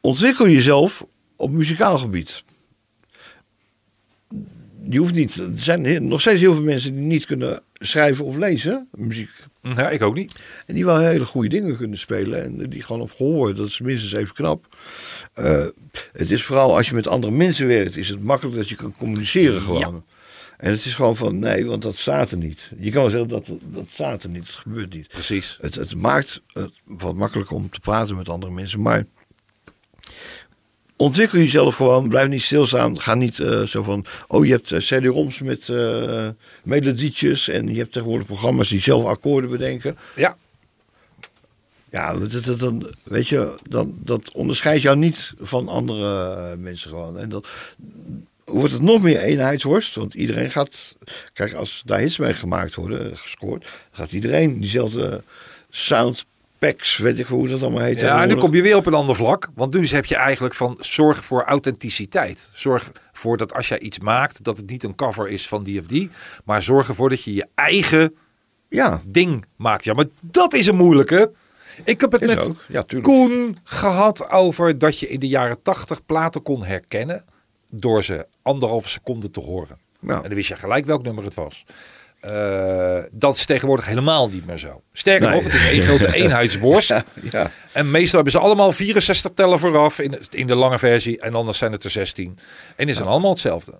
ontwikkel 0.00 0.48
jezelf 0.48 1.04
op 1.36 1.50
muzikaal 1.50 1.98
gebied. 1.98 2.44
Je 4.88 4.98
hoeft 4.98 5.14
niet. 5.14 5.36
Er 5.36 5.50
zijn 5.54 6.08
nog 6.08 6.20
steeds 6.20 6.40
heel 6.40 6.54
veel 6.54 6.62
mensen 6.62 6.94
die 6.94 7.04
niet 7.04 7.26
kunnen 7.26 7.62
schrijven 7.74 8.24
of 8.24 8.36
lezen, 8.36 8.88
muziek. 8.94 9.30
Ja, 9.62 9.90
ik 9.90 10.02
ook 10.02 10.14
niet. 10.14 10.36
En 10.66 10.74
die 10.74 10.84
wel 10.84 10.98
hele 10.98 11.24
goede 11.24 11.48
dingen 11.48 11.76
kunnen 11.76 11.98
spelen. 11.98 12.42
En 12.44 12.70
die 12.70 12.82
gewoon 12.82 13.02
op 13.02 13.10
gehoor, 13.12 13.54
dat 13.54 13.66
is 13.68 13.80
minstens 13.80 14.12
even 14.12 14.34
knap. 14.34 14.76
Eh, 15.40 15.66
het 16.12 16.30
is 16.30 16.44
vooral 16.44 16.76
als 16.76 16.88
je 16.88 16.94
met 16.94 17.08
andere 17.08 17.32
mensen 17.32 17.66
werkt, 17.66 17.96
is 17.96 18.08
het 18.08 18.22
makkelijk 18.22 18.56
dat 18.56 18.68
je 18.68 18.74
kan 18.74 18.94
communiceren 18.98 19.60
gewoon. 19.60 20.04
En 20.56 20.70
het 20.70 20.84
is 20.84 20.94
gewoon 20.94 21.16
van, 21.16 21.38
nee, 21.38 21.66
want 21.66 21.82
dat 21.82 21.96
staat 21.96 22.30
er 22.30 22.36
niet. 22.36 22.70
Je 22.78 22.90
kan 22.90 23.02
wel 23.02 23.10
zeggen, 23.10 23.28
dat, 23.28 23.46
dat 23.64 23.86
staat 23.92 24.22
er 24.22 24.28
niet, 24.28 24.46
het 24.46 24.56
gebeurt 24.56 24.94
niet. 24.94 25.08
Precies. 25.08 25.58
Het, 25.60 25.74
het 25.74 25.94
maakt 25.94 26.40
het 26.52 26.72
wat 26.84 27.14
makkelijker 27.14 27.56
om 27.56 27.70
te 27.70 27.80
praten 27.80 28.16
met 28.16 28.28
andere 28.28 28.52
mensen. 28.52 28.82
Maar 28.82 29.04
ontwikkel 30.96 31.38
jezelf 31.38 31.76
gewoon. 31.76 32.08
Blijf 32.08 32.28
niet 32.28 32.42
stilstaan. 32.42 33.00
Ga 33.00 33.14
niet 33.14 33.38
eh, 33.38 33.62
zo 33.62 33.82
van. 33.82 34.04
Oh, 34.28 34.44
je 34.44 34.52
hebt 34.52 34.72
eh, 34.72 34.78
CD-ROMs 34.78 35.38
met 35.38 35.68
melodietjes. 36.62 37.48
En 37.48 37.68
je 37.68 37.78
hebt 37.78 37.92
tegenwoordig 37.92 38.26
programma's 38.26 38.68
die 38.68 38.80
zelf 38.80 39.04
akkoorden 39.04 39.50
bedenken. 39.50 39.96
Ja. 40.16 40.36
Ja, 41.90 42.16
dat, 42.16 42.44
dat, 42.44 42.58
dan, 42.58 42.86
weet 43.02 43.28
je, 43.28 43.54
dan, 43.68 43.94
dat 43.98 44.32
onderscheidt 44.32 44.82
jou 44.82 44.96
niet 44.96 45.32
van 45.40 45.68
andere 45.68 46.34
eh, 46.34 46.56
mensen 46.58 46.90
gewoon. 46.90 47.18
En 47.18 47.28
dat 47.28 47.48
wordt 48.44 48.72
het 48.72 48.82
nog 48.82 49.02
meer 49.02 49.18
eenheidsworst. 49.18 49.94
Want 49.94 50.14
iedereen 50.14 50.50
gaat. 50.50 50.96
Kijk, 51.32 51.52
als 51.52 51.82
daar 51.84 51.98
hits 51.98 52.18
mee 52.18 52.34
gemaakt 52.34 52.74
worden, 52.74 53.16
gescoord. 53.16 53.62
dan 53.62 53.70
gaat 53.92 54.12
iedereen 54.12 54.60
diezelfde 54.60 55.22
sound 55.70 56.26
packs, 56.58 56.96
weet 56.96 57.18
ik 57.18 57.26
hoe 57.26 57.48
dat 57.48 57.62
allemaal 57.62 57.82
heet. 57.82 58.00
Ja, 58.00 58.22
en 58.22 58.28
dan 58.28 58.38
kom 58.38 58.54
je 58.54 58.62
weer 58.62 58.76
op 58.76 58.86
een 58.86 58.94
ander 58.94 59.16
vlak. 59.16 59.48
Want 59.54 59.72
dus 59.72 59.90
heb 59.90 60.04
je 60.04 60.16
eigenlijk 60.16 60.54
van 60.54 60.76
zorg 60.80 61.24
voor 61.24 61.44
authenticiteit. 61.44 62.50
Zorg 62.54 62.92
voor 63.12 63.36
dat 63.36 63.54
als 63.54 63.68
jij 63.68 63.78
iets 63.78 63.98
maakt, 63.98 64.44
dat 64.44 64.56
het 64.56 64.70
niet 64.70 64.82
een 64.82 64.94
cover 64.94 65.28
is 65.28 65.48
van 65.48 65.62
die 65.62 65.80
of 65.80 65.86
die. 65.86 66.10
Maar 66.44 66.62
zorg 66.62 66.88
ervoor 66.88 67.08
dat 67.08 67.22
je 67.22 67.34
je 67.34 67.46
eigen 67.54 68.14
Ja, 68.68 69.00
ding 69.04 69.44
maakt. 69.56 69.84
Ja, 69.84 69.94
maar 69.94 70.06
dat 70.20 70.54
is 70.54 70.66
een 70.66 70.76
moeilijke. 70.76 71.32
Ik 71.84 72.00
heb 72.00 72.12
het 72.12 72.22
Is 72.22 72.28
met 72.34 72.48
ook. 72.50 72.64
Ja, 72.68 72.82
tuurlijk. 72.82 73.12
Koen 73.12 73.58
gehad 73.64 74.30
over 74.30 74.78
dat 74.78 74.98
je 74.98 75.08
in 75.08 75.20
de 75.20 75.28
jaren 75.28 75.62
tachtig 75.62 76.04
platen 76.06 76.42
kon 76.42 76.64
herkennen 76.64 77.24
door 77.70 78.04
ze 78.04 78.26
anderhalve 78.42 78.88
seconde 78.88 79.30
te 79.30 79.40
horen. 79.40 79.78
En 80.06 80.22
dan 80.22 80.34
wist 80.34 80.48
je 80.48 80.56
gelijk 80.56 80.86
welk 80.86 81.02
nummer 81.02 81.24
het 81.24 81.34
was. 81.34 81.64
Eh, 82.20 82.98
dat 83.12 83.36
is 83.36 83.44
tegenwoordig 83.46 83.86
helemaal 83.86 84.28
niet 84.28 84.46
meer 84.46 84.58
zo. 84.58 84.82
Sterker 84.92 85.26
Nee. 85.26 85.34
nog, 85.34 85.44
het 85.44 85.54
is 85.54 85.68
één 85.68 85.82
grote 85.82 86.14
eenheidsworst. 86.22 87.04
Ja. 87.30 87.50
En 87.72 87.90
meestal 87.90 88.14
hebben 88.14 88.32
ze 88.32 88.38
allemaal 88.38 88.72
64 88.72 89.30
tellen 89.34 89.58
vooraf 89.58 89.98
in 89.98 90.18
in 90.30 90.46
de 90.46 90.54
lange 90.54 90.78
versie. 90.78 91.20
En 91.20 91.34
anders 91.34 91.58
zijn 91.58 91.72
het 91.72 91.84
er 91.84 91.90
16. 91.90 92.38
En 92.76 92.88
is 92.88 92.96
dan 92.96 93.06
allemaal 93.06 93.30
hetzelfde. 93.30 93.78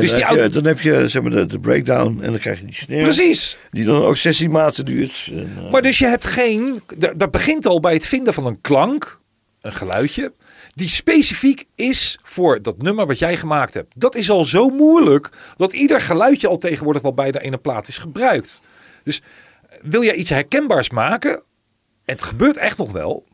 Dus 0.00 0.10
dan, 0.10 0.18
die 0.18 0.26
heb 0.26 0.34
je, 0.34 0.40
auto... 0.40 0.54
dan 0.54 0.64
heb 0.64 0.80
je 0.80 1.08
zeg 1.08 1.22
maar, 1.22 1.30
de, 1.30 1.46
de 1.46 1.58
breakdown 1.58 2.18
en 2.22 2.30
dan 2.30 2.38
krijg 2.40 2.58
je 2.58 2.64
die 2.64 2.74
snare. 2.74 3.02
Precies. 3.02 3.58
Die 3.70 3.84
dan 3.84 4.02
ook 4.02 4.16
16 4.16 4.50
maten 4.50 4.84
duurt. 4.84 5.28
En, 5.30 5.52
eh, 5.64 5.70
Maar 5.70 5.82
dus 5.82 5.98
je 5.98 6.06
hebt 6.06 6.24
geen... 6.24 6.82
da- 6.98 7.12
Dat 7.16 7.30
begint 7.30 7.66
al 7.66 7.80
bij 7.80 7.92
het 7.92 8.06
vinden 8.06 8.34
van 8.34 8.46
een 8.46 8.60
klank. 8.60 9.20
Een 9.60 9.72
geluidje. 9.72 10.32
Die 10.74 10.88
specifiek 10.88 11.64
is 11.74 12.18
voor 12.22 12.62
dat 12.62 12.82
nummer 12.82 13.06
wat 13.06 13.18
jij 13.18 13.36
gemaakt 13.36 13.74
hebt. 13.74 13.92
Dat 13.96 14.14
is 14.14 14.30
al 14.30 14.44
zo 14.44 14.68
moeilijk. 14.68 15.28
Dat 15.56 15.72
ieder 15.72 16.00
geluidje 16.00 16.48
al 16.48 16.58
tegenwoordig 16.58 17.02
wel 17.02 17.14
bijna 17.14 17.40
in 17.40 17.52
een 17.52 17.60
plaat 17.60 17.88
is 17.88 17.98
gebruikt. 17.98 18.60
Dus 19.04 19.20
eh, 19.68 19.78
wil 19.82 20.04
jij 20.04 20.14
iets 20.14 20.30
herkenbaars 20.30 20.90
maken? 20.90 21.42
Het 22.04 22.22
gebeurt 22.22 22.56
echt 22.56 22.78
nog 22.78 22.92
wel. 22.92 23.24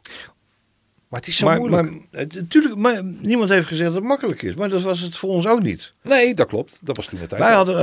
Maar 1.09 1.20
het 1.20 1.28
is 1.28 1.36
zo 1.36 1.47
maar, 1.47 1.56
moeilijk. 1.59 1.90
maar, 1.90 2.01
het- 2.10 2.35
natuurlijk, 2.35 2.76
maar 2.76 3.05
niemand 3.05 3.51
heeft 3.51 3.66
gezegd 3.66 3.86
dat 3.89 3.94
het 3.98 4.05
makkelijk 4.09 4.43
is. 4.43 4.55
Maar 4.55 4.68
dat 4.68 4.82
was 4.82 5.01
het 5.01 5.16
voor 5.16 5.30
ons 5.30 5.47
ook 5.47 5.62
niet. 5.62 5.93
Nee, 6.02 6.35
dat 6.35 6.47
klopt. 6.48 6.80
Dat 6.82 6.97
was 6.97 7.06
toen 7.06 7.18
tijd. 7.18 7.40
Wij, 7.40 7.52
hadden, 7.52 7.76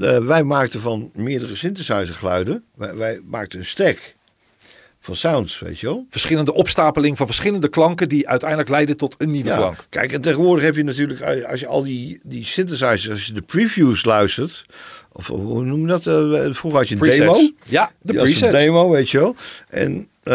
eh, 0.00 0.16
eh, 0.16 0.24
wij 0.24 0.42
maakten 0.42 0.80
van 0.80 1.10
meerdere 1.14 1.54
synthesizer 1.54 2.14
geluiden. 2.14 2.64
Wij, 2.74 2.94
wij 2.94 3.20
maakten 3.24 3.58
een 3.58 3.64
stack 3.64 4.14
van 5.00 5.16
sounds, 5.16 5.58
weet 5.58 5.78
je 5.80 5.86
wel. 5.86 6.06
Verschillende 6.10 6.54
opstapeling 6.54 7.16
van 7.16 7.26
verschillende 7.26 7.68
klanken 7.68 8.08
die 8.08 8.28
uiteindelijk 8.28 8.68
leiden 8.70 8.96
tot 8.96 9.14
een 9.18 9.30
nieuwe 9.30 9.48
Ja, 9.48 9.56
klank. 9.56 9.86
kijk, 9.88 10.12
en 10.12 10.20
tegenwoordig 10.20 10.64
heb 10.64 10.76
je 10.76 10.82
natuurlijk, 10.84 11.20
eh, 11.20 11.44
als 11.50 11.60
je 11.60 11.66
al 11.66 11.82
die, 11.82 12.20
die 12.22 12.44
synthesizers, 12.44 13.10
als 13.10 13.26
je 13.26 13.32
de 13.32 13.42
previews 13.42 14.04
luistert, 14.04 14.64
of 15.12 15.26
hoe 15.26 15.64
noem 15.64 15.80
je 15.80 15.86
dat? 15.86 16.06
eh, 16.06 16.52
vroeger 16.52 16.80
had 16.80 16.88
je 16.88 16.94
een 16.94 17.00
Presets. 17.00 17.38
demo. 17.38 17.50
Ja, 17.64 17.92
de 18.02 18.12
had 18.18 18.26
een 18.26 18.32
presets. 18.32 18.52
demo, 18.52 18.90
weet 18.90 19.10
je 19.10 19.18
wel. 19.18 19.34
En 19.68 20.06
eh, 20.22 20.34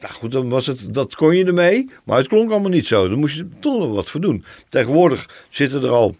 nou 0.00 0.12
goed, 0.14 0.32
dan 0.32 0.48
was 0.48 0.66
het, 0.66 0.94
dat 0.94 1.14
kon 1.14 1.36
je 1.36 1.44
ermee, 1.44 1.88
maar 2.04 2.18
het 2.18 2.28
klonk 2.28 2.50
allemaal 2.50 2.70
niet 2.70 2.86
zo. 2.86 3.08
Dan 3.08 3.18
moest 3.18 3.36
je 3.36 3.46
er 3.54 3.60
toch 3.60 3.78
nog 3.78 3.94
wat 3.94 4.10
voor 4.10 4.20
doen. 4.20 4.44
Tegenwoordig 4.68 5.46
zitten 5.50 5.82
er 5.82 5.90
al 5.90 6.16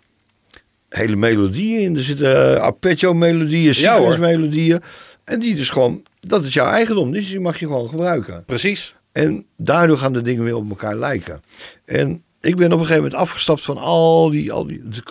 hele 0.88 1.16
melodieën 1.16 1.80
in. 1.80 1.96
Er 1.96 2.02
zitten 2.02 2.54
uh, 2.54 2.60
arpeggio 2.60 3.14
melodieën, 3.14 3.74
Ja, 3.76 4.16
melodieën. 4.18 4.82
En 5.24 5.40
die 5.40 5.54
dus 5.54 5.68
gewoon, 5.68 6.04
dat 6.20 6.42
is 6.42 6.54
jouw 6.54 6.66
eigendom, 6.66 7.12
dus 7.12 7.28
die 7.28 7.40
mag 7.40 7.58
je 7.58 7.66
gewoon 7.66 7.88
gebruiken. 7.88 8.44
Precies. 8.46 8.94
En 9.12 9.44
daardoor 9.56 9.98
gaan 9.98 10.12
de 10.12 10.22
dingen 10.22 10.44
weer 10.44 10.56
op 10.56 10.68
elkaar 10.68 10.96
lijken. 10.96 11.42
En 11.84 12.22
ik 12.40 12.56
ben 12.56 12.66
op 12.66 12.72
een 12.72 12.86
gegeven 12.86 13.02
moment 13.02 13.20
afgestapt 13.20 13.64
van 13.64 13.76
al 13.76 14.30
die. 14.30 14.52
Al 14.52 14.66
die 14.66 14.82
het 14.90 15.02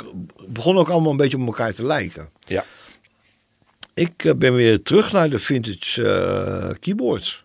begon 0.47 0.77
ook 0.77 0.89
allemaal 0.89 1.11
een 1.11 1.18
beetje 1.18 1.38
op 1.38 1.45
elkaar 1.45 1.73
te 1.73 1.85
lijken. 1.85 2.30
Ja. 2.47 2.65
Ik 3.93 4.26
eh, 4.26 4.34
ben 4.35 4.53
weer 4.53 4.81
terug 4.81 5.11
naar 5.11 5.30
de 5.30 5.39
vintage 5.39 6.10
eh, 6.10 6.76
keyboards. 6.80 7.43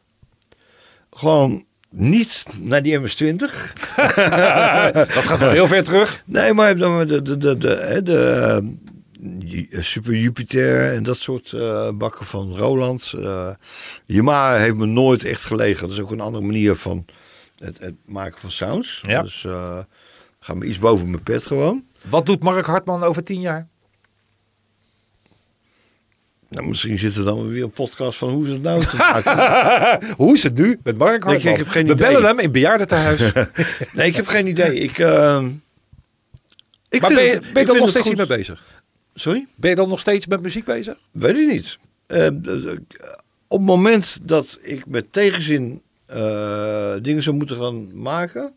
Gewoon 1.11 1.65
niet 1.91 2.43
naar 2.61 2.83
die 2.83 2.99
MS-20. 2.99 3.37
Dat 5.15 5.27
gaat 5.27 5.41
wel 5.41 5.51
heel 5.51 5.67
ver 5.67 5.85
terug. 5.85 6.23
Nee, 6.27 6.53
maar 6.53 6.77
dan 6.77 7.07
de, 7.07 7.23
de, 7.23 7.37
de, 7.37 7.59
de, 7.59 7.69
hè, 7.69 8.03
de, 8.03 8.73
eh, 9.71 9.83
Super 9.83 10.17
Jupiter 10.17 10.93
en 10.93 11.03
dat 11.03 11.19
soort 11.19 11.55
bakken 11.99 12.27
van 12.27 12.57
Roland. 12.57 13.13
eh 13.17 13.49
Yamaha 14.07 14.57
heeft 14.57 14.75
me 14.75 14.87
nooit 14.87 15.25
echt 15.25 15.45
gelegen. 15.45 15.83
Dat 15.89 15.97
is 15.97 16.03
ook 16.03 16.11
een 16.11 16.21
andere 16.21 16.45
manier 16.45 16.77
van 16.77 17.05
het, 17.65 17.79
het 17.79 17.97
maken 18.05 18.41
van 18.41 18.51
sounds. 18.51 19.01
Ja. 19.03 19.23
Dus 19.23 19.45
eh 19.45 19.79
ga 20.41 20.55
me 20.55 20.65
iets 20.67 20.79
boven 20.79 21.11
mijn 21.11 21.23
pet 21.23 21.47
gewoon. 21.47 21.85
Wat 22.09 22.27
doet 22.27 22.43
Mark 22.43 22.67
Hartman 22.67 23.03
over 23.03 23.25
tien 23.25 23.41
jaar? 23.41 23.69
Nou, 26.49 26.67
misschien 26.69 26.99
zit 26.99 27.17
er 27.17 27.25
dan 27.25 27.49
weer 27.49 27.63
een 27.63 27.71
podcast 27.71 28.19
van 28.19 28.29
hoe 28.31 28.47
ze 28.47 28.53
het 28.53 28.63
nou 28.63 28.81
te 28.81 28.97
maken. 28.97 30.07
Hoe 30.17 30.35
is 30.35 30.43
het 30.43 30.55
nu 30.55 30.79
met 30.83 30.99
Mark 30.99 31.25
Nee, 31.25 31.33
Hartman? 31.33 31.53
ik 31.53 31.59
heb 31.59 31.69
geen 31.69 31.87
We 31.87 31.93
idee. 31.93 32.07
bellen 32.13 32.29
hem 32.29 32.39
in 32.39 32.53
bejaardentehuis. 32.53 33.33
maar 33.33 33.51
nee, 33.95 34.07
ik 34.07 34.17
heb 34.17 34.27
geen 34.27 34.47
idee. 34.47 34.75
Ik, 34.79 34.99
eh, 34.99 35.47
ik 36.89 37.01
ben 37.01 37.09
vind 37.11 37.21
je, 37.21 37.27
het- 37.35 37.53
ben 37.53 37.63
je 37.63 37.69
dan 37.69 37.77
nog 37.77 37.89
steeds 37.89 38.07
goed. 38.09 38.17
niet 38.19 38.29
mee 38.29 38.39
bezig? 38.39 38.65
Sorry? 39.15 39.47
Ben 39.57 39.71
je 39.71 39.77
dan 39.77 39.89
nog 39.89 40.01
steeds 40.01 40.27
met 40.27 40.43
muziek 40.43 40.65
bezig? 40.65 40.99
Weet 41.11 41.37
ik 41.37 41.49
niet. 41.49 41.79
Eh, 42.07 42.27
eh, 42.27 42.79
op 43.49 43.59
het 43.59 43.67
moment 43.69 44.19
dat 44.23 44.59
ik 44.63 44.87
met 44.87 45.13
tegenzin 45.13 45.83
dingen 47.03 47.23
zou 47.23 47.37
moeten 47.37 47.57
gaan 47.57 48.03
maken, 48.03 48.55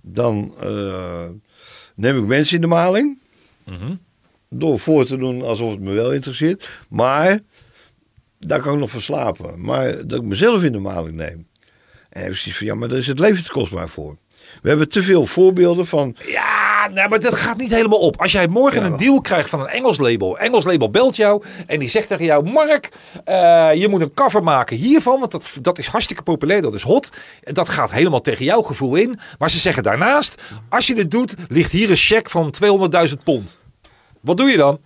dan 0.00 0.54
eh, 0.60 1.28
neem 1.94 2.18
ik 2.18 2.24
mensen 2.24 2.54
in 2.54 2.60
de 2.60 2.66
maling. 2.66 3.18
Mhm. 3.64 3.94
Door 4.48 4.78
voor 4.78 5.04
te 5.04 5.16
doen 5.16 5.42
alsof 5.42 5.70
het 5.70 5.80
me 5.80 5.92
wel 5.92 6.12
interesseert. 6.12 6.68
Maar 6.88 7.40
daar 8.38 8.60
kan 8.60 8.74
ik 8.74 8.80
nog 8.80 8.90
van 8.90 9.00
slapen. 9.00 9.64
Maar 9.64 10.06
dat 10.06 10.20
ik 10.20 10.26
mezelf 10.26 10.62
in 10.62 10.72
de 10.72 10.78
maling 10.78 11.16
neem. 11.16 11.46
En 12.08 12.22
zoiets 12.22 12.56
van, 12.56 12.66
ja, 12.66 12.74
maar 12.74 12.88
daar 12.88 12.98
is 12.98 13.06
het 13.06 13.18
leven 13.18 13.44
te 13.44 13.50
kostbaar 13.50 13.88
voor. 13.88 14.16
We 14.62 14.68
hebben 14.68 14.88
te 14.88 15.02
veel 15.02 15.26
voorbeelden 15.26 15.86
van 15.86 16.16
Ja, 16.26 16.63
nou, 16.92 17.08
maar 17.08 17.20
dat 17.20 17.36
gaat 17.36 17.56
niet 17.56 17.70
helemaal 17.70 17.98
op. 17.98 18.20
Als 18.20 18.32
jij 18.32 18.46
morgen 18.46 18.80
Ja, 18.80 18.86
een 18.86 18.96
deal 18.96 19.20
krijgt 19.20 19.50
van 19.50 19.60
een 19.60 19.68
Engels 19.68 19.98
label. 19.98 20.38
Engels 20.38 20.64
label 20.64 20.90
belt 20.90 21.16
jou 21.16 21.42
en 21.66 21.78
die 21.78 21.88
zegt 21.88 22.08
tegen 22.08 22.24
jou... 22.24 22.50
Mark, 22.50 22.88
eh, 23.24 23.70
je 23.74 23.88
moet 23.88 24.00
een 24.00 24.14
cover 24.14 24.42
maken 24.42 24.76
hiervan. 24.76 25.18
Want 25.18 25.30
dat, 25.30 25.58
dat 25.60 25.78
is 25.78 25.86
hartstikke 25.86 26.22
populair, 26.22 26.62
dat 26.62 26.74
is 26.74 26.82
hot. 26.82 27.10
En 27.42 27.54
dat 27.54 27.68
gaat 27.68 27.90
helemaal 27.90 28.20
tegen 28.20 28.44
jouw 28.44 28.62
gevoel 28.62 28.94
in. 28.94 29.18
Maar 29.38 29.50
ze 29.50 29.58
zeggen 29.58 29.82
daarnaast... 29.82 30.42
Als 30.68 30.86
je 30.86 30.94
dit 30.94 31.10
doet, 31.10 31.34
ligt 31.48 31.72
hier 31.72 31.90
een 31.90 31.96
cheque 31.96 32.30
van 32.30 32.54
200.000 33.08 33.22
pond. 33.24 33.60
Wat 34.20 34.36
doe 34.36 34.50
je 34.50 34.56
dan? 34.56 34.78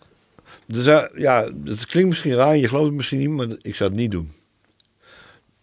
Dus 0.67 0.87
uh, 0.87 1.03
ja, 1.15 1.51
dat 1.55 1.87
klinkt 1.87 2.09
misschien 2.09 2.35
raar, 2.35 2.57
je 2.57 2.69
gelooft 2.69 2.87
het 2.87 2.95
misschien 2.95 3.19
niet, 3.19 3.29
maar 3.29 3.47
ik 3.63 3.75
zou 3.75 3.91
het 3.91 3.99
niet 3.99 4.11
doen. 4.11 4.33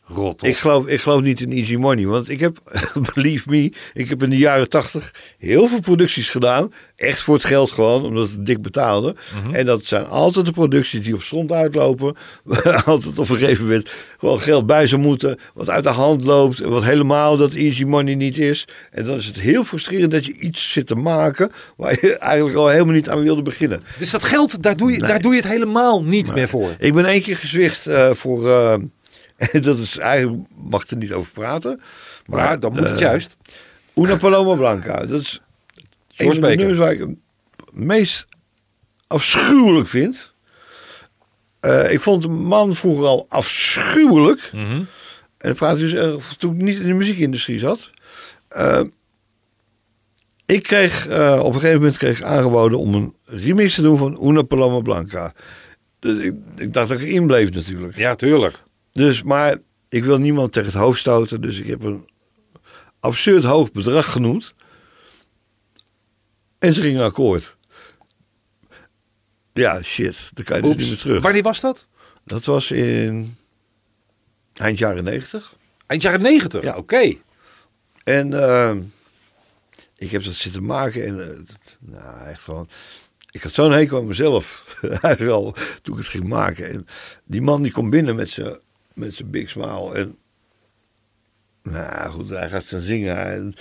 Rot 0.07 0.43
Ik 0.43 0.57
geloof, 0.57 0.87
ik 0.87 1.01
geloof 1.01 1.21
niet 1.21 1.41
in 1.41 1.51
easy 1.51 1.75
money, 1.75 2.05
want 2.05 2.29
ik 2.29 2.39
heb, 2.39 2.57
believe 3.13 3.49
me, 3.49 3.71
ik 3.93 4.09
heb 4.09 4.23
in 4.23 4.29
de 4.29 4.37
jaren 4.37 4.69
tachtig 4.69 5.13
heel 5.37 5.67
veel 5.67 5.79
producties 5.79 6.29
gedaan. 6.29 6.73
Echt 6.95 7.19
voor 7.19 7.33
het 7.33 7.43
geld 7.43 7.71
gewoon, 7.71 8.03
omdat 8.03 8.29
het 8.29 8.45
dik 8.45 8.61
betaalde. 8.61 9.15
En 9.51 9.65
dat 9.65 9.85
zijn 9.85 10.05
altijd 10.05 10.45
de 10.45 10.51
producties 10.51 11.03
die 11.03 11.13
op 11.13 11.21
stond 11.21 11.51
uitlopen. 11.51 12.15
Waar 12.43 12.83
altijd 12.85 13.19
op 13.19 13.29
een 13.29 13.37
gegeven 13.37 13.63
moment 13.63 13.89
gewoon 14.17 14.39
geld 14.39 14.65
bij 14.65 14.87
zou 14.87 15.01
moeten. 15.01 15.39
Wat 15.53 15.69
uit 15.69 15.83
de 15.83 15.89
hand 15.89 16.23
loopt, 16.23 16.59
wat 16.59 16.83
helemaal 16.83 17.37
dat 17.37 17.53
easy 17.53 17.83
money 17.83 18.15
niet 18.15 18.37
is. 18.37 18.67
En 18.91 19.05
dan 19.05 19.17
is 19.17 19.25
het 19.25 19.39
heel 19.39 19.63
frustrerend 19.63 20.11
dat 20.11 20.25
je 20.25 20.33
iets 20.33 20.71
zit 20.71 20.87
te 20.87 20.95
maken 20.95 21.51
waar 21.77 21.97
je 22.01 22.17
eigenlijk 22.33 22.57
al 22.57 22.67
helemaal 22.67 22.93
niet 22.93 23.09
aan 23.09 23.23
wilde 23.23 23.41
beginnen. 23.41 23.83
Dus 23.97 24.11
dat 24.11 24.23
geld, 24.23 24.63
daar 24.63 24.77
doe 24.77 24.91
je, 24.91 24.99
daar 24.99 25.21
doe 25.21 25.31
je 25.31 25.41
het 25.41 25.49
helemaal 25.49 26.03
niet 26.03 26.33
meer 26.33 26.49
voor. 26.49 26.75
Ik 26.79 26.93
ben 26.93 27.05
één 27.05 27.21
keer 27.21 27.37
gezwicht 27.37 27.87
eh, 27.87 28.09
voor. 28.13 28.49
Eh, 29.35 29.61
dat 29.69 29.79
is 29.79 29.97
eigenlijk, 29.97 30.43
mag 30.55 30.87
er 30.87 30.97
niet 30.97 31.13
over 31.13 31.31
praten. 31.31 31.81
Maar 32.25 32.45
Maar 32.45 32.59
dan 32.59 32.71
moet 32.71 32.79
het 32.79 32.91
eh, 32.91 32.99
juist. 32.99 33.37
Una 33.95 34.17
Paloma 34.17 34.55
Blanca. 34.55 35.05
Dat 35.05 35.21
is 35.21 35.41
een 36.15 36.33
van 36.33 36.41
de 36.41 36.55
nummers 36.55 36.77
waar 36.77 36.91
ik 36.91 36.99
het 36.99 37.17
meest 37.71 38.27
afschuwelijk 39.07 39.87
vind. 39.87 40.33
Eh, 41.59 41.91
ik 41.91 42.01
vond 42.01 42.21
de 42.21 42.27
man 42.27 42.75
vroeger 42.75 43.05
al 43.05 43.25
afschuwelijk. 43.29 44.49
Mhm. 44.53 44.83
En 45.37 45.51
ik 45.51 45.55
praat 45.55 45.77
dus 45.77 45.93
eh, 45.93 46.15
toen 46.37 46.55
ik 46.55 46.61
niet 46.61 46.79
in 46.79 46.87
de 46.87 46.93
muziekindustrie 46.93 47.59
zat. 47.59 47.91
Ik 50.45 50.63
kreeg 50.63 51.05
op 51.05 51.53
een 51.53 51.59
gegeven 51.59 51.79
moment 51.79 51.97
kreeg 51.97 52.17
ik 52.17 52.23
aangeboden 52.23 52.79
om 52.79 52.93
een 52.93 53.15
remix 53.25 53.75
te 53.75 53.81
doen 53.81 53.97
van 53.97 54.27
Una 54.27 54.41
Paloma 54.41 54.79
Blanca. 54.79 55.33
Dus 55.99 56.23
ik, 56.23 56.33
ik 56.57 56.73
dacht 56.73 56.89
dat 56.89 56.99
ik 56.99 57.07
erin 57.07 57.27
bleef 57.27 57.51
natuurlijk. 57.51 57.97
Ja, 57.97 58.15
tuurlijk. 58.15 58.63
Dus, 58.95 59.23
maar 59.23 59.57
ik 59.89 60.03
wil 60.03 60.17
niemand 60.17 60.53
tegen 60.53 60.71
het 60.71 60.81
hoofd 60.81 60.99
stoten. 60.99 61.41
Dus 61.41 61.59
ik 61.59 61.67
heb 61.67 61.83
een 61.83 62.09
absurd 62.99 63.43
hoog 63.43 63.71
bedrag 63.71 64.11
genoemd. 64.11 64.53
En 66.59 66.73
ze 66.73 66.81
gingen 66.81 67.03
akkoord. 67.03 67.57
Ja, 69.53 69.81
shit. 69.81 70.31
Dan 70.33 70.43
kan 70.43 70.55
je 70.55 70.61
dus 70.61 70.75
niet 70.75 70.87
meer 70.87 70.97
terug. 70.97 71.23
Wanneer 71.23 71.43
was 71.43 71.59
dat? 71.59 71.87
Dat 72.23 72.45
was 72.45 72.71
in 72.71 73.37
eind 74.53 74.77
jaren 74.77 75.03
negentig. 75.03 75.55
Eind 75.87 76.01
jaren 76.01 76.21
negentig. 76.21 76.63
Ja. 76.63 76.75
Oké. 76.75 77.13
En 78.03 78.33
eh, 78.43 78.75
ik 79.97 80.11
heb 80.11 80.23
dat 80.23 80.33
zitten 80.33 80.65
maken. 80.65 81.05
En 81.05 81.29
eh, 81.31 81.39
nou, 81.79 82.27
echt 82.27 82.41
gewoon. 82.43 82.69
Ik 83.31 83.41
had 83.41 83.51
zo'n 83.51 83.71
hekel 83.71 83.97
aan 83.97 84.07
mezelf. 84.07 84.63
Eigenlijk 84.81 85.35
al 85.35 85.55
toen 85.81 85.95
ik 85.95 86.01
het 86.01 86.11
ging 86.11 86.27
maken. 86.27 86.69
En 86.69 86.87
die 87.23 87.41
man 87.41 87.61
die 87.61 87.71
komt 87.71 87.89
binnen 87.89 88.15
met 88.15 88.29
zijn 88.29 88.63
met 88.95 89.15
zijn 89.15 89.29
big 89.29 89.49
smile. 89.49 89.93
En 89.93 90.15
nou 91.63 92.09
goed, 92.09 92.29
hij 92.29 92.49
gaat 92.49 92.69
dan 92.69 92.79
zingen. 92.79 93.31
En, 93.31 93.55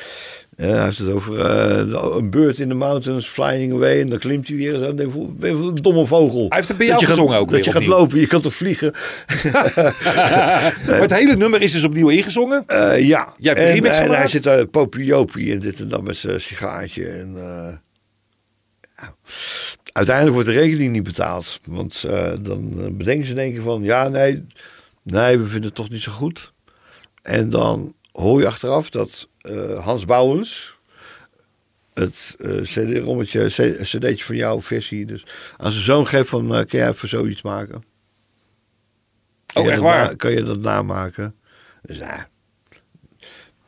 hij 0.56 0.84
heeft 0.84 0.98
het 0.98 1.08
over 1.08 1.40
eh, 1.40 2.16
een 2.16 2.30
bird 2.30 2.58
in 2.58 2.68
the 2.68 2.74
mountains 2.74 3.26
flying 3.26 3.72
away. 3.72 4.00
En 4.00 4.08
dan 4.08 4.18
klimt 4.18 4.48
hij 4.48 4.56
weer. 4.56 4.78
Zo, 4.78 4.94
ben 4.94 5.50
een 5.50 5.74
domme 5.74 6.06
vogel. 6.06 6.46
Hij 6.48 6.56
heeft 6.56 6.68
het 6.68 6.76
bij 6.76 6.86
jou 6.86 7.04
gezongen 7.04 7.32
gaat, 7.32 7.40
ook 7.40 7.50
Dat 7.50 7.64
je 7.64 7.72
gaat 7.72 7.86
lopen, 7.86 8.20
je 8.20 8.26
kan 8.26 8.40
toch 8.40 8.54
vliegen. 8.54 8.92
Maar 10.86 11.00
het 11.00 11.14
hele 11.14 11.36
nummer 11.36 11.62
is 11.62 11.72
dus 11.72 11.84
opnieuw 11.84 12.08
ingezongen. 12.08 12.64
Eh, 12.66 13.06
ja, 13.06 13.34
Jij 13.36 13.52
hebt 13.52 13.76
een 13.76 13.86
en, 13.86 14.02
en 14.02 14.10
hij 14.10 14.28
zit 14.28 14.42
daar 14.42 14.66
popiopie 14.66 15.52
en 15.52 15.60
dit 15.60 15.80
en 15.80 15.88
dat 15.88 16.02
met 16.02 16.16
zijn 16.16 16.40
sigaartje. 16.40 17.06
En, 17.06 17.34
eh, 17.36 17.74
uiteindelijk 19.94 20.34
wordt 20.34 20.48
de 20.48 20.54
rekening 20.54 20.92
niet 20.92 21.02
betaald. 21.02 21.60
Want 21.64 22.04
eh, 22.04 22.32
dan 22.40 22.80
eh, 22.80 22.90
bedenken 22.92 23.26
ze 23.26 23.34
denken 23.34 23.62
van, 23.62 23.82
ja, 23.82 24.08
nee, 24.08 24.46
nee, 25.04 25.38
we 25.38 25.44
vinden 25.44 25.64
het 25.64 25.74
toch 25.74 25.90
niet 25.90 26.02
zo 26.02 26.12
goed. 26.12 26.52
En 27.22 27.50
dan 27.50 27.94
hoor 28.12 28.40
je 28.40 28.46
achteraf 28.46 28.90
dat 28.90 29.28
eh, 29.40 29.84
Hans 29.84 30.04
Bouwens, 30.04 30.78
het 31.94 32.34
eh, 32.38 32.60
CD-rommetje, 32.60 33.46
cd'tje 33.82 34.24
van 34.24 34.36
jouw 34.36 34.62
versie, 34.62 35.06
dus 35.06 35.26
aan 35.56 35.70
zijn 35.70 35.84
zoon 35.84 36.06
geeft 36.06 36.28
van, 36.28 36.44
eh, 36.54 36.66
kan 36.66 36.78
jij 36.78 36.88
even 36.88 37.08
zoiets 37.08 37.42
maken? 37.42 37.84
Oh, 39.54 39.66
echt 39.66 39.74
dat 39.74 39.84
waar? 39.84 40.16
kan 40.16 40.32
je 40.32 40.42
dat 40.42 40.58
namaken? 40.58 41.34
Dus 41.82 41.98
ja, 41.98 42.28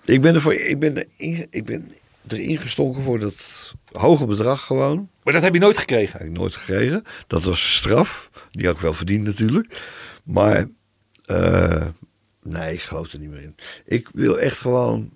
ik 0.05 0.21
ben, 0.21 0.35
ervoor, 0.35 0.55
ik, 0.55 0.79
ben 0.79 0.97
er 0.97 1.07
ik 1.51 1.65
ben 1.65 1.93
erin 2.27 2.61
gestonken 2.61 3.03
voor 3.03 3.19
dat 3.19 3.73
hoge 3.93 4.27
bedrag 4.27 4.67
gewoon. 4.67 5.11
Maar 5.23 5.33
dat 5.33 5.43
heb 5.43 5.55
je 5.55 5.61
nooit 5.61 5.79
gekregen. 5.79 6.19
Heb 6.19 6.29
ik 6.29 6.37
nooit 6.37 6.57
gekregen. 6.57 7.03
Dat 7.27 7.43
was 7.43 7.75
straf. 7.75 8.31
Die 8.51 8.67
had 8.67 8.75
ik 8.75 8.81
wel 8.81 8.93
verdiend 8.93 9.25
natuurlijk. 9.25 9.81
Maar 10.25 10.67
eh, 11.27 11.87
nee, 12.43 12.73
ik 12.73 12.81
geloof 12.81 13.13
er 13.13 13.19
niet 13.19 13.31
meer 13.31 13.43
in. 13.43 13.55
Ik 13.85 14.09
wil 14.13 14.39
echt 14.39 14.59
gewoon 14.59 15.11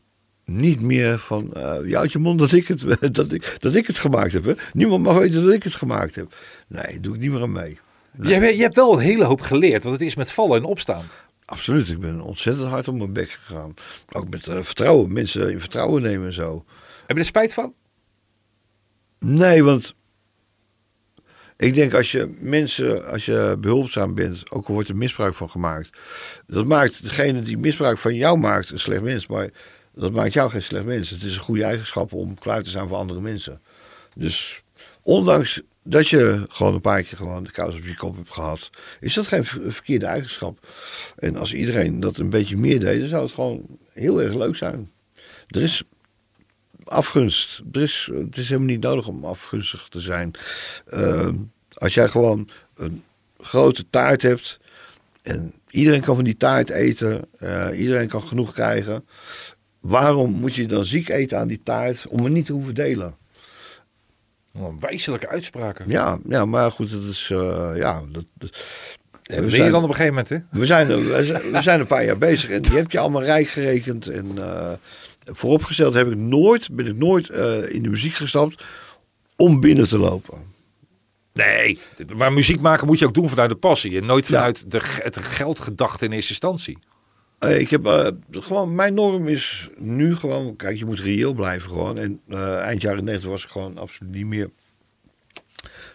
niet 0.44 0.80
meer 0.80 1.18
van 1.18 1.52
eh 1.54 1.76
je 1.88 1.96
houdt 1.96 2.12
je 2.12 2.18
mond 2.18 2.38
dat 2.38 2.52
ik, 2.52 2.68
het, 2.68 2.84
dat, 3.14 3.32
ik, 3.32 3.56
dat 3.58 3.74
ik 3.74 3.86
het 3.86 3.98
gemaakt 3.98 4.32
heb. 4.32 4.44
Hè. 4.44 4.54
Niemand 4.72 5.02
mag 5.02 5.18
weten 5.18 5.44
dat 5.44 5.52
ik 5.54 5.62
het 5.62 5.74
gemaakt 5.74 6.14
heb. 6.14 6.34
Nee, 6.68 7.00
doe 7.00 7.14
ik 7.14 7.20
niet 7.20 7.30
meer 7.30 7.42
aan 7.42 7.52
mee. 7.52 7.78
Je, 8.22 8.32
hebt- 8.34 8.54
je 8.56 8.62
hebt 8.62 8.76
wel 8.76 8.92
een 8.94 8.98
hele 9.04 9.24
hoop 9.24 9.40
geleerd, 9.40 9.82
want 9.82 9.98
het 9.98 10.06
is 10.08 10.14
met 10.14 10.32
vallen 10.32 10.56
en 10.56 10.64
opstaan. 10.64 11.04
Absoluut, 11.44 11.88
ik 11.90 12.00
ben 12.00 12.20
ontzettend 12.20 12.68
hard 12.68 12.88
op 12.88 12.94
mijn 12.94 13.12
bek 13.12 13.30
gegaan. 13.30 13.74
Ook 14.12 14.28
met 14.28 14.46
eh, 14.46 14.58
vertrouwen, 14.62 15.12
mensen 15.12 15.50
in 15.50 15.60
vertrouwen 15.60 16.02
nemen 16.02 16.26
en 16.26 16.32
zo. 16.32 16.64
Heb 17.06 17.16
je 17.16 17.22
er 17.22 17.28
spijt 17.28 17.54
van? 17.54 17.74
Nee, 19.18 19.64
want 19.64 19.94
ik 21.60 21.74
denk 21.74 21.94
als 21.94 22.12
je 22.12 22.36
mensen, 22.40 23.06
als 23.06 23.24
je 23.24 23.56
behulpzaam 23.58 24.14
bent, 24.14 24.50
ook 24.50 24.66
al 24.68 24.74
wordt 24.74 24.88
er 24.88 24.96
misbruik 24.96 25.34
van 25.34 25.50
gemaakt, 25.50 25.90
dat 26.46 26.64
maakt 26.64 27.02
degene 27.02 27.42
die 27.42 27.58
misbruik 27.58 27.98
van 27.98 28.14
jou 28.14 28.38
maakt 28.38 28.70
een 28.70 28.78
slecht 28.78 29.02
mens, 29.02 29.26
maar 29.26 29.50
dat 29.94 30.12
maakt 30.12 30.32
jou 30.32 30.50
geen 30.50 30.62
slecht 30.62 30.84
mens. 30.84 31.10
Het 31.10 31.22
is 31.22 31.34
een 31.34 31.40
goede 31.40 31.64
eigenschap 31.64 32.12
om 32.12 32.38
klaar 32.38 32.62
te 32.62 32.70
zijn 32.70 32.88
voor 32.88 32.96
andere 32.96 33.20
mensen. 33.20 33.60
Dus 34.14 34.62
ondanks 35.02 35.62
dat 35.82 36.08
je 36.08 36.46
gewoon 36.48 36.74
een 36.74 36.80
paar 36.80 37.02
keer 37.02 37.16
gewoon 37.16 37.44
de 37.44 37.50
kous 37.50 37.74
op 37.74 37.84
je 37.84 37.96
kop 37.96 38.16
hebt 38.16 38.30
gehad, 38.30 38.70
is 39.00 39.14
dat 39.14 39.26
geen 39.26 39.44
ver- 39.44 39.72
verkeerde 39.72 40.06
eigenschap. 40.06 40.66
En 41.16 41.36
als 41.36 41.54
iedereen 41.54 42.00
dat 42.00 42.16
een 42.16 42.30
beetje 42.30 42.56
meer 42.56 42.80
deed, 42.80 43.00
dan 43.00 43.08
zou 43.08 43.22
het 43.22 43.32
gewoon 43.32 43.66
heel 43.92 44.22
erg 44.22 44.34
leuk 44.34 44.56
zijn. 44.56 44.90
Er 45.48 45.62
is 45.62 45.82
afgunst. 46.90 47.62
Er 47.72 47.82
is, 47.82 48.10
het 48.14 48.36
is 48.36 48.48
helemaal 48.48 48.68
niet 48.70 48.80
nodig 48.82 49.06
om 49.06 49.24
afgunstig 49.24 49.86
te 49.88 50.00
zijn. 50.00 50.30
Ehm, 50.86 51.34
als 51.74 51.94
jij 51.94 52.08
gewoon 52.08 52.48
een 52.76 53.02
grote 53.38 53.84
taart 53.90 54.22
hebt 54.22 54.60
en 55.22 55.52
iedereen 55.70 56.00
kan 56.00 56.14
van 56.14 56.24
die 56.24 56.36
taart 56.36 56.70
eten, 56.70 57.24
eh, 57.38 57.68
iedereen 57.74 58.08
kan 58.08 58.22
genoeg 58.22 58.52
krijgen. 58.52 59.04
Waarom 59.80 60.30
moet 60.32 60.54
je 60.54 60.66
dan 60.66 60.84
ziek 60.84 61.08
eten 61.08 61.38
aan 61.38 61.48
die 61.48 61.60
taart 61.62 62.06
om 62.08 62.24
het 62.24 62.32
niet 62.32 62.46
te 62.46 62.52
hoeven 62.52 62.74
delen? 62.74 63.16
Een 64.54 64.80
wijselijke 64.80 65.28
uitspraken. 65.28 65.88
Ja, 65.88 66.18
ja 66.28 66.44
maar 66.44 66.70
goed, 66.70 66.90
dat 66.90 67.02
is. 67.02 67.28
eh, 67.32 67.70
ja, 67.74 68.02
dat, 68.12 68.24
we 69.22 69.40
je 69.44 69.50
zijn- 69.50 69.72
dan 69.72 69.82
op 69.82 69.88
een 69.88 69.94
gegeven 69.94 70.06
moment, 70.14 70.28
hè? 70.28 70.38
we 70.50 70.66
zijn, 70.66 70.86
we 70.86 71.24
zijn, 71.24 71.52
we 71.52 71.62
zijn 71.62 71.80
een 71.80 71.86
paar 71.86 72.04
jaar 72.04 72.18
bezig 72.18 72.50
en 72.50 72.62
je 72.62 72.72
hebt 72.76 72.92
je 72.92 72.98
allemaal 72.98 73.22
rijk 73.22 73.48
gerekend. 73.48 74.06
En 74.06 74.30
eh, 74.38 74.72
vooropgesteld 75.32 75.94
heb 75.94 76.10
ik 76.10 76.16
nooit, 76.16 76.68
ben 76.72 76.86
ik 76.86 76.96
nooit 76.96 77.28
eh, 77.28 77.74
in 77.74 77.82
de 77.82 77.88
muziek 77.88 78.14
gestapt 78.14 78.64
om 79.36 79.60
binnen 79.60 79.88
te 79.88 79.98
lopen. 79.98 80.38
Nee, 81.32 81.78
maar 82.16 82.32
muziek 82.32 82.60
maken 82.60 82.86
moet 82.86 82.98
je 82.98 83.06
ook 83.06 83.14
doen 83.14 83.28
vanuit 83.28 83.50
de 83.50 83.56
passie. 83.56 83.96
En 83.98 84.06
nooit 84.06 84.26
Ja. 84.26 84.36
vanuit 84.36 84.70
de, 84.70 84.80
het 85.02 85.16
geldgedachte 85.18 86.04
in 86.04 86.12
eerste 86.12 86.30
instantie. 86.30 86.78
Eh, 87.38 87.60
ik 87.60 87.70
heb 87.70 87.86
eh, 87.86 88.08
gewoon, 88.30 88.74
mijn 88.74 88.94
norm 88.94 89.28
is 89.28 89.68
nu 89.76 90.16
gewoon, 90.16 90.56
kijk, 90.56 90.78
je 90.78 90.84
moet 90.84 91.00
reëel 91.00 91.34
blijven 91.34 91.70
gewoon. 91.70 91.98
En 91.98 92.20
eind 92.62 92.82
jaren 92.82 93.04
90 93.04 93.30
was 93.30 93.44
ik 93.44 93.50
gewoon 93.50 93.78
absoluut 93.78 94.12
niet 94.12 94.26
meer 94.26 94.50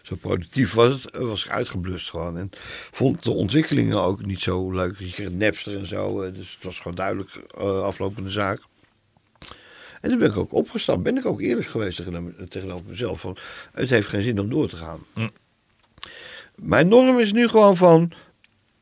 zo 0.02 0.16
productief 0.16 0.74
was 0.74 1.04
het, 1.04 1.18
was 1.18 1.46
ik 1.46 1.52
uitgeblust 1.52 2.10
gewoon. 2.10 2.38
En 2.38 2.50
vond 2.92 3.24
de 3.24 3.32
ontwikkelingen 3.32 4.02
ook 4.02 4.26
niet 4.26 4.42
zo 4.42 4.72
leuk. 4.72 5.00
Je 5.00 5.12
kreeg 5.12 5.30
Napster 5.32 5.78
en 5.78 5.88
zo, 5.88 6.32
dus 6.32 6.54
het 6.54 6.64
was 6.64 6.78
gewoon 6.78 6.96
duidelijk 6.96 7.30
aflopende 7.58 8.30
zaak. 8.30 8.62
En 10.06 10.12
toen 10.12 10.20
ben 10.20 10.30
ik 10.30 10.38
ook 10.38 10.54
opgestapt. 10.54 11.04
Ben 11.04 11.18
ik 11.18 11.26
ook 11.26 11.42
eerlijk 11.42 11.68
geweest 11.68 11.98
tegen- 11.98 12.48
tegenover 12.50 12.86
mezelf. 12.88 13.20
Van, 13.20 13.38
het 13.74 13.90
heeft 13.90 14.08
geen 14.08 14.24
zin 14.24 14.40
om 14.40 14.50
door 14.50 14.70
te 14.70 14.76
gaan. 14.76 15.00
Hm. 15.14 15.28
Mijn 16.56 16.88
norm 16.88 17.20
is 17.20 17.32
nu 17.32 17.48
gewoon 17.48 17.78
van, 17.78 18.12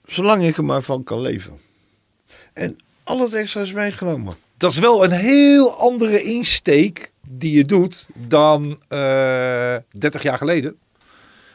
zolang 0.05 0.43
ik 0.43 0.57
er 0.57 0.63
maar 0.63 0.81
van 0.81 1.03
kan 1.03 1.21
leven. 1.21 1.57
En 2.53 2.75
al 3.03 3.19
het 3.19 3.33
extra 3.33 3.61
is 3.61 3.71
meegenomen. 3.71 4.35
Dat 4.57 4.71
is 4.71 4.79
wel 4.79 5.03
een 5.03 5.11
heel 5.11 5.77
andere 5.77 6.23
insteek 6.23 7.11
die 7.27 7.55
je 7.57 7.65
doet 7.65 8.07
dan 8.27 8.79
eh 8.87 9.75
30 9.97 10.23
jaar 10.23 10.37
geleden. 10.37 10.77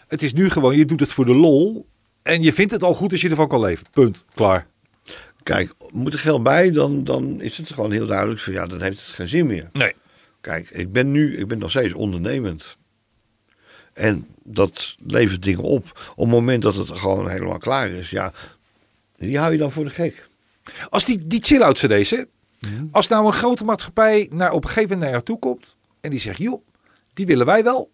Het 0.07 0.23
is 0.23 0.33
nu 0.33 0.51
gewoon, 0.51 0.77
je 0.77 0.85
doet 0.85 1.01
het 1.01 1.13
voor 1.13 1.25
de 1.25 1.35
lol. 1.35 1.87
En 2.23 2.43
je 2.43 2.53
vindt 2.53 2.73
het 2.73 2.83
al 2.83 2.95
goed 2.95 3.13
als 3.13 3.21
je 3.21 3.29
ervan 3.31 3.49
kan 3.49 3.61
leven. 3.61 3.87
Punt. 3.91 4.25
Klaar. 4.35 4.67
Kijk, 5.49 5.75
moet 5.91 6.13
er 6.13 6.19
geld 6.19 6.43
bij, 6.43 6.71
dan, 6.71 7.05
dan 7.05 7.41
is 7.41 7.57
het 7.57 7.73
gewoon 7.73 7.93
heel 7.93 8.07
duidelijk 8.07 8.41
van 8.41 8.53
ja, 8.53 8.67
dan 8.67 8.81
heeft 8.81 9.01
het 9.01 9.15
geen 9.15 9.29
zin 9.29 9.47
meer. 9.47 9.69
Nee. 9.73 9.93
Kijk, 10.41 10.71
ik 10.71 10.93
ben 10.93 11.11
nu, 11.11 11.39
ik 11.39 11.49
ben 11.49 11.59
nog 11.59 11.71
steeds 11.71 11.93
ondernemend. 11.93 12.77
En 13.93 14.27
dat 14.43 14.95
levert 15.07 15.43
dingen 15.43 15.63
op. 15.63 16.11
Op 16.11 16.25
het 16.25 16.35
moment 16.35 16.63
dat 16.63 16.75
het 16.75 16.91
gewoon 16.91 17.29
helemaal 17.29 17.59
klaar 17.59 17.91
is, 17.91 18.11
ja, 18.11 18.33
die 19.17 19.39
hou 19.39 19.53
je 19.53 19.59
dan 19.59 19.73
voor 19.73 19.85
de 19.85 19.91
gek. 19.91 20.27
Als 20.89 21.05
die, 21.05 21.27
die 21.27 21.43
chill-out 21.43 21.79
cd's, 21.79 22.11
hè? 22.11 22.23
Als 22.93 23.09
nou 23.09 23.27
een 23.27 23.33
grote 23.33 23.65
maatschappij 23.65 24.29
naar, 24.33 24.53
op 24.53 24.63
een 24.63 24.69
gegeven 24.69 24.83
moment 24.83 25.01
naar 25.01 25.11
jou 25.11 25.23
toe 25.23 25.39
komt. 25.39 25.77
En 26.01 26.11
die 26.11 26.21
zegt, 26.21 26.39
joh, 26.39 26.67
die 27.15 27.27
willen 27.27 27.47
wij 27.47 27.65
wel. 27.65 27.91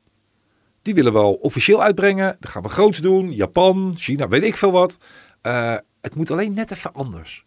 Die 0.82 0.94
willen 0.94 1.12
we 1.12 1.18
wel 1.18 1.32
officieel 1.32 1.82
uitbrengen. 1.82 2.36
Dat 2.40 2.50
gaan 2.50 2.62
we 2.62 2.68
groots 2.68 2.98
doen. 2.98 3.32
Japan, 3.32 3.94
China, 3.96 4.28
weet 4.28 4.44
ik 4.44 4.56
veel 4.56 4.72
wat. 4.72 4.98
Eh, 5.40 5.76
het 6.00 6.14
moet 6.14 6.30
alleen 6.30 6.54
net 6.54 6.70
even 6.70 6.92
anders. 6.92 7.44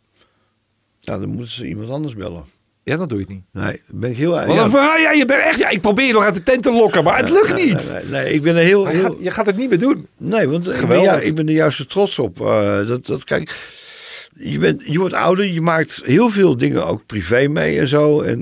Nou, 1.07 1.19
dan 1.19 1.29
moeten 1.29 1.53
ze 1.53 1.67
iemand 1.67 1.89
anders 1.89 2.13
bellen. 2.15 2.43
Ja, 2.83 2.97
dan 2.97 3.07
doe 3.07 3.19
het 3.19 3.29
niet. 3.29 3.43
Nee, 3.51 3.81
dan 3.87 3.99
ben 3.99 4.09
ik 4.09 4.17
heel... 4.17 4.33
Verhaal 4.33 4.97
ja, 4.97 5.11
je 5.11 5.25
bent 5.25 5.41
echt, 5.43 5.59
ja, 5.59 5.69
ik 5.69 5.81
probeer 5.81 6.05
je 6.07 6.13
nog 6.13 6.23
uit 6.23 6.35
de 6.35 6.43
tent 6.43 6.63
te 6.63 6.71
lokken, 6.71 7.03
maar 7.03 7.17
het 7.17 7.29
lukt 7.29 7.55
niet. 7.55 7.93
Nee, 7.93 8.03
nee, 8.03 8.11
nee, 8.23 8.33
ik 8.33 8.41
ben 8.41 8.55
er 8.55 8.63
heel... 8.63 8.89
Je, 8.89 8.95
gaat, 8.99 9.15
je 9.19 9.31
gaat 9.31 9.45
het 9.45 9.55
niet 9.55 9.69
meer 9.69 9.77
doen. 9.79 10.07
Nee, 10.17 10.47
want 10.47 10.65
ik 10.65 10.71
ben, 10.71 10.79
Geweldig. 10.79 11.11
ja, 11.11 11.19
ik 11.19 11.35
ben 11.35 11.47
er 11.47 11.53
juist 11.53 11.89
trots 11.89 12.19
op. 12.19 12.41
Eh, 12.41 12.87
dat, 12.87 13.05
dat, 13.05 13.23
kijk, 13.23 13.55
je, 14.35 14.57
bent, 14.57 14.83
je 14.85 14.99
wordt 14.99 15.13
ouder, 15.13 15.45
je 15.45 15.61
maakt 15.61 16.01
heel 16.05 16.29
veel 16.29 16.57
dingen 16.57 16.85
ook 16.85 17.05
privé 17.05 17.47
mee 17.47 17.79
en 17.79 17.87
zo. 17.87 18.21
En 18.21 18.39